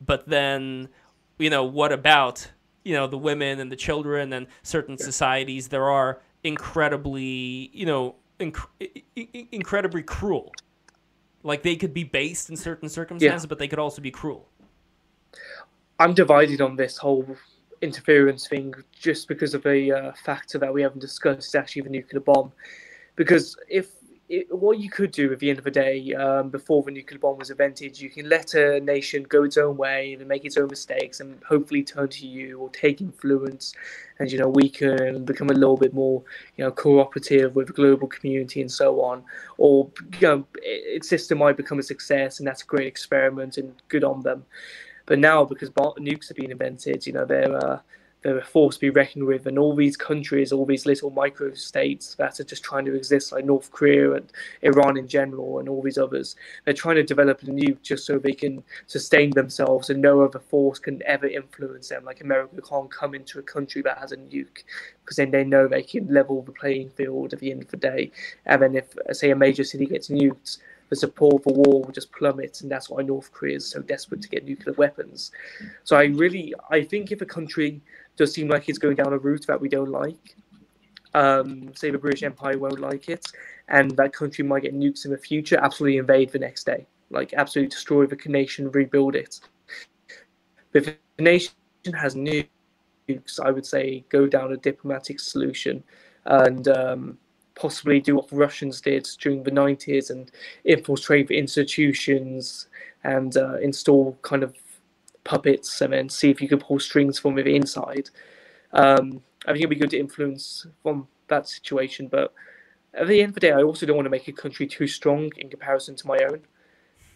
But 0.05 0.27
then, 0.27 0.89
you 1.37 1.49
know, 1.49 1.63
what 1.63 1.91
about, 1.91 2.51
you 2.83 2.93
know, 2.93 3.07
the 3.07 3.17
women 3.17 3.59
and 3.59 3.71
the 3.71 3.75
children 3.75 4.33
and 4.33 4.47
certain 4.63 4.97
societies? 4.97 5.67
There 5.67 5.89
are 5.89 6.21
incredibly, 6.43 7.69
you 7.73 7.85
know, 7.85 8.15
inc- 8.39 9.03
incredibly 9.51 10.03
cruel. 10.03 10.51
Like 11.43 11.63
they 11.63 11.75
could 11.75 11.93
be 11.93 12.03
based 12.03 12.49
in 12.49 12.57
certain 12.57 12.89
circumstances, 12.89 13.45
but 13.45 13.59
they 13.59 13.67
could 13.67 13.79
also 13.79 14.01
be 14.01 14.11
cruel. 14.11 14.47
I'm 15.99 16.13
divided 16.13 16.61
on 16.61 16.75
this 16.75 16.97
whole 16.97 17.25
interference 17.81 18.47
thing 18.47 18.73
just 18.91 19.27
because 19.27 19.53
of 19.53 19.65
a 19.65 19.91
uh, 19.91 20.11
factor 20.13 20.57
that 20.57 20.73
we 20.73 20.81
haven't 20.81 20.99
discussed. 20.99 21.39
It's 21.39 21.55
actually 21.55 21.83
the 21.83 21.89
nuclear 21.89 22.19
bomb, 22.19 22.51
because 23.15 23.55
if 23.69 23.91
it, 24.29 24.53
what 24.53 24.79
you 24.79 24.89
could 24.89 25.11
do 25.11 25.31
at 25.31 25.39
the 25.39 25.49
end 25.49 25.57
of 25.57 25.63
the 25.63 25.71
day, 25.71 26.13
um, 26.13 26.49
before 26.49 26.83
the 26.83 26.91
nuclear 26.91 27.17
bomb 27.17 27.37
was 27.37 27.49
invented, 27.49 27.99
you 27.99 28.09
can 28.09 28.27
let 28.27 28.53
a 28.55 28.79
nation 28.81 29.23
go 29.23 29.43
its 29.43 29.57
own 29.57 29.77
way 29.77 30.13
and 30.13 30.27
make 30.27 30.43
its 30.43 30.57
own 30.57 30.67
mistakes, 30.67 31.21
and 31.21 31.41
hopefully 31.43 31.81
turn 31.81 32.09
to 32.09 32.27
you 32.27 32.59
or 32.59 32.69
take 32.71 32.99
influence, 32.99 33.73
and 34.19 34.29
you 34.31 34.37
know 34.37 34.49
weaken 34.49 35.01
and 35.01 35.25
become 35.25 35.49
a 35.49 35.53
little 35.53 35.77
bit 35.77 35.93
more, 35.93 36.21
you 36.57 36.65
know, 36.65 36.71
cooperative 36.71 37.55
with 37.55 37.67
the 37.67 37.73
global 37.73 38.07
community 38.07 38.59
and 38.59 38.71
so 38.71 39.01
on. 39.01 39.23
Or 39.57 39.89
you 40.19 40.27
know, 40.27 40.45
its 40.61 41.07
system 41.07 41.37
might 41.37 41.55
become 41.55 41.79
a 41.79 41.83
success, 41.83 42.39
and 42.39 42.47
that's 42.47 42.63
a 42.63 42.65
great 42.65 42.87
experiment 42.87 43.57
and 43.57 43.73
good 43.87 44.03
on 44.03 44.21
them. 44.21 44.45
But 45.05 45.19
now, 45.19 45.45
because 45.45 45.69
nukes 45.69 46.27
have 46.27 46.35
been 46.35 46.51
invented, 46.51 47.07
you 47.07 47.13
know, 47.13 47.23
they're 47.23 47.55
uh, 47.55 47.79
they're 48.23 48.39
a 48.39 48.43
force 48.43 48.75
to 48.75 48.81
be 48.81 48.89
reckoned 48.89 49.25
with, 49.25 49.45
and 49.45 49.59
all 49.59 49.75
these 49.75 49.95
countries, 49.95 50.51
all 50.51 50.65
these 50.65 50.85
little 50.85 51.11
micro 51.11 51.53
states 51.53 52.15
that 52.15 52.39
are 52.39 52.43
just 52.43 52.63
trying 52.63 52.83
to 52.85 52.95
exist, 52.95 53.31
like 53.31 53.45
North 53.45 53.71
Korea 53.71 54.13
and 54.13 54.31
Iran 54.63 54.97
in 54.97 55.07
general, 55.07 55.59
and 55.59 55.69
all 55.69 55.81
these 55.81 55.97
others, 55.97 56.35
they're 56.65 56.73
trying 56.73 56.95
to 56.95 57.03
develop 57.03 57.43
a 57.43 57.45
nuke 57.45 57.81
just 57.83 58.05
so 58.05 58.17
they 58.17 58.33
can 58.33 58.63
sustain 58.87 59.29
themselves, 59.31 59.89
and 59.89 60.01
no 60.01 60.21
other 60.21 60.39
force 60.39 60.79
can 60.79 61.01
ever 61.03 61.27
influence 61.27 61.89
them. 61.89 62.03
Like 62.05 62.21
America 62.21 62.61
can't 62.67 62.91
come 62.91 63.13
into 63.13 63.39
a 63.39 63.43
country 63.43 63.81
that 63.83 63.99
has 63.99 64.11
a 64.11 64.17
nuke, 64.17 64.63
because 65.03 65.17
then 65.17 65.31
they 65.31 65.43
know 65.43 65.67
they 65.67 65.83
can 65.83 66.11
level 66.11 66.41
the 66.41 66.51
playing 66.51 66.89
field 66.89 67.33
at 67.33 67.39
the 67.39 67.51
end 67.51 67.63
of 67.63 67.69
the 67.69 67.77
day. 67.77 68.11
And 68.45 68.61
then 68.61 68.75
if, 68.75 68.95
say, 69.11 69.29
a 69.29 69.35
major 69.35 69.63
city 69.63 69.85
gets 69.85 70.09
nuked, 70.09 70.57
the 70.89 70.95
support 70.95 71.43
for 71.43 71.53
war 71.53 71.81
will 71.81 71.91
just 71.91 72.11
plummet, 72.13 72.61
and 72.61 72.71
that's 72.71 72.89
why 72.89 73.01
North 73.01 73.31
Korea 73.33 73.57
is 73.57 73.69
so 73.69 73.81
desperate 73.81 74.21
to 74.21 74.29
get 74.29 74.45
nuclear 74.45 74.73
weapons. 74.77 75.31
So 75.83 75.97
I 75.97 76.05
really, 76.05 76.53
I 76.69 76.81
think 76.81 77.11
if 77.11 77.21
a 77.21 77.25
country 77.25 77.81
does 78.17 78.33
seem 78.33 78.47
like 78.47 78.67
it's 78.67 78.77
going 78.77 78.95
down 78.95 79.13
a 79.13 79.17
route 79.17 79.45
that 79.47 79.59
we 79.59 79.69
don't 79.69 79.89
like, 79.89 80.35
um, 81.13 81.71
say 81.75 81.89
the 81.91 81.97
British 81.97 82.23
Empire 82.23 82.57
won't 82.57 82.79
like 82.79 83.09
it, 83.09 83.25
and 83.69 83.91
that 83.91 84.13
country 84.13 84.43
might 84.43 84.63
get 84.63 84.75
nukes 84.75 85.05
in 85.05 85.11
the 85.11 85.17
future, 85.17 85.57
absolutely 85.61 85.97
invade 85.97 86.31
the 86.31 86.39
next 86.39 86.65
day, 86.65 86.85
like 87.09 87.33
absolutely 87.33 87.69
destroy 87.69 88.05
the 88.05 88.17
nation, 88.25 88.69
rebuild 88.71 89.15
it. 89.15 89.39
But 90.71 90.87
if 90.87 90.97
the 91.17 91.23
nation 91.23 91.53
has 91.93 92.15
nukes, 92.15 93.39
I 93.43 93.51
would 93.51 93.65
say 93.65 94.03
go 94.09 94.27
down 94.27 94.51
a 94.51 94.57
diplomatic 94.57 95.19
solution, 95.19 95.83
and 96.25 96.67
um, 96.67 97.17
possibly 97.55 97.99
do 97.99 98.15
what 98.15 98.27
the 98.29 98.35
Russians 98.35 98.81
did 98.81 99.07
during 99.19 99.43
the 99.43 99.51
90s 99.51 100.09
and 100.09 100.31
infiltrate 100.65 101.27
the 101.27 101.37
institutions 101.37 102.67
and 103.03 103.35
uh, 103.37 103.57
install 103.57 104.17
kind 104.21 104.43
of 104.43 104.55
puppets 105.27 105.81
and 105.81 105.93
then 105.93 106.09
see 106.09 106.29
if 106.29 106.41
you 106.41 106.47
can 106.47 106.59
pull 106.59 106.79
strings 106.79 107.19
from 107.19 107.35
the 107.35 107.55
inside. 107.55 108.09
Um, 108.73 109.21
I 109.45 109.51
think 109.51 109.59
it'd 109.59 109.69
be 109.69 109.75
good 109.75 109.91
to 109.91 109.99
influence 109.99 110.65
from 110.81 111.07
that 111.27 111.47
situation, 111.47 112.07
but 112.07 112.33
at 112.93 113.07
the 113.07 113.21
end 113.21 113.29
of 113.29 113.33
the 113.35 113.41
day, 113.41 113.51
I 113.51 113.61
also 113.61 113.85
don't 113.85 113.95
want 113.97 114.05
to 114.05 114.09
make 114.17 114.27
a 114.27 114.31
country 114.31 114.65
too 114.67 114.87
strong 114.87 115.31
in 115.37 115.49
comparison 115.49 115.95
to 115.97 116.07
my 116.07 116.17
own. 116.29 116.41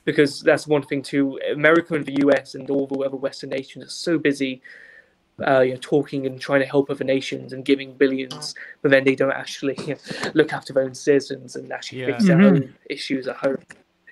Because 0.03 0.41
that's 0.41 0.67
one 0.67 0.81
thing 0.81 1.03
too. 1.03 1.39
America 1.53 1.93
and 1.93 2.05
the 2.05 2.17
US 2.25 2.55
and 2.55 2.69
all 2.69 2.88
the 2.88 2.99
other 2.99 3.17
Western 3.17 3.51
nations 3.51 3.85
are 3.85 3.89
so 3.89 4.17
busy 4.17 4.61
uh, 5.47 5.61
you 5.61 5.73
know, 5.73 5.79
talking 5.81 6.25
and 6.25 6.39
trying 6.39 6.59
to 6.59 6.65
help 6.67 6.89
other 6.89 7.03
nations 7.03 7.53
and 7.53 7.65
giving 7.65 7.93
billions, 7.93 8.53
but 8.81 8.91
then 8.91 9.03
they 9.03 9.15
don't 9.15 9.31
actually 9.31 9.75
you 9.88 9.95
know, 10.23 10.31
look 10.33 10.53
after 10.53 10.73
their 10.73 10.83
own 10.83 10.93
citizens 10.93 11.55
and 11.55 11.71
actually 11.71 11.99
Yeah. 11.99 12.05
fix 12.07 12.27
their 12.27 12.38
Mhm. 12.38 12.45
own 12.45 12.75
issues 12.89 13.27
at 13.27 13.38
home. 13.38 13.57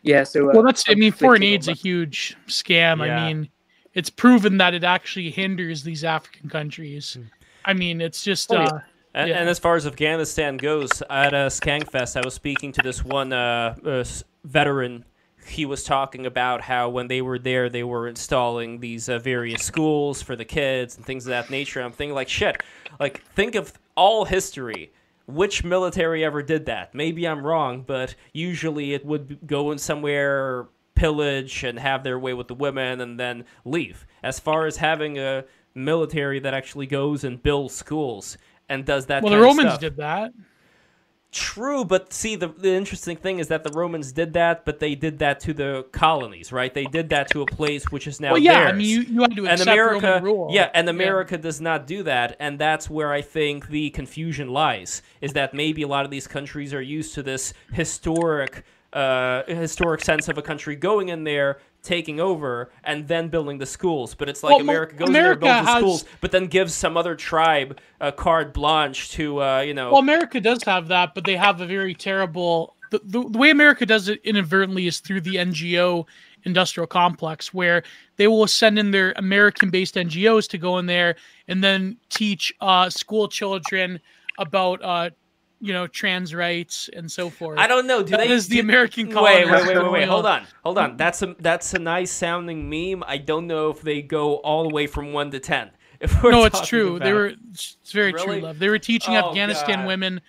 Yeah, 0.01 0.23
so 0.23 0.49
uh, 0.49 0.53
Well, 0.53 0.63
that's. 0.63 0.83
I 0.87 0.95
mean, 0.95 1.11
foreign 1.11 1.43
aid's 1.43 1.67
a 1.67 1.73
huge 1.73 2.37
scam. 2.47 3.05
Yeah. 3.05 3.15
I 3.15 3.33
mean, 3.33 3.49
it's 3.93 4.09
proven 4.09 4.57
that 4.57 4.73
it 4.73 4.83
actually 4.83 5.31
hinders 5.31 5.83
these 5.83 6.03
African 6.03 6.49
countries. 6.49 7.17
I 7.65 7.73
mean, 7.73 8.01
it's 8.01 8.23
just. 8.23 8.51
Oh, 8.51 8.55
yeah. 8.55 8.65
uh, 8.67 8.79
And, 9.13 9.29
Yeah. 9.29 9.39
and 9.39 9.49
as 9.49 9.57
far 9.59 9.75
as 9.75 9.87
Afghanistan 9.87 10.57
goes, 10.57 11.01
at 11.09 11.33
uh, 11.33 11.49
Skankfest, 11.49 12.15
I 12.15 12.21
was 12.23 12.33
speaking 12.35 12.71
to 12.73 12.81
this 12.83 13.03
one 13.03 13.33
uh, 13.33 13.75
uh, 13.83 14.05
veteran. 14.43 15.03
He 15.45 15.65
was 15.65 15.83
talking 15.83 16.27
about 16.27 16.61
how 16.61 16.89
when 16.89 17.07
they 17.07 17.21
were 17.23 17.39
there, 17.39 17.69
they 17.69 17.83
were 17.83 18.07
installing 18.07 18.79
these 18.79 19.09
uh, 19.09 19.17
various 19.17 19.63
schools 19.63 20.21
for 20.21 20.35
the 20.35 20.45
kids 20.45 20.95
and 20.95 21.03
things 21.05 21.25
of 21.25 21.31
that 21.31 21.49
nature. 21.49 21.81
I'm 21.81 21.91
thinking, 21.91 22.13
like, 22.13 22.29
shit, 22.29 22.61
like, 22.99 23.23
think 23.33 23.55
of 23.55 23.73
all 23.95 24.25
history. 24.25 24.91
Which 25.25 25.63
military 25.63 26.23
ever 26.23 26.41
did 26.43 26.65
that? 26.67 26.93
Maybe 26.95 27.27
I'm 27.27 27.45
wrong, 27.45 27.83
but 27.85 28.15
usually 28.33 28.93
it 28.93 29.05
would 29.05 29.39
go 29.45 29.71
in 29.71 29.77
somewhere, 29.77 30.67
pillage, 30.99 31.63
and 31.63 31.79
have 31.79 32.03
their 32.03 32.19
way 32.19 32.33
with 32.33 32.47
the 32.47 32.55
women, 32.55 33.01
and 33.01 33.19
then 33.19 33.45
leave. 33.63 34.05
As 34.21 34.39
far 34.39 34.65
as 34.65 34.77
having 34.77 35.17
a 35.17 35.45
military 35.73 36.39
that 36.39 36.53
actually 36.53 36.87
goes 36.87 37.23
and 37.23 37.41
builds 37.41 37.73
schools 37.73 38.37
and 38.67 38.85
does 38.85 39.07
that 39.07 39.23
well, 39.23 39.33
the 39.33 39.39
Romans 39.39 39.77
did 39.77 39.97
that. 39.97 40.31
True, 41.31 41.85
but 41.85 42.11
see, 42.11 42.35
the, 42.35 42.47
the 42.47 42.73
interesting 42.73 43.15
thing 43.15 43.37
is 43.37 43.49
that 43.49 43.63
the 43.63 43.69
Romans 43.69 44.11
did 44.11 44.33
that, 44.33 44.65
but 44.65 44.79
they 44.79 44.95
did 44.95 45.19
that 45.19 45.39
to 45.41 45.53
the 45.53 45.85
colonies, 45.91 46.51
right? 46.51 46.73
They 46.73 46.85
did 46.85 47.09
that 47.09 47.29
to 47.31 47.43
a 47.43 47.45
place 47.45 47.91
which 47.91 48.07
is 48.07 48.19
now 48.19 48.31
well, 48.31 48.41
yeah, 48.41 48.61
theirs. 48.61 48.73
I 48.73 48.75
mean, 48.75 48.87
you, 48.87 49.01
you 49.01 49.21
had 49.21 49.35
to 49.35 49.41
and 49.41 49.49
accept 49.49 49.69
America, 49.69 50.07
Roman 50.07 50.23
rule. 50.23 50.47
yeah, 50.51 50.71
and 50.73 50.89
America 50.89 51.35
yeah. 51.35 51.41
does 51.41 51.61
not 51.61 51.85
do 51.85 52.01
that, 52.03 52.35
and 52.39 52.57
that's 52.57 52.89
where 52.89 53.13
I 53.13 53.21
think 53.21 53.67
the 53.67 53.91
confusion 53.91 54.49
lies. 54.49 55.03
Is 55.21 55.33
that 55.33 55.53
maybe 55.53 55.83
a 55.83 55.87
lot 55.87 56.03
of 56.03 56.09
these 56.09 56.25
countries 56.25 56.73
are 56.73 56.81
used 56.81 57.13
to 57.13 57.21
this 57.21 57.53
historic, 57.73 58.65
uh, 58.93 59.43
historic 59.47 60.01
sense 60.01 60.27
of 60.27 60.37
a 60.37 60.41
country 60.41 60.75
going 60.75 61.09
in 61.09 61.23
there, 61.23 61.59
taking 61.83 62.19
over 62.19 62.71
and 62.83 63.07
then 63.07 63.29
building 63.29 63.57
the 63.57 63.65
schools. 63.65 64.15
But 64.15 64.29
it's 64.29 64.43
like 64.43 64.51
well, 64.51 64.61
America 64.61 64.95
goes 64.95 65.09
America 65.09 65.45
there, 65.45 65.53
builds 65.53 65.67
the 65.67 65.77
schools, 65.79 66.05
but 66.21 66.31
then 66.31 66.47
gives 66.47 66.73
some 66.73 66.97
other 66.97 67.15
tribe 67.15 67.79
a 68.01 68.11
carte 68.11 68.53
blanche 68.53 69.11
to, 69.11 69.41
uh, 69.41 69.59
you 69.61 69.73
know. 69.73 69.91
Well, 69.91 69.99
America 69.99 70.41
does 70.41 70.63
have 70.63 70.87
that, 70.89 71.15
but 71.15 71.25
they 71.25 71.35
have 71.35 71.61
a 71.61 71.65
very 71.65 71.93
terrible. 71.93 72.75
The, 72.91 73.01
the, 73.03 73.29
the 73.29 73.37
way 73.37 73.51
America 73.51 73.85
does 73.85 74.09
it 74.09 74.19
inadvertently 74.23 74.87
is 74.87 74.99
through 74.99 75.21
the 75.21 75.35
NGO 75.35 76.05
industrial 76.43 76.87
complex, 76.87 77.53
where 77.53 77.83
they 78.15 78.27
will 78.27 78.47
send 78.47 78.79
in 78.79 78.91
their 78.91 79.13
American 79.17 79.69
based 79.69 79.95
NGOs 79.95 80.47
to 80.49 80.57
go 80.57 80.77
in 80.77 80.85
there 80.85 81.15
and 81.47 81.63
then 81.63 81.97
teach 82.09 82.53
uh, 82.61 82.89
school 82.89 83.27
children 83.27 83.99
about 84.37 84.83
uh, 84.83 85.09
you 85.59 85.73
know 85.73 85.87
trans 85.87 86.33
rights 86.33 86.89
and 86.93 87.11
so 87.11 87.29
forth. 87.29 87.59
I 87.59 87.67
don't 87.67 87.87
know. 87.87 88.01
Do 88.01 88.11
that 88.11 88.27
they, 88.27 88.29
is 88.29 88.47
the 88.47 88.57
do, 88.57 88.61
American 88.61 89.07
Wait, 89.07 89.15
wait, 89.15 89.51
wait, 89.51 89.77
wait, 89.77 89.91
wait. 89.91 90.07
Hold 90.07 90.25
on, 90.25 90.45
hold 90.63 90.77
on. 90.77 90.97
That's 90.97 91.21
a 91.21 91.35
that's 91.39 91.73
a 91.73 91.79
nice 91.79 92.11
sounding 92.11 92.69
meme. 92.69 93.03
I 93.05 93.17
don't 93.17 93.47
know 93.47 93.69
if 93.69 93.81
they 93.81 94.01
go 94.01 94.37
all 94.37 94.67
the 94.67 94.73
way 94.73 94.87
from 94.87 95.13
one 95.13 95.31
to 95.31 95.39
ten. 95.39 95.71
If 96.01 96.23
no, 96.23 96.45
it's 96.45 96.65
true. 96.65 96.95
About... 96.95 97.05
They 97.05 97.11
were. 97.11 97.33
It's 97.51 97.91
very 97.91 98.13
really? 98.13 98.25
true. 98.25 98.39
Love. 98.39 98.59
They 98.59 98.69
were 98.69 98.79
teaching 98.79 99.17
oh, 99.17 99.27
Afghanistan 99.27 99.79
God. 99.79 99.87
women 99.87 100.21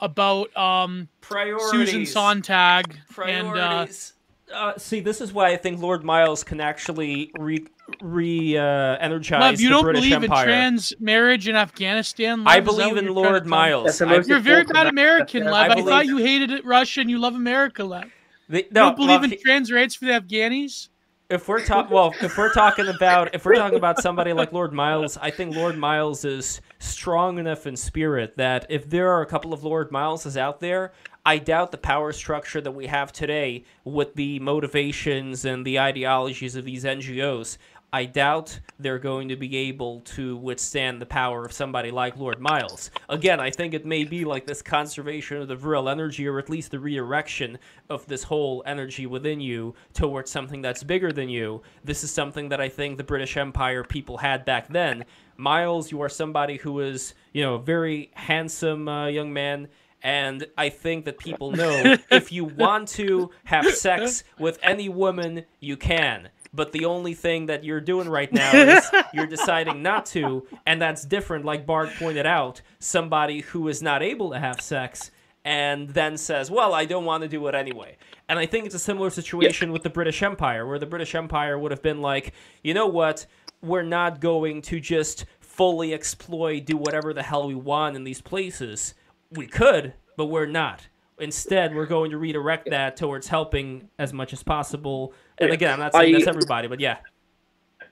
about 0.00 0.56
um 0.56 1.08
priorities. 1.20 1.70
Susan 1.70 2.06
Sontag 2.06 2.96
priorities. 3.10 4.14
and 4.48 4.54
uh, 4.54 4.54
uh, 4.54 4.78
see, 4.78 5.00
this 5.00 5.20
is 5.20 5.30
why 5.32 5.50
I 5.50 5.58
think 5.58 5.82
Lord 5.82 6.02
Miles 6.02 6.44
can 6.44 6.62
actually 6.62 7.30
re 7.38 7.66
re 8.00 8.56
uh, 8.56 8.62
energize 8.98 9.60
you 9.60 9.68
don't 9.68 9.82
British 9.82 10.02
believe 10.02 10.24
Empire. 10.24 10.44
in 10.44 10.48
trans 10.48 10.92
marriage 11.00 11.48
in 11.48 11.56
Afghanistan? 11.56 12.44
Lev? 12.44 12.56
I 12.56 12.60
believe 12.60 12.96
in 12.96 13.14
Lord 13.14 13.46
Miles. 13.46 14.00
You're 14.00 14.36
a 14.36 14.40
very 14.40 14.64
bad 14.64 14.86
American, 14.86 15.44
Lev. 15.44 15.70
I, 15.70 15.74
I 15.74 15.82
thought 15.82 16.06
you 16.06 16.18
hated 16.18 16.64
Russia 16.64 17.00
and 17.00 17.10
you 17.10 17.18
love 17.18 17.34
America, 17.34 17.84
Lev. 17.84 18.10
The, 18.48 18.66
no, 18.70 18.80
you 18.80 18.86
don't 18.86 18.96
believe 18.96 19.20
well, 19.20 19.32
in 19.32 19.38
trans 19.44 19.70
rights 19.70 19.94
for 19.94 20.06
the 20.06 20.12
Afghanis? 20.12 20.88
If 21.30 21.46
we're 21.46 21.62
talking, 21.62 21.92
well, 21.92 22.14
if 22.22 22.38
we're 22.38 22.52
talking 22.54 22.88
about 22.88 23.34
if 23.34 23.44
we're 23.44 23.56
talking 23.56 23.76
about 23.76 24.00
somebody 24.00 24.32
like 24.32 24.50
Lord 24.50 24.72
Miles, 24.72 25.18
I 25.18 25.30
think 25.30 25.54
Lord 25.54 25.76
Miles 25.76 26.24
is 26.24 26.62
strong 26.78 27.38
enough 27.38 27.66
in 27.66 27.76
spirit 27.76 28.38
that 28.38 28.64
if 28.70 28.88
there 28.88 29.10
are 29.12 29.20
a 29.20 29.26
couple 29.26 29.52
of 29.52 29.62
Lord 29.62 29.90
Mileses 29.90 30.38
out 30.38 30.60
there, 30.60 30.92
I 31.26 31.36
doubt 31.36 31.70
the 31.70 31.76
power 31.76 32.12
structure 32.12 32.62
that 32.62 32.70
we 32.70 32.86
have 32.86 33.12
today 33.12 33.64
with 33.84 34.14
the 34.14 34.38
motivations 34.38 35.44
and 35.44 35.66
the 35.66 35.78
ideologies 35.78 36.56
of 36.56 36.64
these 36.64 36.84
NGOs. 36.84 37.58
I 37.92 38.04
doubt 38.04 38.60
they're 38.78 38.98
going 38.98 39.28
to 39.28 39.36
be 39.36 39.56
able 39.56 40.00
to 40.00 40.36
withstand 40.36 41.00
the 41.00 41.06
power 41.06 41.46
of 41.46 41.52
somebody 41.52 41.90
like 41.90 42.18
Lord 42.18 42.38
Miles. 42.38 42.90
Again, 43.08 43.40
I 43.40 43.50
think 43.50 43.72
it 43.72 43.86
may 43.86 44.04
be 44.04 44.26
like 44.26 44.46
this 44.46 44.60
conservation 44.60 45.38
of 45.38 45.48
the 45.48 45.56
virile 45.56 45.88
energy, 45.88 46.28
or 46.28 46.38
at 46.38 46.50
least 46.50 46.70
the 46.70 46.78
redirection 46.78 47.58
of 47.88 48.04
this 48.06 48.22
whole 48.22 48.62
energy 48.66 49.06
within 49.06 49.40
you 49.40 49.74
towards 49.94 50.30
something 50.30 50.60
that's 50.60 50.82
bigger 50.82 51.12
than 51.12 51.30
you. 51.30 51.62
This 51.82 52.04
is 52.04 52.10
something 52.10 52.50
that 52.50 52.60
I 52.60 52.68
think 52.68 52.98
the 52.98 53.04
British 53.04 53.38
Empire 53.38 53.82
people 53.82 54.18
had 54.18 54.44
back 54.44 54.68
then. 54.68 55.06
Miles, 55.38 55.90
you 55.90 56.02
are 56.02 56.10
somebody 56.10 56.58
who 56.58 56.80
is, 56.80 57.14
you 57.32 57.42
know, 57.42 57.54
a 57.54 57.62
very 57.62 58.10
handsome 58.14 58.86
uh, 58.86 59.06
young 59.06 59.32
man. 59.32 59.68
And 60.02 60.46
I 60.56 60.68
think 60.68 61.06
that 61.06 61.18
people 61.18 61.52
know 61.52 61.96
if 62.10 62.30
you 62.30 62.44
want 62.44 62.88
to 62.90 63.30
have 63.44 63.74
sex 63.74 64.24
with 64.38 64.58
any 64.62 64.88
woman, 64.88 65.44
you 65.58 65.76
can 65.76 66.28
but 66.52 66.72
the 66.72 66.84
only 66.84 67.14
thing 67.14 67.46
that 67.46 67.64
you're 67.64 67.80
doing 67.80 68.08
right 68.08 68.32
now 68.32 68.52
is 68.52 68.84
you're 69.12 69.26
deciding 69.26 69.82
not 69.82 70.06
to, 70.06 70.46
and 70.66 70.80
that's 70.80 71.04
different. 71.04 71.44
Like 71.44 71.66
Bart 71.66 71.90
pointed 71.98 72.26
out, 72.26 72.62
somebody 72.78 73.40
who 73.40 73.68
is 73.68 73.82
not 73.82 74.02
able 74.02 74.30
to 74.30 74.38
have 74.38 74.60
sex 74.60 75.10
and 75.44 75.88
then 75.90 76.16
says, 76.16 76.50
"Well, 76.50 76.74
I 76.74 76.84
don't 76.84 77.04
want 77.04 77.22
to 77.22 77.28
do 77.28 77.46
it 77.46 77.54
anyway." 77.54 77.96
And 78.28 78.38
I 78.38 78.46
think 78.46 78.66
it's 78.66 78.74
a 78.74 78.78
similar 78.78 79.10
situation 79.10 79.68
yeah. 79.68 79.72
with 79.72 79.82
the 79.82 79.90
British 79.90 80.22
Empire, 80.22 80.66
where 80.66 80.78
the 80.78 80.86
British 80.86 81.14
Empire 81.14 81.58
would 81.58 81.70
have 81.70 81.82
been 81.82 82.00
like, 82.00 82.32
"You 82.62 82.74
know 82.74 82.86
what? 82.86 83.26
We're 83.62 83.82
not 83.82 84.20
going 84.20 84.62
to 84.62 84.78
just 84.78 85.24
fully 85.40 85.92
exploit, 85.92 86.66
do 86.66 86.76
whatever 86.76 87.12
the 87.12 87.22
hell 87.22 87.48
we 87.48 87.54
want 87.54 87.96
in 87.96 88.04
these 88.04 88.20
places. 88.20 88.94
We 89.30 89.46
could, 89.46 89.94
but 90.16 90.26
we're 90.26 90.46
not." 90.46 90.88
Instead, 91.20 91.74
we're 91.74 91.86
going 91.86 92.10
to 92.10 92.18
redirect 92.18 92.70
that 92.70 92.96
towards 92.96 93.26
helping 93.26 93.88
as 93.98 94.12
much 94.12 94.32
as 94.32 94.42
possible. 94.42 95.12
And 95.38 95.50
again, 95.50 95.72
I'm 95.72 95.80
not 95.80 95.92
saying 95.92 96.14
I, 96.14 96.18
that's 96.18 96.28
everybody, 96.28 96.68
but 96.68 96.80
yeah. 96.80 96.98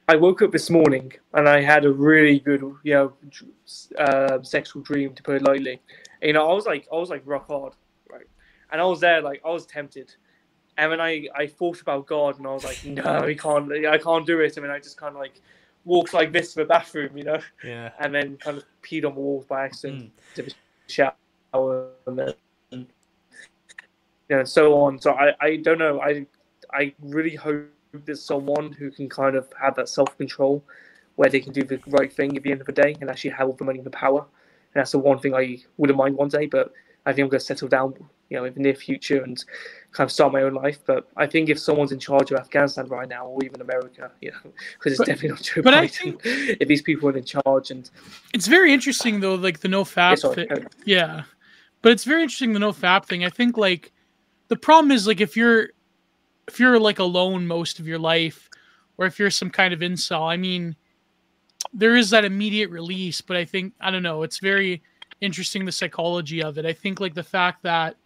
I 0.08 0.14
woke 0.16 0.42
up 0.42 0.52
this 0.52 0.70
morning 0.70 1.12
and 1.34 1.48
I 1.48 1.60
had 1.60 1.84
a 1.84 1.92
really 1.92 2.38
good, 2.38 2.62
you 2.84 2.94
know, 2.94 3.12
uh, 3.98 4.42
sexual 4.42 4.82
dream, 4.82 5.14
to 5.14 5.22
put 5.22 5.36
it 5.36 5.42
lightly. 5.42 5.80
You 6.22 6.32
know, 6.32 6.48
I 6.48 6.54
was 6.54 6.66
like, 6.66 6.86
I 6.92 6.96
was 6.96 7.10
like 7.10 7.22
rock 7.24 7.48
hard, 7.48 7.72
right? 8.08 8.26
And 8.70 8.80
I 8.80 8.84
was 8.84 9.00
there, 9.00 9.20
like, 9.20 9.42
I 9.44 9.50
was 9.50 9.66
tempted. 9.66 10.14
And 10.78 10.92
then 10.92 11.00
I, 11.00 11.26
I 11.34 11.46
thought 11.46 11.80
about 11.80 12.06
God, 12.06 12.38
and 12.38 12.46
I 12.46 12.52
was 12.52 12.62
like, 12.62 12.84
no, 12.84 13.02
I 13.02 13.34
can't, 13.34 13.72
I 13.86 13.98
can't 13.98 14.26
do 14.26 14.40
it. 14.40 14.56
I 14.56 14.60
mean, 14.60 14.70
I 14.70 14.78
just 14.78 14.98
kind 14.98 15.14
of 15.14 15.20
like 15.20 15.40
walked 15.86 16.12
like 16.12 16.32
this 16.32 16.52
to 16.52 16.60
the 16.60 16.66
bathroom, 16.66 17.16
you 17.16 17.24
know, 17.24 17.40
yeah, 17.64 17.92
and 17.98 18.14
then 18.14 18.36
kind 18.36 18.58
of 18.58 18.64
peed 18.82 19.06
on 19.06 19.14
the 19.14 19.20
walls 19.20 19.46
by 19.46 19.64
accident, 19.64 20.12
mm. 20.36 20.54
shower, 20.86 21.88
and 22.06 22.18
then 22.18 22.34
you 24.28 24.36
know, 24.36 24.40
and 24.40 24.48
so 24.48 24.78
on. 24.80 25.00
So 25.00 25.12
I, 25.12 25.34
I 25.40 25.56
don't 25.56 25.78
know. 25.78 26.00
I 26.00 26.26
I 26.72 26.94
really 27.00 27.34
hope 27.34 27.66
there's 28.04 28.22
someone 28.22 28.72
who 28.72 28.90
can 28.90 29.08
kind 29.08 29.36
of 29.36 29.48
have 29.60 29.74
that 29.76 29.88
self 29.88 30.16
control 30.18 30.62
where 31.16 31.30
they 31.30 31.40
can 31.40 31.52
do 31.52 31.62
the 31.62 31.80
right 31.88 32.12
thing 32.12 32.36
at 32.36 32.42
the 32.42 32.50
end 32.50 32.60
of 32.60 32.66
the 32.66 32.72
day 32.72 32.96
and 33.00 33.10
actually 33.10 33.30
have 33.30 33.48
all 33.48 33.54
the 33.54 33.64
money 33.64 33.78
and 33.78 33.86
the 33.86 33.90
power. 33.90 34.20
And 34.20 34.80
that's 34.80 34.92
the 34.92 34.98
one 34.98 35.18
thing 35.18 35.34
I 35.34 35.58
wouldn't 35.78 35.96
mind 35.96 36.16
one 36.16 36.28
day, 36.28 36.46
but 36.46 36.72
I 37.06 37.12
think 37.12 37.24
I'm 37.24 37.30
going 37.30 37.40
to 37.40 37.46
settle 37.46 37.68
down, 37.68 37.94
you 38.28 38.36
know, 38.36 38.44
in 38.44 38.52
the 38.52 38.60
near 38.60 38.74
future 38.74 39.22
and 39.22 39.42
kind 39.92 40.06
of 40.06 40.12
start 40.12 40.32
my 40.32 40.42
own 40.42 40.54
life. 40.54 40.80
But 40.86 41.08
I 41.16 41.26
think 41.26 41.48
if 41.48 41.58
someone's 41.58 41.92
in 41.92 41.98
charge 41.98 42.30
of 42.32 42.38
Afghanistan 42.38 42.86
right 42.88 43.08
now, 43.08 43.26
or 43.26 43.42
even 43.44 43.62
America, 43.62 44.10
you 44.20 44.32
know, 44.32 44.38
because 44.78 44.92
it's 44.92 44.98
but, 44.98 45.06
definitely 45.06 45.30
not 45.30 45.42
Joe 45.42 45.62
but 45.62 45.72
Biden. 45.72 45.76
I 45.76 45.86
think 45.86 46.20
if 46.24 46.68
these 46.68 46.82
people 46.82 47.08
are 47.08 47.16
in 47.16 47.24
charge, 47.24 47.70
and 47.70 47.88
it's 48.34 48.46
very 48.46 48.74
interesting 48.74 49.20
though, 49.20 49.36
like 49.36 49.60
the 49.60 49.68
no 49.68 49.84
fap, 49.84 50.22
yeah, 50.22 50.34
thing. 50.34 50.66
yeah. 50.84 51.22
But 51.80 51.92
it's 51.92 52.04
very 52.04 52.22
interesting 52.22 52.52
the 52.52 52.58
no 52.58 52.72
fap 52.72 53.06
thing. 53.06 53.24
I 53.24 53.30
think 53.30 53.56
like 53.56 53.92
the 54.48 54.56
problem 54.56 54.90
is 54.90 55.06
like 55.06 55.20
if 55.20 55.36
you're 55.36 55.70
if 56.48 56.60
you're 56.60 56.78
like 56.78 56.98
alone 56.98 57.46
most 57.46 57.78
of 57.78 57.86
your 57.86 57.98
life 57.98 58.48
or 58.98 59.06
if 59.06 59.18
you're 59.18 59.30
some 59.30 59.50
kind 59.50 59.74
of 59.74 59.80
incel 59.80 60.22
i 60.22 60.36
mean 60.36 60.76
there 61.72 61.96
is 61.96 62.10
that 62.10 62.24
immediate 62.24 62.70
release 62.70 63.20
but 63.20 63.36
i 63.36 63.44
think 63.44 63.72
i 63.80 63.90
don't 63.90 64.02
know 64.02 64.22
it's 64.22 64.38
very 64.38 64.82
interesting 65.20 65.64
the 65.64 65.72
psychology 65.72 66.42
of 66.42 66.58
it. 66.58 66.66
I 66.66 66.72
think 66.72 67.00
like 67.00 67.14
the 67.14 67.22
fact 67.22 67.62
that 67.62 67.96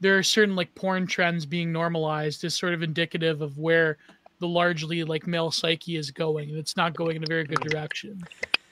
there 0.00 0.16
are 0.18 0.22
certain 0.22 0.56
like 0.56 0.74
porn 0.74 1.06
trends 1.06 1.46
being 1.46 1.72
normalized 1.72 2.44
is 2.44 2.54
sort 2.54 2.74
of 2.74 2.82
indicative 2.82 3.40
of 3.40 3.58
where 3.58 3.98
the 4.38 4.48
largely 4.48 5.04
like 5.04 5.26
male 5.26 5.50
psyche 5.50 5.96
is 5.96 6.10
going 6.10 6.50
and 6.50 6.58
it's 6.58 6.76
not 6.76 6.94
going 6.94 7.16
in 7.16 7.22
a 7.22 7.26
very 7.26 7.44
good 7.44 7.60
direction 7.60 8.20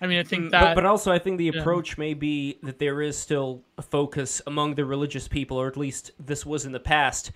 I 0.00 0.06
mean, 0.06 0.18
I 0.18 0.22
think 0.22 0.44
mm, 0.44 0.50
that. 0.50 0.60
But, 0.60 0.74
but 0.74 0.86
also, 0.86 1.12
I 1.12 1.18
think 1.18 1.38
the 1.38 1.50
yeah. 1.54 1.60
approach 1.60 1.96
may 1.96 2.12
be 2.12 2.58
that 2.62 2.78
there 2.78 3.00
is 3.00 3.16
still 3.16 3.62
a 3.78 3.82
focus 3.82 4.42
among 4.46 4.74
the 4.74 4.84
religious 4.84 5.28
people, 5.28 5.56
or 5.56 5.66
at 5.66 5.78
least 5.78 6.10
this 6.18 6.44
was 6.44 6.66
in 6.66 6.72
the 6.72 6.80
past. 6.80 7.32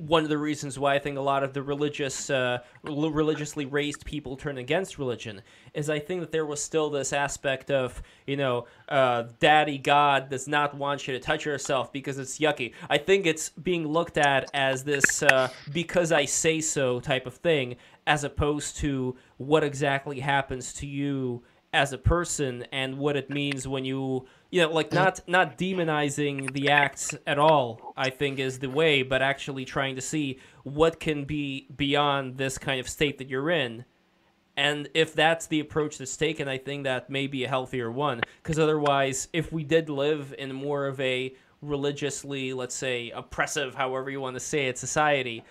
One 0.00 0.22
of 0.22 0.30
the 0.30 0.38
reasons 0.38 0.78
why 0.78 0.94
I 0.94 0.98
think 0.98 1.18
a 1.18 1.20
lot 1.20 1.42
of 1.42 1.52
the 1.52 1.62
religious, 1.62 2.30
uh, 2.30 2.60
religiously 2.82 3.66
raised 3.66 4.04
people 4.06 4.36
turn 4.36 4.56
against 4.56 4.98
religion 4.98 5.42
is 5.74 5.90
I 5.90 5.98
think 5.98 6.22
that 6.22 6.32
there 6.32 6.46
was 6.46 6.62
still 6.62 6.88
this 6.88 7.12
aspect 7.12 7.70
of, 7.70 8.02
you 8.26 8.36
know, 8.36 8.66
uh, 8.88 9.24
Daddy 9.40 9.76
God 9.76 10.30
does 10.30 10.48
not 10.48 10.74
want 10.74 11.06
you 11.06 11.12
to 11.12 11.20
touch 11.20 11.44
yourself 11.44 11.92
because 11.92 12.18
it's 12.18 12.38
yucky. 12.38 12.72
I 12.88 12.96
think 12.96 13.26
it's 13.26 13.50
being 13.50 13.86
looked 13.86 14.16
at 14.16 14.50
as 14.54 14.84
this 14.84 15.22
uh, 15.22 15.48
because 15.72 16.12
I 16.12 16.24
say 16.24 16.62
so 16.62 16.98
type 17.00 17.26
of 17.26 17.34
thing, 17.34 17.76
as 18.06 18.24
opposed 18.24 18.78
to 18.78 19.16
what 19.36 19.62
exactly 19.62 20.20
happens 20.20 20.72
to 20.74 20.86
you 20.86 21.42
as 21.72 21.92
a 21.92 21.98
person 21.98 22.64
and 22.72 22.98
what 22.98 23.16
it 23.16 23.30
means 23.30 23.68
when 23.68 23.84
you 23.84 24.26
you 24.50 24.60
know 24.60 24.70
like 24.70 24.92
not 24.92 25.20
not 25.28 25.56
demonizing 25.56 26.52
the 26.52 26.70
acts 26.70 27.14
at 27.26 27.38
all 27.38 27.94
i 27.96 28.10
think 28.10 28.38
is 28.38 28.58
the 28.58 28.68
way 28.68 29.02
but 29.02 29.22
actually 29.22 29.64
trying 29.64 29.94
to 29.94 30.00
see 30.00 30.38
what 30.64 31.00
can 31.00 31.24
be 31.24 31.66
beyond 31.76 32.36
this 32.36 32.58
kind 32.58 32.80
of 32.80 32.88
state 32.88 33.18
that 33.18 33.28
you're 33.28 33.50
in. 33.50 33.84
And 34.56 34.90
if 34.92 35.14
that's 35.14 35.46
the 35.46 35.60
approach 35.60 35.98
that's 35.98 36.16
taken 36.16 36.48
i 36.48 36.58
think 36.58 36.84
that 36.84 37.08
may 37.08 37.26
be 37.26 37.44
a 37.44 37.48
healthier 37.48 37.90
one. 37.90 38.20
Because 38.42 38.58
otherwise 38.58 39.28
if 39.32 39.52
we 39.52 39.64
did 39.64 39.88
live 39.88 40.34
in 40.38 40.52
more 40.52 40.86
of 40.86 41.00
a 41.00 41.34
religiously 41.62 42.52
let's 42.52 42.74
say 42.74 43.10
oppressive 43.10 43.74
however 43.74 44.10
you 44.10 44.20
want 44.20 44.34
to 44.34 44.40
say 44.40 44.68
it 44.68 44.78
society 44.78 45.44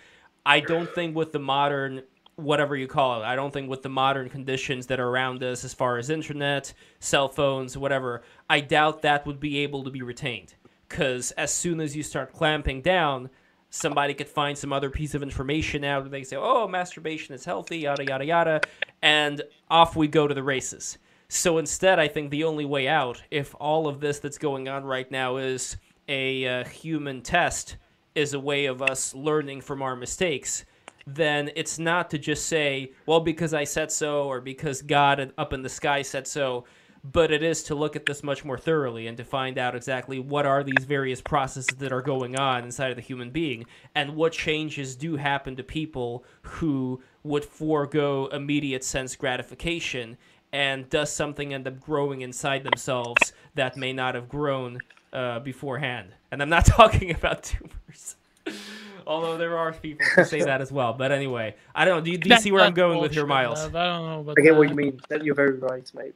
i 0.44 0.58
don't 0.58 0.92
think 0.92 1.14
with 1.14 1.30
the 1.30 1.38
modern 1.38 2.02
whatever 2.40 2.76
you 2.76 2.86
call 2.86 3.22
it. 3.22 3.26
I 3.26 3.36
don't 3.36 3.52
think 3.52 3.68
with 3.70 3.82
the 3.82 3.88
modern 3.88 4.28
conditions 4.28 4.86
that 4.86 5.00
are 5.00 5.08
around 5.08 5.42
us, 5.42 5.64
as 5.64 5.74
far 5.74 5.98
as 5.98 6.10
internet, 6.10 6.72
cell 6.98 7.28
phones, 7.28 7.76
whatever, 7.76 8.22
I 8.48 8.60
doubt 8.60 9.02
that 9.02 9.26
would 9.26 9.40
be 9.40 9.58
able 9.58 9.84
to 9.84 9.90
be 9.90 10.02
retained. 10.02 10.54
because 10.90 11.30
as 11.32 11.54
soon 11.54 11.80
as 11.80 11.96
you 11.96 12.02
start 12.02 12.32
clamping 12.32 12.82
down, 12.82 13.30
somebody 13.70 14.12
could 14.12 14.28
find 14.28 14.58
some 14.58 14.72
other 14.72 14.90
piece 14.90 15.14
of 15.14 15.22
information 15.22 15.84
out 15.84 16.02
and 16.02 16.12
they 16.12 16.24
say, 16.24 16.36
oh, 16.36 16.66
masturbation 16.66 17.34
is 17.34 17.44
healthy, 17.44 17.78
yada, 17.78 18.04
yada, 18.04 18.24
yada. 18.26 18.60
And 19.00 19.42
off 19.70 19.94
we 19.94 20.08
go 20.08 20.26
to 20.26 20.34
the 20.34 20.42
races. 20.42 20.98
So 21.28 21.58
instead, 21.58 22.00
I 22.00 22.08
think 22.08 22.30
the 22.30 22.42
only 22.42 22.64
way 22.64 22.88
out, 22.88 23.22
if 23.30 23.54
all 23.60 23.86
of 23.86 24.00
this 24.00 24.18
that's 24.18 24.38
going 24.38 24.68
on 24.68 24.84
right 24.84 25.08
now 25.10 25.36
is 25.36 25.76
a 26.08 26.46
uh, 26.46 26.64
human 26.64 27.22
test, 27.22 27.76
is 28.16 28.34
a 28.34 28.40
way 28.40 28.66
of 28.66 28.82
us 28.82 29.14
learning 29.14 29.60
from 29.60 29.80
our 29.80 29.94
mistakes, 29.94 30.64
then 31.14 31.50
it's 31.56 31.78
not 31.78 32.10
to 32.10 32.18
just 32.18 32.46
say, 32.46 32.92
well, 33.06 33.20
because 33.20 33.54
I 33.54 33.64
said 33.64 33.90
so 33.90 34.24
or 34.24 34.40
because 34.40 34.82
God 34.82 35.32
up 35.38 35.52
in 35.52 35.62
the 35.62 35.68
sky 35.68 36.02
said 36.02 36.26
so 36.26 36.64
but 37.02 37.30
it 37.30 37.42
is 37.42 37.62
to 37.62 37.74
look 37.74 37.96
at 37.96 38.06
this 38.06 38.22
much 38.22 38.44
more 38.44 38.58
thoroughly 38.58 39.06
and 39.06 39.16
to 39.16 39.24
find 39.24 39.58
out 39.58 39.74
exactly 39.74 40.18
what 40.18 40.44
are 40.46 40.62
these 40.62 40.84
various 40.84 41.20
processes 41.20 41.76
that 41.78 41.92
are 41.92 42.02
going 42.02 42.36
on 42.36 42.64
inside 42.64 42.90
of 42.90 42.96
the 42.96 43.02
human 43.02 43.30
being 43.30 43.64
and 43.94 44.14
what 44.14 44.32
changes 44.32 44.96
do 44.96 45.16
happen 45.16 45.56
to 45.56 45.62
people 45.62 46.24
who 46.42 47.02
would 47.22 47.44
forego 47.44 48.26
immediate 48.28 48.84
sense 48.84 49.16
gratification 49.16 50.16
and 50.52 50.90
does 50.90 51.12
something 51.12 51.54
end 51.54 51.66
up 51.66 51.80
growing 51.80 52.22
inside 52.22 52.64
themselves 52.64 53.32
that 53.54 53.76
may 53.76 53.92
not 53.92 54.14
have 54.14 54.28
grown 54.28 54.78
uh, 55.12 55.38
beforehand. 55.40 56.10
And 56.30 56.42
i'm 56.42 56.50
not 56.50 56.64
talking 56.66 57.10
about 57.14 57.42
tumors 57.42 58.16
Although 59.06 59.38
there 59.38 59.58
are 59.58 59.72
people 59.72 60.06
who 60.14 60.24
say 60.24 60.42
that 60.42 60.60
as 60.60 60.70
well. 60.70 60.92
But 60.92 61.10
anyway, 61.10 61.56
I 61.74 61.84
don't 61.84 61.98
know. 61.98 62.04
Do 62.04 62.10
you, 62.12 62.18
do 62.18 62.28
you 62.28 62.38
see 62.38 62.52
where 62.52 62.62
I'm 62.62 62.74
going 62.74 63.00
with 63.00 63.14
your 63.14 63.26
Miles? 63.26 63.58
I 63.58 63.62
don't 63.62 63.72
know. 63.72 64.20
About 64.20 64.36
I 64.38 64.42
get 64.42 64.52
that. 64.52 64.58
what 64.58 64.68
you 64.68 64.74
mean. 64.74 65.00
That 65.08 65.24
you're 65.24 65.34
very 65.34 65.58
right, 65.58 65.90
mate. 65.94 66.14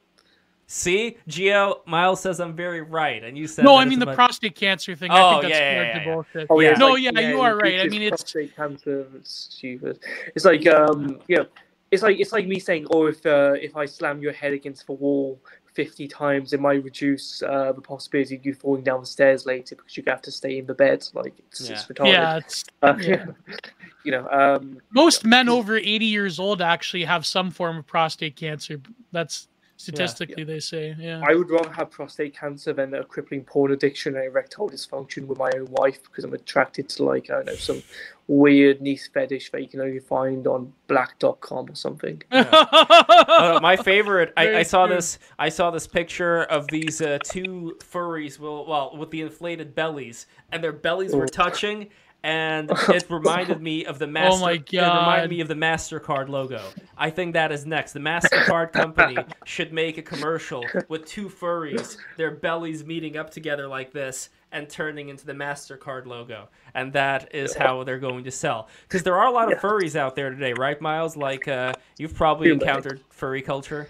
See, 0.67 1.17
Geo 1.27 1.81
Miles 1.85 2.21
says 2.21 2.39
I'm 2.39 2.55
very 2.55 2.81
right, 2.81 3.23
and 3.23 3.37
you 3.37 3.47
said 3.47 3.65
no. 3.65 3.75
I 3.75 3.85
mean 3.85 3.99
the 3.99 4.07
much... 4.07 4.15
prostate 4.15 4.55
cancer 4.55 4.95
thing. 4.95 5.11
Oh, 5.11 5.15
I 5.15 5.31
think 5.31 5.41
that's 5.43 5.53
yeah, 5.53 5.71
yeah, 5.71 5.97
yeah, 5.97 6.03
bullshit. 6.03 6.47
Oh, 6.49 6.59
yeah. 6.59 6.73
No, 6.73 6.93
like, 6.93 7.03
yeah, 7.03 7.19
you 7.19 7.39
are 7.41 7.55
right. 7.57 7.81
I 7.81 7.87
mean, 7.87 8.01
it's 8.01 8.23
prostate 8.23 8.55
cancer. 8.55 9.05
It's 9.15 9.49
stupid. 9.51 9.99
It's 10.35 10.43
like 10.43 10.65
um, 10.65 11.19
you 11.27 11.37
know, 11.37 11.45
it's 11.91 12.01
like 12.01 12.19
it's 12.19 12.31
like 12.31 12.47
me 12.47 12.59
saying, 12.59 12.87
oh, 12.89 13.05
if 13.05 13.23
uh, 13.27 13.53
if 13.61 13.75
I 13.75 13.85
slam 13.85 14.21
your 14.21 14.33
head 14.33 14.53
against 14.53 14.87
the 14.87 14.93
wall 14.93 15.39
50 15.75 16.07
times, 16.07 16.53
it 16.53 16.59
might 16.59 16.83
reduce 16.83 17.43
uh, 17.43 17.73
the 17.73 17.81
possibility 17.81 18.35
of 18.35 18.45
you 18.45 18.53
falling 18.53 18.83
down 18.83 19.01
the 19.01 19.05
stairs 19.05 19.45
later 19.45 19.75
because 19.75 19.95
you 19.97 20.03
have 20.07 20.21
to 20.23 20.31
stay 20.31 20.57
in 20.57 20.65
the 20.65 20.73
bed. 20.73 21.07
Like 21.13 21.33
it's, 21.37 21.69
yeah. 21.69 21.75
it's 21.75 21.83
retarded. 21.83 22.13
Yeah, 22.13 22.37
it's, 22.37 22.63
uh, 22.81 22.95
yeah. 23.01 23.25
you 24.05 24.11
know, 24.11 24.27
um, 24.29 24.79
most 24.91 25.25
men 25.25 25.49
over 25.49 25.75
80 25.75 26.05
years 26.05 26.39
old 26.39 26.61
actually 26.61 27.03
have 27.03 27.25
some 27.25 27.51
form 27.51 27.77
of 27.77 27.85
prostate 27.85 28.37
cancer. 28.37 28.79
That's 29.11 29.47
Statistically, 29.77 30.35
yeah. 30.39 30.45
they 30.45 30.59
say, 30.61 30.95
yeah. 30.97 31.21
I 31.27 31.35
would 31.35 31.49
rather 31.49 31.71
have 31.71 31.91
prostate 31.91 32.37
cancer 32.37 32.71
than 32.71 32.93
a 32.93 33.03
crippling 33.03 33.43
porn 33.43 33.73
addiction 33.73 34.15
and 34.15 34.25
erectile 34.25 34.69
dysfunction 34.69 35.27
with 35.27 35.37
my 35.37 35.51
own 35.53 35.67
wife 35.69 36.01
because 36.03 36.23
I'm 36.23 36.33
attracted 36.33 36.87
to, 36.89 37.03
like, 37.03 37.29
I 37.29 37.35
don't 37.35 37.47
know, 37.47 37.55
some 37.55 37.83
weird 38.27 38.81
niche 38.81 39.09
fetish 39.13 39.51
that 39.51 39.61
you 39.61 39.67
can 39.67 39.81
only 39.81 39.99
find 39.99 40.47
on 40.47 40.71
black.com 40.87 41.69
or 41.69 41.75
something. 41.75 42.21
Yeah. 42.31 42.49
uh, 42.51 43.59
my 43.61 43.75
favorite, 43.75 44.33
I, 44.35 44.57
I, 44.57 44.63
saw 44.63 44.87
this 44.87 45.19
I 45.39 45.49
saw 45.49 45.71
this 45.71 45.87
picture 45.87 46.43
of 46.43 46.67
these 46.67 47.01
uh, 47.01 47.17
two 47.23 47.77
furries, 47.79 48.39
well, 48.39 48.65
well, 48.65 48.95
with 48.97 49.09
the 49.11 49.21
inflated 49.21 49.73
bellies, 49.73 50.27
and 50.51 50.63
their 50.63 50.73
bellies 50.73 51.15
were 51.15 51.27
touching 51.27 51.89
and 52.25 52.71
it 52.89 53.05
reminded 53.07 53.61
me 53.61 53.85
of 53.85 53.99
the 53.99 54.07
master. 54.07 54.35
Oh 54.35 54.41
my 54.41 54.57
god! 54.57 54.73
It 54.73 54.99
reminded 54.99 55.29
me 55.29 55.41
of 55.41 55.47
the 55.47 55.53
Mastercard 55.53 56.27
logo. 56.27 56.59
I 56.97 57.11
think 57.11 57.33
that 57.33 57.51
is 57.51 57.67
next. 57.67 57.93
The 57.93 57.99
Mastercard 57.99 58.73
company 58.73 59.15
should 59.45 59.71
make 59.71 59.99
a 59.99 60.01
commercial 60.01 60.65
with 60.89 61.05
two 61.05 61.29
furries, 61.29 61.97
their 62.17 62.31
bellies 62.31 62.83
meeting 62.83 63.15
up 63.15 63.29
together 63.29 63.67
like 63.67 63.93
this, 63.93 64.29
and 64.51 64.67
turning 64.67 65.09
into 65.09 65.27
the 65.27 65.33
Mastercard 65.33 66.07
logo, 66.07 66.49
and 66.73 66.91
that 66.93 67.33
is 67.33 67.53
how 67.53 67.83
they're 67.83 67.99
going 67.99 68.23
to 68.23 68.31
sell. 68.31 68.69
Because 68.87 69.03
there 69.03 69.17
are 69.17 69.27
a 69.27 69.31
lot 69.31 69.53
of 69.53 69.59
furries 69.59 69.95
out 69.95 70.15
there 70.15 70.31
today, 70.31 70.53
right, 70.53 70.81
Miles? 70.81 71.15
Like 71.15 71.47
uh, 71.47 71.73
you've 71.99 72.15
probably 72.15 72.51
encountered 72.51 73.01
furry 73.11 73.43
culture. 73.43 73.89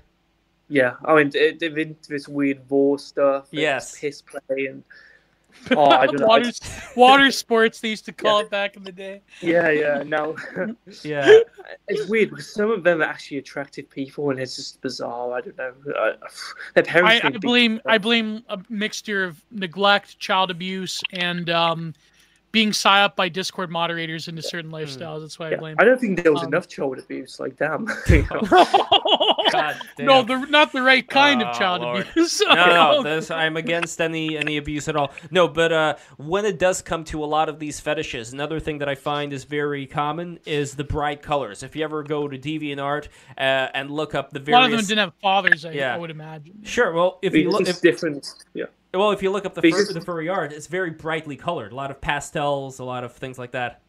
Yeah, 0.67 0.95
I 1.05 1.15
mean, 1.15 1.31
it, 1.33 1.61
it, 1.61 2.03
this 2.03 2.27
weird 2.27 2.69
war 2.69 2.99
stuff. 2.99 3.47
Yes, 3.51 3.97
piss 3.97 4.21
play 4.21 4.65
and 4.65 4.83
Oh, 5.71 5.85
I 5.85 6.05
don't 6.05 6.21
water, 6.21 6.51
water 6.95 7.31
sports 7.31 7.79
they 7.79 7.89
used 7.89 8.05
to 8.05 8.13
call 8.13 8.39
yeah. 8.39 8.45
it 8.45 8.51
back 8.51 8.75
in 8.75 8.83
the 8.83 8.91
day. 8.91 9.21
Yeah, 9.41 9.69
yeah. 9.69 10.03
No, 10.03 10.35
yeah. 11.03 11.39
It's 11.87 12.07
weird 12.07 12.31
because 12.31 12.51
some 12.51 12.71
of 12.71 12.83
them 12.83 13.01
are 13.01 13.05
actually 13.05 13.37
attractive 13.37 13.89
people, 13.89 14.31
and 14.31 14.39
it's 14.39 14.55
just 14.55 14.81
bizarre. 14.81 15.33
I 15.33 15.41
don't 15.41 15.57
know. 15.57 15.73
their 16.73 16.83
parents. 16.83 17.23
I, 17.23 17.27
I 17.27 17.31
blame. 17.31 17.79
I 17.85 17.97
blame 17.97 18.43
a 18.49 18.59
mixture 18.69 19.23
of 19.23 19.43
neglect, 19.51 20.17
child 20.19 20.51
abuse, 20.51 21.01
and 21.13 21.49
um, 21.49 21.93
being 22.55 22.71
psy 22.71 23.03
up 23.03 23.17
by 23.17 23.27
Discord 23.27 23.69
moderators 23.69 24.29
into 24.29 24.41
certain 24.41 24.69
hmm. 24.69 24.77
lifestyles. 24.77 25.19
That's 25.19 25.37
why 25.37 25.49
yeah. 25.49 25.57
I 25.57 25.59
blame. 25.59 25.75
I 25.77 25.83
don't 25.83 25.99
think 25.99 26.23
there 26.23 26.31
was 26.31 26.41
um, 26.41 26.47
enough 26.47 26.69
child 26.69 26.97
abuse. 26.97 27.37
Like, 27.37 27.57
damn. 27.57 27.85
God 28.07 29.77
damn. 29.97 30.05
No, 30.05 30.23
the, 30.23 30.45
not 30.49 30.71
the 30.71 30.81
right 30.81 31.05
kind 31.05 31.43
of 31.43 31.53
child 31.57 31.81
Lord. 31.81 32.07
abuse. 32.07 32.41
no, 32.47 32.55
no, 32.55 33.03
this, 33.03 33.29
I'm 33.29 33.57
against 33.57 33.99
any 33.99 34.37
any 34.37 34.55
abuse 34.55 34.87
at 34.87 34.95
all. 34.95 35.11
No, 35.31 35.49
but 35.49 35.73
uh, 35.73 35.95
when 36.15 36.45
it 36.45 36.57
does 36.57 36.81
come 36.81 37.03
to 37.05 37.21
a 37.21 37.27
lot 37.27 37.49
of 37.49 37.59
these 37.59 37.81
fetishes, 37.81 38.31
another 38.31 38.61
thing 38.61 38.77
that 38.77 38.87
I 38.87 38.95
find 38.95 39.33
is 39.33 39.43
very 39.43 39.85
common 39.85 40.39
is 40.45 40.75
the 40.75 40.85
bright 40.85 41.21
colors. 41.21 41.61
If 41.61 41.75
you 41.75 41.83
ever 41.83 42.03
go 42.03 42.29
to 42.29 42.37
DeviantArt 42.37 43.09
uh, 43.37 43.41
and 43.73 43.91
look 43.91 44.15
up 44.15 44.31
the 44.31 44.39
various, 44.39 44.57
a 44.57 44.61
lot 44.61 44.71
of 44.71 44.77
them 44.77 44.85
didn't 44.85 44.99
have 44.99 45.13
fathers. 45.21 45.65
I, 45.65 45.71
yeah. 45.71 45.93
I 45.93 45.97
would 45.97 46.09
imagine. 46.09 46.63
Sure. 46.63 46.93
Well, 46.93 47.19
if 47.21 47.35
you 47.35 47.49
look, 47.49 47.67
if 47.67 47.81
different, 47.81 48.33
yeah. 48.53 48.65
Well, 48.95 49.11
if 49.11 49.21
you 49.21 49.31
look 49.31 49.45
up 49.45 49.53
the, 49.53 49.69
fur, 49.69 49.93
the 49.93 50.01
furry 50.01 50.29
art, 50.29 50.53
it's 50.53 50.67
very 50.67 50.91
brightly 50.91 51.35
colored. 51.35 51.71
A 51.71 51.75
lot 51.75 51.91
of 51.91 51.99
pastels, 51.99 52.79
a 52.79 52.83
lot 52.83 53.03
of 53.03 53.13
things 53.13 53.37
like 53.37 53.51
that. 53.51 53.81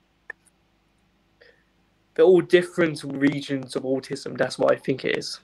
They're 2.14 2.24
all 2.24 2.40
different 2.40 3.02
regions 3.04 3.76
of 3.76 3.82
autism. 3.82 4.36
That's 4.36 4.58
what 4.58 4.72
I 4.72 4.76
think 4.76 5.04
it 5.04 5.18
is. 5.18 5.40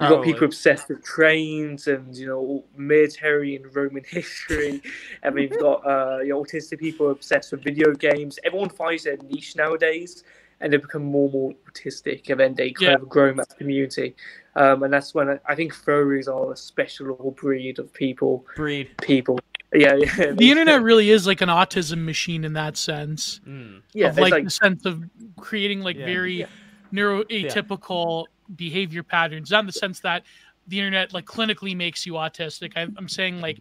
You've 0.00 0.08
got 0.08 0.24
people 0.24 0.44
obsessed 0.44 0.88
with 0.88 1.04
trains 1.04 1.86
and 1.86 2.16
you 2.16 2.26
know 2.26 2.64
military 2.74 3.56
and 3.56 3.74
Roman 3.76 4.02
history, 4.08 4.80
and 5.22 5.34
we've 5.34 5.58
got 5.58 5.86
uh, 5.86 6.20
you 6.22 6.30
know, 6.30 6.42
autistic 6.42 6.78
people 6.78 7.10
obsessed 7.10 7.52
with 7.52 7.62
video 7.62 7.92
games. 7.92 8.38
Everyone 8.42 8.70
finds 8.70 9.04
their 9.04 9.18
niche 9.18 9.56
nowadays, 9.56 10.24
and 10.60 10.72
they 10.72 10.76
become 10.76 11.04
more 11.04 11.24
and 11.24 11.32
more 11.32 11.52
autistic, 11.70 12.28
and 12.30 12.40
then 12.40 12.54
they 12.54 12.70
kind 12.72 12.90
yeah. 12.90 12.94
of 12.94 13.08
grow 13.08 13.30
in 13.30 13.36
that 13.36 13.56
community. 13.56 14.14
Um, 14.56 14.82
and 14.82 14.92
that's 14.92 15.14
when 15.14 15.30
I, 15.30 15.40
I, 15.46 15.54
think 15.54 15.72
furries 15.72 16.28
are 16.28 16.52
a 16.52 16.56
special 16.56 17.34
breed 17.36 17.78
of 17.78 17.92
people. 17.92 18.44
Breed 18.56 18.90
people. 19.00 19.38
Yeah, 19.72 19.94
yeah. 19.94 20.32
The 20.32 20.50
internet 20.50 20.82
really 20.82 21.10
is 21.10 21.26
like 21.26 21.40
an 21.40 21.48
autism 21.48 22.04
machine 22.04 22.44
in 22.44 22.54
that 22.54 22.76
sense. 22.76 23.40
Mm. 23.46 23.82
Yeah, 23.92 24.08
of 24.08 24.18
like, 24.18 24.32
like, 24.32 24.44
the 24.44 24.50
sense 24.50 24.84
of 24.84 25.04
creating 25.38 25.80
like 25.80 25.96
yeah, 25.96 26.06
very 26.06 26.34
yeah. 26.40 26.46
neuroatypical 26.92 28.26
behavior 28.56 29.02
patterns. 29.02 29.50
Not 29.50 29.60
in 29.60 29.66
the 29.66 29.72
sense 29.72 30.00
that 30.00 30.24
the 30.66 30.78
internet 30.78 31.14
like 31.14 31.26
clinically 31.26 31.76
makes 31.76 32.04
you 32.04 32.14
autistic. 32.14 32.72
I, 32.76 32.82
I'm 32.96 33.08
saying 33.08 33.40
like 33.40 33.60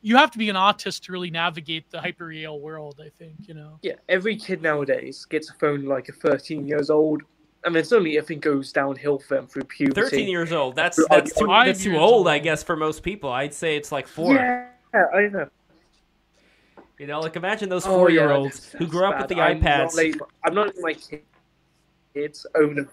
you 0.00 0.16
have 0.16 0.30
to 0.32 0.38
be 0.38 0.48
an 0.48 0.56
autist 0.56 1.02
to 1.04 1.12
really 1.12 1.30
navigate 1.30 1.90
the 1.90 2.00
hyper 2.00 2.26
real 2.26 2.60
world. 2.60 3.00
I 3.04 3.08
think 3.08 3.34
you 3.46 3.54
know. 3.54 3.78
Yeah, 3.82 3.94
every 4.08 4.36
kid 4.36 4.62
nowadays 4.62 5.26
gets 5.28 5.50
a 5.50 5.54
phone 5.54 5.84
like 5.84 6.08
a 6.08 6.12
13 6.12 6.66
years 6.66 6.90
old. 6.90 7.22
I 7.64 7.70
mean, 7.70 7.78
it's 7.78 7.92
only 7.92 8.16
if 8.16 8.30
it 8.30 8.36
goes 8.36 8.72
downhill 8.72 9.18
for 9.18 9.34
them 9.34 9.46
through 9.46 9.64
puberty. 9.64 10.00
13 10.00 10.28
years 10.28 10.52
old. 10.52 10.76
That's 10.76 10.96
that's 11.10 11.34
too, 11.34 11.46
that's 11.46 11.82
too 11.82 11.96
old, 11.96 12.14
old, 12.14 12.28
I 12.28 12.38
guess, 12.38 12.62
for 12.62 12.76
most 12.76 13.02
people. 13.02 13.30
I'd 13.30 13.52
say 13.54 13.76
it's 13.76 13.90
like 13.90 14.06
four. 14.06 14.34
Yeah, 14.34 14.68
I 14.94 15.22
know. 15.28 15.48
You 16.98 17.06
know, 17.06 17.20
like 17.20 17.36
imagine 17.36 17.68
those 17.68 17.86
oh, 17.86 17.90
four-year-olds 17.90 18.60
oh, 18.60 18.70
yeah, 18.72 18.78
who 18.78 18.90
grew 18.90 19.04
up 19.04 19.14
bad. 19.14 19.20
with 19.20 19.28
the 19.28 19.40
I'm 19.40 19.60
iPads. 19.60 19.78
Not 19.78 19.94
letting, 19.94 20.20
I'm 20.44 20.54
not 20.54 20.66
letting 20.66 20.82
my 20.82 20.96
kids 22.14 22.46
own 22.56 22.88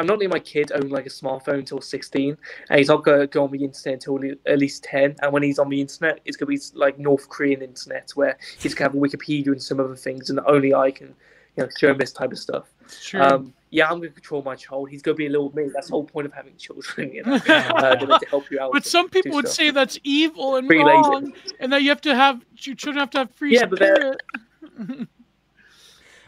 I'm 0.00 0.06
not 0.06 0.14
letting 0.14 0.30
my 0.30 0.38
kid 0.38 0.72
own 0.72 0.88
like 0.88 1.04
a 1.04 1.10
smartphone 1.10 1.58
until 1.58 1.82
16, 1.82 2.38
and 2.70 2.78
he's 2.78 2.88
not 2.88 3.04
going 3.04 3.20
to 3.20 3.26
go 3.26 3.44
on 3.44 3.50
the 3.50 3.62
internet 3.62 3.94
until 4.06 4.18
at 4.46 4.58
least 4.58 4.82
10. 4.84 5.16
And 5.20 5.30
when 5.30 5.42
he's 5.42 5.58
on 5.58 5.68
the 5.68 5.78
internet, 5.78 6.20
it's 6.24 6.38
going 6.38 6.56
to 6.56 6.72
be 6.72 6.78
like 6.78 6.98
North 6.98 7.28
Korean 7.28 7.60
internet 7.60 8.10
where 8.14 8.38
he's 8.58 8.74
going 8.74 8.90
to 8.90 8.98
have 8.98 9.02
a 9.02 9.08
Wikipedia 9.08 9.48
and 9.48 9.62
some 9.62 9.78
other 9.78 9.94
things, 9.96 10.30
and 10.30 10.40
only 10.46 10.72
I 10.72 10.90
can, 10.90 11.08
you 11.56 11.64
know, 11.64 11.68
show 11.78 11.90
him 11.90 11.98
this 11.98 12.12
type 12.12 12.32
of 12.32 12.38
stuff. 12.38 12.70
Sure. 12.88 13.22
Um, 13.22 13.52
yeah, 13.68 13.90
I'm 13.90 13.98
going 13.98 14.08
to 14.08 14.14
control 14.14 14.42
my 14.42 14.56
child. 14.56 14.88
He's 14.88 15.02
going 15.02 15.16
to 15.16 15.18
be 15.18 15.26
a 15.26 15.30
little 15.30 15.54
me. 15.54 15.68
That's 15.72 15.88
the 15.88 15.92
whole 15.92 16.04
point 16.04 16.26
of 16.26 16.32
having 16.32 16.56
children, 16.56 17.12
you 17.12 17.22
know, 17.22 17.34
uh, 17.48 17.96
to 17.96 18.26
help 18.30 18.50
you 18.50 18.58
out. 18.58 18.72
But 18.72 18.86
some 18.86 19.10
people 19.10 19.32
would 19.32 19.48
stuff. 19.48 19.56
say 19.56 19.70
that's 19.70 19.98
evil 20.02 20.56
and 20.56 20.66
free 20.66 20.82
wrong, 20.82 21.26
lazy. 21.26 21.56
and 21.60 21.70
that 21.74 21.82
you 21.82 21.90
have 21.90 22.00
to 22.00 22.14
have 22.14 22.42
your 22.56 22.74
children 22.74 23.00
have 23.00 23.10
to 23.10 23.18
have 23.18 23.30
free 23.32 23.54
yeah, 23.54 23.66
spirit. 23.66 24.22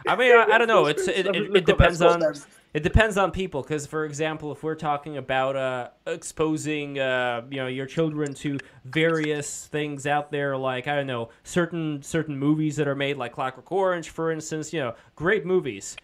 I 0.07 0.17
mean, 0.17 0.33
I, 0.37 0.47
I, 0.53 0.59
don't 0.59 0.69
know. 0.69 0.87
It's 0.87 1.09
it, 1.09 1.27
it, 1.27 1.57
it 1.57 1.65
depends 1.65 2.03
on 2.03 2.23
it 2.75 2.83
depends 2.83 3.17
on 3.17 3.31
people 3.31 3.63
because 3.63 3.87
for 3.87 4.05
example 4.05 4.53
if 4.53 4.63
we're 4.63 4.75
talking 4.75 5.17
about 5.17 5.57
uh, 5.57 5.89
exposing 6.07 6.99
uh, 6.99 7.43
you 7.51 7.59
know 7.59 7.67
your 7.67 7.87
children 7.87 8.35
to 8.35 8.59
various 8.85 9.67
things 9.67 10.07
out 10.07 10.31
there 10.31 10.57
like 10.57 10.89
i 10.89 10.95
don't 10.95 11.07
know 11.07 11.29
certain 11.45 12.03
certain 12.03 12.39
movies 12.39 12.77
that 12.77 12.89
are 12.89 12.95
made 12.95 13.17
like 13.17 13.33
clockwork 13.33 13.71
orange 13.71 14.11
for 14.11 14.31
instance 14.31 14.73
you 14.73 14.81
know 14.81 14.95
great 15.17 15.45
movies 15.45 15.97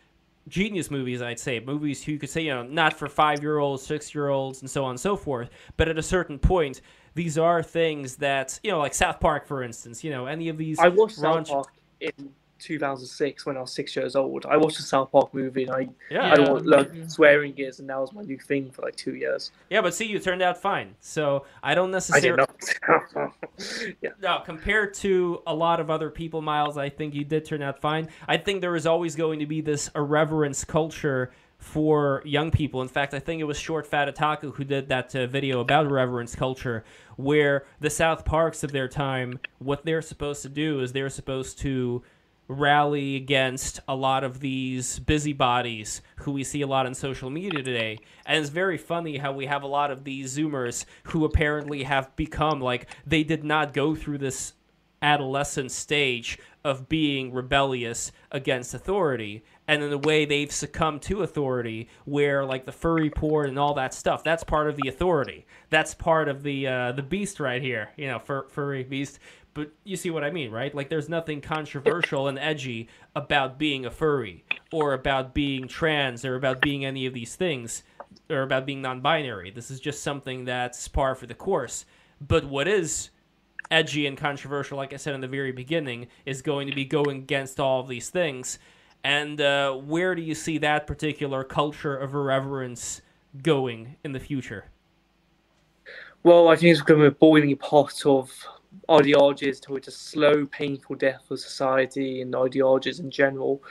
genius 0.49 0.91
movies 0.91 1.21
i'd 1.21 1.39
say 1.39 1.61
movies 1.61 2.03
who 2.03 2.13
you 2.13 2.19
could 2.19 2.31
say 2.31 2.41
you 2.41 2.51
know 2.51 2.63
not 2.63 2.95
for 2.95 3.09
five 3.09 3.43
year 3.43 3.59
olds 3.59 3.85
six 3.85 4.15
year 4.15 4.29
olds 4.29 4.63
and 4.63 4.71
so 4.71 4.85
on 4.85 4.91
and 4.91 5.01
so 5.01 5.17
forth 5.17 5.51
but 5.77 5.89
at 5.89 5.99
a 5.99 6.03
certain 6.03 6.39
point 6.39 6.81
these 7.19 7.37
are 7.37 7.65
things 7.65 8.15
that 8.17 8.61
you 8.63 8.71
know, 8.71 8.79
like 8.79 8.95
South 8.95 9.19
Park, 9.19 9.45
for 9.45 9.65
instance. 9.65 10.05
You 10.05 10.11
know, 10.13 10.27
any 10.27 10.49
of 10.49 10.57
these. 10.57 10.79
I 10.79 10.87
watched 10.87 11.17
South 11.17 11.49
Park 11.49 11.67
in 12.01 12.31
2006 12.59 13.47
when 13.47 13.57
I 13.57 13.61
was 13.61 13.73
six 13.73 13.95
years 13.97 14.17
old. 14.17 14.47
I 14.47 14.57
watched 14.57 14.77
the 14.77 14.83
South 14.83 15.11
Park 15.13 15.33
movie 15.33 15.65
and 15.65 15.73
I 15.73 15.89
yeah. 16.11 16.33
I 16.33 16.37
don't 16.37 16.65
learn 16.67 17.09
swearing 17.09 17.57
is 17.59 17.81
and 17.81 17.89
that 17.89 18.01
was 18.01 18.13
my 18.13 18.23
new 18.23 18.39
thing 18.39 18.71
for 18.71 18.83
like 18.83 18.97
two 18.97 19.15
years. 19.15 19.53
Yeah, 19.71 19.81
but 19.81 19.95
see, 19.95 20.07
you 20.07 20.19
turned 20.19 20.43
out 20.43 20.61
fine. 20.61 20.95
So 21.01 21.45
I 21.63 21.75
don't 21.75 21.91
necessarily. 21.91 22.45
I 22.89 23.29
yeah. 24.01 24.11
No, 24.21 24.41
compared 24.45 24.95
to 24.95 25.43
a 25.47 25.55
lot 25.55 25.81
of 25.81 25.91
other 25.91 26.11
people, 26.11 26.43
Miles, 26.43 26.77
I 26.77 26.89
think 26.89 27.15
you 27.15 27.25
did 27.25 27.45
turn 27.45 27.63
out 27.63 27.81
fine. 27.81 28.09
I 28.27 28.37
think 28.37 28.61
there 28.61 28.77
is 28.77 28.87
always 28.87 29.17
going 29.17 29.39
to 29.41 29.47
be 29.47 29.61
this 29.61 29.91
irreverence 29.95 30.65
culture 30.65 31.33
for 31.59 32.23
young 32.25 32.51
people. 32.51 32.83
In 32.83 32.89
fact, 32.89 33.13
I 33.13 33.19
think 33.19 33.41
it 33.41 33.45
was 33.45 33.59
Short 33.59 33.87
Fat 33.87 34.13
Otaku 34.15 34.55
who 34.55 34.65
did 34.65 34.89
that 34.89 35.15
uh, 35.15 35.27
video 35.27 35.61
about 35.61 35.87
irreverence 35.87 36.35
culture, 36.35 36.85
where 37.17 37.67
the 37.81 37.91
South 37.91 38.25
Parks 38.25 38.63
of 38.63 38.73
their 38.73 38.89
time, 38.89 39.41
what 39.59 39.85
they're 39.85 40.03
supposed 40.03 40.43
to 40.43 40.49
do 40.49 40.81
is 40.81 40.93
they're 40.93 41.11
supposed 41.11 41.59
to 41.61 42.03
rally 42.49 43.15
against 43.15 43.79
a 43.87 43.95
lot 43.95 44.25
of 44.25 44.41
these 44.41 44.99
busybodies 45.01 46.01
who 46.17 46.33
we 46.33 46.43
see 46.43 46.63
a 46.63 46.67
lot 46.67 46.87
on 46.87 46.95
social 46.95 47.29
media 47.29 47.63
today. 47.63 47.99
And 48.27 48.39
it's 48.39 48.49
very 48.49 48.79
funny 48.79 49.19
how 49.19 49.33
we 49.33 49.47
have 49.47 49.63
a 49.63 49.69
lot 49.69 49.91
of 49.91 50.05
these 50.05 50.37
Zoomers 50.37 50.87
who 51.05 51.25
apparently 51.25 51.83
have 51.83 52.15
become 52.17 52.61
like 52.61 52.89
they 53.07 53.23
did 53.23 53.45
not 53.45 53.75
go 53.75 53.95
through 53.95 54.19
this 54.19 54.55
adolescent 55.03 55.71
stage 55.71 56.39
of 56.65 56.89
being 56.89 57.33
rebellious 57.33 58.11
against 58.33 58.75
authority. 58.75 59.45
And 59.69 59.83
in 59.83 59.91
the 59.91 59.99
way 59.99 60.25
they've 60.25 60.51
succumbed 60.51 61.03
to 61.03 61.23
authority 61.23 61.89
where 62.07 62.45
like 62.45 62.65
the 62.65 62.73
furry 62.73 63.11
porn 63.11 63.51
and 63.51 63.59
all 63.59 63.75
that 63.75 63.93
stuff 63.93 64.25
that's 64.25 64.43
part 64.43 64.69
of 64.69 64.77
the 64.77 64.89
authority. 64.89 65.47
That's 65.69 65.95
part 65.95 66.29
of 66.29 66.43
the 66.43 66.67
uh, 66.67 66.93
the 66.93 67.03
beast 67.03 67.39
right 67.39 67.61
here 67.61 67.91
you 67.99 68.07
know 68.07 68.19
fur- 68.19 68.49
furry 68.49 68.85
beast 68.85 69.19
but 69.59 69.73
you 69.83 69.97
see 69.97 70.11
what 70.11 70.23
I 70.23 70.31
mean, 70.31 70.53
right? 70.53 70.73
Like 70.73 70.89
there's 70.89 71.09
nothing 71.09 71.41
controversial 71.41 72.29
and 72.29 72.39
edgy 72.39 72.89
about 73.17 73.59
being 73.59 73.87
a 73.87 73.91
furry 73.91 74.45
or 74.71 74.93
about 74.93 75.35
being 75.35 75.67
trans 75.67 76.25
or 76.25 76.37
about 76.37 76.61
being 76.61 76.85
any 76.85 77.07
of 77.07 77.13
these 77.13 77.35
things 77.35 77.83
or 78.31 78.43
about 78.43 78.67
being 78.67 78.81
non-binary. 78.81 79.51
This 79.51 79.69
is 79.69 79.81
just 79.81 80.05
something 80.05 80.45
that's 80.45 80.87
par 80.87 81.17
for 81.17 81.27
the 81.27 81.35
course. 81.35 81.87
But 82.21 82.45
what 82.45 82.69
is 82.69 83.11
edgy 83.69 84.07
and 84.07 84.17
controversial, 84.17 84.77
like 84.77 84.93
I 84.93 84.97
said 84.97 85.17
in 85.17 85.21
the 85.21 85.27
very 85.27 85.51
beginning, 85.51 86.07
is 86.25 86.41
going 86.41 86.69
to 86.69 86.75
be 86.77 86.85
going 86.85 87.17
against 87.17 87.59
all 87.59 87.81
of 87.81 87.89
these 87.89 88.11
things. 88.11 88.61
And 89.03 89.41
uh, 89.41 89.75
where 89.75 90.15
do 90.15 90.23
you 90.23 90.37
see 90.37 90.59
that 90.59 90.87
particular 90.87 91.43
culture 91.43 91.97
of 91.97 92.15
irreverence 92.15 93.03
going 93.43 93.97
in 94.05 94.13
the 94.13 94.21
future? 94.21 94.67
Well, 96.23 96.47
I 96.47 96.55
think 96.55 96.71
it's 96.71 96.81
becoming 96.81 97.09
a 97.09 97.11
boiling 97.11 97.57
pot 97.57 98.07
of 98.07 98.31
ideologies 98.91 99.61
towards 99.61 99.89
a 99.89 99.91
slow, 99.91 100.47
painful 100.47 100.97
death 100.97 101.23
for 101.27 101.37
society 101.37 102.23
and 102.23 102.35
ideologies 102.35 103.01
in 103.01 103.11
general, 103.11 103.63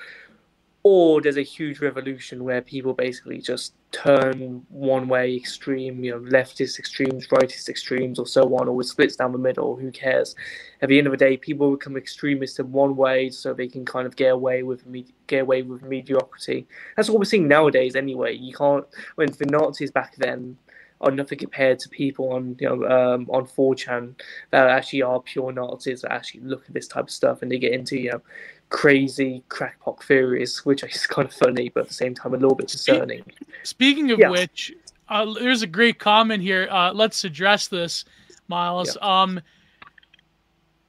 or 0.84 1.22
there's 1.22 1.38
a 1.38 1.44
huge 1.44 1.82
revolution 1.82 2.46
where 2.46 2.62
people 2.62 2.94
basically 2.94 3.42
just 3.42 3.74
turn 3.92 4.66
one 4.70 5.08
way 5.08 5.36
extreme, 5.36 6.02
you 6.04 6.12
know, 6.12 6.20
leftist 6.20 6.80
extremes, 6.80 7.28
rightist 7.28 7.68
extremes, 7.68 8.20
or 8.20 8.26
so 8.26 8.44
on, 8.56 8.70
or 8.70 8.80
it 8.80 8.86
splits 8.86 9.18
down 9.18 9.32
the 9.32 9.38
middle. 9.38 9.76
Who 9.76 9.92
cares? 9.92 10.34
At 10.82 10.88
the 10.88 10.98
end 10.98 11.08
of 11.08 11.12
the 11.12 11.18
day, 11.18 11.36
people 11.36 11.72
become 11.72 11.98
extremists 11.98 12.60
in 12.60 12.72
one 12.72 12.96
way 12.96 13.30
so 13.30 13.54
they 13.54 13.68
can 13.68 13.86
kind 13.86 14.08
of 14.08 14.16
get 14.16 14.32
away 14.32 14.64
with 14.64 14.86
me- 14.86 15.14
get 15.28 15.42
away 15.42 15.62
with 15.62 15.82
mediocrity. 15.82 16.68
That's 16.96 17.10
what 17.10 17.20
we're 17.20 17.26
seeing 17.26 17.48
nowadays. 17.48 17.96
Anyway, 17.96 18.36
you 18.36 18.54
can't. 18.54 18.86
When 19.16 19.30
the 19.30 19.46
Nazis 19.46 19.92
back 19.92 20.16
then 20.16 20.58
are 21.02 21.12
nothing 21.12 21.38
compared 21.38 21.80
to 21.80 21.90
people 21.90 22.32
on 22.34 22.56
you 22.60 22.68
know 22.68 22.88
um, 22.88 23.28
on 23.30 23.46
4chan 23.46 24.16
that 24.50 24.68
actually 24.68 25.02
are 25.02 25.22
pure 25.22 25.52
Nazis 25.52 26.02
that 26.02 26.12
actually 26.12 26.42
look 26.42 26.64
at 26.68 26.74
this 26.74 26.88
type 26.88 27.06
of 27.06 27.12
stuff 27.12 27.42
and 27.42 27.52
they 27.52 27.60
get 27.60 27.74
into 27.74 27.98
you 28.00 28.12
know 28.12 28.22
crazy 28.70 29.44
crackpot 29.50 30.04
theories, 30.04 30.66
which 30.66 30.84
is 30.84 31.08
kind 31.08 31.28
of 31.28 31.34
funny, 31.34 31.70
but 31.70 31.82
at 31.82 31.88
the 31.88 31.94
same 31.94 32.14
time 32.14 32.34
a 32.34 32.38
little 32.38 32.56
bit 32.56 32.70
concerning. 32.70 33.24
Speaking 33.64 34.12
of 34.12 34.20
yeah. 34.20 34.30
which, 34.30 34.74
uh, 35.10 35.34
there's 35.34 35.62
a 35.62 35.68
great 35.68 36.00
comment 36.00 36.42
here. 36.42 36.68
Uh, 36.70 36.92
let's 36.94 37.24
address 37.24 37.68
this, 37.68 38.06
Miles. 38.48 38.98
Yeah. 39.02 39.22
Um, 39.22 39.42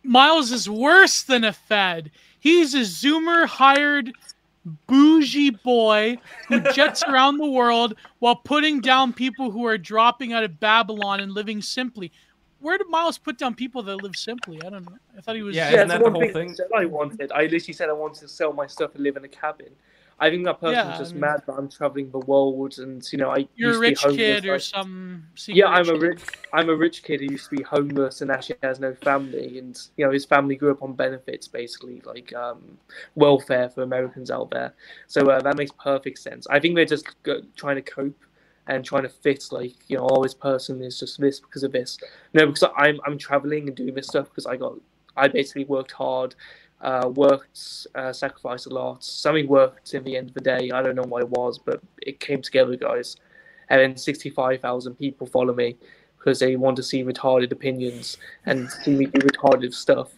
Miles 0.02 0.52
is 0.52 0.68
worse 0.68 1.22
than 1.22 1.44
a 1.44 1.52
Fed. 1.52 2.10
He's 2.40 2.74
a 2.74 2.80
Zoomer 2.80 3.46
hired 3.46 4.12
bougie 4.86 5.50
boy 5.50 6.18
who 6.48 6.60
jets 6.72 7.02
around 7.02 7.38
the 7.38 7.48
world 7.48 7.94
while 8.18 8.36
putting 8.36 8.80
down 8.80 9.12
people 9.12 9.50
who 9.50 9.66
are 9.66 9.78
dropping 9.78 10.32
out 10.32 10.44
of 10.44 10.60
Babylon 10.60 11.20
and 11.20 11.32
living 11.32 11.62
simply. 11.62 12.12
Where 12.60 12.76
did 12.76 12.88
Miles 12.88 13.18
put 13.18 13.38
down 13.38 13.54
people 13.54 13.82
that 13.84 13.96
live 13.96 14.16
simply? 14.16 14.60
I 14.62 14.70
don't 14.70 14.84
know. 14.84 14.98
I 15.16 15.20
thought 15.20 15.36
he 15.36 15.42
was. 15.42 15.54
Yeah, 15.54 15.70
isn't 15.70 15.88
that 15.88 16.02
the 16.02 16.10
whole 16.10 16.32
thing? 16.32 16.56
I 16.76 16.86
wanted. 16.86 17.30
I 17.32 17.42
literally 17.42 17.72
said 17.72 17.88
I 17.88 17.92
wanted 17.92 18.20
to 18.20 18.28
sell 18.28 18.52
my 18.52 18.66
stuff 18.66 18.94
and 18.94 19.04
live 19.04 19.16
in 19.16 19.24
a 19.24 19.28
cabin. 19.28 19.70
I 20.20 20.30
think 20.30 20.44
that 20.46 20.60
person's 20.60 20.88
yeah, 20.88 20.98
just 20.98 21.12
I 21.12 21.14
mean, 21.14 21.20
mad 21.20 21.42
that 21.46 21.52
I'm 21.52 21.68
traveling 21.68 22.10
the 22.10 22.18
world 22.18 22.78
and 22.78 23.06
you 23.12 23.18
know 23.18 23.30
I 23.30 23.48
you're 23.54 23.76
a 23.76 23.78
rich 23.78 24.02
kid 24.02 24.46
or 24.46 24.58
some 24.58 25.24
yeah 25.46 25.66
I'm 25.66 25.88
a 25.88 25.94
rich 25.94 26.22
I'm 26.52 26.68
a 26.68 26.74
rich 26.74 27.04
kid 27.04 27.20
who 27.20 27.26
used 27.26 27.50
to 27.50 27.56
be 27.56 27.62
homeless 27.62 28.20
and 28.20 28.30
actually 28.30 28.56
has 28.62 28.80
no 28.80 28.94
family 28.94 29.58
and 29.58 29.80
you 29.96 30.04
know 30.04 30.10
his 30.10 30.24
family 30.24 30.56
grew 30.56 30.72
up 30.72 30.82
on 30.82 30.94
benefits 30.94 31.46
basically 31.46 32.02
like 32.04 32.34
um, 32.34 32.78
welfare 33.14 33.68
for 33.68 33.82
Americans 33.82 34.30
out 34.30 34.50
there. 34.50 34.74
So 35.06 35.30
uh, 35.30 35.40
that 35.42 35.56
makes 35.56 35.70
perfect 35.72 36.18
sense. 36.18 36.46
I 36.48 36.58
think 36.58 36.74
they're 36.74 36.84
just 36.84 37.06
trying 37.56 37.76
to 37.76 37.82
cope 37.82 38.24
and 38.66 38.84
trying 38.84 39.04
to 39.04 39.08
fit 39.08 39.44
like 39.52 39.74
you 39.88 39.98
know 39.98 40.08
oh 40.10 40.22
this 40.22 40.34
person 40.34 40.82
is 40.82 40.98
just 40.98 41.20
this 41.20 41.38
because 41.38 41.62
of 41.62 41.70
this. 41.70 41.96
No 42.34 42.46
because 42.46 42.64
I'm 42.76 42.98
I'm 43.06 43.18
traveling 43.18 43.68
and 43.68 43.76
doing 43.76 43.94
this 43.94 44.08
stuff 44.08 44.28
because 44.30 44.46
I 44.46 44.56
got 44.56 44.74
I 45.16 45.28
basically 45.28 45.64
worked 45.64 45.92
hard 45.92 46.34
uh, 46.80 47.10
worked, 47.14 47.86
uh, 47.94 48.12
sacrificed 48.12 48.66
a 48.66 48.70
lot. 48.70 49.02
Something 49.02 49.48
worked 49.48 49.94
in 49.94 50.04
the 50.04 50.16
end 50.16 50.28
of 50.28 50.34
the 50.34 50.40
day. 50.40 50.70
I 50.72 50.82
don't 50.82 50.94
know 50.94 51.02
what 51.02 51.22
it 51.22 51.30
was, 51.30 51.58
but 51.58 51.80
it 52.02 52.20
came 52.20 52.42
together, 52.42 52.76
guys. 52.76 53.16
And 53.68 53.80
then 53.80 53.96
65,000 53.96 54.94
people 54.94 55.26
follow 55.26 55.54
me 55.54 55.76
because 56.18 56.38
they 56.38 56.56
want 56.56 56.76
to 56.76 56.82
see 56.82 57.04
retarded 57.04 57.52
opinions 57.52 58.16
and 58.46 58.70
see 58.70 58.94
me 58.94 59.06
do 59.06 59.20
retarded 59.20 59.74
stuff. 59.74 60.12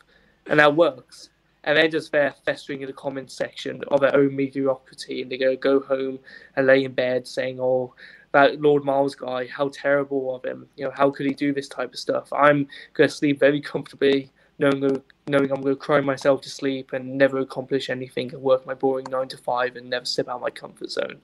And 0.47 0.61
that 0.61 0.77
works. 0.77 1.31
And 1.65 1.77
they're 1.77 1.89
just 1.89 2.13
there 2.13 2.35
festering 2.45 2.81
in 2.81 2.87
the 2.87 2.93
comments 2.93 3.35
section 3.35 3.83
of 3.89 4.01
their 4.01 4.17
own 4.17 4.35
mediocrity. 4.35 5.23
And 5.23 5.31
they 5.31 5.37
go, 5.37 5.57
go 5.57 5.81
home 5.81 6.19
and 6.57 6.67
lay 6.67 6.85
in 6.85 6.93
bed 6.93 7.27
saying, 7.27 7.59
oh, 7.61 7.95
that 8.33 8.61
Lord 8.61 8.85
Miles 8.85 9.15
guy, 9.15 9.47
how 9.47 9.69
terrible 9.69 10.35
of 10.35 10.45
him. 10.45 10.67
You 10.77 10.85
know, 10.85 10.93
how 10.95 11.11
could 11.11 11.27
he 11.27 11.35
do 11.35 11.53
this 11.53 11.69
type 11.69 11.93
of 11.93 11.99
stuff? 11.99 12.33
I'm 12.33 12.69
going 12.95 13.09
to 13.09 13.15
sleep 13.15 13.41
very 13.41 13.61
comfortably 13.61 14.31
knowing 14.61 15.03
knowing 15.27 15.51
I'm 15.51 15.63
going 15.63 15.75
to 15.75 15.77
cry 15.77 16.01
myself 16.01 16.43
to 16.43 16.51
sleep 16.51 16.93
and 16.93 17.17
never 17.17 17.39
accomplish 17.39 17.89
anything 17.89 18.33
and 18.33 18.43
work 18.43 18.67
my 18.67 18.75
boring 18.75 19.07
nine 19.11 19.29
to 19.29 19.39
five 19.39 19.77
and 19.77 19.89
never 19.89 20.05
step 20.05 20.29
out 20.29 20.37
of 20.37 20.43
my 20.43 20.51
comfort 20.51 20.91
zone. 20.91 21.21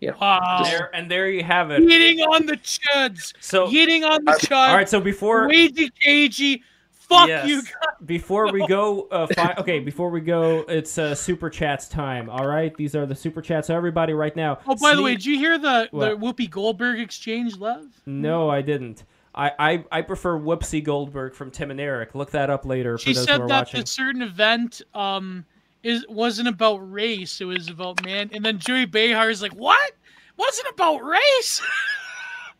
Yeah. 0.00 0.12
Wow. 0.20 0.62
There, 0.64 0.94
and 0.94 1.10
there 1.10 1.28
you 1.28 1.44
have 1.44 1.70
it. 1.70 1.82
Eating 1.82 2.20
on 2.20 2.46
the 2.46 2.56
chuds. 2.56 3.34
So 3.40 3.68
eating 3.68 4.02
on 4.02 4.24
the 4.24 4.32
chuds. 4.32 4.68
All 4.70 4.76
right. 4.76 4.88
So 4.88 5.00
before 5.00 5.48
Wagey 5.48 5.90
cagey. 6.02 6.62
Fuck 6.92 7.26
yes. 7.26 7.48
you. 7.48 7.60
Guys. 7.62 7.72
Before 8.06 8.52
we 8.52 8.64
go, 8.68 9.08
uh, 9.10 9.26
fi- 9.34 9.54
okay. 9.58 9.80
Before 9.80 10.10
we 10.10 10.20
go, 10.20 10.60
it's 10.68 10.96
uh, 10.96 11.12
super 11.16 11.50
chats 11.50 11.88
time. 11.88 12.30
All 12.30 12.46
right, 12.46 12.72
these 12.76 12.94
are 12.94 13.04
the 13.04 13.16
super 13.16 13.42
chats. 13.42 13.66
So 13.66 13.76
everybody, 13.76 14.12
right 14.12 14.34
now. 14.36 14.60
Oh, 14.64 14.76
by 14.76 14.94
the 14.94 15.02
way, 15.02 15.16
did 15.16 15.26
you 15.26 15.36
hear 15.36 15.58
the 15.58 15.88
what? 15.90 16.08
the 16.08 16.16
Whoopi 16.16 16.48
Goldberg 16.48 17.00
exchange, 17.00 17.56
love? 17.56 17.84
No, 18.06 18.48
I 18.48 18.62
didn't. 18.62 19.02
I, 19.34 19.52
I, 19.58 19.84
I 19.92 20.02
prefer 20.02 20.38
Whoopsie 20.38 20.82
Goldberg 20.82 21.34
from 21.34 21.50
Tim 21.50 21.70
and 21.70 21.80
Eric. 21.80 22.14
Look 22.14 22.32
that 22.32 22.50
up 22.50 22.64
later 22.66 22.98
for 22.98 23.04
she 23.04 23.12
those 23.12 23.26
who 23.26 23.34
are 23.34 23.48
that 23.48 23.66
watching. 23.66 23.82
a 23.82 23.86
certain 23.86 24.22
event 24.22 24.82
um 24.94 25.44
is 25.82 26.04
wasn't 26.08 26.48
about 26.48 26.78
race. 26.78 27.40
It 27.40 27.44
was 27.44 27.68
about 27.68 28.04
man. 28.04 28.30
And 28.32 28.44
then 28.44 28.58
Joy 28.58 28.86
Behar 28.86 29.30
is 29.30 29.40
like, 29.40 29.52
"What? 29.52 29.92
Wasn't 30.36 30.68
about 30.74 30.98
race." 30.98 31.62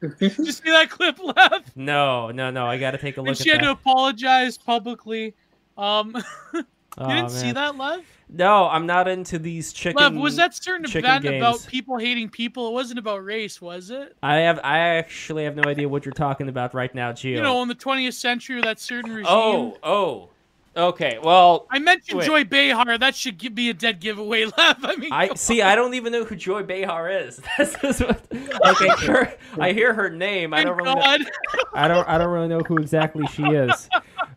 Did 0.18 0.38
you 0.38 0.52
see 0.52 0.70
that 0.70 0.88
clip 0.88 1.18
Lev? 1.22 1.76
No, 1.76 2.30
no, 2.30 2.50
no. 2.50 2.66
I 2.66 2.78
got 2.78 2.92
to 2.92 2.98
take 2.98 3.18
a 3.18 3.20
look. 3.20 3.28
And 3.28 3.36
she 3.36 3.50
had 3.50 3.60
that. 3.60 3.64
to 3.64 3.70
apologize 3.72 4.56
publicly. 4.56 5.34
Um, 5.76 6.16
you 6.54 6.62
didn't 6.98 7.30
see 7.30 7.52
that, 7.52 7.76
Lev? 7.76 8.04
No, 8.32 8.68
I'm 8.68 8.86
not 8.86 9.08
into 9.08 9.38
these 9.38 9.72
chicken. 9.72 10.00
Lev, 10.00 10.14
was 10.14 10.36
that 10.36 10.54
certain 10.54 10.84
event 10.86 11.24
games. 11.24 11.36
about 11.36 11.66
people 11.66 11.98
hating 11.98 12.28
people? 12.28 12.68
It 12.68 12.72
wasn't 12.72 12.98
about 12.98 13.24
race, 13.24 13.60
was 13.60 13.90
it? 13.90 14.16
I 14.22 14.36
have, 14.36 14.60
I 14.62 14.78
actually 14.78 15.44
have 15.44 15.56
no 15.56 15.64
idea 15.68 15.88
what 15.88 16.04
you're 16.04 16.12
talking 16.12 16.48
about 16.48 16.72
right 16.72 16.94
now, 16.94 17.12
Gio. 17.12 17.30
You 17.30 17.42
know, 17.42 17.60
in 17.62 17.68
the 17.68 17.74
20th 17.74 18.14
century, 18.14 18.60
that 18.62 18.78
certain 18.78 19.10
oh, 19.10 19.14
regime. 19.14 19.32
Oh, 19.32 19.78
oh, 19.82 20.28
Okay, 20.76 21.18
well, 21.20 21.66
I 21.68 21.80
mentioned 21.80 22.20
wait. 22.20 22.26
Joy 22.26 22.44
Behar. 22.44 22.96
That 22.96 23.16
should 23.16 23.54
be 23.54 23.70
a 23.70 23.74
dead 23.74 23.98
giveaway, 23.98 24.44
Lev. 24.58 24.76
I 24.84 24.96
mean, 24.96 25.12
I 25.12 25.34
see. 25.34 25.60
On. 25.60 25.68
I 25.68 25.74
don't 25.74 25.94
even 25.94 26.12
know 26.12 26.24
who 26.24 26.36
Joy 26.36 26.62
Behar 26.62 27.10
is. 27.10 27.40
this 27.58 27.76
is 27.82 28.00
what, 28.00 28.24
like, 28.32 28.80
I 28.80 28.96
hear, 29.00 29.38
I 29.58 29.72
hear 29.72 29.92
her 29.92 30.08
name. 30.08 30.50
Thank 30.50 30.60
I 30.60 30.64
don't 30.64 30.76
really. 30.76 30.94
Know, 30.94 31.30
I 31.74 31.88
don't. 31.88 32.08
I 32.08 32.18
don't 32.18 32.30
really 32.30 32.48
know 32.48 32.60
who 32.60 32.78
exactly 32.78 33.26
she 33.26 33.42
is. 33.42 33.88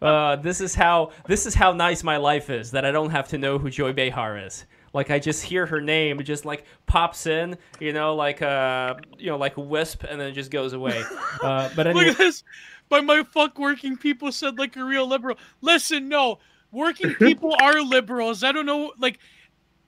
Uh, 0.02 0.36
this 0.38 0.60
is 0.60 0.74
how. 0.74 1.12
This 1.28 1.46
is 1.46 1.54
how 1.54 1.72
nice 1.72 2.04
my 2.04 2.18
life 2.18 2.50
is 2.50 2.72
that 2.72 2.84
I 2.84 2.92
don't 2.92 3.12
have 3.12 3.28
to 3.30 3.38
know 3.38 3.60
who 3.60 3.70
Joy 3.70 3.94
Behar 3.94 4.38
is. 4.40 4.66
Like 4.94 5.10
I 5.10 5.18
just 5.18 5.44
hear 5.44 5.66
her 5.66 5.82
name, 5.82 6.20
it 6.20 6.24
just 6.24 6.46
like 6.46 6.66
pops 6.86 7.26
in, 7.26 7.58
you 7.80 7.94
know, 7.94 8.16
like 8.16 8.44
uh, 8.44 8.94
you 9.18 9.28
know, 9.28 9.38
like 9.38 9.58
a 9.58 9.62
wisp, 9.62 10.04
and 10.04 10.22
then 10.22 10.28
it 10.28 10.34
just 10.34 10.52
goes 10.52 10.74
away. 10.74 11.04
Uh, 11.42 11.70
but 11.76 11.88
anyway. 11.88 12.06
Look 12.06 12.12
at 12.14 12.18
this. 12.20 12.44
By 12.94 13.02
my 13.02 13.24
fuck 13.24 13.58
working 13.58 13.98
people 13.98 14.32
said 14.32 14.60
like 14.60 14.76
a 14.76 14.84
real 14.84 15.08
liberal. 15.08 15.36
Listen, 15.62 16.08
no, 16.08 16.38
working 16.72 17.16
people 17.16 17.56
are 17.62 17.82
liberals. 17.82 18.44
I 18.44 18.52
don't 18.52 18.68
know, 18.68 18.94
like, 19.00 19.18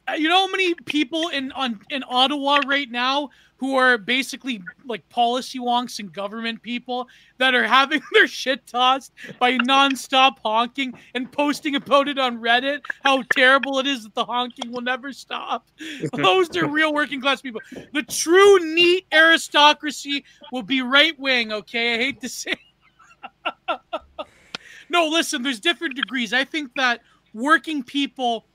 uh, 0.07 0.13
you 0.13 0.27
know 0.27 0.47
how 0.47 0.51
many 0.51 0.73
people 0.73 1.29
in 1.29 1.51
on 1.51 1.79
in 1.91 2.03
Ottawa 2.07 2.61
right 2.65 2.89
now 2.89 3.29
who 3.57 3.75
are 3.75 3.97
basically 3.97 4.61
like 4.85 5.07
policy 5.09 5.59
wonks 5.59 5.99
and 5.99 6.11
government 6.11 6.61
people 6.61 7.07
that 7.37 7.53
are 7.55 7.63
having 7.63 8.01
their 8.13 8.27
shit 8.27 8.65
tossed 8.67 9.13
by 9.39 9.57
nonstop 9.59 10.37
honking 10.43 10.93
and 11.13 11.31
posting 11.31 11.75
about 11.75 12.07
it 12.07 12.17
on 12.19 12.39
Reddit, 12.39 12.81
how 13.03 13.23
terrible 13.35 13.79
it 13.79 13.87
is 13.87 14.03
that 14.03 14.15
the 14.15 14.25
honking 14.25 14.71
will 14.71 14.81
never 14.81 15.13
stop. 15.13 15.67
Those 16.13 16.55
are 16.57 16.67
real 16.67 16.93
working 16.93 17.21
class 17.21 17.41
people. 17.41 17.61
The 17.93 18.03
true 18.03 18.59
neat 18.73 19.05
aristocracy 19.11 20.25
will 20.51 20.63
be 20.63 20.81
right 20.81 21.17
wing, 21.19 21.51
okay? 21.51 21.93
I 21.93 21.97
hate 21.97 22.21
to 22.21 22.29
say. 22.29 22.55
No, 24.89 25.07
listen, 25.07 25.43
there's 25.43 25.59
different 25.59 25.95
degrees. 25.95 26.33
I 26.33 26.43
think 26.43 26.71
that 26.75 27.01
working 27.33 27.83
people 27.83 28.45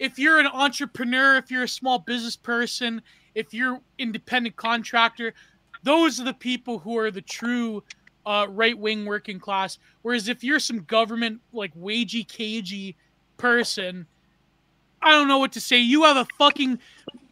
if 0.00 0.18
you're 0.18 0.40
an 0.40 0.46
entrepreneur, 0.46 1.36
if 1.36 1.50
you're 1.50 1.64
a 1.64 1.68
small 1.68 1.98
business 1.98 2.34
person, 2.34 3.02
if 3.34 3.52
you're 3.52 3.80
independent 3.98 4.56
contractor, 4.56 5.34
those 5.82 6.18
are 6.18 6.24
the 6.24 6.34
people 6.34 6.78
who 6.78 6.96
are 6.96 7.10
the 7.10 7.20
true 7.20 7.84
uh, 8.24 8.46
right 8.48 8.76
wing 8.76 9.04
working 9.04 9.38
class. 9.38 9.78
Whereas 10.02 10.28
if 10.28 10.42
you're 10.42 10.58
some 10.58 10.84
government 10.84 11.40
like 11.52 11.74
wagey 11.74 12.26
cagey 12.26 12.96
person, 13.36 14.06
I 15.02 15.12
don't 15.12 15.28
know 15.28 15.38
what 15.38 15.52
to 15.52 15.60
say. 15.60 15.78
You 15.78 16.04
have 16.04 16.16
a 16.16 16.26
fucking 16.38 16.78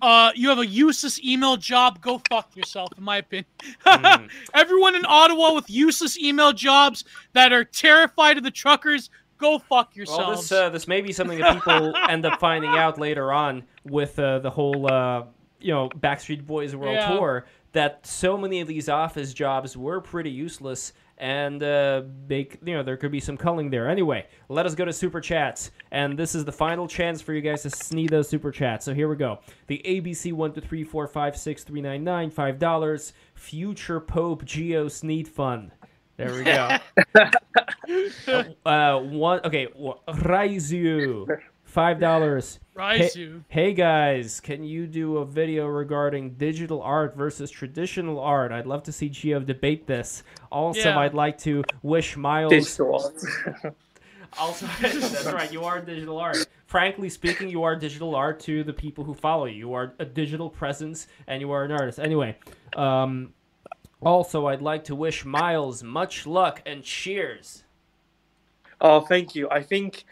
uh 0.00 0.30
you 0.34 0.48
have 0.48 0.58
a 0.58 0.66
useless 0.66 1.22
email 1.22 1.56
job. 1.56 2.00
Go 2.00 2.20
fuck 2.28 2.54
yourself, 2.56 2.90
in 2.96 3.04
my 3.04 3.18
opinion. 3.18 3.46
mm. 3.84 4.28
Everyone 4.54 4.94
in 4.94 5.04
Ottawa 5.06 5.54
with 5.54 5.68
useless 5.68 6.18
email 6.18 6.52
jobs 6.52 7.04
that 7.32 7.52
are 7.52 7.64
terrified 7.64 8.38
of 8.38 8.44
the 8.44 8.50
truckers, 8.50 9.10
go 9.38 9.58
fuck 9.58 9.96
yourselves. 9.96 10.26
Well, 10.26 10.36
this 10.36 10.52
uh, 10.52 10.68
this 10.70 10.88
may 10.88 11.00
be 11.00 11.12
something 11.12 11.38
that 11.38 11.54
people 11.54 11.94
end 12.08 12.24
up 12.26 12.38
finding 12.40 12.70
out 12.70 12.98
later 12.98 13.32
on 13.32 13.64
with 13.84 14.18
uh, 14.18 14.38
the 14.40 14.50
whole 14.50 14.90
uh, 14.90 15.24
you 15.60 15.72
know 15.72 15.88
Backstreet 15.88 16.46
Boys 16.46 16.74
World 16.76 16.96
yeah. 16.96 17.16
Tour 17.16 17.46
that 17.72 18.06
so 18.06 18.36
many 18.36 18.60
of 18.60 18.68
these 18.68 18.88
office 18.88 19.32
jobs 19.32 19.76
were 19.76 20.00
pretty 20.00 20.30
useless 20.30 20.92
and 21.18 21.62
uh, 21.62 22.02
make 22.28 22.58
you 22.64 22.74
know 22.74 22.82
there 22.82 22.96
could 22.96 23.12
be 23.12 23.20
some 23.20 23.36
culling 23.36 23.70
there. 23.70 23.88
Anyway, 23.88 24.26
let 24.48 24.66
us 24.66 24.74
go 24.74 24.84
to 24.84 24.92
super 24.92 25.20
chats, 25.20 25.70
and 25.90 26.18
this 26.18 26.34
is 26.34 26.44
the 26.44 26.52
final 26.52 26.88
chance 26.88 27.20
for 27.20 27.32
you 27.32 27.40
guys 27.40 27.62
to 27.62 27.70
sneeze 27.70 28.10
those 28.10 28.28
super 28.28 28.50
chats. 28.50 28.84
So 28.84 28.94
here 28.94 29.08
we 29.08 29.16
go. 29.16 29.40
The 29.66 29.82
ABC 29.84 30.32
one 30.32 30.52
two 30.52 30.60
three 30.60 30.84
four 30.84 31.06
five 31.06 31.36
six 31.36 31.64
three 31.64 31.80
nine 31.80 32.04
nine 32.04 32.30
five 32.30 32.58
dollars. 32.58 33.12
Future 33.34 34.00
Pope 34.00 34.44
Geo 34.44 34.88
Sneed 34.88 35.28
Fund. 35.28 35.72
There 36.16 36.34
we 36.34 36.42
go. 36.42 36.76
uh, 38.66 38.98
one 38.98 39.40
okay. 39.44 39.68
Raizu 40.08 41.38
Five 41.78 42.00
dollars. 42.00 42.58
Hey, 42.76 43.08
hey, 43.46 43.72
guys, 43.72 44.40
can 44.40 44.64
you 44.64 44.88
do 44.88 45.18
a 45.18 45.24
video 45.24 45.68
regarding 45.68 46.30
digital 46.30 46.82
art 46.82 47.16
versus 47.16 47.52
traditional 47.52 48.18
art? 48.18 48.50
I'd 48.50 48.66
love 48.66 48.82
to 48.82 48.92
see 48.92 49.08
Geo 49.08 49.38
debate 49.38 49.86
this. 49.86 50.24
Also, 50.50 50.88
yeah. 50.88 50.98
I'd 50.98 51.14
like 51.14 51.38
to 51.38 51.62
wish 51.84 52.16
Miles. 52.16 52.50
Digital 52.50 53.12
art. 53.64 53.76
also, 54.40 54.66
that's 54.80 55.26
right. 55.26 55.52
You 55.52 55.62
are 55.62 55.80
digital 55.80 56.18
art. 56.18 56.48
Frankly 56.66 57.08
speaking, 57.08 57.48
you 57.48 57.62
are 57.62 57.76
digital 57.76 58.16
art 58.16 58.40
to 58.40 58.64
the 58.64 58.72
people 58.72 59.04
who 59.04 59.14
follow 59.14 59.44
you. 59.44 59.58
You 59.58 59.74
are 59.74 59.94
a 60.00 60.04
digital 60.04 60.50
presence, 60.50 61.06
and 61.28 61.40
you 61.40 61.52
are 61.52 61.62
an 61.62 61.70
artist. 61.70 62.00
Anyway, 62.00 62.36
um, 62.74 63.32
also, 64.02 64.48
I'd 64.48 64.62
like 64.62 64.82
to 64.86 64.96
wish 64.96 65.24
Miles 65.24 65.84
much 65.84 66.26
luck 66.26 66.60
and 66.66 66.82
cheers. 66.82 67.62
Oh, 68.80 69.00
thank 69.02 69.36
you. 69.36 69.48
I 69.48 69.62
think 69.62 70.04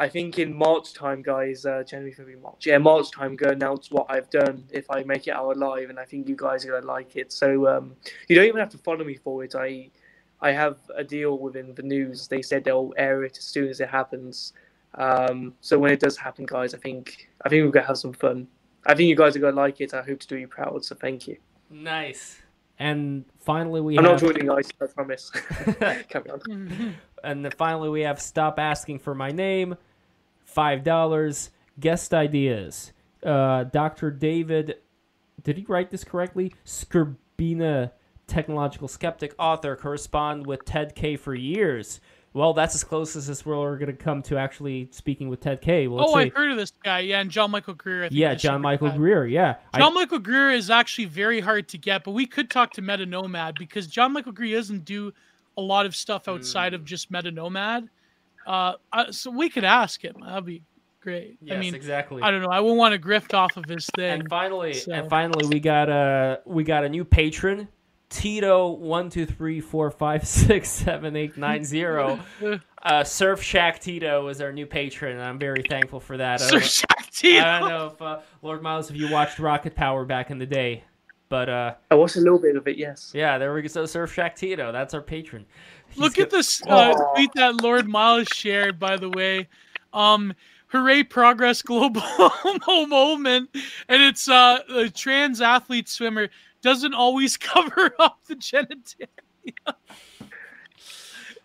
I 0.00 0.08
think 0.08 0.38
in 0.38 0.56
March 0.56 0.94
time, 0.94 1.22
guys, 1.22 1.66
uh, 1.66 1.82
January, 1.82 2.12
February, 2.12 2.40
March, 2.40 2.66
yeah, 2.66 2.78
March 2.78 3.10
time, 3.10 3.34
go 3.34 3.48
announce 3.48 3.90
what 3.90 4.06
I've 4.08 4.30
done 4.30 4.64
if 4.70 4.88
I 4.88 5.02
make 5.02 5.26
it 5.26 5.32
out 5.32 5.56
alive, 5.56 5.90
and 5.90 5.98
I 5.98 6.04
think 6.04 6.28
you 6.28 6.36
guys 6.36 6.64
are 6.64 6.70
gonna 6.70 6.86
like 6.86 7.16
it. 7.16 7.32
So 7.32 7.66
um, 7.66 7.96
you 8.28 8.36
don't 8.36 8.44
even 8.44 8.60
have 8.60 8.70
to 8.70 8.78
follow 8.78 9.04
me 9.04 9.16
for 9.16 9.42
it. 9.42 9.56
I 9.56 9.90
I 10.40 10.52
have 10.52 10.78
a 10.96 11.02
deal 11.02 11.36
within 11.36 11.74
the 11.74 11.82
news. 11.82 12.28
They 12.28 12.42
said 12.42 12.62
they'll 12.62 12.94
air 12.96 13.24
it 13.24 13.38
as 13.38 13.44
soon 13.44 13.68
as 13.68 13.80
it 13.80 13.88
happens. 13.88 14.52
Um, 14.94 15.54
so 15.60 15.80
when 15.80 15.90
it 15.90 15.98
does 15.98 16.16
happen, 16.16 16.46
guys, 16.46 16.74
I 16.74 16.78
think 16.78 17.28
I 17.44 17.48
think 17.48 17.64
we're 17.64 17.72
gonna 17.72 17.86
have 17.86 17.98
some 17.98 18.12
fun. 18.12 18.46
I 18.86 18.94
think 18.94 19.08
you 19.08 19.16
guys 19.16 19.34
are 19.34 19.40
gonna 19.40 19.56
like 19.56 19.80
it. 19.80 19.94
I 19.94 20.02
hope 20.02 20.20
to 20.20 20.28
do 20.28 20.36
you 20.36 20.46
proud. 20.46 20.84
So 20.84 20.94
thank 20.94 21.26
you. 21.26 21.38
Nice. 21.70 22.40
And 22.78 23.24
finally, 23.40 23.80
we 23.80 23.98
I'm 23.98 24.04
have... 24.04 24.22
not 24.22 24.32
joining 24.32 24.48
ice. 24.48 24.68
I 24.80 24.86
promise. 24.86 25.30
Carry 26.08 26.30
on. 26.30 26.94
and 27.24 27.52
finally, 27.54 27.88
we 27.88 28.02
have 28.02 28.20
stop 28.20 28.60
asking 28.60 29.00
for 29.00 29.16
my 29.16 29.32
name 29.32 29.76
$5. 30.54 31.50
Guest 31.80 32.14
ideas. 32.14 32.92
Uh, 33.22 33.64
Dr. 33.64 34.10
David, 34.10 34.76
did 35.42 35.56
he 35.56 35.64
write 35.66 35.90
this 35.90 36.04
correctly? 36.04 36.54
Skrbina, 36.64 37.92
technological 38.26 38.88
skeptic, 38.88 39.34
author, 39.38 39.76
correspond 39.76 40.46
with 40.46 40.64
Ted 40.64 40.94
K 40.94 41.16
for 41.16 41.34
years. 41.34 42.00
Well, 42.34 42.52
that's 42.52 42.74
as 42.74 42.84
close 42.84 43.16
as 43.16 43.26
this 43.26 43.46
we're 43.46 43.78
going 43.78 43.86
to 43.86 43.92
come 43.92 44.22
to 44.24 44.36
actually 44.36 44.88
speaking 44.92 45.28
with 45.28 45.40
Ted 45.40 45.60
K. 45.60 45.88
Well, 45.88 46.10
oh, 46.10 46.14
I've 46.14 46.32
heard 46.34 46.50
of 46.50 46.56
this 46.56 46.72
guy. 46.84 47.00
Yeah, 47.00 47.20
and 47.20 47.30
John 47.30 47.50
Michael 47.50 47.74
Greer. 47.74 48.08
yeah, 48.10 48.34
John 48.34 48.60
Michael 48.60 48.90
Greer. 48.90 49.26
Yeah. 49.26 49.56
John 49.74 49.92
I... 49.92 49.94
Michael 49.94 50.18
Greer 50.18 50.50
is 50.50 50.70
actually 50.70 51.06
very 51.06 51.40
hard 51.40 51.68
to 51.68 51.78
get, 51.78 52.04
but 52.04 52.12
we 52.12 52.26
could 52.26 52.50
talk 52.50 52.72
to 52.74 52.82
Meta 52.82 53.06
Nomad 53.06 53.56
because 53.58 53.86
John 53.86 54.12
Michael 54.12 54.32
Greer 54.32 54.56
doesn't 54.56 54.84
do 54.84 55.12
a 55.56 55.62
lot 55.62 55.86
of 55.86 55.96
stuff 55.96 56.28
outside 56.28 56.72
mm. 56.72 56.76
of 56.76 56.84
just 56.84 57.10
Meta 57.10 57.30
Nomad. 57.30 57.88
Uh, 58.46 58.74
uh, 58.92 59.12
so 59.12 59.30
we 59.30 59.48
could 59.48 59.64
ask 59.64 60.02
him. 60.02 60.16
That'd 60.24 60.44
be 60.44 60.62
great. 61.00 61.38
Yes, 61.40 61.56
I 61.56 61.60
mean, 61.60 61.74
exactly. 61.74 62.22
I 62.22 62.30
don't 62.30 62.42
know. 62.42 62.48
I 62.48 62.60
won't 62.60 62.78
want 62.78 62.94
to 62.94 63.00
grift 63.00 63.34
off 63.34 63.56
of 63.56 63.64
his 63.66 63.86
thing. 63.96 64.20
And 64.20 64.28
finally, 64.28 64.74
so. 64.74 64.92
and 64.92 65.08
finally, 65.08 65.46
we 65.46 65.60
got 65.60 65.88
a 65.88 66.40
we 66.44 66.64
got 66.64 66.84
a 66.84 66.88
new 66.88 67.04
patron. 67.04 67.68
Tito 68.10 68.70
one 68.70 69.10
two 69.10 69.26
three 69.26 69.60
four 69.60 69.90
five 69.90 70.26
six 70.26 70.70
seven 70.70 71.16
eight 71.16 71.36
nine 71.36 71.64
zero. 71.64 72.20
uh, 72.82 73.04
Surf 73.04 73.42
Shack 73.42 73.80
Tito 73.80 74.28
is 74.28 74.40
our 74.40 74.52
new 74.52 74.66
patron, 74.66 75.12
and 75.12 75.22
I'm 75.22 75.38
very 75.38 75.62
thankful 75.62 76.00
for 76.00 76.16
that. 76.16 76.40
Surf 76.40 76.64
Shack 76.64 77.10
Tito. 77.10 77.44
I 77.44 77.60
don't 77.60 77.68
know 77.68 77.86
if 77.86 78.02
uh, 78.02 78.20
Lord 78.42 78.62
Miles, 78.62 78.90
if 78.90 78.96
you 78.96 79.10
watched 79.10 79.38
Rocket 79.38 79.74
Power 79.74 80.04
back 80.04 80.30
in 80.30 80.38
the 80.38 80.46
day, 80.46 80.84
but 81.28 81.48
uh, 81.48 81.74
I 81.90 81.94
watched 81.94 82.16
a 82.16 82.20
little 82.20 82.38
bit 82.38 82.56
of 82.56 82.66
it. 82.66 82.78
Yes. 82.78 83.12
Yeah, 83.14 83.36
there 83.36 83.52
we 83.52 83.62
go. 83.62 83.68
So 83.68 83.84
Surf 83.84 84.12
Shack 84.12 84.36
Tito, 84.36 84.72
that's 84.72 84.94
our 84.94 85.02
patron. 85.02 85.44
He's 85.90 85.98
Look 85.98 86.18
at 86.18 86.30
this 86.30 86.62
uh, 86.66 86.94
tweet 87.14 87.30
that 87.34 87.62
Lord 87.62 87.88
Miles 87.88 88.28
shared, 88.28 88.78
by 88.78 88.96
the 88.96 89.08
way. 89.10 89.48
Um, 89.92 90.34
hooray 90.68 91.02
progress 91.02 91.62
global 91.62 92.02
moment 92.88 93.48
and 93.88 94.02
it's 94.02 94.28
uh 94.28 94.58
a 94.74 94.88
trans 94.88 95.40
athlete 95.40 95.88
swimmer 95.88 96.28
doesn't 96.62 96.94
always 96.94 97.36
cover 97.38 97.94
up 97.98 98.18
the 98.26 98.34
genitalia 98.34 99.06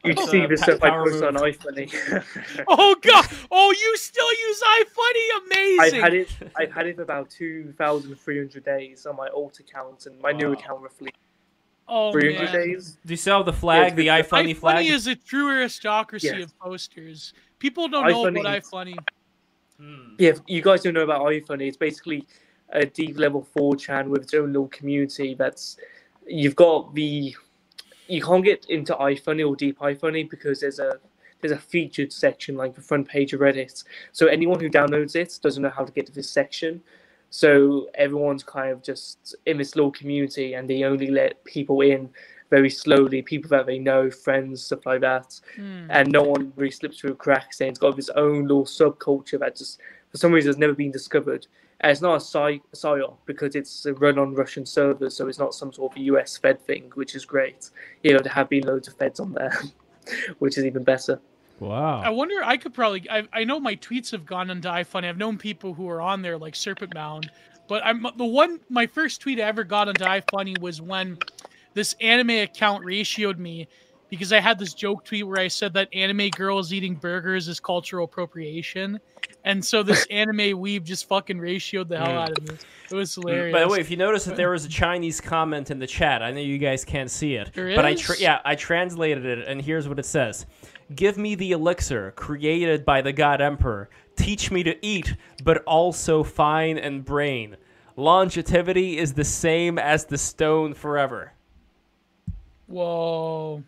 you 0.04 0.14
uh, 0.18 0.28
see 0.28 0.46
this 0.46 0.62
stuff 0.62 0.84
I 0.84 0.90
post 0.90 1.24
on 1.24 1.36
iFunny. 1.36 2.24
oh 2.68 2.96
god! 3.02 3.26
Oh, 3.50 3.72
you 3.72 3.98
still 3.98 4.32
use 4.32 4.62
iFunny? 4.62 5.46
Amazing. 5.46 5.80
I've 5.80 6.04
had 6.04 6.14
it. 6.14 6.30
I've 6.58 6.72
had 6.74 6.88
it 6.88 6.98
for 6.98 7.04
about 7.04 7.30
two 7.30 7.74
thousand 7.78 8.14
three 8.20 8.38
hundred 8.38 8.66
days 8.66 9.06
on 9.06 9.16
my 9.16 9.30
old 9.30 9.58
account, 9.60 10.06
and 10.06 10.20
my 10.20 10.34
wow. 10.34 10.38
new 10.38 10.52
account 10.52 10.82
roughly 10.82 11.14
Oh, 11.88 12.12
300 12.12 12.44
man. 12.44 12.54
days. 12.54 12.98
Do 13.06 13.14
you 13.14 13.18
sell 13.18 13.44
the 13.44 13.54
flag, 13.54 13.96
the 13.96 14.08
iFunny 14.08 14.56
flag? 14.56 14.86
iFunny 14.86 14.90
is 14.90 15.08
a 15.08 15.16
true 15.16 15.50
aristocracy 15.50 16.28
yes. 16.28 16.44
of 16.44 16.60
posters. 16.60 17.34
People 17.60 17.88
don't 17.88 18.08
know 18.08 18.26
about 18.26 18.46
iFunny. 18.46 18.98
Hmm. 19.80 20.16
Yeah, 20.18 20.34
you 20.48 20.62
guys 20.62 20.84
don't 20.84 20.94
know 20.94 21.02
about 21.02 21.22
iFunny. 21.22 21.68
It's 21.68 21.78
basically 21.78 22.26
a 22.70 22.86
deep 22.86 23.18
level 23.18 23.48
4chan 23.56 24.08
with 24.08 24.24
its 24.24 24.34
own 24.34 24.48
little 24.48 24.70
community. 24.70 25.36
That's 25.36 25.78
you've 26.28 26.56
got 26.56 26.94
the 26.96 27.36
you 28.08 28.22
can't 28.22 28.44
get 28.44 28.66
into 28.70 28.94
iFunny 28.96 29.48
or 29.48 29.56
deep 29.56 29.80
iFunny 29.80 30.30
because 30.30 30.60
there's 30.62 30.80
a 30.80 31.00
there's 31.42 31.52
a 31.52 31.58
featured 31.58 32.14
section 32.14 32.56
like 32.56 32.74
the 32.74 32.82
front 32.82 33.08
page 33.08 33.34
of 33.34 33.42
Reddit. 33.42 33.84
So 34.14 34.28
anyone 34.28 34.60
who 34.60 34.70
downloads 34.70 35.16
it 35.16 35.40
doesn't 35.42 35.62
know 35.62 35.70
how 35.70 35.84
to 35.84 35.92
get 35.92 36.06
to 36.06 36.12
this 36.14 36.30
section. 36.30 36.82
So 37.36 37.90
everyone's 37.96 38.44
kind 38.44 38.70
of 38.70 38.84
just 38.84 39.36
in 39.48 39.58
this 39.58 39.76
little 39.76 39.90
community, 39.90 40.54
and 40.54 40.70
they 40.70 40.84
only 40.84 41.10
let 41.10 41.44
people 41.46 41.82
in 41.82 42.12
very 42.52 42.70
slowly, 42.70 43.24
people 43.24 43.50
that 43.50 43.66
they 43.66 43.80
know, 43.80 44.12
friends, 44.12 44.64
stuff 44.64 44.86
like 44.86 45.02
that. 45.02 45.42
Mm. 45.58 45.88
And 45.90 46.12
no 46.12 46.22
one 46.22 46.54
really 46.56 46.70
slips 46.70 47.00
through 47.00 47.16
cracks. 47.16 47.60
And 47.60 47.72
it's 47.72 47.80
got 47.80 47.96
this 47.96 48.10
own 48.10 48.44
little 48.44 48.66
subculture 48.66 49.40
that 49.40 49.56
just, 49.56 49.80
for 50.12 50.18
some 50.18 50.32
reason, 50.32 50.50
has 50.50 50.60
never 50.60 50.74
been 50.74 50.92
discovered. 50.92 51.48
And 51.82 51.92
it's 51.92 52.02
not 52.02 52.18
a 52.18 52.20
psy- 52.20 52.60
psyop 52.72 53.18
because 53.26 53.56
it's 53.56 53.88
run 53.98 54.20
on 54.20 54.36
Russian 54.36 54.68
servers, 54.68 55.18
so 55.18 55.28
it's 55.28 55.40
not 55.40 55.56
some 55.56 55.74
sort 55.74 55.94
of 55.94 55.98
US 56.04 56.38
Fed 56.38 56.64
thing, 56.64 56.92
which 56.94 57.16
is 57.16 57.26
great. 57.26 57.72
You 58.04 58.14
know, 58.14 58.20
there 58.20 58.32
have 58.32 58.48
been 58.48 58.68
loads 58.68 58.88
of 58.88 58.94
Feds 58.94 59.20
on 59.20 59.34
there, 59.34 59.60
which 60.38 60.60
is 60.60 60.66
even 60.66 60.84
better. 60.84 61.20
Wow. 61.64 62.02
I 62.02 62.10
wonder. 62.10 62.44
I 62.44 62.58
could 62.58 62.74
probably. 62.74 63.10
I, 63.10 63.28
I 63.32 63.44
know 63.44 63.60
my 63.60 63.76
tweets 63.76 64.12
have 64.12 64.26
gone 64.26 64.50
into 64.50 64.68
iFunny. 64.68 65.08
I've 65.08 65.18
known 65.18 65.38
people 65.38 65.74
who 65.74 65.90
are 65.90 66.02
on 66.02 66.22
there, 66.22 66.38
like 66.38 66.56
Serpent 66.56 66.94
Mound. 66.94 67.32
But 67.68 67.86
I'm 67.86 68.06
the 68.18 68.26
one. 68.26 68.60
My 68.70 68.86
first 68.86 69.22
tweet 69.22 69.40
I 69.40 69.44
ever 69.44 69.64
got 69.64 69.88
onto 69.88 70.04
iFunny 70.04 70.60
was 70.60 70.82
when 70.82 71.18
this 71.74 71.96
anime 72.02 72.32
account 72.32 72.84
ratioed 72.84 73.38
me 73.38 73.68
because 74.14 74.32
I 74.32 74.40
had 74.40 74.60
this 74.60 74.76
joke 74.76 75.04
tweet 75.04 75.26
where 75.26 75.40
I 75.40 75.48
said 75.48 75.74
that 75.74 75.90
anime 75.92 76.30
girls 76.30 76.72
eating 76.72 76.94
burgers 76.94 77.48
is 77.48 77.60
cultural 77.60 78.06
appropriation, 78.06 79.00
and 79.44 79.66
so 79.66 79.82
this 79.82 80.06
anime 80.12 80.38
weeb 80.62 80.84
just 80.84 81.08
fucking 81.08 81.40
ratioed 81.40 81.88
the 81.88 81.98
hell 81.98 82.10
Mm. 82.10 82.22
out 82.22 82.38
of 82.38 82.48
me. 82.48 82.56
It 82.92 82.96
was 82.96 83.16
hilarious. 83.16 83.52
By 83.52 83.62
the 83.62 83.68
way, 83.70 83.80
if 83.80 83.90
you 83.90 83.98
notice 83.98 84.26
that 84.26 84.36
there 84.38 84.52
was 84.52 84.66
a 84.66 84.70
Chinese 84.70 85.20
comment 85.20 85.72
in 85.72 85.80
the 85.80 85.88
chat, 85.88 86.22
I 86.22 86.30
know 86.30 86.42
you 86.42 86.60
guys 86.60 86.86
can't 86.86 87.10
see 87.10 87.34
it, 87.34 87.52
There 87.56 87.76
but 87.76 87.86
I 87.86 87.96
tra- 87.96 88.20
yeah 88.20 88.40
I 88.46 88.54
translated 88.54 89.26
it, 89.26 89.48
and 89.48 89.60
here's 89.60 89.88
what 89.88 89.98
it 89.98 90.06
says: 90.06 90.46
"Give 90.94 91.18
me 91.18 91.34
the 91.34 91.52
elixir 91.54 92.12
created 92.16 92.86
by 92.86 93.02
the 93.02 93.14
God 93.14 93.42
Emperor. 93.42 93.90
Teach 94.16 94.52
me 94.52 94.62
to 94.62 94.86
eat, 94.86 95.16
but 95.44 95.64
also 95.64 96.22
fine 96.22 96.78
and 96.78 97.04
brain. 97.04 97.58
Longevity 97.96 99.00
is 99.00 99.14
the 99.14 99.24
same 99.26 99.80
as 99.80 100.06
the 100.06 100.20
stone 100.20 100.76
forever." 100.76 101.34
whoa, 102.68 103.64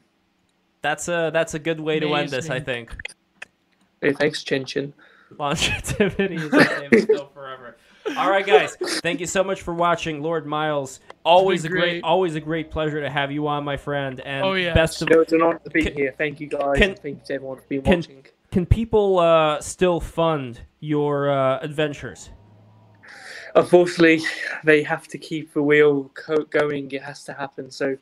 That's 0.86 1.08
a 1.08 1.32
that's 1.34 1.56
a 1.56 1.60
good 1.60 1.80
way 1.80 2.00
to 2.00 2.14
end 2.14 2.30
this, 2.30 2.52
I 2.52 2.60
think. 2.60 2.96
Hey, 4.02 4.14
thanks, 4.14 4.44
Chin 4.44 4.66
Chin. 4.66 4.94
Longevity 5.40 6.36
is 6.36 6.52
the 6.52 6.64
same 6.64 6.90
as 6.94 7.04
still 7.06 7.32
forever. 7.34 7.76
All 8.16 8.30
right, 8.30 8.46
guys. 8.46 8.76
Thank 9.02 9.20
you 9.20 9.26
so 9.26 9.44
much 9.44 9.64
for 9.64 9.74
watching, 9.74 10.22
Lord 10.22 10.46
Miles. 10.46 11.00
Always 11.24 11.66
a 11.66 11.70
great, 11.70 11.80
great. 11.80 12.04
always 12.04 12.36
a 12.36 12.40
great 12.40 12.70
pleasure 12.70 13.02
to 13.02 13.10
have 13.10 13.32
you 13.32 13.48
on, 13.48 13.64
my 13.64 13.78
friend. 13.78 14.20
And 14.20 14.46
Oh, 14.46 14.54
yes. 14.54 14.76
best 14.76 15.02
of 15.02 15.10
No, 15.10 15.22
it's 15.22 15.34
an 15.34 15.42
honor 15.42 15.60
to 15.64 15.70
be 15.72 15.82
Can- 15.82 15.94
here. 15.96 16.14
Thank 16.16 16.40
you, 16.40 16.46
guys. 16.46 16.78
can- 16.78 16.94
thank 16.94 17.18
you 17.22 17.26
to 17.26 17.34
everyone 17.34 17.58
for 17.58 17.64
been 17.68 17.82
can- 17.82 17.96
watching. 18.02 18.26
Can 18.52 18.68
people 18.68 19.18
uh, 19.18 19.60
still 19.60 20.00
fund 20.00 20.62
your 20.82 21.32
uh, 21.32 21.58
adventures? 21.62 22.30
Unfortunately, 23.56 24.22
they 24.64 24.84
have 24.84 25.08
to 25.08 25.18
keep 25.18 25.52
the 25.56 25.64
wheel 25.64 26.12
co- 26.14 26.44
going. 26.44 26.92
It 26.92 27.02
has 27.02 27.24
to 27.24 27.34
happen. 27.34 27.72
So, 27.72 27.98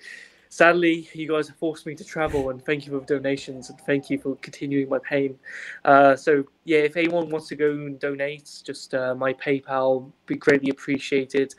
sadly, 0.53 1.09
you 1.13 1.27
guys 1.27 1.47
have 1.47 1.57
forced 1.57 1.87
me 1.87 1.95
to 1.95 2.03
travel, 2.03 2.51
and 2.51 2.63
thank 2.63 2.85
you 2.85 2.97
for 2.97 3.03
donations, 3.05 3.71
and 3.71 3.79
thank 3.81 4.09
you 4.11 4.19
for 4.19 4.35
continuing 4.35 4.87
my 4.87 4.99
pain. 4.99 5.37
Uh, 5.83 6.15
so, 6.15 6.43
yeah, 6.65 6.77
if 6.77 6.95
anyone 6.95 7.27
wants 7.29 7.47
to 7.47 7.55
go 7.55 7.71
and 7.71 7.99
donate, 7.99 8.61
just 8.63 8.93
uh, 8.93 9.15
my 9.15 9.33
PayPal 9.33 10.11
be 10.27 10.35
greatly 10.35 10.69
appreciated. 10.69 11.55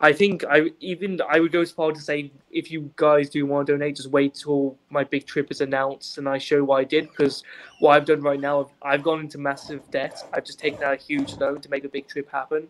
I 0.00 0.12
think 0.14 0.44
I 0.48 0.70
even 0.80 1.20
I 1.28 1.40
would 1.40 1.52
go 1.52 1.60
as 1.60 1.72
far 1.72 1.92
to 1.92 2.00
say 2.00 2.32
if 2.50 2.70
you 2.70 2.90
guys 2.96 3.28
do 3.28 3.44
want 3.44 3.66
to 3.66 3.74
donate, 3.74 3.96
just 3.96 4.10
wait 4.10 4.34
till 4.34 4.78
my 4.88 5.04
big 5.04 5.26
trip 5.26 5.50
is 5.50 5.60
announced 5.60 6.18
and 6.18 6.28
I 6.28 6.38
show 6.38 6.64
what 6.64 6.80
I 6.80 6.84
did 6.84 7.08
because 7.08 7.42
what 7.80 7.96
I've 7.96 8.06
done 8.06 8.22
right 8.22 8.40
now, 8.40 8.70
I've 8.80 9.02
gone 9.02 9.20
into 9.20 9.38
massive 9.38 9.88
debt. 9.90 10.22
I've 10.32 10.44
just 10.44 10.58
taken 10.58 10.82
out 10.82 10.94
a 10.94 10.96
huge 10.96 11.34
loan 11.34 11.60
to 11.60 11.68
make 11.68 11.84
a 11.84 11.88
big 11.88 12.06
trip 12.06 12.30
happen 12.30 12.68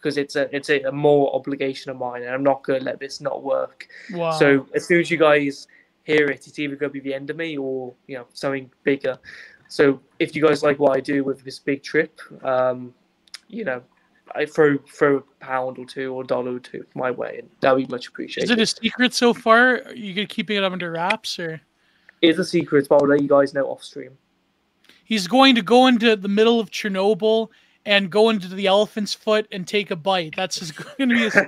because 0.00 0.16
it's 0.16 0.36
a 0.36 0.54
it's 0.54 0.70
a, 0.70 0.82
a 0.82 0.92
more 0.92 1.34
obligation 1.34 1.90
of 1.90 1.98
mine, 1.98 2.22
and 2.22 2.32
I'm 2.32 2.42
not 2.42 2.62
going 2.62 2.80
to 2.80 2.84
let 2.84 2.98
this 2.98 3.20
not 3.20 3.42
work. 3.42 3.88
wow. 4.12 4.30
So 4.32 4.66
as 4.74 4.86
soon 4.86 5.00
as 5.00 5.10
you 5.10 5.18
guys 5.18 5.68
hear 6.04 6.26
it, 6.26 6.46
it's 6.46 6.58
either 6.58 6.76
going 6.76 6.90
to 6.90 6.94
be 6.94 7.00
the 7.00 7.14
end 7.14 7.30
of 7.30 7.36
me 7.36 7.56
or 7.56 7.92
you 8.06 8.16
know 8.16 8.26
something 8.32 8.70
bigger. 8.82 9.18
So 9.68 10.00
if 10.18 10.34
you 10.34 10.42
guys 10.42 10.62
like 10.62 10.78
what 10.78 10.96
I 10.96 11.00
do 11.00 11.22
with 11.22 11.44
this 11.44 11.58
big 11.58 11.82
trip, 11.82 12.20
um, 12.44 12.92
you 13.48 13.64
know, 13.64 13.82
I 14.34 14.46
throw 14.46 14.78
throw 14.78 15.18
a 15.18 15.44
pound 15.44 15.78
or 15.78 15.84
two 15.84 16.12
or 16.14 16.22
a 16.22 16.26
dollar 16.26 16.56
or 16.56 16.60
two 16.60 16.84
my 16.94 17.10
way, 17.10 17.38
and 17.40 17.50
that 17.60 17.74
would 17.74 17.86
be 17.86 17.92
much 17.92 18.08
appreciated. 18.08 18.44
is 18.44 18.50
it 18.50 18.60
a 18.60 18.66
secret 18.66 19.14
so 19.14 19.34
far? 19.34 19.82
Are 19.82 19.94
you 19.94 20.14
gonna 20.14 20.26
keeping 20.26 20.56
it 20.56 20.64
under 20.64 20.90
wraps 20.92 21.38
or? 21.38 21.60
It's 22.22 22.38
a 22.38 22.44
secret, 22.44 22.86
but 22.88 23.00
I'll 23.00 23.08
let 23.08 23.22
you 23.22 23.28
guys 23.28 23.54
know 23.54 23.64
off 23.66 23.82
stream. 23.82 24.10
He's 25.04 25.26
going 25.26 25.54
to 25.54 25.62
go 25.62 25.86
into 25.86 26.14
the 26.16 26.28
middle 26.28 26.60
of 26.60 26.70
Chernobyl 26.70 27.48
and 27.86 28.10
go 28.10 28.28
into 28.28 28.46
the 28.46 28.66
elephant's 28.66 29.14
foot 29.14 29.46
and 29.50 29.66
take 29.66 29.90
a 29.90 29.96
bite. 29.96 30.36
That's 30.36 30.58
his 30.58 30.70
going 30.70 31.08
to 31.08 31.14
be 31.14 31.20
his 31.30 31.38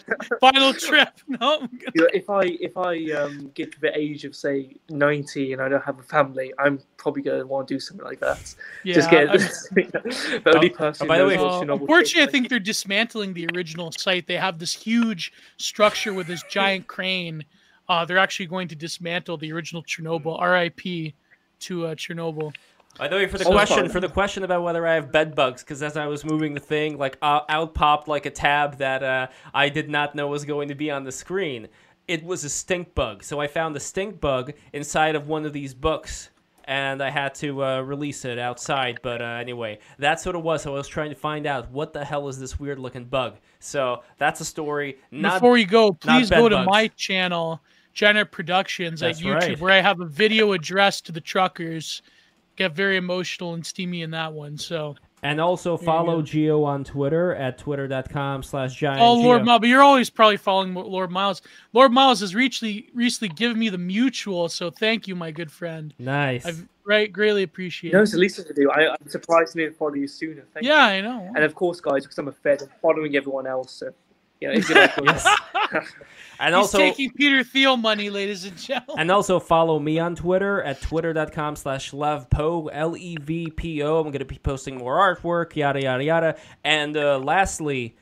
final 0.40 0.72
trip. 0.86 1.08
No, 1.28 1.36
I'm 1.60 1.66
gonna- 1.66 1.92
You 1.94 2.02
know, 2.02 2.08
if 2.14 2.30
I 2.30 2.42
if 2.60 2.76
I 2.78 3.10
um, 3.12 3.50
get 3.54 3.70
to 3.72 3.80
the 3.80 3.96
age 3.96 4.24
of 4.24 4.34
say 4.34 4.76
ninety 4.88 5.52
and 5.52 5.60
I 5.60 5.68
don't 5.68 5.84
have 5.84 5.98
a 5.98 6.02
family, 6.02 6.52
I'm 6.58 6.80
probably 6.96 7.22
going 7.22 7.40
to 7.40 7.46
want 7.46 7.68
to 7.68 7.74
do 7.74 7.80
something 7.80 8.04
like 8.06 8.20
that. 8.20 8.54
yeah. 8.84 8.94
Just 8.94 9.10
get 9.10 9.28
I'm- 9.28 9.38
the 9.72 10.52
only 10.54 10.72
Oh, 10.72 10.76
person. 10.76 11.06
by 11.06 11.18
the 11.18 11.26
way- 11.26 11.36
knows 11.36 11.60
what 11.60 11.70
Uh, 11.70 11.74
unfortunately, 11.74 12.22
I 12.22 12.30
think 12.32 12.48
they're 12.48 12.58
dismantling 12.58 13.34
the 13.34 13.48
original 13.54 13.92
site. 13.92 14.26
They 14.26 14.36
have 14.36 14.58
this 14.58 14.72
huge 14.74 15.32
structure 15.58 16.14
with 16.14 16.26
this 16.26 16.42
giant 16.50 16.86
crane. 16.86 17.44
Uh, 17.88 18.04
they're 18.06 18.18
actually 18.18 18.46
going 18.46 18.68
to 18.68 18.76
dismantle 18.76 19.36
the 19.36 19.52
original 19.52 19.82
Chernobyl. 19.82 20.38
R.I.P. 20.40 21.14
to 21.60 21.86
uh, 21.86 21.94
Chernobyl. 21.94 22.54
By 22.98 23.08
the 23.08 23.16
way, 23.16 23.26
for 23.26 23.38
the 23.38 23.46
Oh, 23.46 23.52
question, 23.52 23.88
for 23.88 24.00
the 24.00 24.08
question 24.08 24.44
about 24.44 24.62
whether 24.62 24.86
I 24.86 24.94
have 24.94 25.10
bed 25.10 25.34
bugs, 25.34 25.62
because 25.62 25.82
as 25.82 25.96
I 25.96 26.06
was 26.06 26.24
moving 26.24 26.54
the 26.54 26.60
thing, 26.60 26.98
like 26.98 27.16
uh, 27.22 27.40
out 27.48 27.74
popped 27.74 28.06
like 28.06 28.26
a 28.26 28.30
tab 28.30 28.76
that 28.78 29.02
uh, 29.02 29.26
I 29.54 29.68
did 29.70 29.88
not 29.88 30.14
know 30.14 30.28
was 30.28 30.44
going 30.44 30.68
to 30.68 30.74
be 30.74 30.90
on 30.90 31.04
the 31.04 31.12
screen. 31.12 31.68
It 32.06 32.22
was 32.24 32.44
a 32.44 32.50
stink 32.50 32.94
bug, 32.94 33.22
so 33.24 33.40
I 33.40 33.46
found 33.46 33.74
a 33.76 33.80
stink 33.80 34.20
bug 34.20 34.52
inside 34.72 35.14
of 35.16 35.26
one 35.26 35.46
of 35.46 35.52
these 35.54 35.72
books, 35.72 36.30
and 36.64 37.02
I 37.02 37.08
had 37.10 37.34
to 37.36 37.64
uh, 37.64 37.80
release 37.80 38.24
it 38.26 38.38
outside. 38.38 39.00
But 39.02 39.22
uh, 39.22 39.24
anyway, 39.24 39.78
that's 39.98 40.26
what 40.26 40.34
it 40.34 40.42
was. 40.42 40.62
So 40.62 40.72
I 40.72 40.76
was 40.76 40.88
trying 40.88 41.10
to 41.10 41.16
find 41.16 41.46
out 41.46 41.70
what 41.70 41.92
the 41.94 42.04
hell 42.04 42.28
is 42.28 42.38
this 42.38 42.60
weird 42.60 42.78
looking 42.78 43.04
bug. 43.04 43.36
So 43.58 44.02
that's 44.18 44.40
a 44.40 44.44
story. 44.44 44.98
Not 45.10 45.34
Before 45.34 45.56
you 45.56 45.66
go, 45.66 45.92
please 45.92 46.28
go 46.28 46.48
to 46.48 46.56
bugs. 46.56 46.66
my 46.66 46.88
channel, 46.88 47.62
Janet 47.94 48.30
Productions 48.30 49.00
That's 49.00 49.18
at 49.20 49.24
YouTube, 49.24 49.34
right. 49.34 49.60
where 49.60 49.72
I 49.72 49.80
have 49.80 50.00
a 50.00 50.06
video 50.06 50.52
addressed 50.52 51.06
to 51.06 51.12
the 51.12 51.20
truckers. 51.20 52.02
Get 52.56 52.74
very 52.74 52.96
emotional 52.96 53.54
and 53.54 53.64
steamy 53.64 54.02
in 54.02 54.10
that 54.12 54.32
one. 54.32 54.58
So, 54.58 54.96
and 55.22 55.40
also 55.40 55.76
follow 55.76 56.16
go. 56.16 56.22
Geo 56.22 56.64
on 56.64 56.84
Twitter 56.84 57.34
at 57.34 57.56
twitter.com 57.58 58.42
slash 58.42 58.74
giant. 58.76 59.00
oh 59.00 59.14
Lord 59.14 59.40
Geo. 59.40 59.44
Miles, 59.46 59.60
but 59.60 59.68
you're 59.68 59.82
always 59.82 60.10
probably 60.10 60.36
following 60.36 60.74
Lord 60.74 61.10
Miles. 61.10 61.42
Lord 61.72 61.92
Miles 61.92 62.20
has 62.20 62.34
recently 62.34 62.90
recently 62.94 63.34
given 63.34 63.58
me 63.58 63.68
the 63.68 63.78
mutual, 63.78 64.48
so 64.48 64.70
thank 64.70 65.06
you, 65.08 65.14
my 65.16 65.30
good 65.30 65.50
friend. 65.50 65.94
Nice. 65.98 66.44
I've 66.44 66.66
right 66.84 67.12
greatly 67.12 67.44
appreciate 67.44 67.90
You 67.90 67.94
know, 67.94 68.00
it. 68.00 68.02
it's 68.02 68.12
the 68.12 68.18
least 68.18 68.40
I 68.40 68.42
could 68.42 68.56
do. 68.56 68.68
I, 68.70 68.90
I'm 68.90 69.08
surprised 69.08 69.52
to 69.52 69.56
be 69.58 69.62
able 69.62 69.72
to 69.74 69.78
follow 69.78 69.94
you 69.94 70.08
sooner. 70.08 70.42
Thank 70.52 70.66
Yeah, 70.66 70.90
you. 70.92 70.98
I 70.98 71.00
know. 71.00 71.30
And 71.36 71.44
of 71.44 71.54
course, 71.54 71.80
guys, 71.80 72.02
because 72.02 72.18
I'm 72.18 72.26
a 72.26 72.32
Fed, 72.32 72.60
I'm 72.62 72.68
following 72.82 73.14
everyone 73.16 73.46
else. 73.46 73.70
So, 73.72 73.92
you 74.50 74.74
know, 74.74 74.80
like, 74.80 74.92
Yes. 75.02 75.26
and 76.40 76.54
He's 76.54 76.54
also 76.54 76.78
taking 76.78 77.10
Peter 77.12 77.44
Thiel 77.44 77.76
money, 77.76 78.10
ladies 78.10 78.44
and 78.44 78.56
gentlemen. 78.56 79.00
And 79.00 79.10
also 79.10 79.38
follow 79.40 79.78
me 79.78 79.98
on 79.98 80.14
Twitter 80.14 80.62
at 80.62 80.80
twitter.com 80.80 81.56
slash 81.56 81.92
levpo, 81.92 82.68
L-E-V-P-O. 82.72 83.96
I'm 83.98 84.04
going 84.04 84.18
to 84.18 84.24
be 84.24 84.38
posting 84.38 84.76
more 84.76 84.98
artwork, 84.98 85.56
yada, 85.56 85.82
yada, 85.82 86.04
yada. 86.04 86.36
And 86.64 86.96
uh, 86.96 87.18
lastly, 87.18 87.96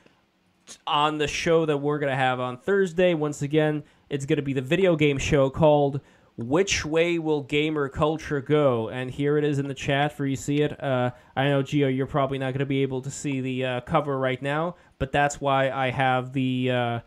on 0.87 1.17
the 1.17 1.27
show 1.27 1.65
that 1.65 1.77
we're 1.77 1.99
going 1.99 2.11
to 2.11 2.15
have 2.15 2.39
on 2.39 2.57
Thursday, 2.57 3.13
once 3.13 3.41
again, 3.41 3.83
it's 4.09 4.25
going 4.25 4.37
to 4.37 4.43
be 4.43 4.53
the 4.53 4.61
video 4.61 4.95
game 4.95 5.17
show 5.17 5.49
called 5.49 6.01
Which 6.37 6.85
Way 6.85 7.19
Will 7.19 7.41
Gamer 7.43 7.89
Culture 7.89 8.41
Go? 8.41 8.89
And 8.89 9.09
here 9.11 9.37
it 9.37 9.43
is 9.43 9.59
in 9.59 9.67
the 9.67 9.73
chat 9.73 10.15
for 10.15 10.25
you 10.25 10.35
to 10.35 10.41
see 10.41 10.61
it. 10.61 10.81
Uh, 10.83 11.11
I 11.35 11.45
know, 11.45 11.63
Gio, 11.63 11.95
you're 11.95 12.07
probably 12.07 12.37
not 12.37 12.47
going 12.51 12.59
to 12.59 12.65
be 12.65 12.81
able 12.81 13.01
to 13.01 13.11
see 13.11 13.41
the 13.41 13.65
uh, 13.65 13.81
cover 13.81 14.17
right 14.17 14.41
now, 14.41 14.75
but 15.01 15.11
that's 15.11 15.41
why 15.41 15.71
I 15.71 15.89
have 15.89 16.31
the... 16.31 16.69
Uh, 16.69 16.99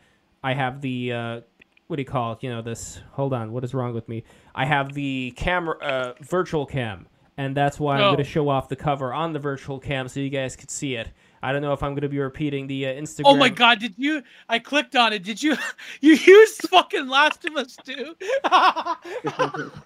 I 0.43 0.53
have 0.53 0.81
the... 0.81 1.13
Uh, 1.13 1.41
what 1.87 1.95
do 1.95 2.03
you 2.03 2.07
call 2.07 2.33
it? 2.33 2.43
You 2.43 2.51
know 2.51 2.61
this. 2.61 3.01
Hold 3.13 3.33
on, 3.33 3.53
what 3.53 3.63
is 3.63 3.73
wrong 3.73 3.95
with 3.95 4.09
me? 4.09 4.25
I 4.53 4.65
have 4.65 4.95
the 4.95 5.33
camera, 5.37 5.79
uh, 5.79 6.15
virtual 6.21 6.67
cam, 6.67 7.07
and 7.37 7.57
that's 7.57 7.79
why 7.79 7.95
I'm 7.99 8.01
Oh. 8.01 8.07
going 8.07 8.17
to 8.17 8.25
show 8.25 8.49
off 8.49 8.69
the 8.69 8.75
cover 8.75 9.15
on 9.15 9.33
the 9.33 9.39
virtual 9.39 9.79
cam 9.79 10.09
so 10.09 10.19
you 10.19 10.29
guys 10.29 10.57
could 10.57 10.73
see 10.73 10.97
it. 10.97 11.09
I 11.41 11.53
don't 11.53 11.63
know 11.63 11.73
if 11.73 11.85
I'm 11.85 11.93
going 11.93 12.03
to 12.03 12.09
be 12.09 12.19
repeating 12.19 12.67
the 12.67 12.87
uh, 12.89 12.95
Instagram. 12.95 13.23
Oh 13.27 13.37
my 13.37 13.49
god, 13.49 13.79
did 13.79 13.95
you 13.97 14.25
I 14.49 14.59
clicked 14.59 14.97
on 14.97 15.13
it. 15.13 15.23
Did 15.23 15.41
you 15.41 15.57
you 16.01 16.15
used 16.15 16.69
fucking 16.69 17.07
Last 17.07 17.45
of 17.45 17.55
Us 17.55 17.77
2? 17.85 18.17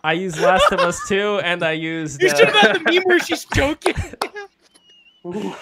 I 0.02 0.12
used 0.14 0.38
Last 0.40 0.72
of 0.72 0.80
Us 0.80 0.98
2, 1.08 1.40
and 1.44 1.62
I 1.62 1.72
used 1.72 2.22
you 2.22 2.30
should 2.30 2.48
have 2.48 2.54
uh, 2.56 2.60
had 2.60 2.76
the 2.76 2.90
meme 2.90 3.02
where 3.04 3.18
she's 3.20 3.44
joking. 3.44 3.96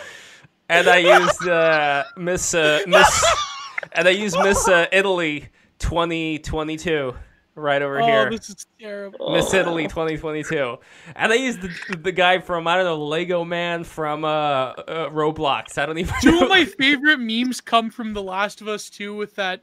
and 0.69 0.89
I 0.89 0.99
used 0.99 1.49
uh, 1.49 2.05
Miss 2.17 2.55
uh, 2.55 2.81
Miss, 2.87 3.25
and 3.93 4.09
I 4.09 4.13
used 4.13 4.39
Miss 4.39 4.69
uh, 4.69 4.87
Italy 4.93 5.49
2022 5.79 7.15
right 7.57 7.81
over 7.81 8.01
oh, 8.01 8.07
here. 8.07 8.31
this 8.31 8.51
is 8.51 8.67
terrible. 8.79 9.33
Miss 9.33 9.53
Italy 9.53 9.85
2022. 9.85 10.77
And 11.17 11.33
I 11.33 11.37
used 11.37 11.63
the, 11.63 11.97
the 11.97 12.13
guy 12.13 12.39
from, 12.39 12.67
I 12.67 12.77
don't 12.77 12.85
know, 12.85 13.03
Lego 13.03 13.45
Man 13.45 13.83
from 13.83 14.25
uh, 14.25 14.29
uh, 14.29 15.11
Roblox. 15.11 15.79
I 15.79 15.87
don't 15.87 15.99
even 15.99 16.15
Two 16.21 16.33
know. 16.33 16.43
of 16.43 16.49
my 16.49 16.65
favorite 16.65 17.19
memes 17.19 17.61
come 17.61 17.91
from 17.91 18.13
The 18.13 18.23
Last 18.23 18.61
of 18.61 18.69
Us 18.69 18.91
2 18.91 19.17
with 19.17 19.35
that 19.37 19.63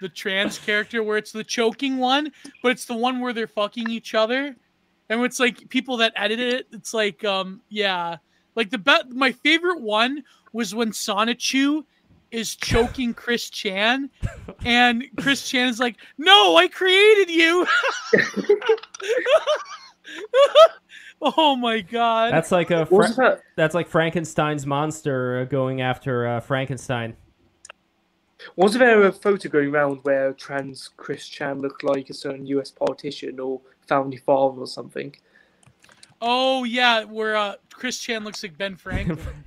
the 0.00 0.08
trans 0.08 0.58
character 0.58 1.02
where 1.02 1.16
it's 1.16 1.32
the 1.32 1.44
choking 1.44 1.98
one, 1.98 2.30
but 2.62 2.70
it's 2.70 2.84
the 2.84 2.96
one 2.96 3.20
where 3.20 3.32
they're 3.32 3.48
fucking 3.48 3.90
each 3.90 4.14
other. 4.14 4.54
And 5.08 5.20
it's 5.22 5.40
like 5.40 5.68
people 5.68 5.96
that 5.98 6.12
edit 6.16 6.38
it, 6.38 6.66
it's 6.72 6.92
like 6.92 7.24
um 7.24 7.62
yeah. 7.68 8.18
Like 8.54 8.70
the 8.70 8.78
bet 8.78 9.10
my 9.10 9.32
favorite 9.32 9.80
one 9.80 10.22
was 10.52 10.74
when 10.74 10.90
Sonichu 10.90 11.84
is 12.30 12.56
choking 12.56 13.14
Chris 13.14 13.48
Chan 13.48 14.10
and 14.64 15.04
Chris 15.16 15.48
Chan 15.48 15.68
is 15.68 15.80
like, 15.80 15.96
"No, 16.18 16.56
I 16.56 16.68
created 16.68 17.30
you." 17.30 17.66
oh 21.22 21.56
my 21.56 21.80
god. 21.80 22.32
That's 22.32 22.52
like 22.52 22.70
a 22.70 22.86
Fra- 22.86 23.12
that? 23.16 23.40
that's 23.56 23.74
like 23.74 23.88
Frankenstein's 23.88 24.66
monster 24.66 25.40
uh, 25.40 25.44
going 25.44 25.80
after 25.80 26.26
uh, 26.26 26.40
Frankenstein. 26.40 27.16
Wasn't 28.56 28.80
there 28.80 29.02
a 29.02 29.12
photo 29.12 29.48
going 29.48 29.74
around 29.74 29.98
where 30.02 30.32
trans 30.32 30.90
Chris 30.96 31.28
Chan 31.28 31.60
looked 31.60 31.82
like 31.82 32.08
a 32.10 32.14
certain 32.14 32.46
US 32.46 32.70
politician 32.70 33.40
or 33.40 33.60
Family 33.88 34.18
Father 34.18 34.60
or 34.60 34.66
something. 34.66 35.14
Oh 36.20 36.64
yeah, 36.64 37.04
where 37.04 37.36
uh, 37.36 37.54
Chris 37.72 37.98
Chan 37.98 38.24
looks 38.24 38.42
like 38.42 38.56
Ben 38.56 38.76
Franklin. 38.76 39.44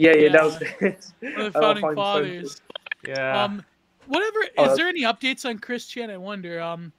Yeah, 0.00 0.12
yeah, 0.12 0.22
Yeah. 0.22 0.32
that 0.32 0.44
was 0.44 0.62
it. 0.80 1.06
The 1.20 1.50
founding 1.52 1.82
find 1.82 1.96
fathers. 1.96 2.60
Yeah. 3.06 3.44
Um, 3.44 3.64
whatever. 4.06 4.40
Is 4.42 4.48
Uh, 4.58 4.74
there 4.76 4.88
any 4.88 5.02
updates 5.02 5.44
on 5.48 5.58
Chris 5.58 5.86
Chan? 5.86 6.10
I 6.10 6.16
wonder. 6.16 6.60
Um, 6.60 6.92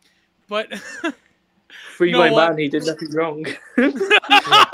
but 0.47 0.67
Free 1.95 2.11
No, 2.11 2.19
my 2.19 2.29
uh, 2.29 2.49
man, 2.49 2.57
he 2.57 2.67
did 2.67 2.85
nothing 2.85 3.11
wrong. 3.13 3.45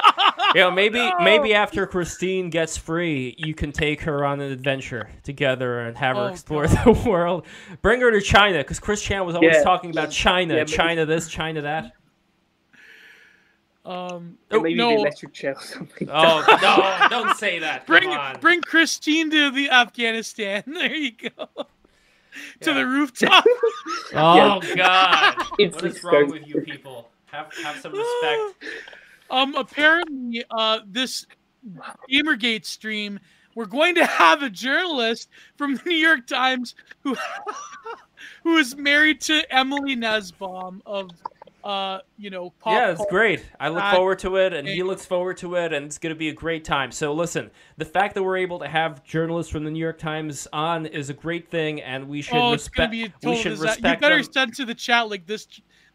Yeah, 0.55 0.69
maybe 0.69 0.97
no. 0.99 1.11
maybe 1.19 1.53
after 1.53 1.85
Christine 1.85 2.49
gets 2.49 2.77
free, 2.77 3.35
you 3.37 3.53
can 3.53 3.71
take 3.73 4.01
her 4.01 4.23
on 4.25 4.39
an 4.39 4.49
adventure 4.51 5.09
together 5.23 5.81
and 5.81 5.95
have 5.97 6.15
her 6.15 6.23
Oh, 6.23 6.27
explore 6.27 6.67
God. 6.67 6.85
the 6.85 7.09
world. 7.09 7.45
Bring 7.81 7.99
her 8.01 8.09
to 8.11 8.21
China 8.21 8.59
because 8.59 8.79
Chris 8.79 9.01
Chan 9.01 9.23
was 9.25 9.35
always 9.35 9.55
Yeah. 9.55 9.63
talking 9.63 9.91
about 9.91 10.09
China, 10.09 10.53
Yeah, 10.55 10.61
maybe- 10.61 10.71
China 10.71 11.05
this, 11.05 11.27
China 11.27 11.61
that. 11.61 11.91
Um, 13.87 14.37
Oh, 14.51 14.59
Maybe 14.59 14.73
the 14.75 14.79
no. 14.79 14.89
electric 14.91 15.33
chair 15.33 15.55
or 15.55 15.61
something. 15.61 16.09
Oh 16.11 16.43
no! 16.61 17.07
Don't 17.09 17.37
say 17.37 17.57
that. 17.59 17.87
Bring 17.87 18.09
on. 18.09 18.37
bring 18.41 18.59
Christine 18.61 19.31
to 19.31 19.49
the 19.49 19.69
Afghanistan. 19.69 20.63
There 20.67 20.93
you 20.93 21.11
go. 21.13 21.47
to 22.61 22.73
the 22.73 22.85
rooftop. 22.85 23.45
Oh 24.13 24.61
God! 24.75 25.35
It's 25.57 25.75
What 25.75 25.85
is 25.85 26.03
wrong 26.03 26.29
with 26.29 26.45
you 26.47 26.61
people? 26.61 27.09
Have 27.27 27.51
have 27.63 27.77
some 27.79 27.93
respect. 27.93 28.65
um, 29.31 29.55
apparently, 29.55 30.43
uh, 30.51 30.79
this 30.85 31.25
Gamergate 32.11 32.65
stream, 32.65 33.19
we're 33.55 33.65
going 33.65 33.95
to 33.95 34.05
have 34.05 34.43
a 34.43 34.49
journalist 34.49 35.29
from 35.57 35.75
the 35.75 35.81
New 35.85 35.95
York 35.95 36.27
Times 36.27 36.75
who 37.03 37.15
who 38.43 38.57
is 38.57 38.75
married 38.75 39.21
to 39.21 39.43
Emily 39.53 39.95
Nussbaum 39.95 40.81
of, 40.85 41.09
uh, 41.67 41.99
you 42.17 42.29
know, 42.29 42.51
pop. 42.59 42.73
yeah, 42.73 42.91
it's 42.91 43.05
great. 43.09 43.43
I 43.59 43.67
look 43.69 43.83
forward 43.93 44.19
to 44.19 44.37
it, 44.37 44.53
and 44.53 44.65
he 44.67 44.83
looks 44.83 45.05
forward 45.05 45.37
to 45.37 45.55
it, 45.55 45.73
and 45.73 45.85
it's 45.85 45.97
going 45.97 46.13
to 46.15 46.17
be 46.17 46.29
a 46.29 46.33
great 46.33 46.63
time. 46.63 46.91
So, 46.91 47.13
listen, 47.13 47.51
the 47.77 47.83
fact 47.85 48.15
that 48.15 48.23
we're 48.23 48.37
able 48.37 48.59
to 48.59 48.67
have 48.67 49.03
journalists 49.03 49.51
from 49.51 49.65
the 49.65 49.71
New 49.71 49.79
York 49.79 49.99
Times 49.99 50.47
on 50.53 50.85
is 50.85 51.09
a 51.09 51.13
great 51.13 51.49
thing, 51.51 51.81
and 51.81 52.07
we 52.07 52.21
should 52.21 52.37
Oh, 52.37 52.53
respect. 52.53 52.91
be 52.91 53.03
a 53.03 53.13
We 53.23 53.35
should 53.35 53.49
disaster. 53.49 53.87
You 53.89 53.97
better 53.97 54.23
them. 54.23 54.31
send 54.31 54.55
to 54.55 54.65
the 54.65 54.75
chat 54.75 55.09
like 55.09 55.25
this 55.27 55.47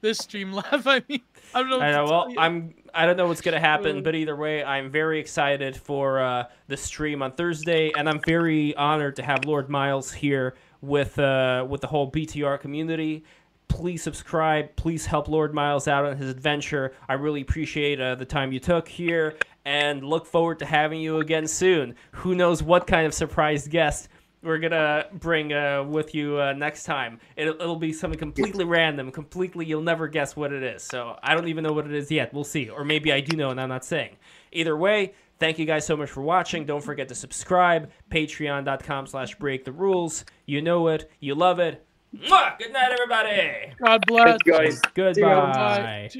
this 0.03 0.19
stream 0.19 0.53
live. 0.53 0.87
I 0.87 1.03
mean, 1.09 1.23
I 1.55 1.61
don't 1.61 1.71
know. 1.71 1.81
I 1.81 1.91
know. 1.93 2.05
Well. 2.05 2.29
I'm. 2.39 2.75
I 2.95 3.07
don't 3.07 3.17
know 3.17 3.27
what's 3.29 3.41
gonna 3.41 3.59
happen, 3.59 3.99
Uh. 3.99 4.01
but 4.03 4.15
either 4.15 4.37
way, 4.37 4.63
I'm 4.63 4.91
very 4.91 5.19
excited 5.21 5.75
for 5.77 6.21
uh, 6.21 6.45
the 6.69 6.77
stream 6.77 7.23
on 7.23 7.33
Thursday, 7.33 7.91
and 7.97 8.07
I'm 8.09 8.21
very 8.27 8.75
honored 8.77 9.17
to 9.17 9.23
have 9.23 9.47
Lord 9.47 9.71
Miles 9.71 10.13
here 10.13 10.55
with 10.83 11.19
uh, 11.19 11.65
with 11.67 11.81
the 11.81 11.87
whole 11.87 12.11
BTR 12.11 12.61
community. 12.61 13.25
Please 13.73 14.03
subscribe. 14.03 14.77
Please 14.77 15.07
help 15.07 15.29
Lord 15.29 15.55
Miles 15.55 15.89
out 15.89 16.05
on 16.05 16.15
his 16.19 16.29
adventure. 16.29 16.93
I 17.09 17.15
really 17.15 17.41
appreciate 17.41 17.99
uh, 17.99 18.15
the 18.15 18.25
time 18.27 18.53
you 18.53 18.61
took 18.61 18.87
here, 18.87 19.37
and 19.65 20.05
look 20.05 20.27
forward 20.27 20.59
to 20.59 20.67
having 20.67 21.01
you 21.01 21.21
again 21.21 21.47
soon. 21.47 21.95
Who 22.13 22.35
knows 22.35 22.63
what 22.63 22.87
kind 22.87 23.07
of 23.07 23.15
surprise 23.15 23.67
guest 23.67 24.11
we're 24.43 24.59
gonna 24.59 25.07
bring 25.15 25.55
uh, 25.55 25.85
with 25.85 26.15
you 26.15 26.39
uh, 26.39 26.53
next 26.53 26.85
time. 26.85 27.19
It'll, 27.35 27.55
it'll 27.55 27.77
be 27.77 27.95
something 27.95 28.19
completely 28.19 28.67
random, 28.67 29.11
completely 29.11 29.65
you'll 29.65 29.81
never 29.81 30.07
guess 30.07 30.37
what 30.37 30.53
it 30.53 30.63
is. 30.63 30.83
So 30.83 31.17
I 31.23 31.35
don't 31.35 31.49
even 31.49 31.65
know 31.65 31.73
what 31.73 31.87
it 31.87 31.95
is 31.95 32.11
yet. 32.11 32.35
We'll 32.35 32.45
see, 32.45 32.69
or 32.69 32.85
maybe 32.85 33.11
I 33.11 33.21
do 33.21 33.39
know 33.39 33.49
and 33.49 33.61
I'm 33.61 33.71
not 33.71 33.87
saying. 33.87 34.17
Either 34.53 34.77
way, 34.77 35.15
thank 35.39 35.59
you 35.59 35.65
guys 35.65 35.87
so 35.87 35.97
much 35.97 36.11
for 36.11 36.21
watching. 36.21 36.67
Don't 36.67 36.85
forget 36.85 37.09
to 37.09 37.15
subscribe. 37.15 37.91
Patreon.com/slash 38.11 39.37
Break 39.37 39.65
the 39.65 39.73
Rules. 39.73 40.27
You 40.45 40.61
know 40.61 40.89
it. 40.89 41.11
You 41.21 41.35
love 41.35 41.59
it. 41.59 41.87
Mwah! 42.17 42.59
Good 42.59 42.73
night, 42.73 42.93
everybody. 42.93 43.75
God 43.83 44.05
bless. 44.07 44.29
Thank 44.29 44.47
you 44.47 44.53
guys. 44.53 44.81
Goodbye. 44.95 45.53
Bye. 45.53 46.11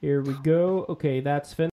Here 0.00 0.22
we 0.22 0.34
go. 0.42 0.86
Okay, 0.88 1.20
that's 1.20 1.52
finished. 1.52 1.70